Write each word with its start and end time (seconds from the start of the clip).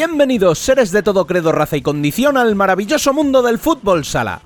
Bienvenidos, 0.00 0.58
seres 0.58 0.92
de 0.92 1.02
todo 1.02 1.26
credo, 1.26 1.52
raza 1.52 1.76
y 1.76 1.82
condición, 1.82 2.38
al 2.38 2.54
maravilloso 2.54 3.12
mundo 3.12 3.42
del 3.42 3.58
fútbol 3.58 4.06
sala. 4.06 4.40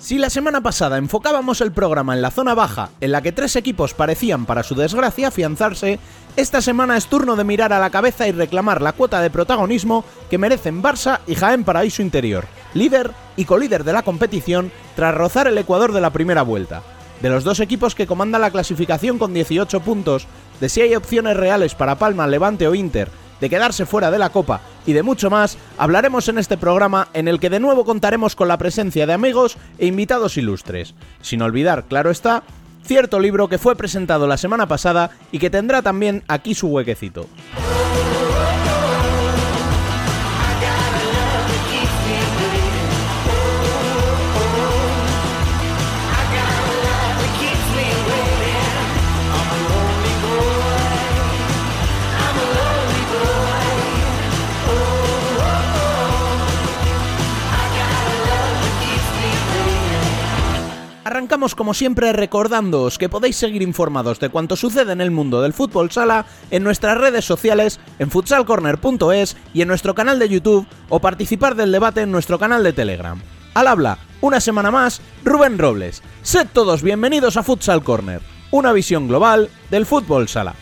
Si 0.00 0.16
la 0.16 0.30
semana 0.30 0.62
pasada 0.62 0.96
enfocábamos 0.96 1.60
el 1.60 1.70
programa 1.70 2.14
en 2.14 2.22
la 2.22 2.30
zona 2.30 2.54
baja, 2.54 2.88
en 3.02 3.12
la 3.12 3.20
que 3.20 3.30
tres 3.30 3.56
equipos 3.56 3.92
parecían, 3.92 4.46
para 4.46 4.62
su 4.62 4.74
desgracia, 4.74 5.28
afianzarse, 5.28 5.98
esta 6.36 6.62
semana 6.62 6.96
es 6.96 7.08
turno 7.08 7.36
de 7.36 7.44
mirar 7.44 7.74
a 7.74 7.78
la 7.78 7.90
cabeza 7.90 8.26
y 8.26 8.32
reclamar 8.32 8.80
la 8.80 8.94
cuota 8.94 9.20
de 9.20 9.28
protagonismo 9.28 10.02
que 10.30 10.38
merecen 10.38 10.82
Barça 10.82 11.20
y 11.26 11.34
Jaén 11.34 11.64
Paraíso 11.64 12.00
Interior, 12.00 12.46
líder 12.72 13.10
y 13.36 13.44
colíder 13.44 13.84
de 13.84 13.92
la 13.92 14.02
competición 14.02 14.72
tras 14.94 15.14
rozar 15.14 15.46
el 15.46 15.58
Ecuador 15.58 15.92
de 15.92 16.00
la 16.00 16.08
primera 16.08 16.40
vuelta. 16.40 16.82
De 17.20 17.28
los 17.28 17.44
dos 17.44 17.60
equipos 17.60 17.94
que 17.94 18.06
comandan 18.06 18.40
la 18.40 18.50
clasificación 18.50 19.18
con 19.18 19.34
18 19.34 19.78
puntos, 19.80 20.26
de 20.58 20.70
si 20.70 20.80
hay 20.80 20.96
opciones 20.96 21.36
reales 21.36 21.74
para 21.74 21.98
Palma, 21.98 22.26
Levante 22.26 22.66
o 22.66 22.74
Inter 22.74 23.10
de 23.40 23.50
quedarse 23.50 23.86
fuera 23.86 24.10
de 24.10 24.18
la 24.18 24.30
Copa 24.30 24.60
y 24.86 24.92
de 24.92 25.02
mucho 25.02 25.30
más, 25.30 25.58
hablaremos 25.78 26.28
en 26.28 26.38
este 26.38 26.56
programa 26.56 27.08
en 27.12 27.28
el 27.28 27.40
que 27.40 27.50
de 27.50 27.60
nuevo 27.60 27.84
contaremos 27.84 28.36
con 28.36 28.48
la 28.48 28.58
presencia 28.58 29.06
de 29.06 29.12
amigos 29.12 29.56
e 29.78 29.86
invitados 29.86 30.36
ilustres. 30.36 30.94
Sin 31.20 31.42
olvidar, 31.42 31.84
claro 31.84 32.10
está, 32.10 32.42
cierto 32.84 33.20
libro 33.20 33.48
que 33.48 33.58
fue 33.58 33.76
presentado 33.76 34.26
la 34.26 34.36
semana 34.36 34.66
pasada 34.66 35.10
y 35.32 35.38
que 35.38 35.50
tendrá 35.50 35.82
también 35.82 36.22
aquí 36.28 36.54
su 36.54 36.68
huequecito. 36.68 37.26
Arrancamos 61.16 61.54
como 61.54 61.72
siempre 61.72 62.12
recordándoos 62.12 62.98
que 62.98 63.08
podéis 63.08 63.36
seguir 63.36 63.62
informados 63.62 64.20
de 64.20 64.28
cuanto 64.28 64.54
sucede 64.54 64.92
en 64.92 65.00
el 65.00 65.10
mundo 65.10 65.40
del 65.40 65.54
fútbol 65.54 65.90
sala 65.90 66.26
en 66.50 66.62
nuestras 66.62 66.98
redes 66.98 67.24
sociales, 67.24 67.80
en 67.98 68.10
futsalcorner.es 68.10 69.34
y 69.54 69.62
en 69.62 69.68
nuestro 69.68 69.94
canal 69.94 70.18
de 70.18 70.28
YouTube 70.28 70.66
o 70.90 71.00
participar 71.00 71.54
del 71.54 71.72
debate 71.72 72.02
en 72.02 72.12
nuestro 72.12 72.38
canal 72.38 72.62
de 72.62 72.74
Telegram. 72.74 73.18
Al 73.54 73.66
habla, 73.66 73.96
una 74.20 74.40
semana 74.40 74.70
más, 74.70 75.00
Rubén 75.24 75.56
Robles. 75.56 76.02
Sed 76.20 76.48
todos 76.52 76.82
bienvenidos 76.82 77.38
a 77.38 77.42
Futsal 77.42 77.82
Corner, 77.82 78.20
una 78.50 78.74
visión 78.74 79.08
global 79.08 79.48
del 79.70 79.86
fútbol 79.86 80.28
sala. 80.28 80.54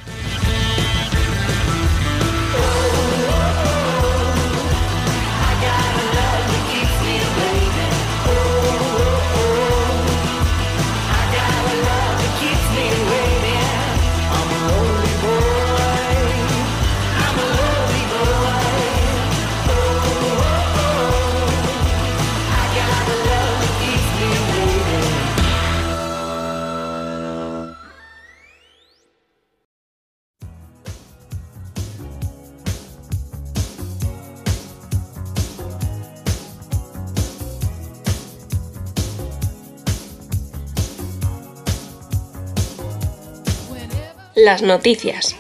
Las 44.45 44.63
noticias. 44.63 45.37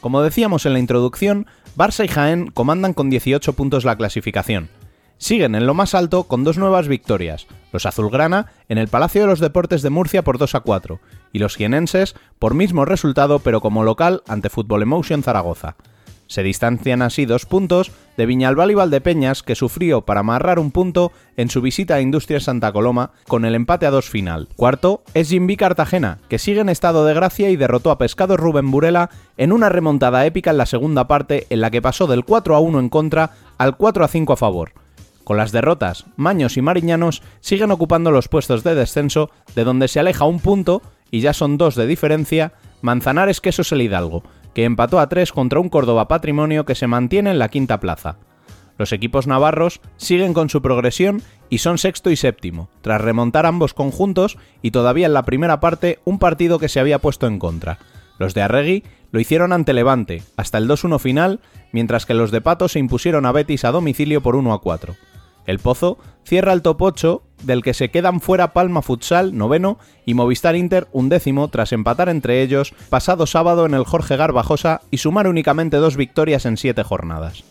Como 0.00 0.22
decíamos 0.22 0.66
en 0.66 0.72
la 0.72 0.78
introducción, 0.78 1.46
Barça 1.76 2.04
y 2.04 2.08
Jaén 2.08 2.48
comandan 2.48 2.92
con 2.92 3.10
18 3.10 3.52
puntos 3.54 3.84
la 3.84 3.96
clasificación. 3.96 4.68
Siguen 5.22 5.54
en 5.54 5.66
lo 5.66 5.74
más 5.74 5.94
alto 5.94 6.24
con 6.24 6.42
dos 6.42 6.58
nuevas 6.58 6.88
victorias, 6.88 7.46
los 7.72 7.86
azulgrana 7.86 8.50
en 8.68 8.76
el 8.76 8.88
Palacio 8.88 9.20
de 9.20 9.28
los 9.28 9.38
Deportes 9.38 9.80
de 9.80 9.88
Murcia 9.88 10.24
por 10.24 10.36
2 10.36 10.56
a 10.56 10.60
4 10.62 10.98
y 11.32 11.38
los 11.38 11.54
jienenses 11.54 12.16
por 12.40 12.54
mismo 12.54 12.84
resultado 12.84 13.38
pero 13.38 13.60
como 13.60 13.84
local 13.84 14.24
ante 14.26 14.50
Fútbol 14.50 14.82
Emotion 14.82 15.22
Zaragoza. 15.22 15.76
Se 16.26 16.42
distancian 16.42 17.02
así 17.02 17.24
dos 17.24 17.46
puntos 17.46 17.92
de 18.16 18.26
Viñalbal 18.26 18.72
y 18.72 18.74
Valdepeñas 18.74 19.44
que 19.44 19.54
sufrió 19.54 20.00
para 20.00 20.20
amarrar 20.20 20.58
un 20.58 20.72
punto 20.72 21.12
en 21.36 21.50
su 21.50 21.60
visita 21.60 21.94
a 21.94 22.00
Industrias 22.00 22.42
Santa 22.42 22.72
Coloma 22.72 23.12
con 23.28 23.44
el 23.44 23.54
empate 23.54 23.86
a 23.86 23.92
dos 23.92 24.10
final. 24.10 24.48
Cuarto 24.56 25.04
es 25.14 25.28
Jimby 25.28 25.56
Cartagena, 25.56 26.18
que 26.28 26.40
sigue 26.40 26.62
en 26.62 26.68
estado 26.68 27.04
de 27.04 27.14
gracia 27.14 27.48
y 27.48 27.54
derrotó 27.54 27.92
a 27.92 27.98
Pescado 27.98 28.36
Rubén 28.36 28.72
Burela 28.72 29.08
en 29.36 29.52
una 29.52 29.68
remontada 29.68 30.26
épica 30.26 30.50
en 30.50 30.58
la 30.58 30.66
segunda 30.66 31.06
parte 31.06 31.46
en 31.48 31.60
la 31.60 31.70
que 31.70 31.80
pasó 31.80 32.08
del 32.08 32.24
4 32.24 32.56
a 32.56 32.58
1 32.58 32.80
en 32.80 32.88
contra 32.88 33.30
al 33.56 33.76
4 33.76 34.04
a 34.04 34.08
5 34.08 34.32
a 34.32 34.36
favor. 34.36 34.81
Con 35.24 35.36
las 35.36 35.52
derrotas, 35.52 36.06
Maños 36.16 36.56
y 36.56 36.62
Mariñanos 36.62 37.22
siguen 37.40 37.70
ocupando 37.70 38.10
los 38.10 38.28
puestos 38.28 38.64
de 38.64 38.74
descenso, 38.74 39.30
de 39.54 39.64
donde 39.64 39.88
se 39.88 40.00
aleja 40.00 40.24
un 40.24 40.40
punto, 40.40 40.82
y 41.10 41.20
ya 41.20 41.32
son 41.32 41.58
dos 41.58 41.74
de 41.76 41.86
diferencia, 41.86 42.52
Manzanares 42.80 43.40
Quesos 43.40 43.70
el 43.72 43.82
Hidalgo, 43.82 44.24
que 44.54 44.64
empató 44.64 44.98
a 44.98 45.08
tres 45.08 45.32
contra 45.32 45.60
un 45.60 45.68
Córdoba 45.68 46.08
Patrimonio 46.08 46.64
que 46.64 46.74
se 46.74 46.86
mantiene 46.86 47.30
en 47.30 47.38
la 47.38 47.48
quinta 47.48 47.78
plaza. 47.80 48.16
Los 48.78 48.92
equipos 48.92 49.26
navarros 49.26 49.80
siguen 49.96 50.34
con 50.34 50.48
su 50.48 50.62
progresión 50.62 51.22
y 51.48 51.58
son 51.58 51.78
sexto 51.78 52.10
y 52.10 52.16
séptimo, 52.16 52.68
tras 52.80 53.00
remontar 53.00 53.46
ambos 53.46 53.74
conjuntos 53.74 54.38
y 54.62 54.70
todavía 54.70 55.06
en 55.06 55.12
la 55.12 55.22
primera 55.22 55.60
parte 55.60 56.00
un 56.04 56.18
partido 56.18 56.58
que 56.58 56.68
se 56.68 56.80
había 56.80 56.98
puesto 56.98 57.26
en 57.26 57.38
contra. 57.38 57.78
Los 58.18 58.34
de 58.34 58.42
Arregui 58.42 58.82
lo 59.10 59.20
hicieron 59.20 59.52
ante 59.52 59.72
Levante, 59.72 60.22
hasta 60.36 60.58
el 60.58 60.68
2-1 60.68 60.98
final, 60.98 61.40
mientras 61.70 62.06
que 62.06 62.14
los 62.14 62.30
de 62.30 62.40
Pato 62.40 62.68
se 62.68 62.78
impusieron 62.78 63.26
a 63.26 63.32
Betis 63.32 63.64
a 63.64 63.70
domicilio 63.70 64.22
por 64.22 64.36
1-4. 64.36 64.96
El 65.46 65.58
Pozo 65.58 65.98
cierra 66.24 66.52
el 66.52 66.62
top 66.62 66.82
8, 66.82 67.22
del 67.42 67.62
que 67.62 67.74
se 67.74 67.90
quedan 67.90 68.20
fuera 68.20 68.52
Palma 68.52 68.82
Futsal, 68.82 69.36
noveno, 69.36 69.78
y 70.06 70.14
Movistar 70.14 70.56
Inter, 70.56 70.88
undécimo, 70.92 71.48
tras 71.48 71.72
empatar 71.72 72.08
entre 72.08 72.42
ellos 72.42 72.74
pasado 72.88 73.26
sábado 73.26 73.66
en 73.66 73.74
el 73.74 73.84
Jorge 73.84 74.16
Garbajosa 74.16 74.82
y 74.90 74.98
sumar 74.98 75.26
únicamente 75.26 75.78
dos 75.78 75.96
victorias 75.96 76.46
en 76.46 76.56
siete 76.56 76.82
jornadas. 76.82 77.44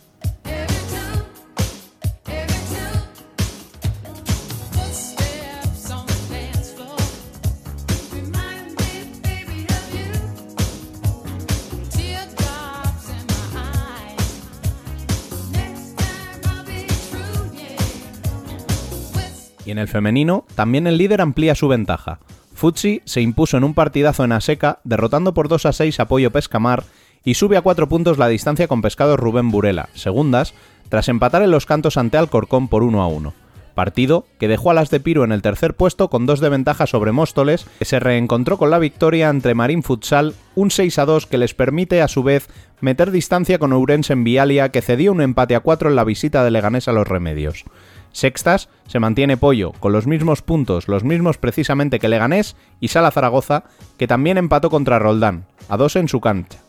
En 19.71 19.77
el 19.77 19.87
femenino, 19.87 20.43
también 20.53 20.85
el 20.85 20.97
líder 20.97 21.21
amplía 21.21 21.55
su 21.55 21.69
ventaja. 21.69 22.19
Futsi 22.53 23.01
se 23.05 23.21
impuso 23.21 23.55
en 23.55 23.63
un 23.63 23.73
partidazo 23.73 24.25
en 24.25 24.33
Aseca, 24.33 24.79
derrotando 24.83 25.33
por 25.33 25.47
2 25.47 25.65
a 25.65 25.71
6 25.71 25.97
a 26.01 26.09
Pollo 26.09 26.29
Pescamar 26.29 26.83
y 27.23 27.35
sube 27.35 27.55
a 27.55 27.61
4 27.61 27.87
puntos 27.87 28.17
la 28.17 28.27
distancia 28.27 28.67
con 28.67 28.81
Pescado 28.81 29.15
Rubén 29.15 29.49
Burela, 29.49 29.87
segundas, 29.93 30.53
tras 30.89 31.07
empatar 31.07 31.41
en 31.41 31.51
los 31.51 31.65
cantos 31.65 31.95
ante 31.95 32.17
Alcorcón 32.17 32.67
por 32.67 32.83
1 32.83 33.01
a 33.01 33.07
1. 33.07 33.33
Partido 33.73 34.25
que 34.39 34.49
dejó 34.49 34.71
a 34.71 34.73
las 34.73 34.89
de 34.89 34.99
Piro 34.99 35.23
en 35.23 35.31
el 35.31 35.41
tercer 35.41 35.73
puesto 35.73 36.09
con 36.09 36.25
dos 36.25 36.41
de 36.41 36.49
ventaja 36.49 36.85
sobre 36.85 37.13
Móstoles, 37.13 37.65
que 37.79 37.85
se 37.85 38.01
reencontró 38.01 38.57
con 38.57 38.71
la 38.71 38.77
victoria 38.77 39.29
entre 39.29 39.55
Marín 39.55 39.83
Futsal, 39.83 40.33
un 40.53 40.69
6 40.69 40.99
a 40.99 41.05
2 41.05 41.27
que 41.27 41.37
les 41.37 41.53
permite 41.53 42.01
a 42.01 42.09
su 42.09 42.23
vez 42.23 42.49
meter 42.81 43.09
distancia 43.09 43.57
con 43.57 43.71
Ourense 43.71 44.11
en 44.11 44.25
Vialia, 44.25 44.67
que 44.67 44.81
cedió 44.81 45.13
un 45.13 45.21
empate 45.21 45.55
a 45.55 45.61
4 45.61 45.89
en 45.89 45.95
la 45.95 46.03
visita 46.03 46.43
de 46.43 46.51
Leganés 46.51 46.89
a 46.89 46.91
los 46.91 47.07
Remedios. 47.07 47.63
Sextas 48.11 48.69
se 48.87 48.99
mantiene 48.99 49.37
Pollo, 49.37 49.71
con 49.79 49.93
los 49.93 50.07
mismos 50.07 50.41
puntos, 50.41 50.87
los 50.87 51.03
mismos 51.03 51.37
precisamente 51.37 51.99
que 51.99 52.09
Leganés 52.09 52.55
y 52.79 52.89
Sala 52.89 53.11
Zaragoza, 53.11 53.63
que 53.97 54.07
también 54.07 54.37
empató 54.37 54.69
contra 54.69 54.99
Roldán, 54.99 55.45
a 55.69 55.77
dos 55.77 55.95
en 55.95 56.07
su 56.07 56.19
cancha. 56.19 56.59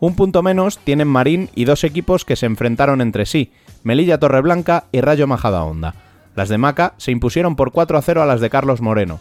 Un 0.00 0.14
punto 0.14 0.42
menos 0.42 0.78
tienen 0.78 1.08
Marín 1.08 1.50
y 1.56 1.64
dos 1.64 1.82
equipos 1.82 2.24
que 2.24 2.36
se 2.36 2.46
enfrentaron 2.46 3.00
entre 3.00 3.26
sí, 3.26 3.52
Melilla 3.82 4.18
Torreblanca 4.18 4.84
y 4.92 5.00
Rayo 5.00 5.26
Majadahonda. 5.26 5.94
Las 6.36 6.48
de 6.48 6.58
Maca 6.58 6.94
se 6.98 7.10
impusieron 7.10 7.56
por 7.56 7.72
4 7.72 7.98
a 7.98 8.02
0 8.02 8.22
a 8.22 8.26
las 8.26 8.40
de 8.40 8.48
Carlos 8.48 8.80
Moreno. 8.80 9.20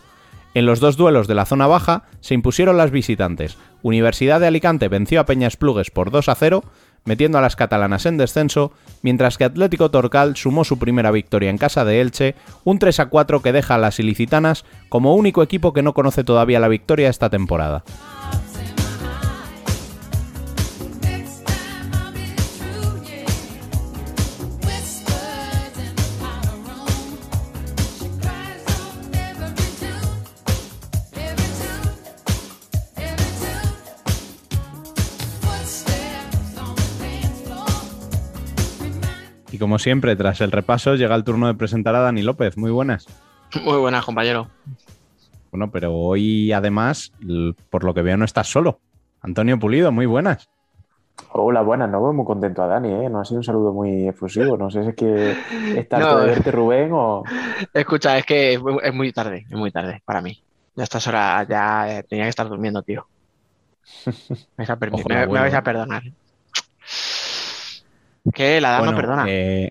En 0.54 0.68
los 0.68 0.80
dos 0.80 0.98
duelos 0.98 1.28
de 1.28 1.34
la 1.34 1.46
zona 1.46 1.66
baja 1.66 2.04
se 2.22 2.36
impusieron 2.36 2.78
las 2.78 2.92
visitantes. 2.92 3.58
Universidad 3.82 4.40
de 4.40 4.48
Alicante 4.48 4.88
venció 4.88 5.20
a 5.20 5.26
Peñas 5.26 5.58
Plugues 5.58 5.90
por 5.90 6.12
2 6.12 6.30
a 6.30 6.36
0, 6.36 6.64
metiendo 7.08 7.38
a 7.38 7.42
las 7.42 7.56
catalanas 7.56 8.06
en 8.06 8.18
descenso, 8.18 8.74
mientras 9.02 9.38
que 9.38 9.46
Atlético 9.46 9.90
Torcal 9.90 10.36
sumó 10.36 10.66
su 10.66 10.78
primera 10.78 11.10
victoria 11.10 11.50
en 11.50 11.58
casa 11.58 11.86
de 11.86 12.02
Elche, 12.02 12.36
un 12.66 12.80
3 12.80 13.00
a 13.00 13.06
4 13.08 13.42
que 13.42 13.54
deja 13.54 13.76
a 13.76 13.80
las 13.80 14.00
ilicitanas 14.00 14.66
como 14.90 15.16
único 15.16 15.42
equipo 15.42 15.72
que 15.72 15.82
no 15.82 15.94
conoce 15.94 16.26
todavía 16.26 16.60
la 16.60 16.68
victoria 16.68 17.10
esta 17.10 17.30
temporada. 17.30 17.84
Y 39.58 39.60
como 39.60 39.80
siempre, 39.80 40.16
tras 40.16 40.40
el 40.42 40.52
repaso, 40.52 40.94
llega 40.94 41.16
el 41.16 41.24
turno 41.24 41.48
de 41.48 41.56
presentar 41.56 41.96
a 41.96 42.00
Dani 42.02 42.22
López. 42.22 42.58
Muy 42.58 42.70
buenas. 42.70 43.08
Muy 43.64 43.78
buenas, 43.78 44.06
compañero. 44.06 44.50
Bueno, 45.50 45.72
pero 45.72 45.96
hoy 45.96 46.52
además, 46.52 47.12
por 47.72 47.84
lo 47.84 47.96
que 47.96 48.04
veo, 48.04 48.18
no 48.18 48.26
estás 48.26 48.52
solo. 48.52 48.80
Antonio 49.20 49.58
Pulido, 49.58 49.92
muy 49.92 50.06
buenas. 50.06 50.48
Hola, 51.32 51.64
buenas, 51.64 51.90
no 51.90 52.14
muy 52.14 52.24
contento 52.24 52.62
a 52.62 52.68
Dani, 52.68 53.06
¿eh? 53.06 53.10
No 53.10 53.20
ha 53.20 53.26
sido 53.26 53.40
un 53.40 53.44
saludo 53.44 53.74
muy 53.74 54.08
efusivo. 54.08 54.58
No 54.58 54.70
sé 54.70 54.84
si 54.84 54.90
es 54.90 54.96
que 54.96 55.36
está 55.76 55.98
no, 56.02 56.20
de 56.20 56.28
verte, 56.28 56.52
Rubén, 56.52 56.92
o. 56.94 57.24
Escucha, 57.74 58.16
es 58.20 58.28
que 58.28 58.54
es 58.54 58.94
muy 58.94 59.12
tarde, 59.12 59.48
es 59.50 59.58
muy 59.58 59.72
tarde 59.72 60.04
para 60.06 60.22
mí. 60.22 60.40
Ya 60.76 60.84
estas 60.84 61.08
horas 61.08 61.48
ya 61.48 62.04
tenía 62.08 62.26
que 62.26 62.30
estar 62.30 62.48
durmiendo, 62.48 62.84
tío. 62.84 63.08
Me 64.56 64.68
vais 64.68 64.70
a, 64.70 64.76
me 64.76 65.40
vais 65.40 65.54
a 65.56 65.64
perdonar. 65.64 66.04
Que 68.34 68.60
la 68.60 68.72
dama 68.72 68.96
perdona. 68.96 69.26
Eh, 69.28 69.70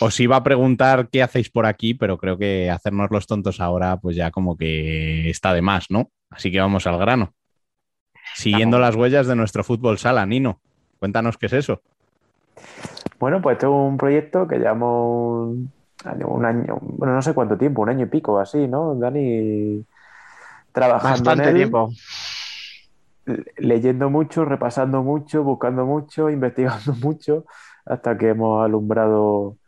os 0.00 0.18
iba 0.20 0.36
a 0.36 0.42
preguntar 0.42 1.08
qué 1.10 1.22
hacéis 1.22 1.50
por 1.50 1.66
aquí, 1.66 1.94
pero 1.94 2.18
creo 2.18 2.36
que 2.38 2.70
hacernos 2.70 3.10
los 3.10 3.26
tontos 3.26 3.60
ahora, 3.60 3.98
pues 3.98 4.16
ya 4.16 4.30
como 4.30 4.56
que 4.56 5.30
está 5.30 5.52
de 5.54 5.62
más, 5.62 5.90
¿no? 5.90 6.10
Así 6.30 6.50
que 6.50 6.60
vamos 6.60 6.86
al 6.86 6.98
grano. 6.98 7.34
Siguiendo 8.34 8.78
las 8.78 8.94
huellas 8.96 9.26
de 9.26 9.36
nuestro 9.36 9.62
fútbol 9.62 9.98
sala, 9.98 10.24
Nino, 10.26 10.60
cuéntanos 10.98 11.36
qué 11.36 11.46
es 11.46 11.52
eso. 11.52 11.82
Bueno, 13.18 13.40
pues 13.40 13.54
este 13.54 13.66
es 13.66 13.72
un 13.72 13.96
proyecto 13.96 14.48
que 14.48 14.58
llevamos 14.58 15.56
un 16.24 16.44
año, 16.44 16.78
bueno, 16.80 17.14
no 17.14 17.22
sé 17.22 17.34
cuánto 17.34 17.56
tiempo, 17.56 17.82
un 17.82 17.90
año 17.90 18.06
y 18.06 18.08
pico 18.08 18.38
así, 18.38 18.66
¿no? 18.66 18.94
Dani 18.94 19.84
trabajando 20.72 21.30
Bastante 21.30 21.50
en 21.50 21.56
tiempo. 21.56 21.90
Leyendo 23.58 24.10
mucho, 24.10 24.44
repasando 24.44 25.02
mucho, 25.02 25.44
buscando 25.44 25.86
mucho, 25.86 26.30
investigando 26.30 26.94
mucho 26.94 27.44
hasta 27.84 28.16
que 28.18 28.30
hemos 28.30 28.64
alumbrado. 28.64 29.58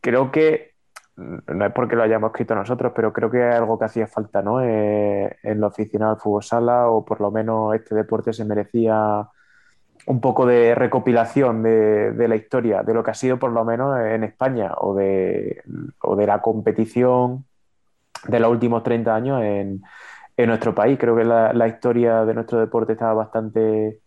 Creo 0.00 0.30
que, 0.30 0.74
no 1.16 1.66
es 1.66 1.72
porque 1.72 1.96
lo 1.96 2.02
hayamos 2.02 2.30
escrito 2.30 2.54
nosotros, 2.54 2.92
pero 2.94 3.12
creo 3.12 3.30
que 3.30 3.48
es 3.48 3.54
algo 3.54 3.78
que 3.78 3.86
hacía 3.86 4.06
falta 4.06 4.42
¿no? 4.42 4.62
Eh, 4.62 5.36
en 5.42 5.60
la 5.60 5.68
oficina 5.68 6.08
del 6.10 6.18
fútbol 6.18 6.42
sala, 6.42 6.88
o 6.88 7.04
por 7.04 7.20
lo 7.20 7.30
menos 7.30 7.74
este 7.74 7.94
deporte 7.94 8.32
se 8.32 8.44
merecía 8.44 9.28
un 10.06 10.20
poco 10.20 10.46
de 10.46 10.74
recopilación 10.74 11.62
de, 11.62 12.28
la 12.28 12.36
historia, 12.36 12.82
de 12.82 12.94
lo 12.94 13.02
que 13.02 13.10
ha 13.10 13.14
sido 13.14 13.38
por 13.38 13.50
lo 13.50 13.64
menos 13.64 13.98
en 13.98 14.24
España, 14.24 14.72
o 14.78 14.94
de, 14.94 15.62
o 16.02 16.14
de 16.16 16.26
la 16.26 16.40
competición 16.42 17.44
de 18.28 18.40
los 18.40 18.50
últimos 18.50 18.82
30 18.82 19.14
años 19.14 19.42
en, 19.42 19.82
en 20.36 20.48
nuestro 20.48 20.74
país. 20.74 20.98
Creo 20.98 21.16
que 21.16 21.24
la, 21.24 21.52
la 21.52 21.66
historia 21.66 22.24
de 22.24 22.34
nuestro 22.34 22.60
deporte 22.60 22.92
estaba 22.92 23.14
bastante 23.14 24.00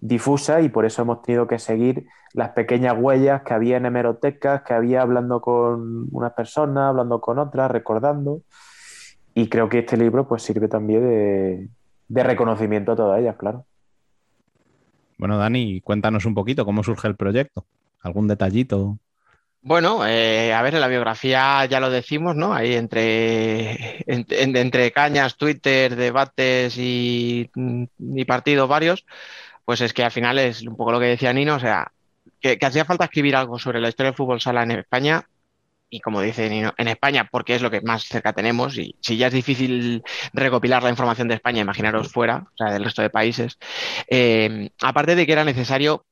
difusa 0.00 0.60
y 0.60 0.68
por 0.68 0.84
eso 0.84 1.02
hemos 1.02 1.22
tenido 1.22 1.46
que 1.46 1.58
seguir 1.58 2.06
las 2.32 2.50
pequeñas 2.50 2.96
huellas 2.98 3.42
que 3.42 3.54
había 3.54 3.76
en 3.76 3.86
hemerotecas, 3.86 4.62
que 4.62 4.74
había 4.74 5.02
hablando 5.02 5.40
con 5.40 6.08
unas 6.10 6.32
personas, 6.32 6.90
hablando 6.90 7.20
con 7.20 7.38
otras, 7.38 7.70
recordando. 7.70 8.42
Y 9.34 9.48
creo 9.48 9.68
que 9.68 9.80
este 9.80 9.96
libro 9.96 10.26
pues 10.26 10.42
sirve 10.42 10.68
también 10.68 11.02
de, 11.02 11.68
de 12.08 12.22
reconocimiento 12.22 12.92
a 12.92 12.96
todas 12.96 13.20
ellas, 13.20 13.36
claro. 13.36 13.64
Bueno, 15.18 15.38
Dani, 15.38 15.80
cuéntanos 15.80 16.24
un 16.24 16.34
poquito 16.34 16.64
cómo 16.64 16.82
surge 16.82 17.06
el 17.06 17.16
proyecto. 17.16 17.66
¿Algún 18.02 18.26
detallito? 18.26 18.98
Bueno, 19.62 20.06
eh, 20.06 20.54
a 20.54 20.62
ver, 20.62 20.74
en 20.74 20.80
la 20.80 20.88
biografía 20.88 21.66
ya 21.66 21.80
lo 21.80 21.90
decimos, 21.90 22.34
¿no? 22.34 22.54
Ahí 22.54 22.72
entre, 22.72 24.02
entre, 24.10 24.60
entre 24.60 24.90
cañas, 24.90 25.36
Twitter, 25.36 25.96
debates 25.96 26.78
y, 26.78 27.50
y 27.98 28.24
partidos 28.24 28.66
varios, 28.70 29.04
pues 29.70 29.82
es 29.82 29.92
que 29.92 30.02
al 30.02 30.10
final 30.10 30.36
es 30.40 30.62
un 30.62 30.74
poco 30.74 30.90
lo 30.90 30.98
que 30.98 31.06
decía 31.06 31.32
Nino, 31.32 31.54
o 31.54 31.60
sea, 31.60 31.92
que, 32.40 32.58
hacía 32.60 32.84
falta 32.84 33.04
escribir 33.04 33.36
algo 33.36 33.56
sobre 33.56 33.80
la 33.80 33.88
historia 33.88 34.10
del 34.10 34.16
fútbol 34.16 34.40
sala 34.40 34.64
en 34.64 34.72
España. 34.72 35.28
Y 35.88 36.00
como 36.00 36.20
dice 36.20 36.50
Nino, 36.50 36.74
en 36.76 36.88
España, 36.88 37.28
porque 37.30 37.54
es 37.54 37.62
lo 37.62 37.70
que 37.70 37.80
más 37.80 38.02
cerca 38.02 38.32
tenemos, 38.32 38.76
y 38.78 38.96
si 39.00 39.16
ya 39.16 39.28
es 39.28 39.32
difícil 39.32 40.02
recopilar 40.32 40.82
la 40.82 40.90
información 40.90 41.28
de 41.28 41.36
España, 41.36 41.60
imaginaros 41.60 42.10
fuera, 42.10 42.48
o 42.52 42.56
sea, 42.56 42.72
del 42.72 42.82
resto 42.82 43.00
de 43.00 43.10
países. 43.10 43.60
Eh, 44.08 44.70
aparte 44.82 45.14
de 45.14 45.24
que 45.24 45.34
era 45.34 45.44
necesario, 45.44 46.04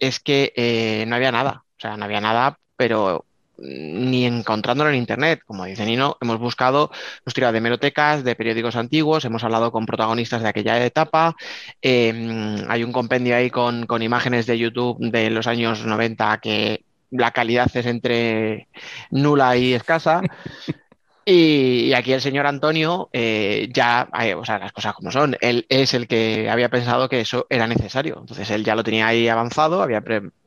es 0.00 0.18
que 0.18 0.52
eh, 0.56 1.04
no 1.06 1.14
había 1.14 1.30
nada, 1.30 1.62
o 1.78 1.80
sea, 1.80 1.96
no 1.96 2.04
había 2.04 2.20
nada, 2.20 2.58
pero 2.76 3.24
ni 3.62 4.26
encontrándolo 4.26 4.90
en 4.90 4.96
internet. 4.96 5.40
Como 5.46 5.64
dice 5.64 5.86
Nino, 5.86 6.16
hemos 6.20 6.38
buscado, 6.38 6.90
hemos 7.24 7.34
tirado 7.34 7.52
de 7.52 7.60
merotecas, 7.60 8.24
de 8.24 8.34
periódicos 8.34 8.76
antiguos, 8.76 9.24
hemos 9.24 9.44
hablado 9.44 9.72
con 9.72 9.86
protagonistas 9.86 10.42
de 10.42 10.48
aquella 10.48 10.84
etapa. 10.84 11.36
Eh, 11.80 12.56
hay 12.68 12.84
un 12.84 12.92
compendio 12.92 13.36
ahí 13.36 13.50
con, 13.50 13.86
con, 13.86 14.02
imágenes 14.02 14.46
de 14.46 14.58
YouTube 14.58 14.98
de 14.98 15.30
los 15.30 15.46
años 15.46 15.84
90 15.84 16.38
que 16.38 16.84
la 17.10 17.30
calidad 17.30 17.70
es 17.74 17.86
entre 17.86 18.68
nula 19.10 19.56
y 19.56 19.74
escasa. 19.74 20.22
Y, 21.24 21.84
y 21.86 21.94
aquí 21.94 22.12
el 22.12 22.20
señor 22.20 22.46
Antonio 22.46 23.08
eh, 23.12 23.68
ya, 23.72 24.08
eh, 24.20 24.34
o 24.34 24.44
sea, 24.44 24.58
las 24.58 24.72
cosas 24.72 24.92
como 24.94 25.12
son, 25.12 25.36
él 25.40 25.66
es 25.68 25.94
el 25.94 26.08
que 26.08 26.50
había 26.50 26.68
pensado 26.68 27.08
que 27.08 27.20
eso 27.20 27.46
era 27.48 27.66
necesario. 27.68 28.18
Entonces 28.20 28.50
él 28.50 28.64
ya 28.64 28.74
lo 28.74 28.82
tenía 28.82 29.06
ahí 29.06 29.28
avanzado, 29.28 29.82
había 29.82 30.00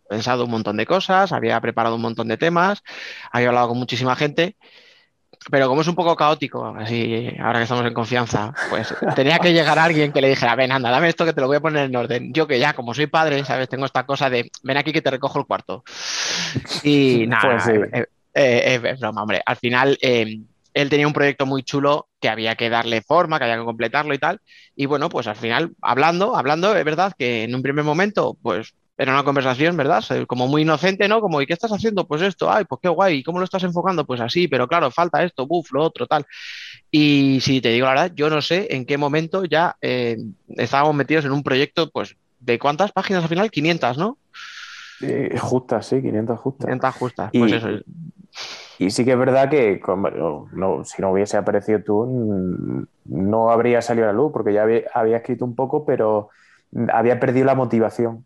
pensado 0.08 0.46
un 0.46 0.52
montón 0.52 0.78
de 0.78 0.86
cosas, 0.86 1.32
había 1.32 1.60
preparado 1.62 1.96
un 1.96 2.02
montón 2.02 2.28
de 2.28 2.38
temas, 2.38 2.84
había 3.32 3.50
hablado 3.50 3.70
con 3.70 3.78
muchísima 3.78 4.16
gente, 4.16 4.56
pero 5.52 5.68
como 5.68 5.82
es 5.82 5.88
un 5.88 5.96
poco 5.96 6.16
caótico, 6.16 6.66
así 6.78 7.32
ahora 7.40 7.60
que 7.60 7.64
estamos 7.64 7.86
en 7.86 7.94
confianza, 7.94 8.54
pues 8.70 8.94
tenía 9.16 9.40
que 9.40 9.54
llegar 9.54 9.78
alguien 9.78 10.12
que 10.12 10.22
le 10.22 10.30
dijera, 10.30 10.56
ven, 10.56 10.72
anda, 10.72 10.90
dame 10.90 11.10
esto 11.10 11.26
que 11.26 11.34
te 11.34 11.42
lo 11.42 11.48
voy 11.48 11.58
a 11.58 11.62
poner 11.62 11.86
en 11.86 11.96
orden. 11.96 12.34
Yo 12.34 12.48
que 12.48 12.60
ya, 12.60 12.74
como 12.74 12.94
soy 12.94 13.08
padre, 13.08 13.44
¿sabes? 13.46 13.70
Tengo 13.70 13.86
esta 13.86 14.06
cosa 14.06 14.30
de, 14.30 14.50
ven 14.64 14.78
aquí 14.78 14.92
que 14.92 15.02
te 15.02 15.12
recojo 15.12 15.40
el 15.40 15.46
cuarto. 15.46 15.84
Y 16.84 17.26
nada, 17.28 17.42
pues 17.42 17.64
sí. 17.64 17.72
eh, 17.94 18.06
eh, 18.34 18.82
es 18.84 19.00
broma, 19.00 19.22
hombre. 19.22 19.42
Al 19.46 19.58
final, 19.58 19.98
eh, 20.02 20.40
él 20.74 20.90
tenía 20.90 21.08
un 21.08 21.14
proyecto 21.14 21.46
muy 21.46 21.64
chulo 21.64 22.10
que 22.20 22.30
había 22.30 22.56
que 22.56 22.70
darle 22.70 23.02
forma, 23.02 23.38
que 23.38 23.46
había 23.46 23.58
que 23.58 23.66
completarlo 23.66 24.14
y 24.14 24.20
tal. 24.20 24.42
Y 24.76 24.88
bueno, 24.88 25.10
pues 25.10 25.28
al 25.28 25.36
final, 25.36 25.72
hablando, 25.82 26.36
hablando, 26.36 26.76
es 26.76 26.84
verdad 26.84 27.14
que 27.18 27.44
en 27.44 27.56
un 27.56 27.62
primer 27.62 27.86
momento, 27.86 28.36
pues 28.42 28.74
era 28.98 29.12
una 29.12 29.24
conversación, 29.24 29.76
¿verdad? 29.76 30.04
Como 30.26 30.48
muy 30.48 30.62
inocente, 30.62 31.08
¿no? 31.08 31.20
Como, 31.20 31.42
¿y 31.42 31.46
qué 31.46 31.54
estás 31.54 31.72
haciendo? 31.72 32.08
Pues 32.08 32.22
esto, 32.22 32.50
ay, 32.50 32.64
pues 32.64 32.80
qué 32.82 32.88
guay, 32.88 33.24
¿cómo 33.24 33.40
lo 33.40 33.46
estás 33.46 33.64
enfocando? 33.64 34.06
Pues 34.06 34.22
así, 34.22 34.48
pero 34.48 34.68
claro, 34.68 34.90
falta 34.90 35.24
esto, 35.24 35.46
buf, 35.46 35.72
lo 35.74 35.84
otro, 35.84 36.08
tal. 36.08 36.26
Y 36.90 37.40
si 37.42 37.60
te 37.60 37.70
digo 37.70 37.86
la 37.88 37.92
verdad, 37.92 38.12
yo 38.16 38.30
no 38.30 38.42
sé 38.42 38.68
en 38.74 38.86
qué 38.86 38.98
momento 38.98 39.44
ya 39.44 39.76
eh, 39.82 40.18
estábamos 40.48 40.96
metidos 40.96 41.26
en 41.26 41.34
un 41.34 41.44
proyecto, 41.44 41.92
pues, 41.92 42.16
¿de 42.40 42.58
cuántas 42.58 42.94
páginas 42.94 43.24
al 43.24 43.30
final? 43.30 43.52
500, 43.52 43.98
¿no? 43.98 44.18
Eh, 45.02 45.36
justas, 45.40 45.88
sí, 45.88 46.02
500 46.02 46.40
justas. 46.40 46.66
500 46.66 46.96
justas, 46.96 47.30
y, 47.34 47.40
pues 47.40 47.52
eso. 47.52 47.68
Y 48.80 48.92
sí 48.92 49.04
que 49.04 49.12
es 49.12 49.18
verdad 49.18 49.50
que 49.50 49.82
no, 50.54 50.84
si 50.86 51.02
no 51.02 51.12
hubiese 51.12 51.36
aparecido 51.36 51.82
tú, 51.82 52.88
no 53.06 53.50
habría 53.50 53.82
salido 53.82 54.08
a 54.08 54.14
la 54.14 54.18
luz, 54.18 54.32
porque 54.32 54.54
ya 54.54 54.64
había, 54.64 54.84
había 54.94 55.18
escrito 55.18 55.44
un 55.44 55.56
poco, 55.56 55.86
pero 55.86 56.30
había 56.94 57.20
perdido 57.20 57.46
la 57.46 57.56
motivación 57.56 58.26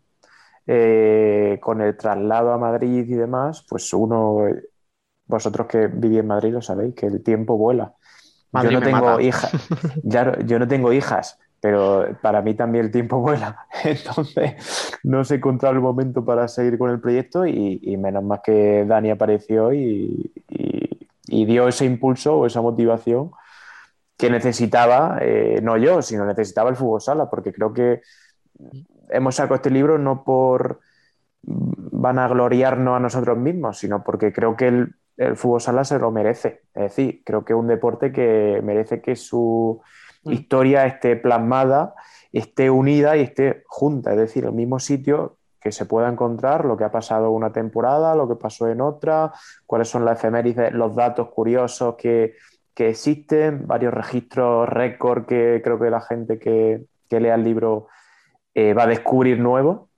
eh, 0.72 1.58
con 1.60 1.80
el 1.80 1.96
traslado 1.96 2.52
a 2.52 2.58
Madrid 2.58 3.04
y 3.08 3.14
demás, 3.14 3.66
pues 3.68 3.92
uno, 3.92 4.46
vosotros 5.26 5.66
que 5.66 5.88
vivís 5.88 6.20
en 6.20 6.28
Madrid 6.28 6.52
lo 6.52 6.62
sabéis, 6.62 6.94
que 6.94 7.06
el 7.06 7.24
tiempo 7.24 7.58
vuela. 7.58 7.94
Yo 8.52 8.70
no 8.70 8.80
tengo 8.80 9.18
hijas, 9.18 9.50
ya, 10.04 10.38
yo 10.44 10.60
no 10.60 10.68
tengo 10.68 10.92
hijas, 10.92 11.40
pero 11.60 12.16
para 12.22 12.40
mí 12.40 12.54
también 12.54 12.84
el 12.84 12.92
tiempo 12.92 13.18
vuela. 13.20 13.66
Entonces 13.82 14.92
no 15.02 15.24
se 15.24 15.36
encontraba 15.36 15.74
el 15.74 15.82
momento 15.82 16.24
para 16.24 16.46
seguir 16.46 16.78
con 16.78 16.90
el 16.90 17.00
proyecto 17.00 17.44
y, 17.46 17.80
y 17.82 17.96
menos 17.96 18.22
más 18.22 18.38
que 18.44 18.84
Dani 18.86 19.10
apareció 19.10 19.72
y, 19.72 20.32
y, 20.48 21.08
y, 21.26 21.44
dio 21.46 21.66
ese 21.66 21.84
impulso 21.84 22.36
o 22.36 22.46
esa 22.46 22.60
motivación 22.60 23.32
que 24.16 24.30
necesitaba, 24.30 25.18
eh, 25.20 25.58
no 25.64 25.76
yo, 25.76 26.00
sino 26.00 26.24
necesitaba 26.26 26.70
el 26.70 26.76
fútbol 26.76 27.00
sala, 27.00 27.28
porque 27.28 27.52
creo 27.52 27.72
que 27.72 28.02
hemos 29.10 29.36
sacado 29.36 29.56
este 29.56 29.70
libro 29.70 29.98
no 29.98 30.24
por 30.24 30.80
vanagloriarnos 31.42 32.96
a 32.96 33.00
nosotros 33.00 33.38
mismos, 33.38 33.78
sino 33.78 34.02
porque 34.04 34.32
creo 34.32 34.56
que 34.56 34.68
el, 34.68 34.94
el, 35.16 35.36
fútbol 35.36 35.60
sala 35.60 35.84
se 35.84 35.98
lo 35.98 36.10
merece. 36.10 36.62
Es 36.74 36.82
decir, 36.82 37.22
creo 37.24 37.44
que 37.44 37.52
es 37.52 37.58
un 37.58 37.66
deporte 37.66 38.12
que 38.12 38.60
merece 38.62 39.00
que 39.00 39.16
su 39.16 39.82
Mm. 40.24 40.32
historia 40.32 40.86
esté 40.86 41.16
plasmada, 41.16 41.94
esté 42.32 42.70
unida 42.70 43.16
y 43.16 43.22
esté 43.22 43.62
junta. 43.66 44.12
Es 44.12 44.18
decir, 44.18 44.44
el 44.44 44.52
mismo 44.52 44.78
sitio 44.78 45.38
que 45.60 45.72
se 45.72 45.84
pueda 45.84 46.08
encontrar, 46.08 46.64
lo 46.64 46.76
que 46.76 46.84
ha 46.84 46.90
pasado 46.90 47.30
una 47.30 47.52
temporada, 47.52 48.14
lo 48.14 48.28
que 48.28 48.36
pasó 48.36 48.68
en 48.68 48.80
otra, 48.80 49.32
cuáles 49.66 49.88
son 49.88 50.04
las 50.04 50.18
efemérides, 50.18 50.72
los 50.72 50.94
datos 50.94 51.28
curiosos 51.30 51.96
que, 51.96 52.34
existen, 52.76 53.66
varios 53.66 53.92
registros, 53.92 54.66
récord 54.66 55.26
que 55.26 55.60
creo 55.62 55.78
que 55.78 55.90
la 55.90 56.00
gente 56.00 56.38
que, 56.38 56.86
lea 57.10 57.34
el 57.34 57.44
libro 57.44 57.88
eh, 58.54 58.74
va 58.74 58.84
a 58.84 58.86
descubrir 58.86 59.38
nuevos. 59.38 59.88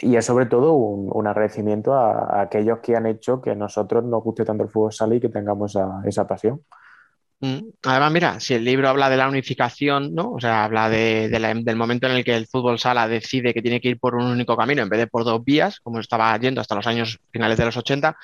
Y 0.00 0.16
es 0.16 0.26
sobre 0.26 0.46
todo 0.46 0.74
un, 0.74 1.26
agradecimiento 1.26 1.94
a, 1.94 2.42
aquellos 2.42 2.80
que 2.80 2.96
han 2.96 3.06
hecho 3.06 3.40
que 3.40 3.52
a 3.52 3.54
nosotros 3.54 4.04
nos 4.04 4.22
guste 4.22 4.44
tanto 4.44 4.64
el 4.64 4.68
fútbol 4.68 4.92
sala 4.92 5.14
y 5.14 5.20
que 5.20 5.30
tengamos 5.30 5.74
esa 6.04 6.26
pasión. 6.26 6.60
Mm. 7.40 7.58
Además, 7.84 8.12
mira, 8.12 8.40
si 8.40 8.54
el 8.54 8.64
libro 8.64 8.88
habla 8.88 9.10
de 9.10 9.16
la 9.16 9.28
unificación, 9.28 10.14
¿no? 10.14 10.32
O 10.32 10.40
sea, 10.40 10.64
habla 10.64 10.88
del 10.88 11.76
momento 11.76 12.06
en 12.06 12.14
el 12.14 12.24
que 12.24 12.34
el 12.34 12.46
fútbol 12.46 12.78
sala 12.78 13.08
decide 13.08 13.52
que 13.52 13.62
tiene 13.62 13.80
que 13.80 13.88
ir 13.88 13.98
por 13.98 14.14
un 14.14 14.24
único 14.24 14.56
camino 14.56 14.82
en 14.82 14.88
vez 14.88 15.00
de 15.00 15.06
por 15.06 15.24
dos 15.24 15.44
vías, 15.44 15.80
como 15.80 16.00
estaba 16.00 16.36
yendo 16.38 16.60
hasta 16.60 16.74
los 16.74 16.86
años 16.86 17.18
finales 17.30 17.58
de 17.58 17.66
los 17.66 17.76
80, 17.76 18.16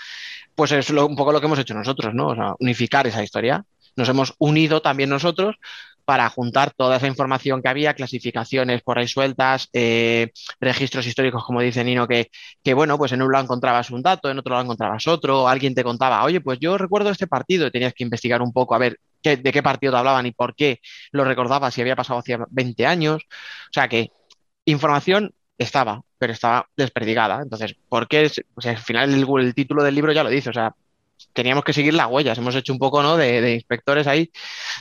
pues 0.54 0.73
es 0.73 0.88
un 0.90 1.16
poco 1.16 1.32
lo 1.32 1.40
que 1.40 1.47
hemos 1.47 1.59
hecho 1.59 1.75
nosotros, 1.75 2.14
¿no? 2.14 2.56
Unificar 2.61 3.06
esa 3.06 3.23
historia. 3.23 3.64
Nos 3.97 4.09
hemos 4.09 4.35
unido 4.38 4.80
también 4.80 5.11
nosotros 5.11 5.56
para 6.04 6.28
juntar 6.30 6.73
toda 6.73 6.97
esa 6.97 7.06
información 7.06 7.62
que 7.62 7.68
había, 7.68 7.94
clasificaciones 7.94 8.82
por 8.82 8.99
ahí 8.99 9.09
sueltas, 9.09 9.68
eh, 9.73 10.30
registros 10.61 11.06
históricos, 11.06 11.44
como 11.44 11.61
dice 11.61 11.85
Nino, 11.85 12.06
que, 12.09 12.30
que, 12.62 12.75
bueno, 12.75 12.99
pues 12.99 13.12
en 13.12 13.23
un 13.23 13.32
lado 13.32 13.44
encontrabas 13.44 13.90
un 13.90 14.02
dato, 14.02 14.30
en 14.30 14.38
otro 14.38 14.52
lado 14.52 14.64
encontrabas 14.64 15.06
otro, 15.06 15.49
alguien 15.49 15.75
te 15.75 15.85
contaba, 15.85 16.25
oye, 16.25 16.40
pues 16.40 16.59
yo 16.61 16.78
recuerdo 16.78 17.11
este 17.11 17.26
partido 17.26 17.66
y 17.66 17.71
tenías 17.71 17.94
que 17.94 18.04
investigar 18.04 18.42
un 18.42 18.52
poco 18.52 18.75
a 18.75 18.78
ver 18.78 18.99
qué, 19.23 19.37
de 19.37 19.52
qué 19.52 19.62
partido 19.62 19.92
te 19.92 19.99
hablaban 19.99 20.26
y 20.26 20.32
por 20.32 20.54
qué 20.54 20.80
lo 21.12 21.25
recordabas 21.25 21.75
si 21.75 21.80
había 21.80 21.97
pasado 21.97 22.21
hacía 22.21 22.38
20 22.50 22.87
años. 22.87 23.23
O 23.25 23.73
sea 23.73 23.88
que 23.88 24.11
información 24.64 25.35
estaba, 25.59 26.02
pero 26.18 26.32
estaba 26.32 26.68
desperdigada. 26.76 27.42
Entonces, 27.42 27.76
¿por 27.88 28.09
qué? 28.09 28.30
al 28.64 28.78
final 28.78 29.12
el, 29.14 29.26
el 29.40 29.54
título 29.54 29.82
del 29.82 29.94
libro 29.94 30.12
ya 30.12 30.25
lo 30.25 30.30
dice, 30.30 30.50
o 30.50 30.52
sea, 30.52 30.75
teníamos 31.32 31.64
que 31.64 31.73
seguir 31.73 31.94
las 31.94 32.09
huellas. 32.11 32.38
Hemos 32.38 32.54
hecho 32.54 32.73
un 32.73 32.78
poco 32.78 33.02
¿no? 33.02 33.16
de, 33.16 33.40
de, 33.40 33.54
inspectores 33.54 34.06
ahí, 34.06 34.30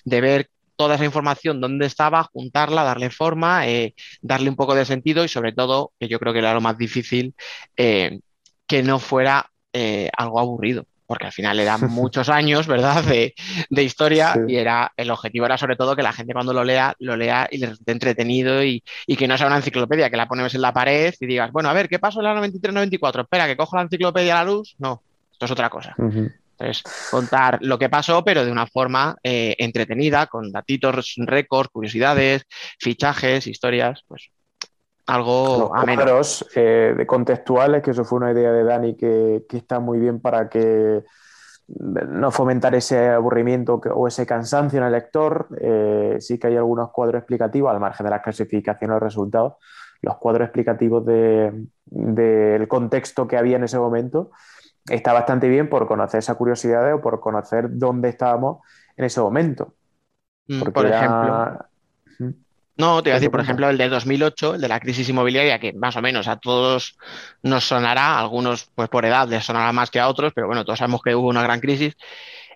de 0.06 0.22
ver 0.22 0.50
toda 0.82 0.96
esa 0.96 1.06
información, 1.06 1.62
dónde 1.62 1.86
estaba, 1.86 2.24
juntarla, 2.24 2.84
darle 2.84 3.12
forma, 3.12 3.68
eh, 3.68 3.94
darle 4.22 4.50
un 4.50 4.56
poco 4.56 4.74
de 4.74 4.84
sentido 4.84 5.24
y 5.24 5.28
sobre 5.28 5.54
todo, 5.54 5.92
que 6.00 6.08
yo 6.08 6.18
creo 6.20 6.34
que 6.34 6.40
era 6.40 6.56
lo 6.56 6.62
más 6.62 6.76
difícil, 6.76 7.36
eh, 7.78 8.20
que 8.66 8.82
no 8.82 8.98
fuera 8.98 9.52
eh, 9.74 10.10
algo 10.18 10.40
aburrido 10.40 10.86
porque 11.06 11.26
al 11.26 11.34
final 11.34 11.60
eran 11.60 11.82
muchos 11.92 12.30
años, 12.30 12.68
¿verdad?, 12.68 13.04
de, 13.04 13.34
historia 13.84 14.34
y 14.48 14.56
era, 14.56 14.94
el 14.96 15.12
objetivo 15.12 15.46
era 15.46 15.58
sobre 15.58 15.76
todo 15.76 15.94
que 15.94 16.02
la 16.02 16.14
gente 16.14 16.32
cuando 16.32 16.54
lo 16.54 16.64
lea, 16.64 16.96
lo 17.00 17.18
lea 17.18 17.50
y 17.52 17.58
le 17.58 17.68
resulte 17.68 17.92
entretenido 17.92 18.64
y, 18.64 18.82
que 19.18 19.28
no 19.28 19.38
sea 19.38 19.48
una 19.48 19.58
enciclopedia, 19.58 20.10
que 20.10 20.16
la 20.16 20.30
ponemos 20.30 20.56
en 20.56 20.62
la 20.62 20.74
pared 20.74 21.14
y 21.20 21.26
digas, 21.26 21.52
bueno, 21.52 21.68
a 21.68 21.74
ver, 21.74 21.90
¿qué 21.90 22.00
pasó 22.00 22.22
en 22.22 22.28
la 22.28 22.42
93-94? 22.42 23.24
Espera, 23.24 23.46
que 23.46 23.58
cojo 23.58 23.76
la 23.76 23.82
enciclopedia 23.84 24.40
a 24.40 24.46
la 24.46 24.52
luz. 24.52 24.74
No, 24.80 25.04
esto 25.34 25.46
es 25.46 25.52
otra 25.52 25.70
cosa. 25.70 25.96
Entonces, 26.62 26.84
contar 27.10 27.58
lo 27.62 27.80
que 27.80 27.90
pasó, 27.90 28.24
pero 28.24 28.46
de 28.46 28.52
una 28.52 28.68
forma 28.68 29.16
eh, 29.24 29.56
entretenida, 29.58 30.28
con 30.28 30.52
datitos, 30.52 31.16
récords, 31.18 31.70
curiosidades, 31.70 32.44
fichajes, 32.80 33.48
historias, 33.48 34.04
pues 34.08 34.30
algo 35.08 35.76
ameno. 35.76 36.22
Eh, 36.56 36.94
de 36.96 37.08
contextuales, 37.08 37.82
que 37.82 37.92
eso 37.92 38.06
fue 38.06 38.20
una 38.20 38.32
idea 38.32 38.52
de 38.52 38.64
Dani 38.64 38.96
que, 38.96 39.44
está 39.50 39.80
muy 39.80 40.00
bien 40.00 40.22
para 40.22 40.48
que 40.50 41.04
no 41.68 42.32
fomentar 42.32 42.76
ese 42.76 43.10
aburrimiento 43.10 43.82
o 43.94 44.08
ese 44.08 44.26
cansancio 44.26 44.80
en 44.80 44.86
el 44.86 44.92
lector. 44.92 45.48
Eh, 45.60 46.18
sí 46.20 46.38
que 46.38 46.48
hay 46.48 46.58
algunos 46.58 46.92
cuadros 46.92 47.20
explicativos, 47.20 47.72
al 47.72 47.80
margen 47.80 48.06
de 48.06 48.10
las 48.12 48.22
clasificaciones 48.22 48.96
de 48.96 49.00
resultados, 49.00 49.54
los 50.02 50.18
cuadros 50.18 50.46
explicativos 50.46 51.06
del 51.06 52.68
contexto 52.68 53.28
que 53.28 53.38
había 53.38 53.58
en 53.58 53.64
ese 53.64 53.80
momento 53.80 54.32
está 54.90 55.14
bastante 55.14 55.48
bien 55.48 55.70
por 55.70 55.88
conocer 55.88 56.20
esa 56.20 56.36
curiosidad 56.36 56.94
o 56.94 57.02
por 57.02 57.20
conocer 57.20 57.66
dónde 57.70 58.10
estábamos 58.10 58.60
en 58.98 59.06
ese 59.06 59.22
momento. 59.22 59.76
Mm, 60.48 60.62
por 60.64 60.86
ejemplo. 60.86 61.60
No, 62.78 63.04
te 63.04 63.10
iba 63.10 63.16
a 63.16 63.20
decir, 63.20 63.30
por 63.30 63.42
ejemplo, 63.42 63.70
el 63.70 63.78
de 63.78 63.90
2008, 63.90 64.56
el 64.56 64.62
de 64.62 64.68
la 64.68 64.80
crisis 64.80 65.08
inmobiliaria, 65.08 65.60
que 65.60 65.72
más 65.74 65.96
o 65.98 66.02
menos 66.02 66.28
a 66.28 66.38
todos 66.38 66.98
nos 67.44 67.66
sonará, 67.66 68.18
algunos 68.18 68.72
pues 68.74 68.90
por 68.90 69.06
edad 69.06 69.28
les 69.28 69.46
sonará 69.46 69.72
más 69.72 69.92
que 69.92 70.00
a 70.00 70.08
otros, 70.08 70.32
pero 70.34 70.48
bueno, 70.48 70.66
todos 70.66 70.80
sabemos 70.80 71.02
que 71.04 71.14
hubo 71.14 71.28
una 71.28 71.44
gran 71.44 71.60
crisis. 71.60 71.96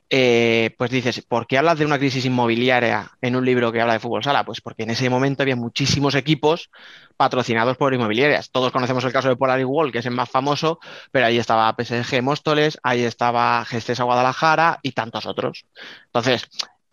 Eh, 0.09 0.75
pues 0.77 0.91
dices, 0.91 1.21
¿por 1.21 1.47
qué 1.47 1.57
hablas 1.57 1.79
de 1.79 1.85
una 1.85 1.97
crisis 1.97 2.25
inmobiliaria 2.25 3.11
en 3.21 3.35
un 3.35 3.43
libro 3.43 3.71
que 3.71 3.81
habla 3.81 3.93
de 3.93 3.99
fútbol 3.99 4.23
sala? 4.23 4.45
Pues 4.45 4.61
porque 4.61 4.83
en 4.83 4.91
ese 4.91 5.09
momento 5.09 5.41
había 5.41 5.55
muchísimos 5.55 6.13
equipos 6.13 6.69
patrocinados 7.17 7.75
por 7.77 7.93
inmobiliarias. 7.93 8.51
Todos 8.51 8.71
conocemos 8.71 9.03
el 9.03 9.11
caso 9.11 9.29
de 9.29 9.35
Polar 9.35 9.65
Wall, 9.65 9.91
que 9.91 9.99
es 9.99 10.05
el 10.05 10.13
más 10.13 10.29
famoso, 10.29 10.79
pero 11.11 11.25
ahí 11.25 11.39
estaba 11.39 11.75
PSG 11.75 12.21
Móstoles, 12.21 12.77
ahí 12.83 13.01
estaba 13.01 13.65
Gestesa 13.65 14.03
Guadalajara 14.03 14.79
y 14.83 14.91
tantos 14.91 15.25
otros. 15.25 15.65
Entonces, 16.05 16.47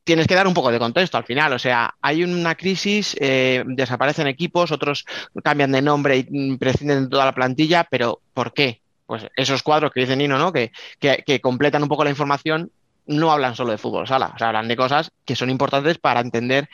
tienes 0.04 0.26
que 0.26 0.34
dar 0.34 0.46
un 0.46 0.54
poco 0.54 0.72
de 0.72 0.78
contexto 0.78 1.18
al 1.18 1.24
final. 1.24 1.52
O 1.52 1.58
sea, 1.58 1.94
hay 2.00 2.24
una 2.24 2.54
crisis, 2.54 3.14
eh, 3.20 3.62
desaparecen 3.66 4.26
equipos, 4.26 4.72
otros 4.72 5.04
cambian 5.44 5.72
de 5.72 5.82
nombre 5.82 6.26
y 6.28 6.56
prescinden 6.56 7.04
de 7.04 7.10
toda 7.10 7.26
la 7.26 7.34
plantilla, 7.34 7.84
pero 7.90 8.20
¿por 8.32 8.54
qué? 8.54 8.80
Pues 9.04 9.26
esos 9.36 9.62
cuadros 9.62 9.92
que 9.92 10.00
dice 10.00 10.16
Nino, 10.16 10.38
¿no? 10.38 10.50
Que, 10.50 10.72
que 10.98 11.40
completan 11.42 11.82
un 11.82 11.88
poco 11.90 12.04
la 12.04 12.10
información 12.10 12.70
no 13.06 13.32
hablan 13.32 13.54
solo 13.54 13.72
de 13.72 13.78
fútbol 13.78 14.06
sala, 14.06 14.32
o 14.34 14.38
sea, 14.38 14.48
hablan 14.48 14.68
de 14.68 14.76
cosas 14.76 15.10
que 15.24 15.36
son 15.36 15.50
importantes 15.50 15.98
para 15.98 16.20
entender 16.20 16.68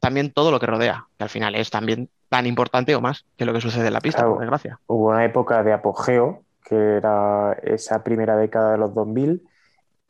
también 0.00 0.32
todo 0.32 0.50
lo 0.50 0.60
que 0.60 0.66
rodea, 0.66 1.06
que 1.16 1.24
al 1.24 1.30
final 1.30 1.54
es 1.54 1.70
también 1.70 2.10
tan 2.28 2.46
importante 2.46 2.94
o 2.94 3.00
más 3.00 3.24
que 3.36 3.44
lo 3.44 3.52
que 3.52 3.60
sucede 3.60 3.86
en 3.86 3.92
la 3.92 4.00
pista, 4.00 4.26
por 4.26 4.40
desgracia. 4.40 4.78
Hubo 4.86 5.08
una 5.08 5.24
época 5.24 5.62
de 5.62 5.72
apogeo, 5.72 6.42
que 6.62 6.96
era 6.96 7.52
esa 7.62 8.02
primera 8.02 8.36
década 8.36 8.72
de 8.72 8.78
los 8.78 8.94
2000, 8.94 9.42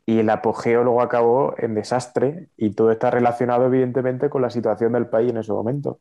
y 0.07 0.19
el 0.19 0.29
apogeo 0.29 0.83
luego 0.83 1.01
acabó 1.01 1.55
en 1.57 1.75
desastre, 1.75 2.49
y 2.57 2.71
todo 2.71 2.91
está 2.91 3.09
relacionado 3.09 3.65
evidentemente 3.65 4.29
con 4.29 4.41
la 4.41 4.49
situación 4.49 4.93
del 4.93 5.07
país 5.07 5.31
en 5.31 5.37
ese 5.37 5.51
momento. 5.51 5.99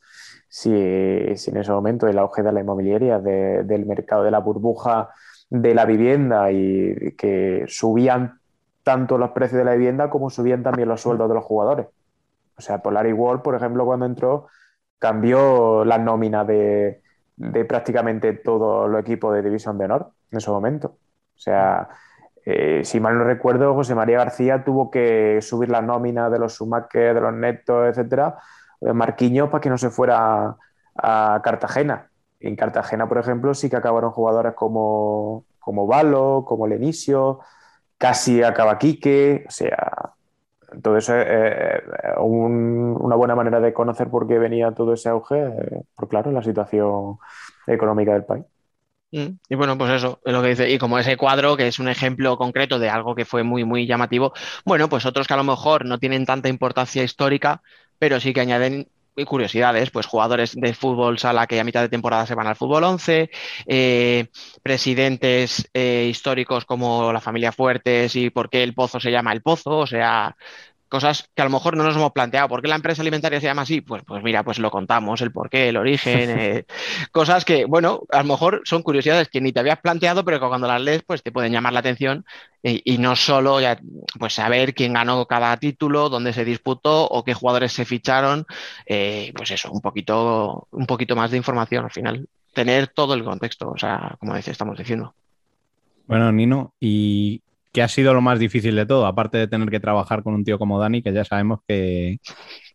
Si, 0.49 0.71
en 0.71 1.57
ese 1.57 1.73
momento 1.73 2.07
el 2.07 2.19
auge 2.19 2.43
de 2.43 2.52
la 2.52 2.61
inmobiliaria, 2.61 3.19
del 3.19 3.87
mercado 3.87 4.25
de 4.25 4.31
la 4.31 4.40
burbuja 4.40 5.11
de 5.50 5.75
la 5.75 5.85
vivienda 5.85 6.50
y 6.50 7.14
que 7.16 7.64
subían 7.69 8.40
tanto 8.85 9.19
los 9.19 9.31
precios 9.31 9.59
de 9.59 9.64
la 9.64 9.73
vivienda 9.73 10.11
como 10.11 10.31
subían 10.31 10.62
también 10.62 10.88
los 10.88 11.00
sueldos 11.00 11.29
de 11.29 11.35
los 11.35 11.45
jugadores. 11.45 11.87
O 12.57 12.62
sea, 12.62 12.79
Polar 12.83 13.12
World, 13.12 13.43
por 13.43 13.57
ejemplo, 13.57 13.85
cuando 13.85 14.07
entró, 14.07 14.47
cambió 14.99 15.85
la 15.85 15.99
nómina 15.99 16.45
de, 16.45 17.03
prácticamente 17.69 18.33
todos 18.35 18.88
los 18.88 19.00
equipos 19.00 19.35
de 19.35 19.43
División 19.43 19.76
de 19.79 19.87
Honor 19.87 20.12
en 20.31 20.38
ese 20.38 20.50
momento. 20.50 20.99
O 21.35 21.38
sea, 21.38 21.88
eh, 22.45 22.83
si 22.85 23.00
mal 23.00 23.19
no 23.19 23.25
recuerdo, 23.25 23.75
José 23.75 23.95
María 23.95 24.19
García 24.19 24.64
tuvo 24.64 24.91
que 24.91 25.41
subir 25.43 25.71
la 25.71 25.83
nómina 25.83 26.31
de 26.31 26.38
los 26.38 26.55
Sumaques, 26.55 27.14
de 27.14 27.21
los 27.21 27.35
Netos, 27.35 27.88
etcétera, 27.88 28.38
de 28.81 28.93
Marquinhos 28.93 29.49
para 29.49 29.61
que 29.61 29.71
no 29.71 29.79
se 29.79 29.91
fuera 29.91 30.57
a, 30.97 31.41
Cartagena. 31.43 32.11
En 32.41 32.57
Cartagena, 32.57 33.09
por 33.09 33.19
ejemplo, 33.19 33.55
sí 33.55 33.71
que 33.71 33.76
acabaron 33.76 34.11
jugadores 34.11 34.53
como, 34.55 35.47
como 35.59 35.87
Valo, 35.87 36.45
como 36.47 36.67
Lenicio, 36.67 37.41
casi 37.99 38.43
acaba 38.43 38.79
Quique, 38.79 39.45
o 39.47 39.51
sea, 39.51 40.15
todo 40.83 40.97
eso 40.97 41.17
es 41.17 41.27
eh, 41.29 41.83
una 42.19 43.17
buena 43.17 43.35
manera 43.35 43.61
de 43.61 43.73
conocer 43.73 44.09
por 44.09 44.27
qué 44.27 44.39
venía 44.39 44.73
todo 44.73 44.95
ese 44.95 45.09
auge, 45.09 45.37
eh, 45.37 45.83
por 45.95 46.09
claro, 46.09 46.31
la 46.33 46.43
situación 46.43 47.19
económica 47.67 48.13
del 48.13 48.25
país. 48.25 48.45
Mm, 49.13 49.39
y 49.49 49.55
bueno, 49.55 49.79
pues 49.79 49.93
eso 49.93 50.21
es 50.25 50.33
lo 50.33 50.43
que 50.43 50.49
dice. 50.49 50.71
Y 50.71 50.79
como 50.79 50.99
ese 50.99 51.17
cuadro, 51.17 51.57
que 51.57 51.69
es 51.69 51.79
un 51.79 51.89
ejemplo 51.89 52.37
concreto 52.37 52.79
de 52.79 52.91
algo 52.91 53.15
que 53.15 53.25
fue 53.25 53.45
muy, 53.45 53.65
muy 53.65 53.87
llamativo, 53.87 54.33
bueno, 54.65 54.89
pues 54.89 55.07
otros 55.07 55.29
que 55.29 55.35
a 55.35 55.37
lo 55.37 55.45
mejor 55.45 55.85
no 55.85 55.99
tienen 55.99 56.27
tanta 56.27 56.49
importancia 56.49 57.03
histórica, 57.05 57.63
pero 57.99 58.19
sí 58.19 58.33
que 58.33 58.41
añaden 58.41 58.89
curiosidades, 59.25 59.90
pues 59.90 60.06
jugadores 60.06 60.54
de 60.56 60.75
fútbol 60.75 61.18
sala 61.18 61.47
que 61.47 61.61
a 61.61 61.64
mitad 61.64 61.83
de 61.83 61.88
temporada 61.88 62.26
se 62.26 62.35
van 62.35 62.49
al 62.49 62.56
fútbol 62.56 62.83
11, 62.83 63.30
eh, 63.66 64.26
presidentes 64.62 65.71
eh, 65.73 66.09
históricos 66.11 66.64
como 66.64 67.12
la 67.12 67.21
familia 67.21 67.52
Fuertes 67.52 68.16
y 68.16 68.30
por 68.30 68.50
qué 68.50 68.64
el 68.64 68.75
Pozo 68.75 68.99
se 68.99 69.12
llama 69.12 69.33
el 69.33 69.42
Pozo, 69.42 69.78
o 69.78 69.87
sea, 69.87 70.37
cosas 70.88 71.29
que 71.35 71.43
a 71.43 71.45
lo 71.45 71.50
mejor 71.50 71.76
no 71.76 71.85
nos 71.85 71.97
hemos 71.97 72.12
planteado. 72.12 72.49
¿Por 72.49 72.62
qué 72.62 72.69
la 72.69 72.76
empresa 72.76 73.03
alimentaria 73.03 73.41
se 73.41 73.47
llama 73.47 73.62
así? 73.62 73.81
Pues, 73.81 74.03
pues 74.07 74.23
mira, 74.23 74.43
pues 74.43 74.59
lo 74.59 74.71
contamos, 74.71 75.21
el 75.21 75.33
porqué, 75.33 75.69
el 75.69 75.76
origen, 75.76 76.31
eh, 76.38 76.64
cosas 77.12 77.45
que, 77.45 77.64
bueno, 77.64 78.03
a 78.11 78.19
lo 78.19 78.25
mejor 78.25 78.62
son 78.64 78.83
curiosidades 78.83 79.29
que 79.29 79.41
ni 79.41 79.53
te 79.53 79.61
habías 79.61 79.81
planteado, 79.81 80.25
pero 80.25 80.41
que 80.41 80.47
cuando 80.47 80.69
las 80.69 80.81
lees, 80.81 81.03
pues 81.03 81.23
te 81.23 81.33
pueden 81.33 81.53
llamar 81.53 81.73
la 81.73 81.81
atención 81.81 82.25
y, 82.62 82.97
no 82.97 83.14
solo 83.14 83.61
ya, 83.61 83.79
pues 84.19 84.35
saber 84.35 84.75
quién 84.75 84.95
ganó 84.95 85.26
cada 85.26 85.55
título, 85.59 86.09
dónde 86.09 86.33
se 86.33 86.47
disputó 86.47 87.07
o 87.07 87.23
qué 87.23 87.35
jugadores 87.35 87.73
se 87.73 87.85
ficharon, 87.85 88.47
eh, 88.87 89.33
pues 89.37 89.50
eso, 89.50 89.71
un 89.71 89.83
poquito, 89.83 90.67
un 90.71 90.87
poquito 90.87 91.14
más 91.14 91.31
de 91.31 91.37
información 91.37 91.85
al 91.85 91.91
final. 91.91 92.26
Tener 92.55 92.88
todo 92.88 93.12
el 93.14 93.25
contexto, 93.25 93.69
o 93.71 93.76
sea, 93.76 94.17
como 94.19 94.35
dice, 94.35 94.50
estamos 94.53 94.79
diciendo. 94.79 95.14
Bueno, 96.07 96.33
Nino, 96.33 96.73
¿y 96.81 97.43
¿Qué 97.75 97.83
ha 97.83 97.88
sido 97.88 98.14
lo 98.14 98.21
más 98.21 98.38
difícil 98.38 98.76
de 98.76 98.87
todo? 98.87 99.04
Aparte 99.04 99.37
de 99.37 99.49
tener 99.49 99.69
que 99.69 99.81
trabajar 99.81 100.23
con 100.23 100.33
un 100.35 100.45
tío 100.45 100.61
como 100.61 100.78
Dani, 100.78 101.02
que 101.02 101.12
ya 101.12 101.25
sabemos 101.25 101.59
que, 101.66 102.21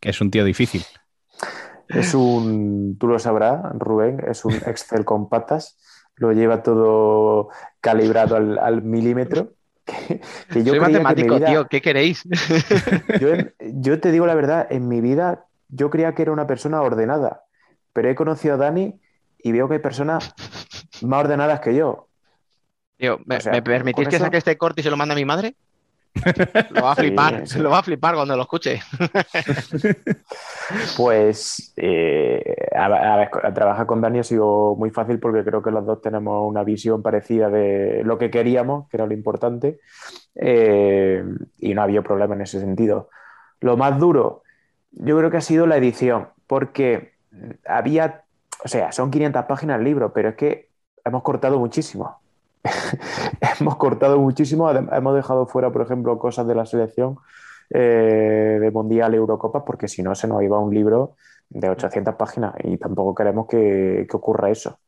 es 0.02 0.20
un 0.20 0.30
tío 0.30 0.44
difícil. 0.44 0.84
Es 1.88 2.14
un, 2.14 2.98
tú 3.00 3.08
lo 3.08 3.18
sabrás, 3.18 3.62
Rubén, 3.76 4.22
es 4.30 4.44
un 4.44 4.56
Excel 4.56 5.06
con 5.06 5.30
patas. 5.30 5.78
lo 6.18 6.34
lleva 6.34 6.64
todo 6.64 7.48
calibrado 7.80 8.36
al, 8.36 8.82
milímetro. 8.82 9.54
Que, 9.86 10.20
yo 10.66 10.74
Soy 10.74 10.82
matemático, 10.82 11.40
tío, 11.40 11.66
¿qué 11.70 11.82
queréis? 11.82 12.24
yo, 13.62 14.00
te 14.02 14.12
digo 14.12 14.26
la 14.26 14.36
verdad, 14.36 14.68
en 14.70 14.90
mi 14.90 15.00
vida 15.00 15.46
yo 15.70 15.90
creía 15.90 16.14
que 16.14 16.24
era 16.24 16.34
una 16.34 16.46
persona 16.46 16.82
ordenada, 16.82 17.44
pero 17.94 18.10
he 18.10 18.16
conocido 18.16 18.56
a 18.56 18.58
Dani 18.58 19.00
y 19.42 19.54
veo 19.54 19.70
que 19.70 19.76
hay 19.76 19.80
personas 19.80 20.36
más 21.02 21.22
ordenadas 21.22 21.62
que 21.62 21.74
yo. 21.74 22.09
Tío, 23.00 23.18
¿me, 23.26 23.62
permitís 23.62 24.10
que 24.10 24.20
saque 24.20 24.36
este 24.36 24.58
corte 24.58 24.82
y 24.82 24.84
se 24.84 24.90
lo 24.90 24.98
mande 24.98 25.14
a 25.14 25.16
mi 25.16 25.24
madre? 25.24 25.56
Lo 26.72 26.82
va 26.82 26.92
a 26.92 26.96
flipar, 26.96 27.48
se 27.48 27.60
lo 27.60 27.70
va 27.70 27.80
a 27.80 27.84
flipar 27.84 28.16
cuando 28.16 28.36
lo 28.36 28.42
escuche. 28.42 28.82
Pues 30.98 31.74
eh, 31.78 32.56
a, 32.76 33.54
trabajar 33.54 33.86
con 33.86 34.02
Dani 34.02 34.20
ha 34.20 34.24
sido 34.24 34.76
muy 34.76 34.90
fácil 34.90 35.20
porque 35.20 35.44
creo 35.44 35.64
que 35.64 35.72
los 35.72 35.86
dos 35.86 36.02
tenemos 36.02 36.48
una 36.48 36.64
visión 36.64 37.02
parecida 37.02 37.50
de 37.50 38.04
lo 38.04 38.18
que 38.18 38.30
queríamos, 38.30 38.88
que 38.90 38.98
era 38.98 39.08
lo 39.08 39.14
importante, 39.14 39.80
eh, 40.36 41.24
y 41.58 41.74
no 41.74 41.82
había 41.82 42.02
problema 42.02 42.36
en 42.36 42.42
ese 42.42 42.60
sentido. 42.60 43.10
Lo 43.62 43.78
más 43.78 43.98
duro, 43.98 44.44
yo 44.92 45.18
creo 45.18 45.32
que 45.32 45.38
ha 45.38 45.42
sido 45.42 45.66
la 45.68 45.78
edición, 45.78 46.30
porque 46.48 47.14
había, 47.66 48.24
o 48.64 48.68
sea, 48.68 48.92
son 48.92 49.10
500 49.10 49.46
páginas 49.46 49.80
el 49.80 49.86
libro, 49.86 50.12
pero 50.12 50.30
es 50.30 50.36
que 50.36 50.70
hemos 51.06 51.24
cortado 51.24 51.60
muchísimo. 51.60 52.20
hemos 53.60 53.76
cortado 53.78 54.20
muchísimo, 54.20 54.70
hemos 54.70 55.16
dejado 55.16 55.48
fuera, 55.48 55.72
por 55.72 55.82
ejemplo, 55.82 56.18
cosas 56.18 56.48
de 56.48 56.56
la 56.56 56.66
selección 56.66 57.18
eh, 57.70 58.58
de 58.60 58.72
Mundial 58.72 59.14
Eurocopa, 59.14 59.64
porque 59.64 59.88
si 59.88 60.02
no 60.04 60.16
se 60.16 60.28
nos 60.28 60.42
iba 60.44 60.60
un 60.60 60.74
libro 60.74 61.16
de 61.50 61.70
800 61.70 62.16
páginas 62.16 62.54
y 62.64 62.78
tampoco 62.78 63.16
queremos 63.16 63.48
que, 63.48 64.08
ocurra 64.12 64.50
eso. 64.50 64.80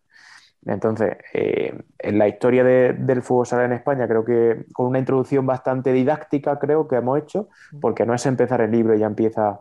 Entonces, 0.66 1.18
eh, 1.34 1.76
en 1.98 2.18
la 2.20 2.28
historia 2.28 2.64
del 2.64 3.24
fútbol 3.24 3.48
sala 3.48 3.66
en 3.66 3.74
España, 3.74 4.08
creo 4.08 4.24
que 4.24 4.66
con 4.74 4.88
una 4.88 5.00
introducción 5.00 5.46
bastante 5.46 5.92
didáctica, 5.92 6.60
creo 6.60 6.88
que 6.88 6.98
hemos 6.98 7.18
hecho, 7.20 7.50
porque 7.80 8.06
no 8.06 8.14
es 8.14 8.26
empezar 8.28 8.62
el 8.62 8.72
libro 8.72 8.96
y 8.96 9.00
ya 9.00 9.08
empieza 9.08 9.60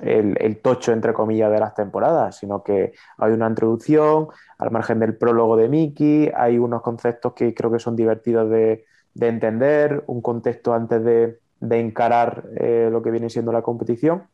el, 0.00 0.60
tocho, 0.60 0.92
entre 0.92 1.12
comillas, 1.12 1.50
de 1.50 1.60
las 1.60 1.74
temporadas, 1.74 2.36
sino 2.36 2.62
que 2.62 2.92
hay 3.18 3.32
una 3.32 3.48
introducción, 3.48 4.28
al 4.58 4.70
margen 4.70 4.98
del 4.98 5.16
prólogo 5.16 5.56
de 5.56 5.68
Mickey, 5.68 6.30
hay 6.34 6.58
unos 6.58 6.82
conceptos 6.82 7.34
que 7.34 7.54
creo 7.54 7.70
que 7.70 7.78
son 7.78 7.94
divertidos 7.94 8.50
de, 8.50 8.84
entender, 9.20 10.02
un 10.06 10.20
contexto 10.20 10.74
antes 10.74 11.02
de, 11.04 11.38
encarar 11.60 12.44
eh, 12.56 12.88
lo 12.90 13.02
que 13.02 13.10
viene 13.10 13.30
siendo 13.30 13.52
la 13.52 13.62
competición. 13.62 14.24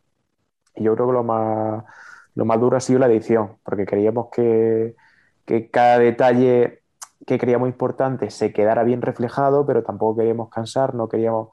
Y 0.75 0.85
yo 0.85 0.95
creo 0.95 1.09
que 1.09 1.13
lo 1.13 1.25
más, 1.25 1.85
lo 2.35 2.45
duro 2.59 2.77
ha 2.77 2.81
sido 2.81 2.99
la 2.99 3.07
edición, 3.07 3.59
porque 3.63 3.87
queríamos 3.87 4.29
que, 4.33 4.97
que 5.45 5.71
cada 5.71 5.99
detalle 5.99 6.83
que 7.27 7.39
creíamos 7.39 7.69
importante 7.69 8.31
se 8.31 8.53
quedara 8.53 8.83
bien 8.83 9.03
reflejado, 9.03 9.67
pero 9.67 9.83
tampoco 9.83 10.19
queríamos 10.19 10.49
cansar, 10.49 10.95
no 10.95 11.09
queríamos 11.09 11.51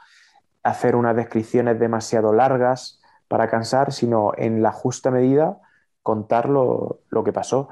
hacer 0.64 0.96
unas 0.96 1.16
descripciones 1.16 1.80
demasiado 1.80 2.34
largas 2.34 2.97
para 3.28 3.50
cansar, 3.50 3.92
sino 3.92 4.32
en 4.38 4.62
la 4.62 4.72
justa 4.72 5.12
medida 5.12 5.60
contar 6.04 6.48
lo, 6.50 7.02
que 7.26 7.34
pasó 7.34 7.70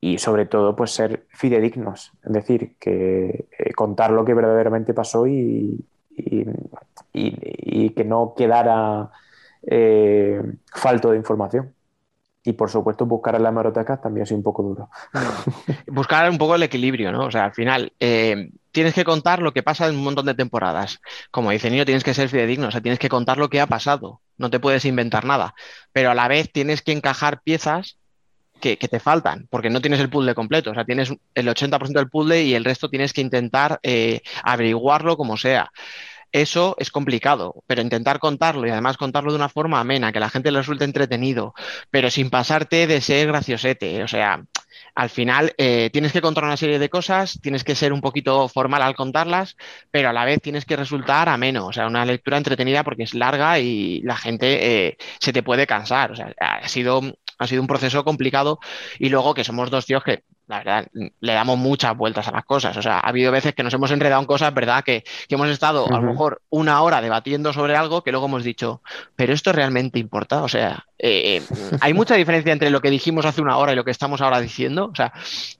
y 0.00 0.18
sobre 0.18 0.46
todo 0.46 0.74
pues 0.74 0.92
ser 0.92 1.26
fidedignos, 1.30 2.12
es 2.24 2.32
decir, 2.32 2.76
que 2.78 3.46
eh, 3.58 3.72
contar 3.74 4.10
lo 4.10 4.24
que 4.24 4.34
verdaderamente 4.34 4.94
pasó 4.94 5.26
y, 5.26 5.84
y, 6.16 7.90
que 7.90 8.04
no 8.04 8.34
quedara 8.36 9.10
eh, 9.62 10.42
falto 10.72 11.10
de 11.10 11.18
información. 11.18 11.74
Y 12.42 12.54
por 12.54 12.70
supuesto, 12.70 13.04
buscar 13.04 13.34
en 13.34 13.42
la 13.42 13.50
hemeroteca 13.50 14.00
también 14.00 14.22
es 14.22 14.30
un 14.30 14.42
poco 14.42 14.62
duro. 14.62 14.88
Buscar 15.86 16.30
un 16.30 16.38
poco 16.38 16.54
el 16.54 16.62
equilibrio, 16.62 17.12
¿no? 17.12 17.26
O 17.26 17.30
sea, 17.30 17.44
al 17.44 17.52
final 17.52 17.92
eh, 18.00 18.50
tienes 18.72 18.94
que 18.94 19.04
contar 19.04 19.42
lo 19.42 19.52
que 19.52 19.62
pasa 19.62 19.88
en 19.88 19.96
un 19.96 20.04
montón 20.04 20.24
de 20.24 20.34
temporadas. 20.34 21.00
Como 21.30 21.50
dice 21.50 21.70
Niño, 21.70 21.84
tienes 21.84 22.04
que 22.04 22.14
ser 22.14 22.30
fidedigno, 22.30 22.68
o 22.68 22.70
sea, 22.70 22.80
tienes 22.80 22.98
que 22.98 23.10
contar 23.10 23.36
lo 23.36 23.50
que 23.50 23.60
ha 23.60 23.66
pasado, 23.66 24.20
no 24.38 24.48
te 24.48 24.58
puedes 24.58 24.86
inventar 24.86 25.26
nada. 25.26 25.54
Pero 25.92 26.10
a 26.10 26.14
la 26.14 26.28
vez 26.28 26.50
tienes 26.50 26.80
que 26.80 26.92
encajar 26.92 27.42
piezas 27.42 27.98
que, 28.60 28.76
te 28.76 29.00
faltan, 29.00 29.46
porque 29.50 29.70
no 29.70 29.80
tienes 29.80 30.00
el 30.00 30.10
puzzle 30.10 30.34
completo. 30.34 30.70
O 30.70 30.74
sea, 30.74 30.84
tienes 30.84 31.12
el 31.34 31.48
80% 31.48 31.92
del 31.92 32.08
puzzle 32.08 32.42
y 32.42 32.54
el 32.54 32.64
resto 32.64 32.88
tienes 32.88 33.12
que 33.12 33.22
intentar 33.22 33.80
eh, 33.82 34.20
averiguarlo 34.44 35.16
como 35.16 35.36
sea. 35.36 35.72
Eso 36.32 36.76
es 36.78 36.90
complicado, 36.90 37.64
pero 37.66 37.82
intentar 37.82 38.20
contarlo 38.20 38.66
y 38.66 38.70
además 38.70 38.96
contarlo 38.96 39.32
de 39.32 39.36
una 39.36 39.48
forma 39.48 39.80
amena, 39.80 40.12
que 40.12 40.20
la 40.20 40.30
gente 40.30 40.52
le 40.52 40.58
resulte 40.58 40.84
entretenido, 40.84 41.54
pero 41.90 42.10
sin 42.10 42.30
pasarte 42.30 42.86
de 42.86 43.00
ser 43.00 43.26
graciosete. 43.26 44.02
O 44.04 44.08
sea, 44.08 44.44
al 44.94 45.10
final 45.10 45.54
eh, 45.58 45.90
tienes 45.92 46.12
que 46.12 46.20
contar 46.20 46.44
una 46.44 46.56
serie 46.56 46.78
de 46.78 46.88
cosas, 46.88 47.40
tienes 47.42 47.64
que 47.64 47.74
ser 47.74 47.92
un 47.92 48.00
poquito 48.00 48.48
formal 48.48 48.82
al 48.82 48.94
contarlas, 48.94 49.56
pero 49.90 50.08
a 50.10 50.12
la 50.12 50.24
vez 50.24 50.40
tienes 50.40 50.64
que 50.64 50.76
resultar 50.76 51.28
ameno, 51.28 51.66
o 51.66 51.72
sea, 51.72 51.86
una 51.86 52.04
lectura 52.04 52.36
entretenida 52.36 52.84
porque 52.84 53.04
es 53.04 53.14
larga 53.14 53.58
y 53.58 54.00
la 54.02 54.16
gente 54.16 54.86
eh, 54.86 54.96
se 55.18 55.32
te 55.32 55.42
puede 55.42 55.66
cansar. 55.66 56.12
O 56.12 56.16
sea, 56.16 56.32
ha 56.38 56.68
sido, 56.68 57.00
ha 57.38 57.46
sido 57.46 57.62
un 57.62 57.68
proceso 57.68 58.04
complicado 58.04 58.60
y 58.98 59.08
luego 59.08 59.34
que 59.34 59.44
somos 59.44 59.70
dos 59.70 59.86
tíos 59.86 60.04
que 60.04 60.22
la 60.50 60.58
verdad, 60.58 60.88
le 60.92 61.32
damos 61.32 61.58
muchas 61.58 61.96
vueltas 61.96 62.26
a 62.26 62.32
las 62.32 62.44
cosas. 62.44 62.76
O 62.76 62.82
sea, 62.82 62.98
ha 62.98 63.08
habido 63.08 63.30
veces 63.30 63.54
que 63.54 63.62
nos 63.62 63.72
hemos 63.72 63.92
enredado 63.92 64.20
en 64.20 64.26
cosas, 64.26 64.52
¿verdad? 64.52 64.82
Que, 64.82 65.04
hemos 65.28 65.48
estado 65.48 65.86
a 65.86 66.00
lo 66.00 66.02
mejor 66.02 66.42
una 66.50 66.82
hora 66.82 67.00
debatiendo 67.00 67.52
sobre 67.52 67.76
algo 67.76 68.02
que 68.02 68.10
luego 68.10 68.26
hemos 68.26 68.42
dicho, 68.42 68.82
pero 69.14 69.32
esto 69.32 69.52
realmente 69.52 70.00
importa. 70.00 70.42
O 70.42 70.48
sea, 70.48 70.86
eh, 70.98 71.38
eh, 71.38 71.76
hay 71.80 71.94
mucha 71.94 72.16
diferencia 72.16 72.52
entre 72.52 72.70
lo 72.70 72.80
que 72.80 72.90
dijimos 72.90 73.24
hace 73.26 73.40
una 73.40 73.58
hora 73.58 73.72
y 73.72 73.76
lo 73.76 73.84
que 73.84 73.92
estamos 73.92 74.20
ahora 74.20 74.40
diciendo. 74.40 74.90
O 74.92 74.96
sea, 74.96 75.12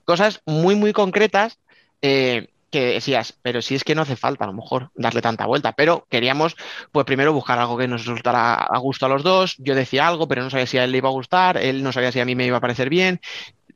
cosas 0.03 0.41
muy, 0.45 0.75
muy 0.75 0.91
concretas. 0.91 1.57
Eh, 2.01 2.49
que 2.71 2.93
decías, 2.93 3.37
pero 3.41 3.61
si 3.61 3.75
es 3.75 3.83
que 3.83 3.93
no 3.93 4.01
hace 4.01 4.15
falta 4.15 4.45
a 4.45 4.47
lo 4.47 4.53
mejor 4.53 4.91
darle 4.95 5.21
tanta 5.21 5.45
vuelta, 5.45 5.73
pero 5.73 6.07
queríamos 6.09 6.55
pues 6.91 7.05
primero 7.05 7.33
buscar 7.33 7.59
algo 7.59 7.77
que 7.77 7.87
nos 7.87 8.05
resultara 8.05 8.53
a 8.55 8.77
gusto 8.79 9.05
a 9.05 9.09
los 9.09 9.23
dos, 9.23 9.55
yo 9.57 9.75
decía 9.75 10.07
algo, 10.07 10.27
pero 10.27 10.41
no 10.41 10.49
sabía 10.49 10.65
si 10.65 10.77
a 10.77 10.85
él 10.85 10.91
le 10.93 10.99
iba 10.99 11.09
a 11.09 11.11
gustar, 11.11 11.57
él 11.57 11.83
no 11.83 11.91
sabía 11.91 12.13
si 12.13 12.21
a 12.21 12.25
mí 12.25 12.33
me 12.33 12.45
iba 12.45 12.57
a 12.57 12.61
parecer 12.61 12.89
bien, 12.89 13.19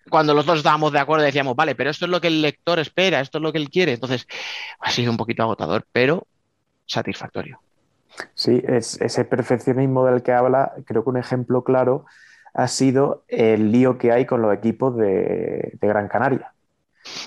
cuando 0.09 0.33
los 0.33 0.45
dos 0.45 0.57
estábamos 0.57 0.91
de 0.91 0.99
acuerdo 0.99 1.25
decíamos, 1.25 1.55
vale, 1.55 1.75
pero 1.75 1.89
esto 1.89 2.05
es 2.05 2.11
lo 2.11 2.21
que 2.21 2.27
el 2.27 2.41
lector 2.41 2.79
espera, 2.79 3.19
esto 3.19 3.37
es 3.37 3.41
lo 3.41 3.51
que 3.51 3.57
él 3.57 3.69
quiere. 3.69 3.93
Entonces, 3.93 4.27
ha 4.79 4.91
sido 4.91 5.11
un 5.11 5.17
poquito 5.17 5.43
agotador, 5.43 5.85
pero 5.91 6.27
satisfactorio. 6.85 7.59
Sí, 8.33 8.61
es, 8.67 8.99
ese 9.01 9.25
perfeccionismo 9.25 10.05
del 10.05 10.23
que 10.23 10.31
habla, 10.31 10.73
creo 10.85 11.03
que 11.03 11.09
un 11.09 11.17
ejemplo 11.17 11.63
claro 11.63 12.05
ha 12.53 12.67
sido 12.67 13.25
el 13.27 13.71
lío 13.71 13.97
que 13.97 14.11
hay 14.11 14.25
con 14.25 14.41
los 14.41 14.53
equipos 14.53 14.95
de, 14.95 15.77
Gran 15.81 16.07
Canaria. 16.07 16.53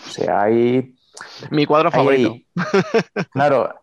O 0.06 0.10
sea, 0.10 0.42
hay... 0.42 0.94
Mi 1.50 1.66
cuadro 1.66 1.90
favorito. 1.90 2.34
claro, 3.32 3.74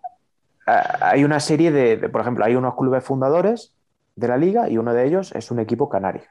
hay 0.65 1.23
una 1.23 1.39
serie 1.39 1.71
de, 1.71 2.09
por 2.09 2.21
ejemplo, 2.21 2.45
hay 2.45 2.55
unos 2.55 2.75
clubes 2.75 3.03
fundadores 3.03 3.73
de 4.15 4.27
la 4.27 4.37
liga 4.37 4.69
y 4.69 4.77
uno 4.77 4.93
de 4.93 5.05
ellos 5.05 5.31
es 5.33 5.51
un 5.51 5.59
equipo 5.59 5.89
canario. 5.89 6.23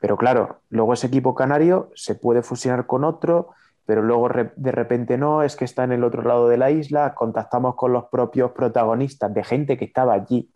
Pero 0.00 0.16
claro, 0.16 0.60
luego 0.70 0.92
ese 0.92 1.08
equipo 1.08 1.34
canario 1.34 1.90
se 1.94 2.14
puede 2.14 2.42
fusionar 2.42 2.86
con 2.86 3.04
otro, 3.04 3.50
pero 3.84 4.02
luego 4.02 4.28
de 4.28 4.72
repente 4.72 5.16
no, 5.18 5.42
es 5.42 5.56
que 5.56 5.64
está 5.64 5.84
en 5.84 5.92
el 5.92 6.04
otro 6.04 6.22
lado 6.22 6.48
de 6.48 6.56
la 6.56 6.70
isla, 6.70 7.14
contactamos 7.14 7.74
con 7.74 7.92
los 7.92 8.04
propios 8.04 8.52
protagonistas 8.52 9.32
de 9.32 9.42
gente 9.42 9.76
que 9.76 9.86
estaba 9.86 10.14
allí 10.14 10.50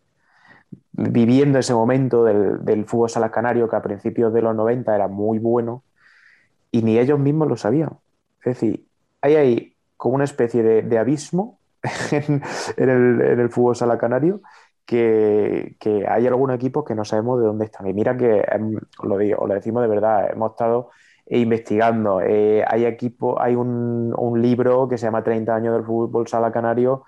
viviendo 0.91 1.59
ese 1.59 1.73
momento 1.73 2.23
del, 2.23 2.85
fútbol 2.85 3.09
sala 3.09 3.31
canario 3.31 3.67
que 3.67 3.75
a 3.75 3.81
principios 3.81 4.33
de 4.33 4.41
los 4.41 4.55
90 4.55 4.95
era 4.95 5.07
muy 5.07 5.39
bueno 5.39 5.83
y 6.71 6.83
ni 6.83 6.97
ellos 6.97 7.19
mismos 7.19 7.47
lo 7.47 7.57
sabían. 7.57 7.89
Es 8.39 8.59
decir, 8.59 8.85
hay 9.21 9.35
ahí 9.35 9.75
como 9.97 10.15
una 10.15 10.23
especie 10.23 10.63
de, 10.63 10.97
abismo 10.97 11.59
en, 12.11 12.41
el, 12.77 13.21
en, 13.21 13.39
el, 13.39 13.49
fútbol 13.49 13.75
sala 13.75 13.97
canario 13.97 14.41
que, 14.85 15.75
hay 16.07 16.27
algunos 16.27 16.55
equipos 16.55 16.83
que 16.85 16.95
no 16.95 17.05
sabemos 17.05 17.39
de 17.39 17.45
dónde 17.45 17.65
están. 17.65 17.87
Y 17.87 17.93
mira 17.93 18.17
que 18.17 18.43
em, 18.51 18.77
lo 19.03 19.17
digo, 19.17 19.47
lo 19.47 19.53
decimos 19.53 19.83
de 19.83 19.89
verdad, 19.89 20.31
hemos 20.31 20.51
estado 20.51 20.89
investigando. 21.27 22.21
Eh, 22.21 22.63
hay 22.67 22.85
equipo, 22.85 23.41
hay 23.41 23.55
un, 23.55 24.13
libro 24.41 24.87
que 24.89 24.97
se 24.97 25.05
llama 25.05 25.23
30 25.23 25.55
años 25.55 25.73
del 25.75 25.85
fútbol 25.85 26.27
sala 26.27 26.51
canario 26.51 27.05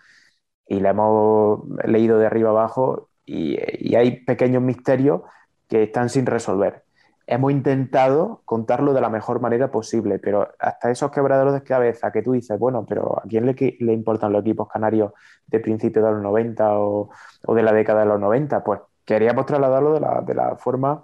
y 0.68 0.80
lo 0.80 0.90
hemos 0.90 1.88
leído 1.88 2.18
de 2.20 2.28
arriba 2.28 2.52
abajo 2.52 3.10
y, 3.26 3.58
y 3.80 3.96
hay 3.96 4.24
pequeños 4.26 4.64
misterios 4.64 5.22
que 5.68 5.84
están 5.84 6.10
sin 6.10 6.26
resolver 6.26 6.85
hemos 7.28 7.52
intentado 7.52 8.42
contarlo 8.46 8.94
de 8.94 9.02
la 9.02 9.10
mejor 9.10 9.42
manera 9.42 9.72
posible, 9.72 10.20
pero 10.20 10.50
hasta 10.60 10.92
esos 10.92 11.12
quebraderos 11.12 11.54
de 11.54 11.64
cabeza 11.64 12.12
que 12.12 12.22
tú 12.22 12.34
dices, 12.34 12.58
bueno, 12.60 12.86
pero 12.88 13.20
¿a 13.20 13.24
quién 13.28 13.46
le, 13.46 13.94
importan 13.94 14.32
los 14.32 14.42
equipos 14.42 14.68
canarios 14.68 15.12
de 15.48 15.60
principios 15.60 16.06
de 16.06 16.12
los 16.12 16.22
90 16.22 16.80
o, 16.80 17.10
de 17.48 17.64
la 17.64 17.74
década 17.74 18.02
de 18.02 18.08
los 18.08 18.20
90? 18.20 18.64
Pues 18.64 18.82
queríamos 19.04 19.46
trasladarlo 19.46 19.94
de 19.94 20.00
la, 20.00 20.22
de 20.22 20.36
la 20.36 20.56
forma 20.56 21.04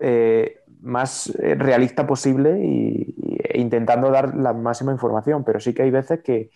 eh, 0.00 0.60
más 0.80 1.32
eh, 1.38 1.54
realista 1.54 2.06
posible 2.06 2.58
y, 2.60 3.14
e 3.44 3.60
intentando 3.60 4.10
dar 4.10 4.34
la 4.34 4.52
máxima 4.52 4.92
información, 4.92 5.44
pero 5.44 5.60
sí 5.60 5.74
que 5.74 5.82
hay 5.82 5.90
veces 5.90 6.22
que 6.22 6.50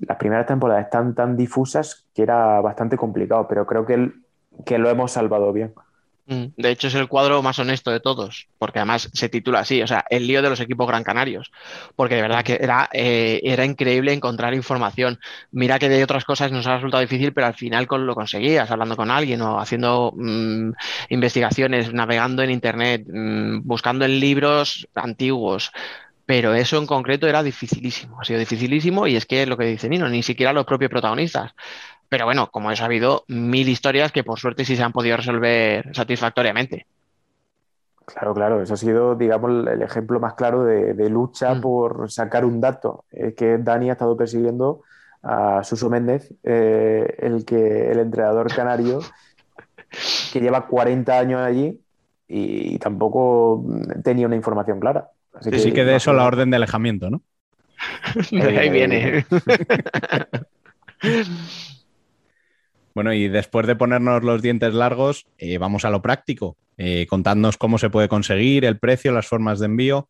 las 0.00 0.16
primeras 0.18 0.46
temporadas 0.46 0.84
están 0.84 1.14
tan 1.14 1.36
difusas 1.36 2.08
que 2.14 2.22
era 2.22 2.60
bastante 2.60 2.96
complicado, 2.96 3.48
pero 3.48 3.66
creo 3.66 3.86
que, 3.86 4.12
que 4.66 4.78
lo 4.78 4.90
hemos 4.90 5.12
salvado 5.12 5.52
bien. 5.52 5.72
Mm, 6.30 6.48
de 6.58 6.70
hecho, 6.70 6.88
es 6.88 6.94
el 6.94 7.08
cuadro 7.08 7.42
más 7.42 7.58
honesto 7.58 7.90
de 7.90 8.00
todos, 8.00 8.48
porque 8.58 8.80
además 8.80 9.08
se 9.14 9.30
titula 9.30 9.60
así, 9.60 9.80
o 9.80 9.86
sea, 9.86 10.04
el 10.10 10.26
lío 10.26 10.42
de 10.42 10.50
los 10.50 10.60
equipos 10.60 10.86
gran 10.86 11.02
canarios, 11.02 11.50
porque 11.96 12.16
de 12.16 12.22
verdad 12.22 12.44
que 12.44 12.58
era, 12.60 12.90
eh, 12.92 13.40
era 13.42 13.64
increíble 13.64 14.12
encontrar 14.12 14.52
información. 14.52 15.18
Mira 15.52 15.78
que 15.78 15.88
de 15.88 16.04
otras 16.04 16.26
cosas 16.26 16.52
nos 16.52 16.66
ha 16.66 16.74
resultado 16.74 17.00
difícil, 17.00 17.32
pero 17.32 17.46
al 17.46 17.54
final 17.54 17.86
lo 17.90 18.14
conseguías, 18.14 18.70
hablando 18.70 18.94
con 18.94 19.10
alguien 19.10 19.40
o 19.40 19.58
haciendo 19.58 20.12
mm, 20.14 20.72
investigaciones, 21.08 21.94
navegando 21.94 22.42
en 22.42 22.50
Internet, 22.50 23.06
mm, 23.08 23.60
buscando 23.64 24.04
en 24.04 24.20
libros 24.20 24.86
antiguos. 24.94 25.72
Pero 26.26 26.52
eso 26.52 26.76
en 26.76 26.86
concreto 26.86 27.26
era 27.26 27.42
dificilísimo, 27.42 28.20
ha 28.20 28.24
sido 28.24 28.38
dificilísimo 28.38 29.06
y 29.06 29.16
es 29.16 29.24
que 29.24 29.46
lo 29.46 29.56
que 29.56 29.64
dice 29.64 29.88
Nino, 29.88 30.10
ni 30.10 30.22
siquiera 30.22 30.52
los 30.52 30.66
propios 30.66 30.90
protagonistas. 30.90 31.54
Pero 32.08 32.24
bueno, 32.24 32.50
como 32.50 32.70
eso 32.70 32.82
ha 32.82 32.86
habido 32.86 33.24
mil 33.28 33.68
historias 33.68 34.12
que 34.12 34.24
por 34.24 34.38
suerte 34.38 34.64
sí 34.64 34.76
se 34.76 34.82
han 34.82 34.92
podido 34.92 35.16
resolver 35.16 35.94
satisfactoriamente. 35.94 36.86
Claro, 38.06 38.32
claro, 38.32 38.62
eso 38.62 38.72
ha 38.72 38.78
sido, 38.78 39.14
digamos, 39.16 39.68
el 39.68 39.82
ejemplo 39.82 40.18
más 40.18 40.32
claro 40.32 40.64
de, 40.64 41.10
lucha 41.10 41.54
mm. 41.54 41.60
por 41.60 42.10
sacar 42.10 42.46
un 42.46 42.60
dato. 42.60 43.04
Es 43.10 43.34
que 43.34 43.58
Dani 43.58 43.90
ha 43.90 43.92
estado 43.92 44.16
persiguiendo 44.16 44.82
a 45.22 45.62
Suso 45.62 45.90
Méndez, 45.90 46.32
eh, 46.42 47.16
el, 47.18 47.44
que, 47.44 47.90
el 47.90 47.98
entrenador 47.98 48.54
canario, 48.54 49.00
que 50.32 50.40
lleva 50.40 50.66
40 50.66 51.18
años 51.18 51.42
allí 51.42 51.78
y 52.26 52.78
tampoco 52.78 53.62
tenía 54.02 54.26
una 54.26 54.36
información 54.36 54.80
clara. 54.80 55.10
Así 55.34 55.50
que, 55.50 55.58
sí 55.58 55.72
que 55.72 55.84
de 55.84 55.96
eso 55.96 56.14
la 56.14 56.24
orden 56.24 56.50
de 56.50 56.56
alejamiento, 56.56 57.10
¿no? 57.10 57.20
de 58.30 58.58
ahí 58.58 58.70
viene. 58.70 59.26
Bueno, 62.98 63.12
y 63.12 63.28
después 63.28 63.64
de 63.68 63.76
ponernos 63.76 64.24
los 64.24 64.42
dientes 64.42 64.74
largos, 64.74 65.24
eh, 65.38 65.56
vamos 65.58 65.84
a 65.84 65.90
lo 65.90 66.02
práctico. 66.02 66.56
Eh, 66.78 67.06
contadnos 67.08 67.56
cómo 67.56 67.78
se 67.78 67.90
puede 67.90 68.08
conseguir, 68.08 68.64
el 68.64 68.80
precio, 68.80 69.12
las 69.12 69.28
formas 69.28 69.60
de 69.60 69.66
envío. 69.66 70.08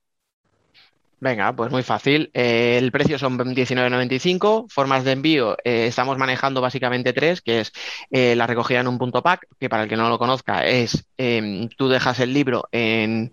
Venga, 1.21 1.53
pues 1.55 1.73
muy 1.73 1.83
fácil. 1.83 2.31
Eh, 2.33 2.79
el 2.79 2.93
precio 2.93 3.19
son 3.19 3.37
19,95. 3.39 4.67
Formas 4.69 5.03
de 5.03 5.13
envío, 5.13 5.57
eh, 5.65 5.87
estamos 5.89 6.17
manejando 6.17 6.61
básicamente 6.61 7.13
tres, 7.13 7.41
que 7.41 7.61
es 7.61 7.73
eh, 8.11 8.37
la 8.37 8.47
recogida 8.47 8.81
en 8.81 8.87
un 8.87 8.99
punto 8.99 9.21
pack, 9.21 9.47
que 9.59 9.69
para 9.69 9.83
el 9.83 9.89
que 9.89 9.97
no 9.97 10.09
lo 10.09 10.19
conozca 10.19 10.65
es 10.67 11.09
em, 11.17 11.69
tú 11.71 11.89
dejas 11.89 12.21
el 12.21 12.33
libro 12.33 12.69
en, 12.71 13.33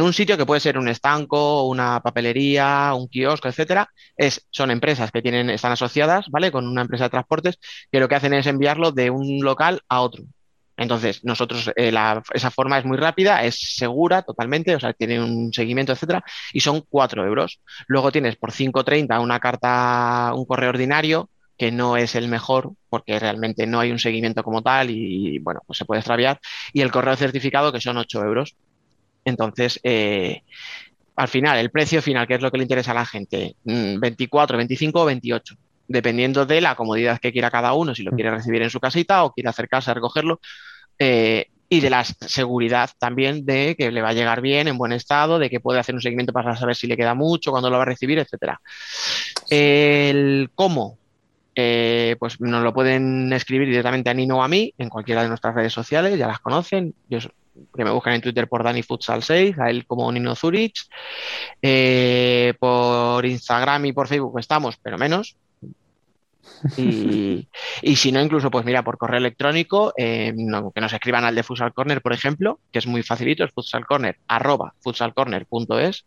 un 0.00 0.12
sitio 0.12 0.36
que 0.36 0.46
puede 0.46 0.60
ser 0.60 0.76
un 0.76 0.88
estanco, 0.88 1.68
una 1.68 2.00
papelería, 2.00 2.94
un 2.94 3.06
kiosco, 3.08 3.48
etcétera. 3.48 3.88
Es, 4.16 4.46
son 4.50 4.72
empresas 4.72 5.12
que 5.12 5.22
tienen, 5.22 5.50
están 5.50 5.72
asociadas, 5.72 6.26
¿vale? 6.30 6.50
Con 6.50 6.66
una 6.66 6.82
empresa 6.82 7.04
de 7.04 7.10
transportes, 7.10 7.58
que 7.92 8.00
lo 8.00 8.08
que 8.08 8.16
hacen 8.16 8.34
es 8.34 8.46
enviarlo 8.46 8.90
de 8.90 9.10
un 9.10 9.40
local 9.40 9.82
a 9.88 10.00
otro. 10.00 10.24
Entonces, 10.80 11.22
nosotros, 11.24 11.70
eh, 11.76 11.92
esa 12.32 12.50
forma 12.50 12.78
es 12.78 12.86
muy 12.86 12.96
rápida, 12.96 13.44
es 13.44 13.54
segura 13.76 14.22
totalmente, 14.22 14.74
o 14.74 14.80
sea, 14.80 14.94
tiene 14.94 15.22
un 15.22 15.52
seguimiento, 15.52 15.92
etcétera, 15.92 16.24
y 16.54 16.60
son 16.60 16.82
4 16.88 17.26
euros. 17.26 17.60
Luego 17.86 18.10
tienes 18.10 18.36
por 18.36 18.50
5,30 18.50 19.20
una 19.20 19.38
carta, 19.40 20.32
un 20.34 20.46
correo 20.46 20.70
ordinario, 20.70 21.28
que 21.58 21.70
no 21.70 21.98
es 21.98 22.14
el 22.14 22.28
mejor 22.28 22.72
porque 22.88 23.18
realmente 23.18 23.66
no 23.66 23.78
hay 23.78 23.90
un 23.92 23.98
seguimiento 23.98 24.42
como 24.42 24.62
tal 24.62 24.88
y, 24.90 25.38
bueno, 25.40 25.60
pues 25.66 25.76
se 25.76 25.84
puede 25.84 25.98
extraviar. 26.00 26.40
Y 26.72 26.80
el 26.80 26.90
correo 26.90 27.14
certificado, 27.14 27.72
que 27.72 27.80
son 27.82 27.98
8 27.98 28.24
euros. 28.24 28.56
Entonces, 29.26 29.78
eh, 29.82 30.44
al 31.16 31.28
final, 31.28 31.58
el 31.58 31.70
precio 31.70 32.00
final, 32.00 32.26
que 32.26 32.36
es 32.36 32.40
lo 32.40 32.50
que 32.50 32.56
le 32.56 32.64
interesa 32.64 32.92
a 32.92 32.94
la 32.94 33.04
gente, 33.04 33.54
24, 33.64 34.56
25 34.56 35.02
o 35.02 35.04
28 35.04 35.56
dependiendo 35.90 36.46
de 36.46 36.60
la 36.60 36.76
comodidad 36.76 37.18
que 37.18 37.32
quiera 37.32 37.50
cada 37.50 37.72
uno, 37.72 37.96
si 37.96 38.04
lo 38.04 38.12
quiere 38.12 38.30
recibir 38.30 38.62
en 38.62 38.70
su 38.70 38.78
casita 38.78 39.24
o 39.24 39.32
quiere 39.32 39.48
acercarse 39.48 39.90
a 39.90 39.94
recogerlo, 39.94 40.40
eh, 41.00 41.46
y 41.72 41.80
de 41.80 41.88
la 41.88 42.04
seguridad 42.04 42.90
también 42.98 43.46
de 43.46 43.74
que 43.76 43.90
le 43.90 44.02
va 44.02 44.10
a 44.10 44.12
llegar 44.12 44.40
bien, 44.40 44.68
en 44.68 44.76
buen 44.76 44.92
estado, 44.92 45.38
de 45.38 45.48
que 45.48 45.60
puede 45.60 45.80
hacer 45.80 45.94
un 45.94 46.02
seguimiento 46.02 46.32
para 46.32 46.56
saber 46.56 46.76
si 46.76 46.86
le 46.86 46.96
queda 46.96 47.14
mucho, 47.14 47.52
cuándo 47.52 47.70
lo 47.70 47.76
va 47.76 47.84
a 47.84 47.86
recibir, 47.86 48.18
etcétera. 48.18 48.60
El 49.48 50.50
cómo, 50.54 50.98
eh, 51.54 52.16
pues 52.18 52.40
nos 52.40 52.62
lo 52.62 52.74
pueden 52.74 53.32
escribir 53.32 53.68
directamente 53.68 54.10
a 54.10 54.14
Nino 54.14 54.38
o 54.38 54.42
a 54.42 54.48
mí 54.48 54.74
en 54.78 54.88
cualquiera 54.88 55.22
de 55.22 55.28
nuestras 55.28 55.54
redes 55.54 55.72
sociales, 55.72 56.18
ya 56.18 56.26
las 56.26 56.40
conocen. 56.40 56.92
Yo, 57.08 57.20
que 57.74 57.84
me 57.84 57.90
buscan 57.90 58.14
en 58.14 58.20
Twitter 58.20 58.48
por 58.48 58.64
Dani 58.64 58.82
Futsal 58.82 59.22
6, 59.22 59.58
a 59.58 59.70
él 59.70 59.86
como 59.86 60.10
Nino 60.10 60.34
Zurich. 60.34 60.88
Eh, 61.62 62.52
por 62.58 63.24
Instagram 63.24 63.86
y 63.86 63.92
por 63.92 64.08
Facebook 64.08 64.38
estamos, 64.38 64.76
pero 64.82 64.98
menos. 64.98 65.36
Y, 66.76 67.46
si 67.96 68.12
no, 68.12 68.20
incluso, 68.20 68.50
pues 68.50 68.64
mira, 68.64 68.82
por 68.82 68.98
correo 68.98 69.18
electrónico, 69.18 69.92
eh, 69.96 70.34
que 70.74 70.80
nos 70.80 70.92
escriban 70.92 71.24
al 71.24 71.34
de 71.34 71.42
Futsal 71.42 71.72
Corner, 71.72 72.02
por 72.02 72.12
ejemplo, 72.12 72.60
que 72.72 72.78
es 72.78 72.86
muy 72.86 73.02
facilito, 73.02 73.44
es 73.44 73.52
futsalcorner, 73.52 74.18
arroba 74.28 74.74
futsalcorner.es, 74.80 76.04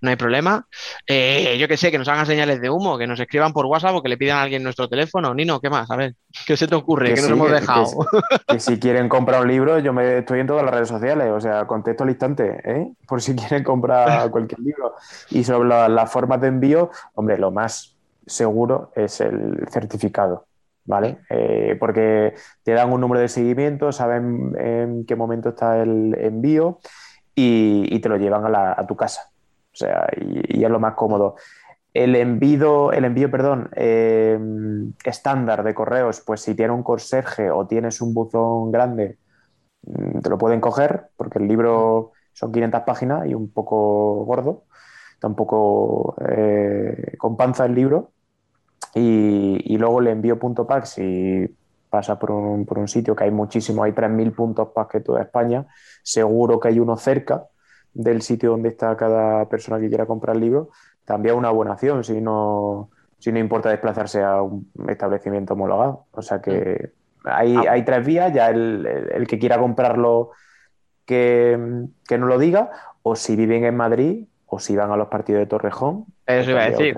no 0.00 0.10
hay 0.10 0.16
problema. 0.16 0.66
Eh, 1.06 1.56
yo 1.58 1.68
que 1.68 1.76
sé, 1.76 1.90
que 1.90 1.98
nos 1.98 2.08
hagan 2.08 2.26
señales 2.26 2.60
de 2.60 2.68
humo, 2.68 2.98
que 2.98 3.06
nos 3.06 3.20
escriban 3.20 3.52
por 3.52 3.66
WhatsApp 3.66 3.94
o 3.94 4.02
que 4.02 4.08
le 4.08 4.18
pidan 4.18 4.38
a 4.38 4.42
alguien 4.42 4.62
nuestro 4.62 4.88
teléfono. 4.88 5.32
Nino, 5.32 5.60
¿qué 5.60 5.70
más? 5.70 5.90
A 5.90 5.96
ver, 5.96 6.14
¿qué 6.44 6.56
se 6.56 6.66
te 6.66 6.74
ocurre? 6.74 7.14
Que, 7.14 7.20
nos 7.20 7.30
hemos 7.30 7.50
dejado. 7.50 7.86
Que, 8.48 8.58
si 8.58 8.78
quieren 8.80 9.08
comprar 9.08 9.42
un 9.42 9.48
libro, 9.48 9.78
yo 9.78 9.92
me 9.92 10.18
estoy 10.18 10.40
en 10.40 10.48
todas 10.48 10.64
las 10.64 10.74
redes 10.74 10.88
sociales, 10.88 11.28
o 11.30 11.40
sea, 11.40 11.66
contesto 11.66 12.02
al 12.02 12.10
instante, 12.10 12.60
¿eh? 12.64 12.92
por 13.06 13.22
si 13.22 13.36
quieren 13.36 13.62
comprar 13.62 14.28
cualquier 14.32 14.60
libro. 14.60 14.96
Y 15.30 15.44
sobre 15.44 15.68
las 15.68 16.10
formas 16.10 16.40
de 16.40 16.48
envío, 16.48 16.90
hombre, 17.14 17.38
lo 17.38 17.52
más 17.52 17.91
seguro 18.26 18.92
es 18.94 19.20
el 19.20 19.66
certificado, 19.70 20.46
¿vale? 20.84 21.18
Eh, 21.30 21.76
porque 21.78 22.34
te 22.62 22.72
dan 22.72 22.92
un 22.92 23.00
número 23.00 23.20
de 23.20 23.28
seguimiento, 23.28 23.92
saben 23.92 24.54
en 24.58 25.06
qué 25.06 25.16
momento 25.16 25.50
está 25.50 25.82
el 25.82 26.16
envío 26.18 26.78
y, 27.34 27.98
te 28.00 28.08
lo 28.08 28.16
llevan 28.16 28.44
a, 28.54 28.86
tu 28.86 28.96
casa. 28.96 29.30
O 29.72 29.76
sea, 29.76 30.06
y, 30.16 30.64
es 30.64 30.70
lo 30.70 30.80
más 30.80 30.94
cómodo. 30.94 31.36
El 31.94 32.16
envío, 32.16 32.92
el 32.92 33.04
envío, 33.04 33.30
perdón, 33.30 33.70
eh, 33.76 34.38
estándar 35.04 35.62
de 35.62 35.74
correos, 35.74 36.22
pues 36.24 36.40
si 36.40 36.54
tiene 36.54 36.72
un 36.72 36.82
conserje 36.82 37.50
o 37.50 37.66
tienes 37.66 38.00
un 38.00 38.14
buzón 38.14 38.72
grande, 38.72 39.18
mm, 39.82 40.20
te 40.20 40.30
lo 40.30 40.38
pueden 40.38 40.60
coger, 40.60 41.08
porque 41.16 41.38
el 41.38 41.48
libro 41.48 42.12
son 42.32 42.52
500 42.52 42.82
páginas 42.82 43.26
y 43.26 43.34
un 43.34 43.52
poco 43.52 44.24
gordo 44.24 44.64
tampoco 45.22 46.16
eh, 46.28 47.14
con 47.16 47.36
panza 47.36 47.64
el 47.64 47.74
libro. 47.76 48.10
Y, 48.94 49.78
luego 49.78 50.00
le 50.00 50.10
envío 50.10 50.38
punto 50.38 50.66
pack 50.66 50.84
si 50.84 51.48
pasa 51.88 52.18
por 52.18 52.30
un, 52.32 52.66
por 52.66 52.78
un 52.78 52.88
sitio 52.88 53.14
que 53.16 53.24
hay 53.24 53.30
muchísimo, 53.30 53.84
hay 53.84 53.92
3.000 53.92 54.34
puntos 54.34 54.68
pack 54.74 54.92
que 54.92 55.00
toda 55.00 55.22
España, 55.22 55.66
seguro 56.02 56.60
que 56.60 56.68
hay 56.68 56.78
uno 56.78 56.96
cerca 56.96 57.44
del 57.94 58.22
sitio 58.22 58.50
donde 58.50 58.70
está 58.70 58.96
cada 58.96 59.48
persona 59.48 59.78
que 59.80 59.88
quiera 59.88 60.06
comprar 60.06 60.36
el 60.36 60.42
libro, 60.42 60.70
también 61.04 61.36
una 61.36 61.50
buena 61.50 61.72
acción 61.72 62.04
si 62.04 62.20
no, 62.20 62.90
si 63.18 63.32
no 63.32 63.38
importa 63.38 63.70
desplazarse 63.70 64.22
a 64.22 64.42
un 64.42 64.70
establecimiento 64.88 65.54
homologado. 65.54 66.06
O 66.12 66.22
sea 66.22 66.40
que 66.40 66.92
hay, 67.24 67.56
ah. 67.56 67.72
hay 67.72 67.84
tres 67.84 68.04
vías, 68.04 68.32
ya 68.32 68.50
el, 68.50 68.86
el, 68.86 69.26
que 69.26 69.38
quiera 69.38 69.58
comprarlo 69.58 70.30
que, 71.06 71.86
que 72.06 72.18
no 72.18 72.26
lo 72.26 72.38
diga, 72.38 72.70
o 73.02 73.16
si 73.16 73.36
viven 73.36 73.64
en 73.64 73.76
Madrid, 73.76 74.26
o 74.54 74.58
si 74.58 74.76
van 74.76 74.92
a 74.92 74.96
los 74.98 75.08
partidos 75.08 75.40
de 75.40 75.46
Torrejón. 75.46 76.04
Eso 76.26 76.50
iba 76.50 76.60
a 76.60 76.70
decir. 76.70 76.94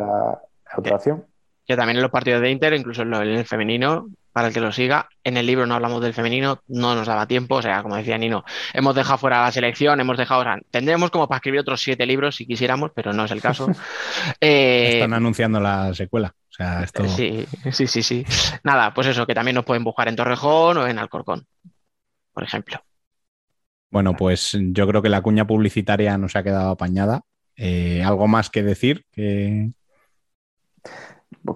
Otra, 0.77 0.97
opción. 0.97 1.25
Que 1.65 1.77
también 1.77 1.99
en 1.99 2.03
los 2.03 2.11
partidos 2.11 2.43
de 2.43 2.51
Inter, 2.51 2.75
incluso 2.75 3.03
en 3.03 3.15
el 3.15 3.45
femenino, 3.45 4.09
para 4.33 4.49
el 4.49 4.53
que 4.55 4.59
lo 4.59 4.73
siga. 4.73 5.09
En 5.23 5.37
el 5.37 5.47
libro 5.47 5.65
no 5.65 5.77
hablamos 5.77 6.03
del 6.03 6.15
femenino, 6.15 6.63
no 6.67 6.97
nos 6.97 7.07
daba 7.07 7.29
tiempo, 7.29 7.55
o 7.55 7.63
sea, 7.63 7.85
como 7.85 7.95
decía 7.95 8.19
Nino, 8.19 8.45
hemos 8.73 8.97
dejado 8.97 9.19
fuera 9.19 9.43
la 9.43 9.53
selección, 9.53 10.01
hemos 10.01 10.17
dejado, 10.17 10.41
o 10.41 10.43
sea, 10.43 10.59
tendremos 10.73 11.13
como 11.13 11.29
para 11.29 11.37
escribir 11.37 11.61
otros 11.61 11.81
siete 11.81 12.07
libros 12.07 12.35
si 12.35 12.45
quisiéramos, 12.45 12.91
pero 12.93 13.13
no 13.13 13.25
es 13.25 13.31
el 13.31 13.41
caso. 13.41 13.69
Eh, 14.41 14.95
Están 14.95 15.15
anunciando 15.15 15.61
la 15.61 15.95
secuela. 15.95 16.35
O 16.37 16.53
sea, 16.53 16.83
esto... 16.83 17.07
Sí, 17.09 17.47
sí, 17.71 17.87
sí, 17.87 18.03
sí. 18.03 18.25
Nada, 18.65 18.93
pues 18.93 19.07
eso, 19.07 19.27
que 19.27 19.35
también 19.35 19.55
nos 19.55 19.65
pueden 19.65 19.85
buscar 19.85 20.09
en 20.09 20.17
Torrejón 20.17 20.79
o 20.79 20.87
en 20.89 20.99
Alcorcón, 20.99 21.47
por 22.33 22.43
ejemplo. 22.43 22.81
Bueno, 23.91 24.17
pues 24.17 24.59
yo 24.61 24.89
creo 24.89 25.03
que 25.03 25.09
la 25.09 25.23
cuña 25.23 25.47
publicitaria 25.47 26.19
nos 26.19 26.35
ha 26.35 26.43
quedado 26.43 26.71
apañada. 26.71 27.23
Eh, 27.57 28.03
¿Algo 28.03 28.27
más 28.27 28.51
que 28.51 28.63
decir? 28.63 29.05
Que... 29.13 29.71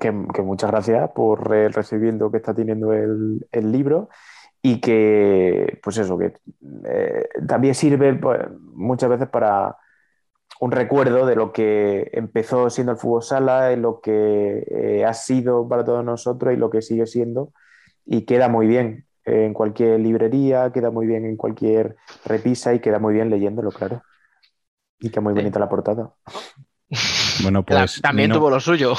Que, 0.01 0.13
muchas 0.13 0.71
gracias 0.71 1.11
por 1.13 1.55
el 1.55 1.73
recibimiento 1.73 2.31
que 2.31 2.37
está 2.37 2.55
teniendo 2.55 2.93
el, 2.93 3.73
libro 3.73 4.11
y 4.61 4.81
que, 4.81 5.81
pues 5.83 5.97
eso, 5.97 6.19
que 6.19 6.35
eh, 6.85 7.29
también 7.47 7.75
sirve 7.75 8.13
pues, 8.15 8.39
muchas 8.75 9.09
veces 9.09 9.29
para 9.29 9.79
un 10.61 10.73
recuerdo 10.73 11.25
de 11.25 11.37
lo 11.37 11.53
que 11.53 12.11
empezó 12.13 12.69
siendo 12.69 12.93
el 12.93 12.99
fútbol 12.99 13.23
sala, 13.23 13.73
y 13.73 13.77
lo 13.77 14.01
que 14.01 14.67
eh, 14.71 15.05
ha 15.07 15.15
sido 15.15 15.67
para 15.69 15.85
todos 15.85 16.05
nosotros 16.05 16.53
y 16.53 16.57
lo 16.57 16.69
que 16.69 16.83
sigue 16.83 17.07
siendo 17.07 17.53
y 18.05 18.23
queda 18.23 18.49
muy 18.49 18.67
bien 18.67 19.07
en 19.25 19.55
cualquier 19.55 20.01
librería, 20.01 20.71
queda 20.73 20.91
muy 20.91 21.07
bien 21.07 21.25
en 21.25 21.37
cualquier 21.37 21.97
repisa 22.25 22.75
y 22.75 22.81
queda 22.81 22.99
muy 22.99 23.15
bien 23.15 23.31
leyéndolo, 23.31 23.71
claro. 23.71 24.03
Y 25.01 25.11
que 25.11 25.21
muy 25.21 25.33
bonita 25.35 25.59
la 25.59 25.69
portada. 25.69 26.13
Bueno, 27.41 27.65
pues. 27.65 28.01
también 28.01 28.33
tuvo 28.33 28.51
lo 28.51 28.59
suyo. 28.59 28.95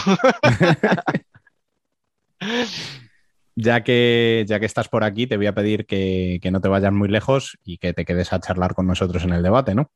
ya 3.56 3.84
que, 3.84 4.46
ya 4.48 4.62
que 4.62 4.66
estás 4.66 4.88
por 4.88 5.04
aquí, 5.04 5.28
te 5.28 5.36
voy 5.36 5.48
a 5.48 5.54
pedir 5.54 5.86
que, 5.86 6.40
que 6.42 6.50
no 6.50 6.62
te 6.62 6.70
vayas 6.70 6.94
muy 6.94 7.10
lejos 7.10 7.58
y 7.66 7.80
que 7.80 7.92
te 7.92 8.06
quedes 8.06 8.32
a 8.32 8.40
charlar 8.40 8.76
con 8.76 8.88
nosotros 8.88 9.26
en 9.26 9.34
el 9.34 9.44
debate, 9.44 9.76
¿no? 9.76 9.92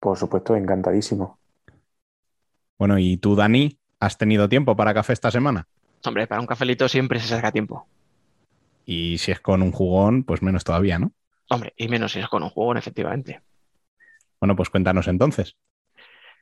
Por 0.00 0.16
supuesto, 0.16 0.56
encantadísimo. 0.56 1.38
Bueno, 2.78 2.98
¿y 2.98 3.16
tú, 3.16 3.34
Dani, 3.34 3.78
has 4.00 4.16
tenido 4.16 4.48
tiempo 4.48 4.76
para 4.76 4.94
café 4.94 5.12
esta 5.12 5.30
semana? 5.30 5.66
Hombre, 6.04 6.26
para 6.26 6.40
un 6.40 6.46
cafelito 6.46 6.88
siempre 6.88 7.20
se 7.20 7.28
saca 7.28 7.52
tiempo. 7.52 7.86
Y 8.86 9.18
si 9.18 9.32
es 9.32 9.40
con 9.40 9.62
un 9.62 9.72
jugón, 9.72 10.22
pues 10.22 10.42
menos 10.42 10.64
todavía, 10.64 10.98
¿no? 10.98 11.12
Hombre, 11.50 11.74
y 11.76 11.88
menos 11.88 12.12
si 12.12 12.20
es 12.20 12.28
con 12.28 12.42
un 12.42 12.50
jugón, 12.50 12.76
efectivamente. 12.76 13.42
Bueno, 14.40 14.56
pues 14.56 14.70
cuéntanos 14.70 15.08
entonces. 15.08 15.56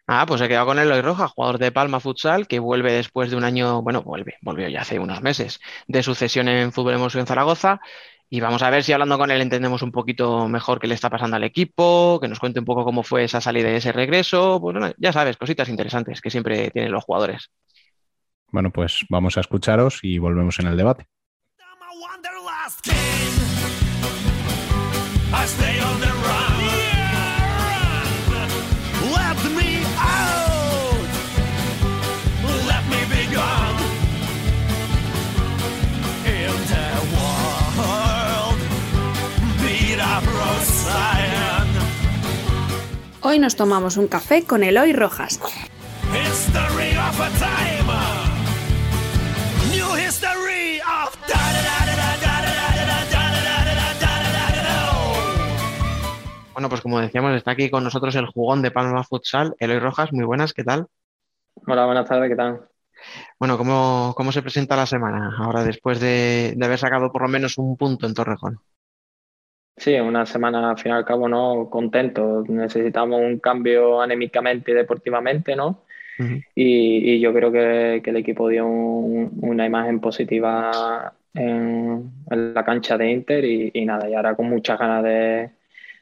Ah, 0.08 0.24
pues 0.26 0.40
he 0.40 0.46
quedado 0.46 0.66
con 0.66 0.78
Eloy 0.78 1.00
Roja, 1.00 1.26
jugador 1.26 1.58
de 1.58 1.72
Palma 1.72 1.98
Futsal, 1.98 2.46
que 2.46 2.60
vuelve 2.60 2.92
después 2.92 3.28
de 3.28 3.36
un 3.36 3.42
año, 3.42 3.82
bueno, 3.82 4.02
vuelve, 4.02 4.36
volvió 4.40 4.68
ya 4.68 4.82
hace 4.82 5.00
unos 5.00 5.20
meses, 5.20 5.58
de 5.88 6.02
sucesión 6.04 6.46
en 6.46 6.72
Fútbol 6.72 6.94
Emoción 6.94 7.22
en 7.22 7.26
Zaragoza. 7.26 7.80
Y 8.28 8.40
vamos 8.40 8.62
a 8.62 8.70
ver 8.70 8.82
si 8.82 8.92
hablando 8.92 9.18
con 9.18 9.30
él 9.30 9.40
entendemos 9.40 9.82
un 9.82 9.92
poquito 9.92 10.48
mejor 10.48 10.80
qué 10.80 10.86
le 10.86 10.94
está 10.94 11.10
pasando 11.10 11.36
al 11.36 11.44
equipo, 11.44 12.18
que 12.20 12.28
nos 12.28 12.40
cuente 12.40 12.58
un 12.58 12.64
poco 12.64 12.84
cómo 12.84 13.02
fue 13.02 13.24
esa 13.24 13.40
salida 13.40 13.70
y 13.70 13.76
ese 13.76 13.92
regreso. 13.92 14.60
Pues 14.60 14.76
bueno, 14.76 14.94
ya 14.98 15.12
sabes, 15.12 15.36
cositas 15.36 15.68
interesantes 15.68 16.20
que 16.20 16.30
siempre 16.30 16.70
tienen 16.70 16.92
los 16.92 17.04
jugadores. 17.04 17.50
Bueno, 18.50 18.70
pues 18.70 19.04
vamos 19.08 19.36
a 19.36 19.40
escucharos 19.40 20.00
y 20.02 20.18
volvemos 20.18 20.58
en 20.60 20.68
el 20.68 20.76
debate. 20.76 21.06
Hoy 43.36 43.40
nos 43.40 43.54
tomamos 43.54 43.98
un 43.98 44.08
café 44.08 44.44
con 44.44 44.64
Eloy 44.64 44.94
Rojas. 44.94 45.38
Bueno, 56.54 56.70
pues 56.70 56.80
como 56.80 56.98
decíamos, 56.98 57.36
está 57.36 57.50
aquí 57.50 57.68
con 57.68 57.84
nosotros 57.84 58.14
el 58.14 58.24
jugón 58.24 58.62
de 58.62 58.70
Palma 58.70 59.04
Futsal, 59.04 59.54
Eloy 59.58 59.80
Rojas. 59.80 60.14
Muy 60.14 60.24
buenas, 60.24 60.54
¿qué 60.54 60.64
tal? 60.64 60.86
Hola, 61.66 61.84
buenas 61.84 62.08
tardes, 62.08 62.30
¿qué 62.30 62.36
tal? 62.36 62.62
Bueno, 63.38 63.58
¿cómo, 63.58 64.14
cómo 64.16 64.32
se 64.32 64.40
presenta 64.40 64.76
la 64.76 64.86
semana 64.86 65.36
ahora 65.38 65.62
después 65.62 66.00
de, 66.00 66.54
de 66.56 66.64
haber 66.64 66.78
sacado 66.78 67.12
por 67.12 67.20
lo 67.20 67.28
menos 67.28 67.58
un 67.58 67.76
punto 67.76 68.06
en 68.06 68.14
Torrejón? 68.14 68.60
Sí, 69.76 69.94
una 70.00 70.24
semana 70.24 70.70
al 70.70 70.78
fin 70.78 70.92
y 70.92 70.94
al 70.94 71.04
cabo 71.04 71.28
no 71.28 71.68
contento. 71.70 72.42
Necesitamos 72.48 73.20
un 73.20 73.38
cambio 73.40 74.00
anémicamente 74.00 74.70
y 74.72 74.74
deportivamente, 74.74 75.54
¿no? 75.54 75.84
Y, 76.54 77.14
y 77.14 77.20
yo 77.20 77.32
creo 77.34 77.52
que, 77.52 78.02
que 78.04 78.10
el 78.10 78.16
equipo 78.18 78.48
dio 78.48 78.66
un- 78.66 79.32
una 79.42 79.66
imagen 79.66 80.00
positiva 80.00 81.14
en, 81.34 82.12
en 82.30 82.54
la 82.54 82.64
cancha 82.64 82.98
de 82.98 83.10
Inter 83.12 83.44
y, 83.44 83.70
y 83.74 83.86
nada, 83.86 84.08
y 84.10 84.14
ahora 84.14 84.36
con 84.36 84.48
muchas 84.50 84.78
ganas 84.78 85.04
de, 85.04 85.52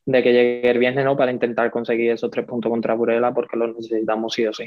de 0.07 0.23
que 0.23 0.33
llegue 0.33 0.71
el 0.71 0.79
viernes, 0.79 1.05
¿no? 1.05 1.17
Para 1.17 1.33
intentar 1.33 1.71
conseguir 1.73 2.13
esos 2.13 2.31
tres 2.31 2.47
puntos 2.47 2.71
contra 2.71 2.95
Burela 2.95 3.35
porque 3.35 3.57
los 3.59 3.77
necesitamos 3.77 4.35
sí 4.35 4.47
o 4.47 4.53
sí. 4.55 4.67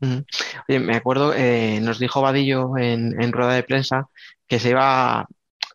Ujú. 0.00 0.24
Oye, 0.68 0.78
me 0.80 0.94
acuerdo, 0.96 1.34
eh, 1.34 1.80
nos 1.82 1.98
dijo 1.98 2.22
Vadillo 2.22 2.76
en, 2.78 3.20
en 3.20 3.32
rueda 3.32 3.54
de 3.54 3.64
prensa 3.64 4.08
que 4.46 4.60
se 4.60 4.70
iba, 4.70 5.26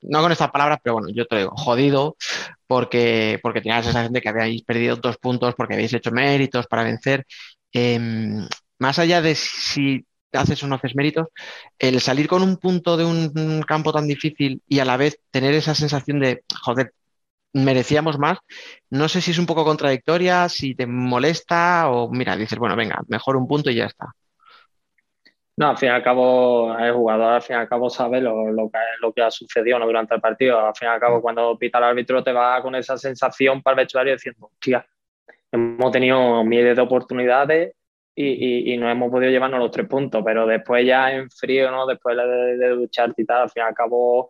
no 0.04 0.22
con 0.22 0.32
estas 0.32 0.52
palabras, 0.52 0.80
pero 0.84 0.96
bueno, 0.96 1.10
yo 1.14 1.26
te 1.26 1.38
digo, 1.38 1.52
jodido, 1.56 2.16
porque, 2.68 3.40
porque 3.44 3.62
tenía 3.62 3.78
la 3.78 3.84
sensación 3.84 4.14
de 4.14 4.22
que 4.22 4.30
habíais 4.30 4.64
perdido 4.64 4.96
dos 4.98 5.18
puntos 5.18 5.56
porque 5.56 5.74
habéis 5.76 5.94
hecho 5.94 6.12
méritos 6.12 6.68
para 6.68 6.84
vencer. 6.84 7.26
Em, 7.72 8.48
más 8.80 9.00
allá 9.00 9.22
de 9.22 9.36
si 9.36 10.06
haces 10.34 10.64
o 10.64 10.68
no 10.68 10.76
haces 10.76 10.96
méritos, 10.96 11.28
el 11.80 12.02
salir 12.02 12.28
con 12.28 12.42
un 12.44 12.58
punto 12.58 12.98
de 12.98 13.06
un 13.06 13.64
campo 13.68 13.94
tan 13.94 14.08
difícil 14.08 14.62
y 14.68 14.80
a 14.80 14.86
la 14.86 14.98
vez 14.98 15.20
tener 15.32 15.54
esa 15.54 15.76
sensación 15.76 16.20
de, 16.20 16.44
joder, 16.64 16.94
merecíamos 17.54 18.18
más, 18.20 18.40
no 18.90 19.08
sé 19.10 19.22
si 19.22 19.32
es 19.32 19.38
un 19.40 19.46
poco 19.46 19.64
contradictoria, 19.66 20.50
si 20.50 20.76
te 20.76 20.88
molesta 20.88 21.90
o 21.90 22.12
mira, 22.12 22.36
dices, 22.36 22.58
bueno, 22.60 22.76
venga, 22.76 23.02
mejor 23.08 23.38
un 23.38 23.48
punto 23.48 23.70
y 23.70 23.76
ya 23.76 23.86
está. 23.86 24.08
No, 25.56 25.70
al 25.70 25.78
fin 25.78 25.90
y 25.90 25.92
al 25.92 26.02
cabo, 26.02 26.76
el 26.78 26.94
jugador 26.94 27.34
al 27.34 27.42
fin 27.42 27.56
y 27.56 27.60
al 27.60 27.70
cabo 27.70 27.90
sabe 27.90 28.20
lo, 28.20 28.52
lo 28.52 28.72
que, 28.72 28.80
lo 29.02 29.14
que 29.14 29.22
ha 29.22 29.30
sucedido 29.30 29.78
¿no? 29.78 29.86
durante 29.86 30.16
el 30.16 30.22
partido. 30.22 30.60
Al 30.60 30.76
fin 30.76 30.88
y 30.88 30.92
al 30.92 31.00
cabo, 31.00 31.22
cuando 31.22 31.58
pita 31.58 31.78
el 31.78 31.84
árbitro, 31.84 32.24
te 32.24 32.34
va 32.34 32.62
con 32.62 32.74
esa 32.76 32.98
sensación 32.98 33.62
para 33.62 33.76
el 33.76 33.86
vestuario 33.86 34.14
diciendo, 34.14 34.48
hostia, 34.52 34.86
hemos 35.52 35.92
tenido 35.92 36.44
miles 36.44 36.76
de 36.76 36.82
oportunidades 36.82 37.76
y, 38.16 38.26
y, 38.26 38.74
y 38.74 38.78
no 38.78 38.90
hemos 38.90 39.12
podido 39.12 39.32
llevarnos 39.32 39.60
los 39.60 39.72
tres 39.72 39.88
puntos, 39.88 40.24
pero 40.26 40.48
después 40.48 40.86
ya 40.86 41.12
en 41.14 41.30
frío, 41.30 41.70
¿no? 41.70 41.86
Después 41.86 42.18
de, 42.18 42.58
de 42.58 42.70
ducharte 42.70 43.22
y 43.22 43.26
tal, 43.26 43.44
al 43.44 43.50
fin 43.52 43.62
y 43.62 43.68
al 43.68 43.76
cabo, 43.76 44.30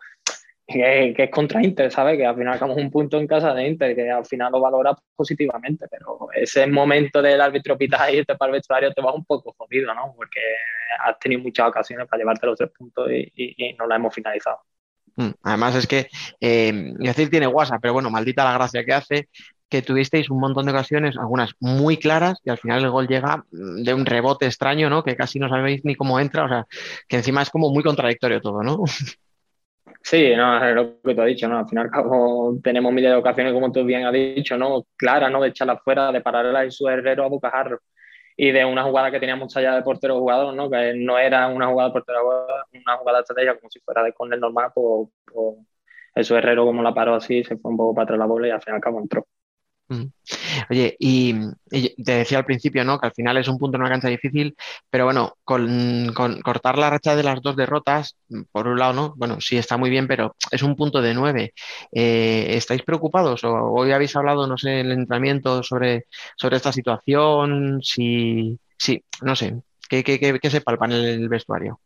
que, 0.74 1.14
que 1.16 1.24
es 1.24 1.30
contra 1.32 1.64
Inter, 1.64 1.92
¿sabes? 1.92 2.18
Que 2.18 2.26
al 2.26 2.36
final 2.36 2.56
acabamos 2.56 2.84
un 2.84 2.92
punto 2.92 3.20
en 3.20 3.28
casa 3.28 3.54
de 3.54 3.68
Inter, 3.68 3.96
que 3.96 4.12
al 4.12 4.26
final 4.26 4.52
lo 4.52 4.62
valora 4.62 4.96
positivamente, 5.16 5.88
pero 5.90 6.30
ese 6.34 6.68
momento 6.68 7.22
del 7.22 7.42
árbitro 7.42 7.78
pitar 7.78 8.14
y 8.14 8.18
irte 8.18 8.36
para 8.36 8.50
el 8.52 8.58
vestuario 8.60 8.94
te 8.94 9.02
va 9.02 9.14
un 9.14 9.26
poco 9.26 9.56
jodido, 9.58 9.94
¿no? 9.94 10.14
Porque 10.18 10.42
has 11.06 11.20
tenido 11.20 11.42
muchas 11.42 11.70
ocasiones 11.70 12.08
para 12.08 12.22
llevarte 12.22 12.48
los 12.48 12.58
tres 12.58 12.72
puntos 12.78 13.12
y, 13.12 13.32
y, 13.36 13.70
y 13.70 13.74
no 13.76 13.88
la 13.88 13.98
hemos 13.98 14.14
finalizado. 14.14 14.60
Mm, 15.16 15.30
Además 15.44 15.76
es 15.76 15.88
que 15.88 16.08
eh, 16.42 16.94
Yacir 17.00 17.30
tiene 17.30 17.48
WhatsApp, 17.48 17.80
pero 17.82 17.94
bueno, 17.94 18.10
maldita 18.10 18.44
la 18.44 18.54
gracia 18.54 18.84
que 18.86 18.94
hace 18.94 19.30
que 19.70 19.82
tuvisteis 19.82 20.30
un 20.30 20.40
montón 20.40 20.66
de 20.68 20.72
ocasiones, 20.72 21.18
algunas 21.18 21.54
muy 21.60 21.98
claras, 21.98 22.40
y 22.44 22.52
al 22.52 22.60
final 22.60 22.84
el 22.84 22.92
gol 22.92 23.08
llega 23.08 23.38
mm, 23.52 23.84
de 23.84 23.94
un 23.96 24.06
rebote 24.06 24.46
extraño, 24.46 24.90
¿no? 24.90 25.04
Que 25.04 25.16
casi 25.16 25.40
no 25.40 25.50
sabéis 25.50 25.84
ni 25.84 25.96
cómo 25.96 26.20
entra, 26.20 26.46
o 26.46 26.50
sea, 26.50 26.66
que 27.08 27.18
encima 27.18 27.42
es 27.42 27.50
como 27.50 27.72
muy 27.72 27.84
contradictorio 27.84 28.42
todo, 28.42 28.62
¿no? 28.64 28.84
Sí, 30.06 30.36
no, 30.36 30.64
es 30.64 30.76
lo 30.76 31.02
que 31.02 31.16
tú 31.16 31.22
has 31.22 31.28
dicho, 31.28 31.48
¿no? 31.48 31.58
Al 31.60 31.68
final 31.68 31.88
y 31.88 31.90
cabo 31.90 32.60
tenemos 32.62 32.92
miles 32.92 33.10
de 33.12 33.18
ocasiones, 33.18 33.54
como 33.54 33.72
tú 33.72 33.84
bien 33.86 34.06
has 34.06 34.14
dicho, 34.14 34.58
¿no? 34.58 34.86
Claras, 34.98 35.32
¿no? 35.32 35.42
De 35.42 35.50
echarla 35.50 35.78
fuera, 35.80 36.12
de 36.12 36.22
pararla 36.22 36.66
y 36.66 36.72
su 36.72 36.88
herrero 36.90 37.24
a 37.24 37.30
bocajarro. 37.30 37.80
Y 38.38 38.52
de 38.52 38.66
una 38.66 38.84
jugada 38.84 39.12
que 39.12 39.20
tenía 39.20 39.36
mucha 39.36 39.62
ya 39.62 39.76
de 39.76 39.84
portero 39.84 40.20
jugador, 40.20 40.54
¿no? 40.56 40.70
Que 40.70 40.94
no 40.96 41.18
era 41.20 41.48
una 41.48 41.68
jugada 41.68 41.90
de 41.90 41.94
portero 41.94 42.22
jugador, 42.24 42.66
una 42.74 42.98
jugada 42.98 43.20
de 43.20 43.22
estrategia 43.24 43.56
como 43.58 43.70
si 43.70 43.80
fuera 43.80 44.04
de 44.04 44.14
córner 44.14 44.40
normal, 44.40 44.72
pues, 44.76 45.10
pues 45.26 45.58
el 46.16 46.26
su 46.26 46.36
herrero 46.36 46.66
como 46.66 46.84
la 46.84 46.94
paró 46.94 47.16
así, 47.16 47.44
se 47.44 47.58
fue 47.58 47.72
un 47.72 47.78
poco 47.78 47.96
para 47.96 48.04
atrás 48.06 48.20
la 48.20 48.26
bola 48.26 48.48
y 48.48 48.52
al 48.52 48.62
fin 48.62 48.74
y 48.74 48.76
al 48.76 48.82
cabo 48.82 49.00
entró. 49.00 49.26
Mm. 49.90 50.06
Oye, 50.70 50.96
y, 51.00 51.34
te 51.70 52.14
decía 52.14 52.38
al 52.38 52.46
principio, 52.46 52.84
¿no? 52.84 53.00
Que 53.00 53.08
al 53.08 53.14
final 53.14 53.38
es 53.38 53.48
un 53.48 53.58
punto 53.58 53.78
en 53.78 53.82
una 53.82 53.92
cancha 53.92 54.08
difícil, 54.08 54.56
pero 54.90 55.06
bueno, 55.06 55.34
con, 55.44 56.12
con 56.14 56.42
cortar 56.42 56.78
la 56.78 56.90
racha 56.90 57.16
de 57.16 57.24
las 57.24 57.42
dos 57.42 57.56
derrotas, 57.56 58.18
por 58.52 58.68
un 58.68 58.80
lado, 58.80 58.94
¿no? 58.94 59.14
Bueno, 59.18 59.42
sí 59.42 59.58
está 59.58 59.78
muy 59.78 59.90
bien, 59.90 60.08
pero 60.08 60.36
es 60.52 60.64
un 60.64 60.76
punto 60.76 61.02
de 61.02 61.14
nueve. 61.14 61.54
Eh, 61.92 62.46
¿estáis 62.50 62.84
preocupados? 62.84 63.44
¿O 63.44 63.54
hoy 63.74 63.92
habéis 63.92 64.16
hablado, 64.16 64.48
no 64.48 64.58
sé, 64.58 64.80
en 64.80 64.88
el 64.88 64.92
entrenamiento 64.94 65.64
sobre, 65.64 66.06
sobre 66.38 66.58
esta 66.58 66.72
situación? 66.72 67.82
Si, 67.84 68.58
sí, 68.78 69.04
no 69.22 69.36
sé, 69.36 69.62
¿qué, 69.90 70.04
qué, 70.04 70.20
qué, 70.20 70.40
qué 70.40 70.50
se 70.50 70.62
palpa 70.62 70.86
en 70.86 70.94
el 70.94 71.30
vestuario? 71.30 71.80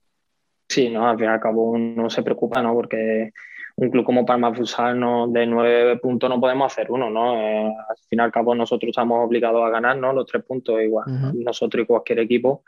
Sí, 0.69 0.89
no, 0.89 1.07
al 1.07 1.17
fin 1.17 1.25
y 1.25 1.29
al 1.29 1.39
cabo 1.39 1.71
uno 1.71 2.09
se 2.09 2.23
preocupa, 2.23 2.61
¿no? 2.61 2.73
Porque 2.73 3.31
un 3.79 3.91
club 3.91 4.03
como 4.03 4.25
Palma 4.25 4.53
Futsal 4.53 4.99
no, 4.99 5.27
de 5.27 5.45
nueve 5.45 5.97
puntos 5.97 6.29
no 6.29 6.39
podemos 6.39 6.71
hacer 6.71 6.91
uno, 6.91 7.09
¿no? 7.11 7.35
Eh, 7.35 7.67
al 7.67 7.97
fin 8.09 8.19
y 8.19 8.21
al 8.21 8.31
cabo 8.31 8.55
nosotros 8.55 8.89
estamos 8.89 9.23
obligados 9.23 9.63
a 9.63 9.69
ganar, 9.69 9.97
¿no? 9.97 10.13
Los 10.13 10.25
tres 10.25 10.43
puntos 10.43 10.81
igual, 10.81 11.05
Uh 11.07 11.11
-huh. 11.11 11.43
nosotros 11.45 11.83
y 11.83 11.85
cualquier 11.85 12.19
equipo. 12.19 12.63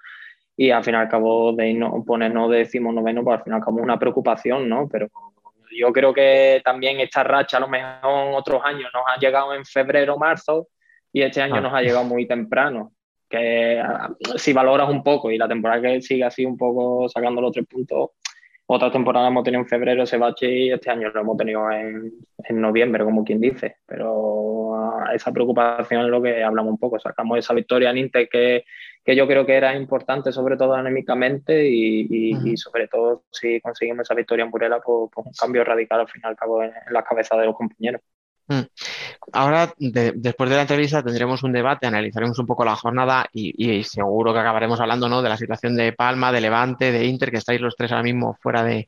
Y 0.55 0.69
al 0.69 0.83
fin 0.83 0.93
y 0.93 0.97
al 0.97 1.09
cabo 1.09 1.53
de 1.53 1.73
no, 1.73 2.03
ponernos 2.05 2.51
décimo 2.51 2.91
noveno, 2.91 3.23
pues 3.23 3.37
al 3.39 3.43
fin 3.43 3.53
y 3.53 3.55
al 3.55 3.63
cabo 3.63 3.81
una 3.81 3.97
preocupación, 3.97 4.69
¿no? 4.69 4.87
Pero 4.87 5.07
yo 5.75 5.91
creo 5.91 6.13
que 6.13 6.61
también 6.63 6.99
esta 6.99 7.23
racha 7.23 7.57
a 7.57 7.61
lo 7.61 7.67
mejor 7.67 8.27
en 8.27 8.35
otros 8.35 8.61
años 8.63 8.91
nos 8.93 9.03
ha 9.07 9.19
llegado 9.19 9.53
en 9.55 9.65
febrero, 9.65 10.17
marzo, 10.17 10.67
y 11.11 11.21
este 11.23 11.41
año 11.41 11.55
ah. 11.55 11.61
nos 11.61 11.73
ha 11.73 11.81
llegado 11.81 12.03
muy 12.03 12.27
temprano. 12.27 12.91
Que 13.27 13.81
si 14.37 14.53
valoras 14.53 14.89
un 14.89 15.03
poco 15.03 15.31
y 15.31 15.37
la 15.37 15.47
temporada 15.47 15.81
que 15.81 16.01
sigue 16.01 16.23
así 16.23 16.45
un 16.45 16.57
poco 16.57 17.07
sacando 17.09 17.41
los 17.41 17.51
tres 17.51 17.65
puntos, 17.67 18.09
otra 18.71 18.91
temporada 18.91 19.29
hemos 19.29 19.43
tenido 19.43 19.63
en 19.63 19.67
febrero 19.67 20.03
ese 20.03 20.17
bache 20.17 20.47
y 20.47 20.71
este 20.71 20.91
año 20.91 21.10
lo 21.10 21.21
hemos 21.21 21.38
tenido 21.38 21.71
en, 21.71 22.13
en 22.38 22.62
noviembre, 22.62 23.03
como 23.03 23.23
quien 23.23 23.41
dice. 23.41 23.77
Pero 23.88 24.75
esa 25.12 25.32
preocupación 25.32 26.03
es 26.03 26.08
lo 26.08 26.21
que 26.21 26.43
hablamos 26.43 26.73
un 26.73 26.77
poco. 26.77 26.99
Sacamos 26.99 27.39
esa 27.39 27.55
victoria 27.55 27.89
en 27.89 27.97
Inter 27.97 28.29
que, 28.29 28.65
que 29.03 29.15
yo 29.15 29.25
creo 29.25 29.43
que 29.43 29.55
era 29.55 29.75
importante, 29.75 30.32
sobre 30.32 30.55
todo 30.55 30.75
anémicamente, 30.75 31.67
y, 31.67 32.08
y, 32.10 32.36
uh 32.36 32.38
-huh. 32.38 32.53
y 32.53 32.58
sobre 32.58 32.88
todo 32.88 33.23
si 33.32 33.60
conseguimos 33.60 34.03
esa 34.03 34.13
victoria 34.13 34.45
en 34.45 34.51
Burela, 34.51 34.79
pues, 34.79 35.10
pues, 35.13 35.25
un 35.25 35.34
cambio 35.34 35.63
radical 35.63 36.01
al 36.01 36.08
final 36.08 36.36
cabo 36.36 36.62
en, 36.62 36.69
en 36.69 36.93
la 36.93 37.03
cabeza 37.03 37.36
de 37.38 37.47
los 37.47 37.55
compañeros. 37.55 38.01
Mm. 38.49 38.62
Ahora, 39.31 39.73
después 39.77 40.49
de 40.49 40.55
la 40.55 40.63
entrevista, 40.63 41.03
tendremos 41.03 41.43
un 41.43 41.53
debate, 41.53 41.85
analizaremos 41.85 42.39
un 42.39 42.47
poco 42.47 42.65
la 42.65 42.75
jornada 42.75 43.27
y, 43.31 43.83
seguro 43.83 44.33
que 44.33 44.39
acabaremos 44.39 44.79
hablando 44.79 45.07
¿no? 45.07 45.21
de 45.21 45.29
la 45.29 45.38
situación 45.38 45.75
de 45.75 45.93
Palma, 45.93 46.31
de 46.31 46.41
Levante, 46.41 46.91
de 46.91 47.05
Inter, 47.05 47.29
que 47.29 47.38
estáis 47.38 47.62
los 47.62 47.75
tres 47.75 47.91
ahora 47.91 48.03
mismo 48.03 48.38
fuera 48.41 48.63
de, 48.63 48.88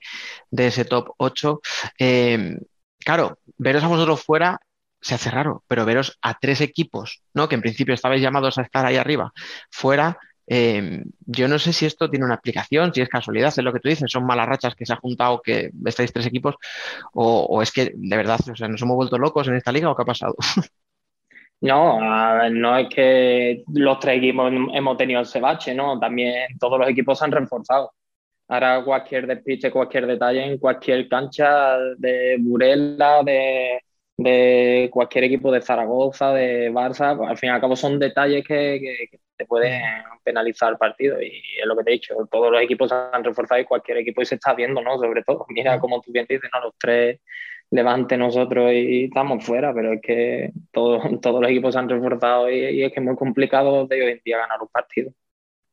ese 0.52 0.86
top 0.86 1.12
8. 1.18 1.62
Eh, 2.00 2.58
claro, 3.00 3.38
veros 3.58 3.84
a 3.84 3.88
vosotros 3.88 4.24
fuera 4.24 4.60
se 5.00 5.16
hace 5.16 5.32
raro, 5.32 5.64
pero 5.68 5.86
veros 5.86 6.18
a 6.22 6.38
tres 6.40 6.62
equipos, 6.62 7.22
¿no? 7.34 7.50
que 7.50 7.56
en 7.56 7.62
principio 7.62 7.94
estabais 7.94 8.22
llamados 8.22 8.58
a 8.58 8.62
estar 8.64 8.86
ahí 8.86 8.98
arriba, 8.98 9.32
fuera, 9.72 10.18
Em, 10.48 11.04
yo 11.26 11.48
no 11.48 11.60
sé 11.60 11.74
si 11.74 11.86
esto 11.86 12.10
tiene 12.10 12.26
una 12.26 12.36
aplicación, 12.36 12.94
si 12.94 13.02
es 13.02 13.10
casualidad, 13.10 13.50
es 13.50 13.64
lo 13.64 13.72
que 13.72 13.80
tú 13.80 13.90
dices, 13.90 14.12
son 14.12 14.26
malas 14.26 14.48
rachas 14.48 14.76
que 14.76 14.86
se 14.86 14.94
ha 14.94 14.98
juntado 14.98 15.42
que 15.42 15.72
estáis 15.86 16.12
tres 16.12 16.26
equipos, 16.26 16.56
o, 17.14 17.62
es 17.62 17.72
que 17.72 17.92
de 17.96 18.18
verdad 18.18 18.40
o 18.52 18.56
sea, 18.56 18.68
nos 18.68 18.82
hemos 18.82 18.96
vuelto 18.96 19.18
locos 19.18 19.48
en 19.48 19.56
esta 19.56 19.72
liga 19.72 19.90
o 19.90 19.96
qué 19.96 20.04
ha 20.04 20.06
pasado. 20.06 20.36
No, 21.64 22.50
no 22.50 22.76
es 22.76 22.90
que 22.90 23.64
los 23.72 24.00
tres 24.00 24.18
equipos 24.18 24.52
hemos 24.74 24.98
tenido 24.98 25.22
ese 25.22 25.40
bache, 25.40 25.76
¿no? 25.76 26.00
También 26.00 26.58
todos 26.60 26.80
los 26.80 26.90
equipos 26.90 27.20
se 27.20 27.26
han 27.26 27.32
reforzado. 27.32 27.94
Ahora 28.48 28.84
cualquier 28.84 29.28
despiste, 29.28 29.70
cualquier 29.70 30.08
detalle 30.08 30.44
en 30.44 30.58
cualquier 30.58 31.08
cancha 31.08 31.78
de 31.98 32.38
Burela, 32.40 33.22
de, 33.24 33.80
de 34.24 34.90
cualquier 34.92 35.26
equipo 35.26 35.52
de 35.52 35.62
Zaragoza, 35.62 36.34
de 36.34 36.72
Barça, 36.72 37.18
pues, 37.18 37.30
al 37.30 37.38
fin 37.38 37.50
y 37.50 37.54
al 37.54 37.62
cabo 37.62 37.76
son 37.76 38.00
detalles 38.00 38.46
que, 38.46 39.10
te 39.38 39.46
pueden 39.46 39.82
penalizar 40.24 40.72
el 40.72 40.78
partido 40.78 41.20
y 41.20 41.42
es 41.60 41.66
lo 41.66 41.76
que 41.76 41.84
te 41.84 41.90
he 41.90 41.94
dicho, 41.94 42.16
todos 42.32 42.52
los 42.52 42.62
equipos 42.62 42.90
se 42.90 42.96
han 42.96 43.24
reforzado 43.24 43.60
y 43.60 43.66
cualquier 43.66 43.98
equipo 43.98 44.22
y 44.22 44.26
se 44.26 44.36
está 44.36 44.54
viendo, 44.54 44.82
¿no? 44.82 44.98
Sobre 44.98 45.24
todo, 45.24 45.46
mira 45.50 45.80
como 45.80 46.00
tú 46.02 46.12
bien 46.12 46.28
dices, 46.30 46.50
¿no? 46.54 46.62
Los 46.62 46.74
tres 46.78 47.20
Levante 47.72 48.18
nosotros 48.18 48.70
y 48.74 49.06
estamos 49.06 49.46
fuera, 49.46 49.74
pero 49.74 49.94
es 49.94 50.02
que 50.02 50.52
todos, 50.74 51.02
todos 51.22 51.42
los 51.42 51.50
equipos 51.50 51.74
se 51.74 51.80
han 51.80 51.90
reforzado 51.90 52.50
y, 52.52 52.58
y 52.58 52.84
es 52.84 52.92
que 52.92 53.00
es 53.00 53.06
muy 53.06 53.16
complicado 53.16 53.88
de 53.88 54.02
hoy 54.02 54.12
en 54.12 54.22
día 54.26 54.40
ganar 54.40 54.62
un 54.62 54.68
partido. 54.68 55.12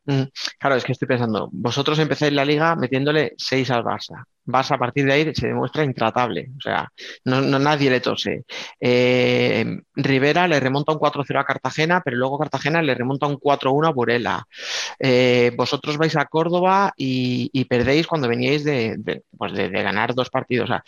Mm, 0.09 0.23
claro, 0.59 0.77
es 0.77 0.85
que 0.85 0.92
estoy 0.92 1.07
pensando, 1.07 1.51
vosotros 1.53 1.99
empezáis 1.99 2.33
la 2.33 2.44
liga 2.44 2.75
metiéndole 2.77 3.35
6 3.37 3.71
al 3.71 3.85
Barça. 3.85 4.25
Barça 4.47 4.77
a 4.77 4.79
partir 4.79 5.05
de 5.05 5.12
ahí 5.12 5.35
se 5.35 5.49
demuestra 5.49 5.85
intratable, 5.85 6.49
o 6.57 6.61
sea, 6.62 6.88
no, 7.25 7.42
nadie 7.42 7.90
le 7.90 8.01
tose. 8.01 8.44
Eh, 8.81 9.66
Rivera 9.94 10.49
le 10.49 10.61
remonta 10.61 10.92
un 10.92 10.99
4-0 10.99 11.38
a 11.38 11.44
Cartagena, 11.44 12.01
pero 12.03 12.16
luego 12.16 12.38
Cartagena 12.38 12.81
le 12.81 12.94
remonta 12.94 13.27
un 13.27 13.37
4-1 13.37 13.87
a 13.87 13.92
Burela. 13.92 14.47
Eh, 14.99 15.53
vosotros 15.57 15.99
vais 15.99 16.16
a 16.16 16.25
Córdoba 16.25 16.94
y, 16.97 17.64
perdéis 17.66 18.07
cuando 18.07 18.29
veníais 18.29 18.64
pues 19.37 19.53
de, 19.53 19.68
ganar 19.68 20.14
dos 20.14 20.31
partidos. 20.31 20.71
O 20.71 20.73
sea, 20.73 20.83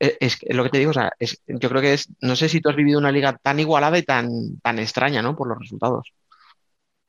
es, 0.00 0.38
lo 0.50 0.64
que 0.64 0.70
te 0.70 0.78
digo, 0.78 0.90
o 0.90 0.94
sea, 0.94 1.12
yo 1.46 1.68
creo 1.68 1.80
que 1.80 1.94
es, 1.94 2.08
no 2.20 2.34
sé 2.34 2.48
si 2.48 2.60
tú 2.60 2.70
has 2.70 2.76
vivido 2.76 2.98
una 2.98 3.12
liga 3.12 3.36
tan 3.40 3.60
igualada 3.60 3.98
y 3.98 4.02
tan, 4.02 4.28
tan 4.62 4.78
extraña, 4.80 5.22
¿no? 5.22 5.36
Por 5.36 5.48
los 5.48 5.58
resultados. 5.58 6.12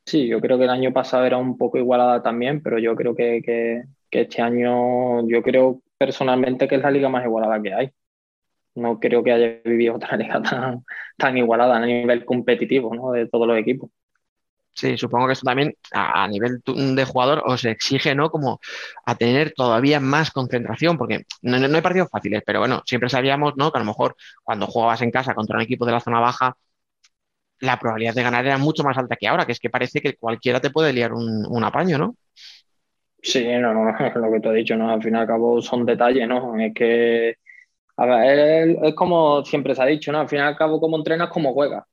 Sí, 0.09 0.27
yo 0.27 0.41
creo 0.41 0.57
que 0.57 0.63
el 0.63 0.71
año 0.71 0.91
pasado 0.91 1.23
era 1.25 1.37
un 1.37 1.55
poco 1.55 1.77
igualada 1.77 2.23
también, 2.23 2.63
pero 2.63 2.79
yo 2.79 2.95
creo 2.95 3.15
que, 3.15 3.83
este 4.09 4.41
año, 4.41 5.27
yo 5.27 5.43
creo 5.43 5.83
personalmente 5.99 6.67
que 6.67 6.75
es 6.75 6.81
la 6.81 6.89
liga 6.89 7.09
más 7.09 7.23
igualada 7.25 7.61
que 7.61 7.73
hay. 7.75 7.91
No 8.73 8.99
creo 8.99 9.23
que 9.23 9.31
haya 9.31 9.61
vivido 9.63 9.95
otra 9.95 10.17
liga 10.17 10.41
tan, 10.41 10.83
tan 11.15 11.37
igualada 11.37 11.77
a 11.77 11.85
nivel 11.85 12.25
competitivo 12.25 12.95
¿no? 12.95 13.11
de 13.11 13.27
todos 13.27 13.47
los 13.47 13.59
equipos. 13.59 13.91
Sí, 14.73 14.97
supongo 14.97 15.27
que 15.27 15.33
esto 15.33 15.45
también 15.45 15.75
a, 15.91 16.27
nivel 16.27 16.63
de 16.65 17.05
jugador 17.05 17.43
os 17.45 17.63
exige, 17.65 18.15
¿no? 18.15 18.31
Como 18.31 18.59
a 19.05 19.13
tener 19.13 19.53
todavía 19.53 19.99
más 19.99 20.31
concentración, 20.31 20.97
porque 20.97 21.25
no, 21.43 21.59
no, 21.59 21.75
hay 21.75 21.81
partidos 21.83 22.09
fáciles, 22.09 22.41
pero 22.43 22.59
bueno, 22.59 22.81
siempre 22.85 23.09
sabíamos, 23.09 23.53
¿no? 23.57 23.71
Que 23.71 23.77
a 23.77 23.81
lo 23.81 23.85
mejor 23.85 24.15
cuando 24.43 24.65
jugabas 24.65 25.03
en 25.03 25.11
casa 25.11 25.35
contra 25.35 25.57
un 25.57 25.63
equipo 25.63 25.85
de 25.85 25.91
la 25.91 25.99
zona 25.99 26.19
baja, 26.19 26.57
la 27.61 27.77
probabilidad 27.79 28.13
de 28.13 28.23
ganar 28.23 28.45
era 28.45 28.57
mucho 28.57 28.83
más 28.83 28.97
alta 28.97 29.15
que 29.15 29.27
ahora, 29.27 29.45
que 29.45 29.51
es 29.51 29.59
que 29.59 29.69
parece 29.69 30.01
que 30.01 30.15
cualquiera 30.15 30.59
te 30.59 30.69
puede 30.69 30.93
liar 30.93 31.13
un, 31.13 31.63
apaño, 31.63 31.97
¿no? 31.97 32.15
Sí, 33.21 33.45
no, 33.45 33.73
no, 33.73 33.91
lo 34.15 34.31
que 34.31 34.39
te 34.39 34.49
he 34.49 34.53
dicho, 34.53 34.75
¿no? 34.75 34.89
Al 34.89 35.01
fin 35.01 35.15
y 35.15 35.17
al 35.17 35.27
cabo 35.27 35.61
son 35.61 35.85
detalles, 35.85 36.27
¿no? 36.27 36.59
Es 36.59 36.73
que, 36.73 37.35
a 37.97 38.05
ver, 38.05 38.77
es, 38.81 38.93
como 38.95 39.43
siempre 39.43 39.75
se 39.75 39.81
ha 39.81 39.85
dicho, 39.85 40.11
¿no? 40.11 40.19
Al 40.19 40.29
fin 40.29 40.39
y 40.39 40.41
al 40.41 40.55
cabo, 40.55 40.79
como 40.79 40.97
entrenas, 40.97 41.29
como 41.29 41.53
juegas. 41.53 41.83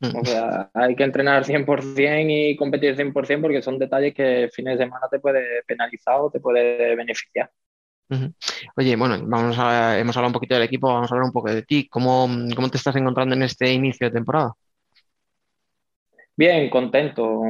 Mm. 0.00 0.16
O 0.16 0.24
sea, 0.24 0.70
hay 0.74 0.94
que 0.94 1.04
entrenar 1.04 1.44
100% 1.44 2.26
y 2.28 2.56
competir 2.56 2.96
100% 2.96 3.40
porque 3.40 3.62
son 3.62 3.78
detalles 3.78 4.14
que 4.14 4.50
fines 4.52 4.78
de 4.78 4.84
semana 4.84 5.06
te 5.10 5.20
puede 5.20 5.62
penalizar 5.66 6.20
o 6.20 6.30
te 6.30 6.40
puede 6.40 6.94
beneficiar. 6.96 7.50
Oye, 8.76 8.96
bueno, 8.96 9.18
vamos 9.22 9.56
a, 9.58 9.98
hemos 9.98 10.16
hablado 10.16 10.28
un 10.28 10.34
poquito 10.34 10.54
del 10.54 10.64
equipo, 10.64 10.88
vamos 10.88 11.10
a 11.10 11.14
hablar 11.14 11.26
un 11.26 11.32
poco 11.32 11.50
de 11.50 11.62
ti. 11.62 11.88
¿Cómo, 11.88 12.28
cómo 12.54 12.68
te 12.68 12.76
estás 12.76 12.96
encontrando 12.96 13.34
en 13.34 13.42
este 13.42 13.72
inicio 13.72 14.06
de 14.08 14.12
temporada? 14.14 14.52
Bien, 16.36 16.68
contento, 16.68 17.42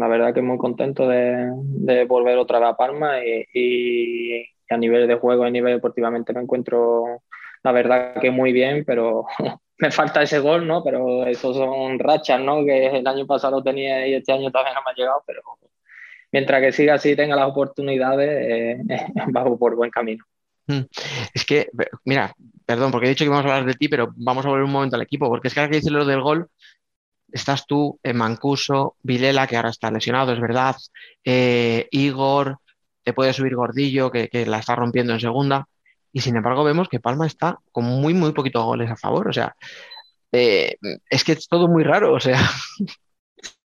la 0.00 0.08
verdad 0.08 0.34
que 0.34 0.42
muy 0.42 0.58
contento 0.58 1.06
de, 1.06 2.04
volver 2.08 2.38
otra 2.38 2.58
vez 2.58 2.70
a 2.70 2.76
Palma 2.76 3.20
y, 3.24 4.44
a 4.68 4.76
nivel 4.76 5.06
de 5.06 5.14
juego, 5.14 5.44
a 5.44 5.50
nivel 5.50 5.74
deportivamente 5.74 6.32
me 6.32 6.40
encuentro, 6.40 7.22
la 7.62 7.72
verdad 7.72 8.20
que 8.20 8.30
muy 8.32 8.52
bien, 8.52 8.84
pero 8.84 9.26
me 9.78 9.90
falta 9.92 10.22
ese 10.22 10.40
gol, 10.40 10.66
¿no? 10.66 10.82
Pero 10.82 11.24
esos 11.26 11.56
son 11.56 11.98
rachas, 12.00 12.40
¿no? 12.40 12.64
Que 12.64 12.86
el 12.86 13.06
año 13.06 13.26
pasado 13.26 13.62
tenía 13.62 14.06
y 14.08 14.14
este 14.14 14.32
año 14.32 14.50
todavía 14.50 14.74
no 14.74 14.80
me 14.84 14.90
ha 14.90 14.94
llegado, 14.94 15.22
pero 15.24 15.42
mientras 16.32 16.62
que 16.62 16.72
siga 16.72 16.94
así, 16.94 17.14
tenga 17.14 17.36
las 17.36 17.48
oportunidades, 17.48 18.80
eh, 18.88 19.06
bajo 19.28 19.56
por 19.56 19.76
buen 19.76 19.90
camino. 19.90 20.24
Mm. 20.66 20.80
Es 21.32 21.44
que, 21.44 21.68
mira, 22.04 22.34
perdón, 22.66 22.90
porque 22.90 23.06
he 23.06 23.10
dicho 23.10 23.24
que 23.24 23.30
vamos 23.30 23.46
a 23.46 23.54
hablar 23.54 23.66
de 23.66 23.74
ti, 23.74 23.88
pero 23.88 24.12
vamos 24.16 24.44
a 24.44 24.48
volver 24.48 24.64
un 24.64 24.72
momento 24.72 24.96
al 24.96 25.02
equipo, 25.02 25.28
porque 25.28 25.46
es 25.46 25.54
que 25.54 25.60
ahora 25.60 25.70
que 25.70 25.76
dice 25.76 25.90
lo 25.90 26.04
del 26.04 26.22
gol, 26.22 26.48
estás 27.32 27.66
tú, 27.66 27.98
en 28.02 28.16
Mancuso, 28.16 28.96
Vilela, 29.02 29.46
que 29.46 29.56
ahora 29.56 29.70
está 29.70 29.90
lesionado, 29.90 30.32
es 30.32 30.40
verdad, 30.40 30.76
eh, 31.24 31.88
Igor, 31.90 32.58
te 33.02 33.12
puede 33.12 33.32
subir 33.32 33.54
Gordillo, 33.54 34.10
que, 34.10 34.28
la 34.46 34.58
está 34.58 34.76
rompiendo 34.76 35.12
en 35.12 35.20
segunda, 35.20 35.66
y 36.12 36.20
sin 36.20 36.36
embargo 36.36 36.64
vemos 36.64 36.88
que 36.88 37.00
Palma 37.00 37.26
está 37.26 37.58
con 37.72 37.84
muy, 37.84 38.14
muy 38.14 38.32
poquitos 38.32 38.64
goles 38.64 38.90
a 38.90 38.96
favor, 38.96 39.28
o 39.28 39.32
sea, 39.32 39.56
eh, 40.30 40.76
es 41.08 41.24
que 41.24 41.32
es 41.32 41.48
todo 41.48 41.68
muy 41.68 41.84
raro, 41.84 42.14
o 42.14 42.20
sea. 42.20 42.38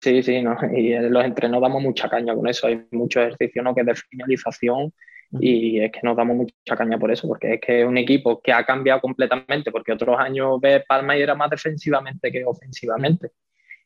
Sí, 0.01 0.21
sí, 0.21 0.39
¿no? 0.41 0.55
y 0.71 0.93
en 0.93 1.11
los 1.11 1.25
entrenos 1.25 1.59
damos 1.59 1.81
mucha 1.81 2.07
caña 2.07 2.35
con 2.35 2.47
eso, 2.47 2.67
hay 2.67 2.85
mucho 2.91 3.19
ejercicio 3.21 3.63
¿no? 3.63 3.73
que 3.73 3.81
es 3.81 3.87
de 3.87 3.95
finalización 3.95 4.93
y 5.39 5.79
es 5.79 5.91
que 5.91 5.99
nos 6.03 6.15
damos 6.15 6.37
mucha 6.37 6.77
caña 6.77 6.97
por 6.97 7.11
eso, 7.11 7.27
porque 7.27 7.55
es 7.55 7.59
que 7.59 7.81
es 7.81 7.87
un 7.87 7.97
equipo 7.97 8.39
que 8.39 8.53
ha 8.53 8.63
cambiado 8.63 9.01
completamente, 9.01 9.71
porque 9.71 9.91
otros 9.91 10.17
años 10.19 10.59
ve 10.61 10.83
Palma 10.87 11.17
y 11.17 11.21
era 11.21 11.33
más 11.33 11.49
defensivamente 11.49 12.31
que 12.31 12.45
ofensivamente 12.45 13.31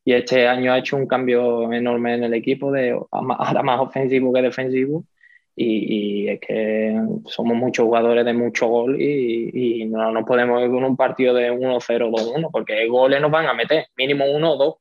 y 0.10 0.14
este 0.14 0.48
año 0.48 0.74
ha 0.74 0.80
hecho 0.80 0.96
un 0.98 1.06
cambio 1.06 1.72
enorme 1.72 2.16
en 2.16 2.24
el 2.24 2.34
equipo, 2.34 2.72
de 2.72 3.00
ahora 3.12 3.62
más 3.62 3.80
ofensivo 3.80 4.34
que 4.34 4.42
defensivo. 4.42 5.06
Y, 5.56 6.28
es 6.28 6.40
que 6.40 7.00
somos 7.26 7.56
muchos 7.56 7.86
jugadores 7.86 8.26
de 8.26 8.34
mucho 8.34 8.66
gol 8.66 9.00
y, 9.00 9.86
no 9.86 10.12
nos 10.12 10.26
podemos 10.26 10.64
ir 10.64 10.72
con 10.72 10.84
un 10.84 10.98
partido 10.98 11.36
de 11.36 11.52
1-0, 11.52 12.10
2-1, 12.10 12.50
porque 12.52 12.88
goles 12.88 13.22
nos 13.22 13.30
van 13.30 13.46
a 13.46 13.54
meter, 13.54 13.86
mínimo 13.96 14.26
uno 14.26 14.54
o 14.54 14.58
dos. 14.58 14.76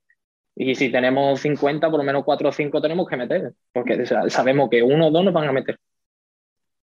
Y 0.56 0.74
si 0.74 0.90
tenemos 0.90 1.38
50, 1.40 1.90
por 1.90 1.98
lo 1.98 2.04
menos 2.04 2.24
4 2.24 2.48
o 2.48 2.52
5 2.52 2.80
tenemos 2.80 3.06
que 3.06 3.16
meter, 3.18 3.52
porque 3.70 4.06
sabemos 4.06 4.70
que 4.70 4.82
uno 4.82 5.08
o 5.08 5.10
dos 5.10 5.26
nos 5.26 5.34
van 5.34 5.48
a 5.48 5.52
meter. 5.52 5.76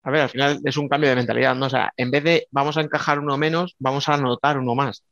A 0.03 0.11
ver, 0.11 0.23
al 0.23 0.29
final 0.29 0.59
es 0.65 0.77
un 0.77 0.89
cambio 0.89 1.11
de 1.11 1.17
mentalidad, 1.17 1.55
¿no? 1.55 1.71
Sea, 1.71 1.93
en 1.97 2.11
vez 2.11 2.25
de 2.25 2.49
vamos 2.51 2.77
a 2.79 2.81
encajar 2.81 3.21
uno 3.21 3.39
menos, 3.39 3.77
vamos 3.79 4.09
a 4.09 4.15
anotar 4.15 4.59
uno 4.59 4.75
más 4.75 5.05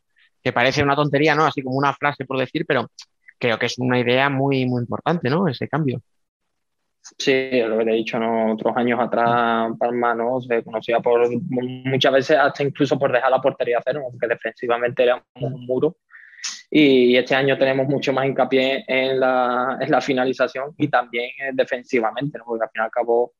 que 0.42 0.52
parece 0.52 0.83
una 0.83 0.96
tontería, 0.96 1.35
¿no? 1.35 1.44
Así 1.46 1.62
como 1.62 1.76
una 1.76 1.92
frase 1.94 2.24
por 2.24 2.38
decir, 2.38 2.64
pero 2.66 2.88
creo 3.38 3.59
que 3.59 3.66
es 3.66 3.78
una 3.78 3.98
idea 3.98 4.28
muy, 4.28 4.66
muy 4.66 4.83
importante, 4.83 5.28
¿no? 5.31 5.48
Ese 5.48 5.68
cambio. 5.68 6.00
Sí, 7.19 7.60
lo 7.62 7.79
que 7.79 7.85
te 7.85 7.90
he 7.90 7.94
dicho, 7.94 8.19
¿no? 8.19 8.52
Otros 8.52 8.77
años 8.77 9.00
atrás, 9.00 9.73
Palma, 9.79 10.14
¿no? 10.14 10.40
Se 10.40 10.62
conocía 10.62 11.00
por 11.00 11.29
muchas 11.50 12.12
veces 12.12 12.38
hasta 12.38 12.62
incluso 12.62 12.98
por 12.98 13.10
dejar 13.10 13.31
la 13.31 13.40
portería 13.40 13.81
cero, 13.85 14.02
porque 14.10 14.29
defensivamente 14.29 15.02
era 15.02 15.23
un 15.35 15.67
muro. 15.67 15.96
Y 16.71 17.17
este 17.17 17.35
año 17.35 17.58
tenemos 17.58 17.87
mucho 17.87 18.12
más 18.12 18.27
hincapié 18.27 18.85
en 18.87 19.19
la, 19.21 19.79
en 19.81 19.90
la 19.90 20.00
finalización 20.00 20.75
y 20.79 20.88
también 20.88 21.31
defensivamente, 21.54 22.38
¿no? 22.38 22.44
Porque 22.44 22.64
al 22.64 22.71
fin 22.71 22.83
y 22.83 22.85
al 22.85 22.90
cabo 22.90 23.33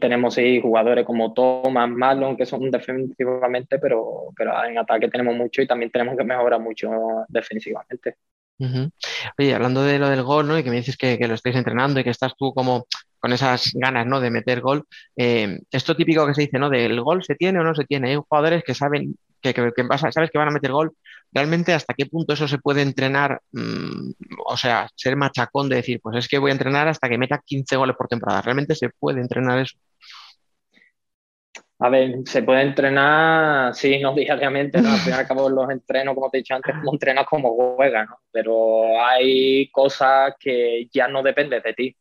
tenemos 0.00 0.34
seis 0.34 0.62
jugadores 0.62 1.04
como 1.04 1.32
Thomas, 1.32 1.88
Marlon, 1.88 2.36
que 2.36 2.46
son 2.46 2.70
defensivamente, 2.70 3.78
pero, 3.78 4.32
pero 4.36 4.52
en 4.64 4.78
ataque 4.78 5.08
tenemos 5.08 5.34
mucho 5.34 5.62
y 5.62 5.66
también 5.66 5.90
tenemos 5.90 6.16
que 6.16 6.24
mejorar 6.24 6.60
mucho 6.60 6.90
defensivamente. 7.28 8.16
Oye, 9.38 9.54
hablando 9.54 9.82
de 9.82 9.98
lo 9.98 10.08
del 10.08 10.22
gol, 10.22 10.46
¿no? 10.46 10.58
Y 10.58 10.62
que 10.62 10.70
me 10.70 10.76
dices 10.76 10.96
que, 10.96 11.16
lo 11.26 11.34
estáis 11.34 11.56
entrenando 11.56 11.98
y 11.98 12.04
que 12.04 12.10
estás 12.10 12.34
tú 12.36 12.52
como 12.52 12.86
con 13.18 13.32
esas 13.32 13.72
ganas, 13.74 14.06
¿no? 14.06 14.20
De 14.20 14.30
meter 14.30 14.60
gol. 14.60 14.84
Eh, 15.16 15.60
esto 15.70 15.96
típico 15.96 16.26
que 16.26 16.34
se 16.34 16.42
dice, 16.42 16.58
¿no? 16.58 16.68
Del 16.68 17.00
gol 17.00 17.24
se 17.24 17.34
tiene 17.34 17.60
o 17.60 17.64
no 17.64 17.74
se 17.74 17.84
tiene. 17.84 18.10
Hay 18.10 18.16
jugadores 18.16 18.62
que 18.62 18.74
saben 18.74 19.16
que, 19.40 19.54
que, 19.54 19.98
sabes 19.98 20.30
que 20.30 20.38
van 20.38 20.48
a 20.48 20.52
meter 20.52 20.72
gol, 20.72 20.92
realmente 21.32 21.72
hasta 21.72 21.94
qué 21.94 22.06
punto 22.06 22.34
eso 22.34 22.48
se 22.48 22.58
puede 22.58 22.82
entrenar, 22.82 23.40
mm, 23.52 24.12
o 24.46 24.56
sea, 24.56 24.88
ser 24.94 25.16
machacón 25.16 25.68
de 25.68 25.76
decir, 25.76 26.00
pues 26.02 26.16
es 26.16 26.28
que 26.28 26.38
voy 26.38 26.50
a 26.50 26.54
entrenar 26.54 26.88
hasta 26.88 27.08
que 27.08 27.18
meta 27.18 27.42
15 27.44 27.76
goles 27.76 27.96
por 27.96 28.08
temporada, 28.08 28.42
realmente 28.42 28.74
se 28.74 28.90
puede 28.90 29.20
entrenar 29.20 29.58
eso. 29.60 29.76
A 31.82 31.88
ver, 31.88 32.14
se 32.26 32.42
puede 32.42 32.60
entrenar, 32.60 33.74
sí, 33.74 33.98
no 34.00 34.14
diariamente, 34.14 34.82
¿no? 34.82 34.90
al 34.90 34.98
fin 34.98 35.14
y 35.14 35.16
al 35.16 35.26
cabo 35.26 35.48
los 35.48 35.70
entrenos, 35.70 36.14
como 36.14 36.30
te 36.30 36.36
he 36.38 36.40
dicho 36.40 36.54
antes, 36.54 36.74
como 36.74 36.92
entrenas 36.92 37.26
como 37.26 37.74
juegas, 37.74 38.06
¿no? 38.08 38.16
Pero 38.30 39.02
hay 39.02 39.70
cosas 39.70 40.34
que 40.38 40.88
ya 40.92 41.08
no 41.08 41.22
dependen 41.22 41.62
de 41.62 41.72
ti. 41.72 41.96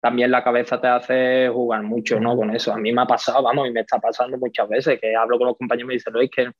También 0.00 0.30
la 0.30 0.42
cabeza 0.44 0.80
te 0.80 0.86
hace 0.86 1.48
jugar 1.48 1.82
mucho, 1.82 2.18
¿no? 2.20 2.36
Con 2.36 2.54
eso. 2.54 2.72
A 2.72 2.78
mí 2.78 2.92
me 2.92 3.02
ha 3.02 3.06
pasado, 3.06 3.42
vamos, 3.42 3.68
y 3.68 3.72
me 3.72 3.80
está 3.80 3.98
pasando 3.98 4.38
muchas 4.38 4.68
veces, 4.68 4.98
que 4.98 5.14
hablo 5.14 5.36
con 5.36 5.48
los 5.48 5.58
compañeros 5.58 5.86
y 5.86 5.88
me 5.88 5.94
dicen, 5.94 6.12
Luis, 6.14 6.30
que 6.30 6.50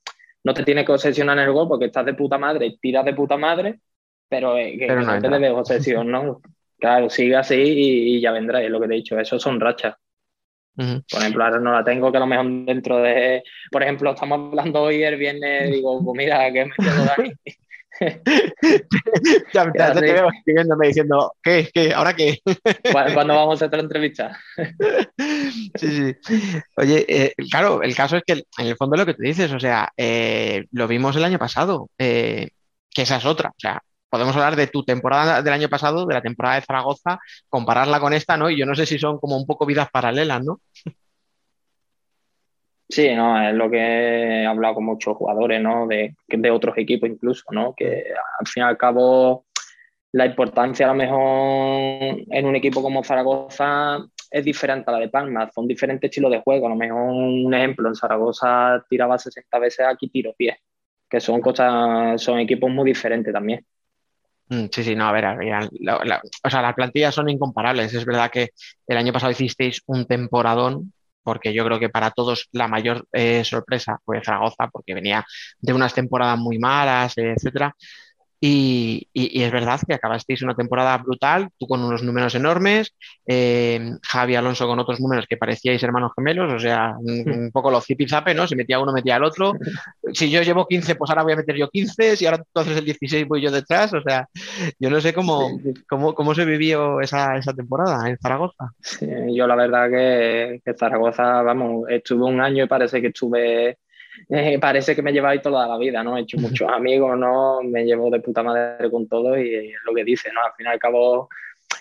no 0.49 0.55
te 0.55 0.65
tienes 0.65 0.87
que 0.87 0.93
obsesionar 0.93 1.37
en 1.37 1.45
el 1.45 1.53
gol 1.53 1.69
porque 1.69 1.85
estás 1.85 2.07
de 2.07 2.15
puta 2.15 2.39
madre, 2.39 2.79
tiras 2.81 3.05
de 3.05 3.13
puta 3.13 3.37
madre, 3.37 3.81
pero, 4.31 4.57
eh, 4.57 4.79
que, 4.79 4.87
no, 4.89 5.21
te 5.21 5.51
obsesión, 5.51 6.11
¿no? 6.11 6.41
Claro, 6.79 7.11
sigue 7.11 7.37
así 7.37 7.55
y, 7.55 8.19
ya 8.19 8.33
vendrá, 8.33 8.63
es 8.63 8.71
lo 8.71 8.81
que 8.81 8.89
te 8.89 8.95
he 8.95 8.97
dicho, 8.97 9.21
eso 9.21 9.39
son 9.39 9.61
rachas. 9.61 9.97
Por 10.75 11.21
ejemplo, 11.21 11.45
ahora 11.45 11.59
no 11.59 11.73
la 11.73 11.85
tengo, 11.85 12.11
que 12.11 12.17
a 12.17 12.21
lo 12.21 12.27
mejor 12.27 12.47
dentro 12.65 12.99
de. 12.99 13.43
Por 13.71 13.83
ejemplo, 13.83 14.13
estamos 14.13 14.39
hablando 14.39 14.83
hoy 14.83 15.03
el 15.03 15.17
viernes, 15.17 15.73
digo, 15.73 16.03
pues 16.03 16.17
mira, 16.17 16.51
que 16.51 16.65
me 16.65 16.73
quedo 16.73 17.05
Dani. 17.05 17.33
ya, 19.53 19.73
ya, 19.77 19.93
te 19.93 20.01
veo 20.01 20.29
escribiéndome 20.31 20.89
diciendo, 20.89 21.35
¿qué? 21.43 21.69
¿Qué? 21.73 21.93
¿Ahora 21.93 22.15
qué? 22.15 22.39
¿Cuándo 22.93 23.35
vamos 23.35 23.61
a 23.61 23.67
hacer 23.67 23.77
la 23.77 23.83
entrevista? 23.83 24.39
sí, 25.77 26.15
sí. 26.23 26.63
Oye, 26.77 27.05
eh, 27.09 27.35
claro, 27.51 27.83
el 27.83 27.95
caso 27.95 28.17
es 28.17 28.23
que 28.27 28.45
en 28.59 28.67
el 28.67 28.77
fondo 28.77 28.97
lo 28.97 29.07
que 29.07 29.15
tú 29.15 29.23
dices, 29.23 29.53
o 29.53 29.61
sea, 29.61 29.93
eh, 29.97 30.67
lo 30.73 30.87
vimos 30.87 31.17
el 31.17 31.25
año 31.25 31.39
pasado, 31.39 31.91
eh, 31.99 32.51
que 32.91 33.03
esa 33.03 33.17
es 33.17 33.25
otra. 33.25 33.51
O 33.51 33.59
sea, 33.59 33.83
podemos 34.09 34.35
hablar 34.37 34.57
de 34.57 34.69
tu 34.69 34.85
temporada 34.85 35.43
del 35.43 35.53
año 35.53 35.69
pasado, 35.69 36.07
de 36.07 36.15
la 36.15 36.23
temporada 36.23 36.57
de 36.57 36.63
Zaragoza, 36.63 37.19
compararla 37.49 38.01
con 38.01 38.13
esta, 38.13 38.37
¿no? 38.37 38.51
Y 38.51 38.59
yo 38.59 38.67
no 38.67 38.75
sé 38.75 38.87
si 38.87 38.99
son 38.99 39.19
como 39.19 39.37
un 39.37 39.47
poco 39.47 39.67
vidas 39.67 39.89
paralelas, 39.91 40.45
¿no? 40.45 40.61
Sí, 42.89 43.15
no, 43.15 43.49
es 43.49 43.55
lo 43.55 43.71
que 43.71 43.79
he 43.79 44.47
hablado 44.47 44.77
con 44.77 44.87
muchos 44.87 45.17
jugadores, 45.17 45.61
¿no? 45.61 45.87
De, 45.87 46.17
de 46.27 46.51
otros 46.51 46.77
equipos 46.79 47.09
incluso, 47.09 47.45
¿no? 47.51 47.75
Que 47.77 48.05
al 48.39 48.47
fin 48.47 48.63
y 48.63 48.67
al 48.67 48.79
cabo 48.79 49.45
la 50.13 50.25
importancia 50.25 50.87
a 50.87 50.89
lo 50.89 50.95
mejor 50.95 52.25
en 52.31 52.47
un 52.47 52.57
equipo 52.57 52.83
como 52.83 53.05
Zaragoza 53.05 53.99
es 54.31 54.45
diferente 54.45 54.91
a 54.91 54.95
la 54.95 55.01
de 55.01 55.09
Palma, 55.09 55.51
son 55.55 55.67
diferentes 55.67 56.09
estilos 56.09 56.31
de 56.31 56.41
juego. 56.41 56.67
A 56.67 56.71
lo 56.71 56.77
mejor 56.77 57.01
un 57.01 57.53
ejemplo, 57.53 57.89
en 57.89 57.95
Zaragoza 57.95 58.85
tiraba 58.89 59.19
60 59.19 59.59
veces, 59.59 59.87
aquí 59.87 60.09
tiro 60.09 60.35
10, 60.39 60.57
que 61.09 61.21
son 61.21 61.41
cosas, 61.41 62.21
son 62.23 62.39
equipos 62.39 62.71
muy 62.71 62.87
diferentes 62.91 63.33
también. 63.33 63.65
Mm, 64.49 64.67
sí, 64.73 64.83
sí, 64.83 64.95
no, 64.95 65.09
a 65.09 65.13
ver, 65.13 65.27
o 65.27 66.51
sea, 66.51 66.63
las 66.63 66.75
plantillas 66.75 67.15
son 67.15 67.29
incomparables. 67.29 67.93
Es 67.93 68.05
verdad 68.07 68.31
que 68.31 68.51
el 68.87 68.97
año 68.97 69.13
pasado 69.13 69.33
hicisteis 69.33 69.83
un 69.87 70.07
temporadón, 70.07 70.93
porque 71.29 71.53
yo 71.53 71.65
creo 71.67 71.79
que 71.79 71.91
para 71.91 72.11
todos 72.11 72.49
la 72.53 72.69
mayor 72.69 73.07
eh, 73.13 73.45
sorpresa 73.45 73.99
fue 74.05 74.23
Zaragoza, 74.25 74.69
porque 74.73 74.95
venía 74.95 75.25
de 75.61 75.73
unas 75.75 75.93
temporadas 75.95 76.39
muy 76.39 76.59
malas, 76.59 77.13
etcétera. 77.19 77.75
Y, 78.41 79.09
es 79.15 79.51
verdad 79.51 79.81
que 79.87 79.95
acabasteis 79.95 80.43
una 80.43 80.55
temporada 80.55 80.97
brutal, 80.99 81.49
tú 81.59 81.67
con 81.67 81.83
unos 81.83 82.05
números 82.05 82.35
enormes, 82.37 82.95
eh, 83.27 83.93
Javi 84.03 84.37
Alonso 84.37 84.67
con 84.69 84.79
otros 84.79 85.01
números 85.01 85.27
que 85.29 85.37
parecíais 85.37 85.83
hermanos 85.83 86.13
gemelos, 86.17 86.53
o 86.53 86.59
sea, 86.59 86.95
un, 87.01 87.51
poco 87.53 87.71
los 87.71 87.85
zipizape, 87.85 88.35
¿no? 88.35 88.47
Si 88.47 88.55
metía 88.55 88.79
uno, 88.79 88.93
metía 88.93 89.17
el 89.17 89.25
otro. 89.25 89.55
Si 90.13 90.31
yo 90.31 90.43
llevo 90.43 90.67
15, 90.67 90.95
pues 90.95 91.11
ahora 91.11 91.25
voy 91.25 91.33
a 91.33 91.37
meter 91.37 91.57
yo 91.57 91.69
15, 91.69 92.17
si 92.17 92.27
ahora 92.27 92.39
entonces 92.39 92.77
el 92.77 92.85
16 92.85 93.27
voy 93.27 93.43
yo 93.43 93.51
detrás, 93.51 93.93
o 93.93 94.03
sea, 94.03 94.29
yo 94.79 94.89
no 94.89 95.01
sé 95.01 95.13
cómo, 95.13 95.59
cómo, 95.89 96.15
cómo 96.15 96.35
se 96.35 96.45
vivió 96.45 97.01
esa, 97.01 97.37
esa 97.37 97.53
temporada 97.55 98.09
en 98.09 98.19
Zaragoza. 98.19 98.73
yo 99.01 99.47
la 99.49 99.57
verdad 99.57 99.91
que, 99.91 100.61
que 100.65 100.75
Zaragoza, 100.75 101.43
vamos, 101.43 101.89
estuve 101.89 102.25
un 102.25 102.41
año 102.41 102.65
y 102.65 102.69
parece 102.69 103.01
que 103.01 103.09
estuve 103.09 103.79
eh, 104.29 104.59
parece 104.59 104.95
que 104.95 105.03
me 105.03 105.13
lleváis 105.13 105.43
toda 105.43 105.67
la 105.67 105.79
vida, 105.79 106.03
¿no? 106.03 106.17
He 106.17 106.23
hecho 106.23 106.39
muchos 106.39 106.69
amigos, 106.71 107.19
¿no? 107.19 107.63
Me 107.63 107.85
llevo 107.85 108.11
de 108.11 108.21
puta 108.21 108.43
madre 108.43 108.91
con 108.91 109.09
todo 109.09 109.39
y 109.39 109.55
es 109.55 109.77
lo 109.85 109.95
que 109.95 110.05
dice, 110.05 110.31
¿no? 110.33 110.43
Al 110.43 110.53
fin 110.57 110.67
y 110.67 110.69
al 110.69 110.79
cabo, 110.79 111.29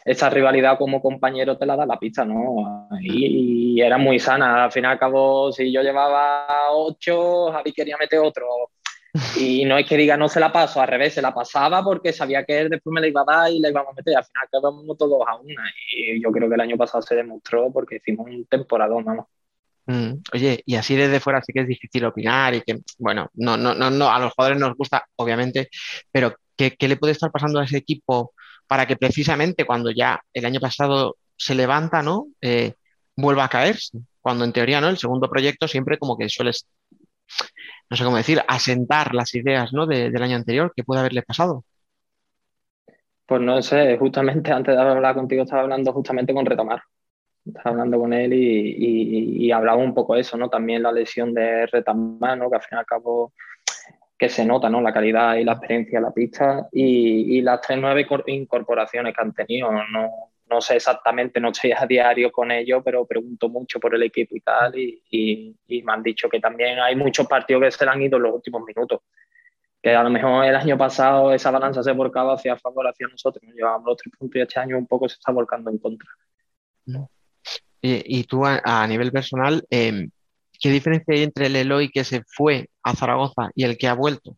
esa 0.06 0.30
rivalidad 0.30 0.78
como 0.78 1.02
compañero 1.02 1.58
te 1.58 1.66
la 1.66 1.76
da 1.76 1.86
la 1.86 2.00
pista, 2.00 2.24
¿no? 2.26 2.88
Y, 3.02 3.82
era 3.82 3.98
muy 3.98 4.20
sana. 4.20 4.66
Al 4.66 4.72
fin 4.72 4.86
y 4.86 4.88
al 4.88 4.98
cabo, 4.98 5.52
si 5.52 5.72
yo 5.72 5.82
llevaba 5.82 6.72
ocho, 6.72 7.52
Javi 7.52 7.74
quería 7.74 7.98
meter 7.98 8.20
otro. 8.20 8.46
Y 9.40 9.66
no 9.66 9.78
es 9.78 9.88
que 9.88 9.98
diga 9.98 10.18
no 10.18 10.30
se 10.30 10.40
la 10.40 10.52
paso, 10.52 10.82
al 10.82 10.88
revés, 10.88 11.14
se 11.14 11.22
la 11.22 11.34
pasaba 11.34 11.84
porque 11.84 12.14
sabía 12.14 12.44
que 12.44 12.60
él 12.60 12.70
después 12.70 12.94
me 12.94 13.02
la 13.02 13.08
iba 13.08 13.22
a 13.22 13.26
dar 13.26 13.52
y 13.52 13.60
la 13.60 13.70
íbamos 13.70 13.92
a 13.92 13.96
meter. 13.96 14.18
Al 14.18 14.24
final 14.24 14.48
quedamos 14.52 14.98
todos 14.98 15.22
a 15.28 15.36
una. 15.36 15.64
Y 15.92 16.22
yo 16.22 16.32
creo 16.32 16.48
que 16.50 16.56
el 16.56 16.62
año 16.62 16.78
pasado 16.78 17.02
se 17.02 17.16
demostró 17.16 17.72
porque 17.72 17.98
hicimos 17.98 18.28
un 18.28 18.46
temporadón, 18.46 19.06
vamos. 19.06 19.26
Mm, 19.88 20.22
oye, 20.34 20.62
y 20.66 20.76
así 20.76 20.96
desde 20.96 21.22
fuera 21.22 21.42
sí 21.42 21.54
que 21.54 21.62
es 21.62 21.68
difícil 21.68 22.04
opinar 22.06 22.54
y 22.54 22.62
que, 22.62 22.80
bueno, 23.00 23.30
no, 23.36 23.56
no, 23.56 23.74
no, 23.74 23.90
no, 23.90 24.10
a 24.12 24.20
los 24.20 24.34
jugadores 24.34 24.60
nos 24.60 24.76
gusta, 24.76 25.06
obviamente, 25.16 25.70
pero 26.12 26.36
¿qué, 26.58 26.76
le 26.80 26.98
puede 26.98 27.14
estar 27.14 27.32
pasando 27.32 27.60
a 27.60 27.64
ese 27.64 27.78
equipo 27.78 28.34
para 28.68 28.86
que 28.86 28.98
precisamente 28.98 29.66
cuando 29.66 29.90
ya 29.92 30.20
el 30.34 30.46
año 30.46 30.60
pasado 30.60 31.16
se 31.38 31.56
levanta, 31.56 32.04
¿no? 32.04 32.28
Eh, 32.42 32.74
vuelva 33.16 33.46
a 33.46 33.50
caerse, 33.50 34.00
cuando 34.22 34.44
en 34.44 34.52
teoría, 34.52 34.82
¿no? 34.82 34.90
El 34.90 34.98
segundo 34.98 35.30
proyecto 35.30 35.68
siempre 35.70 35.98
como 35.98 36.18
que 36.18 36.28
suele, 36.28 36.52
no 37.90 37.98
sé 37.98 38.04
cómo 38.04 38.18
decir, 38.18 38.42
asentar 38.48 39.16
las 39.16 39.34
ideas, 39.36 39.72
¿no? 39.72 39.86
del 39.88 40.22
año 40.22 40.36
anterior, 40.36 40.74
¿qué 40.76 40.84
puede 40.84 41.00
haberle 41.00 41.22
pasado? 41.24 41.64
Pues 43.26 43.42
no 43.42 43.62
sé, 43.62 43.98
justamente 43.98 44.52
antes 44.52 44.76
de 44.76 44.82
hablar 44.82 45.16
contigo 45.16 45.44
estaba 45.44 45.62
hablando 45.62 45.94
justamente 45.94 46.34
con 46.34 46.46
Retomar 46.46 46.82
estaba 47.48 47.72
hablando 47.72 48.00
con 48.00 48.14
él 48.14 48.34
y, 48.34 49.52
hablaba 49.52 49.78
un 49.78 49.94
poco 49.94 50.16
eso, 50.16 50.38
¿no? 50.38 50.50
También 50.50 50.84
la 50.84 50.92
lesión 50.92 51.34
de 51.34 51.66
Retamán, 51.68 52.40
¿no? 52.40 52.50
Que 52.50 52.58
al 52.58 52.62
fin 52.62 52.78
y 52.78 52.80
al 52.80 52.86
cabo 52.86 53.34
que 54.18 54.30
se 54.30 54.46
nota, 54.46 54.70
¿no? 54.70 54.82
La 54.82 54.94
calidad 54.94 55.36
y 55.36 55.44
la 55.44 55.54
experiencia 55.54 56.00
de 56.00 56.06
la 56.06 56.12
pista 56.12 56.68
y, 56.72 57.42
las 57.42 57.62
tres 57.62 57.80
nueve 57.80 58.08
incorporaciones 58.28 59.16
que 59.16 59.22
han 59.22 59.34
tenido, 59.34 59.72
no, 59.72 60.32
no 60.50 60.62
sé 60.62 60.78
exactamente, 60.78 61.40
no 61.40 61.50
estoy 61.50 61.72
a 61.72 61.86
diario 61.86 62.32
con 62.32 62.52
ellos, 62.52 62.82
pero 62.84 63.06
pregunto 63.06 63.50
mucho 63.50 63.80
por 63.80 63.94
el 63.94 64.04
equipo 64.04 64.36
y 64.36 64.40
tal, 64.40 64.74
y, 64.78 65.56
me 65.68 65.94
han 65.94 66.04
dicho 66.04 66.30
que 66.30 66.40
también 66.40 66.80
hay 66.80 66.96
muchos 66.96 67.28
partidos 67.28 67.64
que 67.64 67.72
se 67.72 67.86
le 67.86 67.92
han 67.92 68.02
ido 68.02 68.18
en 68.18 68.24
los 68.24 68.36
últimos 68.36 68.64
minutos, 68.64 69.02
que 69.82 69.94
a 69.94 70.04
lo 70.04 70.10
mejor 70.10 70.46
el 70.46 70.56
año 70.56 70.78
pasado 70.78 71.34
esa 71.34 71.52
balanza 71.52 71.84
se 71.84 71.92
volcaba 71.92 72.34
hacia 72.34 72.58
favor 72.58 72.88
hacia 72.88 73.08
nosotros, 73.08 73.44
llevábamos 73.54 73.88
los 73.88 73.98
tres 73.98 74.14
puntos 74.18 74.36
y 74.38 74.42
este 74.42 74.60
año 74.60 74.78
un 74.78 74.88
poco 74.88 75.08
se 75.08 75.16
está 75.16 75.32
volcando 75.32 75.70
en 75.70 75.78
contra. 75.78 76.10
No. 76.86 77.10
Y, 77.82 78.24
tú 78.24 78.44
a, 78.46 78.88
nivel 78.88 79.12
personal, 79.12 79.64
em, 79.70 80.10
¿qué 80.60 80.70
diferencia 80.70 81.14
hay 81.14 81.24
entre 81.24 81.46
el 81.46 81.56
Eloy 81.56 81.90
que 81.90 82.04
se 82.04 82.24
fue 82.28 82.70
a 82.84 82.96
Zaragoza 82.96 83.52
y 83.56 83.64
el 83.64 83.78
que 83.78 83.88
ha 83.88 83.94
vuelto? 83.94 84.36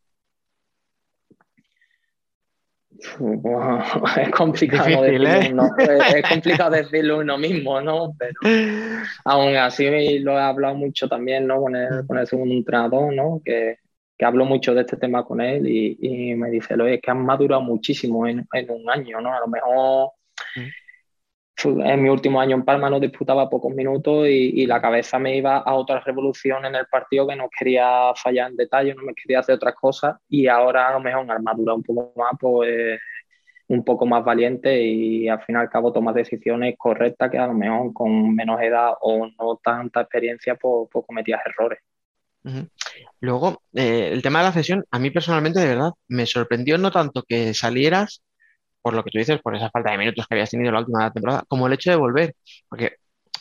es 4.18 4.30
complicado 4.32 5.02
decirlo 5.02 5.30
¿eh? 5.30 5.50
uno, 5.52 5.70
es, 5.78 6.24
complicado 6.30 6.72
decirlo 6.72 7.20
uno 7.20 7.38
mismo, 7.38 7.80
¿no? 7.82 8.14
Pero 8.18 8.34
aún 9.24 9.56
así 9.56 10.20
lo 10.20 10.38
he 10.38 10.42
hablado 10.42 10.76
mucho 10.76 11.08
también, 11.08 11.48
¿no? 11.48 11.62
Con 11.62 11.76
el, 11.76 12.06
con 12.06 12.18
el 12.18 12.28
segundo 12.28 12.54
entrenador, 12.54 13.14
¿no? 13.14 13.42
Que, 13.44 13.78
que 14.18 14.26
hablo 14.26 14.44
mucho 14.44 14.74
de 14.74 14.82
este 14.82 14.98
tema 14.98 15.24
con 15.24 15.40
él 15.40 15.66
y, 15.66 16.36
me 16.36 16.50
dice, 16.50 16.76
lo 16.76 16.86
es 16.88 17.00
que 17.02 17.10
han 17.10 17.26
madurado 17.26 17.62
muchísimo 17.62 18.28
en, 18.28 18.46
en, 18.52 18.70
un 18.70 18.90
año, 18.90 19.22
¿no? 19.22 19.34
A 19.34 19.40
lo 19.40 19.48
mejor 19.48 20.12
en 21.64 22.02
mi 22.02 22.10
último 22.10 22.40
año 22.40 22.56
en 22.56 22.64
Palma 22.64 22.90
no 22.90 23.00
disputaba 23.00 23.50
pocos 23.50 23.74
minutos 23.74 24.28
y, 24.28 24.66
la 24.66 24.82
cabeza 24.82 25.20
me 25.20 25.36
iba 25.36 25.58
a 25.58 25.74
otra 25.74 26.00
revolución 26.00 26.66
en 26.66 26.76
el 26.76 26.86
partido 26.88 27.28
que 27.28 27.36
no 27.36 27.50
quería 27.50 28.14
fallar 28.16 28.52
en 28.52 28.58
detalle, 28.58 28.94
no 28.94 29.04
me 29.04 29.14
quería 29.14 29.40
hacer 29.40 29.56
otras 29.56 29.76
cosas 29.76 30.18
y 30.30 30.48
ahora 30.48 30.90
a 30.90 30.94
lo 30.94 31.00
mejor 31.00 31.24
en 31.24 31.32
armadura 31.32 31.74
un 31.74 31.84
poco 31.84 32.14
más, 32.16 32.32
pues 32.40 33.00
un 33.68 33.84
poco 33.84 34.06
más 34.06 34.24
valiente 34.24 34.82
y 34.82 35.28
al 35.28 35.42
fin 35.44 35.56
y 35.56 35.60
al 35.60 35.70
cabo 35.70 35.94
tomas 35.94 36.16
decisiones 36.16 36.76
correctas 36.78 37.30
que 37.30 37.38
a 37.38 37.48
lo 37.48 37.54
mejor 37.54 37.94
con 37.94 38.36
menos 38.36 38.62
edad 38.62 38.94
o 39.02 39.28
no 39.28 39.60
tanta 39.64 40.02
experiencia 40.02 40.56
pues, 40.56 40.90
pues 40.92 41.06
cometías 41.06 41.42
errores. 41.46 41.80
Luego, 43.20 43.62
eh, 43.74 44.10
el 44.12 44.22
tema 44.22 44.40
de 44.40 44.46
la 44.46 44.52
cesión, 44.52 44.86
a 44.90 45.00
mí 45.00 45.12
personalmente 45.12 45.60
de 45.60 45.68
verdad 45.68 45.92
me 46.08 46.26
sorprendió 46.26 46.78
no 46.78 46.90
tanto 46.90 47.24
que 47.24 47.54
salieras, 47.54 48.24
por 48.82 48.94
lo 48.94 49.04
que 49.04 49.12
tú 49.12 49.18
dices, 49.18 49.40
por 49.42 49.56
esa 49.56 49.70
falta 49.70 49.92
de 49.92 49.98
minutos 49.98 50.26
que 50.28 50.36
habías 50.36 50.50
tenido 50.50 50.72
la 50.72 50.80
última 50.80 51.12
temporada, 51.12 51.44
como 51.48 51.68
el 51.68 51.74
hecho 51.74 51.92
de 51.92 51.98
volver, 51.98 52.36
porque 52.68 52.96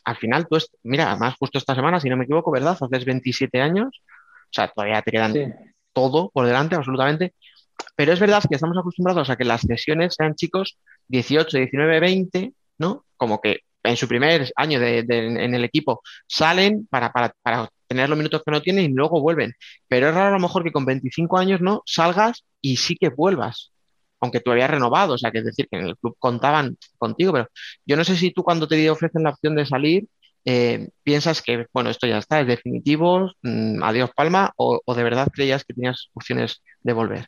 al 0.04 0.16
final 0.16 0.46
tú, 0.48 0.58
mira, 0.82 1.10
además 1.10 1.36
justo 1.38 1.58
esta 1.58 1.74
semana, 1.74 2.00
si 2.00 2.08
no 2.08 2.16
me 2.16 2.24
equivoco, 2.24 2.50
¿verdad? 2.50 2.76
Haces 2.80 3.04
27 3.04 3.60
años, 3.60 3.88
o 3.88 4.52
sea, 4.52 4.68
todavía 4.68 5.02
te 5.02 5.10
quedan 5.10 5.34
todo 5.92 6.30
por 6.30 6.46
delante, 6.46 6.76
absolutamente, 6.76 7.34
pero 7.96 8.12
es 8.12 8.20
verdad 8.20 8.42
que 8.48 8.54
estamos 8.54 8.76
acostumbrados 8.78 9.30
a 9.30 9.36
que 9.36 9.44
las 9.44 9.62
sesiones 9.62 10.14
sean 10.16 10.34
chicos 10.34 10.78
18, 11.08 11.58
19, 11.58 12.00
20, 12.00 12.52
¿no? 12.78 13.04
Como 13.16 13.40
que 13.40 13.60
en 13.82 13.96
su 13.96 14.08
primer 14.08 14.50
año 14.56 14.80
de, 14.80 14.98
en 14.98 15.54
el 15.54 15.64
equipo 15.64 16.02
salen 16.26 16.86
para, 16.90 17.12
para, 17.12 17.32
para, 17.42 17.68
tener 17.86 18.08
los 18.08 18.18
minutos 18.18 18.42
que 18.44 18.50
no 18.50 18.60
tienen 18.60 18.84
y 18.84 18.94
luego 18.94 19.20
vuelven. 19.20 19.54
Pero 19.88 20.08
es 20.08 20.14
raro 20.14 20.28
a 20.28 20.38
lo 20.38 20.40
mejor 20.40 20.62
que 20.62 20.72
con 20.72 20.84
25 20.84 21.38
años 21.38 21.62
no 21.62 21.82
salgas 21.86 22.44
y 22.60 22.76
sí 22.76 22.96
que 22.96 23.08
vuelvas 23.08 23.72
aunque 24.20 24.40
tú 24.40 24.50
habías 24.50 24.70
renovado, 24.70 25.14
o 25.14 25.18
sea, 25.18 25.30
que 25.30 25.38
es 25.38 25.44
decir, 25.44 25.68
que 25.70 25.78
en 25.78 25.86
el 25.86 25.96
club 25.96 26.16
contaban 26.18 26.76
contigo, 26.96 27.32
pero 27.32 27.48
yo 27.86 27.96
no 27.96 28.04
sé 28.04 28.16
si 28.16 28.30
tú 28.30 28.42
cuando 28.42 28.66
te 28.66 28.90
ofrecen 28.90 29.22
la 29.22 29.30
opción 29.30 29.54
de 29.54 29.66
salir, 29.66 30.06
eh, 30.44 30.88
¿piensas 31.02 31.42
que, 31.42 31.66
bueno, 31.72 31.90
esto 31.90 32.06
ya 32.06 32.18
está, 32.18 32.40
es 32.40 32.46
definitivo, 32.46 33.30
mm, 33.42 33.82
adiós 33.82 34.10
Palma, 34.14 34.52
o, 34.56 34.80
de 34.94 35.02
verdad 35.02 35.28
creías 35.32 35.64
que 35.64 35.74
tenías 35.74 36.08
opciones 36.14 36.62
de 36.82 36.92
volver? 36.92 37.26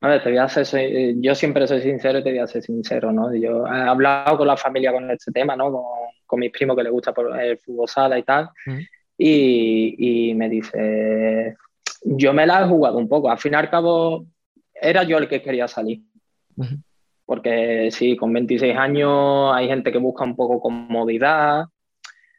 A 0.00 0.08
ver, 0.08 0.22
te 0.22 0.30
voy 0.30 0.38
a 0.38 0.48
ser, 0.48 1.14
yo 1.20 1.34
siempre 1.34 1.66
soy 1.68 1.80
sincero 1.80 2.18
y 2.18 2.24
te 2.24 2.30
voy 2.30 2.40
a 2.40 2.46
ser 2.46 2.62
sincero, 2.62 3.12
¿no? 3.12 3.32
Yo 3.34 3.66
he 3.66 3.82
hablado 3.82 4.38
con 4.38 4.48
la 4.48 4.56
familia 4.56 4.92
con 4.92 5.08
este 5.10 5.30
tema, 5.30 5.54
¿no? 5.54 5.70
Con, 5.70 5.82
con 6.26 6.40
mis 6.40 6.50
primos 6.50 6.76
que 6.76 6.82
les 6.82 6.90
gusta 6.90 7.14
el 7.40 7.58
fútbol 7.58 7.88
sala 7.88 8.18
y 8.18 8.22
tal, 8.22 8.48
y, 9.16 10.30
y, 10.30 10.34
me 10.34 10.48
dice, 10.48 11.56
yo 12.04 12.32
me 12.32 12.46
la 12.46 12.62
he 12.62 12.68
jugado 12.68 12.98
un 12.98 13.08
poco, 13.08 13.30
al 13.30 13.38
fin 13.38 13.52
y 13.52 13.56
al 13.56 13.70
cabo 13.70 14.26
era 14.82 15.04
yo 15.04 15.18
el 15.18 15.28
que 15.28 15.40
quería 15.40 15.68
salir. 15.68 16.02
Porque 17.24 17.88
sí, 17.90 18.16
con 18.16 18.32
26 18.32 18.76
años 18.76 19.52
hay 19.54 19.68
gente 19.68 19.92
que 19.92 19.98
busca 19.98 20.24
un 20.24 20.36
poco 20.36 20.60
comodidad, 20.60 21.66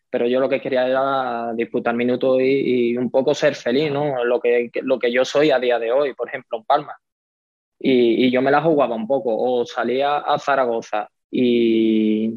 pero 0.09 0.27
yo 0.27 0.39
lo 0.39 0.49
que 0.49 0.61
quería 0.61 0.87
era 0.87 1.53
disputar 1.55 1.95
minutos 1.95 2.39
y, 2.41 2.95
un 2.97 3.09
poco 3.09 3.33
ser 3.33 3.55
feliz, 3.55 3.91
¿no? 3.91 4.23
Lo 4.25 4.39
que, 4.39 4.69
lo 4.83 4.99
que 4.99 5.11
yo 5.11 5.25
soy 5.25 5.49
a 5.49 5.59
día 5.59 5.79
de 5.79 5.91
hoy, 5.91 6.13
por 6.13 6.27
ejemplo, 6.27 6.59
en 6.59 6.65
Palma. 6.65 6.95
Y, 7.79 8.29
yo 8.29 8.41
me 8.41 8.51
la 8.51 8.61
jugaba 8.61 8.95
un 8.95 9.07
poco, 9.07 9.35
o 9.35 9.65
salía 9.65 10.17
a 10.17 10.37
Zaragoza 10.37 11.09
y, 11.31 12.31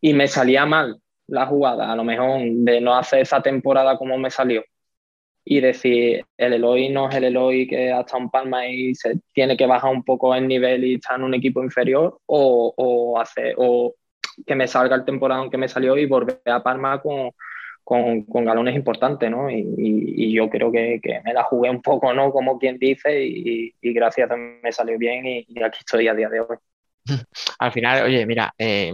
y 0.00 0.14
me 0.14 0.26
salía 0.26 0.66
mal 0.66 1.00
la 1.28 1.46
jugada, 1.46 1.92
a 1.92 1.96
lo 1.96 2.04
mejor 2.04 2.40
de 2.42 2.80
no 2.80 2.96
hacer 2.96 3.20
esa 3.20 3.42
temporada 3.42 3.98
como 3.98 4.16
me 4.16 4.30
salió 4.30 4.62
y 5.48 5.60
decir, 5.60 6.24
el 6.36 6.54
Eloy 6.54 6.88
no 6.88 7.08
es 7.08 7.14
el 7.14 7.22
Eloy 7.22 7.68
que 7.68 7.92
ha 7.92 8.00
estado 8.00 8.24
en 8.24 8.30
Palma 8.30 8.66
y 8.66 8.96
se 8.96 9.20
tiene 9.32 9.56
que 9.56 9.64
bajar 9.64 9.92
un 9.92 10.02
poco 10.02 10.34
el 10.34 10.48
nivel 10.48 10.82
y 10.82 10.94
está 10.94 11.14
en 11.14 11.22
un 11.22 11.34
equipo 11.34 11.62
inferior, 11.62 12.18
o, 12.26 12.74
o, 12.76 13.20
hacer, 13.20 13.54
o 13.56 13.94
que 14.44 14.56
me 14.56 14.66
salga 14.66 14.96
el 14.96 15.04
temporada 15.04 15.48
que 15.48 15.56
me 15.56 15.68
salió 15.68 15.96
y 15.96 16.06
volver 16.06 16.40
a 16.46 16.64
Palma 16.64 17.00
con, 17.00 17.30
con, 17.84 18.22
con 18.22 18.44
galones 18.44 18.74
importantes, 18.74 19.30
¿no? 19.30 19.48
Y, 19.48 19.64
y, 19.78 20.32
yo 20.32 20.50
creo 20.50 20.72
que, 20.72 20.98
que, 21.00 21.20
me 21.24 21.32
la 21.32 21.44
jugué 21.44 21.70
un 21.70 21.80
poco, 21.80 22.12
¿no? 22.12 22.32
Como 22.32 22.58
quien 22.58 22.76
dice, 22.76 23.24
y, 23.24 23.72
y 23.80 23.92
gracias 23.92 24.28
a 24.28 24.36
me 24.36 24.72
salió 24.72 24.98
bien 24.98 25.26
y, 25.26 25.46
aquí 25.62 25.78
estoy 25.78 26.08
a 26.08 26.14
día 26.14 26.28
de 26.28 26.40
hoy. 26.40 26.56
Al 27.60 27.70
final, 27.70 28.02
oye, 28.02 28.26
mira, 28.26 28.52
eh, 28.58 28.92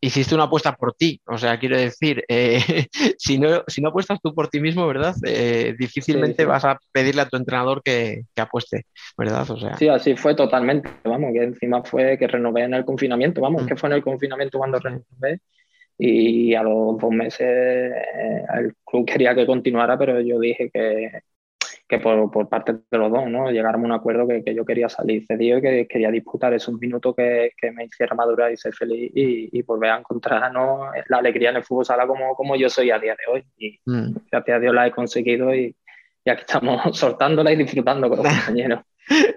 hiciste 0.00 0.34
una 0.34 0.44
apuesta 0.44 0.74
por 0.74 0.94
ti. 0.94 1.20
O 1.26 1.38
sea, 1.38 1.58
quiero 1.58 1.76
decir, 1.76 2.24
eh, 2.28 2.60
si, 3.18 3.38
no, 3.38 3.64
si 3.66 3.80
no 3.80 3.88
apuestas 3.88 4.20
tú 4.22 4.34
por 4.34 4.48
ti 4.48 4.60
mismo, 4.60 4.86
¿verdad? 4.86 5.14
Eh, 5.26 5.74
difícilmente 5.78 6.44
vas 6.44 6.64
a 6.64 6.78
pedirle 6.92 7.22
a 7.22 7.28
tu 7.28 7.36
entrenador 7.36 7.82
que, 7.82 8.22
que, 8.34 8.42
apueste, 8.42 8.86
¿verdad? 9.16 9.50
O 9.50 9.58
sea. 9.58 9.76
Sí, 9.76 9.88
así 9.88 10.16
fue 10.16 10.34
totalmente. 10.34 10.90
Vamos, 11.04 11.32
que 11.32 11.42
encima 11.42 11.82
fue 11.82 12.18
que 12.18 12.26
renové 12.26 12.64
en 12.64 12.74
el 12.74 12.84
confinamiento. 12.84 13.40
Vamos, 13.40 13.64
mm. 13.64 13.66
que 13.66 13.76
fue 13.76 13.88
en 13.88 13.96
el 13.96 14.02
confinamiento 14.02 14.58
cuando 14.58 14.78
renové. 14.78 15.40
Y 16.00 16.54
a 16.54 16.62
los 16.62 16.96
dos 16.98 17.10
meses 17.10 17.40
eh, 17.40 18.44
el 18.56 18.74
club 18.84 19.04
quería 19.04 19.34
que 19.34 19.46
continuara, 19.46 19.98
pero 19.98 20.20
yo 20.20 20.38
dije 20.38 20.70
que, 20.72 21.10
que 21.88 21.98
por, 21.98 22.30
por, 22.30 22.48
parte 22.48 22.74
de 22.90 22.98
los 22.98 23.10
dos, 23.10 23.28
¿no? 23.28 23.50
Llegáramos 23.50 23.84
a 23.84 23.94
un 23.94 23.98
acuerdo 23.98 24.28
que, 24.28 24.44
que 24.44 24.54
yo 24.54 24.64
quería 24.64 24.88
salir 24.90 25.24
cedido 25.24 25.58
y 25.58 25.62
que 25.62 25.88
quería 25.88 26.10
disputar 26.10 26.52
esos 26.52 26.78
minutos 26.78 27.14
que, 27.16 27.52
que 27.56 27.72
me 27.72 27.84
hiciera 27.86 28.14
madurar 28.14 28.52
y 28.52 28.58
ser 28.58 28.74
feliz 28.74 29.10
y, 29.14 29.48
y 29.58 29.62
volver 29.62 29.92
a 29.92 29.98
encontrar 29.98 30.52
la 30.52 31.16
alegría 31.16 31.50
en 31.50 31.56
el 31.56 31.64
fútbol 31.64 31.86
sala 31.86 32.06
como, 32.06 32.34
como 32.34 32.56
yo 32.56 32.68
soy 32.68 32.90
a 32.90 32.98
día 32.98 33.16
de 33.16 33.32
hoy. 33.32 33.44
Y 33.56 33.80
mm. 33.86 34.16
gracias 34.30 34.56
a 34.56 34.60
Dios 34.60 34.74
la 34.74 34.86
he 34.86 34.90
conseguido 34.90 35.54
y, 35.54 35.74
y 36.24 36.30
aquí 36.30 36.42
estamos 36.42 36.82
soltándola 36.98 37.52
y 37.52 37.56
disfrutando 37.56 38.08
con 38.10 38.18
los 38.18 38.26
compañeros. 38.46 38.80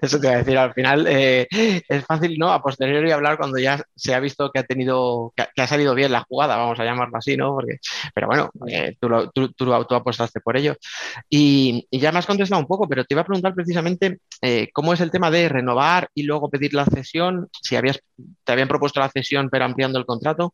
Eso 0.02 0.18
a 0.18 0.38
decir, 0.38 0.58
al 0.58 0.74
final 0.74 1.06
eh, 1.08 1.48
es 1.50 2.06
fácil, 2.06 2.38
¿no? 2.38 2.52
A 2.52 2.62
posteriori 2.62 3.12
hablar 3.12 3.38
cuando 3.38 3.58
ya 3.58 3.82
se 3.96 4.14
ha 4.14 4.20
visto 4.20 4.52
que 4.52 4.60
ha 4.60 4.64
tenido, 4.64 5.34
que, 5.36 5.62
ha 5.62 5.68
salido 5.68 5.96
bien 5.96 6.12
la 6.12 6.26
jugada, 6.28 6.58
vamos 6.58 6.80
a 6.80 6.86
llamarlo 6.86 7.18
así, 7.18 7.38
¿no? 7.38 7.54
Porque, 7.54 7.78
pero 8.14 8.28
bueno, 8.28 8.50
eh, 8.68 8.96
tú, 9.00 9.10
lo, 9.10 9.30
tú, 9.32 9.50
tú, 9.54 9.74
apostaste 9.74 10.42
por 10.42 10.58
ello. 10.58 10.76
Y, 11.30 11.88
ya 11.92 12.12
me 12.12 12.20
has 12.20 12.26
contestado 12.26 12.62
un 12.62 12.68
poco, 12.68 12.88
pero 12.88 13.06
te 13.06 13.14
iba 13.14 13.22
a 13.22 13.26
preguntar 13.26 13.54
precisamente 13.54 14.20
eh, 14.42 14.70
cómo 14.74 14.94
es 14.94 15.02
el 15.02 15.12
tema 15.12 15.32
de 15.32 15.50
renovar 15.50 16.10
y 16.14 16.24
luego 16.24 16.50
pedir 16.50 16.74
la 16.74 16.86
cesión, 16.86 17.50
si 17.62 17.76
habías, 17.76 18.00
te 18.44 18.52
habían 18.52 18.68
propuesto 18.68 19.00
la 19.00 19.10
cesión 19.10 19.50
pero 19.50 19.66
ampliando 19.66 20.00
el 20.00 20.06
contrato. 20.06 20.54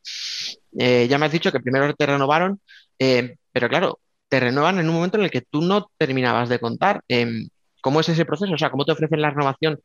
ya 0.74 1.18
me 1.18 1.26
has 1.26 1.32
dicho 1.32 1.51
que 1.51 1.59
primero 1.59 1.93
te 1.93 2.05
renovaron, 2.05 2.59
pero 2.97 3.70
claro, 3.70 3.99
te 4.30 4.39
renuevan 4.39 4.80
en 4.80 4.89
un 4.89 4.95
momento 4.95 5.18
en 5.18 5.24
el 5.24 5.32
que 5.32 5.41
tú 5.41 5.61
no 5.61 5.89
terminabas 5.97 6.49
de 6.49 6.59
contar. 6.59 7.01
Em, 7.07 7.49
¿Cómo 7.88 8.01
es 8.01 8.09
ese 8.09 8.25
proceso? 8.25 8.53
O 8.53 8.57
sea, 8.57 8.69
¿cómo 8.69 8.83
te 8.83 8.91
ofrecen 8.91 9.21
la 9.21 9.29
renovación? 9.29 9.79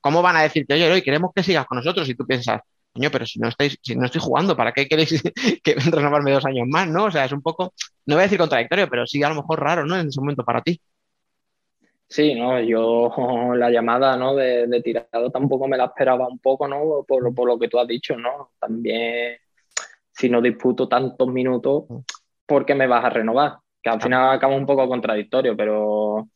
¿Cómo 0.00 0.22
van 0.22 0.36
a 0.36 0.42
decirte, 0.44 0.72
oye, 0.72 0.90
hoy 0.90 1.02
queremos 1.02 1.30
que 1.34 1.42
sigas 1.42 1.66
con 1.66 1.76
nosotros? 1.76 2.08
Y 2.08 2.14
tú 2.14 2.24
piensas, 2.24 2.62
coño, 2.90 3.10
pero 3.10 3.26
si 3.26 3.38
no, 3.38 3.48
estáis, 3.48 3.76
si 3.82 3.94
no 3.94 4.06
estoy 4.06 4.22
jugando, 4.22 4.56
¿para 4.56 4.72
qué 4.72 4.88
queréis 4.88 5.22
que 5.62 5.74
renovarme 5.74 6.32
dos 6.32 6.46
años 6.46 6.66
más? 6.70 6.88
¿no? 6.88 7.04
O 7.04 7.10
sea, 7.10 7.26
es 7.26 7.32
un 7.32 7.42
poco, 7.42 7.74
no 8.06 8.14
voy 8.14 8.20
a 8.20 8.22
decir 8.22 8.38
contradictorio, 8.38 8.88
pero 8.88 9.06
sí 9.06 9.22
a 9.22 9.28
lo 9.28 9.34
mejor 9.34 9.60
raro, 9.60 9.84
¿no? 9.84 9.98
En 9.98 10.08
ese 10.08 10.20
momento 10.20 10.42
para 10.42 10.62
ti. 10.62 10.80
Sí, 12.08 12.34
no, 12.34 12.58
yo 12.60 13.10
la 13.56 13.70
llamada 13.70 14.16
¿no? 14.16 14.34
de, 14.34 14.80
tirado 14.82 15.30
tampoco 15.30 15.68
me 15.68 15.76
la 15.76 15.84
esperaba 15.84 16.26
un 16.26 16.38
poco, 16.38 16.66
¿no? 16.66 17.04
Por, 17.06 17.34
por, 17.34 17.46
lo 17.46 17.58
que 17.58 17.68
tú 17.68 17.78
has 17.78 17.88
dicho, 17.88 18.16
¿no? 18.16 18.52
También, 18.58 19.36
si 20.10 20.30
no 20.30 20.40
disputo 20.40 20.88
tantos 20.88 21.28
minutos, 21.28 21.84
¿por 22.46 22.64
qué 22.64 22.74
me 22.74 22.86
vas 22.86 23.04
a 23.04 23.10
renovar? 23.10 23.58
Que 23.82 23.90
al 23.90 24.00
final 24.00 24.34
acaba 24.34 24.56
un 24.56 24.64
poco 24.64 24.88
contradictorio, 24.88 25.54
pero 25.54 26.30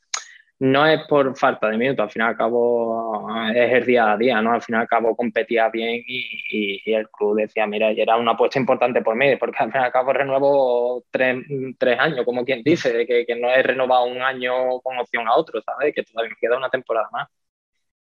no 0.58 0.86
es 0.86 1.00
por 1.06 1.36
falta 1.36 1.68
de 1.68 1.76
minutos, 1.76 2.04
al 2.04 2.10
final 2.10 2.36
y 2.36 3.52
es 3.54 3.72
el 3.72 3.84
día 3.84 4.12
a 4.12 4.16
día, 4.16 4.40
¿no? 4.40 4.52
Al 4.52 4.62
final 4.62 4.86
y 4.88 5.14
competía 5.14 5.68
bien 5.68 6.02
y, 6.06 6.80
y, 6.84 6.94
el 6.94 7.08
club 7.10 7.36
decía, 7.36 7.66
mira, 7.66 7.90
era 7.90 8.16
una 8.16 8.32
apuesta 8.32 8.58
importante 8.58 9.02
por 9.02 9.16
mí, 9.16 9.36
porque 9.36 9.58
al 9.58 9.70
final 9.70 9.84
y 9.84 9.86
al 9.86 9.92
cabo 9.92 10.12
renuevo 10.12 11.04
tres, 11.10 11.44
tres 11.78 11.98
años, 11.98 12.24
como 12.24 12.44
quien 12.44 12.62
dice, 12.62 13.06
que, 13.06 13.26
que, 13.26 13.36
no 13.36 13.50
he 13.50 13.62
renovado 13.62 14.06
un 14.06 14.22
año 14.22 14.80
con 14.80 14.98
opción 14.98 15.28
a 15.28 15.36
otro, 15.36 15.60
¿sabes? 15.62 15.94
Que 15.94 16.02
todavía 16.04 16.30
me 16.30 16.36
queda 16.40 16.56
una 16.56 16.70
temporada 16.70 17.08
más. 17.12 17.28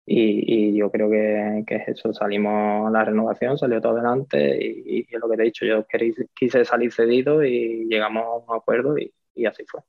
Y, 0.07 0.69
y 0.71 0.77
yo 0.77 0.91
creo 0.91 1.09
que, 1.09 1.63
que, 1.65 1.75
es 1.77 1.87
eso, 1.89 2.13
salimos 2.13 2.91
la 2.91 3.03
renovación, 3.05 3.57
salió 3.57 3.81
todo 3.81 3.93
adelante 3.93 4.57
y, 4.61 5.01
es 5.01 5.19
lo 5.19 5.29
que 5.29 5.37
te 5.37 5.41
he 5.43 5.45
dicho, 5.45 5.65
yo 5.65 5.85
quise 6.35 6.63
salir 6.65 6.91
cedido 6.93 7.43
y 7.43 7.87
llegamos 7.89 8.23
a 8.23 8.51
un 8.53 8.57
acuerdo 8.57 8.95
y 8.97 9.45
así 9.45 9.63
fue. 9.67 9.81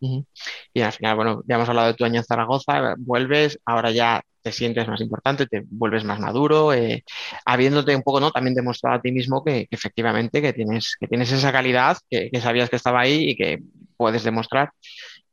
Y 0.00 0.80
al 0.80 0.92
final, 0.92 1.16
bueno, 1.16 1.42
ya 1.46 1.56
hemos 1.56 1.68
hablado 1.68 1.88
de 1.88 1.94
tu 1.94 2.04
año 2.04 2.20
en 2.20 2.24
Zaragoza, 2.24 2.94
vuelves, 2.98 3.58
ahora 3.64 3.90
ya 3.90 4.22
te 4.42 4.52
sientes 4.52 4.86
más 4.86 5.00
importante, 5.00 5.46
te 5.46 5.64
vuelves 5.68 6.04
más 6.04 6.20
maduro, 6.20 6.72
eh, 6.72 7.04
habiéndote 7.44 7.96
un 7.96 8.02
poco, 8.02 8.20
¿no? 8.20 8.30
También 8.30 8.54
demostrado 8.54 8.96
a 8.96 9.00
ti 9.02 9.10
mismo 9.10 9.42
que, 9.44 9.66
efectivamente 9.70 10.40
que 10.40 10.52
tienes, 10.52 10.96
que 11.00 11.08
tienes 11.08 11.32
esa 11.32 11.50
calidad, 11.50 11.96
que, 12.08 12.30
sabías 12.40 12.70
que 12.70 12.76
estaba 12.76 13.00
ahí 13.00 13.30
y 13.30 13.36
que 13.36 13.58
puedes 13.96 14.22
demostrar. 14.22 14.70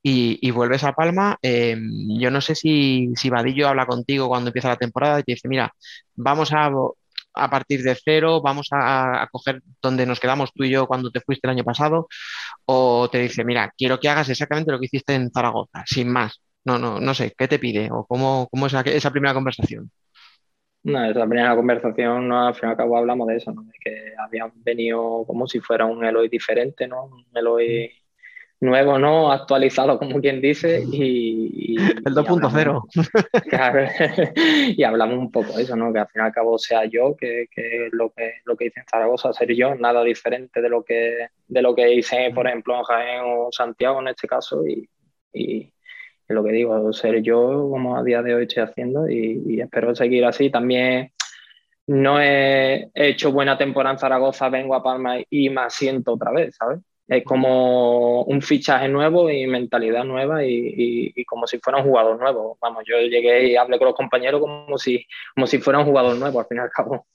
Y, 0.05 0.51
vuelves 0.51 0.83
a 0.83 0.93
Palma. 0.93 1.37
Eh, 1.41 1.77
yo 2.19 2.29
no 2.31 2.41
sé 2.41 2.55
si, 2.55 3.11
si 3.15 3.29
Vadillo 3.29 3.69
habla 3.69 3.85
contigo 3.85 4.27
cuando 4.27 4.49
empieza 4.49 4.67
la 4.67 4.77
temporada 4.77 5.19
y 5.19 5.23
te 5.23 5.33
dice, 5.33 5.47
mira, 5.47 5.71
vamos 6.15 6.51
a 6.51 6.69
a 7.33 7.49
partir 7.49 7.83
de 7.83 7.95
cero, 7.95 8.41
vamos 8.41 8.67
a, 8.71 9.27
coger 9.31 9.61
donde 9.81 10.05
nos 10.05 10.19
quedamos 10.19 10.51
tú 10.53 10.63
y 10.63 10.69
yo 10.71 10.87
cuando 10.87 11.11
te 11.11 11.21
fuiste 11.21 11.47
el 11.47 11.51
año 11.51 11.63
pasado, 11.63 12.07
o 12.65 13.09
te 13.09 13.19
dice, 13.19 13.43
mira, 13.43 13.71
quiero 13.77 13.99
que 13.99 14.09
hagas 14.09 14.29
exactamente 14.29 14.71
lo 14.71 14.79
que 14.79 14.85
hiciste 14.85 15.13
en 15.15 15.31
Zaragoza, 15.31 15.83
sin 15.85 16.09
más. 16.09 16.41
No, 16.65 16.77
no, 16.79 16.99
no 16.99 17.13
sé, 17.13 17.33
¿qué 17.37 17.47
te 17.47 17.59
pide? 17.59 17.89
¿O 17.91 18.05
cómo, 18.05 18.47
cómo 18.49 18.67
es 18.67 18.73
esa 18.73 19.11
primera 19.11 19.33
conversación? 19.33 19.91
No, 20.83 21.03
esa 21.05 21.25
primera 21.25 21.55
conversación, 21.55 22.27
no, 22.27 22.47
al 22.47 22.55
fin 22.55 22.69
y 22.69 22.71
al 22.71 22.77
cabo 22.77 22.97
hablamos 22.97 23.27
de 23.27 23.37
eso, 23.37 23.51
¿no? 23.53 23.63
de 23.63 23.73
que 23.79 24.13
habían 24.17 24.51
venido 24.55 25.23
como 25.25 25.47
si 25.47 25.61
fuera 25.61 25.85
un 25.85 26.03
Eloy 26.03 26.27
diferente, 26.27 26.87
¿no? 26.87 27.05
Un 27.05 27.25
Eloy 27.33 27.89
nuevo, 28.63 28.97
¿no? 28.97 29.31
Actualizado, 29.31 29.99
como 29.99 30.19
quien 30.19 30.41
dice, 30.41 30.83
y... 30.91 31.75
el 32.05 32.15
2.0. 32.15 32.83
y 34.77 34.83
hablamos 34.83 35.17
un 35.17 35.31
poco 35.31 35.53
de 35.53 35.63
eso, 35.63 35.75
¿no? 35.75 35.91
Que 35.93 35.99
al 35.99 36.07
fin 36.07 36.21
y 36.21 36.25
al 36.25 36.31
cabo 36.31 36.57
sea 36.57 36.85
yo, 36.85 37.15
que, 37.15 37.47
que 37.53 37.89
lo 37.91 38.11
que 38.11 38.33
lo 38.45 38.55
que 38.55 38.65
hice 38.65 38.79
en 38.79 38.85
Zaragoza, 38.87 39.33
ser 39.33 39.53
yo, 39.53 39.75
nada 39.75 40.03
diferente 40.03 40.61
de 40.61 40.69
lo 40.69 40.83
que, 40.83 41.27
de 41.47 41.61
lo 41.61 41.75
que 41.75 41.93
hice, 41.93 42.31
por 42.33 42.47
ejemplo, 42.47 42.77
en 42.77 42.83
Jaén 42.83 43.21
o 43.25 43.49
Santiago 43.51 43.99
en 44.01 44.07
este 44.07 44.27
caso, 44.27 44.65
y, 44.65 44.89
y 45.33 45.71
lo 46.27 46.43
que 46.43 46.51
digo, 46.51 46.91
ser 46.93 47.21
yo 47.21 47.67
como 47.69 47.97
a 47.97 48.03
día 48.03 48.21
de 48.21 48.35
hoy 48.35 48.43
estoy 48.43 48.63
haciendo 48.63 49.09
y, 49.09 49.43
y 49.45 49.61
espero 49.61 49.93
seguir 49.95 50.25
así. 50.25 50.49
También 50.49 51.11
no 51.87 52.21
he 52.21 52.89
hecho 52.93 53.31
buena 53.31 53.57
temporada 53.57 53.93
en 53.93 53.99
Zaragoza, 53.99 54.49
vengo 54.49 54.75
a 54.75 54.83
Palma 54.83 55.17
y 55.29 55.49
me 55.49 55.61
asiento 55.61 56.13
otra 56.13 56.31
vez, 56.31 56.55
¿sabes? 56.55 56.79
Es 57.07 57.23
como 57.25 58.23
un 58.23 58.41
fichaje 58.41 58.87
nuevo 58.87 59.29
y 59.29 59.45
mentalidad 59.45 60.05
nueva 60.05 60.45
y, 60.45 61.11
y, 61.15 61.25
como 61.25 61.45
si 61.47 61.59
fuera 61.59 61.79
un 61.79 61.85
jugador 61.85 62.17
nuevo. 62.17 62.57
Vamos, 62.61 62.83
yo 62.87 62.97
llegué 62.97 63.49
y 63.49 63.55
hablé 63.57 63.77
con 63.77 63.87
los 63.87 63.95
compañeros 63.95 64.39
como 64.39 64.77
si, 64.77 65.05
como 65.35 65.45
si 65.45 65.59
fuera 65.59 65.79
un 65.79 65.85
jugador 65.85 66.15
nuevo, 66.15 66.39
al 66.39 66.45
fin 66.45 66.57
y 66.57 66.61
al 66.61 66.69
cabo. 66.69 67.05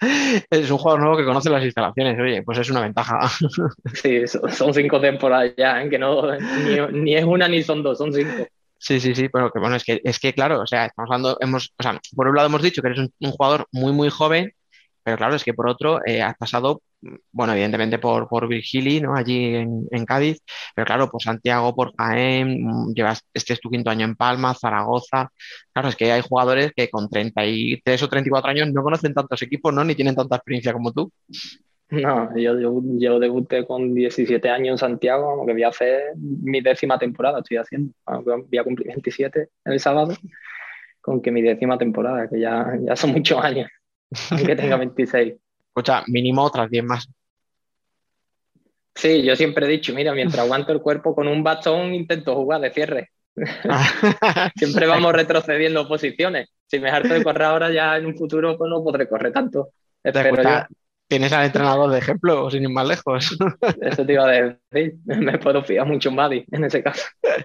Es 0.50 0.70
un 0.70 0.78
jugador 0.78 1.00
nuevo 1.00 1.16
que 1.16 1.24
conoce 1.24 1.50
las 1.50 1.64
instalaciones, 1.64 2.18
oye, 2.18 2.42
pues 2.42 2.58
es 2.58 2.70
una 2.70 2.82
ventaja. 2.82 3.18
Sí, 3.94 4.26
son 4.26 4.74
cinco 4.74 5.00
temporadas 5.00 5.54
ya, 5.56 5.82
¿eh? 5.82 5.88
que 5.88 5.98
no, 5.98 6.30
ni, 6.36 7.00
ni, 7.00 7.16
es 7.16 7.24
una 7.24 7.48
ni 7.48 7.62
son 7.62 7.82
dos, 7.82 7.98
son 7.98 8.12
cinco. 8.12 8.46
Sí, 8.78 9.00
sí, 9.00 9.14
sí, 9.14 9.28
pero 9.28 9.50
que 9.50 9.58
bueno, 9.58 9.76
es 9.76 9.84
que, 9.84 10.00
es 10.04 10.20
que 10.20 10.32
claro, 10.32 10.60
o 10.60 10.66
sea, 10.66 10.86
estamos 10.86 11.10
hablando, 11.10 11.36
hemos, 11.40 11.72
o 11.76 11.82
sea, 11.82 11.98
por 12.14 12.28
un 12.28 12.36
lado 12.36 12.48
hemos 12.48 12.62
dicho 12.62 12.80
que 12.80 12.88
eres 12.88 13.00
un, 13.00 13.12
un 13.20 13.30
jugador 13.32 13.66
muy, 13.72 13.92
muy 13.92 14.08
joven, 14.08 14.52
pero 15.02 15.16
claro, 15.16 15.34
es 15.34 15.42
que 15.42 15.54
por 15.54 15.68
otro, 15.68 16.00
eh, 16.06 16.22
has 16.22 16.36
pasado 16.36 16.82
bueno, 17.32 17.52
evidentemente 17.52 17.98
por, 17.98 18.28
por 18.28 18.48
Virgili, 18.48 19.00
¿no? 19.00 19.14
Allí 19.14 19.54
en, 19.54 20.04
Cádiz, 20.06 20.42
pero 20.74 20.86
claro, 20.86 21.08
por 21.10 21.22
Santiago, 21.22 21.74
por 21.74 21.94
Jaén, 21.96 22.64
mm, 22.64 22.94
llevas, 22.94 23.24
este 23.32 23.52
es 23.52 23.60
tu 23.60 23.70
quinto 23.70 23.90
año 23.90 24.04
en 24.04 24.16
Palma, 24.16 24.54
Zaragoza. 24.54 25.30
Claro, 25.72 25.88
es 25.88 25.96
que 25.96 26.10
hay 26.10 26.22
jugadores 26.22 26.72
que 26.74 26.88
con 26.90 27.08
33 27.08 28.02
o 28.02 28.08
34 28.08 28.50
años 28.50 28.72
no 28.72 28.82
conocen 28.82 29.14
tantos 29.14 29.42
equipos, 29.42 29.72
¿no? 29.72 29.84
Ni 29.84 29.94
tienen 29.94 30.14
tanta 30.14 30.36
experiencia 30.36 30.72
como 30.72 30.92
tú. 30.92 31.12
No, 31.90 32.36
yo, 32.36 32.82
yo, 32.98 33.18
debuté 33.18 33.66
con 33.66 33.94
17 33.94 34.50
años 34.50 34.72
en 34.72 34.78
Santiago, 34.78 35.30
aunque 35.30 35.54
voy 35.54 35.62
a 35.62 35.68
hacer 35.68 36.02
mi 36.16 36.60
décima 36.60 36.98
temporada, 36.98 37.38
estoy 37.38 37.56
haciendo. 37.56 37.92
Voy 38.06 38.58
a 38.58 38.64
cumplir 38.64 38.88
27 38.88 39.48
el 39.64 39.80
sábado, 39.80 40.14
con 41.00 41.22
que 41.22 41.30
mi 41.30 41.40
décima 41.40 41.78
temporada, 41.78 42.28
que 42.28 42.40
ya, 42.40 42.76
ya 42.82 42.94
son 42.94 43.12
muchos 43.12 43.42
años, 43.42 43.70
aunque 44.30 44.54
tenga 44.56 44.76
26. 44.76 45.36
Escucha, 45.78 46.02
mínimo 46.08 46.42
otras 46.42 46.68
10 46.68 46.82
más. 46.82 47.08
Sí, 48.96 49.22
yo 49.22 49.36
siempre 49.36 49.66
he 49.66 49.68
dicho, 49.68 49.94
mira, 49.94 50.12
mientras 50.12 50.40
aguanto 50.44 50.72
el 50.72 50.80
cuerpo 50.80 51.14
con 51.14 51.28
un 51.28 51.44
bastón 51.44 51.94
intento 51.94 52.34
jugar 52.34 52.60
de 52.60 52.72
cierre. 52.72 53.10
siempre 54.56 54.88
vamos 54.88 55.12
retrocediendo 55.12 55.86
posiciones. 55.86 56.48
Si 56.66 56.80
me 56.80 56.90
harto 56.90 57.14
de 57.14 57.22
correr 57.22 57.44
ahora, 57.44 57.70
ya 57.70 57.96
en 57.96 58.06
un 58.06 58.16
futuro 58.16 58.58
pues 58.58 58.68
no 58.68 58.82
podré 58.82 59.08
correr 59.08 59.32
tanto. 59.32 59.68
Espero. 60.02 60.66
Tienes 61.08 61.32
al 61.32 61.46
entrenador 61.46 61.90
de 61.90 61.98
ejemplo, 61.98 62.50
sin 62.50 62.64
ir 62.64 62.68
más 62.68 62.86
lejos. 62.86 63.36
Eso 63.80 64.04
te 64.04 64.12
iba 64.12 64.24
a 64.24 64.30
decir. 64.30 64.94
Me 65.06 65.38
puedo 65.38 65.62
fiar 65.62 65.86
mucho 65.86 66.10
en 66.10 66.14
Maddy 66.14 66.44
en 66.50 66.64
ese 66.64 66.82
caso. 66.82 67.04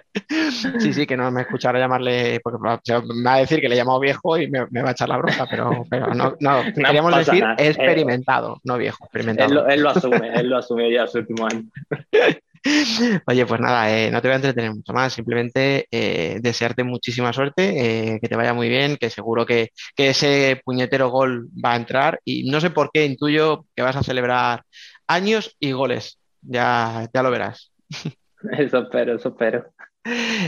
Sí, 0.80 0.93
sí, 0.93 1.05
que 1.05 1.18
no 1.18 1.30
me 1.32 1.41
escuchara 1.41 1.80
llamarle, 1.80 2.39
porque 2.43 2.59
me 2.59 3.24
va 3.24 3.34
a 3.34 3.39
decir 3.39 3.59
que 3.59 3.68
le 3.68 3.76
he 3.76 3.78
llamado 3.78 3.99
viejo 3.99 4.38
y 4.38 4.49
me, 4.49 4.61
va 4.61 4.89
a 4.89 4.91
echar 4.91 5.09
la 5.09 5.18
bronca, 5.18 5.45
pero, 5.49 5.86
no, 6.16 6.36
no, 6.39 6.64
queríamos 6.74 7.16
decir 7.16 7.43
experimentado, 7.57 8.59
no 8.64 8.78
viejo, 8.78 9.05
experimentado. 9.05 9.49
Él 9.49 9.55
lo, 9.55 9.68
él 9.68 9.82
lo 9.82 9.89
asume, 9.89 10.34
él 10.34 10.49
lo 10.49 10.57
asume 10.57 10.91
ya 10.91 11.07
su 11.07 11.20
último 11.20 11.45
año. 11.45 11.64
Oye, 13.28 13.45
pues 13.45 13.59
nada, 13.59 13.91
eh, 13.91 14.09
no 14.09 14.22
te 14.22 14.28
voy 14.28 14.34
a 14.34 14.38
entretener 14.38 14.74
mucho 14.74 14.93
más, 14.93 15.14
simplemente 15.14 15.88
eh, 15.91 16.39
desearte 16.41 16.84
muchísima 16.84 17.34
suerte, 17.34 18.14
eh, 18.14 18.20
que 18.22 18.30
te 18.30 18.36
vaya 18.36 18.53
muy 18.53 18.70
bien, 18.70 18.97
que 18.97 19.09
seguro 19.09 19.45
que, 19.45 19.72
ese 19.97 20.61
puñetero 20.64 21.09
gol 21.09 21.47
va 21.64 21.74
a 21.74 21.78
entrar 21.78 22.20
y 22.24 22.49
no 22.49 22.59
sé 22.61 22.70
por 22.70 22.91
qué 22.91 23.05
intuyo 23.05 23.66
que 23.76 23.84
vas 23.84 23.95
a 23.95 24.03
celebrar 24.03 24.64
años 25.07 25.55
y 25.59 25.72
goles, 25.72 26.20
ya, 26.41 27.09
ya 27.14 27.24
lo 27.24 27.32
verás. 27.32 27.72
Eso 28.57 28.80
espero, 28.80 29.16
eso 29.16 29.30
espero. 29.30 29.72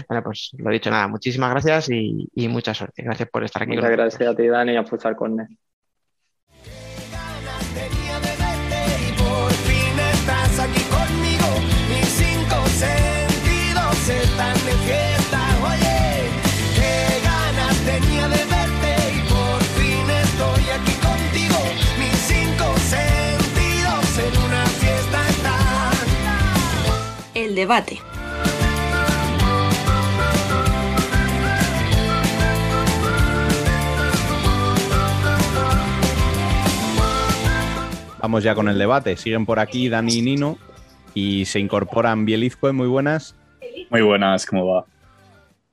Bueno, 0.10 0.22
pues 0.22 0.52
lo 0.58 0.70
dicho, 0.70 0.92
nada, 0.92 1.08
muchísimas 1.08 1.50
gracias 1.50 1.90
y, 1.90 2.28
mucha 2.50 2.74
suerte. 2.74 3.04
Gracias 3.04 3.30
por 3.30 3.42
estar 3.46 3.64
aquí. 3.64 3.74
Muchas 3.74 3.92
gracias 3.92 4.30
a 4.30 4.36
ti, 4.36 4.48
Dani, 4.48 4.74
y 4.74 4.76
a 4.76 4.84
Futsal 4.84 5.16
con 5.16 5.40
él. 5.40 5.48
Debate. 27.56 28.00
Vamos 38.20 38.44
ya 38.44 38.56
con 38.56 38.68
el 38.68 38.80
debate. 38.80 39.18
Siguen 39.18 39.46
por 39.46 39.60
aquí 39.60 39.88
Dani 39.88 40.16
y 40.16 40.22
Nino 40.24 40.58
y 41.14 41.46
se 41.46 41.60
incorporan 41.60 42.26
Bielizco, 42.26 42.74
muy 42.74 42.88
buenas. 42.88 43.36
Muy 43.92 44.02
buenas, 44.02 44.46
¿cómo 44.46 44.66
va? 44.66 44.86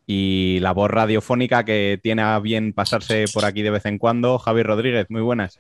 Y 0.07 0.59
la 0.61 0.73
voz 0.73 0.91
radiofónica 0.91 1.65
que 1.65 1.99
tiene 2.03 2.23
a 2.23 2.39
bien 2.41 2.75
pasarse 2.75 3.25
por 3.33 3.45
aquí 3.47 3.63
de 3.63 3.71
vez 3.71 3.87
en 3.87 3.97
cuando, 3.99 4.39
Javi 4.39 4.63
Rodríguez, 4.63 5.07
muy 5.09 5.23
buenas. 5.23 5.59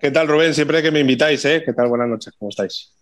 ¿Qué 0.00 0.10
tal, 0.10 0.26
Rubén? 0.26 0.54
Siempre 0.54 0.82
que 0.82 0.90
me 0.90 1.00
invitáis, 1.00 1.44
¿eh? 1.44 1.62
¿Qué 1.64 1.72
tal? 1.72 1.88
Buenas 1.88 2.08
noches, 2.08 2.34
¿cómo 2.36 2.48
estáis? 2.48 2.92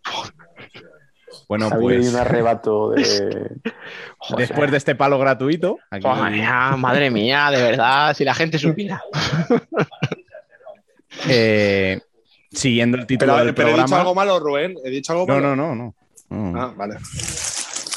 Bueno, 1.49 1.71
pues. 1.71 2.09
un 2.09 2.17
arrebato 2.17 2.91
de. 2.91 3.51
Después 4.37 4.71
de 4.71 4.77
este 4.77 4.95
palo 4.95 5.19
gratuito. 5.19 5.79
madre 6.77 7.11
mía, 7.11 7.51
de 7.51 7.63
verdad, 7.63 8.15
si 8.15 8.25
la 8.25 8.35
gente 8.35 8.59
supiera. 8.59 9.03
Eh, 11.29 12.01
siguiendo 12.51 12.97
el 12.97 13.07
título 13.07 13.37
del 13.37 13.55
pero 13.55 13.69
programa. 13.69 13.83
¿He 13.83 13.85
dicho 13.85 13.97
algo 13.97 14.15
malo, 14.15 14.41
Rubén? 14.41 14.75
¿He 14.83 14.91
dicho 14.91 15.13
algo 15.13 15.27
malo? 15.27 15.55
No, 15.55 15.55
no, 15.55 15.75
no. 15.75 15.95
no. 16.31 16.61
Ah, 16.61 16.73
vale. 16.75 16.97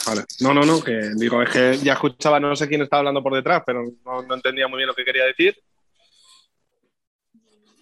Vale. 0.06 0.24
No, 0.42 0.54
no, 0.54 0.64
no, 0.64 0.84
que 0.84 1.12
digo, 1.16 1.42
es 1.42 1.50
que 1.50 1.78
ya 1.78 1.94
escuchaba, 1.94 2.40
no 2.40 2.56
sé 2.56 2.68
quién 2.68 2.82
estaba 2.82 3.00
hablando 3.00 3.24
por 3.24 3.34
detrás, 3.34 3.64
pero 3.66 3.84
no, 4.06 4.34
entendía 4.34 4.68
muy 4.68 4.78
bien 4.78 4.88
lo 4.88 4.94
que 4.94 5.06
quería 5.06 5.26
decir. 5.26 5.56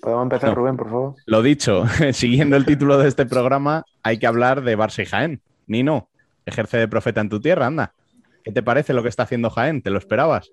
¿Podemos 0.03 0.23
empezar, 0.23 0.53
Rubén, 0.53 0.75
por 0.75 0.89
favor? 0.89 1.15
Lo 1.25 1.41
dicho, 1.41 1.85
siguiendo 2.11 2.57
el 2.57 2.65
título 2.65 2.97
de 2.97 3.07
este 3.07 3.25
programa, 3.25 3.85
hay 4.03 4.19
que 4.19 4.27
hablar 4.27 4.61
de 4.61 4.77
Barça 4.77 5.01
y 5.01 5.05
Jaén. 5.05 5.41
Nino, 5.65 6.09
ejerce 6.45 6.77
de 6.77 6.89
profeta 6.89 7.21
en 7.21 7.29
tu 7.29 7.39
tierra, 7.39 7.67
anda. 7.67 7.93
¿Qué 8.43 8.51
te 8.51 8.61
parece 8.61 8.91
lo 8.91 9.01
que 9.01 9.07
está 9.07 9.23
haciendo 9.23 9.49
Jaén? 9.49 9.81
¿Te 9.81 9.91
lo 9.91 9.97
esperabas? 9.97 10.51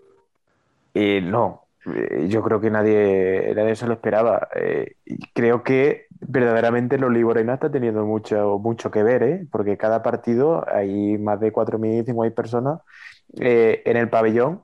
Eh, 0.94 1.20
no, 1.20 1.64
eh, 1.92 2.28
yo 2.28 2.42
creo 2.42 2.60
que 2.60 2.70
nadie, 2.70 3.52
nadie 3.56 3.74
se 3.74 3.88
lo 3.88 3.94
esperaba. 3.94 4.46
Eh, 4.54 4.94
creo 5.34 5.64
que 5.64 6.06
verdaderamente 6.20 6.94
el 6.94 7.02
Olivorena 7.02 7.54
está 7.54 7.72
teniendo 7.72 8.06
mucho, 8.06 8.56
mucho 8.60 8.92
que 8.92 9.02
ver, 9.02 9.24
¿eh? 9.24 9.46
porque 9.50 9.76
cada 9.76 10.04
partido 10.04 10.64
hay 10.72 11.18
más 11.18 11.40
de 11.40 11.52
4.000, 11.52 12.04
5.000 12.04 12.34
personas 12.34 12.82
en 13.32 13.96
el 13.96 14.08
pabellón 14.08 14.62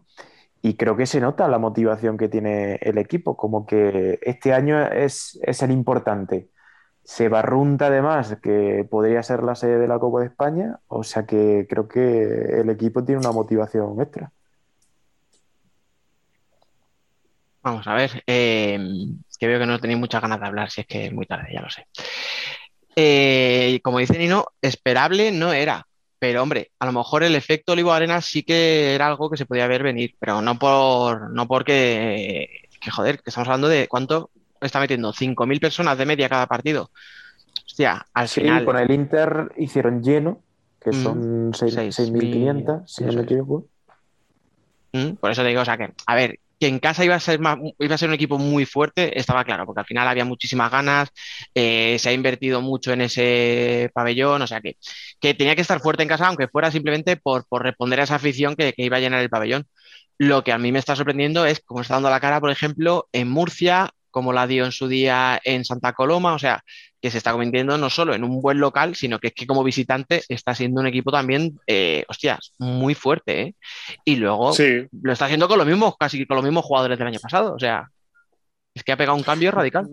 y 0.63 0.75
creo 0.75 0.97
que 0.97 1.07
se 1.07 1.21
nota 1.21 1.49
la 1.49 1.59
motivación 1.59 2.17
que 2.17 2.29
tiene 2.29 2.77
el 2.83 2.99
equipo, 2.99 3.37
como 3.37 3.67
que 3.67 4.19
este 4.23 4.53
año 4.53 4.81
es, 4.87 5.39
es 5.43 5.63
el 5.63 5.71
importante 5.71 6.49
se 7.07 7.29
barrunta 7.29 7.87
además 7.87 8.37
que 8.43 8.85
podría 8.91 9.23
ser 9.23 9.45
la 9.45 9.55
sede 9.55 9.79
de 9.79 9.87
la 9.87 10.01
Copa 10.01 10.21
de 10.21 10.27
España, 10.27 10.81
o 10.89 11.05
sea 11.05 11.25
que 11.25 11.65
creo 11.71 11.87
que 11.87 12.61
el 12.61 12.69
equipo 12.69 13.05
tiene 13.05 13.21
una 13.21 13.31
motivación 13.31 14.01
extra. 14.01 14.33
Vamos 17.63 17.87
a 17.87 17.95
ver, 17.95 18.25
eh, 18.27 18.77
que 19.39 19.47
veo 19.47 19.61
que 19.61 19.67
no 19.67 19.79
tenéis 19.79 20.01
muchas 20.01 20.21
ganas 20.21 20.41
de 20.41 20.47
hablar, 20.47 20.69
si 20.69 20.81
es 20.81 20.87
que 20.89 21.07
es 21.07 21.13
muy 21.13 21.27
tarde, 21.27 21.49
ya 21.53 21.61
lo 21.61 21.71
sé. 21.71 21.87
Eh, 22.97 23.79
como 23.85 23.99
dice 23.99 24.19
Nino, 24.19 24.47
esperable 24.61 25.31
no 25.31 25.53
era, 25.53 25.87
pero 26.19 26.43
hombre, 26.43 26.71
a 26.79 26.87
lo 26.87 26.93
mejor 26.93 27.23
el 27.23 27.35
efecto 27.35 27.73
Olivo 27.73 27.93
Arena 27.93 28.21
sí 28.21 28.43
que 28.43 28.95
era 28.95 29.07
algo 29.07 29.31
que 29.31 29.37
se 29.37 29.47
podía 29.47 29.67
ver 29.67 29.83
venir, 29.83 30.15
pero 30.19 30.41
no 30.41 30.59
por 30.59 31.31
no 31.31 31.47
porque 31.47 32.67
que 32.81 32.91
joder, 32.91 33.17
que 33.17 33.31
estamos 33.31 33.49
hablando 33.49 33.69
de 33.69 33.89
cuánto 33.89 34.31
está 34.61 34.81
metiendo 34.81 35.13
5.000 35.13 35.61
personas 35.61 35.99
de 35.99 36.07
media 36.07 36.29
cada 36.29 36.47
partido. 36.47 36.91
Hostia, 37.67 38.07
al 38.15 38.29
sí, 38.29 38.41
final. 38.41 38.65
con 38.65 38.79
el 38.79 38.91
Inter 38.91 39.53
hicieron 39.57 40.03
lleno, 40.03 40.41
que 40.81 40.91
mm, 40.91 41.03
son 41.03 41.53
6.500, 41.53 42.83
si 42.87 43.05
no 43.05 43.13
me 43.13 43.23
equivoco. 43.23 43.67
Mm, 44.93 45.13
por 45.17 45.31
eso 45.31 45.43
te 45.43 45.49
digo, 45.49 45.63
o 45.63 45.65
sea 45.65 45.77
que, 45.77 45.93
a 46.07 46.15
ver, 46.15 46.39
que 46.59 46.69
en 46.69 46.79
casa 46.79 47.05
iba 47.05 47.15
a 47.15 47.21
ser 47.21 47.39
más, 47.41 47.59
iba 47.79 47.95
a 47.95 47.99
ser 47.99 48.09
un 48.09 48.15
equipo 48.15 48.39
muy 48.39 48.65
fuerte, 48.67 49.19
estaba 49.19 49.45
claro, 49.45 49.67
porque 49.67 49.81
al 49.81 49.87
final 49.87 50.09
había 50.09 50.25
muchísimas 50.25 50.71
ganas, 50.71 51.11
eh, 51.55 51.97
se 51.99 52.09
ha 52.09 52.13
invertido 52.13 52.61
mucho 52.63 52.93
en 52.93 53.03
ese 53.03 53.91
pabellón, 53.95 54.43
o 54.43 54.47
sea 54.47 54.61
que, 54.61 54.77
que 55.21 55.35
tenía 55.35 55.55
que 55.55 55.63
estar 55.63 55.81
fuerte 55.81 56.03
en 56.03 56.09
casa, 56.09 56.29
aunque 56.29 56.49
fuera 56.49 56.71
simplemente 56.71 57.17
por, 57.17 57.47
por 57.47 57.63
responder 57.63 58.01
a 58.01 58.05
esa 58.05 58.17
afición 58.17 58.57
que, 58.57 58.73
que, 58.73 58.85
iba 58.85 58.97
a 58.97 59.01
llenar 59.01 59.21
el 59.23 59.31
pabellón. 59.31 59.67
Lo 60.19 60.45
que 60.45 60.53
a 60.53 60.59
mí 60.59 60.73
me 60.73 60.79
está 60.79 60.97
sorprendiendo 60.97 61.45
es 61.47 61.61
cómo 61.65 61.83
está 61.83 61.95
dando 61.95 62.11
la 62.11 62.21
cara, 62.21 62.41
por 62.41 62.51
ejemplo, 62.51 63.09
en 63.13 63.29
Murcia, 63.29 63.91
como 64.17 64.33
la 64.33 64.47
dio 64.47 64.65
en 64.65 64.73
su 64.73 64.89
día 64.89 65.39
en 65.45 65.67
Santa 65.67 65.93
Coloma, 65.93 66.33
o 66.33 66.39
sea, 66.39 66.65
que 67.03 67.11
se 67.11 67.19
está 67.19 67.33
convirtiendo 67.33 67.77
no 67.77 67.91
solo 67.91 68.15
en 68.15 68.25
un 68.25 68.41
buen 68.41 68.59
local, 68.59 68.97
sino 68.97 69.19
que 69.19 69.27
es 69.27 69.35
que 69.35 69.47
como 69.47 69.63
visitante 69.63 70.23
está 70.31 70.55
siendo 70.55 70.81
un 70.81 70.87
equipo 70.87 71.13
también, 71.13 71.61
eh, 71.67 72.03
hostias, 72.09 72.55
muy 72.59 72.95
fuerte, 72.95 73.43
¿eh? 73.43 73.55
Y 74.07 74.17
luego 74.17 74.55
lo 75.03 75.13
está 75.13 75.27
haciendo 75.27 75.49
con 75.49 75.59
los 75.59 75.67
mismos, 75.67 75.97
casi 76.01 76.25
con 76.25 76.37
los 76.37 76.45
mismos 76.47 76.65
jugadores 76.65 76.99
del 76.99 77.09
año 77.09 77.21
pasado, 77.21 77.53
o 77.53 77.59
sea, 77.59 77.91
es 78.73 78.83
que 78.83 78.93
ha 78.93 78.97
pegado 78.97 79.19
un 79.19 79.23
cambio 79.23 79.51
radical. 79.51 79.87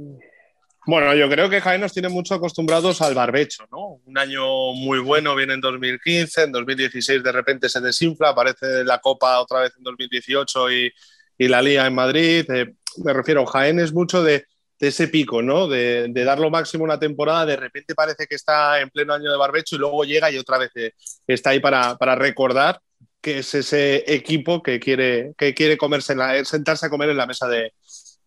Bueno, 0.86 1.14
yo 1.14 1.30
creo 1.30 1.50
que 1.50 1.60
Jaén 1.60 1.82
nos 1.82 1.92
tiene 1.92 2.08
mucho 2.08 2.36
acostumbrados 2.36 3.02
al 3.02 3.16
barbecho, 3.16 3.66
¿no? 3.74 4.00
Un 4.06 4.18
año 4.18 4.72
muy 4.72 5.00
bueno 5.00 5.36
viene 5.36 5.56
en 5.56 5.60
2015, 5.60 6.44
en 6.44 6.54
2016 6.54 7.22
de 7.22 7.32
repente 7.34 7.68
se 7.68 7.82
desinfla, 7.82 8.30
aparece 8.30 8.86
la 8.86 9.00
Copa 9.00 9.42
otra 9.42 9.60
vez 9.60 9.74
en 9.78 9.84
2018 9.84 10.72
y, 10.72 10.94
y 11.38 11.48
la 11.48 11.62
Liga 11.62 11.86
en 11.86 11.96
Madrid. 11.96 12.46
Eh, 12.52 12.74
me 13.04 13.14
refiero, 13.14 13.46
Jaén 13.46 13.80
es 13.80 13.94
mucho 13.94 14.24
de, 14.24 14.46
ese 14.80 15.08
pico, 15.08 15.42
¿no? 15.42 15.70
De, 15.70 16.12
dar 16.14 16.40
lo 16.40 16.50
máximo 16.50 16.84
una 16.84 17.00
temporada, 17.00 17.46
de 17.46 17.56
repente 17.56 17.96
parece 17.96 18.28
que 18.28 18.36
está 18.36 18.82
en 18.82 18.90
pleno 18.90 19.14
año 19.14 19.32
de 19.32 19.38
barbecho 19.38 19.78
y 19.78 19.80
luego 19.80 20.04
llega 20.04 20.30
y 20.30 20.38
otra 20.38 20.58
vez 20.58 20.72
eh, 20.76 20.92
está 21.26 21.52
ahí 21.52 21.62
para, 21.62 21.96
recordar 22.16 22.82
que 23.22 23.38
es 23.38 23.56
ese 23.56 24.04
equipo 24.14 24.62
que 24.62 24.82
quiere, 24.82 25.32
que 25.38 25.54
quiere 25.54 25.78
comerse 25.78 26.16
sentarse 26.44 26.86
a 26.86 26.90
comer 26.90 27.10
en 27.10 27.16
la 27.16 27.26
mesa 27.26 27.48
de, 27.48 27.72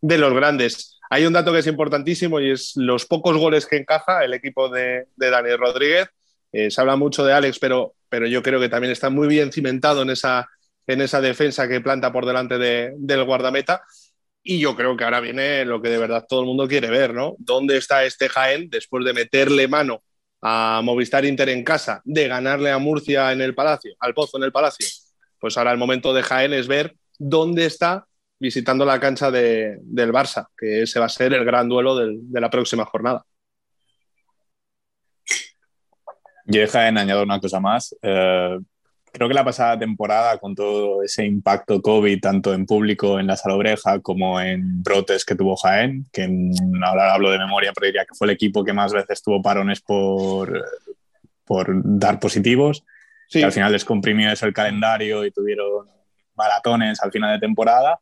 de 0.01 0.19
los 0.19 0.33
grandes. 0.33 0.99
Hay 1.11 1.27
un 1.27 1.33
dato 1.33 1.53
que 1.53 1.59
es 1.59 1.67
importantísimo 1.67 2.41
y 2.41 2.51
es 2.51 2.73
los 2.77 3.07
pocos 3.07 3.37
goles 3.37 3.67
que 3.67 3.77
encaja 3.77 4.25
el 4.25 4.35
equipo 4.35 4.69
de, 4.69 5.07
de 5.17 5.31
Dani 5.31 5.55
Rodríguez. 5.57 6.09
Eh, 6.53 6.71
se 6.71 6.81
habla 6.81 6.97
mucho 6.97 7.25
de 7.25 7.33
Alex, 7.33 7.59
pero, 7.59 7.95
pero 8.09 8.27
yo 8.27 8.43
creo 8.43 8.61
que 8.61 8.69
también 8.69 8.93
está 8.93 9.11
muy 9.11 9.29
bien 9.29 9.53
cimentado 9.53 10.03
en 10.03 10.11
esa, 10.11 10.49
en 10.87 11.01
esa 11.01 11.21
defensa 11.21 11.69
que 11.69 11.81
planta 11.81 12.13
por 12.13 12.27
delante 12.27 12.59
de, 12.59 12.93
del 12.97 13.25
guardameta. 13.25 13.83
Y 14.43 14.61
yo 14.61 14.77
creo 14.77 14.97
que 14.97 15.05
ahora 15.05 15.21
viene 15.21 15.65
lo 15.65 15.83
que 15.83 15.89
de 15.89 15.99
verdad 15.99 16.25
todo 16.29 16.41
el 16.41 16.47
mundo 16.47 16.69
quiere 16.69 16.89
ver, 16.89 17.13
¿no? 17.13 17.35
¿Dónde 17.39 17.77
está 17.77 18.05
este 18.05 18.29
Jaén 18.29 18.71
después 18.71 19.05
de 19.05 19.13
meterle 19.13 19.67
mano 19.67 20.03
a 20.41 20.81
Movistar 20.85 21.25
Inter 21.25 21.49
en 21.49 21.65
casa, 21.65 22.01
de 22.05 22.29
ganarle 22.29 22.71
a 22.71 22.79
Murcia 22.79 23.33
en 23.33 23.41
el 23.41 23.55
Palacio, 23.55 23.95
al 23.99 24.15
Pozo 24.15 24.37
en 24.39 24.45
el 24.45 24.53
Palacio? 24.53 24.87
Pues 25.41 25.59
ahora 25.59 25.73
el 25.73 25.79
momento 25.79 26.15
de 26.15 26.23
Jaén 26.23 26.53
es 26.53 26.69
ver 26.69 26.95
dónde 27.19 27.67
está 27.67 28.07
visitando 28.39 28.85
la 28.85 29.01
cancha 29.01 29.31
de, 29.31 29.79
del 29.83 30.13
Barça, 30.13 30.47
que 30.57 30.83
ese 30.83 31.01
va 31.01 31.07
a 31.07 31.09
ser 31.09 31.33
el 31.33 31.45
gran 31.45 31.69
duelo 31.69 31.97
de 31.97 32.41
la 32.41 32.51
próxima 32.51 32.85
jornada. 32.85 33.25
Yo 36.45 36.67
Jaén 36.69 36.97
añado 36.97 37.25
una 37.25 37.41
cosa 37.41 37.59
más. 37.59 37.97
Eh, 38.01 38.59
creo 39.17 39.29
que 39.29 39.35
la 39.35 39.45
pasada 39.45 39.79
temporada, 39.79 40.37
con 40.37 40.55
todo 40.55 41.03
ese 41.03 41.25
impacto 41.25 41.81
COVID, 41.81 42.21
tanto 42.21 42.53
en 42.53 42.67
público 42.67 43.19
en 43.19 43.27
la 43.27 43.39
sala 43.39 43.55
oreja 43.55 43.99
como 44.01 44.39
en 44.39 44.83
brotes 44.83 45.25
que 45.25 45.35
tuvo 45.35 45.57
Jaén, 45.57 46.07
que 46.13 46.29
ahora 46.85 47.15
hablo 47.15 47.31
de 47.31 47.39
memoria, 47.39 47.73
pero 47.75 47.87
diría 47.87 48.05
que 48.05 48.15
fue 48.15 48.27
el 48.27 48.33
equipo 48.35 48.63
que 48.63 48.75
más 48.75 48.93
veces 48.93 49.23
tuvo 49.23 49.41
parones 49.41 49.81
por, 49.81 50.63
por 51.47 51.67
dar 51.83 52.21
positivos, 52.21 52.85
sí. 53.29 53.39
que 53.39 53.47
al 53.47 53.53
final 53.53 53.73
les 53.73 53.87
comprimió 53.87 54.31
eso 54.31 54.45
el 54.45 54.53
calendario 54.53 55.25
y 55.25 55.31
tuvieron 55.31 55.89
maratones 56.37 57.03
al 57.03 57.11
final 57.11 57.33
de 57.33 57.47
temporada. 57.47 57.99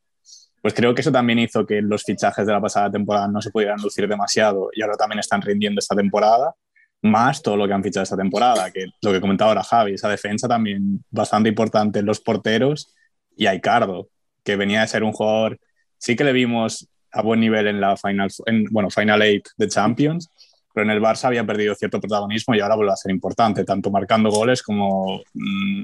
Pues 0.61 0.75
creo 0.75 0.97
que 0.97 1.03
eso 1.03 1.13
también 1.13 1.39
hizo 1.39 1.65
que 1.65 1.81
los 1.81 2.03
fichajes 2.03 2.45
de 2.45 2.53
la 2.53 2.61
pasada 2.61 2.91
temporada 2.91 3.29
no 3.29 3.41
se 3.41 3.53
pudieran 3.53 3.81
lucir 3.81 4.09
demasiado 4.09 4.71
y 4.73 4.83
ahora 4.83 4.97
también 4.97 5.21
están 5.21 5.43
rindiendo 5.43 5.79
esta 5.79 5.95
temporada 5.95 6.57
más 7.05 7.43
todo 7.43 7.57
lo 7.59 7.67
que 7.67 7.75
han 7.75 7.83
fichado 7.83 8.03
esta 8.03 8.17
temporada, 8.17 8.71
que 8.71 8.87
lo 9.03 9.13
que 9.13 9.21
comentaba 9.21 9.51
ahora 9.51 9.63
Javi, 9.63 9.93
esa 9.93 10.09
defensa 10.09 10.49
también 10.49 11.05
bastante 11.11 11.51
importante 11.51 11.99
en 11.99 12.07
los 12.07 12.19
porteros 12.21 12.95
y 13.37 13.47
a 13.47 13.55
Icardo, 13.55 14.09
que 14.43 14.57
venía 14.57 14.81
de 14.81 14.89
ser 14.89 15.05
un 15.05 15.13
jugador, 15.13 15.59
sí 15.99 16.17
que 16.17 16.25
le 16.25 16.33
vimos 16.33 16.89
a 17.13 17.21
buen 17.21 17.41
nivel 17.41 17.67
en 17.67 17.81
la 17.81 17.97
Final, 17.99 18.31
en, 18.47 18.65
bueno, 18.71 18.89
Final 18.89 19.21
Eight 19.21 19.49
de 19.59 19.69
Champions, 19.69 20.31
pero 20.73 20.87
en 20.87 20.91
el 20.91 21.03
Barça 21.03 21.27
había 21.27 21.45
perdido 21.45 21.75
cierto 21.75 22.01
protagonismo 22.01 22.55
y 22.55 22.61
ahora 22.61 22.75
vuelve 22.75 22.93
a 22.93 22.97
ser 22.97 23.13
importante, 23.13 23.65
tanto 23.65 23.91
marcando 23.91 24.31
goles 24.31 24.63
como 24.63 25.21
mmm, 25.35 25.83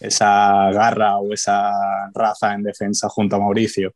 esa 0.00 0.70
garra 0.72 1.18
o 1.18 1.34
esa 1.34 1.70
raza 2.14 2.54
en 2.54 2.62
defensa 2.62 3.10
junto 3.10 3.36
a 3.36 3.40
Mauricio. 3.40 3.92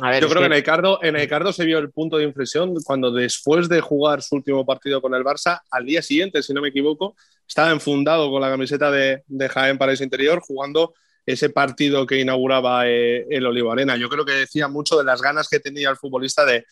A 0.00 0.10
ver, 0.10 0.22
Yo 0.22 0.28
creo 0.28 0.42
que... 0.42 0.48
que, 0.48 0.54
en, 0.54 0.60
Ricardo, 0.60 0.98
en 1.02 1.14
Ricardo 1.14 1.52
se 1.52 1.64
vio 1.64 1.78
el 1.78 1.90
punto 1.90 2.18
de 2.18 2.24
inflexión 2.24 2.74
cuando 2.84 3.10
después 3.10 3.68
de 3.68 3.80
jugar 3.80 4.22
su 4.22 4.36
último 4.36 4.64
partido 4.66 5.00
con 5.00 5.14
el 5.14 5.24
Barça, 5.24 5.60
al 5.70 5.86
día 5.86 6.02
siguiente, 6.02 6.42
si 6.42 6.52
no 6.52 6.60
me 6.60 6.68
equivoco, 6.68 7.16
estaba 7.46 7.70
enfundado 7.70 8.30
con 8.30 8.40
la 8.40 8.50
camiseta 8.50 8.90
de, 8.90 9.22
de 9.26 9.48
Jaén 9.48 9.78
para 9.78 9.92
ese 9.92 10.04
interior, 10.04 10.40
jugando 10.40 10.94
ese 11.24 11.50
partido 11.50 12.06
que 12.06 12.20
inauguraba 12.20 12.88
eh, 12.88 13.26
el 13.30 13.46
Olivo 13.46 13.72
Arena. 13.72 13.96
Yo 13.96 14.08
creo 14.08 14.24
que 14.24 14.32
decía 14.32 14.68
mucho 14.68 14.96
de 14.96 15.04
las 15.04 15.20
ganas 15.20 15.48
que 15.48 15.60
tenía 15.60 15.90
el 15.90 15.96
futbolista 15.96 16.44
de, 16.44 16.64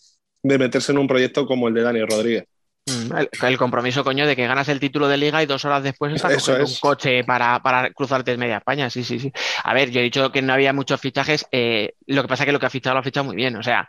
de 0.43 0.59
meterse 0.59 0.93
en 0.93 0.99
un 0.99 1.09
proyecto 1.09 1.47
como 1.47 1.69
el 1.69 1.75
de 1.75 1.83
Dani 1.83 2.05
Rodríguez. 2.05 2.45
El, 2.87 3.31
el, 3.43 3.57
compromiso, 3.57 4.05
coño, 4.05 4.27
de 4.27 4.37
que 4.37 4.47
ganas 4.47 4.69
el 4.69 4.79
título 4.79 5.09
de 5.09 5.17
liga 5.17 5.43
y 5.43 5.47
dos 5.47 5.65
horas 5.65 5.83
después 5.83 6.13
estás 6.13 6.35
cogiendo 6.35 6.65
es. 6.65 6.71
un 6.71 6.77
coche 6.81 7.25
para, 7.25 7.63
para 7.63 7.91
cruzarte 7.93 8.33
en 8.33 8.41
media 8.41 8.59
España. 8.59 8.91
Sí, 8.91 9.03
sí, 9.03 9.19
sí. 9.19 9.33
A 9.63 9.73
ver, 9.73 9.91
yo 9.91 10.01
he 10.01 10.03
dicho 10.03 10.31
que 10.31 10.43
no 10.43 10.53
había 10.53 10.75
muchos 10.75 11.01
fichajes. 11.01 11.47
Eh, 11.51 11.95
lo 12.07 12.23
que 12.23 12.29
pasa 12.29 12.43
es 12.43 12.47
que 12.47 12.53
lo 12.53 12.61
que 12.61 12.67
ha 12.67 12.71
fichado 12.71 12.95
lo 12.95 13.01
ha 13.01 13.05
fichado 13.05 13.25
muy 13.25 13.37
bien. 13.37 13.57
O 13.57 13.63
sea, 13.63 13.89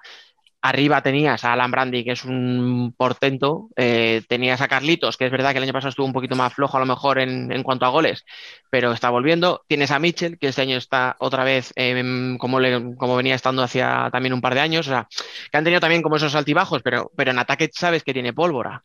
arriba 0.66 1.01
tenías 1.01 1.43
a 1.43 1.53
Alan 1.53 1.70
Brandi, 1.70 2.03
que 2.03 2.13
es 2.13 2.26
un 2.26 2.93
portento. 2.97 3.70
Eh, 3.76 4.24
tenías 4.28 4.61
a 4.61 4.68
Carlitos, 4.68 5.16
que 5.16 5.26
es 5.26 5.32
verdad 5.32 5.51
que 5.51 5.57
el 5.57 5.63
año 5.63 5.74
pasado 5.74 5.89
estuvo 5.89 6.07
un 6.07 6.13
poquito 6.13 6.36
más 6.36 6.53
flojo 6.53 6.78
a 6.78 6.80
lo 6.80 6.88
mejor 6.88 7.20
en, 7.20 7.51
en 7.51 7.61
cuanto 7.61 7.86
a 7.86 7.89
goles, 7.89 8.26
pero 8.72 8.91
está 8.91 9.11
volviendo. 9.11 9.63
Tienes 9.68 9.91
a 9.91 9.99
Mitchell, 9.99 10.39
que 10.39 10.47
este 10.47 10.63
año 10.63 10.78
está 10.78 11.18
otra 11.20 11.43
vez 11.43 11.72
eh, 11.76 12.36
como, 12.39 12.59
le, 12.59 12.95
como 12.95 13.16
venía 13.16 13.36
estando 13.36 13.61
hacia 13.61 14.09
también 14.11 14.34
un 14.34 14.41
par 14.41 14.55
de 14.55 14.61
años. 14.61 14.88
O 14.88 14.89
sea, 14.89 15.07
que 15.51 15.57
han 15.57 15.63
tenido 15.63 15.80
también 15.80 16.01
como 16.01 16.16
esos 16.16 16.34
altibajos, 16.34 16.82
pero, 16.82 17.11
pero 17.16 17.30
en 17.30 17.38
ataque 17.38 17.70
sabes 17.72 18.03
que 18.03 18.13
tiene 18.13 18.34
pólvora. 18.34 18.84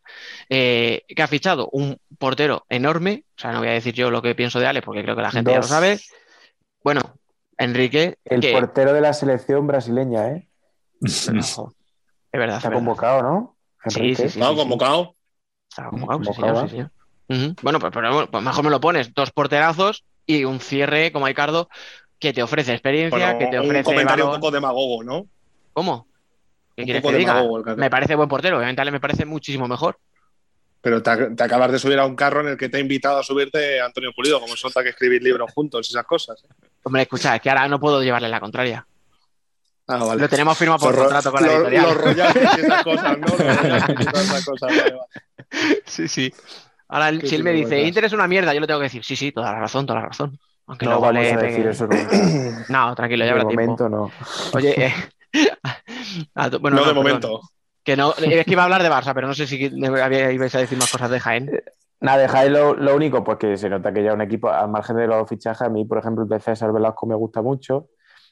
Eh, 0.51 1.05
que 1.09 1.23
ha 1.23 1.29
fichado 1.29 1.71
un 1.73 1.97
portero 2.19 2.67
enorme. 2.69 3.25
O 3.39 3.41
sea, 3.41 3.53
no 3.53 3.61
voy 3.61 3.69
a 3.69 3.73
decir 3.73 3.95
yo 3.95 4.11
lo 4.11 4.21
que 4.21 4.35
pienso 4.35 4.61
de 4.61 4.67
Ale, 4.67 4.83
porque 4.83 5.03
creo 5.03 5.17
que 5.17 5.23
la 5.23 5.31
gente 5.31 5.51
Dos. 5.51 5.55
ya 5.55 5.61
lo 5.61 5.67
sabe. 5.67 5.99
Bueno, 6.85 7.01
Enrique. 7.57 8.19
El 8.27 8.43
que, 8.43 8.53
portero 8.53 8.93
de 8.93 9.01
la 9.01 9.15
selección 9.15 9.67
brasileña, 9.67 10.29
¿eh? 10.29 10.50
Ojo, 11.01 11.75
es 12.33 12.39
verdad. 12.41 12.57
Está 12.57 12.57
es 12.57 12.63
verdad. 12.65 12.73
convocado, 12.73 13.23
¿no? 13.23 13.57
Sí, 13.87 14.15
sí, 14.15 14.29
sí. 14.29 14.39
¿No? 14.41 14.55
Convocado. 14.55 15.15
Estaba 15.69 15.91
convocado, 15.91 16.21
sí, 16.21 16.27
Convocado, 16.27 16.55
señor, 16.69 16.69
sí, 16.69 16.77
señor. 16.77 16.91
Ujú. 17.49 17.55
Bueno, 17.63 17.79
pues, 17.79 17.93
pero, 17.95 18.31
pues 18.31 18.43
mejor 18.45 18.65
me 18.65 18.71
lo 18.71 18.81
pones. 18.81 19.15
Dos 19.15 19.31
porterazos 19.31 20.05
y 20.27 20.45
un 20.45 20.61
cierre 20.61 21.13
como 21.13 21.27
Ricardo 21.27 21.69
que 22.19 22.33
te 22.33 22.43
ofrece 22.43 22.73
experiencia, 22.73 23.33
Bueno, 23.33 23.39
que 23.39 23.47
te 23.47 23.59
un 23.61 23.67
ofrece 23.67 23.85
comentario 23.85 24.25
balón. 24.27 24.35
un 24.37 24.41
poco 24.41 24.51
demagogo, 24.53 25.03
¿no? 25.03 25.27
¿Cómo? 25.73 26.07
¿Qué 26.77 26.83
Un 26.83 26.85
quieres 26.87 27.03
poco 27.03 27.13
que 27.13 27.19
diga? 27.19 27.43
Me 27.77 27.89
parece 27.89 28.15
buen 28.15 28.29
portero, 28.29 28.57
obviamente 28.59 28.83
Ale 28.83 28.91
me 28.91 29.01
parece 29.01 29.25
muchísimo 29.25 29.67
mejor. 29.69 29.99
Pero 30.83 31.03
te, 31.03 31.31
te 31.35 31.43
acabas 31.43 31.71
de 31.73 31.79
subir 31.79 31.99
a 31.99 32.07
un 32.07 32.17
carro 32.17 32.41
en 32.41 32.49
el 32.49 32.57
que 32.57 32.69
te 32.69 32.79
ha 32.79 32.81
invitado 32.81 33.19
a 33.19 33.23
subirte 33.23 33.81
Antonio 33.81 34.13
Pulido, 34.15 34.41
como 34.41 34.57
solta 34.57 34.83
que 34.83 34.91
escribir 34.91 35.23
libros 35.23 35.51
juntos, 35.55 35.89
esas 35.89 36.05
cosas. 36.07 36.43
¿eh? 36.45 36.49
Hombre, 36.83 37.03
escucha, 37.03 37.37
es 37.37 37.43
que 37.43 37.51
ahora 37.51 37.69
no 37.69 37.79
puedo 37.81 38.03
llevarle 38.03 38.29
la 38.29 38.41
contraria. 38.41 38.87
Ah, 39.91 40.05
vale. 40.05 40.21
Lo 40.23 40.29
tenemos 40.29 40.57
firmado 40.57 40.79
por 40.81 40.95
Los 40.95 41.03
contrato 41.05 41.33
con 41.33 41.43
la 41.43 41.53
editorial. 41.53 41.83
Los 41.85 41.97
royales 41.97 42.49
y 42.57 42.61
esas 42.61 42.83
cosas, 42.85 43.19
¿no? 43.19 43.27
Los 43.27 43.39
royales 43.39 43.85
y 43.89 44.05
todas 44.05 44.25
esas 44.27 44.45
cosas. 44.47 44.71
vale, 44.77 44.83
vale. 44.93 45.81
Sí, 45.85 46.09
sí. 46.09 46.33
Ahora, 46.89 47.11
Qué 47.19 47.27
si 47.27 47.35
él 47.37 47.45
me 47.45 47.53
dice. 47.53 47.83
Inter 47.83 48.05
es 48.05 48.13
una 48.13 48.27
mierda, 48.29 48.53
yo 48.55 48.61
le 48.61 48.67
tengo 48.67 48.81
que 48.81 48.85
decir, 48.85 49.05
sí, 49.05 49.17
sí, 49.17 49.33
toda 49.33 49.53
la 49.53 49.61
razón, 49.61 49.87
toda 49.87 50.01
la 50.01 50.07
razón. 50.07 50.39
Aunque 50.67 50.85
No 50.87 50.93
luego 50.93 51.07
vamos 51.07 51.23
le 51.23 51.33
a 51.33 51.37
decir 51.37 51.67
eso 51.67 51.87
nunca. 51.87 52.65
No, 52.69 52.95
tranquilo, 52.95 53.25
ya 53.25 53.35
De 53.35 53.41
habrá 53.41 53.49
tiempo. 53.49 53.63
momento 53.63 53.89
no. 53.89 54.11
Oye, 54.53 54.87
eh, 54.87 54.95
bueno, 56.61 56.77
no, 56.77 56.83
de 56.83 56.87
perdón. 56.89 56.95
momento. 56.95 57.41
Que 57.83 57.97
no, 57.97 58.15
es 58.17 58.45
que 58.45 58.53
iba 58.53 58.63
a 58.63 58.65
hablar 58.67 58.83
de 58.83 58.91
Barça, 58.91 59.13
pero 59.15 59.27
no 59.27 59.35
sé 59.35 59.47
si 59.47 59.57
ibais 59.57 60.55
a 60.55 60.59
decir 60.59 60.77
más 60.79 60.91
cosas 60.93 61.11
de 61.11 61.19
Jaén. 61.19 61.51
Nada, 62.01 62.19
dejáis 62.19 62.51
lo, 62.51 62.75
lo 62.75 62.95
único, 62.95 63.25
pues 63.25 63.39
que 63.39 63.57
se 63.57 63.69
nota 63.69 63.93
que 63.93 64.03
ya 64.03 64.13
un 64.15 64.21
equipo, 64.21 64.49
al 64.51 64.69
margen 64.71 64.97
de 64.97 65.07
los 65.07 65.29
fichajes, 65.29 65.63
a 65.63 65.69
mí, 65.71 65.85
por 65.85 65.99
ejemplo, 65.99 66.23
el 66.25 66.29
de 66.31 66.41
César 66.41 66.73
Velasco 66.73 67.07
me 67.07 67.15
gusta 67.15 67.43
mucho, 67.43 67.89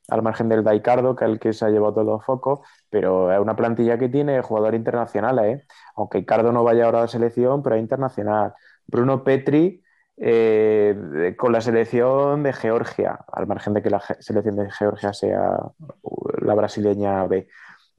al 0.09 0.23
margen 0.23 0.49
del 0.49 0.65
Daicardo, 0.65 1.15
que 1.15 1.25
es 1.25 1.31
el 1.31 1.39
que 1.39 1.53
se 1.53 1.65
ha 1.65 1.71
llevado 1.71 1.95
todos 1.95 2.07
los 2.07 2.25
focos, 2.25 2.61
pero 2.91 3.33
es 3.33 3.39
una 3.39 3.57
plantilla 3.57 3.99
que 3.99 4.09
tiene 4.09 4.43
jugadores 4.43 4.79
internacionales, 4.79 5.61
¿eh? 5.61 5.67
aunque 5.97 6.19
Icardo 6.19 6.53
no 6.53 6.65
vaya 6.65 6.87
ahora 6.87 6.99
a 6.99 7.03
la 7.03 7.09
selección, 7.09 7.63
pero 7.63 7.77
es 7.77 7.83
internacional. 7.83 8.55
Bruno 8.87 9.23
Petri 9.23 9.83
eh, 10.21 11.35
con 11.37 11.53
la 11.53 11.61
selección 11.61 12.43
de 12.43 12.53
Georgia, 12.53 13.21
al 13.33 13.47
margen 13.47 13.75
de 13.75 13.83
que 13.83 13.91
la 13.91 14.01
selección 14.01 14.57
de 14.57 14.71
Georgia 14.71 15.13
sea 15.13 15.57
uh, 16.03 16.45
la 16.45 16.55
brasileña 16.55 17.25
B. 17.27 17.47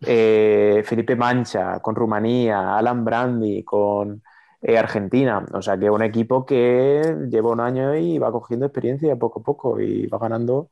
Eh, 0.01 0.83
Felipe 0.85 1.15
Mancha 1.15 1.79
con 1.79 1.95
Rumanía, 1.95 2.77
Alan 2.77 3.05
Brandi 3.05 3.63
con 3.63 4.21
eh, 4.61 4.77
Argentina. 4.77 5.45
O 5.53 5.61
sea 5.61 5.77
que 5.77 5.89
un 5.89 6.03
equipo 6.03 6.45
que 6.45 7.01
lleva 7.29 7.51
un 7.51 7.59
año 7.61 7.95
y 7.95 8.17
va 8.17 8.31
cogiendo 8.31 8.65
experiencia 8.65 9.15
poco 9.15 9.39
a 9.39 9.43
poco 9.43 9.79
y 9.79 10.07
va 10.07 10.17
ganando 10.19 10.71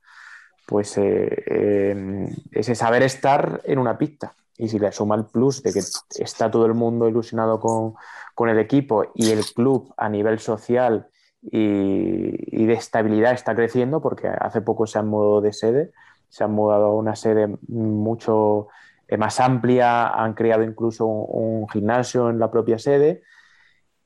pues 0.67 0.97
eh, 0.97 1.43
eh, 1.47 2.27
ese 2.51 2.75
saber 2.75 3.01
estar 3.01 3.61
en 3.63 3.79
una 3.79 3.97
pista. 3.97 4.35
Y 4.57 4.67
si 4.67 4.77
le 4.77 4.91
suma 4.91 5.15
el 5.15 5.23
plus 5.23 5.63
de 5.63 5.71
que 5.71 5.79
está 5.79 6.51
todo 6.51 6.65
el 6.65 6.73
mundo 6.73 7.07
ilusionado 7.07 7.59
con, 7.61 7.93
con 8.35 8.49
el 8.49 8.59
equipo 8.59 9.05
y 9.15 9.31
el 9.31 9.45
club 9.45 9.93
a 9.95 10.09
nivel 10.09 10.39
social 10.39 11.07
y, 11.41 12.65
de 12.65 12.73
estabilidad 12.73 13.31
está 13.31 13.55
creciendo, 13.55 14.01
porque 14.01 14.27
hace 14.27 14.59
poco 14.59 14.85
se 14.87 14.99
han 14.99 15.07
mudado 15.07 15.39
de 15.39 15.53
sede, 15.53 15.91
se 16.27 16.43
han 16.43 16.51
mudado 16.51 16.87
a 16.87 16.95
una 16.95 17.15
sede 17.15 17.47
mucho 17.69 18.67
eh, 19.07 19.15
más 19.15 19.39
amplia, 19.39 20.09
han 20.09 20.33
creado 20.33 20.63
incluso 20.63 21.05
un, 21.05 21.69
gimnasio 21.69 22.29
en 22.29 22.39
la 22.39 22.51
propia 22.51 22.77
sede. 22.77 23.23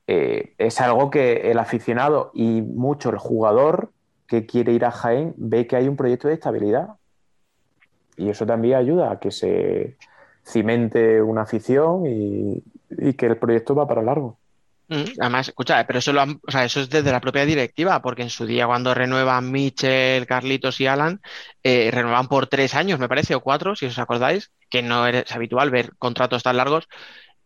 Es 0.06 0.80
algo 0.80 1.10
que 1.10 1.50
el 1.50 1.58
aficionado 1.58 2.30
y 2.34 2.60
mucho 2.60 3.08
el 3.10 3.16
jugador 3.18 3.91
que 4.32 4.46
quiere 4.46 4.72
ir 4.72 4.86
a 4.86 4.90
Jaén 4.90 5.34
ve 5.36 5.66
que 5.66 5.76
hay 5.76 5.86
un 5.86 5.96
proyecto 5.96 6.26
de 6.26 6.34
estabilidad. 6.34 6.88
Y 8.16 8.30
eso 8.30 8.46
también 8.46 8.76
ayuda 8.76 9.12
a 9.12 9.20
que 9.20 9.30
se 9.30 9.98
cimente 10.42 11.20
una 11.20 11.42
afición 11.42 12.06
y, 12.06 12.62
que 13.12 13.26
el 13.26 13.36
proyecto 13.36 13.74
va 13.74 13.86
para 13.86 14.00
largo. 14.00 14.38
Mm, 14.88 15.04
Además, 15.20 15.48
escucha, 15.48 15.86
pero 15.86 15.98
eso, 15.98 16.14
lo 16.14 16.22
han- 16.22 16.40
es 16.64 16.88
desde 16.88 17.12
la 17.12 17.20
propia 17.20 17.44
directiva, 17.44 18.00
porque 18.00 18.22
en 18.22 18.30
su 18.30 18.46
día 18.46 18.66
cuando 18.66 18.94
renuevan 18.94 19.52
Michel, 19.52 20.26
Carlitos 20.26 20.80
y 20.80 20.86
Alan, 20.86 21.20
eh, 21.62 21.90
renuevan 21.92 22.26
por 22.28 22.46
tres 22.46 22.74
años, 22.74 22.98
me 22.98 23.08
parece, 23.10 23.34
o 23.34 23.42
cuatro, 23.42 23.76
si 23.76 23.84
os 23.84 23.98
acordáis, 23.98 24.50
que 24.70 24.80
no 24.82 25.06
es 25.06 25.30
habitual 25.30 25.70
ver 25.70 25.92
contratos 25.98 26.42
tan 26.42 26.56
largos, 26.56 26.88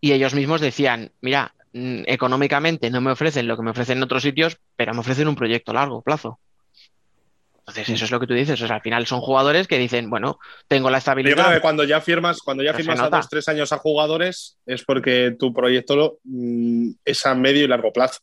y 0.01 0.12
ellos 0.12 0.34
mismos 0.34 0.61
decían, 0.61 1.11
mira, 1.20 1.53
mm, 1.72 2.03
económicamente 2.07 2.91
no 2.91 3.01
me 3.01 3.11
ofrecen 3.11 3.49
lo 3.49 3.57
que 3.57 3.62
me 3.64 3.70
ofrecen 3.72 3.99
en 3.99 4.05
otros 4.05 4.22
sitios, 4.22 4.59
pero 4.76 4.95
me 4.95 5.01
ofrecen 5.01 5.26
un 5.28 5.34
proyecto 5.37 5.72
a 5.72 5.74
largo 5.74 6.03
plazo. 6.03 6.39
Entonces, 7.67 7.89
eso 7.95 8.05
es 8.05 8.11
lo 8.12 8.21
que 8.21 8.29
tú 8.29 8.35
dices. 8.35 8.61
O 8.62 8.67
sea, 8.67 8.77
al 8.77 8.83
final 8.83 9.07
son 9.07 9.21
jugadores 9.21 9.67
que 9.67 9.77
dicen, 9.79 10.09
bueno, 10.09 10.39
tengo 10.69 10.89
la 10.89 10.99
Yo 10.99 11.05
creo 11.05 11.14
estabilidad. 11.14 11.55
que 11.55 11.61
cuando 11.61 11.83
ya 11.83 12.01
firmas, 12.01 12.39
cuando 12.39 12.62
ya 12.62 12.73
firmas 12.73 13.01
a 13.01 13.11
dos, 13.11 13.29
tres 13.29 13.49
años 13.49 13.73
a 13.73 13.79
jugadores, 13.79 14.59
es 14.67 14.85
porque 14.85 15.35
tu 15.37 15.53
proyecto 15.53 16.19
mm, 16.23 16.91
es 17.05 17.27
a 17.27 17.35
medio 17.35 17.64
y 17.64 17.69
largo 17.69 17.93
plazo. 17.93 18.21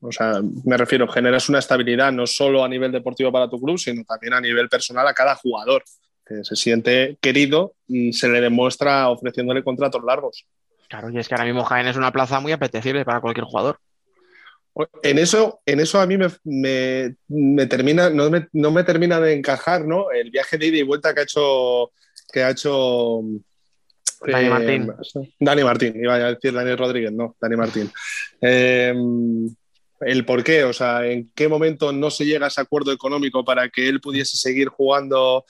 O 0.00 0.10
sea, 0.10 0.40
me 0.64 0.76
refiero, 0.76 1.06
generas 1.08 1.48
una 1.48 1.60
estabilidad 1.60 2.12
no 2.12 2.26
solo 2.26 2.64
a 2.64 2.68
nivel 2.68 2.90
deportivo 2.90 3.30
para 3.30 3.48
tu 3.48 3.60
club, 3.60 3.78
sino 3.78 4.02
también 4.04 4.34
a 4.34 4.40
nivel 4.40 4.68
personal 4.68 5.06
a 5.06 5.14
cada 5.14 5.36
jugador, 5.36 5.84
que 6.26 6.42
se 6.42 6.56
siente 6.56 7.16
querido 7.20 7.74
y 7.86 8.12
se 8.12 8.28
le 8.28 8.40
demuestra 8.40 9.08
ofreciéndole 9.08 9.62
contratos 9.62 10.02
largos. 10.04 10.46
Claro, 10.88 11.10
y 11.10 11.18
es 11.18 11.28
que 11.28 11.34
ahora 11.34 11.44
mismo 11.44 11.64
Jaén 11.64 11.86
es 11.86 11.96
una 11.96 12.12
plaza 12.12 12.40
muy 12.40 12.52
apetecible 12.52 13.04
para 13.04 13.20
cualquier 13.20 13.44
jugador. 13.44 13.78
En 15.02 15.18
eso, 15.18 15.60
en 15.66 15.80
eso 15.80 16.00
a 16.00 16.06
mí 16.06 16.16
me, 16.16 16.28
me- 16.44 17.16
me 17.28 17.66
termina, 17.66 18.10
no 18.10 18.30
me, 18.30 18.46
no 18.52 18.70
me 18.70 18.84
termina 18.84 19.20
de 19.20 19.34
encajar, 19.34 19.84
¿no? 19.84 20.10
El 20.10 20.30
viaje 20.30 20.56
de 20.58 20.66
ida 20.66 20.76
y 20.78 20.82
vuelta 20.82 21.14
que 21.14 21.20
ha 21.20 21.24
hecho, 21.24 21.90
que 22.32 22.42
ha 22.42 22.50
hecho 22.50 23.20
eh, 24.26 24.32
Dani 24.32 24.48
Martín. 24.48 24.92
Dani 25.40 25.64
Martín, 25.64 25.94
iba 26.02 26.14
a 26.14 26.34
decir 26.34 26.52
Dani 26.52 26.74
Rodríguez, 26.74 27.12
no, 27.12 27.36
Dani 27.40 27.56
Martín. 27.56 27.90
Eh, 28.40 28.94
el 30.00 30.24
por 30.24 30.44
qué, 30.44 30.62
o 30.64 30.72
sea, 30.72 31.04
en 31.06 31.30
qué 31.34 31.48
momento 31.48 31.92
no 31.92 32.10
se 32.10 32.24
llega 32.24 32.46
a 32.46 32.48
ese 32.48 32.60
acuerdo 32.60 32.92
económico 32.92 33.44
para 33.44 33.68
que 33.68 33.88
él 33.88 34.00
pudiese 34.00 34.36
seguir 34.36 34.68
jugando 34.68 35.44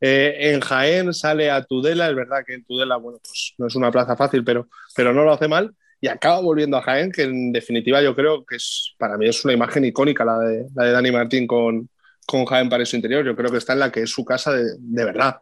eh, 0.00 0.36
en 0.52 0.60
Jaén, 0.60 1.14
sale 1.14 1.50
a 1.50 1.64
Tudela, 1.64 2.10
es 2.10 2.14
verdad 2.14 2.44
que 2.46 2.52
en 2.52 2.64
Tudela, 2.64 2.96
bueno, 2.96 3.18
pues 3.22 3.54
no 3.56 3.66
es 3.66 3.74
una 3.76 3.90
plaza 3.90 4.14
fácil, 4.14 4.44
pero, 4.44 4.68
pero 4.94 5.14
no 5.14 5.24
lo 5.24 5.32
hace 5.32 5.48
mal 5.48 5.74
y 6.04 6.08
acaba 6.08 6.38
volviendo 6.38 6.76
a 6.76 6.82
Jaén, 6.82 7.10
que 7.10 7.22
en 7.22 7.50
definitiva 7.50 8.02
yo 8.02 8.14
creo 8.14 8.44
que 8.44 8.56
es, 8.56 8.94
para 8.98 9.16
mí 9.16 9.26
es 9.26 9.42
una 9.42 9.54
imagen 9.54 9.86
icónica 9.86 10.22
la 10.22 10.38
de, 10.38 10.68
la 10.74 10.84
de 10.84 10.92
Dani 10.92 11.10
Martín 11.10 11.46
con, 11.46 11.88
con 12.26 12.44
Jaén 12.44 12.68
para 12.68 12.84
su 12.84 12.96
interior. 12.96 13.24
Yo 13.24 13.34
creo 13.34 13.50
que 13.50 13.56
está 13.56 13.72
en 13.72 13.78
la 13.78 13.90
que 13.90 14.02
es 14.02 14.10
su 14.10 14.22
casa 14.22 14.52
de, 14.52 14.64
de 14.78 15.04
verdad. 15.06 15.40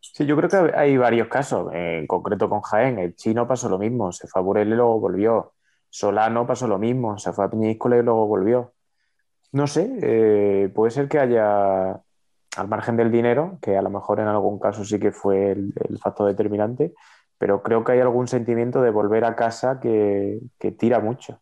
Sí, 0.00 0.24
yo 0.24 0.38
creo 0.38 0.48
que 0.48 0.74
hay 0.74 0.96
varios 0.96 1.28
casos, 1.28 1.70
en 1.74 2.06
concreto 2.06 2.48
con 2.48 2.62
Jaén. 2.62 2.98
El 2.98 3.14
chino 3.14 3.46
pasó 3.46 3.68
lo 3.68 3.78
mismo, 3.78 4.10
se 4.10 4.26
fue 4.26 4.40
a 4.40 4.42
Burele 4.42 4.70
y 4.70 4.76
luego 4.76 5.00
volvió. 5.00 5.52
Solano 5.90 6.46
pasó 6.46 6.66
lo 6.66 6.78
mismo, 6.78 7.18
se 7.18 7.34
fue 7.34 7.44
a 7.44 7.50
Peñíscola 7.50 7.98
y 7.98 8.02
luego 8.02 8.26
volvió. 8.26 8.72
No 9.52 9.66
sé, 9.66 9.98
eh, 10.00 10.70
puede 10.74 10.92
ser 10.92 11.08
que 11.08 11.18
haya, 11.18 11.90
al 11.90 12.68
margen 12.68 12.96
del 12.96 13.12
dinero, 13.12 13.58
que 13.60 13.76
a 13.76 13.82
lo 13.82 13.90
mejor 13.90 14.20
en 14.20 14.28
algún 14.28 14.58
caso 14.58 14.82
sí 14.82 14.98
que 14.98 15.12
fue 15.12 15.52
el 15.52 15.98
factor 16.02 16.26
determinante, 16.26 16.94
pero 17.38 17.62
creo 17.62 17.84
que 17.84 17.92
hay 17.92 18.00
algún 18.00 18.28
sentimiento 18.28 18.82
de 18.82 18.90
volver 18.90 19.24
a 19.24 19.36
casa 19.36 19.80
que, 19.80 20.40
que 20.58 20.72
tira 20.72 21.00
mucho. 21.00 21.40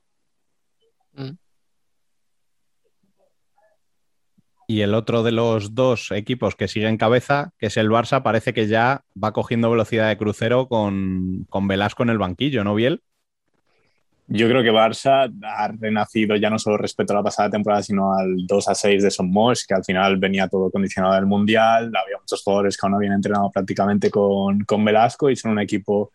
Y 4.69 4.81
el 4.81 4.95
otro 4.95 5.23
de 5.23 5.33
los 5.33 5.75
dos 5.75 6.11
equipos 6.11 6.57
que 6.57 6.69
sigue 6.69 6.89
en 6.89 6.97
cabeza, 6.97 7.53
que 7.59 7.67
es 7.67 7.77
el 7.77 7.89
Barça, 7.89 8.23
parece 8.23 8.53
que 8.53 8.67
ya 8.67 9.05
va 9.23 9.33
cogiendo 9.33 9.71
velocidad 9.71 10.09
de 10.09 10.19
crucero 10.19 10.69
con, 10.69 11.47
con 11.49 11.69
Velasco 11.69 12.03
en 12.03 12.11
el 12.11 12.19
banquillo, 12.19 12.65
¿no, 12.65 12.75
Biel? 12.75 13.03
Yo 14.29 14.49
creo 14.49 14.63
que 14.63 14.73
Barça 14.73 15.33
ha 15.45 15.69
renacido 15.69 16.35
ya 16.35 16.51
no 16.51 16.59
solo 16.59 16.77
respecto 16.79 17.13
a 17.13 17.17
la 17.17 17.23
pasada 17.23 17.49
temporada, 17.49 17.83
sino 17.83 18.13
al 18.13 18.45
2 18.45 18.69
a 18.69 18.75
6 18.75 19.05
de 19.05 19.11
Somos, 19.11 19.65
que 19.65 19.75
al 19.75 19.85
final 19.85 20.17
venía 20.17 20.49
todo 20.49 20.69
condicionado 20.71 21.15
del 21.15 21.27
Mundial. 21.27 21.93
Había 21.95 22.19
muchos 22.19 22.43
jugadores 22.43 22.77
que 22.77 22.85
aún 22.85 22.93
no 22.93 22.97
habían 22.97 23.13
entrenado 23.13 23.51
prácticamente 23.51 24.11
con, 24.11 24.65
con 24.65 24.85
Velasco 24.85 25.31
y 25.31 25.37
son 25.37 25.53
un 25.53 25.61
equipo 25.61 26.11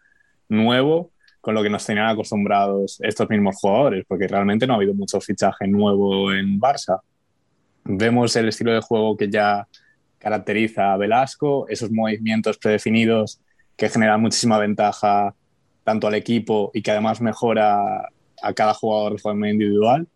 nuevo 0.50 1.12
con 1.40 1.56
lo 1.56 1.64
que 1.64 1.70
nos 1.70 1.86
tenían 1.86 2.08
acostumbrados 2.08 3.00
estos 3.02 3.30
mismos 3.30 3.56
jugadores, 3.56 4.06
porque 4.08 4.28
realmente 4.28 4.68
no 4.68 4.74
ha 4.74 4.76
habido 4.76 4.94
mucho 4.94 5.22
fichaje 5.22 5.68
nuevo 5.68 6.34
en 6.34 6.60
Barça. 6.60 7.00
Vemos 7.86 8.36
el 8.36 8.50
estilo 8.50 8.74
de 8.74 8.82
juego 8.82 9.16
que 9.16 9.30
ya 9.30 9.68
caracteriza 10.20 10.94
a 10.94 10.98
Velasco, 10.98 11.66
esos 11.68 11.92
movimientos 11.92 12.58
predefinidos 12.58 13.42
que 13.76 13.90
generan 13.90 14.22
muchísima 14.22 14.60
ventaja 14.60 15.34
tanto 15.92 16.08
al 16.08 16.16
equipo 16.16 16.72
y 16.74 16.82
que 16.82 16.92
además 16.92 17.20
mejora 17.20 18.10
a 18.42 18.54
cada 18.54 18.74
jugador 18.74 19.14
de 19.14 19.20
forma 19.20 19.50
individual. 19.50 20.08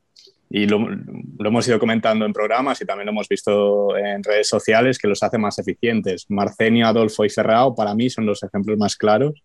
Y 0.50 0.68
lo, 0.68 0.88
hemos 1.40 1.68
ido 1.68 1.80
comentando 1.80 2.26
en 2.26 2.32
programas 2.32 2.80
y 2.82 2.86
también 2.86 3.08
lo 3.08 3.12
hemos 3.12 3.28
visto 3.28 3.98
en 3.98 4.24
redes 4.24 4.48
sociales 4.48 4.98
que 4.98 5.10
los 5.10 5.22
hace 5.22 5.38
más 5.38 5.60
eficientes. 5.60 6.28
Marcenio, 6.30 6.88
Adolfo 6.88 7.26
y 7.26 7.30
Ferrao 7.30 7.76
para 7.76 7.94
mí 7.94 8.10
son 8.10 8.26
los 8.26 8.42
ejemplos 8.42 8.78
más 8.78 8.96
claros. 8.96 9.44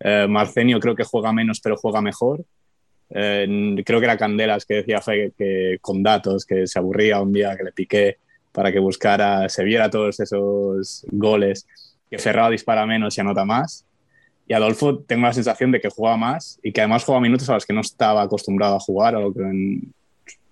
Eh, 0.00 0.26
Marcenio 0.28 0.80
creo 0.80 0.96
que 0.96 1.04
juega 1.04 1.32
menos 1.32 1.60
pero 1.60 1.76
juega 1.76 2.00
mejor. 2.00 2.44
Eh, 3.10 3.76
creo 3.86 4.00
que 4.00 4.06
era 4.06 4.16
Candelas 4.16 4.64
que 4.64 4.74
decía 4.76 5.00
Fe 5.00 5.32
que, 5.38 5.78
con 5.80 6.02
datos, 6.02 6.44
que 6.44 6.66
se 6.66 6.78
aburría 6.80 7.20
un 7.20 7.32
día 7.32 7.56
que 7.56 7.62
le 7.62 7.72
piqué 7.72 8.16
para 8.50 8.72
que 8.72 8.80
buscara, 8.80 9.48
se 9.48 9.62
viera 9.62 9.90
todos 9.90 10.18
esos 10.18 11.06
goles, 11.12 11.66
que 12.10 12.18
Ferrao 12.18 12.50
dispara 12.50 12.84
menos 12.84 13.16
y 13.16 13.20
anota 13.20 13.44
más. 13.44 13.86
Y 14.46 14.54
Adolfo 14.54 14.98
tengo 14.98 15.26
la 15.26 15.32
sensación 15.32 15.70
de 15.70 15.80
que 15.80 15.88
juega 15.88 16.16
más 16.16 16.58
y 16.62 16.72
que 16.72 16.80
además 16.80 17.04
juega 17.04 17.20
minutos 17.20 17.48
a 17.48 17.54
los 17.54 17.66
que 17.66 17.72
no 17.72 17.80
estaba 17.80 18.22
acostumbrado 18.22 18.76
a 18.76 18.80
jugar, 18.80 19.16
o 19.16 19.32
que 19.32 19.40
en, 19.40 19.92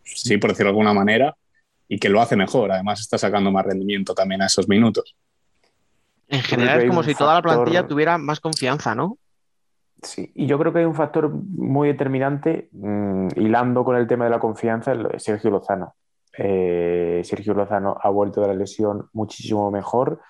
sí, 0.05 0.38
por 0.38 0.51
decirlo 0.51 0.68
de 0.68 0.78
alguna 0.78 0.95
manera, 0.95 1.34
y 1.88 1.99
que 1.99 2.09
lo 2.09 2.20
hace 2.20 2.36
mejor. 2.36 2.70
Además 2.72 3.01
está 3.01 3.18
sacando 3.18 3.51
más 3.51 3.66
rendimiento 3.66 4.14
también 4.14 4.43
a 4.43 4.47
esos 4.47 4.68
minutos. 4.68 5.16
En 6.28 6.43
general 6.43 6.80
es 6.80 6.88
como 6.88 7.03
si 7.03 7.14
toda 7.14 7.34
la 7.34 7.43
plantilla 7.43 7.86
tuviera 7.86 8.16
más 8.16 8.38
confianza, 8.38 8.95
¿no? 8.95 9.18
Sí, 10.03 10.30
y 10.34 10.47
yo 10.47 10.59
creo 10.59 10.72
que 10.72 10.78
hay 10.78 10.84
un 10.86 10.95
factor 10.95 11.28
muy 11.28 11.88
determinante, 11.88 12.68
mmm, 12.72 13.28
hilando 13.36 13.84
con 13.84 13.97
el 13.97 14.07
tema 14.07 14.24
de 14.24 14.30
la 14.30 14.38
confianza, 14.38 14.95
es 15.12 15.22
Sergio 15.22 15.51
Lozano. 15.51 15.95
Eh, 16.38 17.20
Sergio 17.24 17.53
Lozano 17.53 17.99
ha 18.01 18.09
vuelto 18.09 18.41
de 18.41 18.47
la 18.47 18.55
lesión 18.55 19.09
muchísimo 19.12 19.70
mejor. 19.70 20.20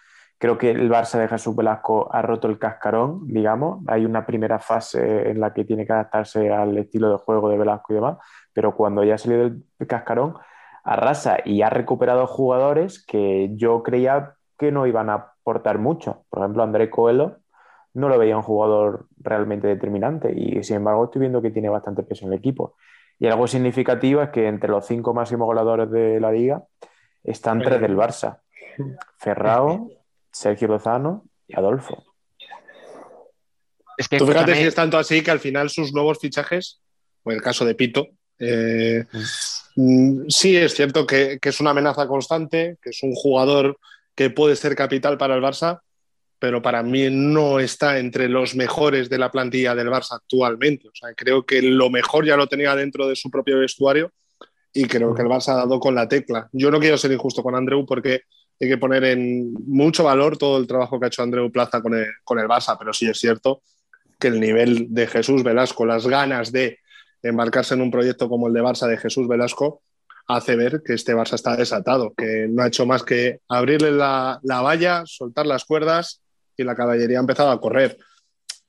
Creo 0.41 0.57
que 0.57 0.71
el 0.71 0.91
Barça 0.91 1.19
de 1.19 1.29
Jesús 1.29 1.55
Velasco 1.55 2.09
ha 2.11 2.23
roto 2.23 2.49
el 2.49 2.59
cascarón, 2.59 3.27
digamos. 3.27 3.85
Hay 3.87 4.07
una 4.07 4.25
primera 4.25 4.59
fase 4.59 5.29
en 5.29 5.39
la 5.39 5.53
que 5.53 5.67
tiene 5.67 5.85
que 5.85 5.93
adaptarse 5.93 6.51
al 6.51 6.79
estilo 6.79 7.11
de 7.11 7.19
juego 7.19 7.51
de 7.51 7.59
Velasco 7.59 7.93
y 7.93 7.97
demás, 7.97 8.17
pero 8.55 8.75
cuando 8.75 9.05
ya 9.05 9.17
ha 9.17 9.19
salido 9.19 9.51
del 9.51 9.87
cascarón, 9.87 10.37
arrasa 10.83 11.37
y 11.45 11.61
ha 11.61 11.69
recuperado 11.69 12.27
jugadores 12.27 13.05
que 13.05 13.51
yo 13.55 13.83
creía 13.83 14.33
que 14.59 14.73
no 14.73 14.87
iban 14.87 15.11
a 15.11 15.35
aportar 15.43 15.79
mucho. 15.79 16.25
Por 16.31 16.39
ejemplo, 16.39 16.63
André 16.63 16.89
Coelho 16.89 17.37
no 17.93 18.09
lo 18.09 18.17
veía 18.17 18.39
un 18.39 18.43
jugador 18.43 19.09
realmente 19.19 19.67
determinante 19.67 20.33
y 20.35 20.63
sin 20.63 20.77
embargo 20.77 21.05
estoy 21.05 21.21
viendo 21.21 21.43
que 21.43 21.51
tiene 21.51 21.69
bastante 21.69 22.03
peso 22.03 22.25
en 22.25 22.33
el 22.33 22.39
equipo. 22.39 22.77
Y 23.19 23.27
algo 23.27 23.47
significativo 23.47 24.23
es 24.23 24.31
que 24.31 24.49
entre 24.49 24.71
los 24.71 24.87
cinco 24.87 25.13
máximos 25.13 25.45
goleadores 25.45 25.91
de 25.91 26.19
la 26.19 26.33
liga 26.33 26.63
están 27.23 27.61
tres 27.61 27.79
del 27.79 27.95
Barça. 27.95 28.39
Ferrao, 29.19 29.91
Sergio 30.33 30.69
Lozano 30.69 31.25
y 31.47 31.57
Adolfo. 31.57 32.05
Es 33.97 34.09
que 34.09 34.19
Tú 34.19 34.27
fíjate 34.27 34.55
si 34.55 34.63
es 34.63 34.75
tanto 34.75 34.97
así 34.99 35.23
que 35.23 35.31
al 35.31 35.41
final 35.41 35.69
sus 35.69 35.93
nuevos 35.93 36.19
fichajes, 36.19 36.81
o 37.23 37.33
el 37.33 37.43
caso 37.43 37.65
de 37.65 37.75
Pito, 37.75 38.09
eh, 38.39 39.05
mm. 39.77 40.23
sí 40.29 40.57
es 40.57 40.75
cierto 40.75 41.07
que, 41.07 41.39
que, 41.41 41.51
es 41.51 41.61
una 41.61 41.71
amenaza 41.71 42.07
constante, 42.07 42.79
que 42.81 42.91
es 42.91 43.03
un 43.03 43.15
jugador 43.15 43.79
que 44.15 44.31
puede 44.31 44.57
ser 44.57 44.75
capital 44.75 45.19
para 45.19 45.35
el 45.35 45.43
Barça, 45.43 45.81
pero 46.39 46.63
para 46.63 46.83
mí 46.83 47.09
no 47.11 47.61
está 47.61 47.99
entre 47.99 48.29
los 48.29 48.57
mejores 48.57 49.11
de 49.11 49.19
la 49.19 49.31
plantilla 49.31 49.75
del 49.75 49.89
Barça 49.89 50.13
actualmente. 50.13 50.89
O 50.89 50.93
sea, 50.95 51.13
creo 51.15 51.45
que 51.45 51.61
lo 51.61 51.91
mejor 51.91 52.25
ya 52.25 52.37
lo 52.37 52.47
tenía 52.47 52.75
dentro 52.75 53.07
de 53.07 53.15
su 53.15 53.31
propio 53.31 53.59
vestuario 53.59 54.11
y 54.73 54.87
creo 54.87 55.15
que 55.15 55.23
el 55.23 55.29
Barça 55.29 55.53
ha 55.53 55.57
dado 55.57 55.79
con 55.79 55.95
la 55.95 56.09
tecla. 56.09 56.49
Yo 56.53 56.71
no 56.71 56.81
quiero 56.81 56.97
ser 56.97 57.13
injusto 57.13 57.43
con 57.43 57.55
Andreu 57.55 57.85
porque 57.85 58.23
hay 58.61 58.69
que 58.69 58.79
poner 58.79 59.05
en 59.05 59.55
mucho 59.67 60.05
valor 60.05 60.37
todo 60.37 60.59
el 60.59 60.67
trabajo 60.67 60.99
que 60.99 61.07
ha 61.07 61.09
hecho 61.09 61.23
Andreu 61.23 61.51
Plaza 61.51 61.81
con 61.81 61.95
el, 61.95 62.07
con 62.25 62.39
el 62.39 62.47
Barça, 62.47 62.77
pero 62.79 62.93
sí 62.93 63.09
es 63.09 63.19
cierto 63.19 63.63
que 64.19 64.29
el 64.29 64.39
nivel 64.39 64.87
de 64.91 65.07
Jesús 65.07 65.43
Velasco, 65.43 65.87
las 65.87 66.07
ganas 66.07 66.53
de 66.53 66.79
embarcarse 67.23 67.75
en 67.75 67.81
un 67.81 67.91
proyecto 67.91 68.29
como 68.29 68.49
el 68.49 68.53
de 68.53 68.63
Barça 68.63 68.87
de 68.87 68.99
Jesús 68.99 69.27
Velasco, 69.27 69.83
hace 70.27 70.57
ver 70.57 70.83
que 70.85 70.93
este 70.93 71.15
Barça 71.15 71.35
está 71.35 71.57
desatado, 71.57 72.13
que 72.15 72.47
no 72.49 72.63
ha 72.63 72.69
hecho 72.69 72.87
más 72.87 73.03
que 73.03 73.41
abrirle 73.49 73.91
la, 73.93 74.39
la 74.43 74.61
valla, 74.61 75.03
soltar 75.07 75.47
las 75.47 75.65
cuerdas 75.65 76.21
y 76.57 76.63
la 76.63 76.75
caballería 76.75 77.19
ha 77.19 77.21
empezado 77.21 77.51
a 77.51 77.61
correr. 77.61 77.97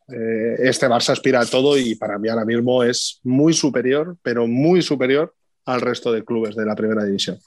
Eh, 0.08 0.56
este 0.60 0.88
Barça 0.88 1.10
aspira 1.10 1.42
a 1.42 1.46
todo 1.46 1.78
y 1.78 1.96
para 1.96 2.18
mí 2.18 2.30
ahora 2.30 2.46
mismo 2.46 2.84
es 2.84 3.20
muy 3.24 3.54
superior, 3.54 4.18
pero 4.22 4.48
muy 4.48 4.82
superior 4.82 5.34
al 5.66 5.82
resto 5.82 6.12
de 6.12 6.24
clubes 6.24 6.56
de 6.56 6.66
la 6.66 6.76
primera 6.76 7.04
división. 7.04 7.38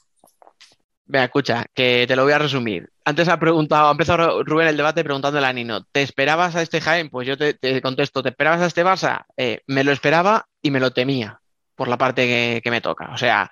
Vea, 1.07 1.25
escucha, 1.25 1.65
que 1.73 2.05
te 2.07 2.15
lo 2.15 2.23
voy 2.23 2.33
a 2.33 2.39
resumir. 2.39 2.89
Antes 3.03 3.27
ha 3.27 3.39
preguntado, 3.39 3.89
ha 3.89 3.91
empezado 3.91 4.43
Rubén 4.43 4.67
el 4.67 4.77
debate 4.77 5.03
preguntándole 5.03 5.45
a 5.45 5.53
Nino, 5.53 5.83
¿te 5.85 6.01
esperabas 6.01 6.55
a 6.55 6.63
este 6.63 6.81
Jaén? 6.81 7.09
Pues 7.09 7.27
yo 7.27 7.37
te, 7.37 7.53
te 7.53 7.79
contesto, 7.81 8.23
¿te 8.23 8.29
esperabas 8.29 8.61
a 8.61 8.65
este 8.65 8.83
Barça? 8.83 9.25
Eh, 9.37 9.61
me 9.67 9.83
lo 9.83 9.91
esperaba 9.91 10.47
y 10.63 10.71
me 10.71 10.79
lo 10.79 10.91
temía 10.91 11.39
por 11.75 11.87
la 11.87 11.97
parte 11.97 12.61
que, 12.63 12.71
me 12.71 12.81
toca. 12.81 13.11
O 13.13 13.17
sea, 13.17 13.51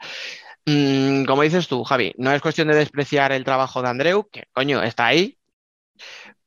mmm, 0.66 1.26
como 1.26 1.44
dices 1.44 1.68
tú, 1.68 1.84
Javi, 1.84 2.14
no 2.18 2.32
es 2.32 2.42
cuestión 2.42 2.70
de 2.70 2.76
despreciar 2.76 3.32
el 3.32 3.44
trabajo 3.44 3.82
de 3.82 3.90
Andreu, 3.90 4.30
que 4.32 4.46
coño, 4.54 4.82
está 4.84 5.08
ahí, 5.08 5.38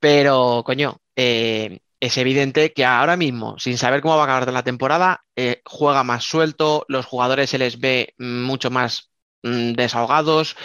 pero 0.01 0.63
coño, 0.65 1.01
eh, 1.17 1.81
es 2.01 2.19
evidente 2.19 2.73
que 2.73 2.85
ahora 2.85 3.17
mismo, 3.17 3.59
sin 3.59 3.79
saber 3.79 4.01
cómo 4.03 4.17
va 4.17 4.23
a 4.23 4.25
acabar 4.25 4.53
la 4.53 4.63
temporada, 4.63 5.25
eh, 5.37 5.63
juega 5.65 6.05
más 6.05 6.25
suelto, 6.25 6.85
los 6.89 7.07
jugadores 7.07 7.51
se 7.51 7.59
les 7.59 7.81
ve 7.81 8.15
mucho 8.19 8.71
más 8.71 9.11
mmm, 9.47 9.73
desahogados, 9.73 10.57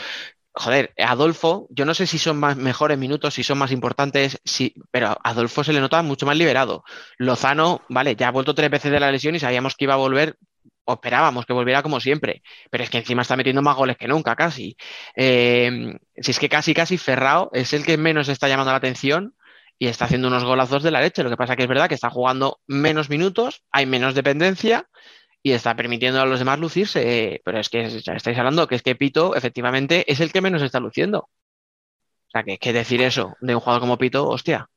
joder, 0.54 0.94
Adolfo, 0.98 1.68
yo 1.70 1.86
no 1.86 1.94
sé 1.94 2.08
si 2.08 2.18
son 2.18 2.38
más 2.40 2.58
mejores 2.58 2.98
minutos, 2.98 3.34
si 3.34 3.44
son 3.44 3.58
más 3.58 3.72
importantes, 3.72 4.40
si, 4.44 4.74
pero 4.92 5.08
a 5.08 5.18
Adolfo 5.24 5.64
se 5.64 5.74
le 5.74 5.80
nota 5.80 6.02
mucho 6.02 6.26
más 6.26 6.38
liberado. 6.38 6.84
Lozano, 7.18 7.82
vale, 7.90 8.16
ya 8.16 8.28
ha 8.28 8.32
vuelto 8.32 8.54
tres 8.56 8.70
veces 8.70 8.92
de 8.92 9.00
la 9.00 9.12
lesión 9.12 9.36
y 9.36 9.40
sabíamos 9.40 9.76
que 9.76 9.86
iba 9.86 9.94
a 9.94 9.98
volver, 9.98 10.38
o 10.86 10.94
esperábamos 10.94 11.46
que 11.46 11.54
volviera 11.54 11.84
como 11.84 12.00
siempre, 12.00 12.42
pero 12.70 12.84
es 12.84 12.90
que 12.90 12.98
encima 12.98 13.22
está 13.22 13.38
metiendo 13.38 13.62
más 13.62 13.76
goles 13.76 13.98
que 13.98 14.08
nunca, 14.08 14.36
casi. 14.36 14.76
Eh, 15.16 15.96
si 16.18 16.32
es 16.32 16.40
que 16.40 16.50
casi, 16.50 16.74
casi 16.74 16.98
Ferrao 16.98 17.50
es 17.54 17.74
el 17.74 17.86
que 17.86 17.98
menos 17.98 18.30
está 18.30 18.48
llamando 18.48 18.72
la 18.72 18.78
atención 18.78 19.36
y 19.80 19.88
está 19.88 20.06
haciendo 20.06 20.28
unos 20.28 20.44
golazos 20.44 20.84
de 20.84 20.92
la 20.92 21.02
leche. 21.02 21.24
Lo 21.24 21.30
que 21.30 21.38
pasa 21.38 21.56
que 21.56 21.64
es 21.64 21.70
verdad 21.70 21.88
que 21.88 21.96
está 21.96 22.10
jugando 22.10 22.60
menos 22.68 23.10
minutos, 23.10 23.64
hay 23.72 23.86
menos 23.86 24.16
dependencia 24.16 24.88
y 25.44 25.54
está 25.54 25.76
permitiendo 25.76 26.22
a 26.22 26.26
los 26.26 26.40
demás 26.40 26.60
lucirse. 26.60 27.42
pero 27.44 27.60
es 27.60 27.70
que 27.70 27.86
estáis 27.86 28.38
hablando 28.38 28.68
que 28.68 28.76
es 28.76 28.84
que 28.84 28.96
Pito 28.96 29.36
efectivamente 29.36 30.12
es 30.12 30.20
el 30.20 30.32
que 30.32 30.42
menos 30.42 30.62
está 30.62 30.80
luciendo. 30.80 31.20
O 31.20 32.32
sea, 32.32 32.44
que, 32.44 32.58
que 32.58 32.74
decir 32.74 33.02
eso 33.02 33.36
de 33.42 33.56
un 33.56 33.62
jugador 33.62 33.82
como 33.82 33.98
Pito, 33.98 34.28
hostia. 34.28 34.70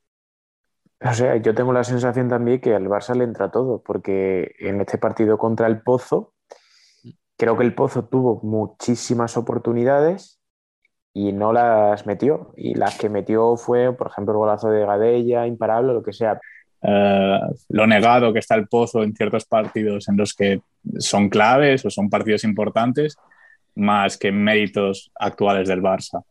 O 1.01 1.13
sea, 1.13 1.35
yo 1.37 1.53
tengo 1.53 1.73
la 1.73 1.83
sensación 1.83 2.29
también 2.29 2.59
que 2.61 2.73
al 2.73 2.87
Barça 2.87 3.15
le 3.15 3.25
entra 3.25 3.51
todo, 3.51 3.81
porque 3.83 4.55
en 4.59 4.81
este 4.81 4.97
partido 4.97 5.37
contra 5.37 5.67
el 5.67 5.81
Pozo, 5.81 6.33
creo 7.37 7.57
que 7.57 7.63
el 7.63 7.75
Pozo 7.75 8.05
tuvo 8.05 8.39
muchísimas 8.43 9.37
oportunidades 9.37 10.39
y 11.13 11.31
no 11.33 11.53
las 11.53 12.05
metió. 12.05 12.53
Y 12.57 12.75
las 12.75 12.97
que 12.97 13.09
metió 13.09 13.55
fue, 13.57 13.93
por 13.93 14.07
ejemplo, 14.07 14.33
el 14.33 14.39
golazo 14.39 14.69
de 14.69 14.85
Gadella, 14.85 15.47
imparable, 15.47 15.93
lo 15.93 16.03
que 16.03 16.13
sea. 16.13 16.39
Eh, 16.87 17.39
lo 17.69 17.87
negado 17.87 18.31
que 18.31 18.39
está 18.39 18.55
el 18.55 18.67
pozo 18.67 19.01
en 19.03 19.15
ciertos 19.15 19.45
partidos 19.45 20.07
en 20.07 20.17
los 20.17 20.33
que 20.33 20.61
son 20.99 21.29
claves 21.29 21.83
o 21.85 21.89
son 21.89 22.09
partidos 22.09 22.43
importantes, 22.43 23.17
más 23.75 24.17
que 24.17 24.31
méritos 24.31 25.11
actuales 25.15 25.67
del 25.67 25.81
Barça. 25.81 26.23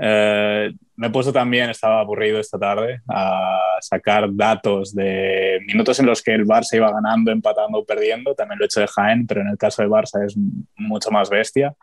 Eh, 0.00 0.72
me 0.96 1.06
he 1.06 1.10
puesto 1.10 1.32
también, 1.32 1.70
estaba 1.70 2.00
aburrido 2.00 2.38
esta 2.38 2.58
tarde, 2.58 3.00
a 3.08 3.58
sacar 3.80 4.28
datos 4.32 4.94
de 4.94 5.58
minutos 5.66 5.98
en 5.98 6.06
los 6.06 6.22
que 6.22 6.34
el 6.34 6.44
Barça 6.44 6.74
iba 6.74 6.92
ganando, 6.92 7.32
empatando 7.32 7.78
o 7.78 7.84
perdiendo. 7.84 8.34
También 8.34 8.58
lo 8.58 8.64
he 8.64 8.66
hecho 8.66 8.80
de 8.80 8.88
Jaén, 8.88 9.26
pero 9.26 9.40
en 9.40 9.48
el 9.48 9.56
caso 9.56 9.82
de 9.82 9.88
Barça 9.88 10.24
es 10.24 10.36
mucho 10.76 11.10
más 11.10 11.30
bestia. 11.30 11.74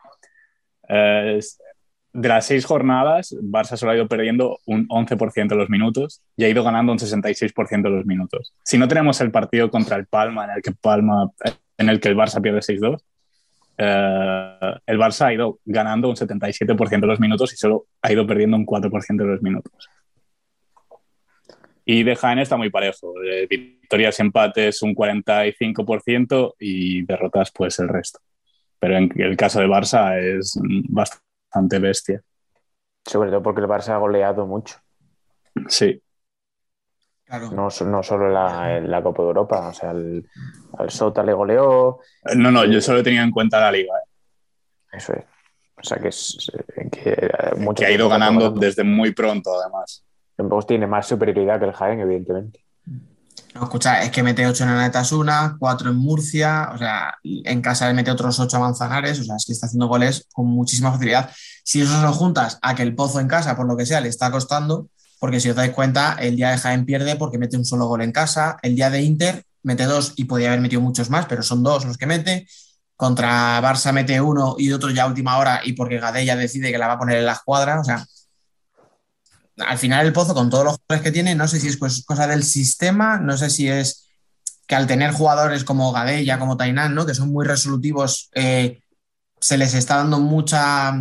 Eh, 0.88 1.40
de 2.16 2.28
las 2.28 2.46
seis 2.46 2.64
jornadas, 2.64 3.36
Barça 3.42 3.76
solo 3.76 3.92
ha 3.92 3.96
ido 3.96 4.08
perdiendo 4.08 4.58
un 4.66 4.88
11% 4.88 5.48
de 5.48 5.56
los 5.56 5.68
minutos 5.68 6.22
y 6.36 6.44
ha 6.44 6.48
ido 6.48 6.64
ganando 6.64 6.92
un 6.92 6.98
66% 6.98 7.82
de 7.82 7.90
los 7.90 8.06
minutos. 8.06 8.54
Si 8.64 8.78
no 8.78 8.88
tenemos 8.88 9.20
el 9.20 9.30
partido 9.30 9.70
contra 9.70 9.96
el 9.96 10.06
Palma, 10.06 10.44
en 10.44 10.50
el 10.52 10.62
que, 10.62 10.72
Palma, 10.72 11.30
en 11.76 11.88
el, 11.88 12.00
que 12.00 12.08
el 12.08 12.16
Barça 12.16 12.40
pierde 12.40 12.60
6-2, 12.60 13.02
eh, 13.78 14.74
el 14.86 14.98
Barça 14.98 15.26
ha 15.26 15.34
ido 15.34 15.58
ganando 15.66 16.08
un 16.08 16.16
77% 16.16 17.00
de 17.00 17.06
los 17.06 17.20
minutos 17.20 17.52
y 17.52 17.56
solo 17.56 17.86
ha 18.00 18.10
ido 18.10 18.26
perdiendo 18.26 18.56
un 18.56 18.64
4% 18.64 19.16
de 19.16 19.24
los 19.24 19.42
minutos. 19.42 19.90
Y 21.84 22.02
de 22.02 22.16
Jaén 22.16 22.38
está 22.38 22.56
muy 22.56 22.70
parejo. 22.70 23.12
De 23.20 23.46
victorias 23.46 24.18
y 24.18 24.22
empates 24.22 24.82
un 24.82 24.94
45% 24.94 26.54
y 26.58 27.02
derrotas 27.02 27.52
pues 27.52 27.78
el 27.78 27.88
resto. 27.88 28.20
Pero 28.80 28.96
en 28.96 29.12
el 29.16 29.36
caso 29.36 29.60
de 29.60 29.66
Barça 29.66 30.18
es 30.18 30.58
bastante 30.88 31.25
bastante 31.46 31.78
bestia. 31.78 32.22
Sobre 33.04 33.30
todo 33.30 33.42
porque 33.42 33.60
el 33.60 33.68
Barça 33.68 33.90
ha 33.90 33.98
goleado 33.98 34.46
mucho. 34.46 34.76
Sí. 35.68 36.02
No, 37.52 37.70
solo 37.70 38.26
en 38.28 38.90
la, 38.90 39.02
Copa 39.02 39.22
de 39.22 39.28
Europa, 39.28 39.68
o 39.68 39.72
sea, 39.72 39.90
al 39.90 40.90
Sota 40.90 41.24
le 41.24 41.32
goleó. 41.32 41.98
No, 42.36 42.52
no, 42.52 42.64
yo 42.64 42.80
solo 42.80 43.02
tenía 43.02 43.22
en 43.22 43.32
cuenta 43.32 43.60
la 43.60 43.72
liga. 43.72 43.94
¿eh? 43.98 44.08
Eso 44.92 45.12
es. 45.14 45.24
O 45.78 45.82
sea, 45.82 45.98
que, 45.98 46.08
es, 46.08 46.50
que, 46.90 47.10
eh, 47.10 47.30
que 47.76 47.84
ha 47.84 47.90
ido 47.90 48.08
ganando 48.08 48.50
desde 48.50 48.82
muy 48.82 49.12
pronto, 49.12 49.60
además. 49.60 50.04
Pues 50.36 50.66
tiene 50.66 50.86
más 50.86 51.06
superioridad 51.06 51.58
que 51.58 51.66
el 51.66 51.72
Jaén, 51.72 52.00
evidentemente. 52.00 52.64
No, 53.56 53.64
escucha, 53.64 54.02
es 54.02 54.10
que 54.10 54.22
mete 54.22 54.46
8 54.46 54.64
en 54.64 54.76
Netasuna, 54.76 55.56
4 55.58 55.90
en 55.90 55.96
Murcia, 55.96 56.68
o 56.74 56.78
sea, 56.78 57.14
en 57.22 57.62
casa 57.62 57.88
le 57.88 57.94
mete 57.94 58.10
otros 58.10 58.38
8 58.38 58.54
a 58.58 58.60
Manzanares, 58.60 59.18
o 59.20 59.24
sea, 59.24 59.36
es 59.36 59.46
que 59.46 59.52
está 59.52 59.64
haciendo 59.66 59.88
goles 59.88 60.26
con 60.32 60.46
muchísima 60.46 60.92
facilidad. 60.92 61.30
Si 61.64 61.80
eso 61.80 62.02
lo 62.02 62.12
juntas 62.12 62.58
a 62.60 62.74
que 62.74 62.82
el 62.82 62.94
Pozo 62.94 63.18
en 63.18 63.28
casa, 63.28 63.56
por 63.56 63.66
lo 63.66 63.74
que 63.74 63.86
sea, 63.86 64.02
le 64.02 64.10
está 64.10 64.30
costando, 64.30 64.90
porque 65.18 65.40
si 65.40 65.48
os 65.48 65.56
dais 65.56 65.72
cuenta, 65.72 66.16
el 66.20 66.36
día 66.36 66.50
de 66.50 66.58
Jaén 66.58 66.84
pierde 66.84 67.16
porque 67.16 67.38
mete 67.38 67.56
un 67.56 67.64
solo 67.64 67.86
gol 67.86 68.02
en 68.02 68.12
casa, 68.12 68.58
el 68.62 68.76
día 68.76 68.90
de 68.90 69.00
Inter 69.00 69.44
mete 69.62 69.84
dos 69.84 70.12
y 70.16 70.24
podría 70.24 70.48
haber 70.48 70.60
metido 70.60 70.82
muchos 70.82 71.08
más, 71.08 71.24
pero 71.24 71.42
son 71.42 71.62
dos 71.62 71.86
los 71.86 71.96
que 71.96 72.06
mete. 72.06 72.46
Contra 72.94 73.60
Barça 73.62 73.90
mete 73.92 74.20
uno 74.20 74.56
y 74.58 74.70
otro 74.72 74.90
ya 74.90 75.06
última 75.06 75.38
hora 75.38 75.60
y 75.64 75.72
porque 75.72 75.98
Gadella 75.98 76.36
decide 76.36 76.70
que 76.70 76.78
la 76.78 76.88
va 76.88 76.94
a 76.94 76.98
poner 76.98 77.18
en 77.18 77.26
la 77.26 77.32
escuadra, 77.32 77.80
o 77.80 77.84
sea, 77.84 78.04
al 79.58 79.78
final 79.78 80.06
el 80.06 80.12
Pozo, 80.12 80.34
con 80.34 80.50
todos 80.50 80.64
los 80.64 80.76
jugadores 80.76 81.02
que 81.02 81.12
tiene, 81.12 81.34
no 81.34 81.48
sé 81.48 81.60
si 81.60 81.68
es 81.68 81.78
cosa 81.78 82.26
del 82.26 82.44
sistema, 82.44 83.18
no 83.18 83.36
sé 83.36 83.50
si 83.50 83.68
es 83.68 84.06
que 84.66 84.74
al 84.74 84.86
tener 84.86 85.12
jugadores 85.12 85.64
como 85.64 85.92
Gadella, 85.92 86.38
como 86.38 86.56
Tainan, 86.56 86.94
¿no? 86.94 87.06
que 87.06 87.14
son 87.14 87.30
muy 87.30 87.46
resolutivos, 87.46 88.30
eh, 88.34 88.80
se 89.40 89.56
les 89.56 89.74
está 89.74 89.96
dando 89.96 90.18
mucha, 90.18 90.92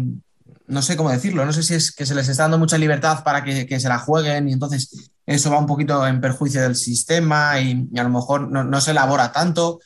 no 0.68 0.82
sé 0.82 0.96
cómo 0.96 1.10
decirlo, 1.10 1.46
no 1.46 1.54
sé 1.54 1.64
si 1.64 1.74
es 1.74 1.92
que 1.92 2.06
se 2.06 2.16
les 2.16 2.28
está 2.28 2.44
dando 2.44 2.60
mucha 2.60 2.78
libertad 2.78 3.24
para 3.24 3.44
que, 3.44 3.80
se 3.80 3.90
la 3.90 4.00
jueguen 4.00 4.50
y 4.50 4.54
entonces 4.54 5.12
eso 5.26 5.50
va 5.50 5.58
un 5.58 5.66
poquito 5.66 6.06
en 6.06 6.22
perjuicio 6.22 6.62
del 6.62 6.76
sistema 6.76 7.60
y, 7.60 7.90
a 7.98 8.04
lo 8.04 8.10
mejor 8.10 8.50
no, 8.50 8.82
se 8.82 8.92
elabora 8.92 9.32
tanto, 9.32 9.80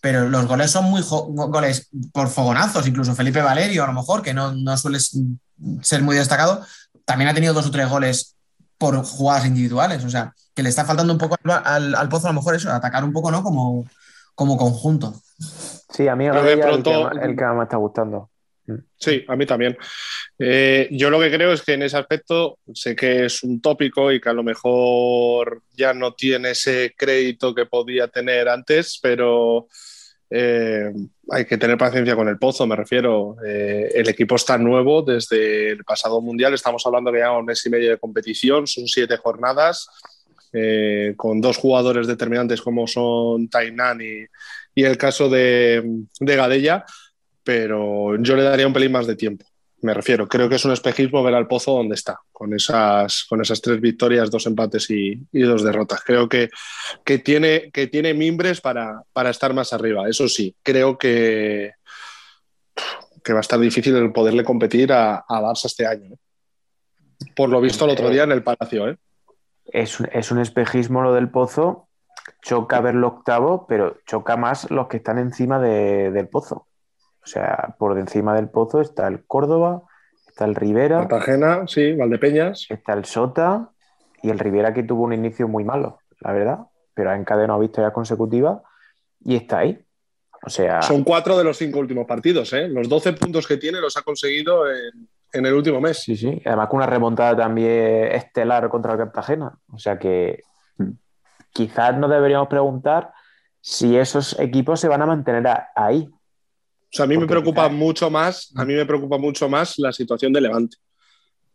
pero 0.00 0.28
los 0.28 0.46
goles 0.46 0.70
son 0.70 0.86
muy 0.86 1.02
goles 1.02 1.88
por 2.12 2.28
fogonazos, 2.28 2.86
incluso 2.88 3.14
Felipe 3.14 3.42
Valerio 3.42 3.84
a 3.84 3.86
lo 3.86 3.92
mejor, 3.92 4.22
que 4.22 4.34
no, 4.34 4.52
no 4.52 4.76
suele 4.76 4.98
ser 5.82 6.02
muy 6.02 6.16
destacado, 6.16 6.64
también 7.10 7.28
ha 7.28 7.34
tenido 7.34 7.52
dos 7.52 7.66
o 7.66 7.72
tres 7.72 7.88
goles 7.88 8.36
por 8.78 8.94
jugadas 9.02 9.44
individuales. 9.44 10.04
O 10.04 10.10
sea, 10.10 10.32
que 10.54 10.62
le 10.62 10.68
está 10.68 10.84
faltando 10.84 11.12
un 11.12 11.18
poco 11.18 11.36
al, 11.42 12.08
Pozo 12.08 12.28
a 12.28 12.30
lo 12.30 12.38
mejor 12.38 12.54
eso, 12.54 12.70
atacar 12.70 13.02
un 13.02 13.12
poco, 13.12 13.32
¿no? 13.32 13.42
Como, 13.42 13.84
como 14.36 14.56
conjunto. 14.56 15.20
Sí, 15.92 16.06
a 16.06 16.14
mí 16.14 16.26
el, 16.26 16.32
que, 16.84 17.44
más 17.44 17.56
me 17.56 17.62
está 17.64 17.78
gustando. 17.78 18.30
Mm. 18.66 18.74
Sí, 18.96 19.24
a 19.26 19.34
mí 19.34 19.44
también. 19.44 19.76
Eh, 20.38 20.86
yo 20.92 21.10
lo 21.10 21.18
que 21.18 21.32
creo 21.32 21.52
es 21.52 21.62
que 21.62 21.72
en 21.72 21.82
ese 21.82 21.96
aspecto 21.96 22.58
sé 22.72 22.94
que 22.94 23.24
es 23.24 23.42
un 23.42 23.60
tópico 23.60 24.12
y 24.12 24.20
que 24.20 24.28
a 24.28 24.34
lo 24.34 24.44
mejor 24.44 25.62
ya 25.72 25.92
no 25.92 26.14
tiene 26.14 26.52
ese 26.52 26.94
crédito 26.96 27.52
que 27.56 27.66
podía 27.66 28.06
tener 28.06 28.48
antes, 28.48 29.00
pero 29.02 29.66
eh, 30.30 30.92
hay 31.30 31.44
que 31.44 31.58
tener 31.58 31.76
paciencia 31.76 32.14
con 32.14 32.28
el 32.28 32.38
pozo, 32.38 32.66
me 32.66 32.76
refiero. 32.76 33.36
Eh, 33.44 33.90
el 33.94 34.08
equipo 34.08 34.36
está 34.36 34.56
nuevo 34.56 35.02
desde 35.02 35.70
el 35.70 35.84
pasado 35.84 36.20
mundial. 36.20 36.54
Estamos 36.54 36.86
hablando 36.86 37.12
que 37.12 37.18
ya 37.18 37.32
un 37.32 37.44
mes 37.44 37.64
y 37.66 37.70
medio 37.70 37.90
de 37.90 37.98
competición, 37.98 38.66
son 38.66 38.86
siete 38.86 39.16
jornadas, 39.16 39.88
eh, 40.52 41.14
con 41.16 41.40
dos 41.40 41.56
jugadores 41.56 42.06
determinantes 42.06 42.62
como 42.62 42.86
son 42.86 43.48
Tainan 43.48 44.00
y, 44.00 44.26
el 44.82 44.96
caso 44.96 45.28
de, 45.28 45.82
de 46.20 46.36
Gadella, 46.36 46.86
pero 47.44 48.16
yo 48.22 48.34
le 48.34 48.44
daría 48.44 48.66
un 48.66 48.72
pelín 48.72 48.92
más 48.92 49.06
de 49.06 49.14
tiempo 49.14 49.44
me 49.82 49.94
refiero. 49.94 50.28
Creo 50.28 50.48
que 50.48 50.56
es 50.56 50.64
un 50.64 50.72
espejismo 50.72 51.22
ver 51.22 51.34
al 51.34 51.46
Pozo 51.46 51.72
donde 51.72 51.94
está, 51.94 52.20
con 52.32 52.54
esas, 52.54 53.24
con 53.24 53.40
esas 53.40 53.60
tres 53.60 53.80
victorias, 53.80 54.30
dos 54.30 54.46
empates 54.46 54.90
y, 54.90 55.16
dos 55.32 55.64
derrotas. 55.64 56.02
Creo 56.04 56.28
que, 56.28 56.50
que, 57.04 57.18
tiene, 57.18 57.70
que 57.72 57.86
tiene 57.86 58.14
mimbres 58.14 58.60
para, 58.60 59.04
estar 59.28 59.54
más 59.54 59.72
arriba. 59.72 60.08
Eso 60.08 60.28
sí, 60.28 60.54
creo 60.62 60.98
que, 60.98 61.72
que 63.24 63.32
va 63.32 63.40
a 63.40 63.42
estar 63.42 63.58
difícil 63.58 63.96
el 63.96 64.12
poderle 64.12 64.44
competir 64.44 64.92
a, 64.92 65.16
a 65.16 65.40
Barça 65.40 65.66
este 65.66 65.86
año. 65.86 66.14
¿eh? 66.14 66.18
Por 67.34 67.48
lo 67.48 67.60
visto 67.60 67.84
el 67.84 67.92
otro 67.92 68.10
día 68.10 68.24
en 68.24 68.32
el 68.32 68.42
Palacio. 68.42 68.88
¿eh? 68.88 68.98
Es, 69.66 69.98
es 70.12 70.30
un 70.30 70.40
espejismo 70.40 71.02
lo 71.02 71.14
del 71.14 71.30
Pozo. 71.30 71.88
Choca 72.42 72.80
verlo 72.80 73.08
octavo, 73.08 73.66
pero 73.66 73.98
choca 74.06 74.36
más 74.36 74.70
los 74.70 74.88
que 74.88 74.98
están 74.98 75.18
encima 75.18 75.58
del 75.58 76.28
Pozo. 76.28 76.66
O 77.22 77.26
sea, 77.26 77.74
por 77.78 77.98
encima 77.98 78.34
del 78.34 78.48
pozo 78.48 78.80
está 78.80 79.06
el 79.06 79.24
Córdoba, 79.24 79.82
está 80.28 80.44
el 80.44 80.54
Rivera. 80.54 81.06
Cartagena, 81.06 81.66
sí, 81.66 81.94
Valdepeñas. 81.94 82.66
Está 82.70 82.94
el 82.94 83.04
Sota 83.04 83.70
y 84.22 84.30
el 84.30 84.38
Rivera 84.38 84.72
que 84.72 84.82
tuvo 84.82 85.04
un 85.04 85.12
inicio 85.12 85.48
muy 85.48 85.64
malo, 85.64 86.00
la 86.20 86.32
verdad, 86.32 86.58
pero 86.94 87.10
ha 87.10 87.16
encadenado 87.16 87.60
victorias 87.60 87.92
consecutivas 87.92 88.60
y 89.20 89.36
está 89.36 89.58
ahí. 89.58 89.84
O 90.42 90.50
sea. 90.50 90.82
Son 90.82 91.04
cuatro 91.04 91.36
de 91.36 91.44
los 91.44 91.56
cinco 91.56 91.78
últimos 91.78 92.06
partidos, 92.06 92.52
¿eh? 92.52 92.68
Los 92.68 92.88
12 92.88 93.12
puntos 93.14 93.46
que 93.46 93.56
tiene 93.56 93.80
los 93.80 93.96
ha 93.96 94.02
conseguido 94.02 94.64
en, 94.70 95.46
el 95.46 95.54
último 95.54 95.80
mes. 95.80 96.02
Sí, 96.02 96.16
sí. 96.16 96.40
Además, 96.44 96.68
con 96.68 96.78
una 96.78 96.86
remontada 96.86 97.36
también 97.36 98.12
estelar 98.12 98.68
contra 98.68 98.92
el 98.92 98.98
Cartagena. 98.98 99.52
O 99.72 99.78
sea 99.78 99.98
que 99.98 100.42
quizás 101.52 101.96
nos 101.96 102.10
deberíamos 102.10 102.48
preguntar 102.48 103.12
si 103.60 103.96
esos 103.96 104.38
equipos 104.38 104.80
se 104.80 104.88
van 104.88 105.02
a 105.02 105.06
mantener 105.06 105.46
ahí. 105.76 106.08
O 106.92 106.96
sea, 106.96 107.04
a 107.04 107.08
mí 107.08 107.16
me 107.16 107.26
preocupa 107.26 107.68
mucho 107.68 108.10
más, 108.10 108.52
a 108.56 108.64
mí 108.64 108.74
me 108.74 108.84
preocupa 108.84 109.16
mucho 109.16 109.48
más 109.48 109.78
la 109.78 109.92
situación 109.92 110.32
de 110.32 110.40
Levante. 110.40 110.76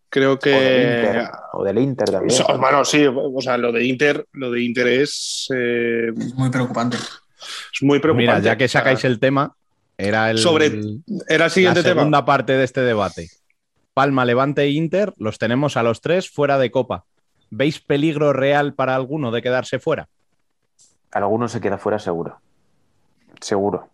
Creo 0.09 0.39
que. 0.39 1.27
O 1.51 1.63
del 1.63 1.77
Inter, 1.77 2.09
también. 2.09 2.41
bueno, 2.57 2.85
sí, 2.85 3.05
o 3.05 3.41
sea, 3.41 3.57
lo 3.57 3.73
de 3.73 3.83
Inter, 3.83 4.25
lo 4.31 4.49
de 4.49 4.63
Inter 4.63 4.87
es. 4.87 5.47
Eh, 5.53 6.07
es 6.17 6.33
muy 6.35 6.49
preocupante. 6.49 6.95
Es 6.95 7.81
muy 7.81 7.99
preocupante. 7.99 8.31
Mira, 8.31 8.39
ya 8.39 8.57
que 8.57 8.69
sacáis 8.69 9.03
el 9.03 9.19
tema, 9.19 9.55
era 9.97 10.31
el. 10.31 10.37
Sobre. 10.37 10.71
Era 11.27 11.45
el 11.45 11.51
siguiente 11.51 11.81
la 11.81 11.89
segunda 11.89 12.23
parte 12.23 12.53
de 12.53 12.63
este 12.63 12.81
debate. 12.81 13.29
Palma, 13.93 14.23
Levante 14.23 14.61
e 14.61 14.69
Inter 14.69 15.13
los 15.17 15.37
tenemos 15.37 15.75
a 15.75 15.83
los 15.83 15.99
tres 15.99 16.29
fuera 16.29 16.57
de 16.57 16.71
Copa. 16.71 17.03
¿Veis 17.49 17.79
peligro 17.79 18.31
real 18.31 18.73
para 18.73 18.95
alguno 18.95 19.31
de 19.31 19.41
quedarse 19.41 19.79
fuera? 19.79 20.07
Alguno 21.11 21.47
se 21.47 21.61
queda 21.61 21.77
fuera 21.77 21.99
seguro. 21.99 22.39
Seguro. 23.39 23.89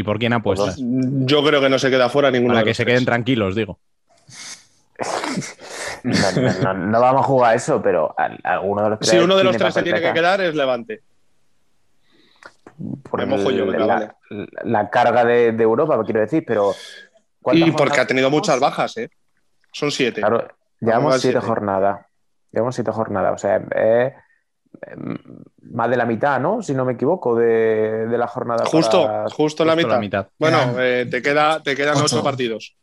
¿Y 0.00 0.02
por 0.02 0.18
quién 0.18 0.32
apuestas? 0.32 0.76
Yo 0.78 1.44
creo 1.44 1.60
que 1.60 1.68
no 1.68 1.78
se 1.78 1.90
queda 1.90 2.08
fuera 2.08 2.30
ninguno. 2.30 2.54
Para 2.54 2.60
de 2.60 2.64
que 2.64 2.70
los 2.70 2.76
se 2.78 2.84
tres. 2.84 2.94
queden 2.94 3.04
tranquilos, 3.04 3.54
digo. 3.54 3.78
No, 6.04 6.14
no- 6.40 6.52
no- 6.62 6.74
no 6.86 7.00
vamos 7.00 7.20
a 7.22 7.24
jugar 7.24 7.52
a 7.52 7.54
eso, 7.54 7.82
pero 7.82 8.14
al- 8.18 8.38
alguno 8.42 8.82
de 8.84 8.90
los 8.90 8.98
tres. 9.00 9.10
Si 9.10 9.18
uno 9.18 9.36
de 9.36 9.44
los 9.44 9.56
tres 9.58 9.74
se 9.74 9.82
tiene 9.82 10.00
que 10.00 10.12
quedar 10.14 10.40
es 10.40 10.54
Levante. 10.54 11.02
por 13.10 13.20
Me 13.20 13.26
mojo 13.26 13.50
yo, 13.50 13.64
el- 13.64 13.72
venga, 13.72 13.86
la, 13.86 13.94
vale. 13.94 14.48
la 14.64 14.88
carga 14.88 15.22
de, 15.26 15.52
de 15.52 15.62
Europa, 15.62 16.02
quiero 16.04 16.20
decir, 16.20 16.44
pero. 16.46 16.74
¿cuántas 17.42 17.68
Y 17.68 17.72
porque 17.72 18.00
ha 18.00 18.06
tenido 18.06 18.30
muchas 18.30 18.58
bajas, 18.58 18.96
¿eh? 18.96 19.10
Son 19.72 19.90
siete. 19.90 20.22
Claro, 20.22 20.48
llevamos 20.80 21.04
Vamos 21.10 21.20
siete 21.20 21.32
siete. 21.38 21.46
jornadas. 21.46 22.06
Llevamos 22.52 22.74
siete 22.74 22.90
jornadas. 22.90 23.34
O 23.34 23.38
sea, 23.38 23.56
es 23.56 24.14
más 25.62 25.90
de 25.90 25.96
la 25.96 26.06
mitad, 26.06 26.40
¿no? 26.40 26.62
Si 26.62 26.74
no 26.74 26.84
me 26.84 26.92
equivoco, 26.94 27.34
de, 27.36 28.06
de 28.06 28.18
la 28.18 28.26
jornada. 28.26 28.64
Justo, 28.66 29.04
para- 29.06 29.28
justo 29.30 29.64
la 29.64 29.72
Justo 29.72 29.86
mitad. 29.86 29.94
la 29.96 30.00
mitad. 30.00 30.26
Bueno, 30.38 30.58
eh, 30.80 31.06
te, 31.10 31.20
queda, 31.22 31.62
te 31.62 31.74
quedan 31.76 31.96
ocho. 31.96 32.04
ocho 32.16 32.22
partidos. 32.24 32.76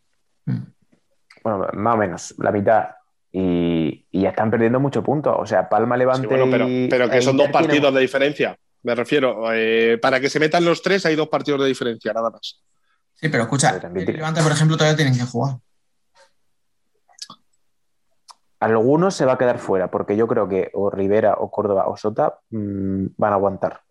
Bueno, 1.44 1.68
más 1.74 1.96
o 1.96 1.98
menos, 1.98 2.36
la 2.40 2.52
mitad. 2.52 2.88
Y, 3.32 4.06
y 4.12 4.22
ya 4.22 4.30
están 4.30 4.50
perdiendo 4.50 4.80
muchos 4.80 5.04
puntos. 5.04 5.36
O 5.38 5.46
sea, 5.46 5.68
Palma, 5.70 5.96
Levante. 5.98 6.28
Sí, 6.28 6.28
bueno, 6.28 6.48
pero, 6.50 6.66
pero 6.90 7.10
que 7.10 7.22
son 7.22 7.38
dos 7.38 7.50
partidos 7.50 7.94
de 7.94 8.00
diferencia. 8.02 8.58
Me 8.84 8.96
refiero, 8.96 9.52
eh, 9.54 9.98
para 10.02 10.20
que 10.20 10.30
se 10.30 10.40
metan 10.40 10.64
los 10.64 10.82
tres 10.82 11.06
hay 11.06 11.16
dos 11.16 11.28
partidos 11.28 11.62
de 11.62 11.68
diferencia, 11.68 12.14
nada 12.14 12.30
más. 12.30 12.62
Sí, 13.16 13.30
pero 13.30 13.44
escucha, 13.44 13.80
el 13.84 14.06
Levante, 14.06 14.42
por 14.42 14.52
ejemplo, 14.52 14.78
todavía 14.78 14.96
tienen 14.96 15.18
que 15.18 15.24
jugar. 15.26 15.56
Algunos 18.60 19.14
se 19.16 19.26
va 19.26 19.34
a 19.34 19.38
quedar 19.38 19.60
fuera, 19.60 19.92
porque 19.92 20.16
yo 20.18 20.28
creo 20.28 20.48
que 20.50 20.72
o 20.74 20.90
Rivera 20.90 21.36
o 21.38 21.52
Córdoba 21.52 21.88
o 21.88 21.96
Sota 21.98 22.40
mm, 22.50 23.06
van 23.18 23.32
a 23.34 23.36
aguantar. 23.36 23.82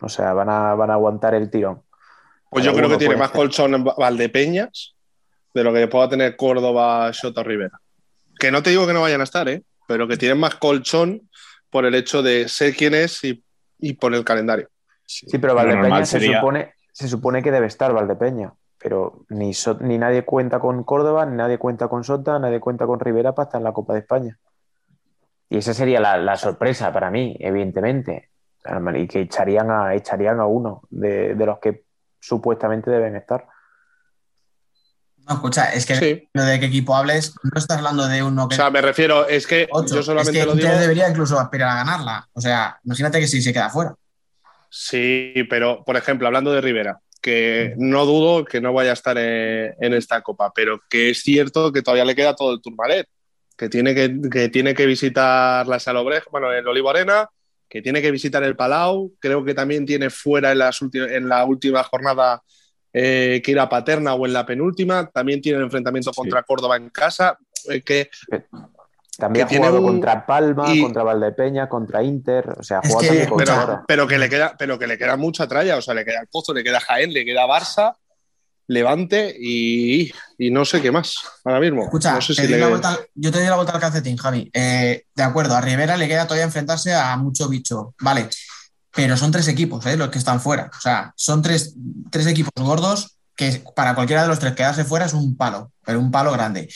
O 0.00 0.08
sea, 0.08 0.32
van 0.32 0.48
a, 0.48 0.74
van 0.74 0.90
a 0.90 0.94
aguantar 0.94 1.34
el 1.34 1.50
tirón. 1.50 1.82
Pues 2.50 2.64
yo 2.64 2.72
creo 2.74 2.88
que 2.88 2.96
tiene 2.96 3.16
más 3.16 3.30
ser. 3.30 3.36
colchón 3.40 3.74
en 3.74 3.84
Valdepeñas 3.84 4.94
de 5.52 5.64
lo 5.64 5.72
que 5.72 5.88
pueda 5.88 6.08
tener 6.08 6.36
Córdoba, 6.36 7.10
Shota 7.12 7.42
Rivera. 7.42 7.80
Que 8.38 8.50
no 8.50 8.62
te 8.62 8.70
digo 8.70 8.86
que 8.86 8.92
no 8.92 9.02
vayan 9.02 9.20
a 9.20 9.24
estar, 9.24 9.48
¿eh? 9.48 9.62
pero 9.86 10.08
que 10.08 10.16
tienen 10.16 10.38
más 10.38 10.54
colchón 10.56 11.28
por 11.70 11.84
el 11.84 11.94
hecho 11.94 12.22
de 12.22 12.48
ser 12.48 12.74
quién 12.74 12.94
es 12.94 13.22
y, 13.24 13.42
y 13.78 13.94
por 13.94 14.14
el 14.14 14.24
calendario. 14.24 14.68
Sí, 15.04 15.38
pero 15.38 15.54
Valdepeña 15.54 16.04
se, 16.04 16.18
sería- 16.18 16.40
supone, 16.40 16.74
se 16.92 17.08
supone 17.08 17.42
que 17.42 17.50
debe 17.50 17.66
estar 17.66 17.92
Valdepeña. 17.92 18.52
Pero 18.86 19.24
ni, 19.30 19.52
So- 19.52 19.78
ni 19.80 19.98
nadie 19.98 20.24
cuenta 20.24 20.60
con 20.60 20.84
Córdoba, 20.84 21.26
ni 21.26 21.34
nadie 21.36 21.58
cuenta 21.58 21.88
con 21.88 22.04
Sota, 22.04 22.38
nadie 22.38 22.60
cuenta 22.60 22.86
con 22.86 23.00
Rivera 23.00 23.34
para 23.34 23.46
estar 23.48 23.58
en 23.58 23.64
la 23.64 23.72
Copa 23.72 23.94
de 23.94 23.98
España. 23.98 24.38
Y 25.50 25.58
esa 25.58 25.74
sería 25.74 25.98
la, 25.98 26.16
la 26.18 26.36
sorpresa 26.36 26.92
para 26.92 27.10
mí, 27.10 27.36
evidentemente. 27.40 28.30
Y 28.94 29.08
que 29.08 29.22
echarían 29.22 29.72
a, 29.72 29.92
echarían 29.94 30.38
a 30.38 30.46
uno 30.46 30.82
de, 30.90 31.34
de 31.34 31.46
los 31.46 31.58
que 31.58 31.82
supuestamente 32.20 32.88
deben 32.92 33.16
estar. 33.16 33.48
No, 35.28 35.34
escucha, 35.34 35.72
es 35.72 35.84
que 35.84 35.96
Sí. 35.96 36.28
lo 36.32 36.44
de 36.44 36.60
qué 36.60 36.66
equipo 36.66 36.94
hables, 36.94 37.34
no 37.42 37.58
estás 37.58 37.78
hablando 37.78 38.06
de 38.06 38.22
uno 38.22 38.44
O 38.44 38.48
que. 38.48 38.54
sea, 38.54 38.70
me 38.70 38.82
refiero, 38.82 39.26
es 39.26 39.48
que 39.48 39.66
ocho. 39.72 39.96
yo 39.96 40.02
solamente 40.04 40.38
es 40.38 40.44
que 40.44 40.48
lo 40.48 40.54
digo. 40.54 40.68
Inter 40.68 40.80
debería 40.80 41.08
incluso 41.08 41.40
aspirar 41.40 41.70
a 41.70 41.74
ganarla. 41.74 42.28
O 42.34 42.40
sea, 42.40 42.78
imagínate 42.84 43.18
que 43.18 43.26
si 43.26 43.42
se 43.42 43.52
queda 43.52 43.68
fuera. 43.68 43.96
Sí, 44.70 45.34
pero 45.50 45.82
por 45.84 45.96
ejemplo, 45.96 46.28
hablando 46.28 46.52
de 46.52 46.60
Rivera, 46.60 47.00
que 47.26 47.74
no 47.76 48.06
dudo 48.06 48.44
que 48.44 48.60
no 48.60 48.72
vaya 48.72 48.90
a 48.90 48.92
estar 48.92 49.18
en, 49.18 49.74
en 49.80 49.94
esta 49.94 50.22
copa, 50.22 50.52
pero 50.54 50.80
que 50.88 51.10
es 51.10 51.22
cierto 51.22 51.72
que 51.72 51.82
todavía 51.82 52.04
le 52.04 52.14
queda 52.14 52.36
todo 52.36 52.52
el 52.54 52.60
Turmalet, 52.62 53.08
que 53.56 53.68
tiene 53.68 53.96
que, 53.96 54.20
que 54.30 54.48
tiene 54.48 54.74
que 54.76 54.86
visitar 54.86 55.66
la 55.66 55.80
Salobreja, 55.80 56.26
bueno, 56.30 56.52
el 56.52 56.68
Olivo 56.68 56.88
Arena, 56.88 57.28
que 57.68 57.82
tiene 57.82 58.00
que 58.00 58.12
visitar 58.12 58.44
el 58.44 58.54
Palau, 58.54 59.12
creo 59.18 59.44
que 59.44 59.54
también 59.54 59.84
tiene 59.84 60.08
fuera 60.08 60.52
en, 60.52 60.58
las 60.58 60.80
en 60.82 61.28
la 61.28 61.44
última 61.44 61.82
jornada 61.82 62.42
eh, 62.92 63.42
que 63.44 63.50
ir 63.50 63.58
a 63.58 63.68
Paterna 63.68 64.14
o 64.14 64.24
en 64.24 64.32
la 64.32 64.46
penúltima, 64.46 65.10
también 65.12 65.40
tiene 65.40 65.58
el 65.58 65.64
enfrentamiento 65.64 66.12
Sí. 66.12 66.16
contra 66.16 66.44
Córdoba 66.44 66.76
en 66.76 66.90
casa, 66.90 67.36
eh, 67.68 67.82
que 67.82 68.08
También 69.18 69.46
Que 69.46 69.46
ha 69.46 69.48
tiene 69.48 69.66
jugado 69.66 69.80
un- 69.84 69.92
contra 69.92 70.26
Palma, 70.26 70.72
y- 70.74 70.82
contra 70.82 71.02
Valdepeña, 71.02 71.68
contra 71.68 72.02
Inter. 72.02 72.50
O 72.58 72.62
sea, 72.62 72.78
ha 72.78 72.80
Es 72.82 72.88
jugado 72.88 73.00
que- 73.00 73.06
también 73.08 73.28
contra 73.30 73.46
pero, 73.54 73.60
ahora. 73.60 73.84
pero 73.88 74.06
que 74.06 74.18
le 74.18 74.28
queda, 74.28 74.54
pero 74.58 74.78
que 74.78 74.86
le 74.86 74.98
queda 74.98 75.16
mucha 75.16 75.46
tralla, 75.48 75.76
o 75.76 75.82
sea, 75.82 75.94
le 75.94 76.04
queda 76.04 76.20
el 76.20 76.26
Pozo, 76.28 76.52
le 76.52 76.62
queda 76.62 76.80
Jaén, 76.80 77.12
le 77.12 77.24
queda 77.24 77.46
Barça, 77.46 77.94
Levante 78.68 79.32
y, 79.38 80.12
y 80.38 80.50
no 80.50 80.64
sé 80.64 80.82
qué 80.82 80.90
más 80.90 81.14
ahora 81.44 81.60
mismo. 81.60 81.84
Escucha, 81.84 82.14
no 82.14 82.20
sé 82.20 82.34
te 82.34 82.42
si 82.42 82.48
doy 82.48 82.56
le- 82.56 82.60
la 82.60 82.68
vuelta 82.68 82.88
al- 82.90 83.06
yo 83.14 83.30
te 83.30 83.38
doy 83.38 83.46
la 83.46 83.54
vuelta 83.54 83.72
al 83.74 83.80
calcetín, 83.80 84.16
Javi. 84.16 84.50
Eh, 84.52 85.04
de 85.14 85.22
acuerdo, 85.22 85.54
a 85.54 85.60
Rivera 85.60 85.96
le 85.96 86.08
queda 86.08 86.24
todavía 86.24 86.44
enfrentarse 86.46 86.92
a 86.92 87.16
mucho 87.16 87.48
bicho. 87.48 87.94
Vale, 88.00 88.28
pero 88.92 89.16
son 89.16 89.30
tres 89.30 89.46
equipos 89.46 89.86
eh, 89.86 89.96
los 89.96 90.08
que 90.08 90.18
están 90.18 90.40
fuera. 90.40 90.68
O 90.76 90.80
sea, 90.80 91.12
son 91.16 91.42
tres, 91.42 91.74
tres 92.10 92.26
equipos 92.26 92.50
gordos 92.56 93.16
que 93.36 93.62
para 93.76 93.94
cualquiera 93.94 94.22
de 94.22 94.28
los 94.28 94.40
tres 94.40 94.54
quedarse 94.54 94.84
fuera 94.84 95.06
es 95.06 95.12
un 95.14 95.36
palo, 95.36 95.70
pero 95.84 96.00
un 96.00 96.10
palo 96.10 96.32
grande. 96.32 96.68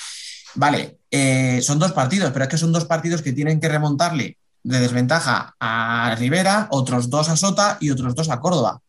Vale, 0.55 0.99
eh, 1.11 1.61
son 1.63 1.79
dos 1.79 1.93
partidos, 1.93 2.31
pero 2.33 2.45
es 2.45 2.49
que 2.49 2.59
son 2.59 2.73
dos 2.73 2.85
partidos 2.85 3.23
que 3.23 3.33
tienen 3.33 3.61
que 3.61 3.69
remontarle 3.69 4.39
de 4.63 4.81
desventaja 4.81 5.55
a 5.59 6.15
Rivera, 6.19 6.69
otros 6.71 7.11
dos 7.11 7.29
a 7.29 7.37
Sota 7.37 7.79
y 7.81 7.91
otros 7.91 8.15
dos 8.15 8.31
a 8.31 8.41
Córdoba. 8.41 8.81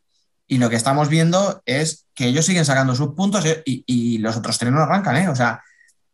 Y 0.48 0.58
lo 0.58 0.70
que 0.70 0.76
estamos 0.76 1.08
viendo 1.08 1.62
es 1.66 2.08
que 2.14 2.26
ellos 2.26 2.46
siguen 2.46 2.66
sacando 2.66 2.96
sus 2.96 3.14
puntos 3.14 3.46
eh, 3.46 3.64
y, 3.66 4.18
los 4.18 4.36
otros 4.36 4.58
tres 4.58 4.72
no 4.72 4.82
arrancan, 4.82 5.16
¿eh? 5.18 5.30
O 5.30 5.36
sea, 5.36 5.62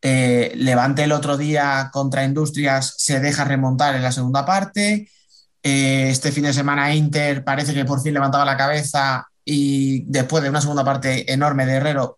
eh, 0.01 0.53
Levante 0.55 1.03
el 1.03 1.11
otro 1.11 1.37
día 1.37 1.89
contra 1.91 2.23
Industrias 2.23 2.93
se 2.97 3.19
deja 3.19 3.45
remontar 3.45 3.95
en 3.95 4.03
la 4.03 4.11
segunda 4.11 4.45
parte. 4.45 5.09
Este 5.63 6.31
fin 6.31 6.43
de 6.43 6.53
semana 6.53 6.93
Inter 6.93 7.43
parece 7.43 7.73
que 7.73 7.83
por 7.83 8.01
fin 8.01 8.13
levantaba 8.13 8.45
la 8.45 8.55
cabeza 8.55 9.27
y 9.43 10.03
después 10.05 10.43
de 10.43 10.49
una 10.49 10.61
segunda 10.61 10.83
parte 10.85 11.31
enorme 11.31 11.65
de 11.65 11.73
Herrero 11.73 12.17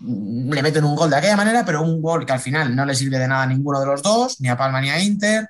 le 0.00 0.62
meten 0.62 0.84
un 0.84 0.96
gol 0.96 1.10
de 1.10 1.16
aquella 1.16 1.36
manera, 1.36 1.64
pero 1.64 1.82
un 1.82 2.02
gol 2.02 2.26
que 2.26 2.32
al 2.32 2.40
final 2.40 2.74
no 2.74 2.84
le 2.84 2.94
sirve 2.94 3.18
de 3.18 3.28
nada 3.28 3.44
a 3.44 3.46
ninguno 3.46 3.80
de 3.80 3.86
los 3.86 4.02
dos, 4.02 4.40
ni 4.40 4.48
a 4.48 4.56
Palma 4.56 4.80
ni 4.80 4.90
a 4.90 5.00
Inter. 5.00 5.48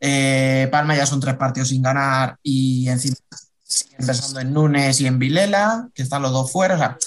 Eh, 0.00 0.68
Palma 0.70 0.96
ya 0.96 1.06
son 1.06 1.20
tres 1.20 1.36
partidos 1.36 1.68
sin 1.68 1.82
ganar 1.82 2.36
y 2.42 2.88
encima 2.88 3.16
siguen 3.62 4.06
pensando 4.06 4.40
en 4.40 4.52
Núñez 4.52 5.00
y 5.00 5.06
en 5.06 5.18
Vilela, 5.18 5.88
que 5.94 6.02
están 6.02 6.22
los 6.22 6.32
dos 6.32 6.50
fuera. 6.50 6.74
O 6.74 6.78
sea, 6.78 6.98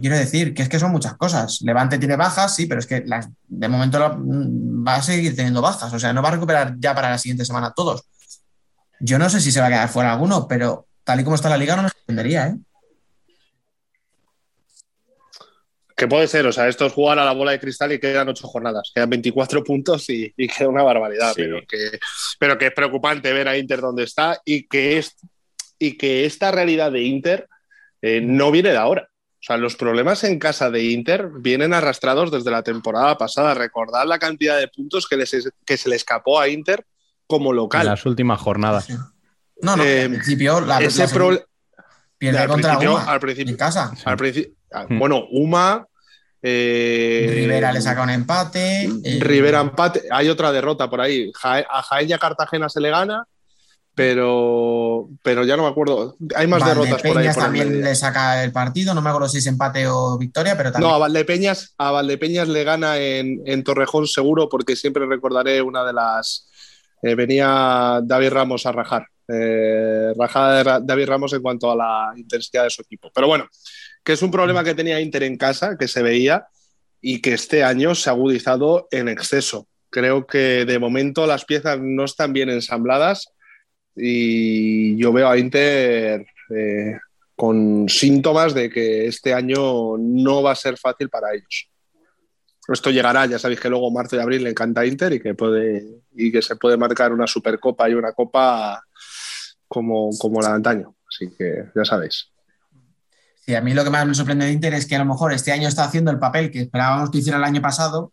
quiero 0.00 0.16
decir 0.16 0.54
que 0.54 0.62
es 0.62 0.68
que 0.68 0.78
son 0.78 0.92
muchas 0.92 1.14
cosas. 1.14 1.60
Levante 1.62 1.98
tiene 1.98 2.16
bajas, 2.16 2.54
sí, 2.54 2.66
pero 2.66 2.80
es 2.80 2.86
que 2.86 3.04
de 3.48 3.68
momento 3.68 3.98
va 4.00 4.96
a 4.96 5.02
seguir 5.02 5.36
teniendo 5.36 5.62
bajas. 5.62 5.92
O 5.92 5.98
sea, 5.98 6.12
no 6.12 6.22
va 6.22 6.28
a 6.28 6.32
recuperar 6.32 6.74
ya 6.78 6.94
para 6.94 7.10
la 7.10 7.18
siguiente 7.18 7.44
semana 7.44 7.72
todos. 7.74 8.04
Yo 9.00 9.18
no 9.18 9.28
sé 9.28 9.40
si 9.40 9.52
se 9.52 9.60
va 9.60 9.66
a 9.66 9.70
quedar 9.70 9.88
fuera 9.88 10.12
alguno, 10.12 10.48
pero 10.48 10.86
tal 11.04 11.20
y 11.20 11.24
como 11.24 11.36
está 11.36 11.48
la 11.48 11.58
liga 11.58 11.76
no 11.76 11.82
me 11.82 11.88
sorprendería, 11.90 12.48
¿eh? 12.48 12.56
Que 15.96 16.08
puede 16.08 16.26
ser, 16.26 16.44
o 16.46 16.52
sea, 16.52 16.66
esto 16.68 16.86
es 16.86 16.92
jugar 16.92 17.18
a 17.20 17.24
la 17.24 17.32
bola 17.32 17.52
de 17.52 17.60
cristal 17.60 17.92
y 17.92 18.00
quedan 18.00 18.28
ocho 18.28 18.48
jornadas, 18.48 18.90
quedan 18.92 19.10
24 19.10 19.62
puntos 19.62 20.08
y, 20.10 20.32
y 20.36 20.48
queda 20.48 20.68
una 20.68 20.82
barbaridad, 20.82 21.28
Sí. 21.34 21.42
pero, 21.42 21.60
que, 21.68 21.98
pero 22.38 22.58
que 22.58 22.66
es 22.66 22.72
preocupante 22.72 23.32
ver 23.32 23.46
a 23.46 23.56
Inter 23.56 23.80
donde 23.80 24.02
está 24.02 24.40
y 24.44 24.66
que, 24.66 24.98
es, 24.98 25.14
y 25.78 25.96
que 25.96 26.24
esta 26.24 26.50
realidad 26.50 26.90
de 26.90 27.02
Inter 27.02 27.48
eh, 28.02 28.20
no 28.20 28.50
viene 28.50 28.70
de 28.70 28.76
ahora. 28.76 29.08
O 29.10 29.46
sea, 29.46 29.56
los 29.58 29.76
problemas 29.76 30.24
en 30.24 30.38
casa 30.38 30.70
de 30.70 30.82
Inter 30.84 31.28
vienen 31.38 31.72
arrastrados 31.74 32.30
desde 32.32 32.50
la 32.50 32.62
temporada 32.62 33.16
pasada. 33.18 33.52
Recordad 33.54 34.06
la 34.06 34.18
cantidad 34.18 34.58
de 34.58 34.68
puntos 34.68 35.06
que, 35.06 35.16
les, 35.18 35.48
que 35.66 35.76
se 35.76 35.88
le 35.90 35.96
escapó 35.96 36.40
a 36.40 36.48
Inter 36.48 36.84
como 37.26 37.50
En 37.50 37.56
local. 37.56 37.86
las 37.86 38.04
últimas 38.06 38.40
jornadas. 38.40 38.88
No, 39.60 39.76
no, 39.76 39.84
Eh, 39.84 40.02
al 40.04 40.10
principio 40.10 40.60
la, 40.62 40.78
Ese 40.80 41.06
la- 41.06 41.12
pro- 41.12 41.46
pierde 42.18 42.38
al 42.38 42.48
contra 42.48 42.70
principio- 42.78 42.96
Uma 42.96 43.04
al 43.12 43.20
principio- 43.20 43.50
en 43.52 43.56
casa. 43.58 43.92
al 44.04 44.16
principio-. 44.16 44.52
Bueno, 44.90 45.24
Uma. 45.30 45.86
eh, 46.42 47.26
Rivera 47.30 47.72
le 47.72 47.80
saca 47.80 48.02
un 48.02 48.10
empate. 48.10 48.84
eh, 48.84 49.18
Rivera 49.20 49.60
empate. 49.60 50.02
Hay 50.10 50.28
otra 50.28 50.52
derrota 50.52 50.90
por 50.90 51.00
ahí. 51.00 51.30
Jae- 51.32 51.66
a 51.68 51.82
Jaén 51.82 52.08
y 52.10 52.12
a 52.12 52.18
Cartagena 52.18 52.68
se 52.68 52.80
le 52.80 52.90
gana, 52.90 53.24
pero, 53.94 55.08
pero 55.22 55.44
ya 55.44 55.56
no 55.56 55.62
me 55.62 55.68
acuerdo. 55.70 56.16
Hay 56.36 56.46
más 56.46 56.64
derrotas 56.66 57.00
por 57.02 57.16
ahí. 57.18 57.26
Por 57.28 57.42
también 57.42 57.80
le 57.82 57.94
saca 57.94 58.42
el 58.44 58.52
partido, 58.52 58.92
no 58.94 59.00
me 59.00 59.08
acuerdo 59.10 59.28
si 59.28 59.38
es 59.38 59.46
empate 59.46 59.86
o 59.88 60.18
victoria, 60.18 60.56
pero 60.56 60.72
también. 60.72 60.90
No, 60.90 60.94
a 60.96 60.98
Valdepeñas, 60.98 61.74
a 61.78 61.90
Valdepeñas 61.92 62.48
le 62.48 62.64
gana 62.64 62.98
en, 62.98 63.40
en 63.46 63.64
Torrejón 63.64 64.06
seguro, 64.06 64.48
porque 64.48 64.76
siempre 64.76 65.06
recordaré 65.06 65.62
una 65.62 65.84
de 65.84 65.92
las. 65.92 66.50
eh, 67.02 67.14
venía 67.14 68.00
David 68.02 68.30
Ramos 68.30 68.66
a 68.66 68.72
rajar. 68.72 69.06
Eh, 69.28 70.12
rajada 70.16 70.80
de 70.80 70.86
David 70.86 71.08
Ramos 71.08 71.32
en 71.32 71.42
cuanto 71.42 71.70
a 71.70 71.76
la 71.76 72.12
intensidad 72.16 72.64
de 72.64 72.70
su 72.70 72.82
equipo. 72.82 73.10
Pero 73.14 73.26
bueno, 73.26 73.48
que 74.02 74.12
es 74.12 74.22
un 74.22 74.30
problema 74.30 74.62
que 74.62 74.74
tenía 74.74 75.00
Inter 75.00 75.22
en 75.22 75.36
casa, 75.36 75.76
que 75.78 75.88
se 75.88 76.02
veía, 76.02 76.46
y 77.06 77.20
que 77.20 77.34
este 77.34 77.62
año 77.62 77.94
se 77.94 78.08
ha 78.08 78.14
agudizado 78.14 78.88
en 78.90 79.08
exceso. 79.08 79.68
Creo 79.90 80.26
que 80.26 80.64
de 80.64 80.78
momento 80.78 81.26
las 81.26 81.44
piezas 81.44 81.78
no 81.78 82.04
están 82.04 82.32
bien 82.32 82.48
ensambladas 82.48 83.28
y 83.94 84.96
yo 84.96 85.12
veo 85.12 85.28
a 85.28 85.36
Inter 85.36 86.26
eh, 86.48 86.98
con 87.36 87.90
síntomas 87.90 88.54
de 88.54 88.70
que 88.70 89.06
este 89.06 89.34
año 89.34 89.98
no 89.98 90.42
va 90.42 90.52
a 90.52 90.56
ser 90.56 90.78
fácil 90.78 91.10
para 91.10 91.34
ellos. 91.34 91.68
esto 92.72 92.90
llegará, 92.90 93.26
ya 93.26 93.38
sabéis 93.38 93.60
que 93.60 93.68
luego 93.68 93.90
marzo 93.90 94.16
y 94.16 94.20
abril 94.20 94.44
le 94.44 94.50
encanta 94.50 94.86
Inter 94.86 95.20
que, 95.20 95.34
puede, 95.34 96.00
y 96.14 96.32
que 96.32 96.40
se 96.40 96.56
puede 96.56 96.78
marcar 96.78 97.12
una 97.12 97.26
supercopa 97.26 97.88
y 97.90 97.94
una 97.94 98.12
copa 98.12 98.82
como, 99.68 100.10
como 100.18 100.40
la 100.40 100.48
de 100.48 100.54
antaño. 100.54 100.94
Así 101.08 101.30
que 101.36 101.70
ya 101.74 101.84
sabéis. 101.84 102.28
Sí, 103.44 103.54
a 103.54 103.60
mí 103.60 103.74
lo 103.74 103.84
que 103.84 103.90
más 103.90 104.06
me 104.06 104.14
sorprende 104.14 104.46
de 104.46 104.52
Inter 104.52 104.74
es 104.74 104.86
que 104.86 104.96
a 104.96 104.98
lo 104.98 105.04
mejor 105.04 105.32
este 105.32 105.52
año 105.52 105.68
está 105.68 105.84
haciendo 105.84 106.10
el 106.10 106.18
papel 106.18 106.50
que 106.50 106.62
esperábamos 106.62 107.10
que 107.10 107.18
hiciera 107.18 107.38
el 107.38 107.44
año 107.44 107.60
pasado 107.60 108.12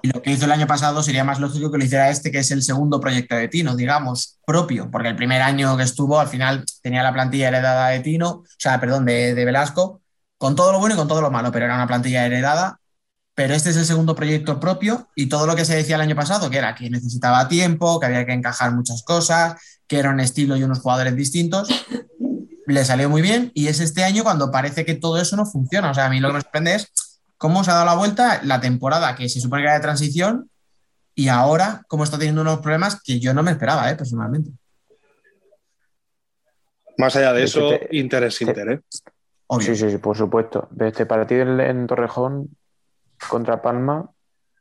y 0.00 0.08
lo 0.08 0.20
que 0.20 0.32
hizo 0.32 0.46
el 0.46 0.52
año 0.52 0.66
pasado 0.66 1.02
sería 1.02 1.22
más 1.22 1.38
lógico 1.38 1.70
que 1.70 1.78
lo 1.78 1.84
hiciera 1.84 2.10
este, 2.10 2.32
que 2.32 2.38
es 2.38 2.50
el 2.50 2.62
segundo 2.62 2.98
proyecto 2.98 3.36
de 3.36 3.46
Tino, 3.48 3.76
digamos, 3.76 4.40
propio, 4.44 4.90
porque 4.90 5.08
el 5.08 5.16
primer 5.16 5.42
año 5.42 5.76
que 5.76 5.84
estuvo 5.84 6.18
al 6.18 6.26
final 6.26 6.64
tenía 6.82 7.04
la 7.04 7.12
plantilla 7.12 7.48
heredada 7.48 7.88
de 7.88 8.00
Tino, 8.00 8.30
o 8.30 8.44
sea, 8.58 8.80
perdón, 8.80 9.04
de, 9.04 9.34
de 9.34 9.44
Velasco, 9.44 10.00
con 10.38 10.56
todo 10.56 10.72
lo 10.72 10.80
bueno 10.80 10.96
y 10.96 10.98
con 10.98 11.06
todo 11.06 11.20
lo 11.20 11.30
malo, 11.30 11.52
pero 11.52 11.66
era 11.66 11.76
una 11.76 11.86
plantilla 11.86 12.26
heredada 12.26 12.80
pero 13.34 13.54
este 13.54 13.70
es 13.70 13.76
el 13.76 13.86
segundo 13.86 14.14
proyecto 14.14 14.60
propio 14.60 15.08
y 15.14 15.26
todo 15.26 15.46
lo 15.46 15.56
que 15.56 15.64
se 15.64 15.74
decía 15.74 15.96
el 15.96 16.02
año 16.02 16.16
pasado, 16.16 16.50
que 16.50 16.58
era 16.58 16.74
que 16.74 16.90
necesitaba 16.90 17.48
tiempo, 17.48 17.98
que 17.98 18.06
había 18.06 18.26
que 18.26 18.32
encajar 18.32 18.72
muchas 18.74 19.02
cosas, 19.02 19.54
que 19.86 19.98
era 19.98 20.10
un 20.10 20.20
estilo 20.20 20.56
y 20.56 20.64
unos 20.64 20.80
jugadores 20.80 21.16
distintos, 21.16 21.68
le 22.66 22.84
salió 22.84 23.08
muy 23.08 23.22
bien 23.22 23.50
y 23.54 23.68
es 23.68 23.80
este 23.80 24.04
año 24.04 24.22
cuando 24.22 24.50
parece 24.50 24.84
que 24.84 24.94
todo 24.94 25.20
eso 25.20 25.36
no 25.36 25.46
funciona. 25.46 25.90
O 25.90 25.94
sea, 25.94 26.06
a 26.06 26.10
mí 26.10 26.20
lo 26.20 26.28
que 26.28 26.34
me 26.34 26.40
sorprende 26.42 26.74
es 26.74 26.92
cómo 27.38 27.64
se 27.64 27.70
ha 27.70 27.74
dado 27.74 27.86
la 27.86 27.94
vuelta 27.94 28.40
la 28.44 28.60
temporada 28.60 29.14
que 29.14 29.28
se 29.28 29.40
supone 29.40 29.62
que 29.62 29.66
era 29.66 29.74
de 29.74 29.80
transición 29.80 30.50
y 31.14 31.28
ahora 31.28 31.82
cómo 31.88 32.04
está 32.04 32.18
teniendo 32.18 32.42
unos 32.42 32.60
problemas 32.60 33.00
que 33.02 33.18
yo 33.18 33.32
no 33.34 33.42
me 33.42 33.50
esperaba, 33.50 33.90
¿eh? 33.90 33.96
personalmente. 33.96 34.50
Más 36.98 37.16
allá 37.16 37.32
de 37.32 37.44
eso, 37.44 37.70
Inter 37.90 38.24
es 38.24 38.40
Inter, 38.42 38.68
¿eh? 38.68 38.80
Sí, 39.60 39.76
sí, 39.76 39.90
sí, 39.90 39.98
por 39.98 40.16
supuesto. 40.16 40.68
De 40.70 40.88
este 40.88 41.04
partido 41.04 41.42
en 41.42 41.86
Torrejón 41.86 42.48
contra 43.28 43.62
Palma, 43.62 44.10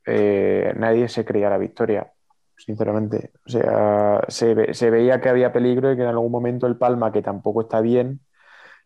eh, 0.06 0.74
nadie 0.78 1.08
se 1.10 1.26
creía 1.26 1.50
la 1.50 1.58
victoria, 1.58 2.12
sinceramente. 2.58 3.32
O 3.46 3.50
sea, 3.50 4.22
se, 4.28 4.90
veía 4.90 5.22
que 5.22 5.30
había 5.30 5.54
peligro 5.54 5.92
y 5.92 5.96
que 5.96 6.04
en 6.04 6.10
algún 6.10 6.32
momento 6.32 6.68
el 6.68 6.78
Palma, 6.78 7.12
que 7.12 7.22
tampoco 7.22 7.62
está 7.62 7.82
bien, 7.82 8.20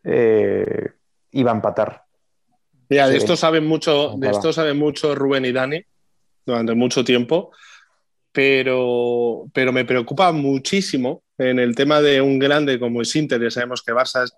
eh, 0.04 0.90
iba 1.32 1.50
a 1.50 1.54
empatar. 1.54 2.02
Mira, 2.88 3.08
de 3.08 3.16
esto 3.16 3.36
saben 3.36 3.66
mucho, 3.66 4.14
de 4.16 4.30
esto 4.30 4.52
saben 4.52 4.78
mucho 4.78 5.14
Rubén 5.14 5.44
y 5.44 5.52
Dani 5.52 5.82
durante 6.44 6.74
mucho 6.74 7.04
tiempo, 7.04 7.50
pero, 8.30 9.46
pero 9.52 9.72
me 9.72 9.84
preocupa 9.84 10.30
muchísimo 10.30 11.24
en 11.36 11.58
el 11.58 11.74
tema 11.74 12.00
de 12.00 12.20
un 12.20 12.38
grande 12.38 12.78
como 12.78 13.02
es 13.02 13.16
Inter, 13.16 13.42
ya 13.42 13.50
sabemos 13.50 13.82
que 13.82 13.92
Barça 13.92 14.30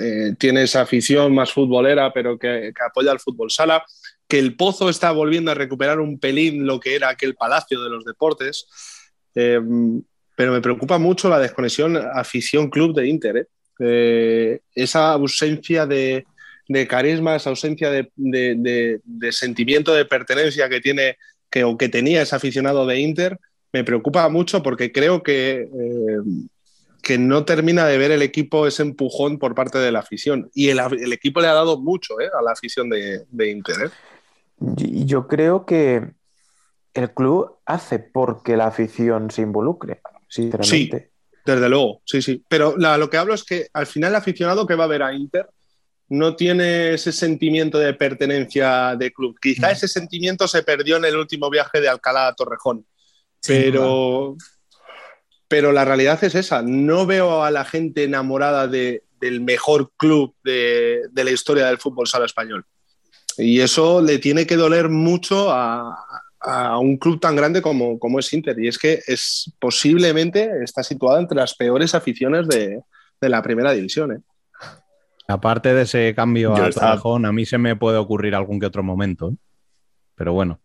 eh, 0.00 0.34
tiene 0.36 0.64
esa 0.64 0.80
afición 0.80 1.32
más 1.32 1.52
futbolera, 1.52 2.12
pero 2.12 2.36
que, 2.36 2.72
que 2.74 2.84
apoya 2.84 3.12
al 3.12 3.20
fútbol 3.20 3.50
sala 3.50 3.84
que 4.32 4.38
el 4.38 4.56
Pozo 4.56 4.88
está 4.88 5.10
volviendo 5.12 5.50
a 5.50 5.54
recuperar 5.54 6.00
un 6.00 6.18
pelín 6.18 6.66
lo 6.66 6.80
que 6.80 6.94
era 6.94 7.10
aquel 7.10 7.34
palacio 7.34 7.82
de 7.82 7.90
los 7.90 8.02
deportes. 8.02 8.66
Eh, 9.34 9.60
pero 10.34 10.52
me 10.52 10.62
preocupa 10.62 10.96
mucho 10.96 11.28
la 11.28 11.38
desconexión 11.38 11.98
afición-club 11.98 12.94
de 12.94 13.08
Inter. 13.08 13.36
¿eh? 13.36 13.46
Eh, 13.78 14.60
esa 14.74 15.12
ausencia 15.12 15.84
de, 15.84 16.24
carisma, 16.88 17.36
esa 17.36 17.50
ausencia 17.50 17.90
de, 17.90 19.00
sentimiento 19.32 19.92
de 19.92 20.06
pertenencia 20.06 20.66
que 20.70 20.80
tiene 20.80 21.18
que, 21.50 21.64
o 21.64 21.76
que 21.76 21.90
tenía 21.90 22.22
ese 22.22 22.34
aficionado 22.34 22.86
de 22.86 23.00
Inter, 23.00 23.38
me 23.70 23.84
preocupa 23.84 24.26
mucho 24.30 24.62
porque 24.62 24.92
creo 24.92 25.22
que, 25.22 25.68
que 27.02 27.18
no 27.18 27.44
termina 27.44 27.84
de 27.84 27.98
ver 27.98 28.12
el 28.12 28.22
equipo 28.22 28.66
ese 28.66 28.82
empujón 28.82 29.38
por 29.38 29.54
parte 29.54 29.76
de 29.76 29.92
la 29.92 29.98
afición. 29.98 30.50
Y 30.54 30.70
el, 30.70 30.80
equipo 31.12 31.42
le 31.42 31.48
ha 31.48 31.52
dado 31.52 31.78
mucho 31.78 32.14
a 32.18 32.42
la 32.42 32.52
afición 32.52 32.88
de, 32.88 33.50
Inter. 33.50 33.90
Yo 34.76 35.26
creo 35.28 35.66
que 35.66 36.12
el 36.94 37.14
club 37.14 37.58
hace 37.66 37.98
porque 37.98 38.56
la 38.56 38.66
afición 38.66 39.30
se 39.30 39.42
involucre, 39.42 40.00
sinceramente. 40.28 40.98
Sí, 40.98 41.40
desde 41.44 41.68
luego, 41.68 42.02
sí, 42.04 42.22
sí. 42.22 42.44
Pero 42.48 42.76
lo 42.76 43.10
que 43.10 43.16
hablo 43.16 43.34
es 43.34 43.44
que 43.44 43.68
al 43.72 43.86
final 43.86 44.10
el 44.10 44.16
aficionado 44.16 44.66
que 44.66 44.74
va 44.74 44.84
a 44.84 44.88
ver 44.88 45.02
a 45.02 45.14
Inter 45.14 45.48
no 46.08 46.36
tiene 46.36 46.92
ese 46.92 47.10
sentimiento 47.10 47.78
de 47.78 47.94
pertenencia 47.94 48.94
de 48.96 49.12
club. 49.12 49.38
Quizá 49.40 49.68
mm. 49.68 49.72
ese 49.72 49.88
sentimiento 49.88 50.46
se 50.46 50.62
perdió 50.62 50.98
en 50.98 51.06
el 51.06 51.16
último 51.16 51.48
viaje 51.48 51.80
de 51.80 51.88
Alcalá 51.88 52.28
a 52.28 52.34
Torrejón. 52.34 52.84
pero, 53.46 54.36
pero 55.48 55.72
la 55.72 55.84
realidad 55.84 56.22
es 56.22 56.34
esa. 56.34 56.62
No 56.62 57.06
veo 57.06 57.42
a 57.42 57.50
la 57.50 57.64
gente 57.64 58.04
enamorada 58.04 58.68
del 58.68 59.40
mejor 59.40 59.90
club 59.96 60.34
de, 60.44 61.00
de 61.10 61.24
la 61.24 61.30
historia 61.30 61.66
del 61.66 61.78
fútbol 61.78 62.06
sala 62.06 62.26
español. 62.26 62.66
Y 63.38 63.60
eso 63.60 64.00
le 64.00 64.18
tiene 64.18 64.46
que 64.46 64.56
doler 64.56 64.88
mucho 64.88 65.50
a, 65.50 65.98
un 66.80 66.96
club 66.96 67.20
tan 67.20 67.36
grande 67.36 67.62
como, 67.62 67.98
como, 68.00 68.18
es 68.18 68.32
Inter. 68.32 68.58
Y 68.58 68.66
es 68.66 68.78
que 68.78 69.00
es 69.06 69.52
posiblemente 69.60 70.50
está 70.64 70.82
situada 70.82 71.20
entre 71.20 71.36
las 71.36 71.54
peores 71.54 71.94
aficiones 71.94 72.48
de, 72.48 72.82
la 73.20 73.42
primera 73.42 73.72
división. 73.72 74.12
¿eh? 74.12 74.20
Aparte 75.28 75.72
de 75.72 75.82
ese 75.82 76.14
cambio 76.16 76.54
a 76.54 76.70
Tarrajón, 76.70 77.26
a 77.26 77.32
mí 77.32 77.46
se 77.46 77.58
me 77.58 77.76
puede 77.76 77.98
ocurrir 77.98 78.34
algún 78.34 78.58
que 78.58 78.66
otro 78.66 78.82
momento. 78.82 79.30
¿eh? 79.30 79.36
Pero 80.16 80.32
bueno, 80.32 80.60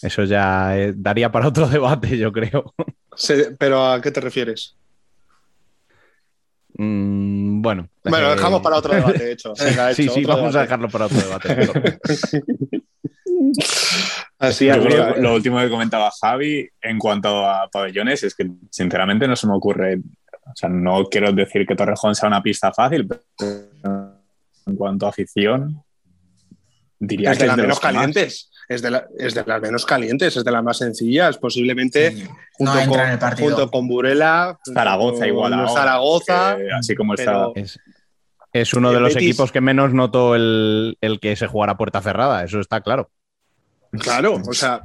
eso 0.00 0.24
ya 0.24 0.76
eh, 0.78 0.94
daría 0.96 1.30
para 1.30 1.48
otro 1.48 1.68
debate, 1.68 2.16
yo 2.16 2.32
creo. 2.32 2.74
¿Pero 3.58 3.86
a 3.86 4.00
qué 4.00 4.10
te 4.10 4.20
refieres? 4.20 4.76
Mm, 6.74 7.60
bueno. 7.60 7.88
Bueno, 8.04 8.30
dejamos 8.30 8.62
para 8.62 8.76
otro 8.76 8.94
debate, 8.94 9.24
de 9.24 9.32
hecho. 9.32 9.54
sí, 9.94 10.08
sí, 10.08 10.24
vamos 10.24 10.54
a 10.56 10.62
dejarlo 10.62 10.88
para 10.88 11.06
otro 11.06 11.18
debate. 11.18 11.98
Así 14.38 14.68
lo, 14.68 15.34
último 15.34 15.60
que 15.60 15.70
comentaba 15.70 16.10
Javi 16.20 16.68
en 16.80 16.98
cuanto 16.98 17.46
a 17.46 17.68
pabellones 17.70 18.22
es 18.24 18.34
que 18.34 18.50
sinceramente 18.70 19.28
no 19.28 19.36
se 19.36 19.46
me 19.46 19.54
ocurre, 19.54 19.98
o 19.98 20.56
sea, 20.56 20.68
no 20.68 21.04
quiero 21.04 21.32
decir 21.32 21.64
que 21.66 21.76
Torrejón 21.76 22.14
sea 22.14 22.28
una 22.28 22.42
pista 22.42 22.72
fácil, 22.72 23.06
pero 23.06 23.22
en 24.66 24.76
cuanto 24.76 25.06
a 25.06 25.10
afición, 25.10 25.82
diría 26.98 27.30
que 27.30 27.32
es 27.32 27.38
de 27.38 27.46
las 27.46 27.56
menos 27.56 27.80
calientes. 27.80 28.50
Es 28.68 28.82
de, 28.82 28.90
las 28.90 29.60
menos 29.60 29.84
calientes, 29.84 30.36
es 30.36 30.44
de 30.44 30.50
las 30.50 30.62
más 30.62 30.78
sencillas, 30.78 31.36
posiblemente 31.38 32.26
junto, 32.52 32.72
con, 32.88 33.36
junto, 33.38 33.70
con, 33.70 33.88
Burela, 33.88 34.58
Zaragoza 34.72 35.26
igual. 35.26 35.52
Zaragoza, 35.68 36.56
así 36.78 36.94
como 36.94 37.14
está. 37.14 37.48
Es, 38.52 38.74
uno 38.74 38.92
de 38.92 39.00
los 39.00 39.16
equipos 39.16 39.50
que 39.50 39.60
menos 39.60 39.92
notó 39.92 40.34
el, 40.34 40.96
que 41.20 41.36
se 41.36 41.46
jugara 41.46 41.76
puerta 41.76 42.00
cerrada, 42.00 42.44
eso 42.44 42.60
está 42.60 42.80
claro. 42.80 43.10
Claro, 43.92 44.40
o 44.46 44.54
sea, 44.54 44.82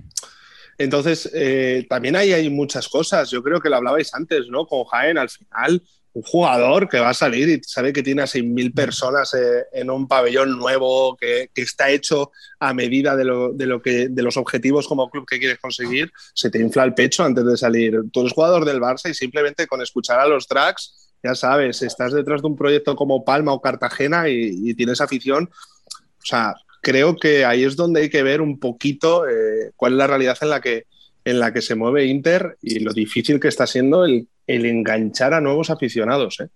entonces 0.77 1.29
eh, 1.33 1.85
también 1.89 2.15
ahí 2.15 2.33
hay 2.33 2.49
muchas 2.49 2.87
cosas. 2.89 3.29
Yo 3.29 3.41
creo 3.41 3.59
que 3.61 3.69
lo 3.69 3.77
hablabais 3.77 4.13
antes, 4.13 4.47
¿no? 4.49 4.65
Con 4.65 4.83
Jaén, 4.85 5.17
al 5.17 5.29
final 5.29 5.81
un 6.17 6.23
jugador 6.23 6.89
que 6.89 6.99
va 6.99 7.09
a 7.09 7.13
salir 7.13 7.47
y 7.47 7.61
sabe 7.63 7.93
que 7.93 8.01
tiene 8.01 8.23
a 8.23 8.25
6.000 8.25 8.73
personas 8.73 9.35
eh, 9.35 9.65
en 9.71 9.91
un 9.91 10.07
pabellón 10.07 10.57
nuevo, 10.57 11.15
que, 11.15 11.49
está 11.55 11.91
hecho 11.91 12.31
a 12.59 12.73
medida 12.73 13.15
de, 13.15 13.23
lo, 13.23 13.53
de, 13.53 14.09
los 14.23 14.35
objetivos 14.35 14.87
como 14.87 15.11
club 15.11 15.27
que 15.27 15.37
quieres 15.37 15.59
conseguir, 15.59 16.11
se 16.33 16.49
te 16.49 16.59
infla 16.59 16.85
el 16.85 16.95
pecho 16.95 17.23
antes 17.23 17.45
de 17.45 17.55
salir. 17.55 18.01
Tú 18.11 18.21
eres 18.21 18.33
jugador 18.33 18.65
del 18.65 18.81
Barça 18.81 19.11
y 19.11 19.13
simplemente 19.13 19.67
con 19.67 19.79
escuchar 19.81 20.19
a 20.19 20.27
los 20.27 20.47
tracks, 20.47 21.11
ya 21.21 21.35
sabes, 21.35 21.83
estás 21.83 22.13
detrás 22.13 22.41
de 22.41 22.47
un 22.47 22.55
proyecto 22.55 22.95
como 22.95 23.23
Palma 23.23 23.53
o 23.53 23.61
Cartagena 23.61 24.27
y, 24.27 24.73
tienes 24.73 25.01
afición. 25.01 25.51
O 25.51 26.25
sea, 26.25 26.55
creo 26.81 27.15
que 27.15 27.45
ahí 27.45 27.63
es 27.63 27.75
donde 27.75 28.01
hay 28.01 28.09
que 28.09 28.23
ver 28.23 28.41
un 28.41 28.59
poquito 28.59 29.27
eh, 29.27 29.71
cuál 29.75 29.93
es 29.93 29.97
la 29.99 30.07
realidad 30.07 30.37
en 30.41 30.49
la 30.49 30.61
que 30.61 30.85
en 31.27 31.39
la 31.39 31.51
que 31.51 31.61
se 31.61 31.75
mueve 31.75 32.05
Inter 32.05 32.57
y 32.61 32.79
lo 32.79 32.93
difícil 32.93 33.37
que 33.37 33.49
está 33.49 33.67
siendo 33.67 34.05
el 34.05 34.27
enganchar 34.47 35.33
a 35.33 35.41
nuevos 35.41 35.69
aficionados. 35.69 36.39
¿eh? 36.39 36.47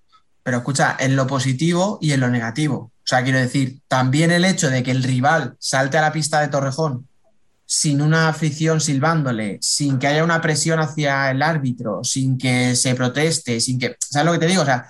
Pero 0.43 0.57
escucha, 0.57 0.95
en 0.97 1.17
lo 1.17 1.27
positivo 1.27 1.99
y 2.01 2.13
en 2.13 2.21
lo 2.21 2.29
negativo. 2.29 2.75
O 2.77 3.03
sea, 3.03 3.21
quiero 3.21 3.39
decir, 3.39 3.79
también 3.89 4.31
el 4.31 4.45
hecho 4.45 4.69
de 4.69 4.81
que 4.81 4.91
el 4.91 5.03
rival 5.03 5.55
salte 5.59 5.97
a 5.97 6.01
la 6.01 6.13
pista 6.13 6.39
de 6.39 6.47
Torrejón 6.47 7.05
sin 7.65 8.01
una 8.01 8.29
afición 8.29 8.79
silbándole, 8.79 9.57
sin 9.61 9.99
que 9.99 10.07
haya 10.07 10.23
una 10.23 10.39
presión 10.39 10.79
hacia 10.79 11.31
el 11.31 11.41
árbitro, 11.41 12.01
sin 12.05 12.37
que 12.37 12.75
se 12.77 12.95
proteste, 12.95 13.59
sin 13.59 13.77
que. 13.77 13.97
¿Sabes 13.99 14.25
lo 14.25 14.31
que 14.31 14.39
te 14.39 14.47
digo? 14.47 14.61
O 14.61 14.65
sea, 14.65 14.89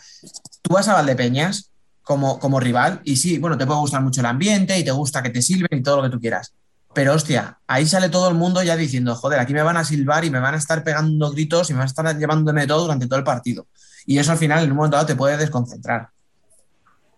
tú 0.62 0.76
vas 0.76 0.88
a 0.88 0.94
Valdepeñas 0.94 1.72
como, 2.04 2.38
como 2.38 2.60
rival 2.60 3.02
y 3.04 3.16
sí, 3.16 3.40
bueno, 3.40 3.58
te 3.58 3.66
puede 3.66 3.80
gustar 3.80 4.04
mucho 4.04 4.22
el 4.22 4.28
ambiente 4.28 4.78
y 4.78 4.84
te 4.84 4.92
gusta 4.92 5.24
que 5.24 5.32
te 5.32 5.42
silben 5.42 5.80
y 5.80 5.82
todo 5.82 5.98
lo 5.98 6.04
que 6.04 6.10
tú 6.10 6.20
quieras. 6.20 6.54
Pero 6.94 7.14
hostia, 7.14 7.58
ahí 7.68 7.86
sale 7.86 8.10
todo 8.10 8.28
el 8.28 8.36
mundo 8.36 8.62
ya 8.64 8.76
diciendo, 8.76 9.16
joder, 9.16 9.40
aquí 9.40 9.54
me 9.54 9.64
van 9.64 9.78
a 9.78 9.86
silbar 9.86 10.26
y 10.26 10.30
me 10.30 10.40
van 10.40 10.56
a 10.56 10.58
estar 10.58 10.84
pegando 10.84 11.32
gritos 11.32 11.70
y 11.70 11.74
me 11.74 11.80
van 11.80 11.88
a 11.88 11.90
estar 11.90 12.18
llevándome 12.18 12.68
todo 12.68 12.84
durante 12.84 13.08
todo 13.08 13.18
el 13.18 13.24
partido. 13.24 13.68
Y 14.06 14.18
eso 14.18 14.32
al 14.32 14.38
final 14.38 14.64
en 14.64 14.72
un 14.72 14.78
momento 14.78 14.98
dado 14.98 15.08
te 15.08 15.16
puede 15.16 15.38
desconcentrar. 15.38 16.10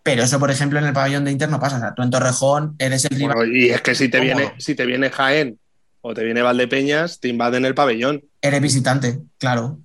Pero 0.04 0.24
eso, 0.24 0.40
por 0.40 0.52
ejemplo, 0.52 0.78
en 0.78 0.86
el 0.86 0.94
pabellón 0.94 1.24
de 1.24 1.32
Inter 1.32 1.50
no 1.50 1.60
pasa. 1.60 1.78
O 1.78 1.80
sea, 1.80 1.94
tú 1.96 2.04
en 2.04 2.12
Torrejón 2.12 2.76
eres 2.78 3.06
el 3.06 3.18
rival. 3.18 3.56
y 3.56 3.70
es 3.70 3.82
que 3.82 3.96
si 3.96 4.10
te, 4.10 4.20
viene, 4.20 4.54
si 4.58 4.76
te 4.76 4.86
viene 4.86 5.10
Jaén 5.10 5.58
o 6.02 6.14
te 6.14 6.24
viene 6.24 6.42
Valdepeñas, 6.42 7.20
te 7.20 7.30
invaden 7.30 7.66
el 7.66 7.74
pabellón. 7.74 8.22
Eres 8.42 8.62
visitante, 8.62 9.20
claro. 9.40 9.80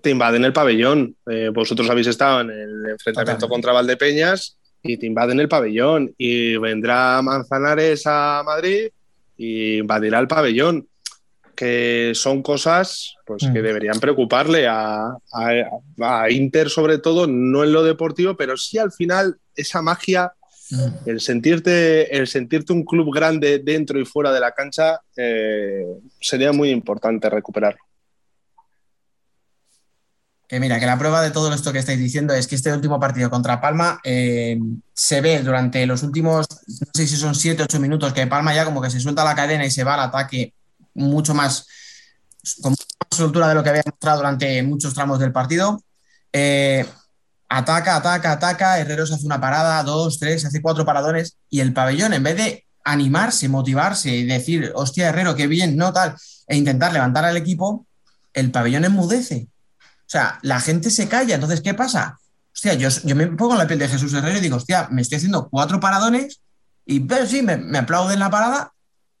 Te 0.00 0.10
invaden 0.10 0.44
el 0.44 0.52
pabellón. 0.52 1.16
Eh, 1.26 1.50
vosotros 1.52 1.90
habéis 1.90 2.06
estado 2.06 2.42
en 2.42 2.50
el 2.50 2.90
enfrentamiento 2.92 3.48
contra 3.48 3.72
Valdepeñas 3.72 4.56
y 4.82 4.96
te 4.96 5.06
invaden 5.06 5.40
el 5.40 5.48
pabellón. 5.48 6.14
Y 6.16 6.56
vendrá 6.56 7.20
Manzanares 7.20 8.04
a 8.06 8.42
Madrid 8.46 8.88
y 9.38 9.78
invadirá 9.78 10.18
el 10.18 10.28
pabellón, 10.28 10.86
que 11.56 12.12
son 12.14 12.42
cosas 12.42 13.14
pues, 13.24 13.44
que 13.52 13.60
Mm. 13.60 13.64
deberían 13.64 14.00
preocuparle 14.00 14.66
a, 14.66 15.06
a- 15.32 16.22
a 16.22 16.30
Inter 16.30 16.68
sobre 16.70 16.98
todo, 16.98 17.26
no 17.26 17.64
en 17.64 17.72
lo 17.72 17.82
deportivo, 17.82 18.36
pero 18.36 18.56
sí 18.56 18.76
al 18.78 18.92
final 18.92 19.38
esa 19.56 19.80
magia, 19.80 20.32
Mm. 20.70 21.08
el 21.08 21.20
sentirte, 21.20 22.14
el 22.14 22.26
sentirte 22.26 22.74
un 22.74 22.84
club 22.84 23.10
grande 23.14 23.58
dentro 23.58 23.98
y 23.98 24.04
fuera 24.04 24.30
de 24.32 24.40
la 24.40 24.52
cancha, 24.52 25.00
eh, 25.16 25.82
sería 26.20 26.52
muy 26.52 26.68
importante 26.70 27.30
recuperarlo. 27.30 27.80
Que 30.48 30.60
mira, 30.60 30.80
que 30.80 30.86
la 30.86 30.98
prueba 30.98 31.20
de 31.20 31.30
todo 31.30 31.52
esto 31.52 31.74
que 31.74 31.78
estáis 31.78 31.98
diciendo 31.98 32.32
es 32.32 32.46
que 32.46 32.54
este 32.54 32.72
último 32.72 32.98
partido 32.98 33.28
contra 33.28 33.60
Palma 33.60 34.00
eh, 34.02 34.58
se 34.94 35.20
ve 35.20 35.42
durante 35.42 35.86
los 35.86 36.02
últimos, 36.02 36.46
no 36.66 36.86
sé 36.94 37.06
si 37.06 37.16
son 37.16 37.34
7, 37.34 37.64
8 37.64 37.78
minutos, 37.78 38.14
que 38.14 38.26
Palma 38.26 38.54
ya 38.54 38.64
como 38.64 38.80
que 38.80 38.88
se 38.88 38.98
suelta 38.98 39.24
la 39.24 39.34
cadena 39.34 39.66
y 39.66 39.70
se 39.70 39.84
va 39.84 39.94
al 39.94 40.08
ataque 40.08 40.54
mucho 40.94 41.34
más, 41.34 41.66
con 42.62 42.70
mucha 42.70 42.84
más 42.98 43.18
soltura 43.18 43.48
de 43.48 43.54
lo 43.56 43.62
que 43.62 43.68
había 43.68 43.82
mostrado 43.84 44.18
durante 44.18 44.62
muchos 44.62 44.94
tramos 44.94 45.18
del 45.18 45.32
partido. 45.32 45.82
Eh, 46.32 46.86
ataca, 47.50 47.96
ataca, 47.96 48.32
ataca, 48.32 48.78
Herreros 48.78 49.12
hace 49.12 49.26
una 49.26 49.40
parada, 49.40 49.82
dos, 49.82 50.18
tres, 50.18 50.46
hace 50.46 50.62
cuatro 50.62 50.86
paradones 50.86 51.36
y 51.50 51.60
el 51.60 51.74
pabellón 51.74 52.14
en 52.14 52.22
vez 52.22 52.36
de 52.36 52.66
animarse, 52.84 53.50
motivarse 53.50 54.10
y 54.10 54.24
decir, 54.24 54.72
hostia, 54.74 55.10
Herrero, 55.10 55.34
qué 55.34 55.46
bien, 55.46 55.76
no 55.76 55.92
tal, 55.92 56.16
e 56.46 56.56
intentar 56.56 56.92
levantar 56.92 57.26
al 57.26 57.36
equipo, 57.36 57.86
el 58.32 58.50
pabellón 58.50 58.86
enmudece. 58.86 59.48
O 60.08 60.10
sea, 60.10 60.38
la 60.40 60.58
gente 60.58 60.88
se 60.88 61.06
calla. 61.06 61.34
Entonces, 61.34 61.60
¿qué 61.60 61.74
pasa? 61.74 62.18
Hostia, 62.54 62.72
yo, 62.72 62.88
yo 63.04 63.14
me 63.14 63.26
pongo 63.26 63.52
en 63.52 63.58
la 63.58 63.66
piel 63.66 63.78
de 63.78 63.88
Jesús 63.88 64.14
Herrero 64.14 64.38
y 64.38 64.40
digo, 64.40 64.56
hostia, 64.56 64.88
me 64.90 65.02
estoy 65.02 65.16
haciendo 65.16 65.50
cuatro 65.50 65.78
paradones 65.80 66.40
y 66.86 67.00
pero 67.00 67.26
sí, 67.26 67.42
me, 67.42 67.58
me 67.58 67.76
aplauden 67.76 68.18
la 68.18 68.30
parada, 68.30 68.72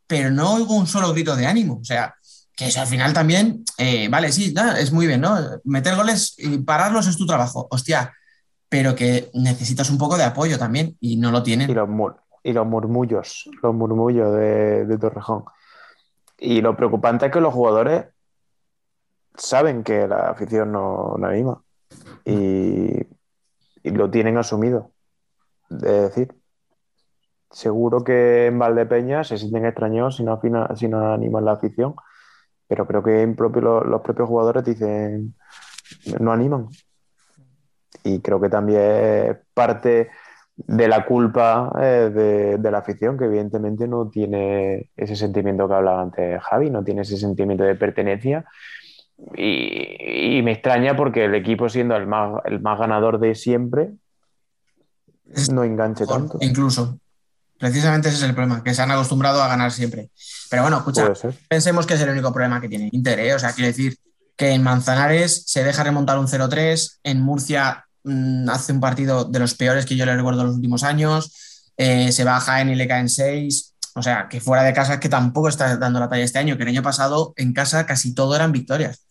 pero 0.06 0.30
no 0.30 0.54
oigo 0.54 0.74
un 0.74 0.86
solo 0.86 1.12
grito 1.12 1.36
de 1.36 1.46
ánimo. 1.46 1.78
O 1.82 1.84
sea, 1.84 2.14
que 2.56 2.68
eso 2.68 2.80
al 2.80 2.86
final 2.86 3.12
también, 3.12 3.64
eh, 3.76 4.08
vale, 4.08 4.32
sí, 4.32 4.54
no, 4.54 4.72
es 4.72 4.90
muy 4.90 5.06
bien, 5.06 5.20
¿no? 5.20 5.36
Meter 5.64 5.94
goles 5.94 6.34
y 6.38 6.56
pararlos 6.56 7.06
es 7.06 7.18
tu 7.18 7.26
trabajo. 7.26 7.68
Hostia, 7.70 8.14
pero 8.70 8.94
que 8.94 9.30
necesitas 9.34 9.90
un 9.90 9.98
poco 9.98 10.16
de 10.16 10.24
apoyo 10.24 10.58
también 10.58 10.96
y 10.98 11.16
no 11.16 11.30
lo 11.30 11.42
tienen. 11.42 11.68
y 11.68 11.74
los 12.54 12.66
murmullos, 12.66 13.50
los 13.62 13.74
murmullos 13.74 14.34
de, 14.34 14.86
de 14.86 14.98
Torrejón. 14.98 15.44
Y 16.38 16.62
lo 16.62 16.74
preocupante 16.74 17.26
es 17.26 17.32
que 17.32 17.40
los 17.40 17.52
jugadores 17.52 18.06
saben 19.38 19.84
que 19.84 20.06
la 20.06 20.30
afición 20.30 20.72
no, 20.72 21.16
anima 21.22 21.62
y, 22.24 23.06
lo 23.84 24.10
tienen 24.10 24.36
asumido. 24.36 24.92
Es 25.70 25.80
decir, 25.80 26.34
seguro 27.50 28.04
que 28.04 28.46
en 28.46 28.58
Valdepeña 28.58 29.24
se 29.24 29.38
sienten 29.38 29.64
extrañados 29.64 30.16
si 30.16 30.24
no, 30.24 30.40
si 30.76 30.88
no 30.88 31.12
animan 31.12 31.44
la 31.44 31.52
afición, 31.52 31.94
pero 32.66 32.86
creo 32.86 33.02
que 33.02 33.22
en 33.22 33.34
propio, 33.36 33.62
lo- 33.62 33.84
los 33.84 34.02
propios 34.02 34.28
jugadores 34.28 34.64
dicen 34.64 35.34
no 36.20 36.32
animan. 36.32 36.68
Y 38.04 38.20
creo 38.20 38.40
que 38.40 38.48
también 38.50 38.80
es 38.82 39.36
parte 39.54 40.10
de 40.56 40.88
la 40.88 41.06
culpa 41.06 41.72
eh, 41.80 42.10
de, 42.12 42.58
de 42.58 42.70
la 42.70 42.78
afición, 42.78 43.16
que 43.16 43.24
evidentemente 43.26 43.86
no 43.88 44.08
tiene 44.10 44.90
ese 44.96 45.16
sentimiento 45.16 45.68
que 45.68 45.74
hablaba 45.74 46.02
antes 46.02 46.42
Javi, 46.42 46.70
no 46.70 46.84
tiene 46.84 47.02
ese 47.02 47.16
sentimiento 47.16 47.64
de 47.64 47.74
pertenencia. 47.76 48.44
Y, 49.36 50.38
y 50.38 50.42
me 50.42 50.52
extraña 50.52 50.96
porque 50.96 51.24
el 51.24 51.34
equipo, 51.34 51.68
siendo 51.68 51.96
el 51.96 52.06
más, 52.06 52.40
el 52.44 52.60
más 52.60 52.78
ganador 52.78 53.18
de 53.18 53.34
siempre, 53.34 53.90
no 55.50 55.64
enganche 55.64 56.06
tanto. 56.06 56.38
incluso. 56.40 56.98
Precisamente 57.58 58.08
ese 58.08 58.18
es 58.18 58.22
el 58.22 58.34
problema, 58.34 58.62
que 58.62 58.72
se 58.72 58.82
han 58.82 58.90
acostumbrado 58.92 59.42
a 59.42 59.48
ganar 59.48 59.72
siempre. 59.72 60.10
Pero 60.48 60.62
bueno, 60.62 60.76
escucha, 60.76 61.12
pensemos 61.48 61.86
que 61.86 61.94
es 61.94 62.00
el 62.00 62.10
único 62.10 62.32
problema 62.32 62.60
que 62.60 62.68
tiene 62.68 62.88
Inter, 62.92 63.18
¿eh? 63.18 63.34
O 63.34 63.38
sea, 63.38 63.52
quiero 63.52 63.66
decir 63.66 63.96
que 64.36 64.50
en 64.50 64.62
Manzanares 64.62 65.42
se 65.46 65.64
deja 65.64 65.82
remontar 65.82 66.18
un 66.18 66.28
0-3, 66.28 67.00
en 67.02 67.20
Murcia 67.20 67.84
mm, 68.04 68.48
hace 68.48 68.72
un 68.72 68.80
partido 68.80 69.24
de 69.24 69.40
los 69.40 69.54
peores 69.54 69.86
que 69.86 69.96
yo 69.96 70.06
le 70.06 70.14
recuerdo 70.14 70.42
en 70.42 70.46
los 70.46 70.56
últimos 70.56 70.84
años, 70.84 71.72
eh, 71.76 72.12
se 72.12 72.22
va 72.22 72.36
a 72.36 72.40
Jaén 72.40 72.68
y 72.68 72.76
le 72.76 72.86
caen 72.86 73.08
6, 73.08 73.74
o 73.96 74.02
sea, 74.04 74.28
que 74.28 74.40
fuera 74.40 74.62
de 74.62 74.72
casa 74.72 74.94
es 74.94 75.00
que 75.00 75.08
tampoco 75.08 75.48
está 75.48 75.76
dando 75.76 75.98
la 75.98 76.08
talla 76.08 76.22
este 76.22 76.38
año, 76.38 76.56
que 76.56 76.62
el 76.62 76.68
año 76.68 76.84
pasado 76.84 77.32
en 77.36 77.52
casa 77.52 77.86
casi 77.86 78.14
todo 78.14 78.36
eran 78.36 78.52
victorias. 78.52 79.07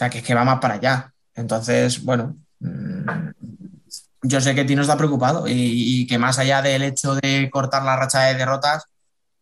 Sea, 0.00 0.08
que 0.08 0.18
es 0.20 0.24
que 0.24 0.34
va 0.34 0.44
más 0.44 0.60
para 0.60 0.76
allá. 0.76 1.12
Entonces, 1.34 2.02
bueno, 2.02 2.34
mm, 2.60 3.04
yo 4.22 4.40
sé 4.40 4.54
que 4.54 4.64
Tino 4.64 4.80
está 4.80 4.96
preocupado 4.96 5.44
y, 5.46 6.06
que 6.06 6.18
más 6.18 6.38
allá 6.38 6.62
del 6.62 6.84
hecho 6.84 7.16
de 7.16 7.50
cortar 7.52 7.82
la 7.82 7.96
racha 7.96 8.22
de 8.22 8.34
derrotas, 8.34 8.84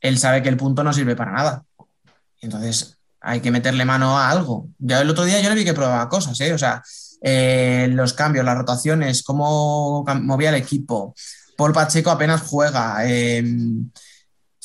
él 0.00 0.18
sabe 0.18 0.42
que 0.42 0.48
el 0.48 0.56
punto 0.56 0.82
no 0.82 0.92
sirve 0.92 1.14
para 1.14 1.30
nada. 1.30 1.62
Entonces 2.40 2.98
hay 3.20 3.40
que 3.40 3.52
meterle 3.52 3.84
mano 3.84 4.18
a 4.18 4.30
algo. 4.30 4.66
Ya 4.80 5.00
el 5.00 5.10
otro 5.10 5.24
día 5.24 5.40
yo 5.40 5.48
le 5.48 5.54
vi 5.54 5.64
que 5.64 5.74
probaba 5.74 6.08
cosas, 6.08 6.40
¿eh? 6.40 6.52
O 6.52 6.58
sea, 6.58 6.82
eh, 7.22 7.86
los 7.92 8.12
cambios, 8.14 8.44
las 8.44 8.58
rotaciones, 8.58 9.22
cómo 9.22 10.04
movía 10.22 10.48
el 10.48 10.56
equipo. 10.56 11.14
Paul 11.56 11.72
Pacheco 11.72 12.10
apenas 12.10 12.42
juega. 12.42 13.06
eh, 13.06 13.44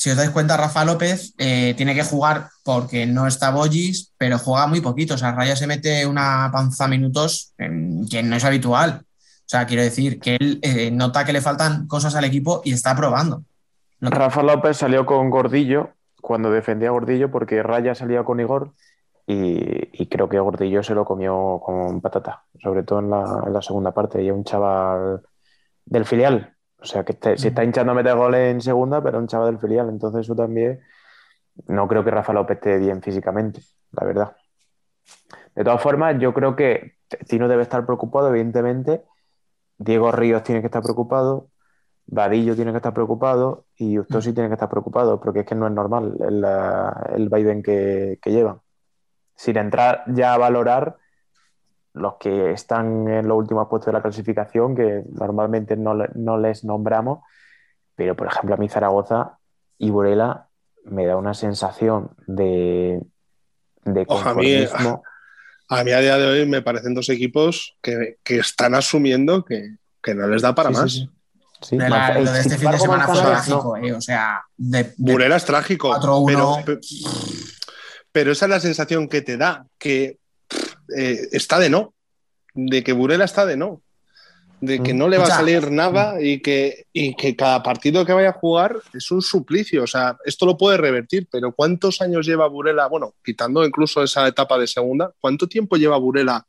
si 0.04 0.10
os 0.10 0.18
dais 0.18 0.32
cuenta, 0.32 0.58
Rafa 0.58 0.84
López 0.84 1.34
eh, 1.38 1.76
tiene 1.78 1.96
que 1.96 2.04
jugar 2.04 2.50
porque 2.66 3.06
no 3.06 3.26
está 3.26 3.52
Bollis, 3.52 4.12
pero 4.18 4.38
juega 4.38 4.68
muy 4.68 4.82
poquito. 4.82 5.14
O 5.14 5.18
sea, 5.18 5.32
Raya 5.32 5.56
se 5.56 5.66
mete 5.66 6.06
una 6.06 6.50
panza 6.52 6.90
minutos 6.90 7.54
em, 7.58 8.06
que 8.10 8.22
no 8.22 8.36
es 8.36 8.44
habitual. 8.44 9.00
O 9.06 9.46
sea, 9.46 9.66
quiero 9.66 9.82
decir 9.82 10.20
que 10.20 10.36
él 10.36 10.60
eh, 10.62 10.92
nota 10.92 11.24
que 11.24 11.32
le 11.32 11.40
faltan 11.40 11.88
cosas 11.88 12.16
al 12.16 12.26
equipo 12.26 12.62
y 12.66 12.74
está 12.74 12.94
probando. 12.98 13.46
Rafa 14.02 14.44
López 14.44 14.76
salió 14.76 15.06
con 15.06 15.30
Gordillo 15.30 15.92
cuando 16.22 16.52
defendía 16.52 16.90
a 16.90 16.92
Gordillo 16.92 17.32
porque 17.32 17.64
Raya 17.64 17.96
salía 17.96 18.26
con 18.26 18.42
Igor 18.42 18.74
y, 19.26 20.06
creo 20.08 20.28
que 20.28 20.38
Gordillo 20.38 20.84
se 20.84 20.96
lo 20.96 21.06
comió 21.06 21.62
con 21.64 22.02
patata, 22.02 22.44
sobre 22.62 22.84
todo 22.84 23.00
en 23.00 23.10
la, 23.10 23.42
en 23.48 23.54
la 23.54 23.62
segunda 23.62 23.94
parte. 23.94 24.22
Y 24.22 24.32
un 24.32 24.44
chaval 24.44 25.22
del 25.86 26.04
filial, 26.04 26.54
o 26.84 26.85
sea 26.85 27.03
que 27.05 27.14
te- 27.14 27.38
se 27.38 27.47
está 27.47 27.64
hinchando 27.64 27.93
a 27.93 27.95
meter 27.95 28.15
goles 28.15 28.51
en 28.51 28.61
segunda, 28.61 29.01
pero 29.01 29.18
es 29.18 29.22
un 29.22 29.27
chaval 29.27 29.51
del 29.51 29.60
filial. 29.61 29.89
Entonces 29.89 30.22
eso 30.22 30.35
también 30.35 30.81
no 31.68 31.88
creo 31.88 32.03
que 32.03 32.11
Rafa 32.11 32.34
López 32.34 32.57
esté 32.57 32.77
bien 32.77 33.01
físicamente, 33.01 33.61
la 33.91 34.05
verdad. 34.05 34.35
De 35.55 35.64
todas 35.64 35.81
formas, 35.81 36.18
yo 36.19 36.34
creo 36.34 36.55
que 36.55 36.95
Tino 37.27 37.47
debe 37.47 37.64
estar 37.64 37.85
preocupado, 37.85 38.30
evidentemente. 38.30 39.03
Diego 39.77 40.11
Ríos 40.11 40.43
tiene 40.43 40.61
que 40.61 40.68
estar 40.68 40.81
preocupado. 40.84 41.47
Vadillo 42.05 42.55
tiene 42.55 42.72
que 42.72 42.77
estar 42.77 42.93
preocupado 42.93 43.65
y 43.77 43.97
Ustosi 43.97 44.34
tiene 44.34 44.49
que 44.49 44.55
estar 44.55 44.69
preocupado 44.69 45.22
porque 45.22 45.41
es 45.41 45.45
que 45.45 45.55
no 45.55 45.68
es 45.68 45.73
normal 45.73 46.18
el, 46.19 46.45
el 47.15 47.30
vaivén 47.30 47.64
que, 47.64 48.19
que 48.22 48.31
llevan. 48.31 48.60
Sin 49.35 49.55
entrar 49.57 50.03
ya 50.07 50.34
a 50.34 50.38
valorar 50.38 50.97
los 51.94 52.15
que 52.20 52.52
están 52.52 53.07
en 53.07 53.28
los 53.28 53.38
últimos 53.38 53.68
puestos 53.70 53.88
de 53.88 53.94
la 53.94 54.02
clasificación, 54.02 54.76
que 54.76 55.03
normalmente 55.11 55.76
no, 55.78 55.94
no 56.15 56.38
les 56.38 56.64
nombramos, 56.64 57.20
pero 57.95 58.15
por 58.15 58.28
ejemplo 58.28 58.56
a 58.56 58.57
mí 58.57 58.68
Zaragoza 58.70 59.38
y 59.78 59.90
Burela 59.91 60.48
me 60.86 61.06
da 61.06 61.15
una 61.18 61.34
sensación 61.34 62.11
de, 62.28 62.99
de 63.86 64.06
Ojo, 64.07 64.30
a 64.30 64.34
mí- 64.34 64.65
conformismo. 64.65 65.03
A 65.70 65.84
mí 65.84 65.91
a 65.91 65.99
día 65.99 66.18
de 66.18 66.26
hoy 66.28 66.45
me 66.48 66.61
parecen 66.61 66.94
dos 66.94 67.10
equipos 67.10 67.78
que, 67.82 68.18
que 68.24 68.38
están 68.40 68.76
asumiendo 68.76 69.45
que, 69.45 69.78
que 70.02 70.14
no 70.14 70.28
les 70.28 70.41
da 70.41 70.53
para 70.53 70.70
Sí, 70.70 70.76
más. 70.76 70.91
sí. 70.91 71.10
Sí, 71.61 71.78
De, 71.78 71.90
la- 71.90 72.20
lo 72.20 72.30
de 72.32 72.40
este 72.41 72.57
fin 72.57 72.72
de 72.72 72.78
semana 72.80 73.07
fue 73.07 73.15
no. 73.15 73.30
trágico, 73.30 73.78
eh, 73.78 73.94
O 73.94 74.02
sea, 74.02 74.41
de, 74.57 74.84
de- 74.84 74.94
Burela 74.98 75.38
es 75.38 75.45
trágico, 75.45 75.91
4-1. 75.94 76.64
pero, 76.65 76.80
pero 78.11 78.32
esa 78.34 78.45
es 78.45 78.49
la 78.49 78.60
sensación 78.60 79.07
que 79.07 79.22
te 79.22 79.38
da, 79.38 79.65
que 79.78 80.20
eh, 80.95 81.28
está 81.32 81.60
de 81.60 81.70
no, 81.70 81.94
de 82.53 82.84
que 82.84 82.94
Burela 82.94 83.26
está 83.26 83.45
de 83.45 83.57
no, 83.57 83.82
de 84.61 84.82
que 84.82 84.94
Mm. 84.94 84.98
no 84.98 85.10
le 85.10 85.18
va 85.18 85.26
a 85.26 85.28
salir 85.28 85.72
nada 85.72 86.22
y 86.22 86.40
que, 86.41 86.86
y 86.94 87.15
que 87.15 87.36
cada 87.36 87.61
partido 87.61 88.06
que 88.06 88.14
vaya 88.14 88.30
a 88.30 88.34
jugar 88.40 88.78
es 88.94 89.11
un 89.11 89.22
suplicio. 89.22 89.84
O 89.84 89.88
sea, 89.88 90.18
esto 90.24 90.45
lo 90.45 90.57
puede 90.57 90.78
revertir, 90.78 91.28
pero 91.30 91.52
¿cuántos 91.52 91.99
años 92.02 92.26
lleva 92.26 92.48
Burela? 92.48 92.88
Bueno, 92.88 93.14
quitando 93.26 93.65
incluso 93.65 94.02
esa 94.03 94.26
etapa 94.28 94.57
de 94.57 94.68
segunda, 94.68 95.11
¿cuánto 95.20 95.48
tiempo 95.48 95.76
lleva 95.76 95.98
Burela 95.98 96.45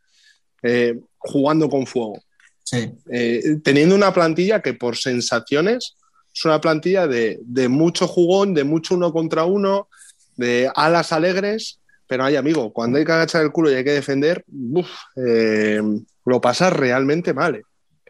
eh, 0.62 0.98
jugando 1.18 1.68
con 1.68 1.86
fuego? 1.86 2.22
sí. 2.62 2.90
eh, 3.10 3.58
teniendo 3.62 3.94
una 3.94 4.12
plantilla 4.14 4.62
que 4.62 4.72
por 4.74 4.96
sensaciones 4.96 5.96
es 6.32 6.44
una 6.44 6.60
plantilla 6.60 7.06
de, 7.06 7.38
de 7.42 7.68
mucho 7.68 8.08
jugón, 8.08 8.54
de 8.54 8.64
mucho 8.64 8.94
uno 8.94 9.12
contra 9.12 9.44
uno, 9.44 9.88
de 10.36 10.70
alas 10.74 11.12
alegres, 11.12 11.78
pero 12.06 12.24
hay 12.24 12.36
amigo, 12.36 12.72
cuando 12.72 12.98
hay 12.98 13.04
que 13.04 13.12
agachar 13.12 13.42
el 13.42 13.52
culo 13.52 13.70
y 13.70 13.74
hay 13.74 13.84
que 13.84 13.92
defender, 13.92 14.44
uf, 14.48 14.88
eh, 15.16 15.80
lo 16.24 16.40
pasas 16.40 16.72
realmente 16.72 17.32
mal. 17.34 17.56
eh. 17.56 17.62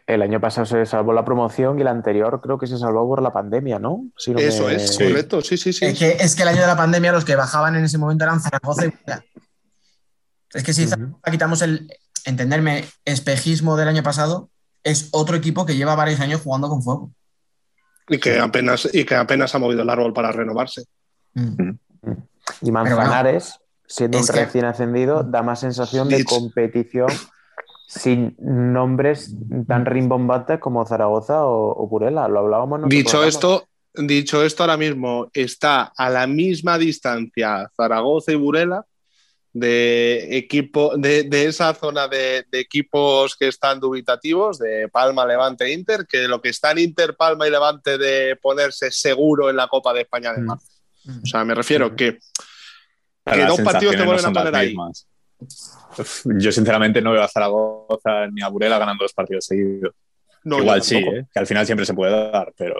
El 0.07 0.21
año 0.21 0.39
pasado 0.39 0.65
se 0.67 0.85
salvó 0.85 1.13
la 1.13 1.25
promoción 1.25 1.79
y 1.79 1.81
el 1.81 1.87
anterior 1.87 2.39
creo 2.41 2.59
que 2.59 2.67
se 2.67 2.77
salvó 2.77 3.07
por 3.07 3.23
la 3.23 3.33
pandemia, 3.33 3.79
¿no? 3.79 4.05
Si 4.17 4.31
no 4.31 4.39
Eso 4.39 4.67
me- 4.67 4.75
es, 4.75 4.95
Sí. 4.95 5.03
correcto, 5.07 5.41
sí, 5.41 5.57
sí, 5.57 5.73
sí. 5.73 5.85
Es, 5.85 5.97
que, 5.97 6.11
es 6.19 6.35
que 6.35 6.43
el 6.43 6.49
año 6.49 6.61
de 6.61 6.67
la 6.67 6.77
pandemia 6.77 7.11
los 7.11 7.25
que 7.25 7.35
bajaban 7.35 7.75
en 7.75 7.85
ese 7.85 7.97
momento 7.97 8.23
eran 8.23 8.39
Zaragoza 8.39 8.85
y. 8.85 8.93
Es 10.53 10.63
que 10.63 10.73
si 10.73 10.87
quitamos 11.31 11.61
el, 11.63 11.91
entenderme, 12.25 12.85
espejismo 13.03 13.75
del 13.77 13.87
año 13.87 14.03
pasado, 14.03 14.49
es 14.83 15.09
otro 15.11 15.35
equipo 15.35 15.65
que 15.65 15.75
lleva 15.75 15.95
varios 15.95 16.19
años 16.19 16.41
jugando 16.41 16.69
con 16.69 16.83
fuego. 16.83 17.11
Y, 18.07 18.19
que 18.19 18.39
apenas, 18.39 18.87
y 18.93 19.03
que 19.05 19.15
apenas 19.15 19.55
ha 19.55 19.59
movido 19.59 19.81
el 19.81 19.89
árbol 19.89 20.13
para 20.13 20.31
renovarse. 20.31 20.83
Mm. 21.33 21.71
Y 22.61 22.71
Manzanares, 22.71 23.59
siendo 23.87 24.17
es 24.19 24.29
un 24.29 24.35
que- 24.35 24.45
recién 24.45 24.65
ascendido, 24.65 25.23
da 25.23 25.41
más 25.43 25.59
sensación 25.59 26.09
de 26.09 26.23
competición 26.25 27.07
sin 27.87 28.35
nombres 28.39 29.35
tan 29.67 29.85
rimbombantes 29.85 30.59
como 30.59 30.85
Zaragoza 30.85 31.45
o, 31.45 31.83
o 31.83 31.87
Burela. 31.87 32.27
Lo 32.27 32.39
hablábamos 32.39 32.81
Dicho 32.89 33.23
esto, 33.23 33.67
dicho 33.93 34.43
esto, 34.43 34.63
ahora 34.63 34.77
mismo 34.77 35.29
está 35.33 35.93
a 35.95 36.09
la 36.09 36.25
misma 36.27 36.77
distancia 36.77 37.69
Zaragoza 37.77 38.31
y 38.31 38.35
Burela 38.35 38.85
de 39.53 40.35
equipo 40.37 40.97
de, 40.97 41.23
de 41.23 41.45
esa 41.45 41.73
zona 41.73 42.09
de, 42.09 42.45
de 42.51 42.59
equipos 42.59 43.37
que 43.37 43.47
están 43.47 43.79
dubitativos, 43.79 44.57
de 44.59 44.89
Palma, 44.89 45.25
Levante, 45.25 45.71
Inter, 45.71 46.05
que 46.07 46.27
lo 46.27 46.41
que 46.41 46.49
está 46.49 46.71
en 46.71 46.79
Inter, 46.79 47.15
Palma 47.15 47.47
y 47.47 47.51
Levante 47.51 47.97
de 47.97 48.35
ponerse 48.35 48.91
seguro 48.91 49.49
en 49.49 49.55
la 49.55 49.67
Copa 49.69 49.93
de 49.93 50.01
España 50.01 50.33
de 50.33 50.41
Mm. 50.41 50.45
marzo. 50.45 50.67
O 51.23 51.25
sea, 51.25 51.45
me 51.45 51.55
refiero 51.55 51.95
que 51.95 52.17
que 53.33 53.45
dos 53.45 53.61
partidos 53.61 53.95
te 53.95 53.97
sensaciones 53.97 53.99
no 53.99 54.05
vuelven 54.05 54.25
a 54.25 54.33
poner 54.33 54.55
ahí. 54.55 54.67
mismas. 54.67 55.07
Yo 56.25 56.51
sinceramente 56.51 57.01
no 57.01 57.11
veo 57.11 57.23
a 57.23 57.27
Zaragoza 57.27 58.27
ni 58.31 58.41
a 58.41 58.47
Burela 58.47 58.77
ganando 58.77 59.03
dos 59.03 59.13
partidos 59.13 59.45
seguidos. 59.45 59.93
no, 60.43 60.59
Igual 60.59 60.83
sí. 60.83 60.97
¿eh? 60.97 61.25
que 61.31 61.39
al 61.39 61.47
final 61.47 61.65
siempre 61.65 61.85
se 61.85 61.93
puede 61.93 62.31
dar, 62.31 62.53
pero 62.57 62.75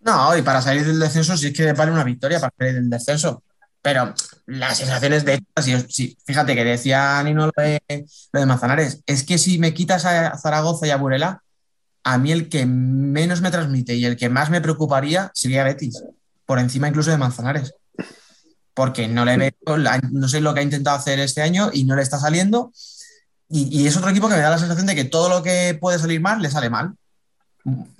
No, 0.00 0.36
y 0.36 0.42
para 0.42 0.62
salir 0.62 0.84
del 0.84 1.00
descenso 1.00 1.36
sí 1.36 1.48
es 1.48 1.52
que 1.52 1.72
vale 1.72 1.92
una 1.92 2.04
victoria 2.04 2.40
para 2.40 2.52
salir 2.56 2.74
del 2.74 2.90
descenso. 2.90 3.42
Pero 3.82 4.14
las 4.46 4.78
sensaciones 4.78 5.24
de 5.24 5.44
sí, 5.62 5.76
sí, 5.88 6.18
fíjate 6.24 6.56
que 6.56 6.64
decía 6.64 7.22
Nino 7.22 7.46
lo 7.46 7.62
de, 7.62 7.80
lo 8.32 8.40
de 8.40 8.46
Manzanares, 8.46 9.02
es 9.06 9.24
que 9.24 9.38
si 9.38 9.58
me 9.58 9.74
quitas 9.74 10.04
a 10.04 10.36
Zaragoza 10.38 10.86
y 10.86 10.90
a 10.90 10.96
Burela, 10.96 11.42
a 12.02 12.18
mí 12.18 12.32
el 12.32 12.48
que 12.48 12.66
menos 12.66 13.40
me 13.40 13.50
transmite 13.50 13.94
y 13.94 14.04
el 14.04 14.16
que 14.16 14.28
más 14.28 14.50
me 14.50 14.60
preocuparía 14.60 15.30
sería 15.34 15.64
Betis, 15.64 16.02
por 16.44 16.58
encima 16.58 16.88
incluso 16.88 17.10
de 17.10 17.18
Manzanares. 17.18 17.74
Porque 18.76 19.08
no 19.08 19.24
le 19.24 19.38
veo, 19.38 19.76
la- 19.78 19.98
no 20.12 20.28
sé 20.28 20.42
lo 20.42 20.52
que 20.52 20.60
ha 20.60 20.62
intentado 20.62 20.98
hacer 20.98 21.18
este 21.18 21.40
año 21.40 21.70
y 21.72 21.84
no 21.84 21.96
le 21.96 22.02
está 22.02 22.18
saliendo. 22.18 22.72
Y, 23.48 23.86
es 23.86 23.96
otro 23.96 24.10
equipo 24.10 24.28
que 24.28 24.34
me 24.34 24.40
da 24.40 24.50
la 24.50 24.58
sensación 24.58 24.86
de 24.86 24.94
que 24.94 25.04
todo 25.04 25.30
lo 25.30 25.42
que 25.42 25.76
puede 25.80 25.98
salir 25.98 26.20
mal 26.20 26.42
le 26.42 26.50
sale 26.50 26.68
mal. 26.68 26.92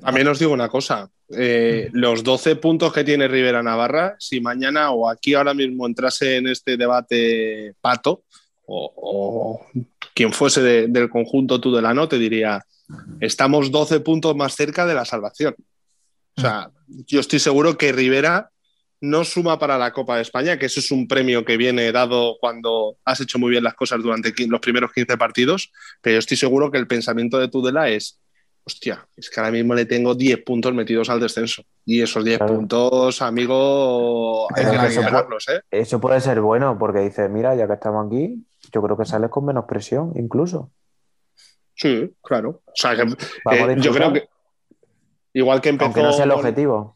También 0.02 0.28
os 0.28 0.38
digo 0.38 0.52
una 0.52 0.68
cosa, 0.68 1.08
eh, 1.30 1.88
los 1.92 2.22
12 2.22 2.56
puntos 2.56 2.92
que 2.92 3.04
tiene 3.04 3.26
Rivera 3.26 3.62
Navarra, 3.62 4.16
si 4.18 4.40
mañana 4.42 4.90
o 4.90 5.08
aquí 5.08 5.32
ahora 5.34 5.54
mismo 5.54 5.86
entrase 5.86 6.36
en 6.36 6.48
este 6.48 6.76
debate 6.76 7.74
Pato 7.80 8.24
o, 8.66 9.64
quien 10.14 10.32
fuese 10.32 10.60
de- 10.60 10.88
del 10.88 11.08
conjunto 11.08 11.58
Tudelano, 11.60 12.06
te 12.08 12.18
diría, 12.18 12.64
estamos 13.20 13.70
12 13.70 14.00
puntos 14.00 14.36
más 14.36 14.54
cerca 14.54 14.84
de 14.84 14.94
la 14.94 15.04
salvación. 15.06 15.54
O 16.36 16.40
sea, 16.40 16.70
yo 17.06 17.20
estoy 17.20 17.38
seguro 17.38 17.78
que 17.78 17.92
Rivera 17.92 18.50
no 19.00 19.24
suma 19.24 19.58
para 19.58 19.76
la 19.78 19.92
Copa 19.92 20.16
de 20.16 20.22
España, 20.22 20.58
que 20.58 20.66
eso 20.66 20.80
es 20.80 20.90
un 20.90 21.06
premio 21.06 21.44
que 21.44 21.56
viene 21.56 21.92
dado 21.92 22.36
cuando 22.40 22.96
has 23.04 23.20
hecho 23.20 23.38
muy 23.38 23.50
bien 23.50 23.64
las 23.64 23.74
cosas 23.74 24.02
durante 24.02 24.32
los 24.46 24.60
primeros 24.60 24.92
15 24.92 25.16
partidos, 25.18 25.72
pero 26.00 26.14
yo 26.14 26.18
estoy 26.18 26.36
seguro 26.36 26.70
que 26.70 26.78
el 26.78 26.86
pensamiento 26.86 27.38
de 27.38 27.48
Tudela 27.48 27.88
es, 27.90 28.18
hostia, 28.64 29.06
es 29.16 29.30
que 29.30 29.38
ahora 29.38 29.52
mismo 29.52 29.74
le 29.74 29.84
tengo 29.84 30.14
10 30.14 30.42
puntos 30.44 30.72
metidos 30.74 31.08
al 31.10 31.20
descenso. 31.20 31.62
Y 31.84 32.02
esos 32.02 32.24
10 32.24 32.38
Claro. 32.38 32.54
puntos, 32.54 33.22
amigo, 33.22 34.48
hay 34.54 34.64
que 34.64 34.70
eso 34.70 34.82
recuperarlos, 34.82 35.48
¿eh? 35.50 35.60
Eso 35.70 36.00
puede 36.00 36.20
ser 36.20 36.40
bueno 36.40 36.76
porque 36.78 37.00
dices, 37.00 37.30
mira, 37.30 37.54
ya 37.54 37.66
que 37.66 37.74
estamos 37.74 38.06
aquí, 38.06 38.44
yo 38.72 38.82
creo 38.82 38.96
que 38.96 39.04
sales 39.04 39.30
con 39.30 39.44
menos 39.44 39.66
presión, 39.66 40.12
incluso. 40.16 40.72
Sí, 41.74 42.10
claro. 42.22 42.62
O 42.66 42.72
sea, 42.74 42.96
que, 42.96 43.02
eh, 43.02 43.76
yo 43.78 43.92
creo 43.92 44.12
que 44.12 44.24
igual 45.34 45.60
que 45.60 45.68
empezó 45.68 45.84
aunque 45.86 46.02
no 46.02 46.12
sea 46.12 46.24
el 46.24 46.30
objetivo. 46.32 46.95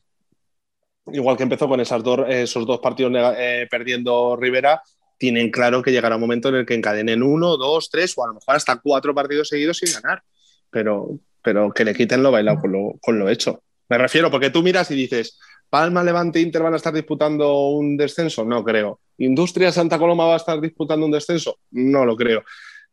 Igual 1.13 1.37
que 1.37 1.43
empezó 1.43 1.69
con 1.69 1.81
esas 1.81 2.03
dos, 2.03 2.21
esos 2.29 2.67
dos 2.67 2.81
partidos 2.81 3.13
eh, 3.37 3.67
perdiendo 3.71 4.37
Rivera, 4.37 4.83
tienen 5.19 5.51
claro 5.51 5.83
que 5.83 5.93
llegará 5.93 6.17
un 6.17 6.23
momento 6.23 6.49
en 6.49 6.57
el 6.57 6.67
que 6.67 6.75
encadenen 6.75 7.23
uno, 7.23 7.57
dos, 7.57 7.91
tres 7.91 8.15
o 8.17 8.25
a 8.25 8.29
lo 8.29 8.35
mejor 8.35 8.57
hasta 8.57 8.81
cuatro 8.81 9.15
partidos 9.15 9.49
seguidos 9.49 9.79
sin 9.79 9.93
ganar. 9.93 10.23
Pero, 10.71 11.19
pero 11.43 11.73
que 11.73 11.85
le 11.85 11.95
quiten 11.95 12.23
lo 12.23 12.31
bailado 12.31 12.61
con 12.61 12.73
lo, 12.73 12.95
con 13.01 13.19
lo 13.19 13.29
hecho. 13.29 13.63
Me 13.89 13.99
refiero, 13.99 14.31
porque 14.31 14.51
tú 14.51 14.63
miras 14.63 14.91
y 14.91 14.95
dices, 14.95 15.39
Palma, 15.69 16.03
Levante, 16.03 16.41
Inter 16.41 16.63
van 16.63 16.75
a 16.75 16.77
estar 16.77 16.93
disputando 16.93 17.69
un 17.69 17.97
descenso, 17.97 18.45
no 18.45 18.65
creo. 18.65 19.01
Industria 19.19 19.71
Santa 19.73 19.99
Coloma 19.99 20.27
va 20.27 20.35
a 20.35 20.39
estar 20.39 20.61
disputando 20.61 21.07
un 21.07 21.13
descenso, 21.13 21.59
no 21.71 22.05
lo 22.05 22.17
creo. 22.17 22.43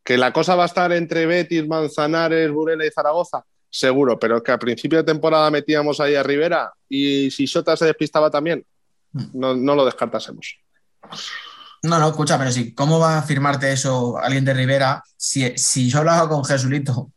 Que 0.03 0.17
la 0.17 0.33
cosa 0.33 0.55
va 0.55 0.63
a 0.63 0.67
estar 0.67 0.91
entre 0.91 1.25
Betis, 1.25 1.67
Manzanares, 1.67 2.51
Burela 2.51 2.85
y 2.85 2.91
Zaragoza, 2.91 3.45
seguro, 3.77 4.17
pero 4.17 4.41
que 4.41 4.51
a 4.51 4.57
principio 4.57 4.99
de 4.99 5.03
temporada 5.03 5.49
metíamos 5.51 5.99
ahí 5.99 6.15
a 6.15 6.23
Rivera 6.23 6.71
y 6.89 7.29
si 7.31 7.47
Sota 7.47 7.77
se 7.77 7.85
despistaba 7.85 8.31
también, 8.31 8.65
no, 9.33 9.55
no 9.55 9.75
lo 9.75 9.85
descartásemos. 9.85 10.57
No, 11.83 11.99
no, 11.99 12.09
escucha, 12.09 12.37
pero 12.37 12.51
sí, 12.51 12.73
¿cómo 12.73 12.99
va 12.99 13.19
a 13.19 13.21
firmarte 13.21 13.71
eso 13.71 14.17
alguien 14.17 14.45
de 14.45 14.53
Rivera 14.53 15.03
si, 15.15 15.57
si 15.57 15.89
yo 15.89 15.99
hablaba 15.99 16.27
con 16.27 16.43
Jesulito 16.43 17.11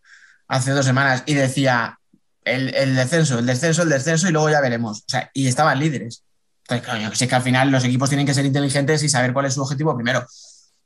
hace 0.48 0.72
dos 0.72 0.84
semanas 0.84 1.22
y 1.26 1.34
decía 1.34 1.98
el, 2.44 2.74
el 2.74 2.94
descenso, 2.94 3.38
el 3.38 3.46
descenso, 3.46 3.82
el 3.82 3.88
descenso 3.88 4.28
y 4.28 4.32
luego 4.32 4.50
ya 4.50 4.60
veremos? 4.60 4.98
O 4.98 5.04
sea, 5.08 5.30
y 5.32 5.48
estaban 5.48 5.78
líderes. 5.78 6.24
Entonces, 6.68 7.18
si 7.18 7.24
es 7.24 7.30
que 7.30 7.36
al 7.36 7.42
final 7.42 7.70
los 7.70 7.84
equipos 7.84 8.10
tienen 8.10 8.26
que 8.26 8.34
ser 8.34 8.44
inteligentes 8.44 9.02
y 9.02 9.08
saber 9.08 9.32
cuál 9.32 9.46
es 9.46 9.54
su 9.54 9.62
objetivo 9.62 9.96
primero. 9.96 10.24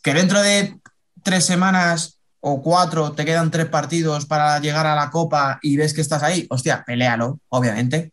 Que 0.02 0.14
dentro 0.14 0.40
de 0.40 0.78
tres 1.22 1.44
semanas 1.44 2.20
o 2.46 2.60
cuatro 2.60 3.12
te 3.12 3.24
quedan 3.24 3.50
tres 3.50 3.66
partidos 3.66 4.26
para 4.26 4.58
llegar 4.58 4.86
a 4.86 4.94
la 4.94 5.10
Copa 5.10 5.58
y 5.62 5.78
ves 5.78 5.94
que 5.94 6.02
estás 6.02 6.22
ahí, 6.22 6.46
hostia, 6.50 6.84
peléalo, 6.84 7.40
obviamente. 7.48 8.12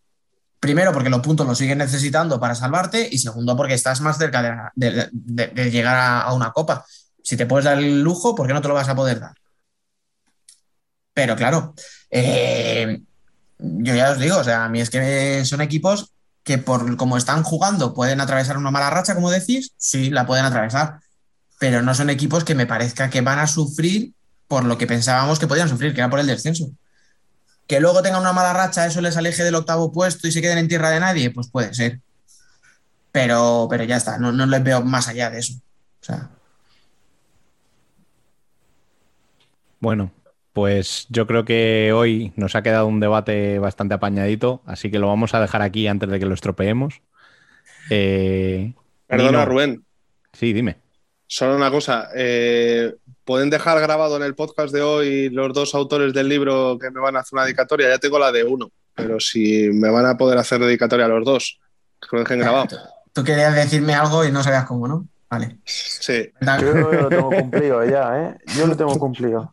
Primero, 0.58 0.94
porque 0.94 1.10
los 1.10 1.20
puntos 1.20 1.45
los 1.45 1.58
sigues 1.58 1.76
necesitando 1.76 2.40
para 2.40 2.56
salvarte, 2.56 3.10
y 3.12 3.18
segundo, 3.18 3.58
porque 3.58 3.74
estás 3.74 3.99
más 3.99 4.18
cerca 4.18 4.72
de, 4.74 5.70
llegar 5.70 5.98
a, 5.98 6.22
a 6.22 6.34
una 6.34 6.52
copa. 6.52 6.86
Si 7.22 7.36
te 7.36 7.45
puedes 7.45 7.66
dar 7.66 7.78
el 7.78 8.02
lujo, 8.02 8.34
¿por 8.34 8.48
qué 8.48 8.53
no 8.53 8.62
te 8.62 8.70
lo 8.70 8.74
vas 8.74 8.88
a 8.88 8.95
poder 8.95 9.20
dar? 9.20 9.34
Pero 11.14 11.36
claro, 11.36 11.74
eh, 12.10 13.02
yo 13.58 13.95
ya 13.95 14.12
os 14.12 14.20
digo, 14.20 14.38
o 14.38 14.44
sea, 14.45 14.64
a 14.64 14.70
mí 14.70 14.80
es 14.80 14.90
que 14.90 15.44
son 15.44 15.60
equipos 15.60 16.14
que 16.44 16.58
por 16.58 16.95
como 16.95 17.18
están 17.18 17.44
jugando 17.44 17.94
pueden 17.94 18.22
atravesar 18.22 18.58
una 18.58 18.72
mala 18.72 18.90
racha, 18.91 19.14
como 19.14 19.30
decís, 19.30 19.74
sí, 19.76 20.10
la 20.10 20.26
pueden 20.26 20.45
atravesar, 20.45 21.02
pero 21.60 21.82
no 21.82 21.94
son 21.94 22.10
equipos 22.10 22.45
que 22.45 22.56
me 22.56 22.66
parezca 22.66 23.10
que 23.10 23.20
van 23.20 23.40
a 23.40 23.48
sufrir 23.48 24.14
por 24.52 24.65
lo 24.65 24.78
que 24.78 24.86
pensábamos 24.86 25.40
que 25.40 25.48
podían 25.48 25.69
sufrir, 25.69 25.94
que 25.94 26.02
era 26.02 26.10
por 26.10 26.19
el 26.19 26.28
descenso. 26.28 26.72
Que 27.68 27.80
luego 27.80 28.02
tengan 28.02 28.19
una 28.22 28.34
mala 28.34 28.52
racha, 28.53 28.86
eso 28.86 28.99
les 29.02 29.15
aleje 29.15 29.44
del 29.45 29.56
octavo 29.56 29.94
puesto 29.94 30.28
y 30.28 30.32
se 30.34 30.41
queden 30.41 30.57
en 30.57 30.68
tierra 30.68 30.90
de 30.91 30.99
nadie, 30.99 31.32
pues 31.32 31.49
puede 31.49 31.73
ser. 31.73 32.02
Pero, 33.14 33.68
pero 33.69 33.86
ya 33.86 33.95
está, 33.98 34.18
no, 34.18 34.34
no 34.34 34.45
les 34.45 34.61
veo 34.64 34.82
más 34.84 35.07
allá 35.07 35.30
de 35.30 35.40
eso. 35.40 35.53
O 36.02 36.03
sea, 36.03 36.30
Bueno, 39.80 40.11
pues 40.53 41.07
yo 41.10 41.26
creo 41.28 41.45
que 41.45 41.91
hoy 41.94 42.34
nos 42.36 42.56
ha 42.56 42.61
quedado 42.64 42.88
un 42.88 42.99
debate 42.99 43.57
bastante 43.60 43.95
apañadito, 43.95 44.61
así 44.65 44.91
que 44.91 44.99
lo 44.99 45.07
vamos 45.07 45.34
a 45.34 45.41
dejar 45.41 45.61
aquí 45.61 45.88
antes 45.88 46.10
de 46.10 46.19
que 46.19 46.26
lo 46.26 46.34
estropeemos. 46.36 47.02
Eh, 47.90 48.73
Perdona, 49.07 49.32
Nino. 49.40 49.45
Rubén, 49.45 49.86
Sí, 50.34 50.53
dime. 50.53 50.78
solo 51.28 51.56
una 51.56 51.72
cosa. 51.72 52.10
eh, 52.15 52.94
¿Pueden 53.32 53.49
dejar 53.49 53.80
grabado 53.80 54.18
en 54.18 54.24
el 54.24 54.36
podcast 54.36 54.74
de 54.74 54.82
hoy 54.82 55.30
los 55.30 55.53
dos 55.53 55.74
autores 55.74 56.14
del 56.14 56.28
libro 56.28 56.78
que 56.78 56.91
me 56.91 56.99
van 56.99 57.16
a 57.16 57.22
hacer 57.22 57.38
una 57.38 57.45
dedicatoria? 57.45 57.88
Ya 57.88 57.98
tengo 57.98 58.20
la 58.20 58.30
de 58.30 58.44
uno, 58.44 58.70
pero 58.94 59.22
si 59.22 59.70
me 59.70 59.90
van 59.90 60.06
a 60.06 60.18
poder 60.18 60.38
hacer 60.38 60.60
dedicatoria 60.60 61.06
a 61.06 61.08
los 61.08 61.24
dos, 61.24 61.58
que 62.02 62.10
lo 62.12 62.24
dejen 62.24 62.40
grabado. 62.40 62.78
tú 63.14 63.24
querías 63.24 63.56
decirme 63.56 63.94
algo 63.94 64.26
y 64.26 64.34
no 64.34 64.44
sabías 64.44 64.66
cómo, 64.66 64.86
¿no? 64.86 65.08
Vale. 65.30 65.60
Sí. 65.64 66.30
Yo 66.41 66.74
lo 66.74 67.08
tengo 67.08 67.30
cumplido 67.30 67.86
ya, 67.86 68.22
¿eh? 68.22 68.38
Yo 68.58 68.68
lo 68.68 68.76
tengo 68.76 68.99
cumplido. 68.99 69.49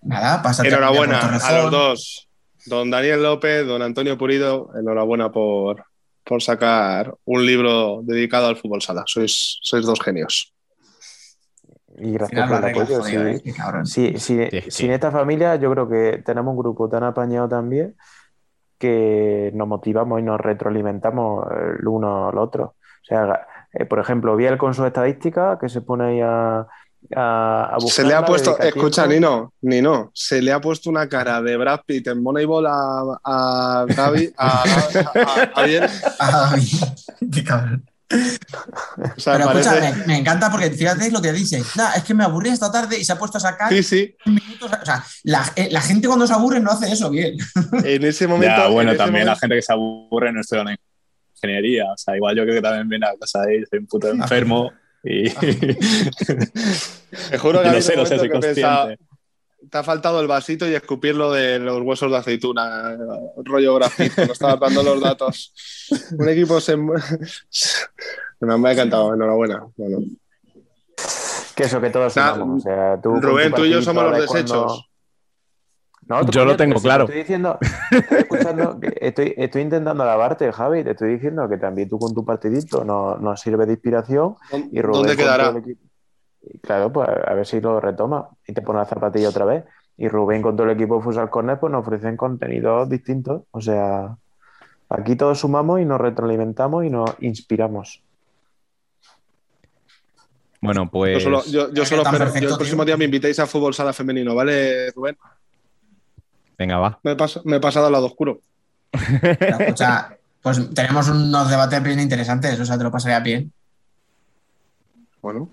Nada, 0.00 0.40
pásate. 0.40 0.70
Enhorabuena 0.70 1.36
a 1.36 1.58
los 1.60 1.70
dos. 1.70 2.28
Don 2.64 2.90
Daniel 2.90 3.22
López, 3.22 3.66
don 3.66 3.82
Antonio 3.82 4.16
Purido, 4.16 4.70
enhorabuena 4.80 5.30
por, 5.30 5.84
por 6.24 6.42
sacar 6.42 7.14
un 7.26 7.44
libro 7.44 8.00
dedicado 8.02 8.46
al 8.46 8.56
fútbol 8.56 8.80
sala. 8.80 9.04
Sois, 9.04 9.58
sois 9.60 9.84
dos 9.84 10.00
genios. 10.00 10.55
Y 11.98 12.12
gracias 12.12 12.40
por 12.48 12.56
el 12.58 12.64
apoyo. 12.82 13.02
sí. 13.04 13.16
¿eh? 13.16 13.40
Sí, 13.86 14.14
sí. 14.18 14.48
Sin 14.70 14.90
esta 14.92 15.10
familia, 15.10 15.56
yo 15.56 15.70
creo 15.72 15.88
que 15.88 16.22
tenemos 16.24 16.52
un 16.52 16.58
grupo 16.58 16.88
tan 16.88 17.04
apañado 17.04 17.48
también 17.48 17.94
que 18.78 19.50
nos 19.54 19.66
motivamos 19.66 20.20
y 20.20 20.22
nos 20.22 20.40
retroalimentamos 20.40 21.46
el 21.80 21.86
uno 21.88 22.28
al 22.28 22.38
otro. 22.38 22.64
O 23.02 23.04
sea, 23.08 23.46
eh, 23.72 23.84
por 23.86 23.98
ejemplo, 24.00 24.36
Biel 24.36 24.58
con 24.58 24.74
su 24.74 24.84
estadística 24.84 25.58
que 25.58 25.68
se 25.70 25.80
pone 25.80 26.04
ahí 26.04 26.20
a, 26.20 26.66
a, 27.14 27.76
a 27.76 27.80
Se 27.80 28.04
le 28.04 28.14
ha 28.14 28.24
puesto, 28.24 28.58
escucha. 28.58 29.06
Nino, 29.06 29.52
Nino, 29.62 30.10
se 30.12 30.42
le 30.42 30.52
ha 30.52 30.60
puesto 30.60 30.90
una 30.90 31.08
cara 31.08 31.40
de 31.40 31.56
Brad 31.56 31.80
Pitt 31.86 32.08
en 32.08 32.22
Moneyball 32.22 32.66
a, 32.66 33.18
a 33.24 33.86
Gaby, 33.88 34.34
a, 34.36 34.62
a- 34.64 35.60
a 35.60 35.64
Biel. 35.64 35.84
Ah, 36.20 36.54
qué 37.32 37.44
cabrón. 37.44 37.84
O 39.16 39.20
sea, 39.20 39.34
Pero 39.34 39.46
parece- 39.46 39.68
escucha, 39.68 39.96
me, 39.98 40.06
me 40.06 40.16
encanta 40.18 40.50
porque 40.50 40.70
fíjate 40.70 41.10
lo 41.10 41.20
que 41.20 41.32
dice. 41.32 41.62
Nah, 41.76 41.94
es 41.96 42.04
que 42.04 42.14
me 42.14 42.24
aburrí 42.24 42.50
esta 42.50 42.70
tarde 42.70 42.98
y 42.98 43.04
se 43.04 43.12
ha 43.12 43.18
puesto 43.18 43.38
a 43.38 43.40
sacar 43.40 43.72
Sí, 43.72 43.82
sí, 43.82 44.16
minutos. 44.24 44.70
O 44.80 44.84
sea, 44.84 45.04
la, 45.24 45.44
eh, 45.56 45.68
la 45.70 45.80
gente 45.80 46.06
cuando 46.06 46.26
se 46.26 46.32
aburre 46.32 46.60
no 46.60 46.70
hace 46.70 46.90
eso 46.92 47.10
bien. 47.10 47.36
en 47.84 48.04
ese 48.04 48.26
momento. 48.26 48.56
ya, 48.56 48.68
bueno, 48.68 48.94
también 48.96 49.26
la 49.26 49.36
gente 49.36 49.56
que 49.56 49.62
se 49.62 49.72
aburre 49.72 50.32
no 50.32 50.40
estoy 50.40 50.60
en 50.60 50.76
ingeniería. 51.34 51.84
O 51.92 51.96
sea, 51.96 52.16
igual 52.16 52.36
yo 52.36 52.42
creo 52.44 52.54
que 52.54 52.62
también 52.62 52.88
viene 52.88 53.06
a 53.06 53.14
casa 53.18 53.42
ahí, 53.42 53.62
soy 53.68 53.80
un 53.80 53.86
puto 53.86 54.08
enfermo. 54.10 54.72
Y... 55.04 55.30
Te 55.30 57.38
juro 57.38 57.62
que, 57.62 57.68
habido 57.68 58.06
sé, 58.06 58.18
soy 58.18 58.30
consciente. 58.30 58.98
Te 59.70 59.78
ha 59.78 59.82
faltado 59.82 60.20
el 60.20 60.26
vasito 60.26 60.68
y 60.68 60.74
escupirlo 60.74 61.32
de 61.32 61.58
los 61.58 61.80
huesos 61.82 62.10
de 62.10 62.16
aceituna, 62.18 62.96
rollo 63.44 63.74
grafito, 63.76 64.24
no 64.26 64.32
estabas 64.32 64.60
dando 64.60 64.82
los 64.82 65.00
datos. 65.00 65.52
Un 66.18 66.28
equipo 66.28 66.60
se... 66.60 66.76
Me 66.76 66.92
ha 68.68 68.72
encantado, 68.72 69.14
enhorabuena. 69.14 69.66
Bueno, 69.76 69.98
Que 71.54 71.64
eso, 71.64 71.80
que 71.80 71.90
todos 71.90 72.14
Nah, 72.16 72.34
sumamos. 72.34 72.60
O 72.60 72.68
sea, 72.68 73.00
tú 73.00 73.10
con 73.12 73.20
tu 73.20 73.26
Rubén, 73.28 73.52
tú 73.54 73.64
y 73.64 73.70
yo 73.70 73.82
somos 73.82 74.04
los 74.04 74.12
cuando- 74.26 74.32
desechos. 74.34 74.88
No, 76.08 76.24
Yo 76.30 76.44
lo 76.44 76.56
tengo 76.56 76.80
claro. 76.80 77.02
Estoy 77.04 77.18
diciendo, 77.18 77.58
estoy, 77.90 78.18
escuchando 78.18 78.78
estoy, 79.00 79.34
estoy 79.36 79.62
intentando 79.62 80.04
alabarte, 80.04 80.52
Javi. 80.52 80.84
Te 80.84 80.92
estoy 80.92 81.14
diciendo 81.14 81.48
que 81.48 81.56
también 81.56 81.88
tú 81.88 81.98
con 81.98 82.14
tu 82.14 82.24
partidito 82.24 82.84
nos 82.84 83.20
nos 83.20 83.40
sirve 83.40 83.66
de 83.66 83.72
inspiración. 83.72 84.36
Y 84.70 84.80
Rubén 84.82 85.00
¿Dónde 85.00 85.16
con 85.16 85.24
quedará? 85.24 85.44
todo 85.48 85.56
el 85.58 85.64
equipo- 85.64 85.80
y 85.82 85.85
Claro, 86.62 86.92
pues 86.92 87.08
a 87.08 87.34
ver 87.34 87.46
si 87.46 87.60
lo 87.60 87.80
retoma 87.80 88.28
y 88.46 88.52
te 88.52 88.62
pone 88.62 88.78
la 88.78 88.84
zapatilla 88.84 89.28
otra 89.28 89.44
vez. 89.44 89.64
Y 89.98 90.08
Rubén 90.08 90.42
con 90.42 90.56
todo 90.56 90.66
el 90.66 90.74
equipo 90.74 90.96
de 90.96 91.02
Futsal 91.02 91.30
Corner 91.30 91.58
pues 91.58 91.72
nos 91.72 91.80
ofrecen 91.86 92.16
contenidos 92.16 92.88
distintos. 92.88 93.42
O 93.50 93.60
sea, 93.60 94.16
aquí 94.88 95.16
todos 95.16 95.40
sumamos 95.40 95.80
y 95.80 95.84
nos 95.84 96.00
retroalimentamos 96.00 96.84
y 96.84 96.90
nos 96.90 97.10
inspiramos. 97.20 98.02
Bueno, 100.60 100.90
pues. 100.90 101.14
Yo 101.14 101.20
solo, 101.20 101.44
yo, 101.44 101.84
solo 101.84 102.02
espero 102.02 102.18
perfecto, 102.18 102.48
yo 102.48 102.54
el 102.54 102.56
próximo 102.56 102.82
tío. 102.82 102.86
día 102.86 102.96
me 102.96 103.04
invitéis 103.04 103.38
a 103.38 103.46
fútbol 103.46 103.74
sala 103.74 103.92
femenino, 103.92 104.34
¿vale, 104.34 104.90
Rubén? 104.92 105.16
Venga, 106.58 106.78
va. 106.78 106.98
Me 107.02 107.12
he, 107.12 107.16
pas- 107.16 107.42
me 107.44 107.56
he 107.56 107.60
pasado 107.60 107.86
al 107.86 107.92
lado 107.92 108.06
oscuro. 108.06 108.40
Pero, 109.38 109.58
escucha, 109.60 110.16
pues 110.42 110.74
tenemos 110.74 111.08
unos 111.08 111.50
debates 111.50 111.82
bien 111.82 112.00
interesantes, 112.00 112.58
o 112.58 112.64
sea, 112.64 112.78
te 112.78 112.84
lo 112.84 112.90
pasaría 112.90 113.20
bien. 113.20 113.52
Bueno, 115.20 115.48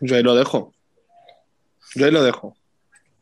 yo 0.00 0.16
ahí 0.16 0.22
lo 0.22 0.34
dejo. 0.34 0.72
Yo 1.94 2.06
ahí 2.06 2.10
lo 2.10 2.22
dejo. 2.22 2.56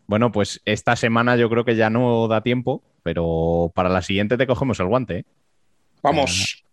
Bueno, 0.06 0.32
pues 0.32 0.60
esta 0.64 0.96
semana 0.96 1.36
yo 1.36 1.50
creo 1.50 1.64
que 1.64 1.76
ya 1.76 1.90
no 1.90 2.28
da 2.28 2.40
tiempo, 2.40 2.82
pero 3.02 3.70
para 3.74 3.88
la 3.88 4.02
siguiente 4.02 4.36
te 4.36 4.46
cogemos 4.46 4.80
el 4.80 4.86
guante. 4.86 5.18
¿eh? 5.18 5.24
Vamos. 6.02 6.64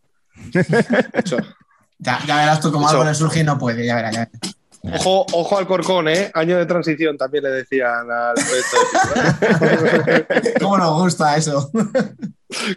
Ya, 0.52 0.64
ya 2.28 2.38
verás 2.38 2.62
tú 2.62 2.72
cómo 2.72 2.88
algo 2.88 3.04
le 3.04 3.14
surge 3.14 3.42
y 3.42 3.44
no 3.44 3.58
puede, 3.58 3.86
ya 3.86 3.96
verás. 3.96 4.14
ya 4.14 4.30
verás. 4.32 4.56
Ojo, 4.94 5.26
ojo 5.34 5.58
al 5.58 5.66
corcón, 5.66 6.08
¿eh? 6.08 6.30
Año 6.34 6.58
de 6.58 6.66
transición 6.66 7.18
también 7.18 7.44
le 7.46 7.50
decían 7.50 8.10
al 8.12 8.36
proyecto. 8.36 8.78
¿Cómo 10.62 10.78
nos 10.78 11.02
gusta 11.02 11.36
eso? 11.36 11.72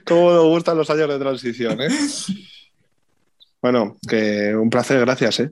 ¿Cómo 0.07 0.33
nos 0.33 0.45
gustan 0.45 0.79
los 0.79 0.89
años 0.89 1.09
de 1.09 1.19
transición, 1.19 1.81
eh? 1.83 1.89
Bueno, 3.61 3.97
que 4.09 4.57
un 4.57 4.71
placer, 4.71 5.01
gracias, 5.01 5.41
¿eh? 5.41 5.51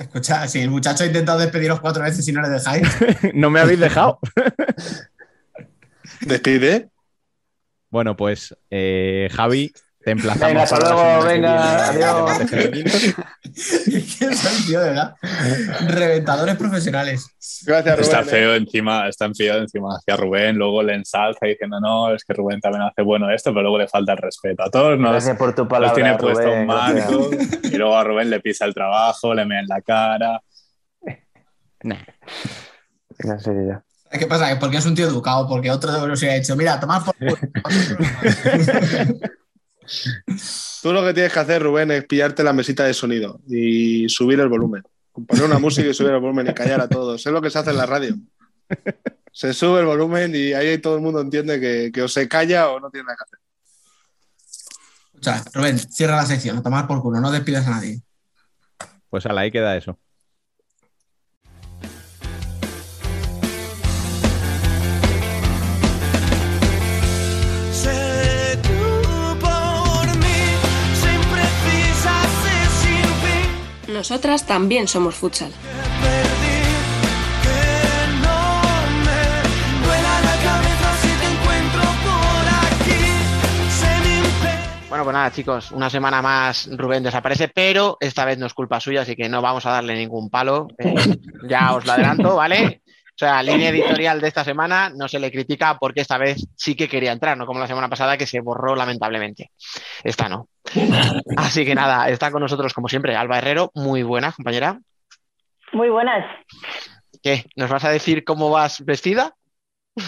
Escucha, 0.00 0.48
si 0.48 0.60
el 0.60 0.70
muchacho 0.70 1.04
ha 1.04 1.06
intentado 1.06 1.38
despediros 1.38 1.78
cuatro 1.78 2.02
veces 2.02 2.26
y 2.26 2.32
no 2.32 2.40
le 2.40 2.48
dejáis. 2.48 2.88
no 3.34 3.50
me 3.50 3.60
habéis 3.60 3.80
dejado. 3.80 4.18
Despide. 6.22 6.88
Bueno, 7.90 8.16
pues 8.16 8.56
eh, 8.70 9.28
Javi, 9.30 9.74
te 10.02 10.12
emplazamos. 10.12 10.48
Venga, 10.48 10.62
hasta 10.62 10.80
luego, 10.80 11.24
venga, 11.24 11.88
adiós. 11.88 12.16
Debate 12.16 12.46
femenino. 12.46 12.90
¿Quién 14.18 14.36
son, 14.36 14.66
tío, 14.66 14.80
de 14.80 14.88
verdad? 14.88 15.14
Reventadores 15.88 16.56
profesionales. 16.56 17.26
Gracias, 17.66 17.96
Rubén. 17.96 18.10
Está 18.10 18.24
feo 18.24 18.54
encima, 18.54 19.08
está 19.08 19.26
enfío 19.26 19.58
encima 19.58 19.96
hacia 19.96 20.16
Rubén, 20.16 20.56
luego 20.56 20.82
le 20.82 20.94
ensalza 20.94 21.46
diciendo, 21.46 21.78
no, 21.80 22.14
es 22.14 22.24
que 22.24 22.32
Rubén 22.32 22.60
también 22.60 22.82
hace 22.82 23.02
bueno 23.02 23.30
esto, 23.30 23.50
pero 23.50 23.60
luego 23.62 23.78
le 23.78 23.88
falta 23.88 24.12
el 24.12 24.18
respeto. 24.18 24.62
A 24.62 24.70
todos 24.70 24.98
nos, 24.98 25.12
Gracias 25.12 25.36
por 25.36 25.54
tu 25.54 25.62
nos 25.62 25.70
palabra, 25.70 25.94
tiene 25.94 26.16
puesto 26.16 26.46
Rubén, 26.46 26.60
un 26.60 26.66
marco 26.66 27.30
y 27.62 27.76
luego 27.76 27.96
a 27.96 28.04
Rubén 28.04 28.30
le 28.30 28.40
pisa 28.40 28.64
el 28.64 28.72
trabajo, 28.72 29.34
le 29.34 29.44
mea 29.44 29.60
en 29.60 29.66
la 29.66 29.82
cara. 29.82 30.40
Serio 33.38 33.68
ya. 33.68 33.82
¿Qué 34.18 34.26
pasa? 34.26 34.48
Que 34.48 34.56
porque 34.56 34.78
es 34.78 34.86
un 34.86 34.94
tío 34.94 35.06
educado, 35.06 35.46
porque 35.46 35.70
otro 35.70 35.92
de 35.92 36.08
los 36.08 36.22
ha 36.22 36.32
dicho, 36.32 36.56
mira, 36.56 36.80
tomad 36.80 37.04
por. 37.04 37.14
Tú 40.82 40.92
lo 40.92 41.04
que 41.04 41.14
tienes 41.14 41.32
que 41.32 41.40
hacer, 41.40 41.62
Rubén, 41.62 41.90
es 41.90 42.04
pillarte 42.04 42.42
la 42.42 42.52
mesita 42.52 42.84
de 42.84 42.94
sonido 42.94 43.40
y 43.48 44.08
subir 44.08 44.40
el 44.40 44.48
volumen. 44.48 44.82
Poner 45.12 45.44
una 45.44 45.58
música 45.58 45.88
y 45.88 45.94
subir 45.94 46.12
el 46.12 46.20
volumen 46.20 46.48
y 46.48 46.54
callar 46.54 46.80
a 46.80 46.88
todos. 46.88 47.26
Es 47.26 47.32
lo 47.32 47.42
que 47.42 47.50
se 47.50 47.58
hace 47.58 47.70
en 47.70 47.76
la 47.76 47.86
radio. 47.86 48.14
Se 49.32 49.52
sube 49.52 49.80
el 49.80 49.86
volumen 49.86 50.34
y 50.34 50.52
ahí 50.52 50.78
todo 50.78 50.96
el 50.96 51.02
mundo 51.02 51.20
entiende 51.20 51.60
que, 51.60 51.90
que 51.92 52.02
o 52.02 52.08
se 52.08 52.28
calla 52.28 52.70
o 52.70 52.80
no 52.80 52.90
tiene 52.90 53.06
nada 53.06 53.16
que 53.16 53.24
hacer. 53.24 53.38
Rubén, 55.52 55.78
cierra 55.78 56.16
la 56.16 56.26
sección, 56.26 56.58
a 56.58 56.62
tomar 56.62 56.86
por 56.86 57.02
culo, 57.02 57.20
no 57.20 57.30
despidas 57.30 57.66
a 57.66 57.70
nadie. 57.70 58.02
Pues 59.10 59.26
ala, 59.26 59.42
ahí 59.42 59.50
queda 59.50 59.76
eso. 59.76 59.98
Nosotras 74.00 74.46
también 74.46 74.88
somos 74.88 75.14
futsal. 75.14 75.52
Bueno, 84.88 85.04
pues 85.04 85.12
nada, 85.12 85.30
chicos, 85.30 85.70
una 85.72 85.90
semana 85.90 86.22
más 86.22 86.70
Rubén 86.72 87.02
desaparece, 87.02 87.48
pero 87.48 87.98
esta 88.00 88.24
vez 88.24 88.38
no 88.38 88.46
es 88.46 88.54
culpa 88.54 88.80
suya, 88.80 89.02
así 89.02 89.14
que 89.14 89.28
no 89.28 89.42
vamos 89.42 89.66
a 89.66 89.72
darle 89.72 89.94
ningún 89.94 90.30
palo. 90.30 90.68
Eh, 90.78 90.94
ya 91.46 91.74
os 91.74 91.84
lo 91.84 91.92
adelanto, 91.92 92.36
¿vale? 92.36 92.80
O 93.20 93.22
sea, 93.22 93.42
línea 93.42 93.68
editorial 93.68 94.18
de 94.18 94.28
esta 94.28 94.44
semana 94.44 94.90
no 94.96 95.06
se 95.06 95.20
le 95.20 95.30
critica 95.30 95.76
porque 95.78 96.00
esta 96.00 96.16
vez 96.16 96.48
sí 96.56 96.74
que 96.74 96.88
quería 96.88 97.12
entrar, 97.12 97.36
no 97.36 97.44
como 97.44 97.60
la 97.60 97.66
semana 97.66 97.90
pasada 97.90 98.16
que 98.16 98.26
se 98.26 98.40
borró 98.40 98.74
lamentablemente. 98.74 99.50
Esta 100.02 100.30
no. 100.30 100.48
Así 101.36 101.66
que 101.66 101.74
nada, 101.74 102.08
está 102.08 102.30
con 102.30 102.40
nosotros 102.40 102.72
como 102.72 102.88
siempre 102.88 103.14
Alba 103.14 103.36
Herrero, 103.36 103.72
muy 103.74 104.02
buena 104.02 104.32
compañera. 104.32 104.78
Muy 105.74 105.90
buenas. 105.90 106.24
¿Qué? 107.22 107.44
¿Nos 107.56 107.68
vas 107.68 107.84
a 107.84 107.90
decir 107.90 108.24
cómo 108.24 108.48
vas 108.48 108.82
vestida? 108.86 109.34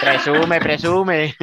Presume, 0.00 0.58
presume. 0.58 1.34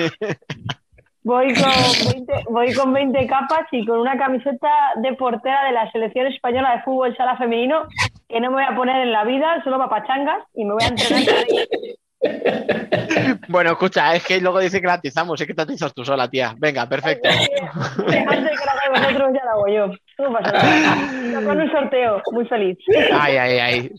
Voy 1.24 1.54
con, 1.54 1.72
20, 2.12 2.34
voy 2.50 2.74
con 2.74 2.92
20 2.92 3.26
capas 3.26 3.68
y 3.72 3.86
con 3.86 4.00
una 4.00 4.18
camiseta 4.18 4.68
de 4.98 5.14
portera 5.14 5.64
de 5.64 5.72
la 5.72 5.90
selección 5.94 6.28
española 6.28 6.76
de 6.76 6.84
fútbol 6.84 7.16
sala 7.16 7.38
femenino 7.38 7.88
que 8.28 8.40
no 8.40 8.50
me 8.50 8.56
voy 8.56 8.64
a 8.64 8.76
poner 8.76 9.02
en 9.02 9.12
la 9.12 9.24
vida, 9.24 9.62
solo 9.64 9.78
para 9.78 9.90
pachangas 9.90 10.44
y 10.54 10.66
me 10.66 10.74
voy 10.74 10.84
a 10.84 10.88
entrenar. 10.88 11.46
Bueno, 13.50 13.72
escucha, 13.72 14.16
es 14.16 14.24
que 14.24 14.40
luego 14.42 14.60
dice 14.60 14.82
que 14.82 14.88
la 14.88 14.94
atizamos, 14.94 15.40
es 15.40 15.46
que 15.46 15.54
te 15.54 15.62
atizas 15.62 15.94
tú 15.94 16.04
sola, 16.04 16.28
tía. 16.28 16.56
Venga, 16.58 16.88
perfecto. 16.88 17.30
Antes 17.30 17.50
que 18.08 18.14
hagáis 18.16 18.92
vosotros 18.92 19.32
ya 19.34 19.44
lo 19.44 19.52
hago 19.52 19.68
yo. 19.68 19.88
No 20.18 20.34
pasa 20.34 20.52
nada. 20.52 21.46
Con 21.46 21.62
un 21.62 21.72
sorteo, 21.72 22.22
muy 22.32 22.46
feliz. 22.48 22.78
Ay, 23.14 23.38
ay, 23.38 23.60
ay. 23.60 23.92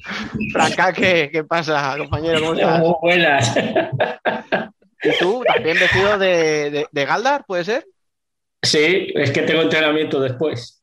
Franca, 0.53 0.93
¿qué, 0.93 1.31
qué 1.33 1.45
pasa, 1.45 1.95
compañero? 1.99 2.41
¿Cómo 2.41 2.55
estás? 2.55 2.81
Muy 2.81 2.95
buenas. 3.01 3.57
¿Y 5.03 5.19
tú? 5.21 5.43
¿También 5.47 5.79
vestido 5.79 6.19
de, 6.19 6.71
de, 6.71 6.87
de 6.91 7.05
Galdar, 7.05 7.45
puede 7.47 7.65
ser? 7.65 7.87
Sí, 8.63 9.13
es 9.15 9.31
que 9.31 9.43
tengo 9.43 9.63
entrenamiento 9.63 10.21
después. 10.21 10.76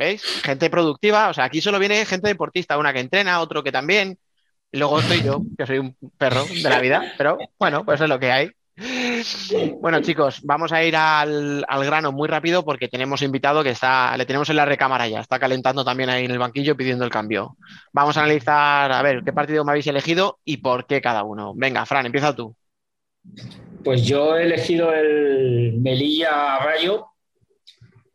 ¿Veis? 0.00 0.22
Gente 0.42 0.70
productiva. 0.70 1.28
O 1.28 1.34
sea, 1.34 1.44
aquí 1.44 1.60
solo 1.60 1.78
viene 1.78 2.06
gente 2.06 2.28
deportista, 2.28 2.78
una 2.78 2.94
que 2.94 3.00
entrena, 3.00 3.40
otro 3.40 3.62
que 3.62 3.70
también. 3.70 4.18
Luego 4.72 4.98
estoy 4.98 5.22
yo, 5.22 5.42
que 5.58 5.66
soy 5.66 5.78
un 5.78 5.94
perro 6.16 6.42
de 6.46 6.70
la 6.70 6.80
vida. 6.80 7.12
Pero 7.18 7.36
bueno, 7.58 7.84
pues 7.84 8.00
es 8.00 8.08
lo 8.08 8.18
que 8.18 8.32
hay. 8.32 8.50
Bueno, 9.78 10.00
chicos, 10.00 10.40
vamos 10.42 10.72
a 10.72 10.82
ir 10.82 10.96
al, 10.96 11.66
al, 11.68 11.84
grano 11.84 12.12
muy 12.12 12.28
rápido 12.28 12.64
porque 12.64 12.88
tenemos 12.88 13.20
invitado 13.20 13.62
que 13.62 13.70
está, 13.70 14.16
le 14.16 14.24
tenemos 14.24 14.48
en 14.48 14.56
la 14.56 14.64
recámara 14.64 15.06
ya, 15.06 15.20
está 15.20 15.38
calentando 15.38 15.84
también 15.84 16.08
ahí 16.08 16.24
en 16.24 16.30
el 16.30 16.38
banquillo 16.38 16.78
pidiendo 16.78 17.04
el 17.04 17.10
cambio. 17.10 17.58
Vamos 17.92 18.16
a 18.16 18.20
analizar, 18.20 18.90
a 18.90 19.02
ver, 19.02 19.22
qué 19.22 19.34
partido 19.34 19.66
me 19.66 19.72
habéis 19.72 19.86
elegido 19.86 20.38
y 20.46 20.58
por 20.58 20.86
qué 20.86 21.02
cada 21.02 21.24
uno. 21.24 21.52
Venga, 21.54 21.84
Fran, 21.84 22.06
empieza 22.06 22.34
tú. 22.34 22.56
Pues 23.84 24.02
yo 24.06 24.38
he 24.38 24.44
elegido 24.44 24.94
el 24.94 25.74
Melilla 25.78 26.58
Rayo 26.60 27.09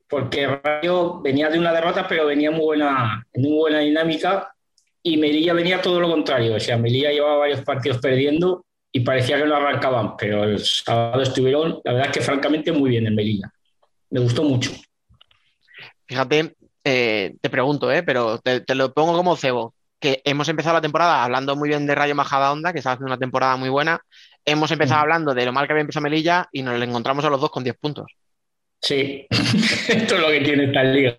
porque 0.07 0.47
Rayo 0.47 1.19
venía 1.21 1.49
de 1.49 1.59
una 1.59 1.73
derrota, 1.73 2.07
pero 2.07 2.25
venía 2.25 2.51
muy 2.51 2.61
buena, 2.61 3.25
en 3.33 3.41
muy 3.41 3.57
buena 3.57 3.79
dinámica 3.79 4.55
y 5.01 5.17
Melilla 5.17 5.53
venía 5.53 5.81
todo 5.81 5.99
lo 5.99 6.09
contrario. 6.09 6.55
O 6.55 6.59
sea, 6.59 6.77
Melilla 6.77 7.11
llevaba 7.11 7.37
varios 7.37 7.61
partidos 7.61 7.99
perdiendo 7.99 8.65
y 8.91 9.01
parecía 9.01 9.37
que 9.37 9.45
no 9.45 9.55
arrancaban, 9.55 10.15
pero 10.17 10.43
el 10.43 10.59
sábado 10.59 11.21
estuvieron, 11.21 11.81
la 11.83 11.93
verdad 11.93 12.07
es 12.09 12.17
que 12.17 12.23
francamente 12.23 12.71
muy 12.71 12.89
bien 12.89 13.05
en 13.07 13.15
Melilla. 13.15 13.51
Me 14.09 14.19
gustó 14.19 14.43
mucho. 14.43 14.71
Fíjate, 16.07 16.55
eh, 16.83 17.35
te 17.41 17.49
pregunto, 17.49 17.91
eh, 17.91 18.03
pero 18.03 18.37
te, 18.39 18.61
te, 18.61 18.75
lo 18.75 18.93
pongo 18.93 19.13
como 19.13 19.35
cebo. 19.35 19.73
que 19.99 20.21
hemos 20.23 20.47
empezado 20.49 20.75
la 20.75 20.81
temporada 20.81 21.23
hablando 21.23 21.55
muy 21.55 21.69
bien 21.69 21.87
de 21.87 21.95
Rayo 21.95 22.15
Majadahonda, 22.15 22.71
que 22.71 22.79
estaba 22.79 22.93
haciendo 22.93 23.11
una 23.11 23.19
temporada 23.19 23.57
muy 23.57 23.69
buena. 23.69 23.99
Hemos 24.45 24.71
empezado 24.71 25.01
hablando 25.01 25.33
de 25.33 25.45
lo 25.45 25.51
mal 25.51 25.65
que 25.65 25.73
había 25.73 25.81
empezado 25.81 26.03
Melilla 26.03 26.47
y 26.51 26.61
nos 26.61 26.77
lo 26.77 26.83
encontramos 26.83 27.25
a 27.25 27.29
los 27.29 27.41
dos 27.41 27.49
con 27.49 27.63
10 27.63 27.75
puntos. 27.77 28.05
Sí, 28.81 29.25
esto 29.29 30.15
es 30.15 30.21
lo 30.21 30.27
que 30.27 30.41
tiene 30.41 30.65
esta 30.65 30.83
liga. 30.83 31.17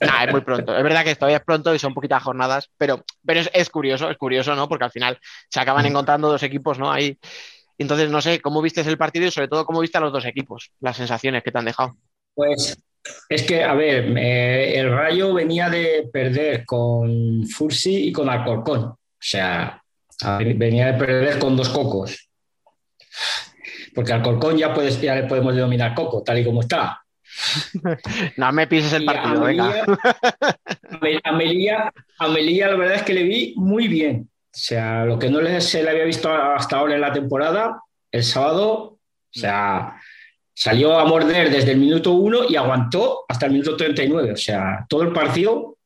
Nah, 0.00 0.24
es 0.24 0.32
muy 0.32 0.40
pronto. 0.42 0.76
Es 0.76 0.82
verdad 0.82 1.04
que 1.04 1.14
todavía 1.14 1.38
es 1.38 1.44
pronto 1.44 1.74
y 1.74 1.78
son 1.78 1.94
poquitas 1.94 2.22
jornadas, 2.22 2.70
pero, 2.76 3.04
pero 3.24 3.40
es, 3.40 3.50
es 3.52 3.70
curioso, 3.70 4.10
es 4.10 4.16
curioso, 4.16 4.54
¿no? 4.54 4.68
Porque 4.68 4.84
al 4.84 4.90
final 4.90 5.18
se 5.48 5.60
acaban 5.60 5.86
encontrando 5.86 6.28
dos 6.28 6.42
equipos, 6.42 6.78
¿no? 6.78 6.92
Ahí. 6.92 7.18
Entonces, 7.78 8.10
no 8.10 8.20
sé, 8.20 8.40
¿cómo 8.40 8.62
viste 8.62 8.80
el 8.80 8.98
partido 8.98 9.26
y 9.26 9.30
sobre 9.30 9.48
todo 9.48 9.64
cómo 9.64 9.80
viste 9.80 9.98
a 9.98 10.00
los 10.00 10.12
dos 10.12 10.24
equipos? 10.24 10.70
Las 10.80 10.96
sensaciones 10.96 11.42
que 11.42 11.52
te 11.52 11.58
han 11.58 11.64
dejado. 11.64 11.96
Pues 12.34 12.76
es 13.28 13.42
que, 13.42 13.62
a 13.62 13.74
ver, 13.74 14.16
eh, 14.16 14.78
el 14.78 14.90
Rayo 14.90 15.34
venía 15.34 15.68
de 15.68 16.08
perder 16.12 16.64
con 16.64 17.46
Fursi 17.46 18.08
y 18.08 18.12
con 18.12 18.28
Alcorcón. 18.28 18.84
O 18.84 18.98
sea, 19.18 19.82
venía 20.38 20.92
de 20.92 20.98
perder 20.98 21.38
con 21.38 21.56
dos 21.56 21.68
cocos. 21.68 22.28
Porque 23.96 24.12
Alcorcón 24.12 24.56
ya, 24.58 24.72
puedes, 24.72 25.00
ya 25.00 25.14
le 25.16 25.24
podemos 25.24 25.54
denominar 25.56 25.94
coco, 25.94 26.22
tal 26.22 26.38
y 26.38 26.44
como 26.44 26.60
está. 26.60 27.02
No 28.36 28.52
me 28.52 28.66
pises 28.66 28.92
el 28.92 29.04
partido, 29.04 29.42
a 29.42 29.46
venga. 29.46 29.84
Melilla- 31.00 31.20
a 31.24 31.32
Melilla, 31.32 31.92
a 32.18 32.28
Melilla, 32.28 32.68
la 32.68 32.76
verdad 32.76 32.96
es 32.96 33.02
que 33.02 33.14
le 33.14 33.24
vi 33.24 33.54
muy 33.56 33.88
bien. 33.88 34.28
O 34.30 34.58
sea, 34.58 35.04
lo 35.04 35.18
que 35.18 35.28
no 35.28 35.40
se 35.60 35.82
le 35.82 35.90
había 35.90 36.04
visto 36.04 36.32
hasta 36.32 36.76
ahora 36.76 36.94
en 36.94 37.00
la 37.00 37.12
temporada, 37.12 37.80
el 38.12 38.22
sábado, 38.22 38.72
o 38.72 38.98
sea, 39.30 40.00
salió 40.54 40.98
a 40.98 41.04
morder 41.04 41.50
desde 41.50 41.72
el 41.72 41.78
minuto 41.78 42.12
1 42.12 42.44
y 42.48 42.56
aguantó 42.56 43.24
hasta 43.28 43.46
el 43.46 43.52
minuto 43.52 43.76
39. 43.76 44.32
O 44.32 44.36
sea, 44.36 44.86
todo 44.88 45.02
el 45.02 45.12
partido, 45.12 45.76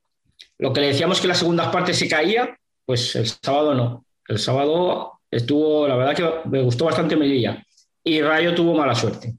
lo 0.58 0.72
que 0.72 0.80
le 0.80 0.88
decíamos 0.88 1.20
que 1.20 1.28
las 1.28 1.38
segundas 1.38 1.68
partes 1.68 1.98
se 1.98 2.08
caía, 2.08 2.56
pues 2.84 3.16
el 3.16 3.26
sábado 3.26 3.74
no. 3.74 4.04
El 4.28 4.38
sábado 4.38 5.20
estuvo, 5.30 5.88
la 5.88 5.96
verdad 5.96 6.14
que 6.14 6.48
me 6.48 6.62
gustó 6.62 6.84
bastante 6.84 7.16
Melilla. 7.16 7.64
Y 8.04 8.22
Rayo 8.22 8.54
tuvo 8.54 8.74
mala 8.74 8.94
suerte. 8.94 9.34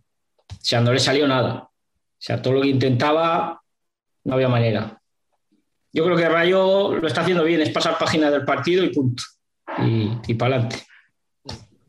O 0.49 0.55
sea, 0.59 0.81
no 0.81 0.93
le 0.93 0.99
salió 0.99 1.27
nada. 1.27 1.63
O 1.63 2.23
sea, 2.23 2.41
todo 2.41 2.53
lo 2.53 2.61
que 2.61 2.67
intentaba, 2.69 3.61
no 4.23 4.33
había 4.33 4.47
manera. 4.47 5.01
Yo 5.91 6.05
creo 6.05 6.15
que 6.15 6.29
Rayo 6.29 6.95
lo 6.95 7.07
está 7.07 7.21
haciendo 7.21 7.43
bien, 7.43 7.61
es 7.61 7.71
pasar 7.71 7.97
página 7.97 8.29
del 8.29 8.45
partido 8.45 8.83
y 8.83 8.89
punto. 8.89 9.23
Y, 9.79 10.11
y 10.27 10.33
para 10.35 10.55
adelante. 10.55 10.85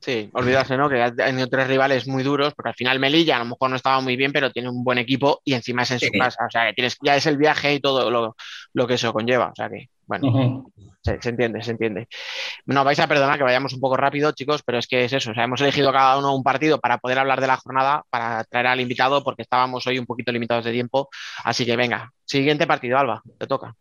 Sí, 0.02 0.28
olvidarse, 0.32 0.76
¿no? 0.76 0.88
Que 0.88 1.00
ha 1.00 1.14
tenido 1.14 1.46
tres 1.46 1.68
rivales 1.68 2.08
muy 2.08 2.24
duros, 2.24 2.54
porque 2.54 2.70
al 2.70 2.74
final 2.74 2.98
Melilla 2.98 3.36
a 3.36 3.38
lo 3.38 3.44
mejor 3.44 3.70
no 3.70 3.76
estaba 3.76 4.00
muy 4.00 4.16
bien, 4.16 4.32
pero 4.32 4.50
tiene 4.50 4.68
un 4.68 4.82
buen 4.82 4.98
equipo 4.98 5.40
y 5.44 5.54
encima 5.54 5.82
es 5.82 5.92
en 5.92 6.00
su 6.00 6.10
casa. 6.18 6.44
O 6.44 6.50
sea, 6.50 6.66
que 6.66 6.72
tienes, 6.72 6.96
ya 7.04 7.14
es 7.14 7.24
el 7.26 7.36
viaje 7.36 7.74
y 7.74 7.80
todo 7.80 8.10
lo, 8.10 8.34
lo 8.74 8.86
que 8.88 8.94
eso 8.94 9.12
conlleva. 9.12 9.50
O 9.50 9.54
sea 9.54 9.68
que, 9.68 9.90
bueno, 10.06 10.64
se, 11.02 11.22
se 11.22 11.28
entiende, 11.28 11.62
se 11.62 11.70
entiende. 11.70 12.08
No, 12.66 12.82
vais 12.82 12.98
a 12.98 13.06
perdonar 13.06 13.38
que 13.38 13.44
vayamos 13.44 13.74
un 13.74 13.80
poco 13.80 13.96
rápido, 13.96 14.32
chicos, 14.32 14.62
pero 14.66 14.78
es 14.78 14.88
que 14.88 15.04
es 15.04 15.12
eso. 15.12 15.30
O 15.30 15.34
sea, 15.34 15.44
hemos 15.44 15.60
elegido 15.60 15.92
cada 15.92 16.18
uno 16.18 16.34
un 16.34 16.42
partido 16.42 16.80
para 16.80 16.98
poder 16.98 17.20
hablar 17.20 17.40
de 17.40 17.46
la 17.46 17.56
jornada, 17.58 18.02
para 18.10 18.42
traer 18.42 18.66
al 18.66 18.80
invitado, 18.80 19.22
porque 19.22 19.42
estábamos 19.42 19.86
hoy 19.86 20.00
un 20.00 20.06
poquito 20.06 20.32
limitados 20.32 20.64
de 20.64 20.72
tiempo. 20.72 21.10
Así 21.44 21.64
que 21.64 21.76
venga, 21.76 22.10
siguiente 22.24 22.66
partido, 22.66 22.98
Alba, 22.98 23.22
te 23.38 23.46
toca. 23.46 23.72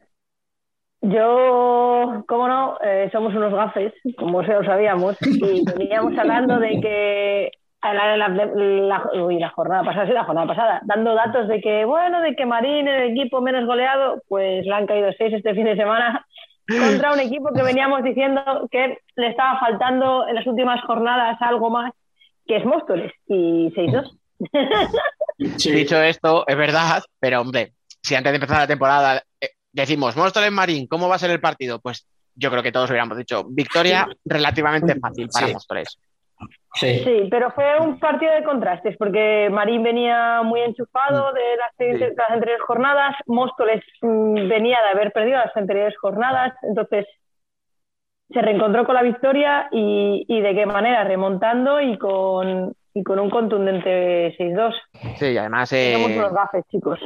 Yo, 1.01 2.23
cómo 2.27 2.47
no, 2.47 2.77
eh, 2.83 3.09
somos 3.11 3.33
unos 3.33 3.51
gafes, 3.53 3.91
como 4.17 4.43
se 4.43 4.53
lo 4.53 4.63
sabíamos, 4.63 5.17
y 5.21 5.63
veníamos 5.77 6.15
hablando 6.17 6.59
de 6.59 6.79
que 6.79 7.51
la, 7.81 8.15
la- 8.17 8.27
la- 8.29 9.09
uy, 9.23 9.39
la 9.39 9.49
jornada 9.49 9.83
pasada, 9.83 10.05
sí, 10.05 10.13
la 10.13 10.23
jornada 10.25 10.47
pasada, 10.47 10.81
dando 10.85 11.15
datos 11.15 11.47
de 11.47 11.59
que, 11.59 11.85
bueno, 11.85 12.21
de 12.21 12.35
que 12.35 12.45
Marín, 12.45 12.87
el 12.87 13.11
equipo 13.11 13.41
menos 13.41 13.65
goleado, 13.65 14.21
pues 14.27 14.63
le 14.65 14.73
han 14.73 14.85
caído 14.85 15.09
seis 15.17 15.33
este 15.33 15.55
fin 15.55 15.65
de 15.65 15.75
semana 15.75 16.23
contra 16.67 17.11
un 17.13 17.19
equipo 17.19 17.49
que 17.51 17.63
veníamos 17.63 18.03
diciendo 18.03 18.67
que 18.71 18.99
le 19.15 19.27
estaba 19.27 19.59
faltando 19.59 20.27
en 20.27 20.35
las 20.35 20.45
últimas 20.45 20.79
jornadas 20.85 21.37
algo 21.41 21.71
más, 21.71 21.91
que 22.45 22.57
es 22.57 22.65
Móstoles, 22.65 23.11
y 23.27 23.71
6-2. 23.75 24.17
Dicho 25.37 25.97
esto, 26.01 26.43
es 26.47 26.55
verdad, 26.57 27.01
pero 27.19 27.41
hombre, 27.41 27.71
si 28.03 28.13
antes 28.15 28.31
de 28.31 28.35
empezar 28.37 28.59
la 28.59 28.67
temporada 28.67 29.23
eh, 29.39 29.49
decimos 29.71 30.15
Móstoles 30.15 30.51
Marín, 30.51 30.87
¿cómo 30.87 31.07
va 31.07 31.15
a 31.15 31.19
ser 31.19 31.31
el 31.31 31.39
partido? 31.39 31.79
Pues 31.79 32.07
yo 32.35 32.49
creo 32.49 32.63
que 32.63 32.71
todos 32.71 32.89
hubiéramos 32.89 33.17
dicho 33.17 33.45
victoria 33.49 34.07
relativamente 34.25 34.95
fácil 34.99 35.27
para 35.31 35.47
Sí. 35.47 35.53
Móstoles. 35.53 35.99
Sí. 36.73 37.03
Sí, 37.03 37.27
pero 37.29 37.51
fue 37.51 37.79
un 37.79 37.99
partido 37.99 38.33
de 38.33 38.43
contrastes 38.43 38.97
porque 38.97 39.49
Marín 39.51 39.83
venía 39.83 40.41
muy 40.41 40.61
enchufado 40.61 41.31
de 41.33 41.57
las, 41.57 41.99
de 41.99 42.15
las 42.17 42.29
anteriores 42.31 42.63
jornadas, 42.65 43.15
Móstoles 43.27 43.83
mm, 44.01 44.47
venía 44.47 44.79
de 44.81 44.89
haber 44.89 45.11
perdido 45.11 45.37
las 45.37 45.55
anteriores 45.55 45.95
jornadas, 45.97 46.53
entonces 46.63 47.05
se 48.29 48.41
reencontró 48.41 48.85
con 48.85 48.95
la 48.95 49.03
victoria 49.03 49.67
y, 49.71 50.25
y 50.27 50.41
de 50.41 50.55
qué 50.55 50.65
manera, 50.65 51.03
remontando 51.03 51.81
y 51.81 51.97
con, 51.97 52.73
y 52.93 53.03
con 53.03 53.19
un 53.19 53.29
contundente 53.29 54.35
6-2. 54.37 54.73
Sí, 55.17 55.25
y 55.27 55.37
además. 55.37 55.69
Tenemos 55.69 56.11
eh, 56.11 56.17
unos 56.17 56.33
gafes, 56.33 56.63
chicos. 56.69 56.99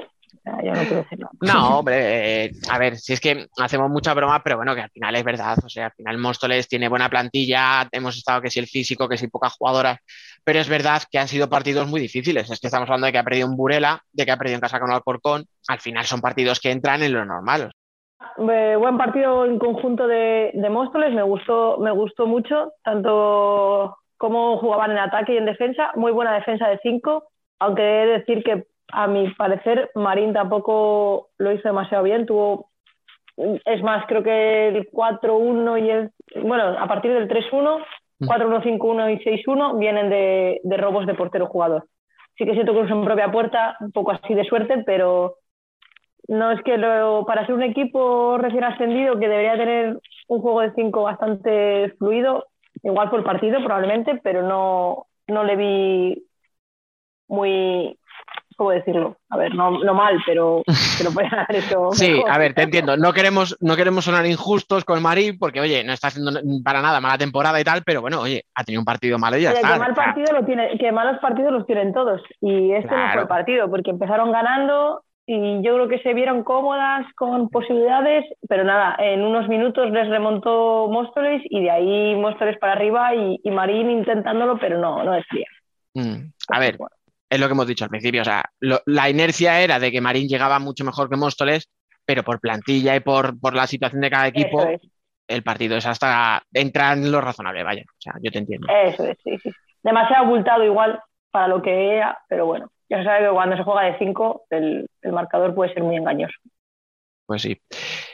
Yo 0.46 0.74
no 0.74 0.82
quiero 0.82 0.98
decir 0.98 1.20
nada. 1.20 1.32
No, 1.42 1.80
hombre, 1.80 2.46
eh, 2.46 2.52
a 2.70 2.78
ver, 2.78 2.98
si 2.98 3.14
es 3.14 3.20
que 3.20 3.48
hacemos 3.58 3.90
mucha 3.90 4.14
broma, 4.14 4.44
pero 4.44 4.58
bueno, 4.58 4.76
que 4.76 4.82
al 4.82 4.92
final 4.92 5.16
es 5.16 5.24
verdad. 5.24 5.58
O 5.64 5.70
sea, 5.70 5.88
al 5.88 5.92
final 5.94 6.18
Móstoles 6.20 6.68
tiene 6.68 6.88
buena 6.88 7.10
plantilla, 7.10 7.88
hemos 7.92 8.16
estado 8.18 8.42
que 8.42 8.52
si 8.52 8.60
el 8.60 8.68
físico, 8.68 9.10
que 9.10 9.18
si 9.18 9.28
pocas 9.28 9.54
jugadoras, 9.54 9.98
pero 10.44 10.60
es 10.60 10.70
verdad 10.70 11.02
que 11.10 11.18
han 11.18 11.28
sido 11.28 11.50
partidos 11.50 11.88
muy 11.88 12.00
difíciles. 12.00 12.50
Es 12.50 12.60
que 12.60 12.68
estamos 12.68 12.88
hablando 12.88 13.08
de 13.08 13.12
que 13.12 13.18
ha 13.18 13.24
perdido 13.24 13.48
un 13.48 13.58
Burela, 13.58 14.02
de 14.14 14.26
que 14.26 14.32
ha 14.32 14.38
perdido 14.38 14.56
en 14.56 14.62
casa 14.62 14.80
con 14.80 14.92
Alcorcón. 14.92 15.46
Al 15.68 15.80
final 15.80 16.06
son 16.06 16.22
partidos 16.22 16.60
que 16.60 16.72
entran 16.72 17.02
en 17.02 17.14
lo 17.14 17.26
normal. 17.26 17.72
Eh, 18.38 18.76
buen 18.78 18.98
partido 18.98 19.46
en 19.46 19.58
conjunto 19.58 20.08
de, 20.08 20.52
de 20.54 20.70
Móstoles, 20.70 21.14
me 21.14 21.24
gustó, 21.24 21.78
me 21.80 21.92
gustó 21.92 22.28
mucho, 22.28 22.74
tanto 22.84 23.98
cómo 24.18 24.58
jugaban 24.58 24.92
en 24.92 25.00
ataque 25.00 25.34
y 25.34 25.38
en 25.38 25.46
defensa, 25.46 25.92
muy 25.96 26.12
buena 26.12 26.34
defensa 26.34 26.68
de 26.68 26.80
5, 26.82 27.24
aunque 27.60 27.82
he 27.82 28.06
de 28.06 28.20
decir 28.20 28.44
que 28.44 28.66
a 28.90 29.07
mi 29.07 29.30
parecer 29.34 29.90
Marín 29.95 30.34
tampoco 30.34 31.30
lo 31.38 31.52
hizo 31.52 31.68
demasiado 31.68 32.03
bien, 32.03 32.26
tuvo, 32.26 32.70
es 33.38 33.84
más, 33.84 34.06
creo 34.07 34.24
que 34.24 34.70
el 34.70 34.90
4-1 34.90 35.86
y 35.86 35.90
el, 35.90 36.12
bueno, 36.44 36.78
a 36.78 36.88
partir 36.88 37.14
del 37.14 37.28
3-1, 37.28 37.84
4-1, 38.22 38.64
5-1 38.64 39.14
y 39.14 39.44
6-1 39.45 39.78
vienen 39.78 40.10
de, 40.10 40.62
de 40.64 40.78
robos 40.78 41.06
de 41.06 41.16
portero 41.16 41.48
jugador. 41.48 41.88
Sí 42.38 42.45
que 42.45 42.53
siento 42.53 42.74
que 42.74 42.80
en 42.80 43.06
propia 43.06 43.32
puerta, 43.32 43.78
un 43.80 43.91
poco 43.91 44.12
así 44.12 44.34
de 44.34 44.45
suerte, 44.45 44.84
pero 44.86 45.38
no 46.28 46.52
es 46.52 46.62
que 46.64 46.78
lo, 46.78 47.26
para 47.26 47.45
ser 47.45 47.56
un 47.56 47.64
equipo 47.64 48.38
recién 48.38 48.64
ascendido 48.64 49.20
que 49.20 49.28
debería 49.28 49.57
tener 49.57 49.99
un 50.28 50.41
juego 50.41 50.62
de 50.62 50.74
cinco 50.74 51.03
bastante 51.03 51.94
fluido, 51.98 52.48
igual 52.84 53.10
el 53.14 53.24
partido 53.24 53.60
probablemente, 53.64 54.20
pero 54.24 54.41
no, 54.44 55.06
no 55.28 55.44
le 55.44 55.56
vi 55.56 56.26
muy, 57.28 57.98
¿cómo 58.56 58.72
decirlo? 58.72 59.18
A 59.30 59.38
ver, 59.38 59.53
no, 59.56 59.72
no 59.84 59.94
mal, 59.94 60.18
pero, 60.26 60.64
pero 60.98 61.11
pueden 61.11 61.34
haber 61.34 61.56
hecho 61.64 61.90
Sí, 61.91 62.11
mejor. 62.11 62.32
a 62.32 62.38
ver, 62.38 62.53
te 62.53 62.64
entiendo. 62.64 62.98
No 62.98 63.14
queremos, 63.14 63.57
no 63.61 63.76
queremos 63.76 64.06
sonar 64.06 64.26
injustos 64.26 64.84
con 64.86 65.02
Marín, 65.02 65.38
porque, 65.40 65.60
oye, 65.61 65.84
no 65.84 65.94
está 65.94 66.07
haciendo 66.07 66.32
para 66.64 66.82
nada 66.82 66.99
mala 67.02 67.18
temporada 67.18 67.60
y 67.60 67.64
tal, 67.64 67.84
pero 67.86 68.02
bueno, 68.02 68.22
oye, 68.22 68.44
ha 68.56 68.64
tenido 68.64 68.82
un 68.82 68.86
partido 68.86 69.18
malo 69.18 69.38
y 69.38 69.41
ya 69.44 69.52
Oye, 69.52 69.60
está. 69.60 69.73
que 69.73 69.80
mal 69.80 69.94
partido 69.94 70.34
lo 70.34 70.45
tiene, 70.45 70.77
que 70.77 70.91
malos 70.91 71.19
partidos 71.22 71.52
los 71.52 71.65
tienen 71.65 71.94
todos. 71.94 72.22
Y 72.41 72.72
este 72.72 72.88
no 72.88 72.95
fue 72.95 73.03
Claro. 73.06 73.22
el 73.22 73.27
partido, 73.27 73.69
porque 73.69 73.91
empezaron 73.91 74.32
ganando 74.32 75.02
y 75.27 75.56
yo 75.64 75.73
creo 75.73 75.88
que 75.88 75.98
se 76.03 76.14
vieron 76.14 76.44
cómodas 76.44 77.03
con 77.15 77.49
posibilidades, 77.49 78.26
pero 78.48 78.64
nada, 78.64 78.95
en 78.99 79.23
unos 79.23 79.48
minutos 79.48 79.90
les 79.90 80.07
remontó 80.07 80.88
Móstoles 80.88 81.41
y 81.45 81.64
de 81.64 81.72
ahí 81.72 82.15
Móstoles 82.15 82.60
para 82.60 82.73
arriba 82.73 83.15
y, 83.15 83.40
y 83.44 83.49
Marín 83.49 83.90
intentándolo, 83.90 84.60
pero 84.60 84.77
no, 84.77 85.03
no 85.03 85.14
decía. 85.14 85.48
Mm, 85.95 86.30
A 86.49 86.60
ver, 86.60 86.77
es 87.30 87.40
lo 87.40 87.48
que 87.48 87.54
hemos 87.54 87.68
dicho 87.68 87.84
al 87.86 87.90
principio. 87.90 88.22
O 88.22 88.26
sea, 88.26 88.44
lo- 88.60 88.82
la 88.86 89.10
inercia 89.10 89.62
era 89.62 89.80
de 89.80 89.92
que 89.92 90.02
Marín 90.02 90.28
llegaba 90.28 90.60
mucho 90.60 90.84
mejor 90.86 91.10
que 91.10 91.16
Móstoles, 91.18 91.70
pero 92.06 92.24
por 92.24 92.40
plantilla 92.40 92.96
y 92.96 93.00
por, 93.00 93.40
por 93.40 93.56
la 93.56 93.68
situación 93.68 94.02
de 94.02 94.10
cada 94.10 94.28
equipo, 94.28 94.62
es, 94.62 94.82
el 95.28 95.44
partido 95.44 95.78
es 95.78 95.86
hasta 95.86 96.44
entra 96.54 96.94
en 96.94 97.12
lo 97.12 97.22
razonable, 97.22 97.64
vaya. 97.64 97.84
O 97.88 97.96
sea, 98.02 98.14
yo 98.22 98.32
te 98.32 98.40
entiendo. 98.40 98.68
eso 98.86 99.06
es, 99.06 99.18
sí, 99.24 99.38
sí. 99.40 99.52
Demasiado 99.84 100.26
abultado 100.26 100.64
igual 100.64 101.00
para 101.32 101.48
lo 101.48 101.62
que 101.62 101.96
era, 101.98 102.18
pero 102.30 102.46
bueno, 102.46 102.70
ya 102.90 103.00
se 103.00 103.04
sabe 103.06 103.26
que 103.28 103.32
cuando 103.34 103.58
se 103.58 103.64
juega 103.64 103.84
de 103.84 103.98
5 103.98 104.46
el, 104.50 104.88
el 105.02 105.12
marcador 105.12 105.54
puede 105.56 105.74
ser 105.74 105.84
muy 105.84 105.96
engañoso. 105.96 106.36
Pues 107.26 107.42
sí. 107.42 107.60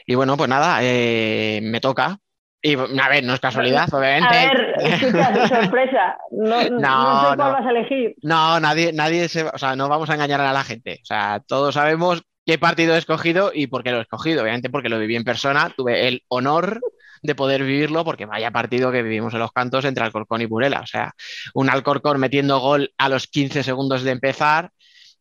Y 0.05 0.15
bueno, 0.15 0.37
pues 0.37 0.49
nada, 0.49 0.79
eh, 0.83 1.59
me 1.63 1.81
toca. 1.81 2.17
Y 2.61 2.75
a 2.75 3.09
ver, 3.09 3.23
no 3.23 3.33
es 3.33 3.39
casualidad, 3.39 3.87
obviamente. 3.93 4.27
A 4.37 4.53
ver, 4.53 4.75
escucha, 4.79 5.47
sorpresa, 5.47 6.17
no, 6.31 6.63
no, 6.69 6.79
No, 6.79 7.29
sé 7.29 7.35
cuál 7.35 7.37
no. 7.37 7.51
vas 7.51 7.65
a 7.65 7.69
elegir. 7.71 8.15
No, 8.21 8.59
nadie, 8.59 8.93
nadie 8.93 9.27
se, 9.29 9.43
o 9.43 9.57
sea, 9.57 9.75
no 9.75 9.89
vamos 9.89 10.09
a 10.09 10.13
engañar 10.13 10.41
a 10.41 10.53
la 10.53 10.63
gente. 10.63 10.99
O 11.01 11.05
sea, 11.05 11.41
todos 11.47 11.73
sabemos 11.75 12.21
qué 12.45 12.57
partido 12.57 12.95
he 12.95 12.97
escogido 12.99 13.51
y 13.53 13.67
por 13.67 13.83
qué 13.83 13.91
lo 13.91 13.97
he 13.97 14.01
escogido. 14.01 14.43
Obviamente 14.43 14.69
porque 14.69 14.89
lo 14.89 14.99
viví 14.99 15.15
en 15.15 15.23
persona, 15.23 15.73
tuve 15.75 16.07
el 16.07 16.23
honor 16.27 16.79
de 17.23 17.35
poder 17.35 17.63
vivirlo 17.63 18.03
porque 18.03 18.25
vaya 18.25 18.49
partido 18.51 18.91
que 18.91 19.03
vivimos 19.03 19.33
en 19.33 19.39
los 19.39 19.51
cantos 19.51 19.85
entre 19.85 20.03
Alcorcón 20.03 20.41
y 20.41 20.45
Burela. 20.45 20.81
O 20.81 20.87
sea, 20.87 21.13
un 21.53 21.69
Alcorcón 21.69 22.19
metiendo 22.19 22.59
gol 22.59 22.91
a 22.97 23.09
los 23.09 23.27
15 23.27 23.63
segundos 23.63 24.03
de 24.03 24.11
empezar, 24.11 24.71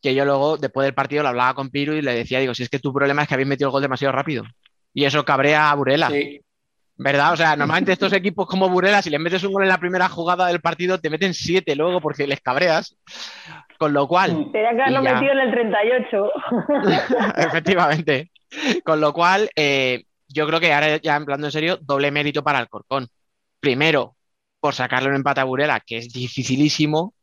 que 0.03 0.15
yo 0.15 0.25
luego, 0.25 0.57
después 0.57 0.85
del 0.87 0.95
partido, 0.95 1.23
lo 1.23 1.29
hablaba 1.29 1.55
con 1.55 1.69
Piru 1.71 1.93
y 1.95 2.03
le 2.03 2.15
decía, 2.15 2.39
digo, 2.41 2.55
si 2.55 2.63
es 2.63 2.71
que 2.71 2.79
tu 2.79 2.93
problema 2.93 3.23
es 3.23 3.29
que 3.29 3.35
habéis 3.35 3.49
metido 3.49 3.69
el 3.69 3.73
gol 3.73 3.83
demasiado 3.83 4.13
rápido. 4.13 4.45
Y 4.95 5.05
eso 5.05 5.25
cabrea 5.25 5.71
a 5.71 5.75
Burela. 5.75 6.09
Sí. 6.09 6.41
¿Verdad? 7.03 7.33
O 7.33 7.37
sea, 7.37 7.57
normalmente 7.57 7.93
estos 7.93 8.13
equipos 8.13 8.47
como 8.47 8.69
Burela, 8.69 9.01
si 9.01 9.09
les 9.09 9.19
metes 9.19 9.43
un 9.45 9.53
gol 9.53 9.63
en 9.63 9.71
la 9.71 9.79
primera 9.79 10.09
jugada 10.09 10.47
del 10.47 10.61
partido, 10.61 10.99
te 11.01 11.09
meten 11.09 11.33
siete 11.33 11.75
luego 11.75 12.01
porque 12.01 12.27
les 12.27 12.41
cabreas. 12.41 12.97
Con 13.79 13.95
lo 13.95 14.07
cual. 14.07 14.51
Tenía 14.53 14.71
que 14.75 14.83
haberlo 14.83 15.03
ya- 15.03 15.15
metido 15.15 15.33
en 15.33 15.39
el 15.39 15.51
38. 15.51 16.31
Efectivamente. 17.39 18.31
Con 18.85 19.01
lo 19.01 19.15
cual, 19.15 19.49
eh, 19.57 20.05
yo 20.29 20.47
creo 20.47 20.61
que 20.61 20.73
ahora 20.75 20.99
ya 20.99 21.17
hablando 21.17 21.47
en 21.47 21.53
serio, 21.53 21.79
doble 21.81 22.11
mérito 22.11 22.43
para 22.43 22.59
Alcorcón. 22.59 23.09
Primero, 23.61 24.17
por 24.61 24.75
sacarle 24.75 25.09
un 25.09 25.15
empate 25.15 25.41
a 25.41 25.45
Burela, 25.45 25.81
que 25.81 25.97
es 25.97 26.13
dificilísimo. 26.13 27.15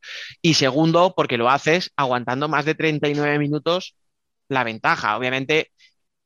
Y 0.42 0.54
segundo, 0.54 1.14
porque 1.16 1.36
lo 1.38 1.48
haces 1.48 1.92
aguantando 1.96 2.48
más 2.48 2.64
de 2.64 2.74
39 2.74 3.38
minutos 3.38 3.94
la 4.48 4.64
ventaja. 4.64 5.16
Obviamente, 5.16 5.70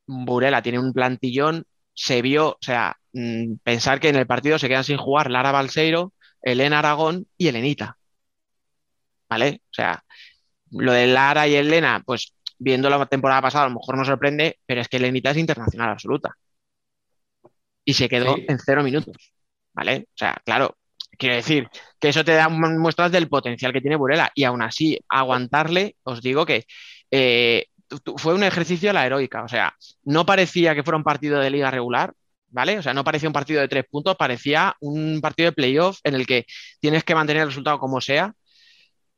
Burela 0.06 0.62
tiene 0.62 0.78
un 0.78 0.94
plantillón, 0.94 1.64
se 1.94 2.22
vio, 2.22 2.50
o 2.50 2.58
sea, 2.60 2.96
mm, 3.12 3.56
pensar 3.62 4.00
que 4.00 4.08
en 4.08 4.16
el 4.16 4.26
partido 4.26 4.58
se 4.58 4.68
quedan 4.68 4.84
sin 4.84 4.96
jugar 4.98 5.30
Lara 5.30 5.52
Balseiro, 5.52 6.12
Elena 6.42 6.78
Aragón 6.80 7.26
y 7.36 7.48
Elenita. 7.48 7.96
¿Vale? 9.28 9.60
O 9.70 9.74
sea, 9.74 10.04
lo 10.70 10.92
de 10.92 11.06
Lara 11.06 11.48
y 11.48 11.54
Elena, 11.54 12.02
pues 12.04 12.34
viendo 12.58 12.90
la 12.90 13.06
temporada 13.06 13.42
pasada, 13.42 13.64
a 13.64 13.68
lo 13.68 13.74
mejor 13.74 13.96
nos 13.96 14.06
sorprende, 14.06 14.58
pero 14.66 14.80
es 14.80 14.88
que 14.88 14.98
Elenita 14.98 15.30
es 15.30 15.36
internacional 15.38 15.90
absoluta. 15.90 16.34
Y 17.84 17.94
se 17.94 18.08
quedó 18.08 18.34
Sí. 18.36 18.46
en 18.48 18.58
cero 18.58 18.82
minutos. 18.82 19.16
¿Vale? 19.74 20.06
O 20.08 20.16
sea, 20.16 20.36
claro, 20.44 20.76
quiero 21.18 21.34
decir 21.34 21.66
que 21.98 22.10
eso 22.10 22.24
te 22.24 22.32
da 22.34 22.48
mu- 22.50 22.78
muestras 22.78 23.10
del 23.10 23.28
potencial 23.28 23.72
que 23.72 23.80
tiene 23.80 23.96
Burela. 23.96 24.30
Y 24.34 24.44
aún 24.44 24.62
así, 24.62 24.98
aguantarle, 25.08 25.96
os 26.02 26.20
digo 26.20 26.44
que 26.46 26.66
eh, 27.10 27.66
fue 28.16 28.34
un 28.34 28.44
ejercicio 28.44 28.90
a 28.90 28.92
la 28.92 29.06
heroica. 29.06 29.44
O 29.44 29.48
sea, 29.48 29.74
no 30.04 30.26
parecía 30.26 30.74
que 30.74 30.82
fuera 30.82 30.96
un 30.96 31.04
partido 31.04 31.38
de 31.40 31.50
liga 31.50 31.70
regular. 31.70 32.12
¿Vale? 32.54 32.78
O 32.78 32.82
sea, 32.82 32.92
no 32.92 33.02
parecía 33.02 33.30
un 33.30 33.32
partido 33.32 33.62
de 33.62 33.68
tres 33.68 33.86
puntos, 33.90 34.14
parecía 34.14 34.76
un 34.80 35.22
partido 35.22 35.46
de 35.46 35.52
playoff 35.52 36.00
en 36.04 36.14
el 36.14 36.26
que 36.26 36.44
tienes 36.80 37.02
que 37.02 37.14
mantener 37.14 37.44
el 37.44 37.48
resultado 37.48 37.78
como 37.78 37.98
sea. 38.02 38.34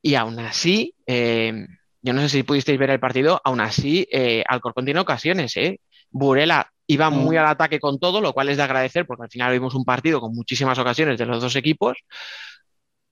Y 0.01 0.15
aún 0.15 0.39
así, 0.39 0.95
eh, 1.05 1.67
yo 2.01 2.13
no 2.13 2.21
sé 2.21 2.29
si 2.29 2.43
pudisteis 2.43 2.79
ver 2.79 2.91
el 2.91 3.01
partido, 3.01 3.41
aún 3.43 3.61
así, 3.61 4.07
eh, 4.13 4.45
Alcorcón 4.47 4.85
tiene 4.85 5.01
ocasiones, 5.01 5.57
¿eh? 5.57 5.81
Burela 6.11 6.71
iba 6.87 7.09
muy 7.09 7.37
al 7.39 7.47
ataque 7.47 7.81
con 7.81 7.99
todo, 7.99 8.21
lo 8.21 8.35
cual 8.35 8.51
es 8.51 8.59
de 8.59 8.63
agradecer, 8.63 9.07
porque 9.07 9.23
al 9.25 9.31
final 9.31 9.53
vimos 9.53 9.75
un 9.75 9.85
partido 9.85 10.21
con 10.21 10.35
muchísimas 10.35 10.79
ocasiones 10.79 11.19
de 11.19 11.25
los 11.25 11.41
dos 11.41 11.57
equipos, 11.57 11.97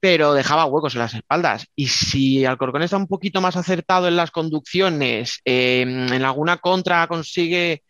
pero 0.03 0.33
dejaba 0.33 0.65
huecos 0.65 0.95
en 0.95 0.99
las 0.99 1.13
espaldas. 1.13 1.65
Y 1.77 1.87
si 1.87 2.43
Alcorcón 2.43 2.81
está 2.81 2.97
un 2.97 3.07
poquito 3.07 3.39
más 3.39 3.55
acertado 3.55 4.09
en 4.09 4.17
las 4.17 4.31
conducciones, 4.31 5.39
eh, 5.45 5.79
en 5.83 6.25
alguna 6.25 6.57
contra 6.57 7.07
consigue 7.07 7.83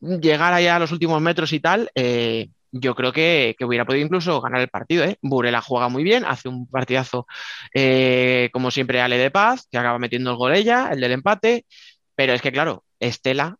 llegar 0.00 0.54
allá 0.54 0.76
a 0.76 0.78
los 0.78 0.90
últimos 0.90 1.20
metros 1.20 1.52
y 1.52 1.60
tal, 1.60 1.90
eh, 1.94 2.48
yo 2.72 2.94
creo 2.94 3.12
que, 3.12 3.54
que 3.58 3.66
hubiera 3.66 3.84
podido 3.84 4.06
incluso 4.06 4.40
ganar 4.40 4.62
el 4.62 4.68
partido. 4.68 5.04
¿eh? 5.04 5.18
Burela 5.20 5.60
juega 5.60 5.90
muy 5.90 6.02
bien, 6.02 6.24
hace 6.24 6.48
un 6.48 6.66
partidazo 6.66 7.26
eh, 7.74 8.48
como 8.50 8.70
siempre 8.70 9.02
Ale 9.02 9.18
de 9.18 9.30
Paz, 9.30 9.68
que 9.70 9.76
acaba 9.76 9.98
metiendo 9.98 10.30
el 10.30 10.38
gol 10.38 10.54
ella, 10.54 10.88
el 10.92 11.00
del 11.00 11.12
empate, 11.12 11.66
pero 12.14 12.32
es 12.32 12.40
que 12.40 12.52
claro, 12.52 12.84
Estela, 12.98 13.58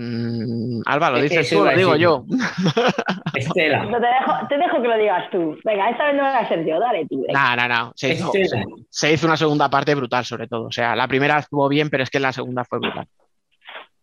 mm, 0.00 0.82
Alba, 0.86 1.10
¿lo 1.10 1.18
Eh, 1.18 1.22
dices 1.22 1.50
tú, 1.50 1.64
lo 1.64 1.76
digo 1.76 1.96
yo. 1.96 2.24
Estela. 3.34 3.84
No, 3.84 4.00
te, 4.00 4.06
dejo, 4.06 4.46
te 4.48 4.58
dejo 4.58 4.82
que 4.82 4.88
lo 4.88 4.96
digas 4.98 5.30
tú. 5.30 5.58
Venga, 5.64 5.90
esta 5.90 6.06
vez 6.06 6.16
no 6.16 6.22
voy 6.24 6.32
a 6.34 6.48
ser 6.48 6.64
yo. 6.66 6.78
Dale 6.80 7.06
tú. 7.06 7.24
venga. 7.26 7.56
No, 7.56 7.68
no, 7.68 7.68
no. 7.86 7.92
Se 7.96 8.12
hizo, 8.14 8.32
Estela. 8.34 8.64
se 8.88 9.12
hizo 9.12 9.26
una 9.26 9.36
segunda 9.36 9.68
parte 9.70 9.94
brutal, 9.94 10.24
sobre 10.24 10.46
todo. 10.46 10.66
O 10.66 10.72
sea, 10.72 10.96
la 10.96 11.06
primera 11.08 11.38
estuvo 11.38 11.68
bien, 11.68 11.90
pero 11.90 12.02
es 12.02 12.10
que 12.10 12.20
la 12.20 12.32
segunda 12.32 12.64
fue 12.64 12.78
brutal. 12.78 13.06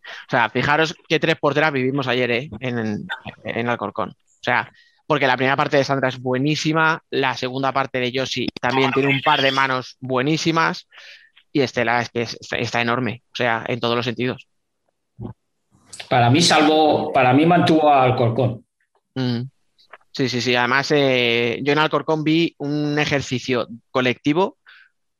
O 0.09 0.29
sea, 0.29 0.49
fijaros 0.49 0.95
qué 1.09 1.19
tres 1.19 1.35
porteras 1.35 1.71
vivimos 1.71 2.07
ayer 2.07 2.31
¿eh? 2.31 2.49
en, 2.61 3.05
en 3.43 3.69
Alcorcón. 3.69 4.09
O 4.11 4.43
sea, 4.43 4.71
porque 5.05 5.27
la 5.27 5.35
primera 5.35 5.55
parte 5.57 5.77
de 5.77 5.83
Sandra 5.83 6.09
es 6.09 6.19
buenísima, 6.21 7.01
la 7.09 7.33
segunda 7.35 7.71
parte 7.73 7.99
de 7.99 8.11
Yossi 8.11 8.47
también 8.61 8.91
tiene 8.91 9.09
un 9.09 9.21
par 9.21 9.41
de 9.41 9.51
manos 9.51 9.97
buenísimas 9.99 10.87
y 11.51 11.61
Estela 11.61 12.01
es 12.01 12.09
que 12.09 12.21
es- 12.23 12.37
está 12.51 12.81
enorme, 12.81 13.23
o 13.31 13.35
sea, 13.35 13.63
en 13.67 13.79
todos 13.79 13.95
los 13.95 14.05
sentidos. 14.05 14.47
Para 16.09 16.29
mí, 16.29 16.41
salvo, 16.41 17.11
para 17.11 17.33
mí 17.33 17.45
mantuvo 17.45 17.91
al 17.91 18.15
Corcón. 18.15 18.65
Mm. 19.15 19.41
Sí, 20.17 20.29
sí, 20.29 20.41
sí. 20.41 20.55
Además, 20.55 20.91
eh, 20.95 21.59
yo 21.61 21.73
en 21.73 21.77
Alcorcón 21.77 22.23
vi 22.23 22.55
un 22.57 22.97
ejercicio 22.97 23.67
colectivo 23.91 24.57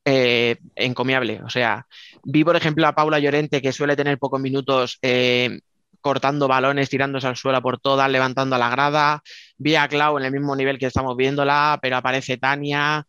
eh, 0.03 0.57
encomiable. 0.75 1.39
O 1.43 1.49
sea, 1.51 1.85
vi, 2.23 2.43
por 2.43 2.55
ejemplo, 2.55 2.87
a 2.87 2.95
Paula 2.95 3.19
Llorente, 3.19 3.61
que 3.61 3.71
suele 3.71 3.95
tener 3.95 4.17
pocos 4.17 4.41
minutos 4.41 4.97
eh, 5.03 5.59
cortando 6.01 6.47
balones, 6.47 6.89
tirándose 6.89 7.27
al 7.27 7.35
suelo 7.35 7.61
por 7.61 7.79
todas, 7.79 8.09
levantando 8.09 8.55
a 8.55 8.59
la 8.59 8.71
grada. 8.71 9.21
Vi 9.59 9.75
a 9.75 9.87
Clau 9.87 10.17
en 10.17 10.25
el 10.25 10.31
mismo 10.31 10.55
nivel 10.55 10.79
que 10.79 10.87
estamos 10.87 11.15
viéndola, 11.15 11.77
pero 11.79 11.97
aparece 11.97 12.37
Tania. 12.37 13.05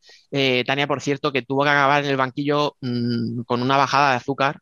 Tania, 0.66 0.86
por 0.86 1.00
cierto, 1.00 1.32
que 1.32 1.40
tuvo 1.40 1.64
que 1.64 1.70
acabar 1.70 2.04
en 2.04 2.10
el 2.10 2.18
banquillo 2.18 2.76
mm, 2.82 3.44
con 3.44 3.62
una 3.62 3.78
bajada 3.78 4.10
de 4.10 4.16
azúcar 4.16 4.58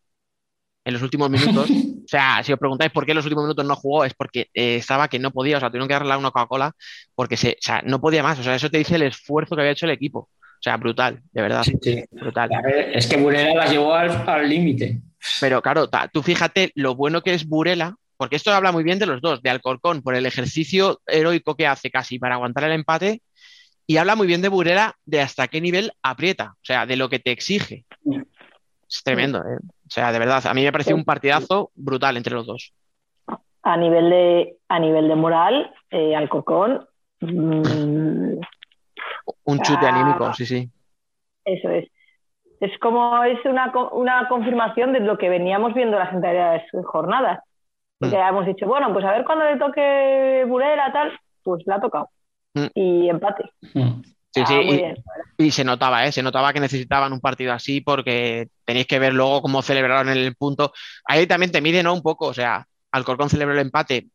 en 0.84 0.92
los 0.92 1.02
últimos 1.02 1.28
minutos. 1.28 1.68
O 2.06 2.08
sea, 2.08 2.40
si 2.44 2.52
os 2.52 2.58
preguntáis 2.58 2.92
por 2.92 3.04
qué 3.04 3.10
en 3.12 3.16
los 3.16 3.24
últimos 3.26 3.44
minutos 3.44 3.64
no 3.66 3.74
jugó, 3.74 4.04
es 4.04 4.14
porque 4.14 4.48
eh, 4.54 4.76
estaba 4.76 5.08
que 5.08 5.18
no 5.18 5.32
podía, 5.32 5.56
o 5.56 5.60
sea, 5.60 5.70
tuvieron 5.70 5.88
que 5.88 5.94
darle 5.94 6.16
una 6.16 6.30
Coca-Cola 6.30 6.72
porque 7.16 7.36
se, 7.36 7.50
o 7.50 7.56
sea, 7.60 7.82
no 7.84 8.00
podía 8.00 8.22
más. 8.22 8.38
O 8.38 8.42
sea, 8.44 8.54
eso 8.54 8.70
te 8.70 8.78
dice 8.78 8.94
el 8.94 9.02
esfuerzo 9.02 9.56
que 9.56 9.62
había 9.62 9.72
hecho 9.72 9.86
el 9.86 9.92
equipo. 9.92 10.20
O 10.20 10.62
sea, 10.62 10.76
brutal, 10.76 11.20
de 11.32 11.42
verdad. 11.42 11.62
Sí, 11.64 11.72
sí. 11.82 12.04
Brutal. 12.12 12.48
Ver, 12.64 12.96
Es 12.96 13.06
que 13.08 13.16
Burela 13.16 13.54
las 13.54 13.70
llevó 13.70 13.92
al 13.94 14.10
al 14.28 14.48
límite. 14.48 15.00
Pero 15.40 15.60
claro, 15.60 15.88
ta- 15.88 16.08
tú 16.08 16.22
fíjate 16.22 16.70
lo 16.76 16.94
bueno 16.94 17.22
que 17.22 17.34
es 17.34 17.46
Burela, 17.46 17.96
porque 18.16 18.36
esto 18.36 18.52
habla 18.52 18.70
muy 18.72 18.84
bien 18.84 18.98
de 19.00 19.06
los 19.06 19.20
dos, 19.20 19.42
de 19.42 19.50
Alcorcón, 19.50 20.00
por 20.02 20.14
el 20.14 20.24
ejercicio 20.26 21.00
heroico 21.06 21.56
que 21.56 21.66
hace 21.66 21.90
casi 21.90 22.18
para 22.18 22.36
aguantar 22.36 22.64
el 22.64 22.72
empate, 22.72 23.20
y 23.86 23.98
habla 23.98 24.16
muy 24.16 24.26
bien 24.26 24.42
de 24.42 24.48
Burela 24.48 24.94
de 25.04 25.20
hasta 25.20 25.48
qué 25.48 25.60
nivel 25.60 25.92
aprieta, 26.02 26.52
o 26.54 26.64
sea, 26.64 26.86
de 26.86 26.96
lo 26.96 27.08
que 27.08 27.18
te 27.18 27.32
exige. 27.32 27.84
Es 28.88 29.02
tremendo, 29.02 29.38
¿eh? 29.38 29.58
O 29.58 29.90
sea, 29.90 30.12
de 30.12 30.18
verdad, 30.18 30.46
a 30.46 30.54
mí 30.54 30.62
me 30.64 30.72
pareció 30.72 30.94
un 30.94 31.04
partidazo 31.04 31.70
brutal 31.74 32.16
entre 32.16 32.34
los 32.34 32.46
dos. 32.46 32.72
A 33.62 33.76
nivel 33.76 34.10
de, 34.10 34.56
a 34.68 34.78
nivel 34.78 35.08
de 35.08 35.16
moral, 35.16 35.72
eh, 35.90 36.14
Alcorcón, 36.14 36.86
mm, 37.20 38.38
Un 39.44 39.58
chute 39.60 39.86
Ah. 39.86 39.88
anímico, 39.88 40.32
sí, 40.34 40.46
sí. 40.46 40.70
eso 41.44 41.70
es. 41.70 41.88
Es 42.60 42.78
como 42.78 43.22
es 43.24 43.44
una, 43.44 43.72
una 43.92 44.28
confirmación 44.28 44.92
de 44.92 45.00
lo 45.00 45.18
que 45.18 45.28
veníamos 45.28 45.74
viendo 45.74 45.98
las 45.98 46.12
anteriores 46.12 46.62
jornadas. 46.84 47.40
Mm. 48.00 48.14
hemos 48.14 48.46
dicho, 48.46 48.66
bueno, 48.66 48.92
pues 48.92 49.04
a 49.04 49.12
ver 49.12 49.24
cuándo 49.24 49.44
le 49.44 49.56
toque 49.58 50.44
Burela, 50.46 50.92
tal, 50.92 51.12
pues 51.42 51.62
le 51.66 51.74
ha 51.74 51.80
tocado. 51.80 52.08
Mm. 52.54 52.66
Y 52.74 53.08
empate. 53.08 53.44
Sí, 54.36 54.42
Ah, 54.42 54.46
sí, 54.48 54.54
muy 54.54 54.64
y- 54.74 54.76
bien. 54.76 54.96
Y 55.38 55.50
se 55.50 55.64
notaba, 55.64 56.06
¿eh? 56.06 56.12
Se 56.12 56.22
notaba 56.22 56.52
que 56.52 56.60
necesitaban 56.60 57.12
un 57.12 57.20
partido 57.20 57.52
así 57.54 57.80
porque 57.80 58.48
tenéis 58.66 58.86
que 58.86 58.98
ver 58.98 59.14
luego 59.14 59.40
cómo 59.42 59.62
celebraron 59.62 60.08
el 60.10 60.34
punto. 60.36 60.72
Ahí 61.06 61.26
también 61.26 61.50
te 61.52 61.60
mide, 61.62 61.82
¿no? 61.82 61.92
Un 61.94 62.02
poco, 62.02 62.26
o 62.26 62.34
sea, 62.34 62.66
Alcorcón 62.92 63.30
celebró 63.30 63.54
el 63.54 63.60
empate 63.60 64.08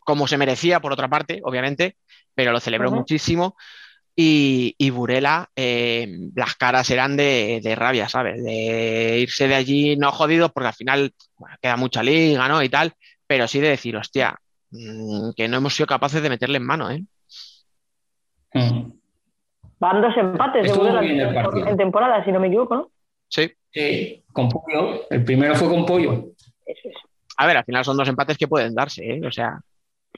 como 0.00 0.26
se 0.26 0.36
merecía, 0.36 0.80
por 0.80 0.92
otra 0.92 1.08
parte, 1.08 1.40
obviamente, 1.44 1.96
pero 2.34 2.52
lo 2.52 2.60
celebró 2.60 2.90
muchísimo. 2.90 3.56
Y, 4.14 4.74
y 4.78 4.90
Burela, 4.90 5.48
eh, 5.56 6.08
las 6.34 6.56
caras 6.56 6.90
eran 6.90 7.16
de, 7.16 7.60
de 7.62 7.74
rabia, 7.74 8.08
¿sabes? 8.08 8.42
De 8.42 9.18
irse 9.20 9.48
de 9.48 9.54
allí 9.54 9.96
no 9.96 10.12
jodidos, 10.12 10.50
porque 10.52 10.68
al 10.68 10.74
final 10.74 11.14
bueno, 11.36 11.56
queda 11.62 11.76
mucha 11.76 12.02
liga, 12.02 12.48
¿no? 12.48 12.62
Y 12.62 12.68
tal, 12.68 12.92
pero 13.26 13.46
sí 13.48 13.60
de 13.60 13.68
decir, 13.68 13.96
hostia, 13.96 14.34
mm, 14.70 15.30
que 15.36 15.46
no 15.48 15.58
hemos 15.58 15.74
sido 15.74 15.86
capaces 15.86 16.22
de 16.22 16.30
meterle 16.30 16.56
en 16.58 16.66
mano, 16.66 16.90
¿eh? 16.90 17.02
Van 19.80 20.00
dos 20.02 20.16
empates 20.16 20.70
de 20.70 20.78
Burela 20.78 21.02
en, 21.70 21.76
temporada, 21.76 22.24
si 22.24 22.32
no 22.32 22.40
me 22.40 22.48
equivoco, 22.48 22.74
¿no? 22.76 22.90
Sí. 23.28 23.52
Sí, 23.70 24.24
con 24.32 24.48
pollo. 24.48 25.08
El 25.10 25.24
primero 25.24 25.54
fue 25.54 25.68
con 25.68 25.84
pollo. 25.86 26.32
A 27.36 27.46
ver, 27.46 27.56
al 27.58 27.64
final 27.64 27.84
son 27.84 27.96
dos 27.96 28.08
empates 28.08 28.36
que 28.36 28.48
pueden 28.48 28.74
darse, 28.74 29.04
¿eh? 29.04 29.20
O 29.26 29.30
sea, 29.30 29.60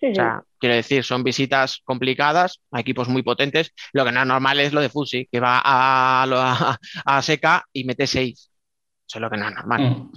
Sí, 0.01 0.07
o 0.07 0.09
sí. 0.11 0.15
sea, 0.15 0.43
quiero 0.59 0.77
decir, 0.77 1.05
son 1.05 1.23
visitas 1.23 1.81
complicadas 1.85 2.61
a 2.70 2.81
equipos 2.81 3.09
muy 3.09 3.23
potentes. 3.23 3.74
Lo 3.93 4.05
que 4.05 4.12
no 4.12 4.20
es 4.20 4.27
normal 4.27 4.61
es 4.61 4.73
lo 4.73 4.81
de 4.81 4.89
Fusi, 4.89 5.27
que 5.31 5.41
va 5.41 5.61
a, 5.62 6.78
a 7.05 7.23
seca 7.23 7.65
y 7.73 7.85
mete 7.85 8.07
seis. 8.07 8.51
Eso 9.07 9.19
es 9.19 9.20
lo 9.20 9.28
que 9.28 9.37
no 9.37 9.49
es 9.49 9.55
normal. 9.55 9.81
Mm. 9.82 10.12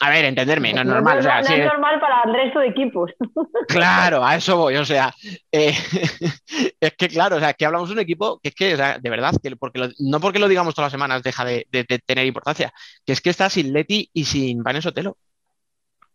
A 0.00 0.10
ver, 0.10 0.24
entenderme, 0.24 0.72
no 0.72 0.80
es 0.80 0.86
No, 0.86 0.94
normal. 0.94 1.18
O 1.18 1.22
sea, 1.22 1.42
no 1.42 1.48
es 1.48 1.64
normal 1.66 2.00
para 2.00 2.22
el 2.24 2.32
resto 2.34 2.58
de 2.60 2.68
equipos. 2.68 3.10
claro, 3.68 4.24
a 4.24 4.36
eso 4.36 4.56
voy. 4.56 4.76
O 4.76 4.84
sea, 4.84 5.10
eh, 5.52 5.72
es 6.80 6.92
que 6.96 7.08
claro, 7.08 7.36
o 7.36 7.40
sea, 7.40 7.52
que 7.54 7.66
hablamos 7.66 7.88
de 7.88 7.94
un 7.94 8.00
equipo 8.00 8.38
que 8.42 8.50
es 8.50 8.54
que, 8.54 8.74
o 8.74 8.76
sea, 8.76 8.98
de 8.98 9.10
verdad, 9.10 9.32
que 9.42 9.54
porque 9.56 9.78
lo- 9.80 9.88
no 9.98 10.20
porque 10.20 10.38
lo 10.38 10.48
digamos 10.48 10.74
todas 10.74 10.86
las 10.86 10.92
semanas 10.92 11.22
deja 11.22 11.44
de, 11.44 11.66
de- 11.70 11.84
de 11.88 11.98
tener 11.98 12.26
importancia, 12.26 12.72
que 13.04 13.12
es 13.12 13.20
que 13.20 13.30
está 13.30 13.48
sin 13.50 13.72
Leti 13.72 14.08
y 14.12 14.24
sin 14.24 14.62
Vanessa 14.62 14.88
Sotelo. 14.90 15.16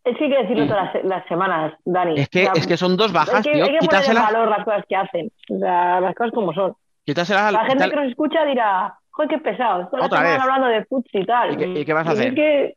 Es 0.04 0.16
que 0.18 0.26
hay 0.26 0.30
que 0.30 0.38
decirlo 0.44 0.68
todas 0.68 0.94
las, 0.94 1.04
las 1.04 1.28
semanas, 1.28 1.74
Dani. 1.84 2.20
Es 2.20 2.30
que, 2.30 2.44
O 2.44 2.54
sea, 2.54 2.54
es 2.62 2.68
que 2.68 2.78
son 2.78 2.96
dos 2.96 3.12
bajas, 3.12 3.36
hay 3.38 3.42
que, 3.42 3.52
tío. 3.54 3.66
hay 3.66 3.78
que 3.80 3.88
poner 3.88 4.16
valor 4.16 4.50
las 4.50 4.64
cosas 4.64 4.84
que 4.88 4.96
hacen. 4.96 5.32
O 5.50 5.58
sea, 5.60 6.00
las 6.00 6.14
cosas 6.16 6.32
como 6.32 6.54
son. 6.54 6.76
quítaselas 7.06 7.52
La 7.52 7.66
gente 7.66 7.90
que 7.90 7.96
nos 7.96 8.06
escucha 8.10 8.46
dirá, 8.46 8.94
joder, 9.10 9.30
qué 9.30 9.38
pesado. 9.40 9.88
Toda 9.90 10.04
la 10.04 10.08
semana 10.10 10.30
vez. 10.30 10.40
hablando 10.42 10.68
de 10.68 10.86
futs 10.86 11.10
y 11.12 11.26
tal. 11.26 11.54
¿Y 11.54 11.58
qué- 11.58 11.80
y 11.80 11.86
qué 11.86 11.94
vas 11.94 12.06
a 12.08 12.12
Y 12.12 12.14
es 12.14 12.20
hacer? 12.20 12.36
que 12.36 12.76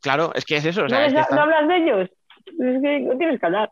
Claro, 0.00 0.32
es 0.34 0.44
que 0.44 0.56
es 0.56 0.64
eso. 0.64 0.82
O 0.82 0.88
¿no, 0.88 0.98
es 0.98 1.12
les 1.12 1.26
que 1.26 1.34
no 1.34 1.42
hablas 1.42 1.68
de 1.68 1.76
ellos. 1.76 2.10
Es 2.46 2.82
que 2.82 3.00
no 3.00 3.16
tienes 3.16 3.40
que 3.40 3.46
hablar. 3.46 3.70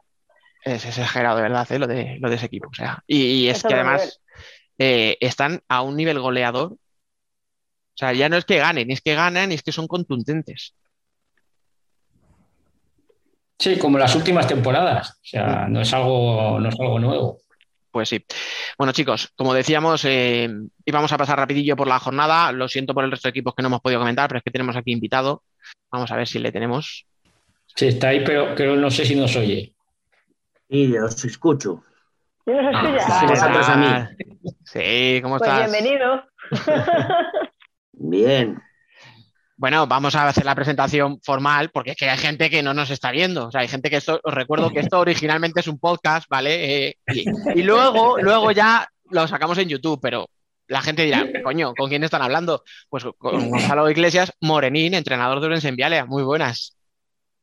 Es 0.65 0.85
exagerado, 0.85 1.37
de 1.37 1.43
verdad, 1.43 1.73
¿eh? 1.73 1.79
lo, 1.79 1.87
de, 1.87 2.19
lo 2.21 2.29
de 2.29 2.37
ese 2.37 2.47
equipo. 2.47 2.69
O 2.69 2.75
sea, 2.75 3.03
y, 3.07 3.23
y 3.23 3.49
es 3.49 3.59
Eso 3.59 3.69
que 3.69 3.75
además 3.75 4.21
eh, 4.79 5.17
están 5.21 5.63
a 5.69 5.83
un 5.83 5.97
nivel 5.97 6.19
goleador. 6.19 6.73
O 6.73 6.79
sea, 7.95 8.13
ya 8.13 8.29
no 8.29 8.37
es 8.37 8.45
que 8.45 8.59
ganen, 8.59 8.91
es 8.91 9.01
que 9.01 9.15
ganan 9.15 9.53
y 9.53 9.55
es 9.55 9.63
que 9.63 9.73
son 9.73 9.87
contundentes. 9.87 10.75
Sí, 13.59 13.79
como 13.79 13.99
las 13.99 14.15
últimas 14.15 14.47
temporadas. 14.47 15.11
O 15.11 15.25
sea, 15.25 15.67
no 15.69 15.83
es 15.83 15.93
algo, 15.93 16.59
no 16.59 16.69
es 16.71 16.81
algo 16.81 16.99
nuevo. 16.99 17.41
Pues 17.91 18.09
sí. 18.09 18.25
Bueno, 18.79 18.93
chicos, 18.93 19.33
como 19.37 19.53
decíamos, 19.53 20.05
eh, 20.07 20.49
íbamos 20.87 21.13
a 21.13 21.19
pasar 21.19 21.39
rapidillo 21.39 21.77
por 21.77 21.87
la 21.87 21.99
jornada. 21.99 22.53
Lo 22.53 22.69
siento 22.69 22.95
por 22.95 23.05
el 23.05 23.11
resto 23.11 23.29
de 23.29 23.31
equipos 23.31 23.55
que 23.55 23.63
no 23.63 23.69
hemos 23.69 23.83
podido 23.83 24.01
comentar, 24.01 24.29
pero 24.29 24.39
es 24.39 24.45
que 24.45 24.51
tenemos 24.51 24.77
aquí 24.77 24.93
invitado. 24.93 25.43
Vamos 25.91 26.11
a 26.11 26.17
ver 26.17 26.27
si 26.29 26.39
le 26.39 26.53
tenemos. 26.53 27.07
Sí, 27.75 27.89
está 27.89 28.09
ahí, 28.09 28.23
pero, 28.25 28.55
pero 28.55 28.77
no 28.77 28.91
sé 28.91 29.05
si 29.05 29.15
nos 29.15 29.35
oye. 29.37 29.75
Sí, 30.69 30.97
os 30.97 31.25
escucho. 31.25 31.83
¿Sí 32.45 32.53
nos 32.53 32.75
escuchas? 32.75 33.21
Sí, 33.21 33.27
vosotros 33.27 33.69
a 33.69 33.77
mí. 33.77 33.89
Sí, 34.65 35.21
¿cómo 35.23 35.39
Pues 35.39 35.51
estás? 35.51 35.71
bienvenido. 35.71 36.25
Bien. 37.93 38.61
Bueno, 39.57 39.87
vamos 39.87 40.15
a 40.15 40.27
hacer 40.27 40.45
la 40.47 40.55
presentación 40.55 41.21
formal 41.23 41.71
porque 41.71 41.91
es 41.91 41.97
que 41.97 42.09
hay 42.09 42.17
gente 42.17 42.49
que 42.49 42.63
no 42.63 42.73
nos 42.73 42.91
está 42.91 43.11
viendo. 43.11 43.49
O 43.49 43.51
sea, 43.51 43.61
hay 43.61 43.69
gente 43.69 43.91
que 43.91 43.97
esto, 43.97 44.19
os 44.23 44.33
recuerdo 44.33 44.71
que 44.71 44.81
esto 44.81 44.99
originalmente 44.99 45.61
es 45.61 45.69
un 45.69 45.79
podcast, 45.79 46.27
¿vale? 46.31 46.87
Eh, 46.89 46.97
y, 47.09 47.25
y 47.61 47.63
luego, 47.63 48.17
luego 48.19 48.53
ya 48.53 48.89
lo 49.11 49.29
sacamos 49.29 49.59
en 49.59 49.69
YouTube, 49.69 50.01
pero 50.01 50.27
la 50.71 50.83
gente 50.83 51.03
dirá, 51.03 51.27
coño, 51.45 51.75
¿con 51.75 51.89
quién 51.89 52.05
están 52.05 52.23
hablando? 52.23 52.63
Pues 52.89 53.05
con 53.19 53.51
Gonzalo 53.51 53.91
Iglesias, 53.91 54.33
Morenín, 54.41 54.95
entrenador 54.95 55.41
de 55.41 55.47
Orense 55.47 55.69
en 55.69 55.77
Vialea. 55.77 56.07
Muy 56.07 56.23
buenas. 56.23 56.79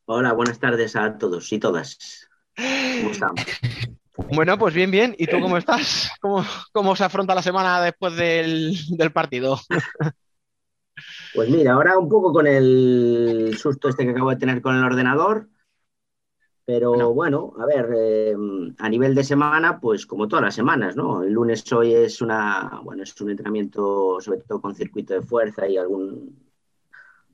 Hola, 0.06 0.32
buenas 0.32 0.58
tardes 0.58 0.96
a 0.96 1.18
todos 1.18 1.52
y 1.52 1.58
todas. 1.58 2.26
¿Cómo 2.56 3.10
están? 3.12 3.34
Bueno, 4.32 4.58
pues 4.58 4.74
bien, 4.74 4.90
bien. 4.90 5.14
¿Y 5.16 5.28
tú 5.28 5.40
cómo 5.40 5.56
estás? 5.56 6.10
¿Cómo, 6.20 6.44
cómo 6.72 6.96
se 6.96 7.04
afronta 7.04 7.36
la 7.36 7.42
semana 7.42 7.80
después 7.80 8.16
del, 8.16 8.76
del 8.88 9.12
partido? 9.12 9.60
Pues 11.36 11.48
mira, 11.48 11.74
ahora 11.74 11.96
un 11.96 12.08
poco 12.08 12.32
con 12.32 12.48
el 12.48 13.56
susto 13.56 13.88
este 13.88 14.04
que 14.04 14.10
acabo 14.10 14.30
de 14.30 14.36
tener 14.36 14.60
con 14.60 14.74
el 14.74 14.82
ordenador, 14.82 15.48
pero 16.68 17.14
bueno, 17.14 17.54
a 17.58 17.64
ver, 17.64 17.88
eh, 17.96 18.36
a 18.78 18.88
nivel 18.90 19.14
de 19.14 19.24
semana, 19.24 19.80
pues 19.80 20.04
como 20.04 20.28
todas 20.28 20.44
las 20.44 20.54
semanas, 20.54 20.96
¿no? 20.96 21.22
El 21.22 21.32
lunes 21.32 21.72
hoy 21.72 21.94
es 21.94 22.20
una, 22.20 22.82
bueno, 22.84 23.04
es 23.04 23.18
un 23.22 23.30
entrenamiento 23.30 24.20
sobre 24.20 24.40
todo 24.40 24.60
con 24.60 24.74
circuito 24.74 25.14
de 25.14 25.22
fuerza 25.22 25.66
y 25.66 25.78
algún, 25.78 26.38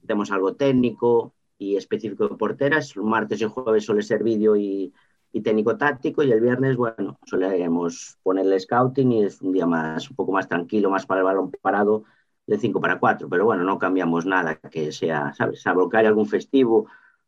hacemos 0.04 0.30
algo 0.30 0.54
técnico 0.54 1.34
y 1.58 1.74
específico 1.74 2.28
de 2.28 2.36
porteras. 2.36 2.94
El 2.94 3.02
martes 3.02 3.40
y 3.40 3.46
jueves 3.46 3.84
suele 3.84 4.02
ser 4.02 4.22
vídeo 4.22 4.54
y, 4.54 4.94
y 5.32 5.40
técnico 5.40 5.76
táctico 5.76 6.22
y 6.22 6.30
el 6.30 6.40
viernes, 6.40 6.76
bueno, 6.76 7.18
solemos 7.26 8.16
ponerle 8.22 8.60
scouting 8.60 9.10
y 9.10 9.24
es 9.24 9.42
un 9.42 9.50
día 9.50 9.66
más, 9.66 10.08
un 10.10 10.14
poco 10.14 10.30
más 10.30 10.46
tranquilo, 10.46 10.90
más 10.90 11.06
para 11.06 11.22
el 11.22 11.24
balón 11.24 11.50
parado 11.60 12.04
de 12.46 12.56
5 12.56 12.80
para 12.80 13.00
4, 13.00 13.28
pero 13.28 13.46
bueno, 13.46 13.64
no 13.64 13.80
cambiamos 13.80 14.26
nada 14.26 14.54
que 14.54 14.92
sea, 14.92 15.34
¿sabes? 15.34 15.60
Salvo 15.60 15.88
que 15.88 15.96
haya 15.96 16.08
algún 16.08 16.28
festivo, 16.28 16.86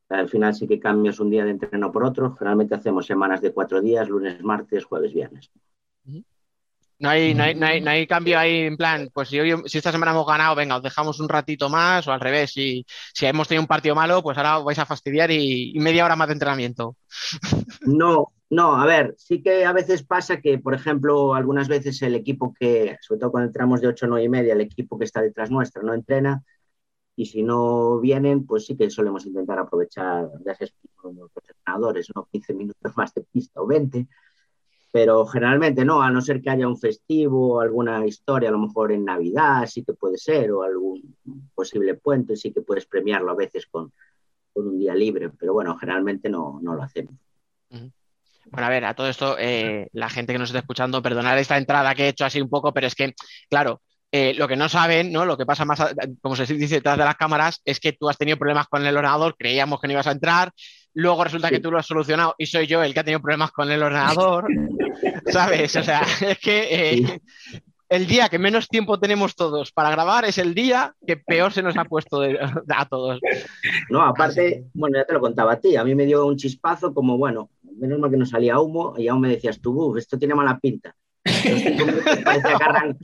al 0.09 0.29
final 0.29 0.55
sí 0.55 0.67
que 0.67 0.79
cambias 0.79 1.21
un 1.21 1.31
día 1.31 1.45
de 1.45 1.51
entreno 1.51 1.91
por 1.93 2.05
otro, 2.05 2.35
generalmente 2.37 2.75
hacemos 2.75 3.07
semanas 3.07 3.41
de 3.41 3.53
cuatro 3.53 3.81
días, 3.81 4.09
lunes, 4.09 4.43
martes, 4.43 4.85
jueves, 4.85 5.13
viernes. 5.13 5.51
No 6.99 7.11
hay, 7.11 7.35
no 7.35 7.43
hay, 7.43 7.55
no 7.55 7.67
hay, 7.67 7.81
no 7.83 7.91
hay 7.91 8.07
cambio 8.07 8.39
ahí 8.39 8.61
en 8.61 8.77
plan, 8.79 9.11
pues 9.13 9.29
si, 9.29 9.39
hoy, 9.39 9.55
si 9.67 9.77
esta 9.77 9.93
semana 9.93 10.13
hemos 10.13 10.27
ganado, 10.27 10.55
venga, 10.55 10.77
os 10.77 10.83
dejamos 10.83 11.21
un 11.21 11.29
ratito 11.29 11.69
más, 11.69 12.09
o 12.09 12.13
al 12.13 12.21
revés, 12.21 12.53
si, 12.53 12.87
si 13.13 13.27
hemos 13.27 13.49
tenido 13.49 13.63
un 13.63 13.67
partido 13.69 13.95
malo, 13.95 14.23
pues 14.23 14.39
ahora 14.39 14.59
os 14.59 14.65
vais 14.65 14.79
a 14.79 14.87
fastidiar 14.87 15.31
y, 15.31 15.73
y 15.77 15.79
media 15.81 16.07
hora 16.07 16.17
más 16.17 16.29
de 16.29 16.35
entrenamiento. 16.35 16.97
No, 17.83 18.33
no, 18.49 18.81
a 18.81 18.87
ver, 18.87 19.15
sí 19.19 19.43
que 19.43 19.65
a 19.65 19.73
veces 19.73 20.05
pasa 20.05 20.41
que, 20.41 20.59
por 20.59 20.75
ejemplo, 20.75 21.35
algunas 21.35 21.69
veces 21.69 22.01
el 22.03 22.15
equipo 22.15 22.55
que, 22.59 22.97
sobre 23.01 23.21
todo 23.21 23.31
cuando 23.33 23.49
entramos 23.49 23.81
de 23.81 23.89
8 23.89 24.07
o 24.07 24.09
9 24.09 24.25
y 24.25 24.29
media, 24.29 24.53
el 24.55 24.61
equipo 24.61 24.99
que 24.99 25.05
está 25.05 25.21
detrás 25.21 25.51
nuestra 25.51 25.83
no 25.83 25.93
entrena 25.93 26.45
y 27.17 27.25
si 27.25 27.43
no 27.43 27.99
vienen, 27.99 28.45
pues 28.45 28.67
sí 28.67 28.77
que 28.77 28.91
solemos 28.91 29.25
intentar 29.25 29.59
aprovechar, 29.59 30.29
ya 30.45 30.55
se 30.55 30.71
los 31.03 31.31
entrenadores, 31.49 32.09
¿no? 32.15 32.29
15 32.31 32.55
minutos 32.55 32.93
más 32.95 33.15
de 33.15 33.23
pista 33.23 33.63
o 33.63 33.67
20, 33.67 34.07
pero 34.93 35.27
generalmente 35.27 35.85
no, 35.85 36.03
a 36.03 36.11
no 36.11 36.21
ser 36.21 36.43
que 36.43 36.51
haya 36.51 36.69
un 36.69 36.79
festivo, 36.79 37.61
alguna 37.61 38.07
historia, 38.07 38.51
a 38.51 38.53
lo 38.53 38.59
mejor 38.59 38.93
en 38.93 39.07
Navidad 39.07 39.67
sí 39.67 39.83
que 39.83 39.95
puede 39.95 40.19
ser, 40.19 40.53
o 40.53 40.63
algún 40.63 41.17
posible 41.55 41.95
puente, 41.95 42.37
sí 42.37 42.53
que 42.53 42.61
puedes 42.61 42.85
premiarlo 42.85 43.31
a 43.31 43.37
veces 43.37 43.67
con, 43.67 43.93
con 44.53 44.69
un 44.69 44.79
día 44.79 44.95
libre, 44.95 45.31
pero 45.31 45.55
bueno, 45.55 45.77
generalmente 45.79 46.29
no, 46.29 46.61
no 46.63 46.75
lo 46.75 46.83
hacemos. 46.83 47.15
Bueno, 47.71 48.67
a 48.67 48.71
ver, 48.71 48.85
a 48.85 48.95
todo 48.95 49.09
esto, 49.09 49.37
eh, 49.39 49.89
la 49.93 50.11
gente 50.11 50.33
que 50.33 50.39
nos 50.39 50.51
está 50.51 50.61
escuchando, 50.61 51.03
perdonar 51.03 51.39
esta 51.39 51.57
entrada 51.57 51.95
que 51.95 52.05
he 52.05 52.09
hecho 52.09 52.27
así 52.27 52.41
un 52.41 52.51
poco, 52.51 52.73
pero 52.73 52.87
es 52.87 52.95
que, 52.95 53.15
claro, 53.49 53.81
eh, 54.19 54.35
lo 54.35 54.49
que 54.49 54.57
no 54.57 54.69
saben, 54.69 55.13
¿no? 55.13 55.25
Lo 55.25 55.37
que 55.37 55.45
pasa 55.47 55.65
más, 55.65 55.81
como 56.23 56.35
se 56.37 56.47
dice 56.47 56.77
detrás 56.77 56.97
de 56.99 57.05
las 57.05 57.17
cámaras, 57.17 57.61
es 57.65 57.79
que 57.81 57.93
tú 57.93 58.09
has 58.09 58.17
tenido 58.17 58.37
problemas 58.39 58.67
con 58.69 58.85
el 58.87 58.97
ordenador, 58.97 59.35
creíamos 59.39 59.81
que 59.81 59.87
no 59.89 59.93
ibas 59.95 60.07
a 60.07 60.13
entrar, 60.13 60.53
luego 60.95 61.23
resulta 61.25 61.51
que 61.51 61.61
tú 61.61 61.71
lo 61.71 61.79
has 61.79 61.87
solucionado 61.87 62.35
y 62.39 62.47
soy 62.47 62.67
yo 62.67 62.83
el 62.83 62.95
que 62.95 63.01
ha 63.01 63.05
tenido 63.05 63.21
problemas 63.21 63.51
con 63.53 63.71
el 63.71 63.83
ordenador, 63.83 64.47
¿sabes? 65.27 65.77
O 65.77 65.83
sea, 65.83 66.01
es 66.29 66.39
que 66.39 66.69
eh, 66.97 67.21
el 67.89 68.07
día 68.07 68.29
que 68.29 68.39
menos 68.39 68.69
tiempo 68.69 68.99
tenemos 68.99 69.35
todos 69.37 69.71
para 69.73 69.91
grabar 69.91 70.25
es 70.25 70.39
el 70.39 70.55
día 70.55 70.95
que 71.07 71.17
peor 71.19 71.53
se 71.53 71.63
nos 71.63 71.77
ha 71.77 71.85
puesto 71.85 72.21
de- 72.21 72.39
a 72.75 72.85
todos. 72.87 73.21
No, 73.91 74.03
aparte, 74.03 74.65
bueno, 74.75 74.99
ya 74.99 75.05
te 75.05 75.13
lo 75.13 75.21
contaba 75.21 75.53
a 75.53 75.61
ti, 75.61 75.77
a 75.77 75.85
mí 75.85 75.95
me 75.95 76.07
dio 76.07 76.27
un 76.27 76.37
chispazo 76.37 76.93
como, 76.95 77.17
bueno, 77.19 77.51
menos 77.79 77.99
mal 77.99 78.11
que 78.11 78.17
no 78.17 78.25
salía 78.27 78.59
humo 78.59 78.95
y 78.97 79.07
aún 79.09 79.21
me 79.21 79.29
decías 79.29 79.61
tú, 79.61 79.73
"Buf, 79.75 79.99
esto 79.99 80.19
tiene 80.19 80.35
mala 80.35 80.59
pinta. 80.59 80.95
Parecía 82.25 82.57
que, 82.59 82.65
arran- 82.65 82.97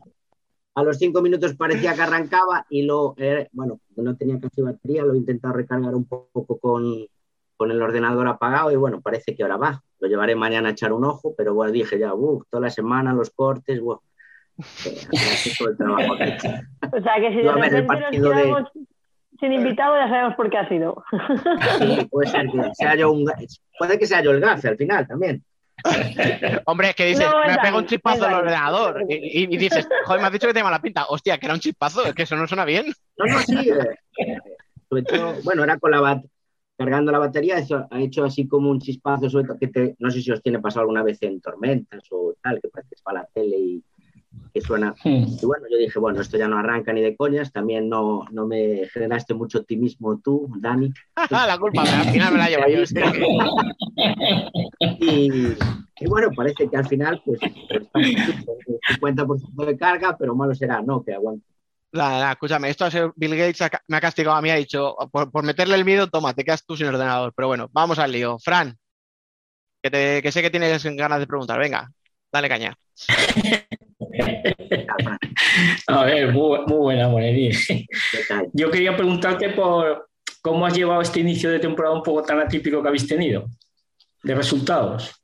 a 0.75 0.83
los 0.83 0.99
cinco 0.99 1.21
minutos 1.23 1.55
parecía 1.55 1.95
que 1.95 2.03
arrancaba 2.03 2.65
y 2.71 2.83
lo, 2.83 3.15
eh, 3.19 3.49
bueno, 3.53 3.81
no 3.97 4.17
tenía 4.17 4.41
casi 4.41 4.63
batería, 4.63 5.05
lo 5.05 5.15
he 5.15 5.19
intentado 5.19 5.55
recargar 5.55 5.95
un 5.95 6.07
poco 6.07 6.59
con, 6.59 7.07
con 7.57 7.71
el 7.71 7.81
ordenador 7.83 8.27
apagado 8.27 8.71
y 8.71 8.77
bueno, 8.77 9.01
parece 9.01 9.35
que 9.37 9.43
ahora 9.43 9.57
va. 9.59 9.83
Lo 10.01 10.09
llevaré 10.09 10.35
mañana 10.35 10.71
a 10.71 10.73
echar 10.73 10.93
un 10.93 11.05
ojo, 11.05 11.35
pero 11.37 11.55
bueno, 11.55 11.73
dije 11.73 11.99
ya, 11.99 12.13
"Buf, 12.13 12.45
toda 12.51 12.63
la 12.63 12.71
semana 12.71 13.13
los 13.13 13.31
cortes, 13.31 13.81
bueno. 13.81 14.03
Eh, 14.87 15.01
el 15.69 15.77
trabajo 15.77 16.17
que 16.17 16.25
he 16.25 16.35
hecho. 16.35 16.49
O 16.93 17.01
sea 17.03 17.15
que 17.21 17.29
si 17.31 17.37
de 17.37 17.43
repente 17.53 18.19
nos 18.19 18.37
de- 18.37 18.65
sin 19.41 19.53
invitado, 19.53 19.97
ya 19.97 20.09
sabemos 20.09 20.35
por 20.37 20.51
qué 20.51 20.59
ha 20.59 20.69
sido. 20.69 21.03
Sí, 21.79 22.07
puede 22.11 22.29
ser 22.29 22.47
que 22.51 22.71
sea 22.75 22.95
yo 22.95 23.11
un, 23.13 23.25
ga- 23.27 23.61
puede 23.79 23.99
que 23.99 24.07
sea 24.07 24.23
yo 24.23 24.31
el 24.31 24.41
gafe 24.41 24.69
al 24.69 24.77
final 24.77 25.07
también. 25.07 25.43
Hombre, 26.67 26.91
es 26.91 26.95
que 26.95 27.07
dices, 27.07 27.27
No, 27.31 27.39
me 27.41 27.47
es 27.47 27.53
ha 27.53 27.57
pegado 27.57 27.63
Dani, 27.73 27.79
un 27.79 27.87
chispazo 27.87 28.25
al 28.27 28.35
ordenador. 28.35 29.05
Y, 29.09 29.15
y- 29.15 29.55
y 29.55 29.57
dices, 29.57 29.89
joder, 30.05 30.21
me 30.21 30.27
has 30.27 30.33
dicho 30.33 30.47
que 30.47 30.53
tenía 30.53 30.65
mala 30.65 30.81
pinta. 30.83 31.07
Hostia, 31.09 31.39
que 31.39 31.47
era 31.47 31.55
un 31.55 31.61
chispazo, 31.61 32.05
es 32.07 32.15
que 32.15 32.23
eso 32.23 32.37
no 32.37 32.47
suena 32.47 32.65
bien. 32.65 32.93
No, 33.19 33.27
no, 33.27 33.39
sí. 33.41 33.69
eh, 34.19 34.37
sobre 34.89 35.03
todo, 35.05 35.35
bueno, 35.45 35.65
era 35.65 35.79
con 35.79 35.91
la 35.91 36.01
bat 36.01 36.25
cargando 36.79 37.13
la 37.13 37.19
batería, 37.19 37.59
eso 37.59 37.87
ha 37.91 38.01
hecho 38.01 38.25
así 38.25 38.49
como 38.49 38.69
un 38.71 38.81
chispazo, 38.81 39.31
sobre 39.31 39.47
todo 39.47 39.59
que 39.59 39.69
te, 39.69 39.95
no 40.01 40.11
sé 40.11 40.21
si 40.21 40.33
os 40.33 40.43
tiene 40.43 40.59
pasado 40.59 40.81
alguna 40.81 41.03
vez 41.05 41.23
en 41.23 41.41
tormentas 41.41 42.03
o 42.11 42.35
tal, 42.43 42.61
que 42.61 42.69
parece 42.69 42.89
que 42.89 42.95
es 42.97 43.03
para 43.03 43.21
la 43.21 43.29
tele 43.33 43.57
y 43.57 43.85
que 44.53 44.61
suena. 44.61 44.95
Y 45.05 45.45
bueno, 45.45 45.67
yo 45.71 45.79
dije, 45.79 45.99
bueno, 45.99 46.21
esto 46.21 46.37
ya 46.37 46.49
no 46.49 46.59
arranca 46.59 46.93
ni 46.93 47.01
de 47.01 47.17
coñas, 47.17 47.53
también 47.53 47.89
no, 47.89 48.25
no 48.31 48.47
me 48.47 48.89
generaste 48.93 49.35
mucho 49.35 49.59
optimismo 49.61 50.19
tú, 50.19 50.49
Dani. 50.59 50.93
la 51.31 51.59
culpa, 51.59 51.83
al 51.83 52.11
final 52.11 52.33
me 52.33 52.39
la 52.39 52.49
llevo 52.49 52.69
yo. 52.69 52.87
sí. 52.87 52.95
Y, 55.01 55.57
y 56.01 56.07
bueno, 56.09 56.31
parece 56.35 56.69
que 56.69 56.77
al 56.77 56.87
final, 56.87 57.23
pues, 57.25 57.39
pues 57.69 57.83
está 57.83 57.93
con 57.95 58.03
un 58.67 58.79
50% 59.27 59.65
de 59.67 59.77
carga, 59.77 60.17
pero 60.17 60.35
malo 60.35 60.55
será, 60.55 60.83
¿no? 60.83 61.03
Que 61.03 61.15
aguante. 61.15 61.47
Nada, 61.93 62.11
nada, 62.21 62.33
escúchame, 62.33 62.71
esto 62.71 62.87
Bill 63.17 63.37
Gates 63.37 63.61
me 63.87 63.99
ha 63.99 64.01
castigado 64.01 64.35
a 64.35 64.41
mí, 64.41 64.49
ha 64.51 64.55
dicho, 64.57 64.97
por, 65.11 65.31
por 65.31 65.45
meterle 65.45 65.75
el 65.75 65.85
miedo, 65.85 66.07
toma, 66.09 66.33
te 66.33 66.43
quedas 66.43 66.65
tú 66.65 66.75
sin 66.75 66.87
ordenador. 66.87 67.35
Pero 67.37 67.49
bueno, 67.49 67.69
vamos 67.71 67.99
al 67.99 68.13
lío. 68.13 68.39
Fran, 68.39 68.79
que, 69.83 69.91
te- 69.91 70.23
que 70.23 70.33
sé 70.33 70.41
que 70.41 70.51
tienes 70.51 70.83
ganas 70.97 71.19
de 71.19 71.27
preguntar, 71.27 71.59
venga, 71.59 71.93
dale 72.33 72.49
caña. 72.49 72.75
A 75.87 76.05
ver, 76.05 76.33
muy, 76.33 76.59
muy 76.67 76.79
buena, 76.79 77.09
Morenín. 77.09 77.53
¿Qué 77.67 77.87
tal? 78.29 78.49
Yo 78.53 78.71
quería 78.71 78.97
preguntarte 78.97 79.51
por 79.51 80.09
cómo 80.43 80.67
has 80.67 80.75
llevado 80.75 81.01
este 81.01 81.21
inicio 81.21 81.51
de 81.51 81.59
temporada 81.59 81.95
un 81.95 82.03
poco 82.03 82.23
tan 82.23 82.41
atípico 82.41 82.83
que 82.83 82.89
habéis 82.89 83.07
tenido, 83.07 83.47
de 84.23 84.35
resultados. 84.35 85.15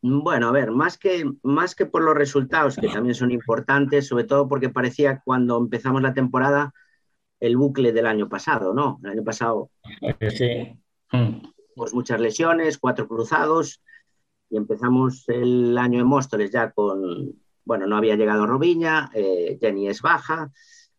Bueno, 0.00 0.48
a 0.48 0.52
ver, 0.52 0.72
más 0.72 0.98
que, 0.98 1.24
más 1.42 1.74
que 1.74 1.86
por 1.86 2.02
los 2.02 2.16
resultados, 2.16 2.76
que 2.76 2.88
también 2.88 3.14
son 3.14 3.30
importantes, 3.30 4.08
sobre 4.08 4.24
todo 4.24 4.48
porque 4.48 4.68
parecía 4.68 5.22
cuando 5.24 5.58
empezamos 5.58 6.02
la 6.02 6.12
temporada 6.12 6.72
el 7.38 7.56
bucle 7.56 7.92
del 7.92 8.06
año 8.06 8.28
pasado, 8.28 8.74
¿no? 8.74 9.00
El 9.04 9.10
año 9.10 9.24
pasado, 9.24 9.70
Sí. 10.36 10.76
Mm. 11.12 11.46
pues 11.76 11.92
muchas 11.92 12.20
lesiones, 12.20 12.78
cuatro 12.78 13.06
cruzados, 13.06 13.80
y 14.50 14.56
empezamos 14.56 15.28
el 15.28 15.76
año 15.78 16.00
en 16.00 16.06
Móstoles 16.06 16.50
ya 16.50 16.70
con, 16.72 17.34
bueno, 17.64 17.86
no 17.86 17.96
había 17.96 18.16
llegado 18.16 18.46
Robiña, 18.46 19.10
eh, 19.14 19.58
Jenny 19.60 19.88
es 19.88 20.02
baja, 20.02 20.50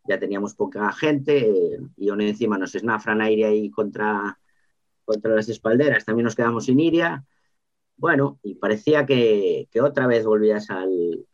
ya 0.07 0.19
teníamos 0.19 0.53
poca 0.55 0.91
gente, 0.91 1.47
eh, 1.49 1.79
y 1.97 2.09
aún 2.09 2.21
encima 2.21 2.57
nos 2.57 2.75
esnafran 2.75 3.21
aire 3.21 3.45
ahí 3.45 3.69
contra, 3.69 4.37
contra 5.05 5.33
las 5.35 5.49
espalderas, 5.49 6.05
también 6.05 6.25
nos 6.25 6.35
quedamos 6.35 6.65
sin 6.65 6.79
Iria. 6.79 7.23
bueno, 7.97 8.39
y 8.43 8.55
parecía 8.55 9.05
que, 9.05 9.67
que 9.71 9.81
otra 9.81 10.07
vez 10.07 10.25
volvías 10.25 10.69
al, 10.69 11.25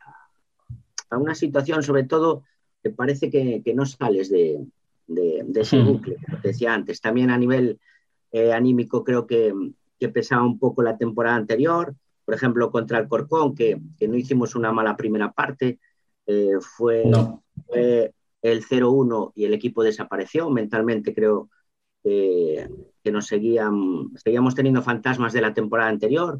a 1.09 1.17
una 1.17 1.33
situación, 1.35 1.81
sobre 1.83 2.03
todo, 2.03 2.43
que 2.83 2.89
parece 2.91 3.29
que, 3.29 3.61
que 3.63 3.73
no 3.73 3.85
sales 3.85 4.29
de, 4.29 4.65
de- 5.07 5.43
de 5.47 5.61
ese 5.61 5.81
bucle, 5.81 6.17
como 6.25 6.41
te 6.41 6.49
decía 6.49 6.73
antes. 6.73 7.01
También 7.01 7.29
a 7.31 7.37
nivel 7.37 7.79
eh, 8.31 8.53
anímico 8.53 9.03
creo 9.03 9.25
que, 9.25 9.51
que 9.99 10.09
pesaba 10.09 10.43
un 10.43 10.59
poco 10.59 10.83
la 10.83 10.97
temporada 10.97 11.35
anterior. 11.35 11.95
Por 12.29 12.35
ejemplo, 12.35 12.69
contra 12.69 12.99
el 12.99 13.07
Corcón, 13.07 13.55
que, 13.55 13.81
que 13.97 14.07
no 14.07 14.15
hicimos 14.15 14.53
una 14.53 14.71
mala 14.71 14.95
primera 14.95 15.31
parte, 15.31 15.79
eh, 16.27 16.51
fue, 16.61 17.03
No. 17.07 17.41
fue 17.65 18.13
el 18.43 18.63
0-1 18.63 19.31
y 19.33 19.45
el 19.45 19.53
equipo 19.55 19.81
desapareció. 19.81 20.47
Mentalmente 20.51 21.15
creo 21.15 21.49
que, 22.03 22.69
que 23.03 23.11
nos 23.11 23.25
seguían, 23.25 24.11
seguíamos 24.15 24.53
teniendo 24.53 24.83
fantasmas 24.83 25.33
de 25.33 25.41
la 25.41 25.55
temporada 25.55 25.89
anterior. 25.89 26.39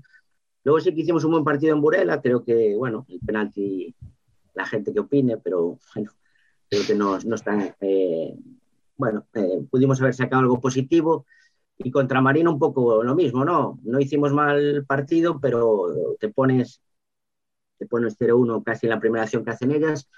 Luego 0.64 0.80
sí 0.80 0.94
que 0.94 1.02
hicimos 1.02 1.24
un 1.24 1.32
buen 1.32 1.44
partido 1.44 1.74
en 1.74 1.82
Burela, 1.82 2.22
creo 2.22 2.44
que, 2.44 2.76
bueno, 2.76 3.08
el 3.10 3.20
penalti, 3.22 3.96
la 4.54 4.68
gente 4.68 4.94
que 4.94 5.00
opine, 5.00 5.38
pero 5.38 5.80
bueno, 5.96 6.12
creo 6.70 6.84
que 6.86 6.94
no, 6.94 7.18
no 7.18 7.34
están, 7.34 7.74
eh, 7.82 8.38
bueno, 8.96 9.26
eh, 9.34 9.66
pudimos 9.72 10.00
haber 10.02 10.14
sacado 10.14 10.44
algo 10.44 10.62
positivo. 10.62 11.26
Y 11.80 11.92
contra 11.92 12.22
Marina 12.22 12.50
un 12.50 12.60
poco 12.60 13.04
lo 13.04 13.16
mismo, 13.16 13.46
¿no? 13.46 13.80
No 13.84 14.00
hicimos 14.00 14.34
mal 14.34 14.86
partido, 14.86 15.40
pero 15.40 16.18
te 16.20 16.30
pones, 16.30 16.82
te 17.78 17.86
pones 17.88 18.18
0-1 18.20 18.64
casi 18.64 18.86
en 18.86 18.92
la 18.92 19.00
primera 19.00 19.24
acción 19.24 19.46
que 19.46 19.52
hacen 19.52 19.72
ellas 19.72 20.10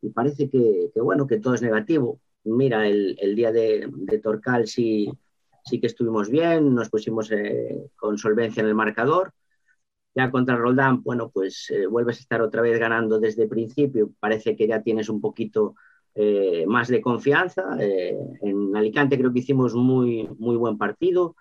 y 0.00 0.10
parece 0.10 0.48
que, 0.48 0.90
bueno, 0.96 1.26
que 1.26 1.40
todo 1.40 1.54
es 1.54 1.62
negativo. 1.62 2.20
Mira, 2.44 2.86
el, 2.86 3.34
día 3.34 3.50
de, 3.52 3.88
de 3.92 4.18
Torcal 4.20 4.68
sí, 4.68 5.10
sí 5.64 5.80
que 5.80 5.88
estuvimos 5.88 6.30
bien, 6.30 6.74
nos 6.74 6.88
pusimos 6.88 7.30
eh, 7.32 7.90
con 7.96 8.18
solvencia 8.18 8.62
en 8.62 8.68
el 8.68 8.74
marcador. 8.74 9.32
Ya 10.14 10.30
contra 10.30 10.56
Roldán, 10.56 11.02
bueno, 11.02 11.30
pues 11.30 11.70
eh, 11.70 11.86
vuelves 11.86 12.18
a 12.18 12.20
estar 12.20 12.42
otra 12.42 12.62
vez 12.62 12.78
ganando 12.78 13.20
desde 13.20 13.44
el 13.44 13.48
principio. 13.48 14.10
Parece 14.18 14.56
que 14.56 14.66
ya 14.66 14.82
tienes 14.82 15.08
un 15.08 15.20
poquito 15.20 15.74
eh, 16.20 16.64
más 16.66 16.88
de 16.88 17.00
confianza. 17.00 17.76
Eh, 17.78 18.18
en 18.42 18.74
Alicante 18.74 19.16
creo 19.16 19.32
que 19.32 19.38
hicimos 19.38 19.74
muy, 19.74 20.28
muy 20.38 20.56
buen 20.56 20.76
partido 20.76 21.36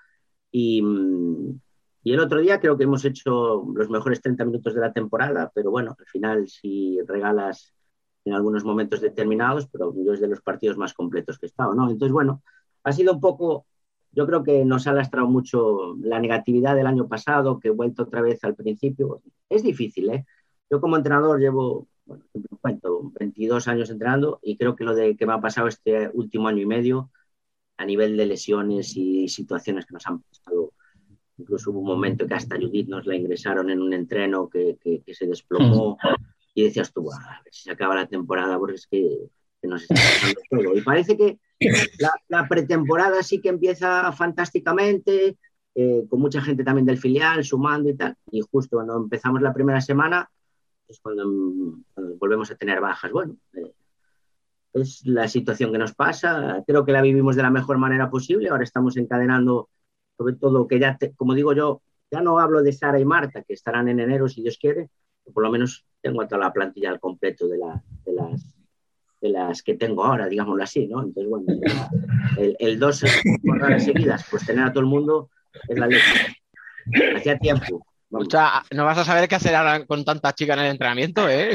y, 0.51 0.81
mm, 0.81 1.59
y 2.03 2.13
el 2.13 2.19
otro 2.19 2.39
día 2.39 2.59
creo 2.59 2.77
que 2.77 2.83
hemos 2.83 3.03
hecho 3.03 3.65
los 3.73 3.89
mejores 3.89 4.21
30 4.21 4.45
minutos 4.45 4.75
de 4.75 4.81
la 4.81 4.93
temporada, 4.93 5.51
pero 5.53 5.71
bueno, 5.71 5.95
al 5.97 6.05
final 6.05 6.47
si 6.47 6.99
regalas 7.07 7.73
en 8.23 8.33
algunos 8.33 8.63
momentos 8.63 9.01
determinados, 9.01 9.67
pero 9.67 9.93
yo 9.95 10.13
es 10.13 10.19
de 10.19 10.27
los 10.27 10.41
partidos 10.41 10.77
más 10.77 10.93
completos 10.93 11.39
que 11.39 11.47
he 11.47 11.49
estado, 11.49 11.73
¿no? 11.73 11.89
Entonces, 11.89 12.13
bueno, 12.13 12.43
ha 12.83 12.91
sido 12.91 13.13
un 13.13 13.19
poco, 13.19 13.65
yo 14.11 14.27
creo 14.27 14.43
que 14.43 14.63
nos 14.63 14.85
ha 14.85 14.93
lastrado 14.93 15.27
mucho 15.27 15.95
la 16.01 16.19
negatividad 16.19 16.75
del 16.75 16.87
año 16.87 17.07
pasado, 17.07 17.59
que 17.59 17.69
he 17.69 17.71
vuelto 17.71 18.03
otra 18.03 18.21
vez 18.21 18.43
al 18.43 18.55
principio. 18.55 19.21
Es 19.49 19.63
difícil, 19.63 20.11
¿eh? 20.11 20.25
Yo 20.69 20.79
como 20.81 20.97
entrenador 20.97 21.39
llevo, 21.39 21.87
bueno, 22.07 22.23
siempre 22.31 22.57
cuento, 22.59 23.11
22 23.19 23.67
años 23.67 23.89
entrenando 23.89 24.39
y 24.41 24.57
creo 24.57 24.75
que 24.75 24.83
lo 24.83 24.95
de 24.95 25.15
que 25.15 25.25
me 25.25 25.33
ha 25.33 25.41
pasado 25.41 25.67
este 25.67 26.09
último 26.13 26.47
año 26.47 26.61
y 26.61 26.65
medio 26.65 27.11
a 27.77 27.85
nivel 27.85 28.17
de 28.17 28.25
lesiones 28.25 28.95
y 28.95 29.27
situaciones 29.27 29.85
que 29.85 29.93
nos 29.93 30.07
han 30.07 30.21
pasado. 30.21 30.73
Incluso 31.37 31.69
hubo 31.69 31.79
un 31.79 31.87
momento 31.87 32.25
que 32.25 32.33
hasta 32.33 32.55
Judith 32.55 32.87
nos 32.87 33.05
la 33.05 33.15
ingresaron 33.15 33.69
en 33.69 33.81
un 33.81 33.93
entreno 33.93 34.49
que, 34.49 34.77
que, 34.81 35.01
que 35.05 35.13
se 35.13 35.27
desplomó 35.27 35.97
y 36.55 36.63
decías 36.63 36.91
tú, 36.91 37.03
"Buah, 37.03 37.17
a 37.17 37.41
ver 37.43 37.53
si 37.53 37.63
se 37.63 37.71
acaba 37.71 37.93
la 37.93 38.07
temporada 38.07 38.57
porque 38.57 38.75
es 38.75 38.87
que, 38.87 39.29
que 39.61 39.67
nos 39.67 39.83
está 39.83 39.95
pasando 39.95 40.41
todo. 40.49 40.75
Y 40.75 40.81
parece 40.81 41.15
que 41.15 41.39
la, 41.99 42.11
la 42.29 42.47
pretemporada 42.47 43.21
sí 43.21 43.39
que 43.39 43.49
empieza 43.49 44.11
fantásticamente, 44.13 45.37
eh, 45.75 46.05
con 46.09 46.19
mucha 46.19 46.41
gente 46.41 46.63
también 46.63 46.87
del 46.87 46.97
filial 46.97 47.43
sumando 47.43 47.89
y 47.89 47.95
tal. 47.95 48.15
Y 48.31 48.41
justo 48.41 48.77
cuando 48.77 48.97
empezamos 48.97 49.41
la 49.41 49.53
primera 49.53 49.81
semana 49.81 50.27
es 50.87 50.99
cuando, 50.99 51.23
cuando 51.93 52.15
volvemos 52.17 52.49
a 52.51 52.55
tener 52.55 52.79
bajas. 52.79 53.11
Bueno, 53.11 53.35
eh, 53.53 53.73
es 54.73 55.05
la 55.05 55.27
situación 55.27 55.71
que 55.71 55.77
nos 55.77 55.93
pasa. 55.93 56.63
Creo 56.67 56.85
que 56.85 56.91
la 56.91 57.01
vivimos 57.01 57.35
de 57.35 57.43
la 57.43 57.49
mejor 57.49 57.77
manera 57.77 58.09
posible. 58.09 58.49
Ahora 58.49 58.63
estamos 58.63 58.95
encadenando, 58.97 59.69
sobre 60.17 60.35
todo, 60.35 60.67
que 60.67 60.79
ya, 60.79 60.97
te- 60.97 61.13
como 61.13 61.33
digo 61.33 61.53
yo, 61.53 61.81
ya 62.11 62.21
no 62.21 62.39
hablo 62.39 62.61
de 62.61 62.71
Sara 62.73 62.99
y 62.99 63.05
Marta, 63.05 63.43
que 63.43 63.53
estarán 63.53 63.87
en 63.89 63.99
enero 63.99 64.27
si 64.29 64.41
Dios 64.41 64.57
quiere, 64.57 64.89
por 65.33 65.43
lo 65.43 65.51
menos 65.51 65.85
tengo 66.01 66.25
toda 66.27 66.39
la 66.39 66.53
plantilla 66.53 66.89
al 66.91 66.99
completo 66.99 67.47
de, 67.47 67.57
la- 67.57 67.83
de 68.05 68.13
las, 68.13 68.55
de 69.21 69.29
las 69.29 69.61
que 69.63 69.73
tengo 69.75 70.05
ahora, 70.05 70.27
digámoslo 70.27 70.63
así, 70.63 70.87
¿no? 70.87 71.03
Entonces, 71.03 71.29
bueno, 71.29 71.45
el, 72.37 72.55
el 72.59 72.79
dos 72.79 73.03
jornadas 73.45 73.83
seguidas, 73.83 74.25
pues 74.29 74.45
tener 74.45 74.63
a 74.63 74.71
todo 74.71 74.81
el 74.81 74.85
mundo 74.89 75.29
es 75.67 75.77
la 75.77 75.87
leche. 75.87 76.37
Hacía 77.17 77.37
tiempo. 77.37 77.85
Escucha, 78.09 78.63
no 78.73 78.85
vas 78.85 78.97
a 78.97 79.03
saber 79.03 79.27
qué 79.27 79.35
hacer 79.35 79.53
ahora 79.53 79.85
con 79.85 80.05
tanta 80.05 80.33
chica 80.33 80.53
en 80.53 80.59
el 80.59 80.71
entrenamiento, 80.71 81.27
¿eh? 81.29 81.51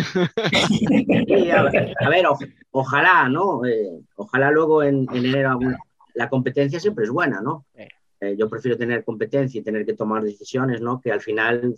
Sí, 0.50 1.50
a, 1.50 1.62
ver, 1.62 1.94
a 1.98 2.08
ver, 2.10 2.26
o- 2.26 2.38
ojalá, 2.72 3.28
¿no? 3.28 3.64
Eh, 3.64 4.00
ojalá 4.16 4.50
luego 4.50 4.82
en, 4.82 5.06
en 5.12 5.24
enero 5.26 5.58
la 6.14 6.28
competencia 6.28 6.78
siempre 6.78 7.04
es 7.04 7.10
buena, 7.10 7.40
¿no? 7.40 7.64
Eh, 8.20 8.36
yo 8.38 8.48
prefiero 8.50 8.76
tener 8.76 9.02
competencia 9.04 9.60
y 9.60 9.64
tener 9.64 9.86
que 9.86 9.94
tomar 9.94 10.22
decisiones, 10.22 10.80
¿no? 10.82 11.00
Que 11.00 11.10
al 11.10 11.20
final, 11.22 11.74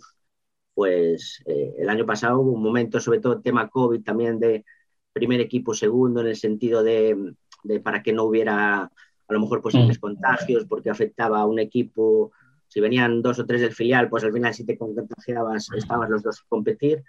pues 0.73 1.41
eh, 1.45 1.73
el 1.79 1.89
año 1.89 2.05
pasado 2.05 2.39
hubo 2.39 2.51
un 2.51 2.61
momento, 2.61 2.99
sobre 2.99 3.19
todo 3.21 3.41
tema 3.41 3.69
COVID, 3.69 4.03
también 4.03 4.39
de 4.39 4.65
primer 5.13 5.39
equipo, 5.39 5.73
segundo, 5.73 6.19
en 6.19 6.27
el 6.27 6.35
sentido 6.35 6.83
de, 6.83 7.33
de 7.63 7.79
para 7.79 8.03
que 8.03 8.11
no 8.11 8.25
hubiera 8.25 8.83
a 9.27 9.33
lo 9.33 9.39
mejor 9.39 9.61
posibles 9.61 9.97
contagios, 9.99 10.65
porque 10.65 10.89
afectaba 10.89 11.39
a 11.39 11.45
un 11.45 11.59
equipo. 11.59 12.31
Si 12.75 12.81
venían 12.81 13.21
dos 13.21 13.39
o 13.39 13.45
tres 13.45 13.61
del 13.61 13.71
filial, 13.71 14.09
pues 14.09 14.25
al 14.25 14.33
final 14.33 14.53
si 14.53 14.65
te 14.65 14.77
contagiabas, 14.77 15.69
estabas 15.77 16.09
los 16.09 16.21
dos 16.21 16.41
a 16.41 16.49
competir. 16.49 17.05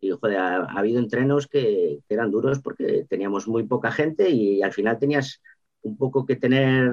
Y 0.00 0.10
joder, 0.10 0.38
ha, 0.38 0.56
ha 0.64 0.78
habido 0.78 1.00
entrenos 1.00 1.46
que, 1.46 1.98
que 2.08 2.14
eran 2.14 2.30
duros 2.30 2.60
porque 2.60 3.04
teníamos 3.10 3.46
muy 3.46 3.64
poca 3.64 3.92
gente 3.92 4.30
y 4.30 4.62
al 4.62 4.72
final 4.72 4.98
tenías 4.98 5.42
un 5.82 5.98
poco 5.98 6.24
que 6.24 6.36
tener 6.36 6.90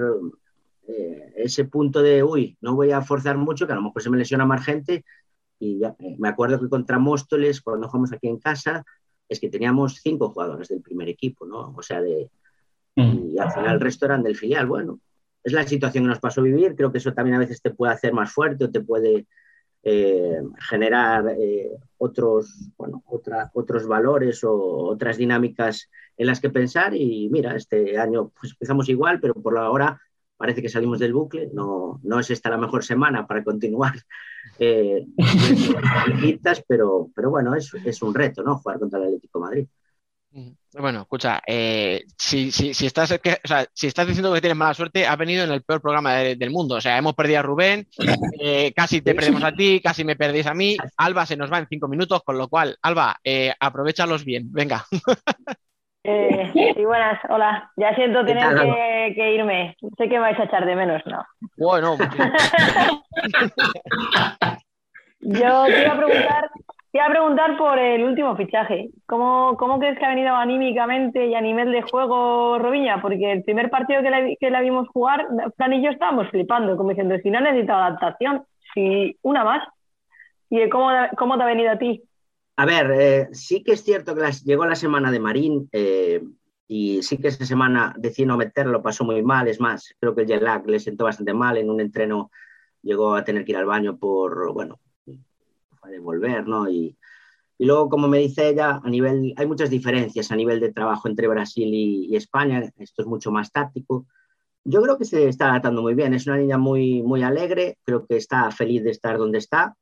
eh, 0.85 1.31
ese 1.37 1.63
punto 1.63 2.01
de, 2.01 2.21
uy, 2.21 2.57
no 2.59 2.75
voy 2.75 2.91
a 2.91 3.01
forzar 3.01 3.37
mucho, 3.37 3.65
que 3.65 3.71
a 3.71 3.77
lo 3.77 3.83
mejor 3.83 4.01
se 4.01 4.09
me 4.09 4.17
lesiona 4.17 4.45
más 4.45 4.65
gente. 4.65 5.05
Y 5.57 5.79
ya, 5.79 5.95
eh, 5.99 6.17
me 6.19 6.27
acuerdo 6.27 6.59
que 6.59 6.67
contra 6.67 6.99
Móstoles, 6.99 7.61
cuando 7.61 7.87
jugamos 7.87 8.11
aquí 8.11 8.27
en 8.27 8.39
casa, 8.39 8.83
es 9.29 9.39
que 9.39 9.47
teníamos 9.47 10.01
cinco 10.03 10.31
jugadores 10.31 10.67
del 10.67 10.81
primer 10.81 11.07
equipo, 11.07 11.45
¿no? 11.45 11.73
O 11.73 11.81
sea, 11.81 12.01
de, 12.01 12.29
y 12.97 13.37
al 13.39 13.51
final 13.53 13.75
el 13.75 13.79
resto 13.79 14.07
eran 14.07 14.23
del 14.23 14.35
filial. 14.35 14.67
Bueno, 14.67 14.99
es 15.43 15.53
la 15.53 15.65
situación 15.67 16.03
que 16.03 16.09
nos 16.09 16.19
pasó 16.19 16.41
a 16.41 16.43
vivir. 16.43 16.75
Creo 16.75 16.91
que 16.91 16.97
eso 16.97 17.13
también 17.13 17.35
a 17.35 17.39
veces 17.39 17.61
te 17.61 17.71
puede 17.71 17.93
hacer 17.93 18.13
más 18.13 18.31
fuerte 18.31 18.65
o 18.65 18.71
te 18.71 18.81
puede 18.81 19.25
eh, 19.83 20.41
generar 20.69 21.35
eh, 21.39 21.69
otros, 21.97 22.71
bueno, 22.77 23.03
otra, 23.05 23.49
otros 23.53 23.87
valores 23.87 24.43
o 24.43 24.53
otras 24.53 25.17
dinámicas 25.17 25.89
en 26.17 26.27
las 26.27 26.39
que 26.39 26.49
pensar. 26.49 26.95
Y 26.95 27.29
mira, 27.29 27.55
este 27.55 27.97
año 27.97 28.31
pues 28.39 28.53
empezamos 28.53 28.89
igual, 28.89 29.19
pero 29.19 29.33
por 29.33 29.57
ahora 29.57 29.99
parece 30.37 30.61
que 30.61 30.69
salimos 30.69 30.99
del 30.99 31.13
bucle. 31.13 31.49
No, 31.53 31.99
no 32.03 32.19
es 32.19 32.29
esta 32.31 32.49
la 32.49 32.57
mejor 32.57 32.83
semana 32.83 33.25
para 33.27 33.43
continuar 33.43 33.93
eh, 34.59 35.05
pero, 36.67 37.09
pero 37.15 37.29
bueno, 37.29 37.55
es, 37.55 37.73
es 37.85 38.01
un 38.01 38.13
reto, 38.13 38.43
¿no? 38.43 38.57
Jugar 38.57 38.79
contra 38.79 38.99
el 38.99 39.05
Atlético 39.05 39.39
de 39.39 39.45
Madrid. 39.45 39.67
Bueno, 40.31 41.01
escucha, 41.01 41.41
eh, 41.47 42.03
si, 42.17 42.51
si, 42.51 42.75
si, 42.75 42.85
estás, 42.85 43.17
que, 43.19 43.39
o 43.43 43.47
sea, 43.47 43.65
si 43.73 43.87
estás 43.87 44.05
diciendo 44.05 44.31
que 44.31 44.41
tienes 44.41 44.57
mala 44.57 44.75
suerte, 44.75 45.07
has 45.07 45.17
venido 45.17 45.43
en 45.43 45.51
el 45.51 45.63
peor 45.63 45.81
programa 45.81 46.13
de, 46.15 46.35
del 46.35 46.51
mundo. 46.51 46.75
O 46.75 46.81
sea, 46.81 46.97
hemos 46.97 47.15
perdido 47.15 47.39
a 47.39 47.43
Rubén, 47.43 47.87
eh, 48.39 48.71
casi 48.75 49.01
te 49.01 49.15
perdemos 49.15 49.43
a 49.43 49.51
ti, 49.51 49.81
casi 49.81 50.03
me 50.03 50.15
perdéis 50.15 50.45
a 50.45 50.53
mí. 50.53 50.77
Alba 50.97 51.25
se 51.25 51.35
nos 51.35 51.51
va 51.51 51.57
en 51.57 51.67
cinco 51.67 51.87
minutos, 51.87 52.21
con 52.23 52.37
lo 52.37 52.47
cual, 52.47 52.77
Alba, 52.83 53.17
eh, 53.23 53.51
aprovechalos 53.59 54.23
bien. 54.23 54.51
Venga. 54.51 54.85
Eh, 56.03 56.49
sí, 56.53 56.85
buenas, 56.85 57.19
hola. 57.29 57.71
Ya 57.75 57.93
siento 57.93 58.23
¿Qué 58.23 58.33
tener 58.33 58.55
que, 58.55 59.13
que 59.15 59.35
irme. 59.35 59.75
Sé 59.97 60.07
que 60.07 60.17
vais 60.17 60.39
a 60.39 60.45
echar 60.45 60.65
de 60.65 60.75
menos, 60.75 61.01
¿no? 61.05 61.25
Bueno, 61.57 61.97
Yo 65.19 65.65
te 65.65 65.81
iba 65.81 65.93
a 65.93 65.97
preguntar, 65.97 66.49
te 66.91 66.97
iba 66.97 67.05
a 67.05 67.09
preguntar 67.09 67.57
por 67.57 67.77
el 67.79 68.03
último 68.03 68.35
fichaje. 68.35 68.89
¿Cómo, 69.05 69.55
¿Cómo 69.57 69.79
crees 69.79 69.97
que 69.99 70.05
ha 70.05 70.09
venido 70.09 70.35
anímicamente 70.35 71.27
y 71.27 71.35
a 71.35 71.41
nivel 71.41 71.71
de 71.71 71.81
juego 71.83 72.57
Robiña? 72.59 73.01
Porque 73.01 73.31
el 73.31 73.43
primer 73.43 73.69
partido 73.69 74.01
que 74.01 74.09
la, 74.09 74.27
que 74.39 74.49
la 74.49 74.61
vimos 74.61 74.87
jugar, 74.89 75.27
Fran 75.57 75.73
y 75.73 75.83
yo 75.83 75.91
estábamos 75.91 76.29
flipando, 76.29 76.75
como 76.77 76.89
diciendo, 76.89 77.15
si 77.21 77.29
no 77.29 77.41
necesita 77.41 77.75
adaptación, 77.85 78.43
si 78.73 79.17
una 79.21 79.43
más. 79.43 79.67
¿Y 80.49 80.67
cómo, 80.69 80.89
cómo 81.17 81.37
te 81.37 81.43
ha 81.43 81.47
venido 81.47 81.71
a 81.71 81.77
ti? 81.77 82.03
A 82.57 82.65
ver, 82.65 82.91
eh, 82.91 83.29
sí 83.31 83.63
que 83.63 83.73
es 83.73 83.83
cierto 83.83 84.13
que 84.15 84.21
las- 84.21 84.43
llegó 84.43 84.65
la 84.65 84.75
semana 84.75 85.11
de 85.11 85.19
Marín 85.19 85.69
eh, 85.71 86.21
y 86.67 87.01
sí 87.03 87.17
que 87.17 87.29
esa 87.29 87.45
semana 87.45 87.93
decidió 87.97 88.27
no 88.27 88.37
meterlo, 88.37 88.81
pasó 88.83 89.03
muy 89.05 89.23
mal. 89.23 89.47
Es 89.47 89.59
más, 89.61 89.95
creo 89.99 90.13
que 90.15 90.21
el 90.21 90.27
jet 90.27 90.41
lag 90.41 90.67
le 90.67 90.79
sentó 90.79 91.05
bastante 91.05 91.33
mal. 91.33 91.57
En 91.57 91.69
un 91.69 91.79
entreno 91.81 92.31
llegó 92.81 93.15
a 93.15 93.23
tener 93.23 93.45
que 93.45 93.51
ir 93.53 93.57
al 93.57 93.65
baño 93.65 93.97
por, 93.97 94.53
bueno, 94.53 94.79
fue 95.79 95.91
de 95.91 95.99
volver, 95.99 96.47
¿no? 96.47 96.69
Y, 96.69 96.97
y 97.57 97.65
luego, 97.65 97.89
como 97.89 98.07
me 98.07 98.19
dice 98.19 98.49
ella, 98.49 98.79
a 98.83 98.89
nivel, 98.89 99.33
hay 99.37 99.45
muchas 99.47 99.69
diferencias 99.69 100.31
a 100.31 100.35
nivel 100.35 100.59
de 100.59 100.71
trabajo 100.73 101.07
entre 101.07 101.27
Brasil 101.27 101.67
y, 101.73 102.07
y 102.11 102.15
España. 102.15 102.71
Esto 102.77 103.01
es 103.01 103.07
mucho 103.07 103.31
más 103.31 103.51
táctico. 103.51 104.05
Yo 104.63 104.81
creo 104.81 104.97
que 104.97 105.05
se 105.05 105.27
está 105.27 105.49
adaptando 105.49 105.81
muy 105.81 105.93
bien. 105.95 106.13
Es 106.13 106.27
una 106.27 106.37
niña 106.37 106.57
muy, 106.57 107.01
muy 107.03 107.23
alegre. 107.23 107.77
Creo 107.83 108.05
que 108.05 108.17
está 108.17 108.51
feliz 108.51 108.83
de 108.83 108.91
estar 108.91 109.17
donde 109.17 109.39
está. 109.39 109.75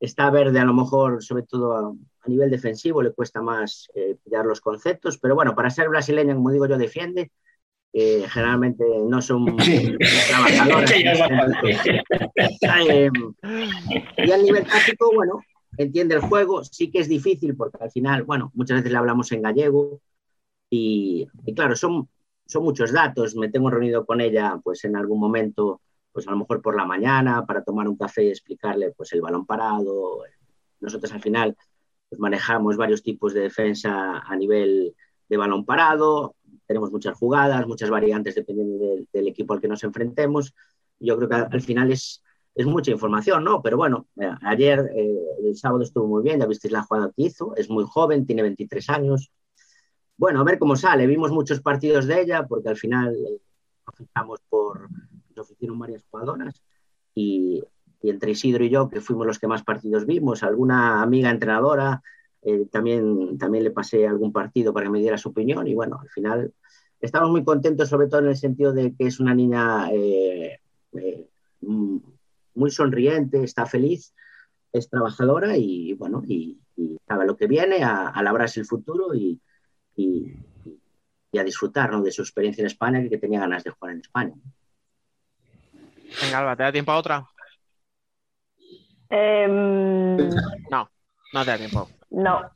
está 0.00 0.30
verde 0.30 0.60
a 0.60 0.64
lo 0.64 0.74
mejor, 0.74 1.22
sobre 1.22 1.44
todo 1.44 1.72
a, 1.72 1.88
a 1.88 2.28
nivel 2.28 2.50
defensivo, 2.50 3.02
le 3.02 3.12
cuesta 3.12 3.40
más 3.40 3.88
eh, 3.94 4.16
pillar 4.22 4.44
los 4.44 4.60
conceptos, 4.60 5.18
pero 5.18 5.34
bueno, 5.34 5.54
para 5.54 5.70
ser 5.70 5.88
brasileña, 5.88 6.34
como 6.34 6.50
digo 6.50 6.66
yo, 6.66 6.76
defiende. 6.76 7.30
Eh, 7.98 8.26
generalmente 8.28 8.84
no 9.08 9.22
son 9.22 9.46
trabajadoras. 10.28 10.92
Que 10.92 11.04
bastante. 11.18 13.06
Eh, 13.06 13.10
y 14.18 14.30
a 14.30 14.36
nivel 14.36 14.66
táctico, 14.66 15.10
bueno, 15.14 15.40
entiende 15.78 16.14
el 16.14 16.20
juego, 16.20 16.62
sí 16.62 16.90
que 16.90 16.98
es 16.98 17.08
difícil 17.08 17.56
porque 17.56 17.78
al 17.80 17.90
final, 17.90 18.24
bueno, 18.24 18.52
muchas 18.54 18.76
veces 18.76 18.92
le 18.92 18.98
hablamos 18.98 19.32
en 19.32 19.40
gallego 19.40 20.02
y, 20.68 21.26
y 21.46 21.54
claro, 21.54 21.74
son, 21.74 22.10
son 22.44 22.64
muchos 22.64 22.92
datos. 22.92 23.34
Me 23.34 23.48
tengo 23.48 23.70
reunido 23.70 24.04
con 24.04 24.20
ella 24.20 24.60
pues 24.62 24.84
en 24.84 24.94
algún 24.94 25.18
momento, 25.18 25.80
pues 26.12 26.28
a 26.28 26.32
lo 26.32 26.36
mejor 26.36 26.60
por 26.60 26.76
la 26.76 26.84
mañana 26.84 27.46
para 27.46 27.64
tomar 27.64 27.88
un 27.88 27.96
café 27.96 28.24
y 28.24 28.28
explicarle 28.28 28.90
pues 28.90 29.10
el 29.14 29.22
balón 29.22 29.46
parado. 29.46 30.22
Nosotros 30.80 31.10
al 31.14 31.22
final 31.22 31.56
pues, 32.10 32.20
manejamos 32.20 32.76
varios 32.76 33.02
tipos 33.02 33.32
de 33.32 33.40
defensa 33.40 34.18
a 34.18 34.36
nivel 34.36 34.94
de 35.30 35.36
balón 35.38 35.64
parado, 35.64 36.35
tenemos 36.66 36.90
muchas 36.90 37.16
jugadas, 37.16 37.66
muchas 37.66 37.90
variantes 37.90 38.34
dependiendo 38.34 38.84
del, 38.84 39.08
del 39.12 39.28
equipo 39.28 39.54
al 39.54 39.60
que 39.60 39.68
nos 39.68 39.84
enfrentemos. 39.84 40.54
Yo 40.98 41.16
creo 41.16 41.28
que 41.28 41.34
al, 41.34 41.48
al 41.50 41.60
final 41.60 41.92
es, 41.92 42.22
es 42.56 42.66
mucha 42.66 42.90
información, 42.90 43.44
¿no? 43.44 43.60
Pero 43.62 43.76
bueno, 43.76 44.06
eh, 44.18 44.30
ayer, 44.42 44.90
eh, 44.96 45.18
el 45.44 45.56
sábado 45.56 45.82
estuvo 45.82 46.06
muy 46.06 46.22
bien, 46.22 46.40
ya 46.40 46.46
visteis 46.46 46.72
la 46.72 46.82
jugada 46.82 47.12
que 47.14 47.24
hizo, 47.24 47.54
es 47.54 47.68
muy 47.68 47.84
joven, 47.86 48.26
tiene 48.26 48.42
23 48.42 48.88
años. 48.90 49.30
Bueno, 50.16 50.40
a 50.40 50.44
ver 50.44 50.58
cómo 50.58 50.74
sale. 50.74 51.06
Vimos 51.06 51.30
muchos 51.30 51.60
partidos 51.60 52.06
de 52.06 52.22
ella 52.22 52.46
porque 52.46 52.70
al 52.70 52.76
final 52.76 53.14
eh, 53.14 53.40
nos 54.26 54.40
por, 54.48 54.88
nos 55.36 55.44
ofrecieron 55.44 55.78
varias 55.78 56.02
jugadoras 56.10 56.62
y, 57.14 57.62
y 58.00 58.10
entre 58.10 58.30
Isidro 58.30 58.64
y 58.64 58.70
yo, 58.70 58.88
que 58.88 59.02
fuimos 59.02 59.26
los 59.26 59.38
que 59.38 59.48
más 59.48 59.62
partidos 59.62 60.06
vimos, 60.06 60.42
alguna 60.42 61.02
amiga 61.02 61.28
entrenadora, 61.28 62.02
eh, 62.46 62.66
también, 62.70 63.36
también 63.38 63.64
le 63.64 63.72
pasé 63.72 64.06
algún 64.06 64.32
partido 64.32 64.72
para 64.72 64.86
que 64.86 64.90
me 64.90 65.00
diera 65.00 65.18
su 65.18 65.30
opinión 65.30 65.66
y 65.66 65.74
bueno, 65.74 65.98
al 66.00 66.08
final 66.08 66.52
estamos 67.00 67.30
muy 67.30 67.42
contentos, 67.42 67.88
sobre 67.88 68.06
todo 68.06 68.20
en 68.20 68.28
el 68.28 68.36
sentido 68.36 68.72
de 68.72 68.94
que 68.94 69.08
es 69.08 69.18
una 69.18 69.34
niña 69.34 69.90
eh, 69.92 70.60
eh, 70.92 71.28
mm, 71.62 71.96
muy 72.54 72.70
sonriente, 72.70 73.42
está 73.42 73.66
feliz, 73.66 74.14
es 74.72 74.88
trabajadora 74.88 75.56
y 75.56 75.92
bueno, 75.94 76.22
y, 76.24 76.60
y 76.76 76.96
sabe 77.08 77.26
lo 77.26 77.36
que 77.36 77.48
viene, 77.48 77.82
a, 77.82 78.10
a 78.10 78.22
labrarse 78.22 78.60
el 78.60 78.66
futuro 78.66 79.12
y, 79.12 79.40
y, 79.96 80.32
y 81.32 81.38
a 81.38 81.42
disfrutar 81.44 81.90
¿no? 81.90 82.00
de 82.00 82.12
su 82.12 82.22
experiencia 82.22 82.62
en 82.62 82.66
España 82.68 83.00
y 83.02 83.08
que 83.08 83.18
tenía 83.18 83.40
ganas 83.40 83.64
de 83.64 83.70
jugar 83.70 83.94
en 83.94 84.00
España. 84.02 84.34
Venga, 86.22 86.38
Alba, 86.38 86.56
¿te 86.56 86.62
da 86.62 86.70
tiempo 86.70 86.92
a 86.92 86.98
otra? 86.98 87.26
Em, 89.08 90.16
No, 90.70 90.88
no 91.32 91.44
te 91.44 91.50
da 91.50 91.58
tiempo. 91.58 91.88
No, 92.16 92.50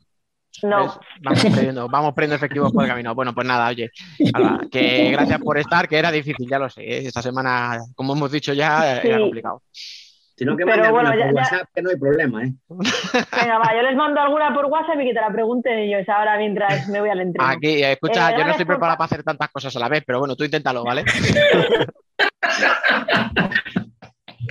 no. 0.63 0.99
Vamos 1.21 1.43
perdiendo, 1.43 1.87
vamos 1.87 2.13
perdiendo 2.13 2.35
efectivos 2.35 2.71
por 2.73 2.83
el 2.83 2.89
camino. 2.89 3.15
Bueno, 3.15 3.33
pues 3.33 3.47
nada, 3.47 3.69
oye, 3.69 3.89
Alba, 4.33 4.59
que 4.71 5.11
gracias 5.11 5.39
por 5.41 5.57
estar, 5.57 5.87
que 5.87 5.97
era 5.97 6.11
difícil, 6.11 6.47
ya 6.49 6.59
lo 6.59 6.69
sé. 6.69 6.81
¿eh? 6.83 7.07
Esta 7.07 7.21
semana, 7.21 7.79
como 7.95 8.13
hemos 8.13 8.31
dicho 8.31 8.53
ya, 8.53 8.99
era 9.01 9.19
complicado. 9.19 9.61
Si 9.73 10.45
no, 10.45 10.57
que 10.57 10.65
Pero 10.65 10.91
bueno, 10.91 11.13
ya- 11.13 11.25
por 11.25 11.33
ya- 11.35 11.41
WhatsApp, 11.41 11.67
que 11.73 11.81
no 11.83 11.89
hay 11.91 11.97
problema, 11.97 12.43
¿eh? 12.43 12.51
Venga, 12.67 13.59
va, 13.59 13.75
yo 13.75 13.81
les 13.83 13.95
mando 13.95 14.19
alguna 14.21 14.53
por 14.53 14.65
WhatsApp 14.65 14.99
y 14.99 15.05
que 15.09 15.13
te 15.13 15.21
la 15.21 15.29
pregunten 15.31 15.77
ellos 15.77 16.07
ahora 16.09 16.37
mientras 16.37 16.87
me 16.89 16.99
voy 16.99 17.09
al 17.11 17.21
entreno. 17.21 17.47
Aquí, 17.49 17.83
escucha, 17.83 18.31
Eh, 18.31 18.35
yo 18.39 18.45
no 18.45 18.51
estoy 18.51 18.65
por 18.65 18.75
preparado 18.75 18.97
para 18.97 19.05
hacer 19.05 19.23
tantas 19.23 19.49
cosas 19.51 19.75
a 19.75 19.79
la 19.79 19.87
vez, 19.89 20.03
pero 20.05 20.19
bueno, 20.19 20.35
tú 20.35 20.43
inténtalo, 20.43 20.83
¿vale? 20.83 21.03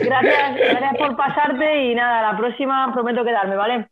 Gracias, 0.02 0.56
gracias 0.56 0.96
por 0.98 1.16
pasarte 1.16 1.84
y 1.90 1.94
nada, 1.94 2.32
la 2.32 2.38
próxima 2.38 2.90
prometo 2.92 3.24
quedarme, 3.24 3.56
¿vale? 3.56 3.88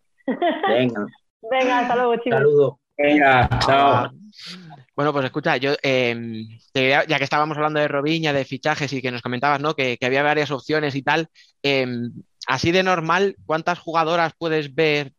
Venga, 0.68 1.06
Venga, 1.50 1.78
hasta 1.80 1.96
luego, 1.96 2.16
chicos. 2.16 2.38
saludo. 2.38 2.80
Venga, 2.96 3.48
chao. 3.64 4.10
Bueno, 4.96 5.12
pues 5.12 5.24
escucha, 5.26 5.56
yo, 5.56 5.74
eh, 5.82 6.44
te- 6.72 6.88
ya 6.90 7.18
que 7.18 7.24
estábamos 7.24 7.56
hablando 7.56 7.78
de 7.78 7.86
Robiña, 7.88 8.32
de 8.32 8.44
fichajes 8.44 8.92
y 8.92 9.00
que 9.00 9.12
nos 9.12 9.22
comentabas, 9.22 9.60
¿no? 9.60 9.74
Que, 9.74 9.96
que 9.96 10.06
había 10.06 10.22
varias 10.24 10.50
opciones 10.50 10.94
y 10.96 11.02
tal, 11.02 11.28
eh, 11.62 11.86
así 12.48 12.72
de 12.72 12.82
normal, 12.82 13.36
¿cuántas 13.46 13.78
jugadoras 13.78 14.32
puedes 14.36 14.74
ver 14.74 15.12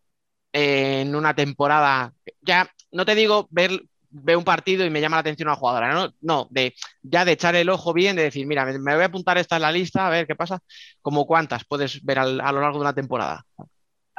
en 0.51 1.15
una 1.15 1.33
temporada? 1.33 2.13
Ya, 2.41 2.69
no 2.91 3.05
te 3.05 3.15
digo 3.15 3.47
ver, 3.51 3.81
ver 4.09 4.35
un 4.35 4.43
partido 4.43 4.85
y 4.85 4.89
me 4.89 4.99
llama 4.99 5.15
la 5.17 5.21
atención 5.21 5.47
una 5.47 5.55
jugadora, 5.55 5.93
¿no? 5.93 6.13
No, 6.21 6.47
de 6.49 6.73
ya 7.01 7.23
de 7.23 7.31
echar 7.33 7.55
el 7.55 7.69
ojo 7.69 7.93
bien, 7.93 8.17
de 8.17 8.23
decir, 8.23 8.45
mira, 8.45 8.65
me, 8.65 8.77
me 8.79 8.93
voy 8.95 9.03
a 9.03 9.07
apuntar 9.07 9.37
esta 9.37 9.55
en 9.55 9.61
la 9.61 9.71
lista, 9.71 10.07
a 10.07 10.09
ver 10.09 10.27
qué 10.27 10.35
pasa. 10.35 10.59
¿Como 11.01 11.25
cuántas 11.25 11.63
puedes 11.65 12.03
ver 12.03 12.19
al- 12.19 12.41
a 12.41 12.51
lo 12.51 12.59
largo 12.59 12.77
de 12.79 12.81
una 12.81 12.93
temporada? 12.93 13.45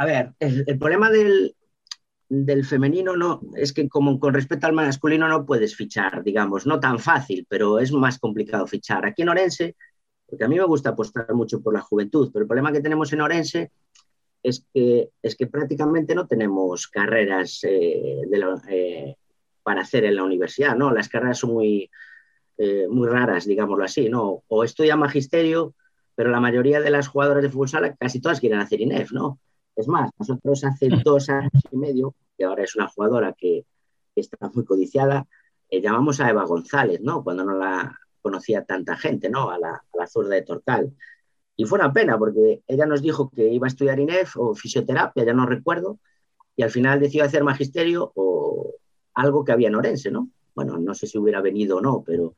A 0.00 0.06
ver, 0.06 0.32
el, 0.38 0.78
problema 0.78 1.10
del, 1.10 1.54
del 2.26 2.64
femenino 2.64 3.18
no 3.18 3.42
es 3.54 3.74
que 3.74 3.86
como 3.86 4.18
con 4.18 4.32
respecto 4.32 4.66
al 4.66 4.72
masculino 4.72 5.28
no 5.28 5.44
puedes 5.44 5.76
fichar, 5.76 6.24
digamos, 6.24 6.66
no 6.66 6.80
tan 6.80 6.98
fácil, 6.98 7.44
pero 7.46 7.78
es 7.78 7.92
más 7.92 8.18
complicado 8.18 8.66
fichar. 8.66 9.04
Aquí 9.04 9.20
en 9.20 9.28
Orense, 9.28 9.76
porque 10.24 10.44
a 10.44 10.48
mí 10.48 10.56
me 10.56 10.64
gusta 10.64 10.88
apostar 10.88 11.34
mucho 11.34 11.60
por 11.60 11.74
la 11.74 11.82
juventud, 11.82 12.30
pero 12.32 12.44
el 12.44 12.48
problema 12.48 12.72
que 12.72 12.80
tenemos 12.80 13.12
en 13.12 13.20
Orense 13.20 13.72
es 14.42 14.64
que, 14.72 15.10
es 15.20 15.36
que 15.36 15.46
prácticamente 15.48 16.14
no 16.14 16.26
tenemos 16.26 16.88
carreras 16.88 17.62
eh, 17.64 18.22
eh, 18.70 19.16
para 19.62 19.82
hacer 19.82 20.06
en 20.06 20.16
la 20.16 20.24
universidad, 20.24 20.76
¿no? 20.76 20.94
Las 20.94 21.10
carreras 21.10 21.40
son 21.40 21.52
muy, 21.52 21.90
eh, 22.56 22.86
muy 22.88 23.06
raras, 23.06 23.44
digámoslo 23.44 23.84
así, 23.84 24.08
¿no? 24.08 24.44
O 24.48 24.64
estudia 24.64 24.96
magisterio, 24.96 25.74
pero 26.14 26.30
la 26.30 26.40
mayoría 26.40 26.80
de 26.80 26.90
las 26.90 27.08
jugadoras 27.08 27.42
de 27.42 27.50
fútbol 27.50 27.68
sala 27.68 27.94
casi 27.96 28.18
todas 28.22 28.40
quieren 28.40 28.60
hacer 28.60 28.80
INEF, 28.80 29.12
¿no? 29.12 29.38
Es 29.80 29.88
más, 29.88 30.10
nosotros 30.18 30.62
hace 30.64 30.90
dos 31.02 31.30
años 31.30 31.52
y 31.70 31.76
medio, 31.76 32.14
que 32.36 32.44
ahora 32.44 32.64
es 32.64 32.76
una 32.76 32.88
jugadora 32.88 33.34
que, 33.36 33.64
está 34.14 34.50
muy 34.52 34.66
codiciada, 34.66 35.26
eh, 35.70 35.80
llamamos 35.80 36.20
a 36.20 36.28
Eva 36.28 36.44
González, 36.44 37.00
¿no? 37.00 37.24
Cuando 37.24 37.42
no 37.42 37.56
la 37.56 37.98
conocía 38.20 38.62
tanta 38.64 38.94
gente, 38.96 39.30
¿no? 39.30 39.48
A 39.48 39.58
la, 39.58 39.70
a 39.70 39.96
la 39.96 40.06
zurda 40.06 40.34
de 40.34 40.42
Torcal. 40.42 40.94
Y 41.56 41.64
fue 41.64 41.78
una 41.78 41.90
pena 41.90 42.18
porque 42.18 42.62
ella 42.66 42.84
nos 42.84 43.00
dijo 43.00 43.30
que 43.30 43.48
iba 43.48 43.66
a 43.66 43.68
estudiar 43.68 43.98
INEF 43.98 44.36
o 44.36 44.54
fisioterapia, 44.54 45.24
ya 45.24 45.32
no 45.32 45.46
recuerdo, 45.46 45.98
y 46.54 46.62
al 46.62 46.70
final 46.70 47.00
decidió 47.00 47.24
hacer 47.24 47.42
magisterio 47.42 48.12
o 48.14 48.74
algo 49.14 49.42
que 49.42 49.52
había 49.52 49.68
en 49.68 49.76
Orense, 49.76 50.10
¿no? 50.10 50.28
Bueno, 50.54 50.76
no 50.78 50.94
sé 50.94 51.06
si 51.06 51.16
hubiera 51.16 51.40
venido 51.40 51.78
o 51.78 51.80
no, 51.80 52.02
pero 52.04 52.34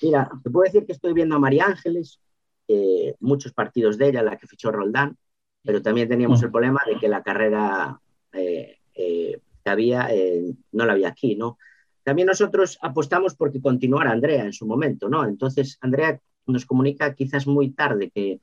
mira, 0.00 0.30
te 0.44 0.50
puedo 0.50 0.64
decir 0.64 0.86
que 0.86 0.92
estoy 0.92 1.12
viendo 1.14 1.34
a 1.34 1.40
María 1.40 1.66
Ángeles, 1.66 2.20
eh, 2.68 3.16
muchos 3.18 3.52
partidos 3.52 3.98
de 3.98 4.10
ella, 4.10 4.22
la 4.22 4.36
que 4.36 4.46
fichó 4.46 4.70
Roldán, 4.70 5.16
pero 5.64 5.82
también 5.82 6.08
teníamos 6.08 6.42
el 6.42 6.50
problema 6.50 6.80
de 6.86 6.98
que 6.98 7.08
la 7.08 7.22
carrera 7.22 8.00
eh, 8.32 8.78
eh, 8.94 9.40
que 9.64 9.70
había 9.70 10.08
eh, 10.12 10.52
no 10.72 10.84
la 10.84 10.92
había 10.92 11.08
aquí, 11.08 11.36
¿no? 11.36 11.58
También 12.02 12.26
nosotros 12.26 12.78
apostamos 12.82 13.34
porque 13.34 13.62
continuara 13.62 14.10
Andrea 14.10 14.44
en 14.44 14.52
su 14.52 14.66
momento, 14.66 15.08
¿no? 15.08 15.24
Entonces, 15.26 15.78
Andrea 15.80 16.20
nos 16.46 16.66
comunica 16.66 17.14
quizás 17.14 17.46
muy 17.46 17.70
tarde 17.70 18.10
que, 18.14 18.40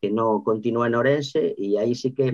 que 0.00 0.10
no 0.10 0.42
continúa 0.42 0.86
en 0.86 0.94
Orense 0.94 1.54
y 1.58 1.76
ahí 1.76 1.94
sí 1.94 2.12
que 2.12 2.28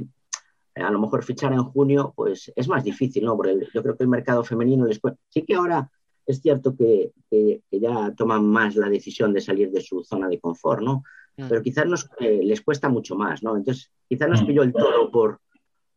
eh, 0.75 0.81
a 0.83 0.91
lo 0.91 1.01
mejor 1.01 1.25
fichar 1.25 1.53
en 1.53 1.65
junio 1.65 2.13
pues 2.15 2.53
es 2.55 2.69
más 2.69 2.85
difícil, 2.85 3.25
¿no? 3.25 3.37
Porque 3.37 3.67
yo 3.75 3.83
creo 3.83 3.97
que 3.97 4.05
el 4.05 4.09
mercado 4.09 4.45
femenino 4.45 4.87
cue- 4.87 5.17
sí 5.29 5.43
que 5.43 5.57
ahora 5.57 5.91
es 6.25 6.41
cierto 6.41 6.77
que, 6.77 7.11
que- 7.29 7.63
que 7.69 7.81
ya 7.81 8.15
toman 8.17 8.47
más 8.47 8.77
la 8.77 8.89
decisión 8.89 9.33
de 9.33 9.41
salir 9.41 9.73
de 9.73 9.81
su 9.81 10.05
zona 10.05 10.29
de 10.29 10.39
confort, 10.39 10.83
¿no? 10.83 11.03
Mm. 11.37 11.49
Pero 11.49 11.63
quizás 11.63 11.87
nos, 11.87 12.09
eh, 12.21 12.41
les 12.43 12.61
cuesta 12.61 12.89
mucho 12.89 13.15
más, 13.17 13.43
¿no? 13.43 13.57
Entonces, 13.57 13.91
quizás 14.09 14.29
nos 14.29 14.43
Mm. 14.43 14.47
pilló 14.47 14.63
el 14.63 14.73
toro 14.73 15.11
por, 15.11 15.41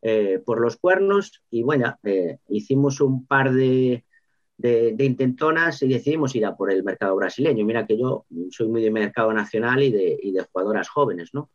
eh, 0.01 0.41
por 0.45 0.59
los 0.61 0.77
cuernos 0.77 1.41
y 1.49 1.63
bueno, 1.63 1.95
eh, 2.03 2.37
hicimos 2.49 2.99
un 3.01 3.25
par 3.25 3.51
de, 3.53 4.05
de, 4.57 4.93
de 4.93 5.05
intentonas 5.05 5.81
y 5.81 5.87
decidimos 5.87 6.35
ir 6.35 6.45
a 6.45 6.55
por 6.55 6.71
el 6.71 6.83
mercado 6.83 7.15
brasileño. 7.15 7.65
Mira 7.65 7.85
que 7.87 7.97
yo 7.97 8.25
soy 8.51 8.67
muy 8.67 8.81
de 8.81 8.91
mercado 8.91 9.33
nacional 9.33 9.81
y 9.83 9.91
de, 9.91 10.19
y 10.21 10.31
de 10.31 10.43
jugadoras 10.51 10.89
jóvenes, 10.89 11.29
¿no? 11.33 11.49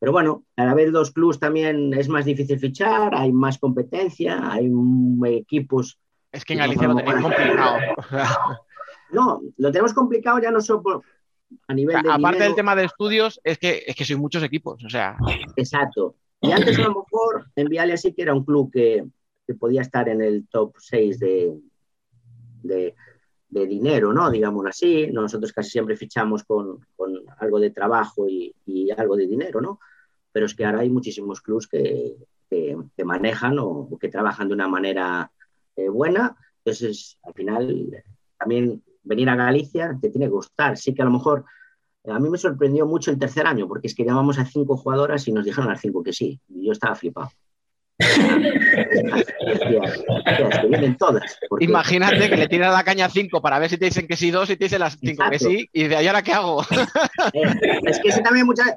Pero 0.00 0.12
bueno, 0.12 0.44
al 0.56 0.68
haber 0.68 0.90
dos 0.92 1.12
clubes 1.12 1.38
también 1.38 1.94
es 1.94 2.08
más 2.08 2.24
difícil 2.26 2.58
fichar, 2.58 3.14
hay 3.14 3.32
más 3.32 3.58
competencia, 3.58 4.50
hay 4.52 4.70
equipos. 5.26 5.98
Es 6.30 6.44
que 6.44 6.52
en 6.54 6.58
Galicia 6.58 6.88
lo 6.88 6.96
tenéis 6.96 7.22
complicado. 7.22 7.78
No, 9.10 9.40
lo 9.58 9.70
tenemos 9.70 9.92
complicado 9.94 10.40
ya 10.40 10.50
no 10.50 10.60
solo 10.60 10.82
por- 10.82 11.02
a 11.66 11.74
nivel 11.74 12.02
de 12.02 12.08
Aparte 12.10 12.36
dinero. 12.36 12.44
del 12.44 12.54
tema 12.54 12.76
de 12.76 12.84
estudios, 12.84 13.40
es 13.44 13.58
que, 13.58 13.84
es 13.86 13.94
que 13.96 14.04
soy 14.04 14.16
muchos 14.16 14.42
equipos, 14.42 14.84
o 14.84 14.88
sea, 14.90 15.16
Exacto. 15.56 16.16
Y 16.40 16.52
antes 16.52 16.78
a 16.78 16.82
lo 16.82 16.88
mejor 16.90 17.46
en 17.56 17.68
Viale 17.68 17.96
sí 17.96 18.12
que 18.12 18.22
era 18.22 18.34
un 18.34 18.44
club 18.44 18.70
que, 18.70 19.04
que 19.46 19.54
podía 19.54 19.80
estar 19.80 20.08
en 20.08 20.20
el 20.20 20.46
top 20.48 20.74
6 20.78 21.18
de, 21.18 21.58
de, 22.62 22.94
de 23.48 23.66
dinero, 23.66 24.12
¿no? 24.12 24.30
Digámoslo 24.30 24.68
así. 24.68 25.06
Nosotros 25.06 25.52
casi 25.52 25.70
siempre 25.70 25.96
fichamos 25.96 26.44
con, 26.44 26.80
con 26.96 27.14
algo 27.38 27.58
de 27.58 27.70
trabajo 27.70 28.28
y, 28.28 28.54
y 28.66 28.90
algo 28.90 29.16
de 29.16 29.26
dinero, 29.26 29.60
¿no? 29.62 29.80
Pero 30.32 30.44
es 30.46 30.54
que 30.54 30.66
ahora 30.66 30.80
hay 30.80 30.90
muchísimos 30.90 31.40
clubes 31.40 31.66
que, 31.66 32.14
que, 32.50 32.76
que 32.94 33.04
manejan 33.04 33.58
o, 33.58 33.66
o 33.90 33.98
que 33.98 34.08
trabajan 34.08 34.48
de 34.48 34.54
una 34.54 34.68
manera 34.68 35.30
eh, 35.76 35.88
buena. 35.88 36.36
Entonces, 36.58 37.18
al 37.22 37.32
final, 37.32 38.04
también 38.38 38.82
venir 39.04 39.28
a 39.28 39.36
Galicia 39.36 39.96
te 40.00 40.10
tiene 40.10 40.26
que 40.26 40.32
gustar. 40.32 40.76
Sí 40.76 40.92
que 40.94 41.02
a 41.02 41.06
lo 41.06 41.10
mejor 41.12 41.44
A 42.06 42.18
mí 42.18 42.28
me 42.28 42.36
sorprendió 42.36 42.84
mucho 42.84 43.10
el 43.10 43.18
tercer 43.18 43.46
año, 43.46 43.66
porque 43.66 43.86
es 43.86 43.94
que 43.94 44.04
llamamos 44.04 44.38
a 44.38 44.44
cinco 44.44 44.76
jugadoras 44.76 45.26
y 45.26 45.32
nos 45.32 45.42
dijeron 45.42 45.68
a 45.68 45.72
las 45.72 45.80
cinco 45.80 46.02
que 46.02 46.12
sí. 46.12 46.38
Y 46.50 46.66
yo 46.66 46.72
estaba 46.72 46.94
flipado. 46.94 47.30
Y 47.98 48.04
decía, 49.50 49.80
"Hostia, 50.08 50.48
es 50.70 50.80
que 50.80 50.96
todas. 50.98 51.38
porque- 51.48 51.64
Imagínate 51.64 52.28
que 52.28 52.36
le 52.36 52.48
tiras 52.48 52.72
la 52.74 52.84
caña 52.84 53.06
a 53.06 53.08
5 53.08 53.40
para 53.40 53.58
ver 53.58 53.70
si 53.70 53.78
te 53.78 53.86
dicen 53.86 54.06
que 54.06 54.16
sí 54.16 54.30
dos 54.30 54.50
y 54.50 54.56
te 54.56 54.64
dicen 54.64 54.80
las 54.80 54.98
5 54.98 55.22
que 55.30 55.36
Exacto. 55.36 55.48
sí 55.48 55.68
y 55.72 55.84
de 55.88 55.96
ahí 55.96 56.06
ahora 56.06 56.22
qué 56.22 56.32
hago. 56.32 56.62
Eh, 57.34 57.80
es 57.86 57.98
que 58.00 58.08
ese 58.08 58.20
también 58.22 58.46
muchas 58.46 58.76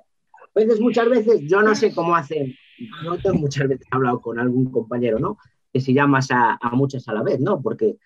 veces, 0.56 0.80
muchas 0.80 1.10
veces, 1.10 1.42
yo 1.44 1.62
no 1.62 1.76
sé 1.76 1.94
cómo 1.94 2.16
hacen, 2.16 2.56
yo 3.04 3.18
tengo 3.18 3.38
muchas 3.40 3.68
veces 3.68 3.86
hablado 3.92 4.22
con 4.22 4.40
algún 4.40 4.72
compañero, 4.72 5.20
¿no? 5.20 5.38
Que 5.74 5.82
si 5.82 5.94
llamas 5.94 6.32
a, 6.32 6.58
a 6.62 6.70
muchas 6.72 7.08
a 7.08 7.14
la 7.14 7.24
vez, 7.24 7.40
¿no? 7.40 7.62
Porque, 7.62 7.98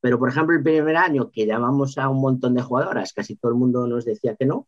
pero 0.00 0.18
por 0.18 0.28
ejemplo, 0.30 0.56
el 0.56 0.62
primer 0.62 0.96
año 0.96 1.30
que 1.30 1.46
llamamos 1.46 1.98
a 1.98 2.08
un 2.08 2.20
montón 2.20 2.54
de 2.54 2.62
jugadoras, 2.62 3.12
casi 3.12 3.36
todo 3.36 3.52
el 3.52 3.58
mundo 3.58 3.86
nos 3.86 4.04
decía 4.04 4.36
que 4.36 4.46
no. 4.46 4.66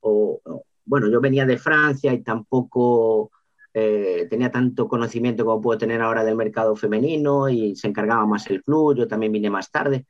O, 0.00 0.40
o- 0.44 0.64
bueno, 0.84 1.08
yo 1.10 1.20
venía 1.20 1.46
de 1.46 1.58
Francia 1.58 2.12
y 2.14 2.22
tampoco 2.22 3.30
eh, 3.74 4.26
tenía 4.30 4.50
tanto 4.50 4.88
conocimiento 4.88 5.44
como 5.44 5.60
puedo 5.60 5.78
tener 5.78 6.00
ahora 6.02 6.24
del 6.24 6.36
mercado 6.36 6.76
femenino 6.76 7.48
y 7.48 7.74
se 7.76 7.88
encargaba 7.88 8.26
más 8.26 8.46
el 8.50 8.62
club, 8.62 8.96
yo 8.96 9.08
también 9.08 9.32
vine 9.32 9.50
más 9.50 9.70
tarde. 9.70 10.06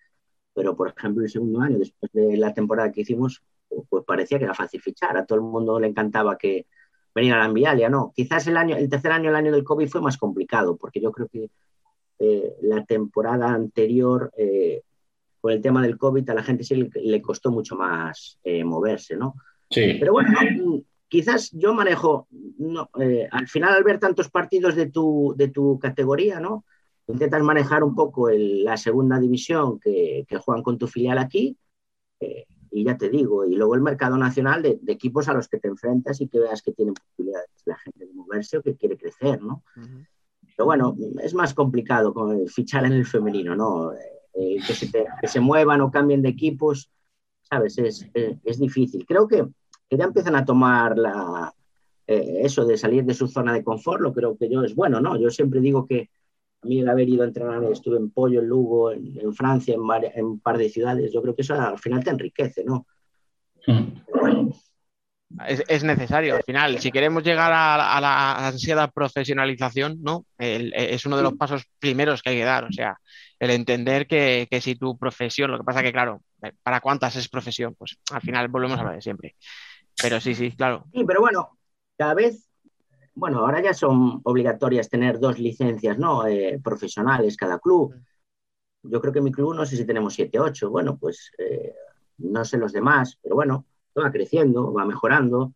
Pero, 0.54 0.76
por 0.76 0.88
ejemplo, 0.96 1.22
el 1.24 1.30
segundo 1.30 1.60
año, 1.60 1.78
después 1.78 2.10
de 2.12 2.36
la 2.36 2.54
temporada 2.54 2.90
que 2.92 3.02
hicimos, 3.02 3.42
pues 3.88 4.04
parecía 4.04 4.38
que 4.38 4.44
era 4.44 4.54
fácil 4.54 4.80
fichar. 4.80 5.16
A 5.16 5.26
todo 5.26 5.38
el 5.38 5.44
mundo 5.44 5.78
le 5.80 5.88
encantaba 5.88 6.38
que 6.38 6.66
venir 7.14 7.34
a 7.34 7.38
la 7.38 7.46
Envialia, 7.46 7.88
¿no? 7.90 8.12
Quizás 8.14 8.46
el, 8.46 8.56
año, 8.56 8.76
el 8.76 8.88
tercer 8.88 9.12
año, 9.12 9.28
el 9.30 9.36
año 9.36 9.52
del 9.52 9.64
COVID, 9.64 9.88
fue 9.88 10.00
más 10.00 10.16
complicado, 10.18 10.76
porque 10.76 11.00
yo 11.00 11.12
creo 11.12 11.28
que 11.28 11.50
eh, 12.18 12.54
la 12.62 12.84
temporada 12.84 13.48
anterior, 13.52 14.32
eh, 14.36 14.82
con 15.40 15.52
el 15.52 15.60
tema 15.60 15.82
del 15.82 15.98
COVID, 15.98 16.28
a 16.30 16.34
la 16.34 16.42
gente 16.42 16.64
sí 16.64 16.74
le, 16.74 16.90
le 16.94 17.22
costó 17.22 17.50
mucho 17.50 17.76
más 17.76 18.38
eh, 18.42 18.64
moverse, 18.64 19.16
¿no? 19.16 19.34
Sí. 19.70 19.96
Pero 20.00 20.12
bueno, 20.12 20.30
quizás 21.08 21.50
yo 21.52 21.74
manejo, 21.74 22.26
no, 22.58 22.88
eh, 23.00 23.28
al 23.30 23.46
final 23.48 23.74
al 23.74 23.84
ver 23.84 23.98
tantos 24.00 24.28
partidos 24.30 24.74
de 24.74 24.86
tu, 24.90 25.34
de 25.36 25.48
tu 25.48 25.78
categoría, 25.78 26.40
¿no? 26.40 26.64
Intentas 27.08 27.42
manejar 27.42 27.84
un 27.84 27.94
poco 27.94 28.28
el- 28.28 28.64
la 28.64 28.76
segunda 28.76 29.20
división 29.20 29.78
que, 29.78 30.24
que 30.28 30.38
juegan 30.38 30.62
con 30.64 30.78
tu 30.78 30.88
filial 30.88 31.18
aquí, 31.18 31.56
eh, 32.20 32.46
y 32.72 32.84
ya 32.84 32.96
te 32.96 33.08
digo, 33.08 33.44
y 33.46 33.54
luego 33.54 33.74
el 33.74 33.80
mercado 33.80 34.16
nacional 34.18 34.62
de, 34.62 34.78
de 34.82 34.92
equipos 34.92 35.28
a 35.28 35.32
los 35.34 35.48
que 35.48 35.58
te 35.58 35.68
enfrentas 35.68 36.20
y 36.20 36.28
que 36.28 36.40
veas 36.40 36.62
que 36.62 36.72
tienen 36.72 36.94
posibilidades 36.94 37.48
la 37.64 37.76
gente 37.78 38.06
de 38.06 38.12
moverse 38.12 38.58
o 38.58 38.62
que 38.62 38.74
quiere 38.76 38.96
crecer, 38.96 39.40
¿no? 39.40 39.62
Pero 40.56 40.66
bueno, 40.66 40.96
es 41.22 41.34
más 41.34 41.52
complicado 41.54 42.14
con 42.14 42.46
fichar 42.48 42.86
en 42.86 42.92
el 42.94 43.04
femenino, 43.06 43.54
¿no? 43.54 43.92
Eh, 43.92 44.56
que, 44.66 44.72
se 44.74 44.90
te- 44.90 45.06
que 45.20 45.28
se 45.28 45.40
muevan 45.40 45.80
o 45.82 45.90
cambien 45.90 46.22
de 46.22 46.30
equipos, 46.30 46.90
¿sabes? 47.42 47.78
Es, 47.78 48.08
es- 48.14 48.36
es 48.42 48.58
difícil. 48.58 49.04
Creo 49.06 49.28
que, 49.28 49.46
que 49.88 49.96
ya 49.96 50.04
empiezan 50.04 50.34
a 50.34 50.44
tomar 50.44 50.96
la, 50.98 51.52
eh, 52.06 52.40
eso 52.42 52.64
de 52.64 52.76
salir 52.78 53.04
de 53.04 53.14
su 53.14 53.28
zona 53.28 53.52
de 53.52 53.62
confort, 53.64 54.00
lo 54.00 54.12
creo 54.12 54.36
que 54.36 54.48
yo 54.48 54.62
es 54.62 54.74
bueno, 54.74 55.00
¿no? 55.00 55.16
Yo 55.18 55.30
siempre 55.30 55.60
digo 55.60 55.86
que 55.86 56.08
a 56.62 56.66
mí 56.66 56.80
el 56.80 56.88
haber 56.88 57.08
ido 57.08 57.22
a 57.22 57.26
entrenar, 57.26 57.62
estuve 57.64 57.98
en 57.98 58.10
Pollo, 58.10 58.40
en 58.40 58.48
Lugo, 58.48 58.90
en, 58.92 59.18
en 59.20 59.34
Francia, 59.34 59.74
en, 59.74 60.24
un 60.24 60.40
par 60.40 60.56
de 60.58 60.68
ciudades, 60.70 61.12
yo 61.12 61.20
creo 61.22 61.34
que 61.34 61.42
eso 61.42 61.54
al 61.54 61.78
final 61.78 62.02
te 62.02 62.10
enriquece, 62.10 62.64
¿no? 62.64 62.86
Es, 65.48 65.62
es 65.68 65.84
necesario. 65.84 66.36
Al 66.36 66.42
final, 66.44 66.78
si 66.78 66.90
queremos 66.90 67.22
llegar 67.22 67.52
a, 67.52 67.96
a 67.96 68.00
la 68.00 68.48
ansiada 68.48 68.88
profesionalización, 68.88 69.98
¿no? 70.02 70.24
El- 70.38 70.72
es 70.74 71.04
uno 71.04 71.16
de 71.16 71.22
los 71.24 71.34
pasos 71.34 71.64
primeros 71.78 72.22
que 72.22 72.30
hay 72.30 72.36
que 72.36 72.44
dar. 72.44 72.64
O 72.64 72.72
sea, 72.72 72.96
el 73.38 73.50
entender 73.50 74.06
que, 74.06 74.46
que 74.50 74.60
si 74.60 74.76
tu 74.76 74.96
profesión, 74.96 75.50
lo 75.50 75.58
que 75.58 75.64
pasa 75.64 75.82
que, 75.82 75.92
claro, 75.92 76.22
¿para 76.62 76.80
cuántas 76.80 77.16
es 77.16 77.28
profesión? 77.28 77.74
Pues 77.76 77.98
al 78.12 78.22
final 78.22 78.48
volvemos 78.48 78.78
a 78.78 78.84
lo 78.84 78.92
de 78.92 79.02
siempre. 79.02 79.34
Pero 80.00 80.20
sí, 80.20 80.34
sí, 80.34 80.52
claro. 80.52 80.84
Sí, 80.92 81.04
pero 81.04 81.20
bueno, 81.20 81.58
cada 81.98 82.14
vez, 82.14 82.48
bueno, 83.14 83.40
ahora 83.40 83.62
ya 83.62 83.74
son 83.74 84.20
obligatorias 84.24 84.88
tener 84.88 85.18
dos 85.20 85.38
licencias, 85.38 85.98
¿no? 85.98 86.26
Eh, 86.26 86.60
profesionales 86.62 87.36
cada 87.36 87.58
club. 87.58 87.94
Yo 88.82 89.00
creo 89.00 89.12
que 89.12 89.20
mi 89.20 89.32
club 89.32 89.54
no 89.54 89.66
sé 89.66 89.76
si 89.76 89.84
tenemos 89.86 90.14
siete, 90.14 90.38
ocho. 90.38 90.70
Bueno, 90.70 90.96
pues 90.98 91.32
eh, 91.38 91.74
no 92.18 92.44
sé 92.44 92.58
los 92.58 92.72
demás, 92.72 93.18
pero 93.22 93.34
bueno, 93.34 93.66
va 94.02 94.12
creciendo, 94.12 94.72
va 94.72 94.84
mejorando 94.84 95.52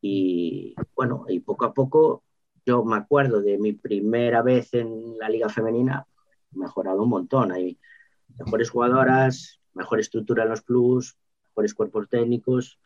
y 0.00 0.74
bueno, 0.94 1.24
y 1.28 1.40
poco 1.40 1.64
a 1.64 1.72
poco 1.74 2.22
yo 2.64 2.84
me 2.84 2.96
acuerdo 2.96 3.40
de 3.40 3.58
mi 3.58 3.72
primera 3.72 4.42
vez 4.42 4.74
en 4.74 5.16
la 5.18 5.28
liga 5.28 5.48
femenina, 5.48 6.06
he 6.54 6.58
mejorado 6.58 7.02
un 7.02 7.08
montón. 7.08 7.50
Hay 7.52 7.78
mejores 8.36 8.70
jugadoras, 8.70 9.60
mejor 9.74 10.00
estructura 10.00 10.42
en 10.44 10.50
los 10.50 10.60
clubs, 10.60 11.16
mejores 11.44 11.74
cuerpos 11.74 12.08
técnicos. 12.08 12.78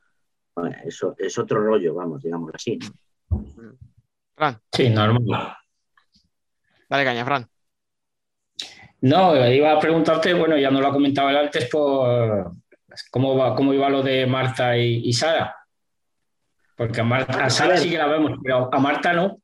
Bueno, 0.54 0.76
eso 0.84 1.14
es 1.18 1.36
otro 1.38 1.60
rollo, 1.60 1.94
vamos, 1.94 2.22
digámoslo 2.22 2.54
así. 2.54 2.78
¿no? 2.78 3.44
Fran, 4.34 4.60
Sí, 4.72 4.88
normal. 4.88 5.56
dale 6.88 7.04
caña, 7.04 7.24
Fran. 7.24 7.46
No, 9.00 9.34
iba 9.48 9.72
a 9.72 9.80
preguntarte, 9.80 10.32
bueno, 10.32 10.56
ya 10.56 10.70
no 10.70 10.80
lo 10.80 10.86
ha 10.86 10.92
comentado 10.92 11.28
él 11.30 11.36
antes, 11.38 11.68
por 11.68 12.52
cómo, 13.10 13.36
va, 13.36 13.54
cómo 13.54 13.72
iba 13.74 13.88
lo 13.88 14.02
de 14.02 14.26
Marta 14.26 14.76
y, 14.76 15.02
y 15.04 15.12
Sara. 15.12 15.54
Porque 16.76 17.00
a, 17.00 17.04
Marta, 17.04 17.44
a 17.44 17.50
Sara 17.50 17.76
sí 17.76 17.90
que 17.90 17.98
la 17.98 18.06
vemos, 18.06 18.38
pero 18.42 18.72
a 18.72 18.78
Marta 18.78 19.12
no. 19.12 19.40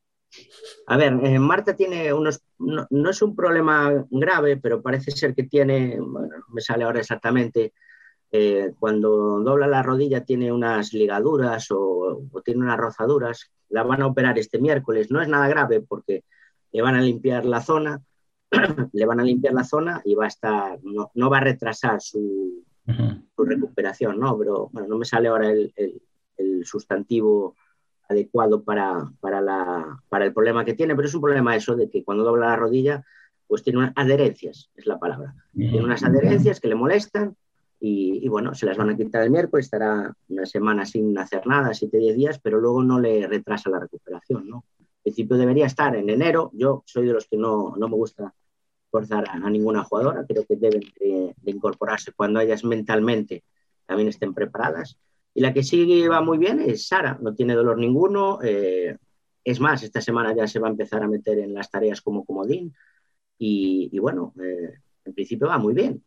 A 0.87 0.97
ver, 0.97 1.13
eh, 1.23 1.39
Marta 1.39 1.75
tiene 1.75 2.13
unos, 2.13 2.41
no, 2.59 2.85
no 2.89 3.09
es 3.09 3.21
un 3.21 3.35
problema 3.35 4.05
grave, 4.09 4.57
pero 4.57 4.81
parece 4.81 5.11
ser 5.11 5.33
que 5.33 5.43
tiene, 5.43 5.97
bueno, 5.99 6.37
no 6.37 6.45
me 6.49 6.61
sale 6.61 6.83
ahora 6.83 6.99
exactamente, 6.99 7.73
eh, 8.31 8.73
cuando 8.79 9.39
dobla 9.41 9.65
la 9.65 9.81
rodilla 9.81 10.23
tiene 10.23 10.51
unas 10.51 10.93
ligaduras 10.93 11.71
o, 11.71 12.27
o 12.31 12.41
tiene 12.41 12.61
unas 12.61 12.77
rozaduras, 12.77 13.51
la 13.69 13.83
van 13.83 14.01
a 14.01 14.07
operar 14.07 14.37
este 14.37 14.59
miércoles, 14.59 15.09
no 15.09 15.21
es 15.21 15.27
nada 15.27 15.47
grave 15.47 15.81
porque 15.81 16.23
le 16.71 16.81
van 16.81 16.95
a 16.95 17.01
limpiar 17.01 17.45
la 17.45 17.61
zona, 17.61 18.01
le 18.93 19.05
van 19.05 19.19
a 19.19 19.23
limpiar 19.23 19.53
la 19.53 19.63
zona 19.63 20.01
y 20.05 20.13
va 20.13 20.25
a 20.25 20.27
estar, 20.27 20.79
no, 20.83 21.11
no 21.15 21.29
va 21.29 21.37
a 21.37 21.41
retrasar 21.41 22.01
su, 22.01 22.65
su 23.35 23.45
recuperación, 23.45 24.19
¿no? 24.19 24.37
Pero 24.37 24.69
bueno, 24.71 24.87
no 24.87 24.97
me 24.97 25.05
sale 25.05 25.27
ahora 25.27 25.49
el, 25.51 25.71
el- 25.75 26.01
el 26.37 26.65
sustantivo 26.65 27.55
adecuado 28.07 28.63
para, 28.63 29.11
para, 29.19 29.41
la, 29.41 30.01
para 30.07 30.25
el 30.25 30.33
problema 30.33 30.63
que 30.63 30.73
tiene, 30.73 30.95
pero 30.95 31.07
es 31.07 31.13
un 31.13 31.21
problema 31.21 31.55
eso 31.55 31.75
de 31.75 31.89
que 31.89 32.03
cuando 32.03 32.23
dobla 32.23 32.47
la 32.47 32.55
rodilla, 32.55 33.03
pues 33.47 33.61
tiene 33.61 33.79
unas 33.79 33.93
adherencias, 33.95 34.69
es 34.75 34.85
la 34.85 34.97
palabra. 34.99 35.35
Tiene 35.71 35.83
unas 35.83 36.01
adherencias 36.03 36.59
que 36.61 36.69
le 36.69 36.75
molestan 36.75 37.35
y, 37.79 38.19
y, 38.25 38.27
bueno, 38.29 38.53
se 38.55 38.65
las 38.65 38.77
van 38.77 38.89
a 38.89 38.95
quitar 38.97 39.23
el 39.23 39.31
miércoles, 39.31 39.65
estará 39.65 40.13
una 40.29 40.45
semana 40.45 40.85
sin 40.85 41.17
hacer 41.17 41.45
nada, 41.45 41.73
7-10 41.73 42.15
días, 42.15 42.39
pero 42.39 42.59
luego 42.59 42.83
no 42.83 42.99
le 42.99 43.27
retrasa 43.27 43.69
la 43.69 43.79
recuperación, 43.79 44.47
¿no? 44.47 44.63
En 44.79 44.85
principio 45.03 45.37
debería 45.37 45.65
estar 45.65 45.95
en 45.95 46.09
enero, 46.09 46.51
yo 46.53 46.83
soy 46.85 47.05
de 47.07 47.13
los 47.13 47.27
que 47.27 47.37
no, 47.37 47.73
no 47.77 47.87
me 47.89 47.95
gusta 47.95 48.33
forzar 48.89 49.25
a, 49.29 49.33
a 49.33 49.49
ninguna 49.49 49.83
jugadora, 49.83 50.25
creo 50.27 50.45
que 50.45 50.55
deben 50.55 50.81
de, 50.99 51.35
de 51.37 51.51
incorporarse 51.51 52.11
cuando 52.11 52.39
ellas 52.39 52.63
mentalmente 52.63 53.43
también 53.85 54.09
estén 54.09 54.33
preparadas. 54.33 54.97
Y 55.33 55.41
la 55.41 55.53
que 55.53 55.63
sí 55.63 56.07
va 56.07 56.21
muy 56.21 56.37
bien 56.37 56.59
es 56.59 56.87
Sara, 56.87 57.17
no 57.21 57.33
tiene 57.33 57.53
dolor 57.53 57.77
ninguno. 57.77 58.39
eh, 58.43 58.97
es 59.43 59.59
más, 59.59 59.83
esta 59.83 60.01
semana 60.01 60.35
ya 60.35 60.47
se 60.47 60.59
va 60.59 60.67
a 60.67 60.71
empezar 60.71 61.01
a 61.01 61.07
meter 61.07 61.39
en 61.39 61.53
las 61.53 61.71
tareas 61.71 62.01
como 62.01 62.25
comodín. 62.25 62.73
Y, 63.37 63.89
y 63.91 63.99
bueno, 63.99 64.33
eh, 64.43 64.73
en 65.05 65.13
principio 65.13 65.47
va 65.47 65.57
muy 65.57 65.73
bien. 65.73 66.03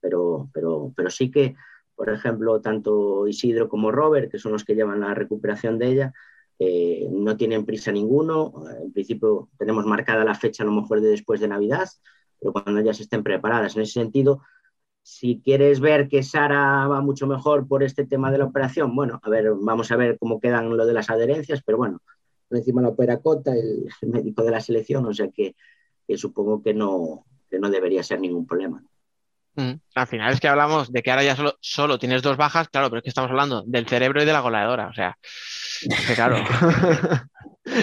Pero, 0.00 0.48
pero, 0.52 0.92
pero 0.96 1.10
sí 1.10 1.30
que, 1.30 1.54
por 1.94 2.08
ejemplo, 2.08 2.60
tanto 2.60 3.28
Isidro 3.28 3.68
como 3.68 3.92
Robert, 3.92 4.30
que 4.30 4.38
son 4.38 4.52
los 4.52 4.64
que 4.64 4.74
llevan 4.74 5.00
la 5.00 5.14
recuperación 5.14 5.78
de 5.78 5.86
ella, 5.86 6.12
eh, 6.58 7.06
no 7.10 7.36
tienen 7.36 7.66
prisa 7.66 7.92
ninguno. 7.92 8.54
En 8.82 8.92
principio 8.92 9.50
tenemos 9.58 9.84
marcada 9.84 10.24
la 10.24 10.34
fecha 10.34 10.62
a 10.62 10.66
lo 10.66 10.72
mejor 10.72 11.00
de 11.00 11.10
después 11.10 11.40
de 11.40 11.48
Navidad, 11.48 11.88
pero 12.40 12.52
cuando 12.52 12.80
ellas 12.80 13.00
estén 13.00 13.22
preparadas. 13.22 13.76
En 13.76 13.82
ese 13.82 13.92
sentido, 13.92 14.42
si 15.02 15.40
quieres 15.44 15.80
ver 15.80 16.08
que 16.08 16.22
Sara 16.22 16.86
va 16.86 17.00
mucho 17.00 17.26
mejor 17.26 17.66
por 17.68 17.82
este 17.82 18.06
tema 18.06 18.30
de 18.30 18.38
la 18.38 18.46
operación, 18.46 18.94
bueno, 18.94 19.20
a 19.22 19.30
ver, 19.30 19.52
vamos 19.60 19.90
a 19.92 19.96
ver 19.96 20.18
cómo 20.18 20.40
quedan 20.40 20.76
lo 20.76 20.86
de 20.86 20.94
las 20.94 21.10
adherencias, 21.10 21.62
pero 21.64 21.78
bueno, 21.78 22.00
por 22.48 22.58
encima 22.58 22.82
la 22.82 22.88
opera 22.88 23.20
Cota, 23.20 23.52
el, 23.52 23.88
el 24.00 24.08
médico 24.08 24.42
de 24.42 24.50
la 24.50 24.60
selección, 24.60 25.06
o 25.06 25.14
sea 25.14 25.28
que, 25.28 25.54
que 26.06 26.16
supongo 26.16 26.62
que 26.62 26.74
no, 26.74 27.24
que 27.50 27.58
no 27.58 27.70
debería 27.70 28.02
ser 28.02 28.20
ningún 28.20 28.46
problema. 28.46 28.82
Mm, 29.54 29.72
Al 29.94 30.06
final 30.06 30.32
es 30.32 30.40
que 30.40 30.48
hablamos 30.48 30.92
de 30.92 31.02
que 31.02 31.10
ahora 31.10 31.24
ya 31.24 31.36
solo, 31.36 31.56
solo 31.60 31.98
tienes 31.98 32.22
dos 32.22 32.36
bajas, 32.36 32.68
claro, 32.68 32.88
pero 32.88 32.98
es 32.98 33.02
que 33.02 33.08
estamos 33.10 33.30
hablando 33.30 33.62
del 33.66 33.86
cerebro 33.86 34.22
y 34.22 34.26
de 34.26 34.32
la 34.32 34.40
goleadora, 34.40 34.88
o 34.88 34.92
sea, 34.94 35.18
que 36.06 36.14
claro. 36.14 36.36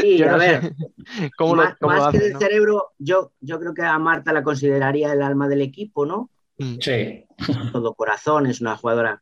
Sí, 0.02 0.18
Yo 0.18 0.28
a 0.28 0.32
no 0.32 0.38
ver, 0.38 0.62
sé 0.62 0.76
cómo 1.38 1.56
lo, 1.56 1.64
más, 1.64 1.76
cómo 1.80 1.94
más 1.94 2.06
lo 2.06 2.12
que 2.12 2.20
del 2.20 2.34
¿no? 2.34 2.40
cerebro, 2.40 2.84
yo, 2.98 3.32
yo 3.40 3.60
creo 3.60 3.74
que 3.74 3.84
a 3.84 3.98
Marta 4.00 4.34
la 4.34 4.44
consideraría 4.44 5.14
el 5.14 5.22
alma 5.22 5.48
del 5.48 5.62
equipo, 5.62 6.06
¿no? 6.06 6.30
Sí. 6.58 7.26
Todo 7.72 7.94
corazón, 7.94 8.48
es 8.48 8.62
una 8.62 8.76
jugadora, 8.78 9.22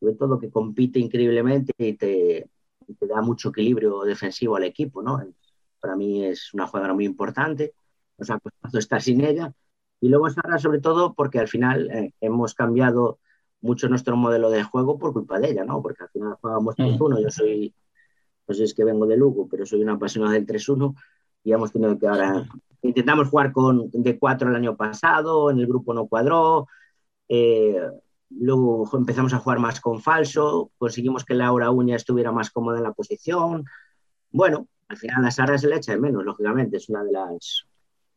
sobre 0.00 0.14
todo, 0.14 0.38
que 0.38 0.50
compite 0.50 0.98
increíblemente 0.98 1.72
y 1.76 1.92
te, 1.94 2.48
y 2.86 2.94
te 2.94 3.06
da 3.06 3.20
mucho 3.20 3.50
equilibrio 3.50 4.02
defensivo 4.02 4.56
al 4.56 4.64
equipo, 4.64 5.02
¿no? 5.02 5.22
Para 5.80 5.96
mí 5.96 6.24
es 6.24 6.54
una 6.54 6.66
jugadora 6.66 6.94
muy 6.94 7.04
importante, 7.04 7.74
nos 8.18 8.30
ha 8.30 8.38
costado 8.38 8.78
estar 8.78 9.02
sin 9.02 9.22
ella. 9.22 9.52
Y 10.00 10.08
luego 10.08 10.30
Sara, 10.30 10.58
sobre 10.58 10.80
todo, 10.80 11.14
porque 11.14 11.38
al 11.38 11.48
final 11.48 11.90
eh, 11.90 12.12
hemos 12.20 12.54
cambiado 12.54 13.18
mucho 13.60 13.88
nuestro 13.88 14.16
modelo 14.16 14.50
de 14.50 14.64
juego 14.64 14.98
por 14.98 15.12
culpa 15.12 15.38
de 15.38 15.50
ella, 15.50 15.64
¿no? 15.64 15.80
Porque 15.80 16.02
al 16.02 16.10
final 16.10 16.36
jugábamos 16.40 16.76
3-1, 16.76 17.22
yo 17.22 17.30
soy, 17.30 17.74
pues 18.52 18.60
es 18.60 18.74
que 18.74 18.84
vengo 18.84 19.06
de 19.06 19.16
Lugo, 19.16 19.48
pero 19.50 19.64
soy 19.64 19.80
una 19.80 19.94
apasionada 19.94 20.34
del 20.34 20.46
3-1 20.46 20.94
y 21.42 21.52
hemos 21.52 21.72
tenido 21.72 21.98
que 21.98 22.06
ahora, 22.06 22.46
intentamos 22.82 23.28
jugar 23.28 23.50
con 23.50 23.90
de 23.90 24.18
4 24.18 24.50
el 24.50 24.56
año 24.56 24.76
pasado, 24.76 25.50
en 25.50 25.58
el 25.58 25.66
grupo 25.66 25.94
no 25.94 26.06
cuadró, 26.06 26.68
eh, 27.30 27.80
luego 28.28 28.86
empezamos 28.92 29.32
a 29.32 29.38
jugar 29.38 29.58
más 29.58 29.80
con 29.80 30.02
falso, 30.02 30.70
conseguimos 30.76 31.24
que 31.24 31.32
Laura 31.32 31.70
Uña 31.70 31.96
estuviera 31.96 32.30
más 32.30 32.50
cómoda 32.50 32.76
en 32.76 32.84
la 32.84 32.92
posición, 32.92 33.64
bueno, 34.30 34.68
al 34.88 34.98
final 34.98 35.22
la 35.22 35.30
Sara 35.30 35.56
se 35.56 35.68
le 35.68 35.76
echa 35.76 35.92
de 35.92 35.98
menos, 35.98 36.22
lógicamente, 36.22 36.76
es 36.76 36.90
una 36.90 37.02
de 37.02 37.12
las, 37.12 37.66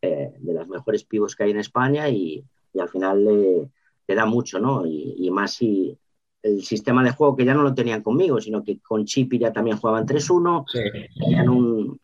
eh, 0.01 0.33
de 0.37 0.53
las 0.53 0.67
mejores 0.67 1.05
pivos 1.05 1.33
que 1.33 1.45
hay 1.45 1.51
en 1.51 1.59
España 1.59 2.09
y, 2.09 2.43
y 2.73 2.79
al 2.81 2.89
final 2.89 3.23
le, 3.23 3.69
le 4.05 4.15
da 4.15 4.25
mucho, 4.25 4.59
¿no? 4.59 4.85
Y, 4.85 5.15
y, 5.17 5.31
más 5.31 5.53
si 5.53 5.97
el 6.45 6.63
sistema 6.63 7.03
de 7.03 7.11
juego 7.11 7.35
que 7.35 7.43
ya 7.43 7.55
no 7.55 7.63
lo 7.63 7.73
tenían 7.73 8.03
conmigo, 8.03 8.39
sino 8.39 8.63
que 8.63 8.79
con 8.79 9.03
Chipi 9.05 9.39
ya 9.39 9.51
también 9.51 9.77
jugaban 9.77 10.05
3-1, 10.05 10.63
sí. 10.67 10.79
tenían 11.19 11.49
un, 11.49 11.99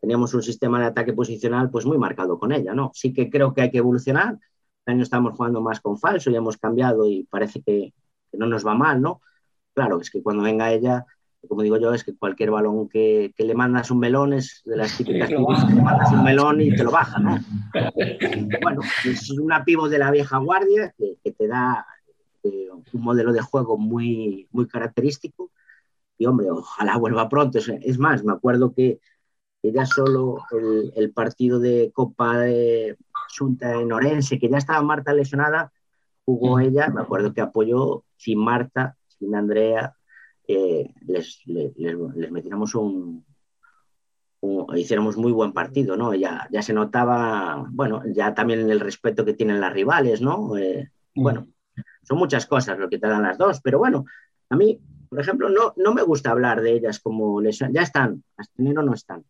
teníamos 0.00 0.34
un 0.34 0.42
sistema 0.42 0.80
de 0.80 0.86
ataque 0.86 1.12
posicional 1.12 1.70
pues 1.70 1.86
muy 1.86 1.96
marcado 1.96 2.36
con 2.36 2.50
ella, 2.50 2.74
¿no? 2.74 2.90
Sí 2.94 3.12
que 3.12 3.30
creo 3.30 3.54
que 3.54 3.62
hay 3.62 3.70
que 3.70 3.78
evolucionar, 3.78 4.38
este 4.80 4.90
año 4.90 5.04
estamos 5.04 5.36
jugando 5.36 5.60
más 5.60 5.80
con 5.80 5.98
falso, 5.98 6.30
ya 6.32 6.38
hemos 6.38 6.56
cambiado 6.56 7.08
y 7.08 7.28
parece 7.30 7.62
que, 7.62 7.92
que 8.30 8.38
no 8.38 8.46
nos 8.46 8.66
va 8.66 8.74
mal, 8.74 9.00
¿no? 9.00 9.20
Claro, 9.72 10.00
es 10.00 10.10
que 10.10 10.20
cuando 10.20 10.42
venga 10.42 10.72
ella 10.72 11.06
como 11.48 11.62
digo 11.62 11.76
yo, 11.78 11.94
es 11.94 12.02
que 12.02 12.16
cualquier 12.16 12.50
balón 12.50 12.88
que, 12.88 13.32
que 13.36 13.44
le 13.44 13.54
mandas 13.54 13.92
un 13.92 14.00
melón 14.00 14.32
es 14.32 14.62
de 14.64 14.76
las 14.76 14.96
típicas 14.96 15.28
que 15.28 15.36
le 15.36 15.82
mandas 15.82 16.10
un 16.10 16.24
melón 16.24 16.60
y 16.60 16.74
te 16.74 16.82
lo 16.82 16.90
baja, 16.90 17.20
¿no? 17.20 17.38
Bueno, 18.62 18.80
es 19.04 19.30
una 19.30 19.64
pivo 19.64 19.88
de 19.88 19.98
la 19.98 20.10
vieja 20.10 20.38
guardia 20.38 20.92
que, 20.98 21.18
que 21.22 21.30
te 21.30 21.46
da 21.46 21.86
eh, 22.48 22.68
un 22.92 23.02
modelo 23.02 23.32
de 23.32 23.40
juego 23.42 23.76
muy, 23.76 24.48
muy 24.52 24.66
característico 24.66 25.50
y, 26.18 26.26
hombre, 26.26 26.50
ojalá 26.50 26.96
vuelva 26.96 27.28
pronto. 27.28 27.58
Es 27.58 27.98
más, 27.98 28.24
me 28.24 28.32
acuerdo 28.32 28.72
que, 28.72 29.00
ya 29.62 29.84
solo 29.84 30.38
el, 30.52 30.92
el, 30.94 31.10
partido 31.12 31.58
de 31.58 31.90
Copa 31.92 32.38
de 32.38 32.96
Junta 33.36 33.72
en 33.80 33.92
Orense, 33.92 34.38
que 34.38 34.48
ya 34.48 34.58
estaba 34.58 34.80
Marta 34.82 35.12
lesionada, 35.12 35.72
jugó 36.24 36.60
ella, 36.60 36.88
me 36.88 37.00
acuerdo 37.00 37.32
que 37.32 37.40
apoyó 37.40 38.04
sin 38.16 38.38
Marta, 38.38 38.96
sin 39.08 39.34
Andrea, 39.34 39.96
eh, 40.48 40.92
les, 41.06 41.40
les, 41.46 41.72
les, 41.76 42.30
metiéramos 42.30 42.74
un, 42.74 43.24
un, 44.40 44.76
hiciéramos 44.76 45.16
muy 45.16 45.32
buen 45.32 45.52
partido, 45.52 45.96
¿no? 45.96 46.14
Ya, 46.14 46.48
ya 46.52 46.62
se 46.62 46.72
notaba, 46.72 47.66
bueno, 47.70 48.02
ya 48.12 48.34
también 48.34 48.70
el 48.70 48.80
respeto 48.80 49.24
que 49.24 49.34
tienen 49.34 49.60
las 49.60 49.72
rivales, 49.72 50.20
¿no? 50.20 50.56
Eh, 50.56 50.90
bueno, 51.14 51.48
son 52.06 52.18
muchas 52.18 52.46
cosas 52.46 52.78
lo 52.78 52.88
que 52.88 52.98
te 52.98 53.08
dan 53.08 53.22
las 53.22 53.38
dos, 53.38 53.60
pero 53.60 53.78
bueno, 53.78 54.04
a 54.48 54.56
mí, 54.56 54.80
por 55.08 55.20
ejemplo, 55.20 55.48
no, 55.48 55.74
no 55.76 55.92
me 55.92 56.02
gusta 56.02 56.30
hablar 56.30 56.62
de 56.62 56.72
ellas 56.72 57.00
como 57.00 57.40
lesiones, 57.40 57.74
ya 57.74 57.82
están, 57.82 58.22
hasta 58.36 58.62
enero 58.62 58.82
no 58.82 58.94
están. 58.94 59.24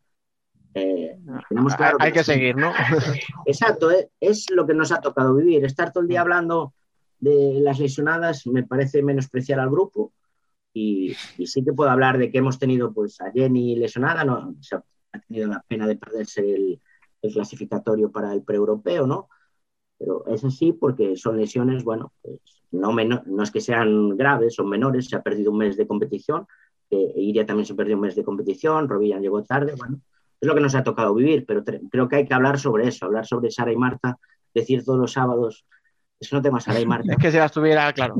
Eh, 0.74 1.18
tenemos 1.48 1.74
claro 1.74 1.96
hay 2.00 2.12
que, 2.12 2.18
que 2.18 2.24
seguir, 2.24 2.54
¿no? 2.56 2.70
Exacto, 3.46 3.90
es, 3.90 4.08
es 4.20 4.50
lo 4.50 4.66
que 4.66 4.74
nos 4.74 4.92
ha 4.92 5.00
tocado 5.00 5.34
vivir. 5.34 5.64
Estar 5.64 5.90
todo 5.90 6.02
el 6.02 6.08
día 6.08 6.20
hablando 6.20 6.74
de 7.18 7.60
las 7.62 7.78
lesionadas 7.78 8.46
me 8.46 8.62
parece 8.62 9.02
menospreciar 9.02 9.58
al 9.58 9.70
grupo 9.70 10.12
y, 10.74 11.16
y, 11.38 11.46
sí 11.46 11.64
que 11.64 11.72
puedo 11.72 11.88
hablar 11.88 12.18
de 12.18 12.30
que 12.30 12.38
hemos 12.38 12.58
tenido 12.58 12.92
pues 12.92 13.18
a 13.22 13.32
Jenny 13.32 13.76
lesionada, 13.76 14.22
no, 14.22 14.54
o 14.58 14.62
sea, 14.62 14.84
ha 15.12 15.18
tenido 15.20 15.48
la 15.48 15.64
pena 15.66 15.86
de 15.86 15.96
perderse 15.96 16.42
el, 16.42 16.80
el 17.22 17.32
clasificatorio 17.32 18.12
para 18.12 18.34
el 18.34 18.42
pre-europeo, 18.42 19.06
¿no? 19.06 19.30
Pero 19.98 20.26
es 20.26 20.44
así 20.44 20.72
porque 20.72 21.16
son 21.16 21.38
lesiones, 21.38 21.84
bueno, 21.84 22.12
pues 22.22 22.40
no, 22.70 22.92
no 22.92 23.42
es 23.42 23.50
que 23.50 23.60
sean 23.60 24.16
graves, 24.16 24.54
son 24.54 24.68
menores, 24.68 25.08
se 25.08 25.16
ha 25.16 25.22
perdido 25.22 25.50
un 25.50 25.58
mes 25.58 25.76
de 25.76 25.86
competición, 25.86 26.46
eh, 26.90 27.12
Iria 27.16 27.46
también 27.46 27.66
se 27.66 27.74
perdió 27.74 27.96
un 27.96 28.02
mes 28.02 28.14
de 28.14 28.24
competición, 28.24 28.88
Robillan 28.88 29.22
llegó 29.22 29.42
tarde, 29.42 29.74
bueno, 29.76 30.00
es 30.40 30.46
lo 30.46 30.54
que 30.54 30.60
nos 30.60 30.74
ha 30.74 30.82
tocado 30.82 31.14
vivir, 31.14 31.44
pero 31.46 31.64
creo 31.64 32.08
que 32.08 32.16
hay 32.16 32.26
que 32.26 32.34
hablar 32.34 32.58
sobre 32.58 32.88
eso, 32.88 33.06
hablar 33.06 33.26
sobre 33.26 33.50
Sara 33.50 33.72
y 33.72 33.76
Marta, 33.76 34.18
decir 34.54 34.84
todos 34.84 34.98
los 34.98 35.12
sábados, 35.12 35.64
es 36.20 36.28
que 36.28 36.36
no 36.36 36.42
tengo 36.42 36.56
a 36.56 36.60
Sara 36.60 36.80
y 36.80 36.86
Marta. 36.86 37.12
Es 37.12 37.18
que 37.18 37.30
si 37.30 37.38
la 37.38 37.46
estuviera, 37.46 37.92
claro. 37.92 38.16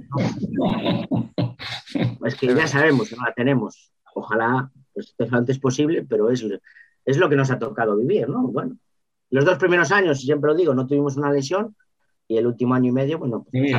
Es 2.25 2.35
que 2.35 2.55
ya 2.55 2.67
sabemos 2.67 3.09
que 3.09 3.17
no 3.17 3.25
la 3.25 3.33
tenemos. 3.33 3.93
Ojalá 4.15 4.71
pues, 4.93 5.15
lo 5.19 5.37
antes 5.37 5.59
posible, 5.59 6.05
pero 6.09 6.31
es, 6.31 6.45
es 7.05 7.17
lo 7.19 7.29
que 7.29 7.37
nos 7.37 7.51
ha 7.51 7.59
tocado 7.59 7.97
vivir, 7.97 8.29
¿no? 8.29 8.43
Bueno, 8.49 8.77
los 9.31 9.45
dos 9.45 9.59
primeros 9.59 9.91
años, 9.93 10.21
siempre 10.21 10.51
lo 10.51 10.57
digo, 10.57 10.75
no 10.75 10.87
tuvimos 10.87 11.17
una 11.17 11.33
lesión 11.33 11.75
y 12.29 12.37
el 12.37 12.47
último 12.47 12.75
año 12.75 12.91
y 12.91 12.93
medio, 12.93 13.19
bueno, 13.19 13.45
pues, 13.51 13.73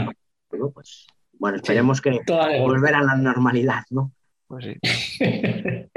bueno, 0.49 0.72
pues, 0.72 1.07
bueno 1.34 1.57
esperemos 1.57 2.02
que 2.02 2.19
volver 2.60 2.95
a 2.95 3.03
la 3.03 3.15
normalidad, 3.15 3.84
¿no? 3.90 4.11
Pues 4.48 4.65
sí. 4.65 4.76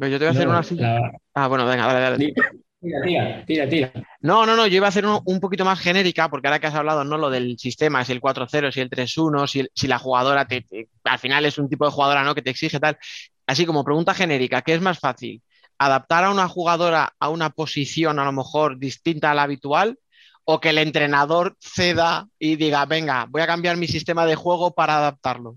Pero 0.00 0.12
yo 0.12 0.18
te 0.18 0.24
voy 0.24 0.28
a 0.28 0.30
hacer 0.30 0.48
no, 0.48 0.58
una. 0.58 0.98
La... 0.98 1.12
Ah, 1.34 1.46
bueno, 1.46 1.66
venga, 1.66 1.86
dale, 1.86 2.00
dale. 2.00 2.16
Tira, 2.80 3.02
tira, 3.04 3.44
tira, 3.44 3.68
tira. 3.68 3.92
No, 4.20 4.46
no, 4.46 4.56
no, 4.56 4.66
yo 4.66 4.76
iba 4.76 4.86
a 4.86 4.88
hacer 4.88 5.04
uno, 5.04 5.20
un 5.26 5.40
poquito 5.40 5.66
más 5.66 5.78
genérica, 5.78 6.30
porque 6.30 6.48
ahora 6.48 6.58
que 6.58 6.68
has 6.68 6.74
hablado, 6.74 7.04
no 7.04 7.18
lo 7.18 7.28
del 7.28 7.58
sistema, 7.58 8.02
si 8.02 8.12
el 8.12 8.22
4-0, 8.22 8.72
si 8.72 8.80
el 8.80 8.88
3-1, 8.88 9.46
si, 9.46 9.68
si, 9.74 9.86
la 9.86 9.98
jugadora 9.98 10.48
te, 10.48 10.62
te, 10.62 10.88
al 11.04 11.18
final 11.18 11.44
es 11.44 11.58
un 11.58 11.68
tipo 11.68 11.84
de 11.84 11.90
jugadora 11.90 12.24
¿no? 12.24 12.34
que 12.34 12.40
te 12.40 12.48
exige 12.48 12.80
tal. 12.80 12.96
Así 13.46 13.66
como 13.66 13.84
pregunta 13.84 14.14
genérica, 14.14 14.62
¿qué 14.62 14.72
es 14.72 14.80
más 14.80 14.98
fácil? 14.98 15.42
¿Adaptar 15.82 16.24
a 16.24 16.30
una 16.30 16.46
jugadora 16.46 17.14
a 17.18 17.30
una 17.30 17.48
posición 17.48 18.18
a 18.18 18.24
lo 18.26 18.32
mejor 18.32 18.78
distinta 18.78 19.30
a 19.30 19.34
la 19.34 19.44
habitual? 19.44 19.98
¿O 20.44 20.60
que 20.60 20.68
el 20.68 20.78
entrenador 20.78 21.56
ceda 21.58 22.28
y 22.38 22.56
diga, 22.56 22.84
venga, 22.84 23.26
voy 23.30 23.40
a 23.40 23.46
cambiar 23.46 23.78
mi 23.78 23.88
sistema 23.88 24.26
de 24.26 24.34
juego 24.34 24.74
para 24.74 24.98
adaptarlo? 24.98 25.56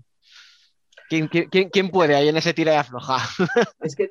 ¿Quién, 1.10 1.28
quién, 1.28 1.68
quién 1.68 1.90
puede 1.90 2.14
ahí 2.14 2.28
en 2.28 2.38
ese 2.38 2.54
tira 2.54 2.72
y 2.72 2.76
afloja? 2.76 3.18
Es 3.80 3.94
que 3.94 4.08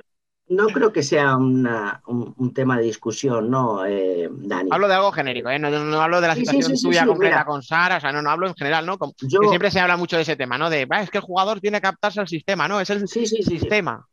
no 0.49 0.67
creo 0.67 0.93
que 0.93 1.01
sea 1.01 1.35
una, 1.35 2.03
un, 2.05 2.35
un, 2.37 2.53
tema 2.53 2.77
de 2.77 2.83
discusión, 2.83 3.49
¿no, 3.49 3.83
eh, 3.87 4.29
Dani? 4.29 4.69
Hablo 4.71 4.87
de 4.87 4.93
algo 4.93 5.11
genérico, 5.11 5.49
¿eh? 5.49 5.57
no, 5.57 5.71
no, 5.71 5.99
hablo 5.99 6.21
de 6.21 6.27
la 6.27 6.35
situación 6.35 6.63
sí, 6.63 6.71
sí, 6.71 6.77
sí, 6.77 6.83
tuya 6.83 7.07
completa 7.07 7.37
mira, 7.37 7.45
con 7.45 7.63
Sara, 7.63 7.97
o 7.97 7.99
sea, 7.99 8.11
no, 8.11 8.21
no 8.21 8.29
hablo 8.29 8.45
en 8.45 8.53
general, 8.53 8.85
¿no? 8.85 8.99
Como, 8.99 9.15
yo, 9.21 9.39
que 9.39 9.47
siempre 9.47 9.71
se 9.71 9.79
habla 9.79 9.97
mucho 9.97 10.15
de 10.15 10.21
ese 10.21 10.35
tema, 10.35 10.59
¿no? 10.59 10.69
De, 10.69 10.87
es 11.01 11.09
que 11.09 11.17
el 11.17 11.23
jugador 11.23 11.59
tiene 11.59 11.81
que 11.81 11.87
adaptarse 11.87 12.19
al 12.19 12.27
sistema, 12.27 12.67
¿no? 12.67 12.79
Es 12.79 12.91
el 12.91 13.07
sistema. 13.07 14.05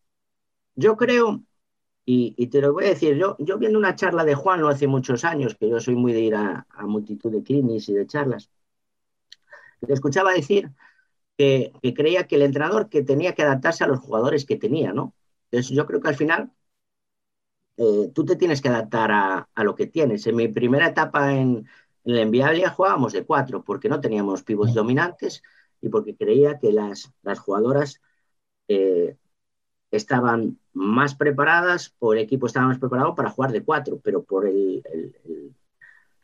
Yo 0.77 0.97
creo, 0.97 1.43
y, 2.05 2.35
y, 2.37 2.47
te 2.49 2.61
lo 2.61 2.73
voy 2.73 2.87
a 2.87 2.89
decir, 2.91 3.17
yo, 3.17 3.37
yo 3.39 3.59
viendo 3.59 3.79
una 3.79 3.95
charla 3.95 4.25
de 4.25 4.35
Juan 4.35 4.61
lo 4.61 4.69
hace 4.69 4.87
muchos 4.87 5.25
años, 5.25 5.55
que 5.55 5.69
yo 5.69 5.81
soy 5.81 5.95
muy 5.95 6.13
de 6.13 6.21
ir 6.21 6.35
a, 6.35 6.67
a 6.71 6.87
multitud 6.87 7.31
de 7.31 7.43
clinics 7.43 7.89
y 7.89 7.95
de 7.95 8.07
charlas, 8.07 8.51
le 9.81 9.95
escuchaba 9.95 10.33
decir 10.33 10.71
que, 11.39 11.73
que 11.83 11.95
creía 11.95 12.27
que 12.27 12.37
el 12.37 12.43
entrenador 12.43 12.89
que 12.89 13.03
tenía 13.03 13.35
que 13.35 13.43
adaptarse 13.43 13.85
a 13.85 13.89
los 13.89 14.01
jugadores 14.01 14.45
que 14.45 14.57
tenía, 14.57 14.93
¿no? 14.93 15.15
Entonces, 15.51 15.75
yo 15.77 15.87
creo 15.87 16.01
que 16.01 16.09
al 16.09 16.17
final 16.17 16.53
eh, 17.77 18.11
tú 18.15 18.25
te 18.25 18.37
tienes 18.37 18.61
que 18.61 18.69
adaptar 18.69 19.11
a, 19.11 19.49
a, 19.55 19.65
lo 19.65 19.75
que 19.75 19.87
tienes. 19.87 20.27
En 20.27 20.37
mi 20.37 20.49
primera 20.49 20.89
etapa 20.89 21.33
en, 21.33 21.67
en 22.05 22.15
la 22.15 22.23
Envialia 22.23 22.71
jugábamos 22.71 23.13
de 23.13 23.25
cuatro 23.25 23.65
porque 23.65 23.89
no 23.89 24.01
teníamos 24.01 24.43
pivos 24.43 24.75
dominantes 24.75 25.43
y 25.81 25.89
porque 25.89 26.17
creía 26.17 26.59
que 26.59 26.73
las, 26.73 27.13
las 27.23 27.39
jugadoras 27.39 28.01
eh, 28.69 29.17
estaban 29.91 30.60
más 30.73 31.15
preparadas 31.15 31.95
o 31.99 32.13
el 32.13 32.21
equipo 32.21 32.47
estaba 32.47 32.67
más 32.67 32.79
preparado 32.79 33.15
para 33.15 33.31
jugar 33.31 33.53
de 33.53 33.63
cuatro, 33.63 34.01
pero 34.03 34.23
por, 34.23 34.47
el, 34.47 34.83
el, 34.93 35.17
el 35.25 35.55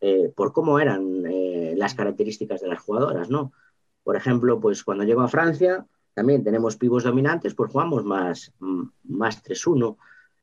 eh, 0.01 0.33
por 0.35 0.53
cómo 0.53 0.79
eran 0.79 1.25
eh, 1.27 1.75
las 1.77 1.95
características 1.95 2.61
de 2.61 2.69
las 2.69 2.81
jugadoras, 2.81 3.31
¿no? 3.31 3.53
Por 4.05 4.17
ejemplo, 4.17 4.61
pues 4.61 4.85
cuando 4.85 5.05
llego 5.05 5.23
a 5.23 5.29
Francia, 5.29 5.87
también 6.15 6.45
tenemos 6.45 6.77
pivos 6.77 7.05
dominantes, 7.05 7.55
pues 7.55 7.73
jugamos 7.73 8.05
más, 8.05 8.53
más 9.05 9.43
3-1. 9.43 9.97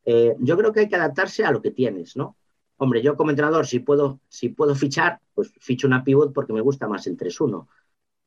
Eh, 0.05 0.35
yo 0.39 0.57
creo 0.57 0.73
que 0.73 0.81
hay 0.81 0.89
que 0.89 0.95
adaptarse 0.95 1.45
a 1.45 1.51
lo 1.51 1.61
que 1.61 1.71
tienes, 1.71 2.17
¿no? 2.17 2.35
Hombre, 2.77 3.01
yo 3.01 3.15
como 3.15 3.29
entrenador, 3.29 3.65
si 3.67 3.79
puedo, 3.79 4.19
si 4.27 4.49
puedo 4.49 4.75
fichar, 4.75 5.21
pues 5.33 5.53
ficho 5.59 5.87
una 5.87 6.03
pivot 6.03 6.33
porque 6.33 6.51
me 6.51 6.61
gusta 6.61 6.87
más 6.87 7.07
el 7.07 7.15
3-1. 7.15 7.67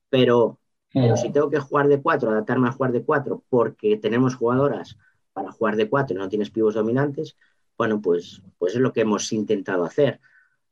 Pero, 0.09 0.59
pero, 0.93 1.17
si 1.17 1.31
tengo 1.31 1.51
que 1.51 1.59
jugar 1.59 1.89
de 1.89 2.01
4, 2.01 2.31
adaptarme 2.31 2.69
a 2.69 2.73
jugar 2.73 2.93
de 2.93 3.05
4 3.05 3.43
porque 3.51 3.97
tenemos 3.99 4.37
jugadoras 4.37 4.97
para 5.37 5.53
jugar 5.53 5.77
de 5.77 5.91
4 5.91 6.17
y 6.17 6.19
no 6.19 6.31
tienes 6.31 6.51
pivos 6.51 6.73
dominantes, 6.73 7.37
bueno, 7.77 8.01
pues, 8.01 8.41
pues 8.57 8.75
es 8.75 8.81
lo 8.81 8.91
que 8.91 9.03
hemos 9.03 9.31
intentado 9.35 9.85
hacer. 9.85 10.19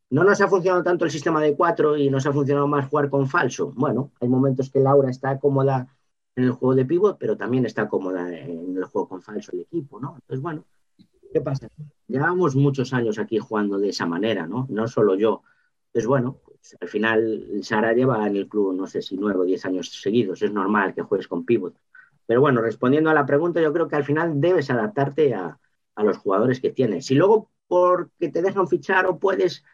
No 0.09 0.24
nos 0.24 0.41
ha 0.41 0.49
funcionado 0.49 0.82
tanto 0.82 1.05
el 1.05 1.11
sistema 1.11 1.43
de 1.43 1.55
4 1.55 1.99
y 1.99 2.09
nos 2.09 2.24
ha 2.24 2.32
funcionado 2.32 2.66
más 2.66 2.89
jugar 2.89 3.11
con 3.11 3.28
falso. 3.28 3.74
Bueno, 3.77 4.12
hay 4.23 4.28
momentos 4.28 4.70
que 4.70 4.81
Laura 4.81 5.11
está 5.11 5.39
cómoda 5.39 5.95
en 6.35 6.45
el 6.45 6.53
juego 6.53 6.74
de 6.74 6.86
pivot, 6.86 7.19
pero 7.19 7.36
también 7.36 7.66
está 7.66 7.86
cómoda 7.91 8.27
en 8.35 8.74
el 8.74 8.85
juego 8.85 9.07
con 9.07 9.20
falso 9.20 9.53
el 9.53 9.61
equipo, 9.61 10.01
¿no? 10.01 10.15
Entonces, 10.15 10.41
bueno, 10.41 10.65
¿qué 11.31 11.43
pasa? 11.43 11.69
Llevamos 12.09 12.57
muchos 12.57 12.95
años 12.95 13.19
aquí 13.19 13.39
jugando 13.39 13.77
de 13.77 13.91
esa 13.91 14.07
manera, 14.07 14.47
¿no? 14.47 14.66
No 14.70 14.89
solo 14.89 15.15
yo. 15.15 15.43
Entonces, 15.89 16.09
bueno, 16.09 16.39
pues, 16.43 16.74
al 16.81 16.89
final 16.89 17.61
Sara 17.61 17.93
lleva 17.93 18.27
en 18.27 18.36
el 18.36 18.49
club, 18.49 18.74
no 18.74 18.86
sé 18.86 19.03
si 19.03 19.19
nueve 19.19 19.41
o 19.41 19.45
diez 19.45 19.66
años 19.66 19.91
seguidos, 19.91 20.41
es 20.41 20.51
normal 20.51 20.95
que 20.95 21.03
juegues 21.03 21.28
con 21.28 21.45
pivot. 21.45 21.77
Pero 22.27 22.41
bueno, 22.41 22.61
respondiendo 22.61 23.11
a 23.11 23.15
la 23.15 23.27
pregunta, 23.27 23.61
yo 23.61 23.73
creo 23.73 23.89
que 23.89 23.97
al 23.97 24.05
final 24.05 24.41
debes 24.41 24.71
adaptarte 24.71 25.35
a, 25.35 25.59
a 25.95 26.05
los 26.05 26.17
jugadores 26.19 26.61
que 26.61 26.71
tienes. 26.71 27.07
Si 27.07 27.15
luego 27.15 27.51
porque 27.69 28.29
te 28.29 28.43
dejan 28.43 28.69
fichar 28.69 29.07
o 29.07 29.19
puedes 29.19 29.65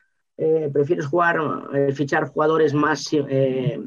eh, 0.43 0.71
prefieres 0.73 1.07
jugar, 1.07 1.39
eh, 1.75 1.93
fichar 1.93 2.27
jugadores 2.29 2.73
más 2.73 3.07
eh, 3.13 3.79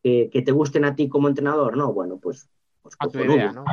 que, 0.00 0.42
te 0.42 0.52
gusten 0.52 0.84
a 0.84 0.94
ti 0.94 1.08
como 1.08 1.26
entrenador, 1.26 1.76
¿no? 1.76 1.92
Bueno, 1.92 2.18
pues, 2.18 2.48
pues 2.82 2.94
A 3.00 3.06
tu 3.06 3.18
cojonudo. 3.18 3.36
idea, 3.36 3.52
¿no? 3.52 3.64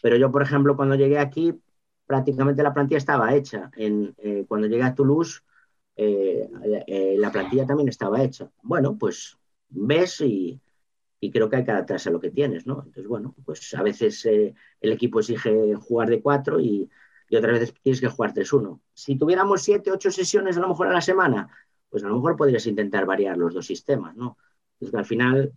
Pero 0.00 0.16
yo, 0.16 0.30
por 0.30 0.42
ejemplo, 0.42 0.76
cuando 0.76 0.94
llegué 0.94 1.18
aquí, 1.18 1.60
prácticamente 2.06 2.62
la 2.62 2.72
plantilla 2.72 2.98
estaba 2.98 3.34
hecha. 3.34 3.68
En, 3.76 4.14
eh, 4.18 4.44
cuando 4.46 4.68
llegué 4.68 4.84
a 4.84 4.94
Toulouse, 4.94 5.42
la 5.96 7.32
plantilla 7.32 7.66
también 7.66 7.88
estaba 7.88 8.22
hecha. 8.22 8.48
Bueno, 8.62 8.96
pues 8.96 9.36
ves 9.68 10.20
y, 10.20 10.60
y 11.20 11.30
creo 11.30 11.48
que 11.48 11.56
hay 11.56 11.64
que 11.64 11.70
adaptarse 11.70 12.08
a 12.08 12.12
lo 12.12 12.20
que 12.20 12.30
tienes, 12.30 12.66
¿no? 12.66 12.78
Entonces, 12.78 13.06
bueno, 13.06 13.34
pues 13.44 13.74
a 13.74 13.82
veces 13.82 14.24
eh, 14.26 14.54
el 14.80 14.92
equipo 14.92 15.20
exige 15.20 15.74
jugar 15.74 16.08
de 16.08 16.22
cuatro 16.22 16.58
y, 16.58 16.90
y 17.28 17.36
otras 17.36 17.60
veces 17.60 17.74
tienes 17.82 18.00
que 18.00 18.08
jugar 18.08 18.32
3-1. 18.32 18.80
Si 18.94 19.16
tuviéramos 19.16 19.62
siete, 19.62 19.90
ocho 19.90 20.10
sesiones 20.10 20.56
a 20.56 20.60
lo 20.60 20.68
mejor 20.68 20.88
a 20.88 20.92
la 20.92 21.00
semana, 21.00 21.48
pues 21.90 22.02
a 22.04 22.08
lo 22.08 22.16
mejor 22.16 22.36
podrías 22.36 22.66
intentar 22.66 23.04
variar 23.04 23.36
los 23.36 23.54
dos 23.54 23.66
sistemas, 23.66 24.16
¿no? 24.16 24.38
Entonces, 24.74 24.98
al 24.98 25.04
final 25.04 25.52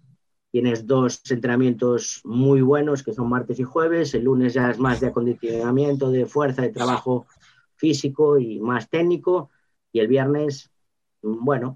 tienes 0.51 0.85
dos 0.85 1.19
entrenamientos 1.31 2.21
muy 2.25 2.61
buenos 2.61 3.01
que 3.01 3.13
son 3.13 3.27
martes 3.27 3.59
y 3.59 3.63
jueves, 3.63 4.13
el 4.13 4.25
lunes 4.25 4.53
ya 4.53 4.69
es 4.69 4.77
más 4.77 4.99
de 4.99 5.07
acondicionamiento, 5.07 6.11
de 6.11 6.27
fuerza, 6.27 6.61
de 6.61 6.69
trabajo 6.69 7.25
físico 7.75 8.37
y 8.37 8.59
más 8.59 8.87
técnico, 8.89 9.49
y 9.91 9.99
el 9.99 10.07
viernes, 10.07 10.71
mm, 11.23 11.43
bueno, 11.43 11.75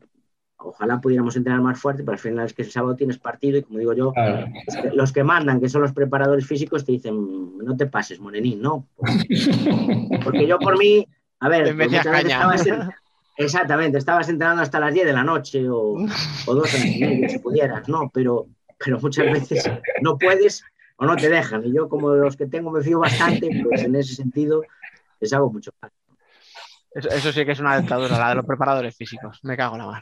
ojalá 0.59 0.99
pudiéramos 0.99 1.35
entrenar 1.35 1.61
más 1.61 1.79
fuerte, 1.79 2.03
pero 2.03 2.13
al 2.13 2.19
final 2.19 2.45
es 2.45 2.53
que 2.53 2.63
el 2.63 2.71
sábado 2.71 2.95
tienes 2.95 3.17
partido 3.19 3.57
y 3.57 3.63
como 3.63 3.79
digo 3.79 3.93
yo, 3.93 4.11
los 4.65 4.75
que, 4.75 4.89
los 4.95 5.11
que 5.13 5.23
mandan, 5.23 5.59
que 5.61 5.69
son 5.69 5.81
los 5.81 5.93
preparadores 5.93 6.45
físicos, 6.47 6.83
te 6.85 6.91
dicen, 6.93 7.57
no 7.57 7.75
te 7.77 7.85
pases, 7.87 8.19
morenín, 8.19 8.61
¿no? 8.61 8.87
Porque 10.23 10.47
yo 10.47 10.59
por 10.59 10.77
mí, 10.77 11.07
a 11.39 11.49
ver, 11.49 11.67
estabas 12.27 12.65
en- 12.67 12.89
exactamente, 13.37 13.97
estabas 13.97 14.29
entrenando 14.29 14.61
hasta 14.63 14.79
las 14.79 14.93
10 14.93 15.05
de 15.05 15.13
la 15.13 15.23
noche 15.23 15.69
o, 15.69 15.95
o 16.47 16.55
dos 16.55 16.73
horas 16.73 16.85
y 16.85 16.99
media, 16.99 17.29
si 17.29 17.39
pudieras, 17.39 17.87
¿no? 17.87 18.09
Pero, 18.13 18.47
pero 18.83 18.99
muchas 18.99 19.25
veces 19.31 19.69
no 20.01 20.17
puedes 20.17 20.63
o 20.97 21.05
no 21.05 21.15
te 21.15 21.29
dejan. 21.29 21.63
Y 21.65 21.73
yo, 21.73 21.87
como 21.87 22.11
de 22.11 22.21
los 22.21 22.35
que 22.35 22.47
tengo, 22.47 22.71
me 22.71 22.81
fío 22.81 22.99
bastante, 22.99 23.49
pues 23.63 23.83
en 23.83 23.95
ese 23.95 24.15
sentido 24.15 24.63
les 25.19 25.31
hago 25.33 25.51
mucho 25.51 25.71
caso. 25.79 25.93
Eso, 26.97 27.09
eso 27.09 27.31
sí 27.31 27.45
que 27.45 27.51
es 27.51 27.59
una 27.59 27.79
dictadura, 27.79 28.17
la 28.17 28.29
de 28.29 28.35
los 28.35 28.45
preparadores 28.45 28.95
físicos. 28.95 29.39
Me 29.43 29.55
cago 29.55 29.75
en 29.75 29.79
la 29.81 29.85
mano. 29.87 29.99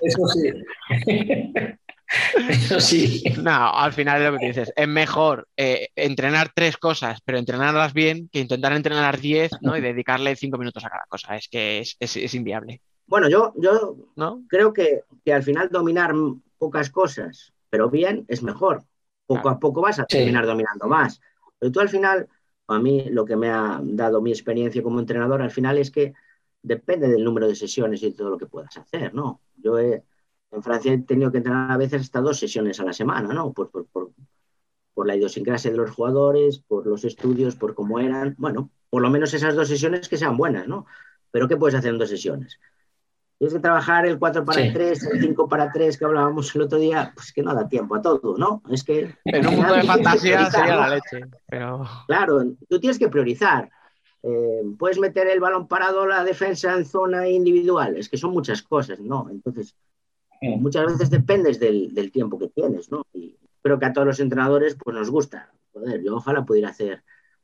Eso 0.00 0.28
sí. 0.28 0.52
Eso 2.48 2.80
sí. 2.80 3.22
No, 3.42 3.70
al 3.74 3.92
final 3.92 4.22
es 4.22 4.30
lo 4.32 4.38
que 4.38 4.46
dices. 4.46 4.72
Es 4.76 4.86
mejor 4.86 5.48
eh, 5.56 5.88
entrenar 5.96 6.50
tres 6.54 6.76
cosas, 6.76 7.20
pero 7.24 7.38
entrenarlas 7.38 7.92
bien, 7.92 8.28
que 8.30 8.40
intentar 8.40 8.72
entrenar 8.72 9.18
diez, 9.20 9.50
¿no? 9.62 9.76
Y 9.76 9.80
dedicarle 9.80 10.36
cinco 10.36 10.58
minutos 10.58 10.84
a 10.84 10.90
cada 10.90 11.04
cosa. 11.08 11.34
Es 11.34 11.48
que 11.48 11.80
es, 11.80 11.96
es- 11.98 12.16
es 12.16 12.34
inviable. 12.34 12.80
Bueno, 13.06 13.28
yo, 13.28 13.52
yo 13.56 13.96
¿No? 14.16 14.42
creo 14.48 14.72
que, 14.72 15.00
que 15.24 15.32
al 15.32 15.42
final 15.42 15.70
dominar 15.70 16.12
pocas 16.58 16.90
cosas, 16.90 17.52
pero 17.70 17.90
bien, 17.90 18.24
es 18.28 18.42
mejor. 18.42 18.84
Poco 19.26 19.48
a 19.48 19.58
poco 19.58 19.80
vas 19.80 19.98
a 19.98 20.02
Sí. 20.08 20.18
terminar 20.18 20.46
dominando 20.46 20.86
más. 20.86 21.20
Pero 21.58 21.72
tú 21.72 21.80
al 21.80 21.88
final, 21.88 22.28
a 22.68 22.78
mí 22.78 23.04
lo 23.10 23.24
que 23.24 23.36
me 23.36 23.50
ha 23.50 23.80
dado 23.82 24.20
mi 24.22 24.30
experiencia 24.32 24.82
como 24.82 25.00
entrenador 25.00 25.42
al 25.42 25.50
final 25.50 25.78
es 25.78 25.90
que 25.90 26.14
depende 26.62 27.08
del 27.08 27.24
número 27.24 27.48
de 27.48 27.56
sesiones 27.56 28.02
y 28.02 28.10
de 28.10 28.16
todo 28.16 28.30
lo 28.30 28.38
que 28.38 28.46
puedas 28.46 28.76
hacer, 28.78 29.14
¿no? 29.14 29.40
Yo 29.56 29.78
he- 29.78 30.04
en 30.50 30.62
Francia 30.62 30.92
he 30.92 30.98
tenido 31.02 31.30
que 31.32 31.38
entrenar 31.38 31.70
a 31.72 31.76
veces 31.76 32.02
hasta 32.02 32.20
dos 32.20 32.38
sesiones 32.38 32.80
a 32.80 32.84
la 32.84 32.92
semana, 32.92 33.32
¿no? 33.34 33.52
Por, 33.52 33.70
por- 33.70 34.10
la 35.06 35.16
idiosincrasia 35.16 35.70
de 35.70 35.76
los 35.76 35.90
jugadores, 35.90 36.58
por 36.58 36.86
los 36.86 37.04
estudios, 37.04 37.56
por 37.56 37.74
cómo 37.74 37.98
eran. 38.00 38.34
Bueno, 38.38 38.70
por 38.90 39.02
lo 39.02 39.10
menos 39.10 39.34
esas 39.34 39.54
dos 39.54 39.68
sesiones 39.68 40.08
que 40.08 40.16
sean 40.16 40.36
buenas, 40.36 40.66
¿no? 40.68 40.86
Pero 41.30 41.48
¿qué 41.48 41.56
puedes 41.56 41.74
hacer 41.74 41.92
en 41.92 41.98
dos 41.98 42.08
sesiones? 42.10 42.58
Tienes 43.44 43.56
que 43.56 43.60
trabajar 43.60 44.06
el 44.06 44.18
4 44.18 44.42
para 44.42 44.62
Sí. 44.62 44.70
3, 44.72 45.02
el 45.12 45.20
5 45.20 45.48
para 45.50 45.70
3 45.70 45.98
que 45.98 46.04
hablábamos 46.06 46.56
el 46.56 46.62
otro 46.62 46.78
día, 46.78 47.12
pues 47.14 47.30
que 47.30 47.42
no 47.42 47.54
da 47.54 47.68
tiempo 47.68 47.94
a 47.94 48.00
todo, 48.00 48.38
¿no? 48.38 48.62
Es 48.70 48.82
que... 48.82 49.14
En 49.26 49.46
un 49.46 49.56
mundo 49.56 49.74
de 49.74 49.82
fantasía 49.82 50.50
sería 50.50 50.76
la 50.76 50.88
leche. 50.88 51.26
Pero 51.46 51.84
Claro, 52.06 52.42
tú 52.66 52.80
tienes 52.80 52.98
que 52.98 53.10
priorizar. 53.10 53.68
Eh, 54.22 54.62
puedes 54.78 54.98
meter 54.98 55.26
el 55.26 55.40
balón 55.40 55.68
parado 55.68 56.04
a 56.04 56.06
la 56.06 56.24
defensa 56.24 56.74
en 56.74 56.86
zona 56.86 57.28
individual, 57.28 57.98
es 57.98 58.08
que 58.08 58.16
son 58.16 58.30
muchas 58.30 58.62
cosas, 58.62 58.98
¿no? 58.98 59.28
Entonces, 59.30 59.76
muchas 60.40 60.86
veces 60.86 61.10
dependes 61.10 61.60
del, 61.60 61.92
del 61.92 62.10
tiempo 62.10 62.38
que 62.38 62.48
tienes, 62.48 62.90
¿no? 62.90 63.04
Y 63.12 63.36
creo 63.60 63.78
que 63.78 63.84
a 63.84 63.92
todos 63.92 64.06
los 64.06 64.20
entrenadores 64.20 64.74
pues 64.82 64.96
nos 64.96 65.10
gusta. 65.10 65.52
Joder, 65.74 66.02
yo 66.02 66.16
ojalá 66.16 66.46
pudiera 66.46 66.70
hacer 66.70 67.02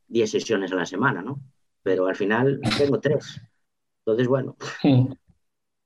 10 0.09 0.31
sesiones 0.31 0.73
a 0.73 0.77
la 0.77 0.87
semana, 0.87 1.21
¿no? 1.21 1.41
Pero 1.83 2.07
al 2.07 2.17
final 2.17 2.59
tengo 2.79 3.01
tres. 3.01 3.39
Entonces, 4.07 4.29
bueno, 4.29 4.57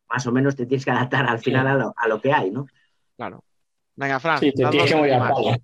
más 0.09 0.27
o 0.27 0.33
menos 0.33 0.57
te 0.57 0.67
tienes 0.67 0.85
que 0.85 0.91
adaptar 0.91 1.27
al 1.27 1.39
final 1.39 1.67
a 1.67 1.75
lo, 1.75 1.95
a 1.97 2.09
lo 2.09 2.21
que 2.21 2.33
hay, 2.33 2.51
¿no? 2.51 2.67
Claro. 3.17 3.45
Venga, 3.97 4.19
Fran. 4.21 4.39
Sí, 4.39 4.53
te 4.53 4.67
tienes 4.67 4.91
que 4.91 4.97
mover 4.97 5.15
a 5.15 5.17
últimas. 5.17 5.45
palo. 5.45 5.57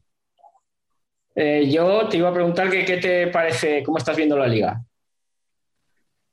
Eh, 1.35 1.71
yo 1.71 2.09
te 2.09 2.17
iba 2.17 2.29
a 2.29 2.35
preguntar 2.35 2.71
que 2.71 2.85
qué 2.85 2.97
te 2.97 3.27
parece, 3.29 3.83
cómo 3.83 3.99
estás 3.99 4.17
viendo 4.17 4.37
la 4.37 4.47
liga 4.47 4.83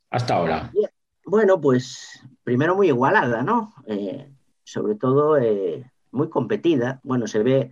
hasta 0.10 0.36
ahora. 0.36 0.72
Bueno, 1.26 1.60
pues 1.60 2.22
primero 2.44 2.76
muy 2.76 2.88
igualada, 2.88 3.44
¿no? 3.44 3.74
Eh, 3.86 4.32
sobre 4.64 4.96
todo 4.96 5.38
eh, 5.38 5.92
muy 6.12 6.30
competida. 6.30 7.00
Bueno, 7.04 7.28
se 7.28 7.44
ve, 7.44 7.72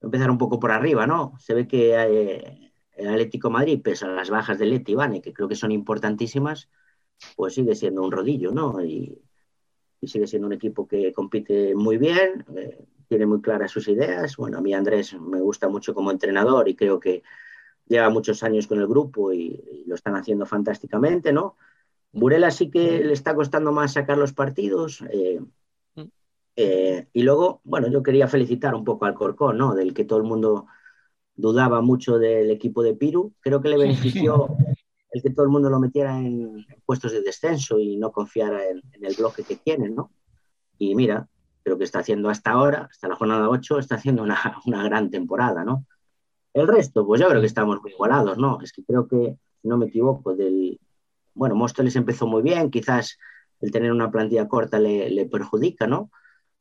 empezar 0.00 0.30
un 0.30 0.38
poco 0.38 0.58
por 0.58 0.72
arriba, 0.72 1.06
¿no? 1.06 1.34
Se 1.38 1.54
ve 1.54 1.68
que 1.68 1.94
eh, 1.94 2.72
el 2.92 3.08
Atlético 3.08 3.48
de 3.48 3.52
Madrid, 3.52 3.82
pese 3.82 4.06
a 4.06 4.08
las 4.08 4.30
bajas 4.30 4.58
de 4.58 4.66
Leti 4.66 4.92
y 4.92 4.94
Vane, 4.94 5.20
que 5.20 5.32
creo 5.32 5.48
que 5.48 5.54
son 5.54 5.72
importantísimas, 5.72 6.70
pues 7.36 7.54
sigue 7.54 7.74
siendo 7.74 8.02
un 8.02 8.12
rodillo, 8.12 8.52
¿no? 8.52 8.82
Y, 8.82 9.22
y 10.06 10.08
sigue 10.08 10.26
siendo 10.26 10.46
un 10.46 10.52
equipo 10.52 10.86
que 10.86 11.12
compite 11.12 11.74
muy 11.74 11.98
bien, 11.98 12.44
eh, 12.56 12.78
tiene 13.08 13.26
muy 13.26 13.40
claras 13.40 13.72
sus 13.72 13.88
ideas. 13.88 14.36
Bueno, 14.36 14.58
a 14.58 14.60
mí 14.60 14.72
Andrés 14.72 15.14
me 15.20 15.40
gusta 15.40 15.68
mucho 15.68 15.94
como 15.94 16.12
entrenador 16.12 16.68
y 16.68 16.76
creo 16.76 17.00
que 17.00 17.22
lleva 17.88 18.08
muchos 18.08 18.42
años 18.44 18.66
con 18.66 18.78
el 18.78 18.86
grupo 18.86 19.32
y, 19.32 19.60
y 19.70 19.84
lo 19.86 19.96
están 19.96 20.14
haciendo 20.14 20.46
fantásticamente, 20.46 21.32
¿no? 21.32 21.56
Burela 22.12 22.50
sí 22.50 22.70
que 22.70 23.04
le 23.04 23.12
está 23.12 23.34
costando 23.34 23.72
más 23.72 23.92
sacar 23.94 24.16
los 24.16 24.32
partidos. 24.32 25.02
eh, 25.10 25.40
eh, 26.56 27.08
y 27.12 27.22
luego, 27.22 27.60
bueno, 27.64 27.88
yo 27.88 28.02
quería 28.02 28.28
felicitar 28.28 28.74
un 28.74 28.84
poco 28.84 29.04
al 29.04 29.14
Corcón, 29.14 29.58
¿no? 29.58 29.74
Del 29.74 29.92
que 29.92 30.04
todo 30.04 30.18
el 30.18 30.24
mundo 30.24 30.66
dudaba 31.34 31.82
mucho 31.82 32.18
del 32.18 32.50
equipo 32.50 32.82
de 32.82 32.94
Piru. 32.94 33.34
Creo 33.40 33.60
que 33.60 33.68
le 33.68 33.76
benefició 33.76 34.56
el 35.10 35.22
que 35.22 35.30
todo 35.30 35.44
el 35.44 35.52
mundo 35.52 35.70
lo 35.70 35.80
metiera 35.80 36.18
en 36.18 36.64
puestos 36.84 37.12
de 37.12 37.22
descenso 37.22 37.78
y 37.78 37.96
no 37.96 38.12
confiara 38.12 38.64
en, 38.68 38.82
en 38.92 39.04
el 39.04 39.14
bloque 39.16 39.44
que 39.44 39.56
tienen, 39.56 39.94
¿no? 39.94 40.10
Y 40.78 40.94
mira, 40.94 41.28
creo 41.62 41.78
que 41.78 41.84
está 41.84 42.00
haciendo 42.00 42.28
hasta 42.28 42.50
ahora, 42.52 42.88
hasta 42.90 43.08
la 43.08 43.16
jornada 43.16 43.48
8, 43.48 43.78
está 43.78 43.96
haciendo 43.96 44.22
una, 44.22 44.58
una 44.66 44.82
gran 44.84 45.10
temporada, 45.10 45.64
¿no? 45.64 45.86
El 46.54 46.68
resto, 46.68 47.06
pues 47.06 47.20
yo 47.20 47.28
creo 47.28 47.40
que 47.40 47.46
estamos 47.46 47.80
muy 47.82 47.92
igualados, 47.92 48.38
¿no? 48.38 48.60
Es 48.62 48.72
que 48.72 48.84
creo 48.84 49.06
que, 49.08 49.36
si 49.62 49.68
no 49.68 49.76
me 49.78 49.86
equivoco, 49.86 50.34
del... 50.34 50.80
Bueno, 51.34 51.54
Móstoles 51.54 51.96
empezó 51.96 52.26
muy 52.26 52.42
bien, 52.42 52.70
quizás 52.70 53.18
el 53.60 53.70
tener 53.70 53.92
una 53.92 54.10
plantilla 54.10 54.48
corta 54.48 54.78
le, 54.78 55.10
le 55.10 55.26
perjudica, 55.26 55.86
¿no? 55.86 56.10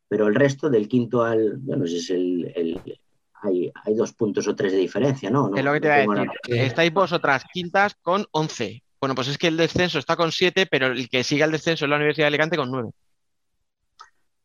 Pero 0.10 0.28
el 0.28 0.36
resto, 0.36 0.70
del 0.70 0.88
quinto 0.88 1.24
al... 1.24 1.58
Bueno, 1.58 1.86
es 1.86 2.10
el... 2.10 2.52
el- 2.56 3.00
hay, 3.46 3.72
hay 3.84 3.94
dos 3.96 4.14
puntos 4.14 4.48
o 4.48 4.56
tres 4.56 4.72
de 4.74 4.80
diferencia, 4.80 5.30
¿no? 5.30 5.50
No- 5.50 5.56
Es 5.58 5.64
lo 5.64 5.74
que 5.74 5.82
te 5.82 5.88
no 5.88 5.94
iba 5.94 6.14
a 6.14 6.24
decir. 6.26 6.30
ahora- 6.50 6.64
Estáis 6.66 6.94
vosotras 6.94 7.44
quintas 7.54 7.96
con 8.02 8.26
11. 8.32 8.82
Bueno, 9.00 9.14
pues 9.16 9.28
es 9.28 9.38
que 9.38 9.48
el 9.48 9.58
descenso 9.58 10.00
está 10.00 10.16
con 10.16 10.32
7, 10.32 10.66
pero 10.66 10.88
el 10.88 11.08
que 11.10 11.24
sigue 11.24 11.44
el 11.44 11.52
descenso 11.52 11.86
es 11.86 11.90
la 11.90 11.98
Universidad 11.98 12.26
de 12.26 12.30
Alicante 12.30 12.58
con 12.58 12.72
9. 12.72 12.90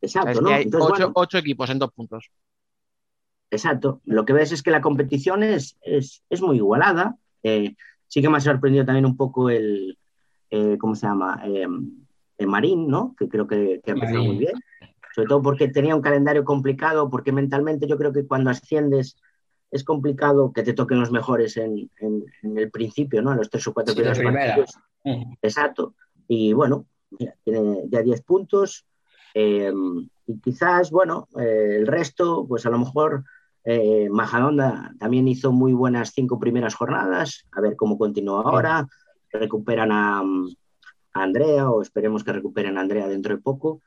Exacto, 0.03 0.39
que 0.39 0.41
¿no? 0.41 0.51
hay 0.51 0.63
Entonces, 0.65 0.91
8, 0.93 1.13
bueno, 1.15 1.39
equipos 1.41 1.71
en 1.71 1.79
dos 1.79 1.93
puntos. 1.93 2.27
Exacto. 3.51 4.01
Lo 4.05 4.25
que 4.25 4.33
ves 4.33 4.53
es 4.53 4.63
que 4.63 4.71
la 4.71 4.81
competición 4.81 5.43
es, 5.43 5.77
es, 5.83 6.23
es 6.31 6.41
muy 6.43 6.57
igualada. 6.57 7.17
Eh, 7.43 7.75
sí 8.07 8.23
que 8.23 8.29
me 8.29 8.37
ha 8.39 8.41
sorprendido 8.41 8.85
también 8.85 9.07
un 9.07 9.17
poco 9.17 9.51
el, 9.51 9.99
eh, 10.51 10.77
¿cómo 10.79 10.95
se 10.95 11.07
llama? 11.07 11.43
Eh, 11.45 11.67
el 12.39 12.47
Marín, 12.47 12.89
¿no? 12.89 13.15
Que 13.19 13.29
creo 13.29 13.47
que, 13.47 13.81
que 13.85 13.91
ha 13.91 13.95
empezado 13.95 14.25
muy 14.25 14.37
bien. 14.39 14.53
Sobre 15.15 15.28
todo 15.28 15.43
porque 15.43 15.69
tenía 15.69 15.95
un 15.97 16.03
calendario 16.03 16.45
complicado, 16.45 17.11
porque 17.11 17.32
mentalmente 17.32 17.87
yo 17.89 17.97
creo 17.99 18.12
que 18.12 18.27
cuando 18.27 18.51
asciendes 18.51 19.16
es 19.70 19.85
complicado 19.85 20.53
que 20.53 20.62
te 20.62 20.73
toquen 20.73 20.99
los 21.01 21.11
mejores 21.12 21.57
en, 21.57 21.91
en- 22.01 22.24
en 22.43 22.59
el 22.59 22.70
principio, 22.70 23.23
¿no? 23.23 23.32
En 23.32 23.39
los 23.39 23.51
tres 23.51 23.66
o 23.69 23.73
cuatro 23.74 23.93
Sí, 23.95 24.01
primeros 24.01 24.19
partidos. 24.32 24.78
Mm. 25.05 25.32
Exacto. 25.43 25.95
Y 26.28 26.53
bueno, 26.53 26.87
mira, 27.19 27.35
tiene 27.45 27.82
ya 27.89 28.03
10 28.03 28.23
puntos. 28.23 28.85
eh, 29.35 29.73
y 30.27 30.39
quizás, 30.41 30.91
bueno, 30.91 31.28
eh, 31.39 31.77
el 31.78 31.87
resto, 31.87 32.47
pues 32.49 32.66
a 32.66 32.70
lo 32.70 32.78
mejor 32.78 33.24
eh, 33.65 34.09
Majadonda 34.11 34.93
también 34.99 35.27
hizo 35.28 35.51
muy 35.53 35.73
buenas 35.73 36.12
cinco 36.15 36.39
primeras 36.39 36.74
jornadas. 36.74 37.47
A 37.53 37.61
ver 37.61 37.74
cómo 37.77 37.99
continúa 37.99 38.43
ahora. 38.45 38.87
Recuperan 39.32 39.91
a, 39.93 40.20
a 40.20 41.23
Andrea, 41.23 41.69
o 41.70 41.82
esperemos 41.82 42.23
que 42.24 42.32
recuperen 42.32 42.78
a 42.78 42.81
Andrea 42.81 43.07
dentro 43.09 43.35
de 43.37 43.41
poco. 43.43 43.82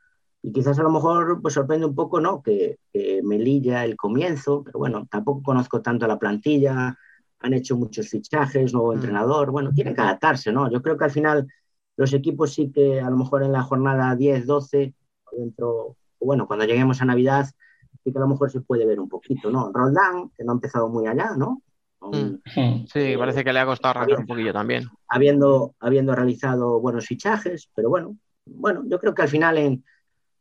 Y 0.46 0.52
quizás 0.52 0.78
a 0.78 0.82
lo 0.82 0.90
mejor 0.90 1.40
pues 1.40 1.54
sorprende 1.54 1.86
un 1.86 1.94
poco, 1.94 2.20
¿no? 2.20 2.42
Que, 2.42 2.76
que 2.92 3.22
Melilla 3.22 3.82
el 3.82 3.96
comienzo, 3.96 4.62
pero 4.62 4.78
bueno, 4.78 5.08
tampoco 5.10 5.42
conozco 5.42 5.80
tanto 5.80 6.06
la 6.06 6.18
plantilla, 6.18 6.98
han 7.40 7.54
hecho 7.54 7.78
muchos 7.78 8.10
fichajes, 8.10 8.74
nuevo 8.74 8.92
entrenador, 8.92 9.50
bueno, 9.50 9.72
tienen 9.72 9.94
que 9.94 10.02
adaptarse, 10.02 10.52
¿no? 10.52 10.70
Yo 10.70 10.82
creo 10.82 10.98
que 10.98 11.04
al 11.04 11.10
final 11.10 11.48
los 11.96 12.12
equipos 12.12 12.52
sí 12.52 12.70
que 12.70 13.00
a 13.00 13.08
lo 13.08 13.16
mejor 13.16 13.42
en 13.42 13.52
la 13.52 13.62
jornada 13.62 14.14
10, 14.14 14.44
12, 14.44 14.94
dentro, 15.32 15.96
bueno, 16.20 16.46
cuando 16.46 16.66
lleguemos 16.66 17.00
a 17.00 17.06
Navidad, 17.06 17.46
sí 18.02 18.12
que 18.12 18.18
a 18.18 18.20
lo 18.20 18.28
mejor 18.28 18.50
se 18.50 18.60
puede 18.60 18.84
ver 18.84 19.00
un 19.00 19.08
poquito, 19.08 19.50
¿no? 19.50 19.72
Roldán, 19.72 20.28
que 20.36 20.44
no 20.44 20.52
ha 20.52 20.56
empezado 20.56 20.90
muy 20.90 21.06
allá, 21.06 21.30
¿no? 21.38 21.62
Mm. 22.02 22.84
Sí, 22.92 23.14
parece 23.16 23.42
que 23.42 23.52
le 23.54 23.60
ha 23.60 23.64
costado 23.64 23.96
arrancar 23.96 24.20
un 24.20 24.26
poquillo 24.26 24.52
también. 24.52 24.90
Habiendo, 25.08 25.74
habiendo 25.80 26.14
realizado 26.14 26.80
buenos 26.80 27.06
fichajes, 27.06 27.70
pero 27.74 27.88
bueno, 27.88 28.18
bueno, 28.44 28.82
yo 28.86 29.00
creo 29.00 29.14
que 29.14 29.22
al 29.22 29.28
final 29.28 29.56
en, 29.56 29.84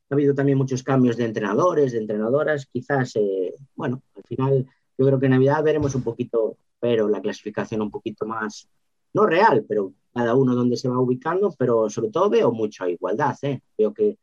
ha 0.09 0.13
habido 0.13 0.35
también 0.35 0.57
muchos 0.57 0.83
cambios 0.83 1.17
de 1.17 1.25
entrenadores, 1.25 1.91
de 1.91 1.99
entrenadoras, 1.99 2.67
quizás, 2.67 3.15
eh, 3.15 3.53
bueno, 3.75 4.01
al 4.15 4.23
final 4.23 4.67
yo 4.97 5.05
creo 5.05 5.19
que 5.19 5.25
en 5.25 5.31
Navidad 5.31 5.63
veremos 5.63 5.95
un 5.95 6.03
poquito, 6.03 6.57
pero 6.79 7.09
la 7.09 7.21
clasificación 7.21 7.81
un 7.81 7.91
poquito 7.91 8.25
más, 8.25 8.67
no 9.13 9.25
real, 9.25 9.65
pero 9.67 9.93
cada 10.13 10.35
uno 10.35 10.53
donde 10.53 10.77
se 10.77 10.89
va 10.89 10.99
ubicando, 10.99 11.53
pero 11.57 11.89
sobre 11.89 12.09
todo 12.09 12.29
veo 12.29 12.51
mucha 12.51 12.87
igualdad, 12.89 13.35
¿eh? 13.41 13.61
veo 13.77 13.93
que 13.93 14.17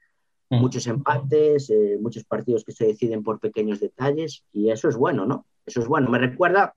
muchos 0.51 0.87
empates, 0.87 1.71
eh, 1.71 1.99
muchos 2.01 2.25
partidos 2.25 2.65
que 2.65 2.73
se 2.73 2.87
deciden 2.87 3.23
por 3.23 3.39
pequeños 3.39 3.81
detalles 3.81 4.45
y 4.53 4.71
eso 4.71 4.89
es 4.89 4.97
bueno, 4.97 5.25
¿no? 5.25 5.47
Eso 5.65 5.81
es 5.81 5.87
bueno. 5.87 6.11
Me 6.11 6.19
recuerda 6.19 6.75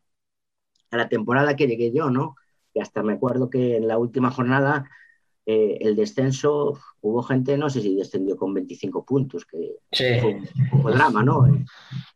a 0.91 0.97
la 0.97 1.09
temporada 1.09 1.55
que 1.55 1.67
llegué 1.67 1.91
yo, 1.91 2.09
¿no? 2.11 2.35
Que 2.71 2.81
hasta 2.81 3.01
me 3.01 3.13
acuerdo 3.13 3.49
que 3.49 3.77
en 3.77 3.88
la 3.88 3.97
última 3.97 4.30
jornada 4.30 4.89
eh, 5.45 5.78
el 5.82 5.95
descenso, 5.95 6.78
hubo 7.02 7.22
gente, 7.24 7.57
no 7.57 7.70
sé 7.70 7.82
si 7.82 7.95
descendió 7.95 8.38
con 8.38 8.53
25 8.53 9.03
puntos, 9.03 9.45
que 9.45 9.76
fue 10.22 10.36
un 10.36 10.70
poco 10.70 10.91
drama, 10.91 11.24
¿no? 11.24 11.45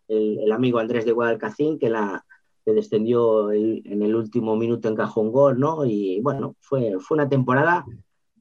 El, 0.07 0.39
el 0.39 0.51
amigo 0.51 0.79
Andrés 0.79 1.03
de 1.05 1.11
Guadalcacín, 1.11 1.77
que, 1.77 1.89
la, 1.89 2.25
que 2.65 2.71
descendió 2.71 3.51
el- 3.51 3.81
en 3.85 4.01
el 4.01 4.15
último 4.15 4.55
minuto 4.55 4.87
encajó 4.87 5.21
un 5.21 5.31
gol, 5.31 5.59
¿no? 5.59 5.85
Y 5.85 6.21
bueno, 6.21 6.55
fue, 6.61 6.95
fue 6.99 7.15
una 7.15 7.27
temporada 7.27 7.83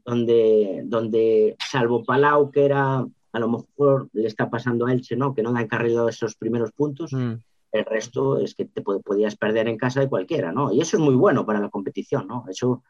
donde, 0.05 0.83
donde, 0.85 1.57
salvo 1.59 2.05
Palau, 2.05 2.51
que 2.51 2.65
era, 2.65 2.99
a 3.33 3.39
lo 3.41 3.49
mejor 3.49 4.09
le 4.13 4.27
está 4.29 4.49
pasando 4.49 4.87
a 4.87 4.93
Elche, 4.93 5.17
¿no? 5.17 5.35
Que 5.35 5.43
no 5.43 5.55
ha 5.57 5.61
encarrilado 5.61 6.09
esos 6.09 6.37
primeros 6.37 6.71
puntos. 6.73 7.13
El 7.73 7.85
resto 7.85 8.39
es 8.39 8.55
que 8.55 8.65
te 8.67 8.83
pod- 8.83 9.03
podías 9.03 9.37
perder 9.37 9.69
en 9.69 9.77
casa 9.77 10.01
de 10.01 10.09
cualquiera, 10.09 10.53
¿no? 10.53 10.73
Y 10.73 10.81
eso 10.81 10.97
es 10.97 11.03
muy 11.03 11.15
bueno 11.17 11.45
para 11.45 11.61
la 11.61 11.69
competición, 11.69 12.29
¿no? 12.29 12.45
Eso, 12.49 12.85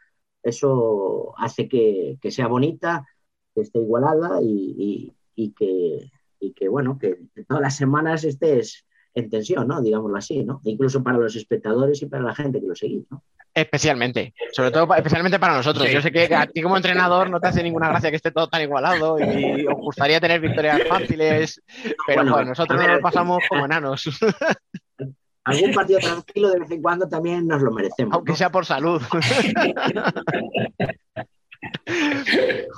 eso 0.48 1.34
hace 1.38 1.68
que, 1.68 2.18
que 2.20 2.30
sea 2.30 2.46
bonita, 2.46 3.06
que 3.54 3.62
esté 3.62 3.78
igualada 3.78 4.40
y, 4.42 4.74
y- 4.78 5.12
y 5.38 5.52
que, 5.52 6.10
y 6.40 6.52
que, 6.52 6.68
bueno, 6.68 6.98
que 6.98 7.18
todas 7.46 7.62
las 7.62 7.76
semanas 7.76 8.24
estés 8.24 8.86
en 9.14 9.28
tensión, 9.30 9.68
¿no? 9.68 9.82
Digámoslo 9.82 10.16
así, 10.16 10.44
¿no? 10.44 10.60
Incluso 10.64 11.02
para 11.02 11.18
los 11.18 11.36
espectadores 11.36 12.00
y 12.02 12.06
para 12.06 12.22
la 12.22 12.34
gente 12.34 12.60
que 12.60 12.66
lo 12.66 12.74
seguís, 12.74 13.04
¿no? 13.10 13.22
Especialmente, 13.54 14.34
sobre 14.52 14.70
todo 14.70 14.94
especialmente 14.94 15.38
para 15.38 15.56
nosotros. 15.56 15.86
Sí. 15.86 15.94
Yo 15.94 16.02
sé 16.02 16.12
que 16.12 16.34
a 16.34 16.46
ti 16.46 16.60
como 16.60 16.76
entrenador 16.76 17.30
no 17.30 17.40
te 17.40 17.48
hace 17.48 17.62
ninguna 17.62 17.88
gracia 17.88 18.10
que 18.10 18.16
esté 18.16 18.30
todo 18.30 18.48
tan 18.48 18.60
igualado 18.60 19.18
y 19.18 19.66
os 19.66 19.74
gustaría 19.76 20.20
tener 20.20 20.40
victorias 20.40 20.82
fáciles, 20.86 21.62
pero 22.06 22.18
Bueno, 22.20 22.32
joder, 22.32 22.46
nosotros 22.48 22.78
a 22.80 22.86
nos 22.86 22.96
lo 22.96 23.00
pasamos 23.02 23.42
como 23.48 23.64
enanos, 23.64 24.04
Algún 25.46 25.72
partido 25.72 25.98
tranquilo 26.00 26.50
de 26.50 26.58
vez 26.58 26.70
en 26.72 26.82
cuando 26.82 27.08
también 27.08 27.46
nos 27.46 27.62
lo 27.62 27.70
merecemos. 27.70 28.12
aunque 28.14 28.34
sea 28.34 28.50
por 28.50 28.66
salud. 28.66 29.00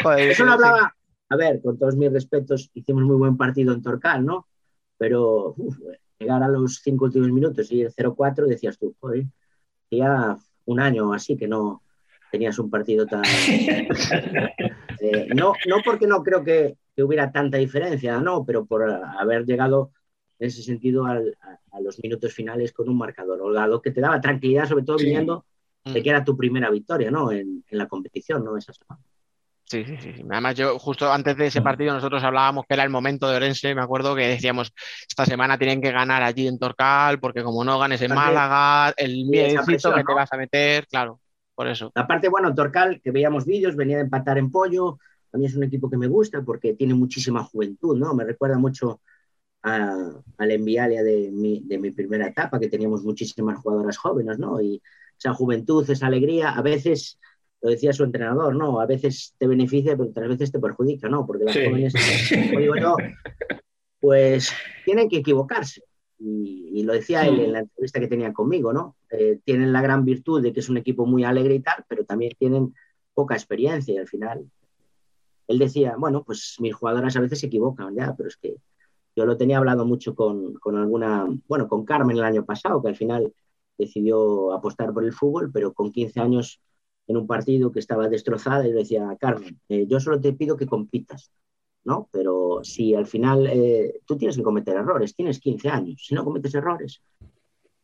Joder, 0.02 0.30
Eso 0.30 0.44
lo 0.44 0.52
hablaba, 0.52 0.94
a 1.30 1.36
ver, 1.36 1.62
con 1.62 1.78
todos 1.78 1.96
mis 1.96 2.12
respetos, 2.12 2.70
hicimos 2.74 3.04
muy 3.04 3.16
buen 3.16 3.38
partido 3.38 3.72
en 3.72 3.80
Torcal, 3.80 4.22
¿no? 4.24 4.46
Pero 4.98 5.54
uf, 5.56 5.78
llegar 6.18 6.42
a 6.42 6.48
los 6.48 6.80
cinco 6.82 7.06
últimos 7.06 7.30
minutos 7.30 7.72
y 7.72 7.80
el 7.82 7.94
0-4 7.94 8.46
decías 8.46 8.78
tú, 8.78 8.94
joder, 9.00 9.24
ya 9.90 10.36
un 10.66 10.80
año 10.80 11.08
o 11.08 11.14
así 11.14 11.38
que 11.38 11.48
no 11.48 11.82
tenías 12.30 12.58
un 12.58 12.68
partido 12.70 13.06
tan... 13.06 13.22
Eh, 15.00 15.28
no, 15.32 15.52
no 15.68 15.76
porque 15.84 16.08
no 16.08 16.24
creo 16.24 16.42
que, 16.42 16.76
que 16.96 17.04
hubiera 17.04 17.30
tanta 17.30 17.56
diferencia, 17.56 18.18
no, 18.18 18.44
pero 18.44 18.66
por 18.66 18.82
haber 18.82 19.44
llegado 19.44 19.92
en 20.38 20.46
ese 20.46 20.62
sentido 20.62 21.04
al- 21.06 21.36
a, 21.42 21.76
a 21.76 21.80
los 21.80 21.98
minutos 22.02 22.32
finales 22.32 22.72
con 22.72 22.88
un 22.88 22.98
marcador 22.98 23.40
holgado 23.42 23.80
que 23.82 23.90
te 23.90 24.00
daba 24.00 24.20
tranquilidad, 24.20 24.66
sobre 24.68 24.84
todo 24.84 24.98
Sí. 24.98 25.04
viniendo 25.04 25.44
de 25.84 26.02
que 26.02 26.10
era 26.10 26.24
tu 26.24 26.36
primera 26.36 26.70
victoria, 26.70 27.10
¿no? 27.10 27.32
En, 27.32 27.64
en 27.66 27.78
la 27.78 27.88
competición, 27.88 28.44
¿no? 28.44 28.56
Esa 28.56 28.72
semana. 28.72 29.02
Sí, 29.64 29.84
sí, 29.84 29.96
sí. 30.00 30.14
Además, 30.30 30.54
yo 30.54 30.78
justo 30.78 31.12
antes 31.12 31.36
de 31.36 31.46
ese 31.48 31.60
partido 31.60 31.92
nosotros 31.92 32.24
hablábamos 32.24 32.64
que 32.66 32.72
era 32.72 32.84
el 32.84 32.90
momento 32.90 33.28
de 33.28 33.36
Orense, 33.36 33.74
me 33.74 33.82
acuerdo 33.82 34.16
que 34.16 34.26
decíamos, 34.26 34.72
esta 35.06 35.26
semana 35.26 35.58
tienen 35.58 35.82
que 35.82 35.92
ganar 35.92 36.22
allí 36.22 36.46
en 36.46 36.58
Torcal, 36.58 37.20
porque 37.20 37.42
como 37.42 37.62
no 37.64 37.78
ganes 37.78 38.00
en 38.00 38.14
Málaga, 38.14 38.94
el 38.96 39.26
presión, 39.30 39.66
que 39.66 40.04
te 40.04 40.14
vas 40.14 40.32
a 40.32 40.36
meter, 40.38 40.86
claro, 40.86 41.20
por 41.54 41.68
eso. 41.68 41.92
Aparte, 41.94 42.30
bueno, 42.30 42.54
Torcal, 42.54 43.00
que 43.02 43.10
veíamos 43.10 43.44
vídeos, 43.44 43.76
venía 43.76 43.96
de 43.98 44.04
empatar 44.04 44.38
en 44.38 44.50
pollo. 44.50 44.98
A 45.34 45.36
mí 45.36 45.44
es 45.44 45.54
un 45.54 45.64
equipo 45.64 45.90
que 45.90 45.98
me 45.98 46.06
gusta 46.06 46.40
porque 46.42 46.72
tiene 46.72 46.94
muchísima 46.94 47.44
juventud, 47.44 47.98
¿no? 47.98 48.14
Me 48.14 48.24
recuerda 48.24 48.56
mucho 48.56 49.02
a, 49.62 50.10
al 50.38 50.50
Envialia 50.50 51.02
de 51.02 51.30
mi, 51.32 51.60
de 51.64 51.78
mi 51.78 51.90
primera 51.90 52.28
etapa, 52.28 52.58
que 52.60 52.68
teníamos 52.68 53.02
muchísimas 53.02 53.58
jugadoras 53.58 53.96
jóvenes, 53.96 54.38
¿no? 54.38 54.60
Y 54.60 54.80
esa 55.18 55.34
juventud, 55.34 55.88
esa 55.90 56.06
alegría, 56.06 56.50
a 56.50 56.62
veces, 56.62 57.18
lo 57.60 57.70
decía 57.70 57.92
su 57.92 58.04
entrenador, 58.04 58.54
¿no? 58.54 58.80
A 58.80 58.86
veces 58.86 59.34
te 59.38 59.46
beneficia, 59.46 59.96
pero 59.96 60.10
otras 60.10 60.28
veces 60.28 60.52
te 60.52 60.60
perjudica, 60.60 61.08
¿no? 61.08 61.26
Porque 61.26 61.44
las 61.44 61.54
Sí. 61.54 61.64
jóvenes, 61.64 61.92
como 61.94 62.60
digo 62.60 62.74
yo, 62.76 62.96
pues 64.00 64.52
tienen 64.84 65.08
que 65.08 65.18
equivocarse. 65.18 65.82
Y, 66.20 66.70
y 66.80 66.82
lo 66.82 66.94
decía 66.94 67.26
él 67.28 67.38
en 67.40 67.52
la 67.52 67.58
entrevista 67.60 68.00
que 68.00 68.08
tenía 68.08 68.32
conmigo, 68.32 68.72
¿no? 68.72 68.96
Eh, 69.10 69.38
tienen 69.44 69.72
la 69.72 69.82
gran 69.82 70.04
virtud 70.04 70.42
de 70.42 70.52
que 70.52 70.60
es 70.60 70.68
un 70.68 70.76
equipo 70.76 71.06
muy 71.06 71.22
alegre 71.24 71.54
y 71.54 71.60
tal, 71.60 71.84
pero 71.88 72.04
también 72.04 72.32
tienen 72.38 72.74
poca 73.14 73.34
experiencia 73.34 73.94
y 73.94 73.98
al 73.98 74.08
final. 74.08 74.44
Él 75.46 75.58
decía, 75.58 75.94
bueno, 75.96 76.24
pues 76.24 76.56
mis 76.60 76.74
jugadoras 76.74 77.16
a 77.16 77.20
veces 77.20 77.38
se 77.40 77.46
equivocan, 77.46 77.94
ya, 77.94 78.14
pero 78.16 78.28
es 78.28 78.36
que 78.36 78.56
yo 79.18 79.26
lo 79.26 79.36
tenía 79.36 79.58
hablado 79.58 79.84
mucho 79.84 80.14
con, 80.14 80.54
con 80.54 80.76
alguna, 80.76 81.26
bueno, 81.48 81.66
con 81.66 81.84
Carmen 81.84 82.16
el 82.16 82.22
año 82.22 82.44
pasado, 82.44 82.80
que 82.80 82.86
al 82.86 82.94
final 82.94 83.32
decidió 83.76 84.52
apostar 84.52 84.94
por 84.94 85.04
el 85.04 85.12
fútbol, 85.12 85.50
pero 85.52 85.72
con 85.72 85.90
15 85.90 86.20
años 86.20 86.60
en 87.08 87.16
un 87.16 87.26
partido 87.26 87.72
que 87.72 87.80
estaba 87.80 88.08
destrozada 88.08 88.64
y 88.64 88.70
le 88.70 88.78
decía, 88.78 89.16
Carmen, 89.18 89.60
eh, 89.68 89.86
yo 89.88 89.98
solo 89.98 90.20
te 90.20 90.34
pido 90.34 90.56
que 90.56 90.66
compitas, 90.66 91.32
¿no? 91.82 92.08
Pero 92.12 92.60
si 92.62 92.94
al 92.94 93.06
final 93.06 93.48
eh, 93.48 94.00
tú 94.06 94.16
tienes 94.16 94.36
que 94.36 94.44
cometer 94.44 94.76
errores, 94.76 95.16
tienes 95.16 95.40
15 95.40 95.68
años, 95.68 96.00
si 96.06 96.14
no 96.14 96.24
cometes 96.24 96.54
errores, 96.54 97.02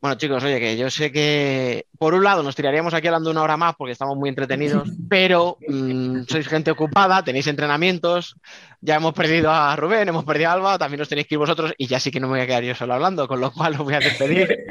Bueno, 0.04 0.18
chicos, 0.18 0.44
oye, 0.44 0.60
que 0.60 0.76
yo 0.76 0.90
sé 0.90 1.10
que 1.10 1.86
por 1.96 2.12
un 2.12 2.24
lado 2.24 2.42
nos 2.42 2.54
tiraríamos 2.54 2.92
aquí 2.92 3.06
hablando 3.06 3.30
una 3.30 3.40
hora 3.40 3.56
más 3.56 3.74
porque 3.74 3.92
estamos 3.92 4.18
muy 4.18 4.28
entretenidos, 4.28 4.86
pero 5.08 5.56
mm, 5.66 6.24
sois 6.28 6.46
gente 6.46 6.70
ocupada, 6.70 7.24
tenéis 7.24 7.46
entrenamientos, 7.46 8.36
ya 8.82 8.96
hemos 8.96 9.14
perdido 9.14 9.50
a 9.50 9.74
Rubén, 9.76 10.06
hemos 10.06 10.26
perdido 10.26 10.50
a 10.50 10.52
Alba, 10.52 10.76
también 10.76 11.00
os 11.00 11.08
tenéis 11.08 11.26
que 11.26 11.36
ir 11.36 11.38
vosotros 11.38 11.72
y 11.78 11.86
ya 11.86 11.98
sí 11.98 12.10
que 12.10 12.20
no 12.20 12.26
me 12.26 12.34
voy 12.34 12.42
a 12.42 12.46
quedar 12.46 12.64
yo 12.64 12.74
solo 12.74 12.92
hablando, 12.92 13.26
con 13.26 13.40
lo 13.40 13.50
cual 13.50 13.72
os 13.72 13.78
voy 13.78 13.94
a 13.94 14.00
despedir. 14.00 14.46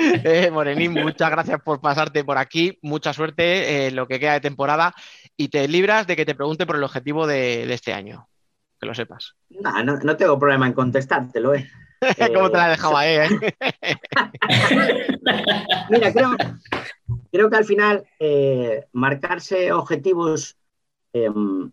Eh, 0.00 0.48
Morenín, 0.52 0.92
muchas 0.92 1.28
gracias 1.28 1.60
por 1.60 1.80
pasarte 1.80 2.22
por 2.22 2.38
aquí, 2.38 2.78
mucha 2.82 3.12
suerte 3.12 3.88
en 3.88 3.96
lo 3.96 4.06
que 4.06 4.20
queda 4.20 4.34
de 4.34 4.40
temporada 4.40 4.94
y 5.36 5.48
te 5.48 5.66
libras 5.66 6.06
de 6.06 6.14
que 6.14 6.24
te 6.24 6.36
pregunte 6.36 6.66
por 6.66 6.76
el 6.76 6.84
objetivo 6.84 7.26
de, 7.26 7.66
de 7.66 7.74
este 7.74 7.92
año, 7.92 8.28
que 8.80 8.86
lo 8.86 8.94
sepas. 8.94 9.34
nah, 9.48 9.82
no, 9.82 9.96
no 9.96 10.16
tengo 10.16 10.38
problema 10.38 10.68
en 10.68 10.72
contestártelo, 10.72 11.52
¿eh? 11.56 11.68
¿Cómo 12.34 12.50
te 12.50 12.56
la 12.56 12.66
he 12.66 12.70
dejado 12.70 12.96
ahí? 12.96 13.16
eh? 13.16 13.28
Mira, 15.90 16.12
creo, 16.12 16.30
creo 17.32 17.50
que 17.50 17.56
al 17.56 17.64
final 17.64 18.06
eh, 18.18 18.86
marcarse 18.92 19.72
objetivos, 19.72 20.56
eh, 21.12 21.30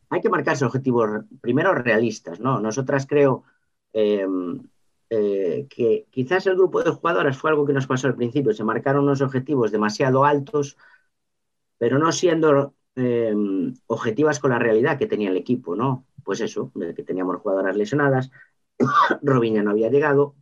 hay 0.10 0.22
que 0.22 0.30
marcarse 0.30 0.66
objetivos 0.66 1.26
primero 1.42 1.74
realistas, 1.74 2.40
¿no? 2.40 2.60
Nosotras 2.60 3.06
creo 3.08 3.44
eh, 3.94 4.26
eh, 5.10 5.68
que 5.70 6.08
quizás 6.10 6.46
el 6.48 6.56
grupo 6.56 6.84
de 6.84 6.92
jugadoras 6.92 7.38
fue 7.38 7.52
algo 7.52 7.66
que 7.66 7.74
nos 7.74 7.88
pasó 7.88 8.08
al 8.08 8.16
principio, 8.16 8.54
se 8.54 8.64
marcaron 8.64 9.04
unos 9.04 9.22
objetivos 9.22 9.72
demasiado 9.72 10.26
altos, 10.26 10.78
pero 11.78 12.00
no 12.00 12.12
siendo 12.12 12.74
eh, 12.96 13.34
objetivas 13.88 14.40
con 14.40 14.52
la 14.52 14.60
realidad 14.60 14.98
que 14.98 15.08
tenía 15.08 15.30
el 15.30 15.38
equipo, 15.38 15.76
¿no? 15.76 16.06
Pues 16.24 16.42
eso, 16.42 16.72
de 16.74 16.96
que 16.96 17.04
teníamos 17.04 17.38
jugadoras 17.38 17.76
lesionadas, 17.76 18.32
Robiña 19.22 19.64
no 19.64 19.72
había 19.72 19.90
llegado, 19.90 20.36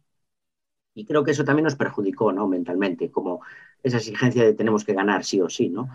y 0.95 1.05
creo 1.05 1.23
que 1.23 1.31
eso 1.31 1.43
también 1.43 1.63
nos 1.65 1.75
perjudicó, 1.75 2.31
¿no? 2.31 2.47
Mentalmente, 2.47 3.11
como 3.11 3.41
esa 3.81 3.97
exigencia 3.97 4.43
de 4.43 4.53
tenemos 4.53 4.83
que 4.85 4.93
ganar 4.93 5.23
sí 5.23 5.41
o 5.41 5.49
sí, 5.49 5.69
¿no? 5.69 5.89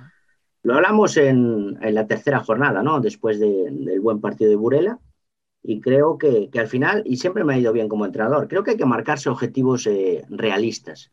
Lo 0.62 0.74
hablamos 0.74 1.16
en, 1.16 1.78
en 1.82 1.94
la 1.94 2.06
tercera 2.06 2.40
jornada, 2.40 2.82
¿no? 2.82 3.00
Después 3.00 3.40
de- 3.40 3.70
del 3.72 4.00
buen 4.00 4.20
partido 4.20 4.50
de 4.50 4.56
Burela. 4.56 4.98
Y 5.62 5.80
creo 5.80 6.18
que, 6.18 6.50
que 6.50 6.60
al 6.60 6.68
final, 6.68 7.02
y 7.06 7.16
siempre 7.18 7.44
me 7.44 7.54
ha 7.54 7.58
ido 7.58 7.72
bien 7.72 7.88
como 7.88 8.06
entrenador, 8.06 8.48
creo 8.48 8.64
que 8.64 8.72
hay 8.72 8.76
que 8.78 8.86
marcarse 8.86 9.30
objetivos 9.30 9.86
eh, 9.86 10.24
realistas. 10.30 11.12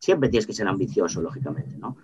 Siempre 0.00 0.28
tienes 0.30 0.46
que 0.46 0.54
ser 0.54 0.68
ambicioso, 0.68 1.22
lógicamente, 1.22 1.76
¿no? 1.78 1.96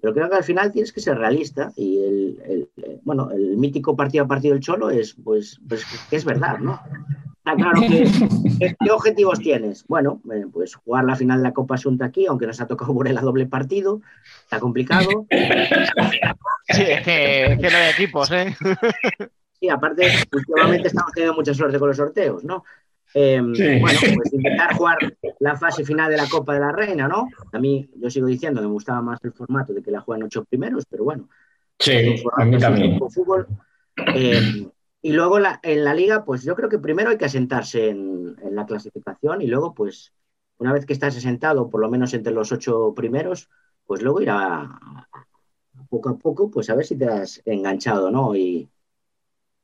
Pero 0.00 0.14
creo 0.14 0.30
que 0.30 0.36
al 0.36 0.44
final 0.44 0.72
tienes 0.72 0.92
que 0.92 1.00
ser 1.00 1.18
realista 1.18 1.72
y 1.76 1.98
el, 2.04 2.42
el- 2.46 2.70
eh, 2.78 3.00
bueno, 3.04 3.30
el 3.32 3.56
mítico 3.58 3.96
partido 3.96 4.24
a 4.24 4.28
partido 4.28 4.54
del 4.54 4.62
Cholo 4.62 4.90
es, 4.90 5.14
pues, 5.14 5.60
pues 5.68 5.84
que 5.86 6.16
es 6.16 6.24
verdad, 6.24 6.58
¿no? 6.60 6.80
Está 7.50 7.56
claro 7.56 7.80
que. 7.80 8.74
¿qué, 8.80 8.90
objetivos 8.90 9.38
tienes? 9.40 9.84
Bueno, 9.86 10.20
eh, 10.32 10.44
pues 10.52 10.74
jugar 10.74 11.04
la 11.04 11.16
final 11.16 11.38
de 11.38 11.44
la 11.44 11.52
Copa 11.52 11.74
Asunta 11.74 12.06
aquí, 12.06 12.26
aunque 12.26 12.46
nos 12.46 12.60
ha 12.60 12.66
tocado 12.66 12.92
Burela 12.92 13.20
doble 13.20 13.46
partido. 13.46 14.00
Está 14.42 14.60
complicado. 14.60 15.26
Sí, 16.68 16.82
es 16.82 17.02
que, 17.02 17.44
es 17.52 17.58
que 17.58 17.70
no 17.70 17.76
hay 17.76 17.90
equipos, 17.90 18.30
¿eh? 18.30 18.54
Sí, 19.58 19.68
aparte, 19.68 20.08
últimamente 20.32 20.88
estamos 20.88 21.12
teniendo 21.12 21.34
mucha 21.34 21.52
suerte 21.52 21.78
con 21.78 21.88
los 21.88 21.96
sorteos, 21.96 22.44
¿no? 22.44 22.64
Eh, 23.12 23.42
Sí. 23.54 23.80
Bueno, 23.80 23.98
pues 24.14 24.32
intentar 24.32 24.74
jugar 24.76 24.96
la 25.40 25.56
fase 25.56 25.84
final 25.84 26.10
de 26.10 26.16
la 26.16 26.28
Copa 26.28 26.54
de 26.54 26.60
la 26.60 26.72
Reina, 26.72 27.08
¿no? 27.08 27.28
A 27.52 27.58
mí, 27.58 27.90
yo 27.96 28.08
sigo 28.08 28.26
diciendo 28.28 28.60
que 28.60 28.68
me 28.68 28.72
gustaba 28.72 29.02
más 29.02 29.18
el 29.24 29.32
formato 29.32 29.72
de 29.72 29.82
que 29.82 29.90
la 29.90 30.00
juegan 30.00 30.22
ocho 30.22 30.44
primeros, 30.44 30.84
pero 30.88 31.04
bueno, 31.04 31.28
Sí, 31.80 32.22
a 32.36 32.44
mí 32.44 32.58
también. 32.58 32.98
fútbol. 33.10 33.46
Eh, 34.14 34.68
y 35.02 35.12
luego 35.12 35.38
la- 35.38 35.60
en 35.62 35.84
la 35.84 35.94
liga, 35.94 36.24
pues 36.24 36.42
yo 36.44 36.54
creo 36.56 36.68
que 36.68 36.78
primero 36.78 37.10
hay 37.10 37.18
que 37.18 37.24
asentarse 37.26 37.88
en, 37.90 38.36
la 38.54 38.66
clasificación 38.66 39.42
y 39.42 39.46
luego, 39.46 39.74
pues, 39.74 40.12
una 40.58 40.72
vez 40.72 40.84
que 40.86 40.92
estás 40.92 41.16
asentado, 41.16 41.70
por 41.70 41.80
lo 41.80 41.90
menos 41.90 42.12
entre 42.14 42.32
los 42.32 42.52
ocho 42.52 42.92
primeros, 42.94 43.48
pues 43.86 44.02
luego 44.02 44.20
ir 44.20 44.30
a, 44.30 44.78
poco 45.90 46.08
a 46.10 46.18
poco, 46.18 46.50
pues 46.50 46.70
a 46.70 46.74
ver 46.74 46.86
si 46.86 46.96
te 46.96 47.06
has 47.06 47.42
enganchado, 47.44 48.10
¿no? 48.10 48.34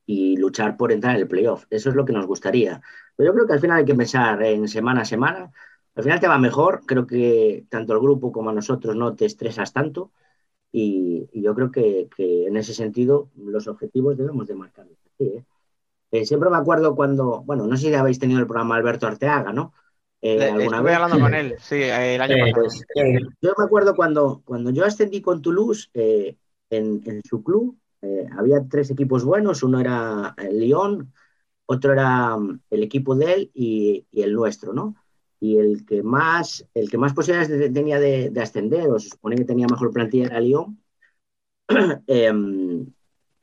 Y, 0.06 0.36
luchar 0.36 0.76
por 0.76 0.92
entrar 0.92 1.14
en 1.16 1.22
el 1.22 1.28
playoff. 1.28 1.64
Eso 1.70 1.90
es 1.90 1.96
lo 1.96 2.04
que 2.04 2.12
nos 2.12 2.26
gustaría. 2.26 2.80
Pero 3.16 3.30
yo 3.30 3.34
creo 3.34 3.46
que 3.46 3.52
al 3.54 3.60
final 3.60 3.78
hay 3.78 3.84
que 3.84 3.94
pensar 3.94 4.42
en 4.42 4.68
semana 4.68 5.02
a 5.02 5.04
semana. 5.04 5.52
Al 5.94 6.02
final 6.02 6.20
te 6.20 6.28
va 6.28 6.38
mejor. 6.38 6.82
Creo 6.86 7.06
que 7.06 7.66
tanto 7.70 7.92
el 7.94 8.00
grupo 8.00 8.32
como 8.32 8.50
a 8.50 8.52
nosotros 8.52 8.94
no 8.96 9.14
te 9.16 9.24
estresas 9.26 9.72
tanto. 9.72 10.12
Y, 10.72 11.28
y 11.32 11.42
yo 11.42 11.54
creo 11.56 11.70
que, 11.72 12.08
que 12.16 12.46
en 12.48 12.56
ese 12.58 12.74
sentido 12.74 13.30
los 13.36 13.68
objetivos 13.68 14.16
debemos 14.18 14.46
de 14.48 14.56
marcarlos. 14.56 14.98
¿Eh? 15.18 15.44
Eh, 16.12 16.26
siempre 16.26 16.50
me 16.50 16.56
acuerdo 16.58 16.96
cuando, 16.96 17.42
bueno, 17.44 17.66
no 17.66 17.76
sé 17.76 17.88
si 17.88 17.94
habéis 17.94 18.18
tenido 18.18 18.40
el 18.40 18.46
programa 18.46 18.76
Alberto 18.76 19.06
Arteaga, 19.06 19.52
¿no? 19.52 19.74
Eh, 20.22 20.48
Le- 20.48 20.50
¿Alguna 20.50 20.80
Estuve 20.80 20.92
vez? 20.92 20.94
hablando 20.94 21.18
con 21.18 21.34
él, 21.34 21.56
sí, 21.58 21.82
el 21.82 22.20
año 22.20 22.38
pasado. 22.38 22.62
Pues, 22.62 22.84
yo 23.40 23.52
me 23.58 23.64
acuerdo 23.64 23.94
cuando, 23.94 24.42
cuando 24.44 24.70
yo 24.70 24.84
ascendí 24.84 25.20
con 25.22 25.42
Toulouse, 25.42 25.90
eh, 25.94 26.36
en, 26.70 27.02
en 27.06 27.22
su 27.28 27.42
club 27.42 27.78
eh, 28.02 28.26
había 28.36 28.66
tres 28.68 28.90
equipos 28.90 29.24
buenos, 29.24 29.62
uno 29.62 29.80
era 29.80 30.34
el 30.38 30.58
Lyon, 30.60 31.12
otro 31.66 31.92
era 31.92 32.36
mm, 32.38 32.60
el 32.70 32.82
equipo 32.84 33.14
de 33.16 33.34
él 33.34 33.50
y, 33.54 34.06
y 34.12 34.22
el 34.22 34.34
nuestro, 34.34 34.72
¿no? 34.74 34.96
Y 35.40 35.58
el 35.58 35.86
que 35.86 36.02
más, 36.02 36.66
el 36.74 36.90
que 36.90 36.98
más 36.98 37.14
posibilidades 37.14 37.58
de- 37.58 37.70
tenía 37.70 38.00
de, 38.00 38.30
de 38.30 38.42
ascender, 38.42 38.88
o 38.90 38.98
se 39.00 39.10
supone 39.10 39.36
que 39.36 39.44
tenía 39.44 39.66
mejor 39.68 39.92
plantilla 39.92 40.26
era 40.26 40.40
Lyon, 40.40 40.80
em, 42.06 42.86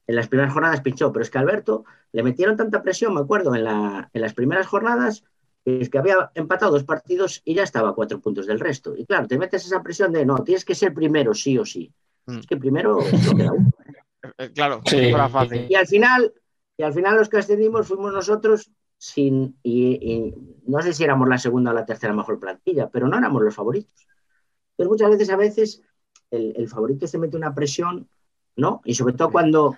en 0.08 0.16
las 0.16 0.28
primeras 0.28 0.54
jornadas 0.54 0.82
pinchó, 0.82 1.12
pero 1.12 1.24
es 1.24 1.30
que 1.30 1.38
Alberto 1.38 1.86
le 2.12 2.24
metieron 2.24 2.58
tanta 2.58 2.82
presión, 2.84 3.14
me 3.14 3.22
acuerdo, 3.22 3.56
en, 3.56 3.64
la, 3.64 4.10
en 4.14 4.22
las 4.22 4.34
primeras 4.34 4.68
jornadas, 4.68 5.24
que 5.64 5.82
es 5.82 5.90
que 5.90 5.98
había 5.98 6.32
empatado 6.36 6.72
dos 6.74 6.84
partidos 6.84 7.42
y 7.46 7.54
ya 7.56 7.64
estaba 7.64 7.90
a 7.90 7.94
cuatro 7.94 8.20
puntos 8.20 8.46
del 8.46 8.60
resto. 8.60 8.96
Y 8.98 9.06
claro, 9.06 9.28
te 9.28 9.38
metes 9.38 9.66
esa 9.66 9.82
presión 9.82 10.12
de 10.12 10.26
no, 10.26 10.38
tienes 10.44 10.66
que 10.66 10.76
ser 10.76 10.94
primero, 10.94 11.34
sí 11.34 11.58
o 11.58 11.66
sí. 11.66 11.92
Mm. 12.26 12.40
Es 12.40 12.48
que 12.48 12.58
primero 12.58 13.00
lo 13.26 13.36
queda 13.38 13.52
uno. 13.54 13.72
Eh, 14.38 14.52
Claro, 14.54 14.82
Sí. 14.86 15.10
fuera 15.10 15.30
fácil. 15.30 15.68
Y 15.70 15.76
al 15.76 15.88
final, 15.88 16.34
y 16.78 16.84
al 16.84 16.94
final 16.94 17.16
los 17.16 17.30
que 17.30 17.38
ascendimos 17.38 17.88
fuimos 17.88 18.14
nosotros 18.14 18.72
sin, 18.98 19.58
y, 19.64 19.94
y 20.02 20.34
no 20.66 20.82
sé 20.82 20.94
si 20.94 21.04
éramos 21.04 21.28
la 21.28 21.38
segunda 21.38 21.72
o 21.72 21.74
la 21.74 21.86
tercera 21.86 22.14
mejor 22.14 22.40
plantilla, 22.40 22.90
pero 22.90 23.08
no 23.08 23.18
éramos 23.18 23.42
los 23.42 23.54
favoritos. 23.56 24.08
Entonces 24.78 24.90
muchas 24.90 25.10
veces, 25.12 25.30
a 25.30 25.36
veces, 25.36 25.82
el, 26.32 26.54
el 26.56 26.68
favorito 26.70 27.06
se 27.06 27.18
mete 27.18 27.36
una 27.38 27.54
presión, 27.54 28.08
¿no? 28.56 28.82
Y 28.86 28.96
sobre 28.96 29.14
todo 29.14 29.30
cuando, 29.32 29.76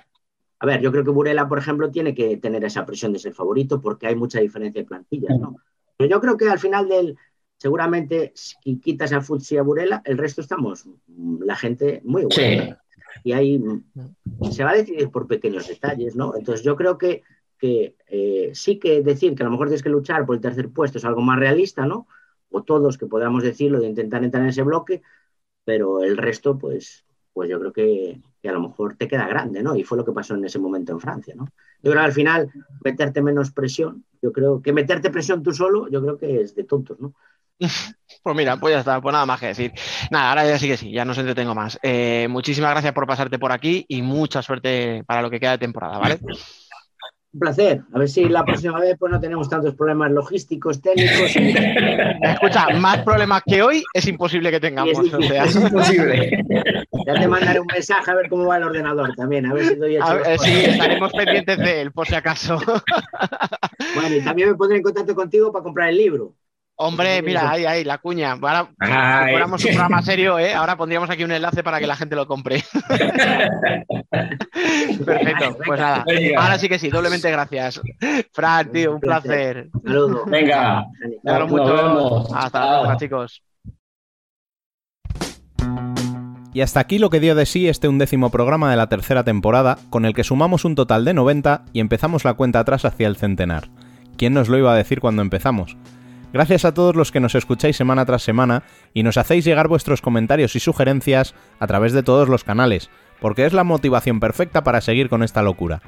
a 0.60 0.66
ver, 0.66 0.82
yo 0.82 0.92
creo 0.92 1.04
que 1.04 1.12
Burela, 1.12 1.48
por 1.48 1.58
ejemplo, 1.58 1.92
tiene 1.92 2.16
que 2.16 2.38
tener 2.38 2.64
esa 2.64 2.86
presión 2.86 3.12
de 3.14 3.20
ser 3.20 3.34
favorito 3.34 3.82
porque 3.82 4.08
hay 4.08 4.16
mucha 4.16 4.40
diferencia 4.40 4.82
de 4.82 4.88
plantillas, 4.88 5.38
¿no? 5.38 5.58
Pero 5.98 6.10
yo 6.10 6.22
creo 6.22 6.38
que 6.38 6.50
al 6.50 6.60
final 6.60 6.88
del, 6.88 7.18
seguramente, 7.58 8.32
si 8.36 8.80
quitas 8.80 9.12
a 9.14 9.22
Futsi 9.22 9.56
y 9.56 9.58
a 9.58 9.64
Burela, 9.64 10.02
el 10.06 10.18
resto 10.18 10.42
estamos, 10.42 10.86
mm, 11.08 11.44
la 11.44 11.56
gente 11.56 12.02
muy 12.04 12.26
buena. 12.26 12.66
Sí. 12.66 13.22
Y 13.24 13.32
ahí 13.34 13.60
mm, 13.60 14.52
se 14.52 14.64
va 14.64 14.72
a 14.72 14.76
decidir 14.76 15.10
por 15.10 15.28
pequeños 15.28 15.68
detalles, 15.68 16.16
¿no? 16.16 16.36
Entonces 16.36 16.64
yo 16.64 16.76
creo 16.76 16.98
que, 16.98 17.24
que 17.58 17.96
eh, 18.08 18.52
sí 18.54 18.80
que 18.80 19.02
decir 19.02 19.36
que 19.36 19.44
a 19.44 19.46
lo 19.46 19.52
mejor 19.52 19.68
tienes 19.68 19.84
que 19.84 19.90
luchar 19.90 20.26
por 20.26 20.36
el 20.36 20.42
tercer 20.42 20.70
puesto 20.70 20.98
es 20.98 21.06
algo 21.06 21.22
más 21.22 21.40
realista, 21.40 21.86
¿no? 21.86 22.08
O 22.50 22.64
todos 22.64 22.98
que 22.98 23.08
podamos 23.08 23.44
decirlo 23.44 23.80
de 23.80 23.88
intentar 23.88 24.24
entrar 24.24 24.44
en 24.44 24.50
ese 24.50 24.64
bloque, 24.64 25.02
pero 25.64 26.02
el 26.04 26.18
resto, 26.18 26.58
pues, 26.58 27.06
pues 27.34 27.50
yo 27.50 27.60
creo 27.60 27.74
que, 27.74 28.22
que 28.46 28.50
a 28.50 28.54
lo 28.54 28.62
mejor 28.62 28.96
te 28.96 29.08
queda 29.08 29.28
grande, 29.28 29.64
¿no? 29.64 29.76
Y 29.76 29.84
fue 29.84 29.98
lo 29.98 30.06
que 30.06 30.12
pasó 30.12 30.36
en 30.36 30.46
ese 30.46 30.60
momento 30.60 30.92
en 30.92 31.00
Francia, 31.00 31.34
¿no? 31.36 31.46
Yo 31.82 31.90
creo 31.90 31.96
que 31.96 32.06
al 32.06 32.14
final 32.14 32.52
meterte 32.84 33.24
menos 33.24 33.50
presión, 33.50 34.06
yo 34.22 34.32
creo 34.32 34.62
que 34.62 34.72
meterte 34.72 35.10
presión 35.10 35.42
tú 35.42 35.52
solo, 35.52 35.88
yo 35.90 36.00
creo 36.00 36.20
que 36.20 36.42
es 36.42 36.54
de 36.54 36.64
tontos, 36.64 37.00
¿no? 37.00 37.16
Pues 38.24 38.36
mira, 38.36 38.58
pues 38.58 38.74
ya 38.74 38.80
está, 38.80 39.00
pues 39.02 39.14
nada 39.14 39.28
más 39.28 39.40
que 39.40 39.48
decir. 39.48 39.72
Nada, 40.10 40.30
ahora 40.30 40.48
ya 40.48 40.58
sí 40.58 40.68
que 40.68 40.78
sí, 40.78 40.92
ya 40.92 41.06
no 41.06 41.12
os 41.12 41.18
entretengo 41.20 41.54
más. 41.54 41.78
Eh, 41.84 42.28
muchísimas 42.28 42.72
gracias 42.72 42.92
por 42.92 43.06
pasarte 43.06 43.38
por 43.38 43.52
aquí 43.52 43.86
y 43.88 44.02
mucha 44.02 44.42
suerte 44.42 45.04
para 45.06 45.22
lo 45.22 45.30
que 45.30 45.40
queda 45.40 45.52
de 45.52 45.58
temporada, 45.60 46.00
¿vale? 46.00 46.20
Un 47.36 47.40
placer. 47.40 47.82
A 47.94 48.00
ver 48.00 48.08
si 48.08 48.30
la 48.30 48.46
próxima 48.46 48.80
vez 48.80 48.96
pues 48.98 49.12
no 49.12 49.20
tenemos 49.20 49.50
tantos 49.50 49.76
problemas 49.76 50.10
logísticos, 50.10 50.82
técnicos. 50.82 51.36
y- 51.36 51.50
Escucha, 52.22 52.70
más 52.80 53.00
problemas 53.00 53.42
que 53.46 53.62
hoy 53.62 53.84
es 53.94 54.08
imposible 54.08 54.52
que 54.52 54.62
tengamos. 54.62 54.98
Es 55.06 55.14
o 55.14 55.22
sea. 55.22 55.44
Es 55.44 55.56
imposible. 55.56 56.44
Ya 57.08 57.14
te 57.14 57.28
mandaré 57.28 57.60
un 57.60 57.68
mensaje 57.68 58.10
a 58.10 58.16
ver 58.16 58.30
cómo 58.30 58.48
va 58.48 58.58
el 58.58 58.64
ordenador 58.64 59.14
también, 59.16 59.46
a 59.46 59.54
ver 59.54 59.66
si 59.66 59.76
doy 59.76 59.98
A 59.98 60.14
ver, 60.16 60.40
sí, 60.40 60.52
estaremos 60.66 61.12
pendientes 61.12 61.58
de 61.60 61.82
él, 61.82 61.92
por 61.92 62.08
si 62.08 62.16
acaso. 62.16 62.58
Bueno, 63.94 64.16
y 64.16 64.22
también 64.22 64.50
me 64.50 64.56
pondré 64.56 64.78
en 64.78 64.84
contacto 64.84 65.14
contigo 65.14 65.52
para 65.52 65.62
comprar 65.62 65.90
el 65.90 65.98
libro. 65.98 66.34
Hombre, 66.78 67.22
mira, 67.22 67.52
ahí, 67.52 67.64
ahí, 67.66 67.84
la 67.86 68.00
cuña. 68.00 68.34
Ahora, 68.34 68.68
si 68.82 68.92
Ay. 68.92 69.32
fuéramos 69.32 69.64
un 69.64 69.72
programa 69.72 70.02
serio, 70.02 70.38
¿eh? 70.38 70.54
ahora 70.54 70.76
pondríamos 70.76 71.10
aquí 71.10 71.24
un 71.24 71.32
enlace 71.32 71.64
para 71.64 71.80
que 71.80 71.88
la 71.88 71.96
gente 71.96 72.18
lo 72.18 72.28
compre. 72.28 72.66
Perfecto, 75.06 75.58
pues 75.66 75.80
nada. 75.80 76.06
Ahora 76.38 76.58
sí 76.58 76.68
que 76.68 76.78
sí, 76.78 76.90
doblemente 76.90 77.32
gracias. 77.32 77.82
Fran, 78.34 78.72
tío, 78.72 78.94
un 78.96 79.00
placer. 79.00 79.70
Saludos. 79.86 80.22
Venga. 80.28 80.86
Nos 81.24 81.50
mucho. 81.50 81.76
vemos. 81.76 82.30
Hasta 82.36 82.60
la 82.60 82.66
Chao. 82.66 82.84
próxima, 82.84 82.98
chicos. 82.98 83.42
Y 86.54 86.62
hasta 86.62 86.80
aquí 86.80 87.00
lo 87.00 87.10
que 87.10 87.20
dio 87.20 87.36
de 87.36 87.46
sí 87.46 87.68
este 87.68 87.88
undécimo 87.88 88.30
programa 88.32 88.70
de 88.70 88.78
la 88.78 88.88
tercera 88.88 89.24
temporada, 89.24 89.78
con 89.90 90.06
el 90.06 90.14
que 90.14 90.24
sumamos 90.24 90.64
un 90.66 90.76
total 90.76 91.04
de 91.06 91.14
90 91.14 91.66
y 91.74 91.80
empezamos 91.82 92.24
la 92.26 92.34
cuenta 92.34 92.60
atrás 92.60 92.86
hacia 92.86 93.08
el 93.08 93.18
centenar. 93.18 93.70
¿Quién 94.18 94.34
nos 94.34 94.48
lo 94.48 94.58
iba 94.58 94.72
a 94.72 94.76
decir 94.78 95.02
cuando 95.02 95.22
empezamos? 95.22 95.76
Gracias 96.34 96.66
a 96.66 96.74
todos 96.74 96.96
los 96.96 97.12
que 97.12 97.20
nos 97.20 97.36
escucháis 97.36 97.78
semana 97.78 98.06
tras 98.06 98.24
semana 98.24 98.64
y 98.94 99.04
nos 99.04 99.18
hacéis 99.18 99.46
llegar 99.46 99.68
vuestros 99.68 100.02
comentarios 100.02 100.56
y 100.56 100.60
sugerencias 100.60 101.34
a 101.60 101.68
través 101.68 101.94
de 101.94 102.04
todos 102.04 102.28
los 102.28 102.44
canales, 102.44 102.90
porque 103.20 103.46
es 103.46 103.54
la 103.54 103.64
motivación 103.64 104.20
perfecta 104.20 104.64
para 104.64 104.82
seguir 104.82 105.10
con 105.10 105.24
esta 105.24 105.42
locura. 105.42 105.82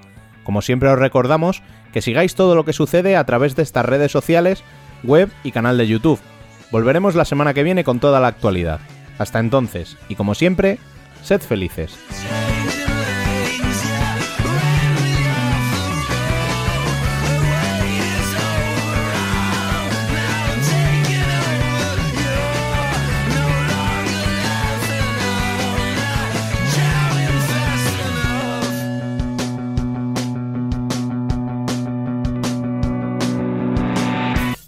Como 0.44 0.62
siempre 0.62 0.90
os 0.90 0.98
recordamos 0.98 1.62
que 1.92 2.02
sigáis 2.02 2.36
todo 2.36 2.56
lo 2.56 2.64
que 2.64 2.74
sucede 2.74 3.18
a 3.18 3.26
través 3.26 3.56
de 3.56 3.64
estas 3.64 3.86
redes 3.86 4.12
sociales, 4.12 4.64
web 5.04 5.30
y 5.44 5.52
canal 5.52 5.78
de 5.78 5.88
YouTube. 5.88 6.20
Volveremos 6.72 7.16
la 7.16 7.26
semana 7.26 7.54
que 7.54 7.64
viene 7.64 7.84
con 7.84 8.00
toda 8.00 8.20
la 8.20 8.28
actualidad. 8.28 8.80
Hasta 9.18 9.40
entonces, 9.40 9.98
y 10.08 10.16
como 10.16 10.36
siempre, 10.36 10.80
sed 11.24 11.42
felices. 11.42 11.98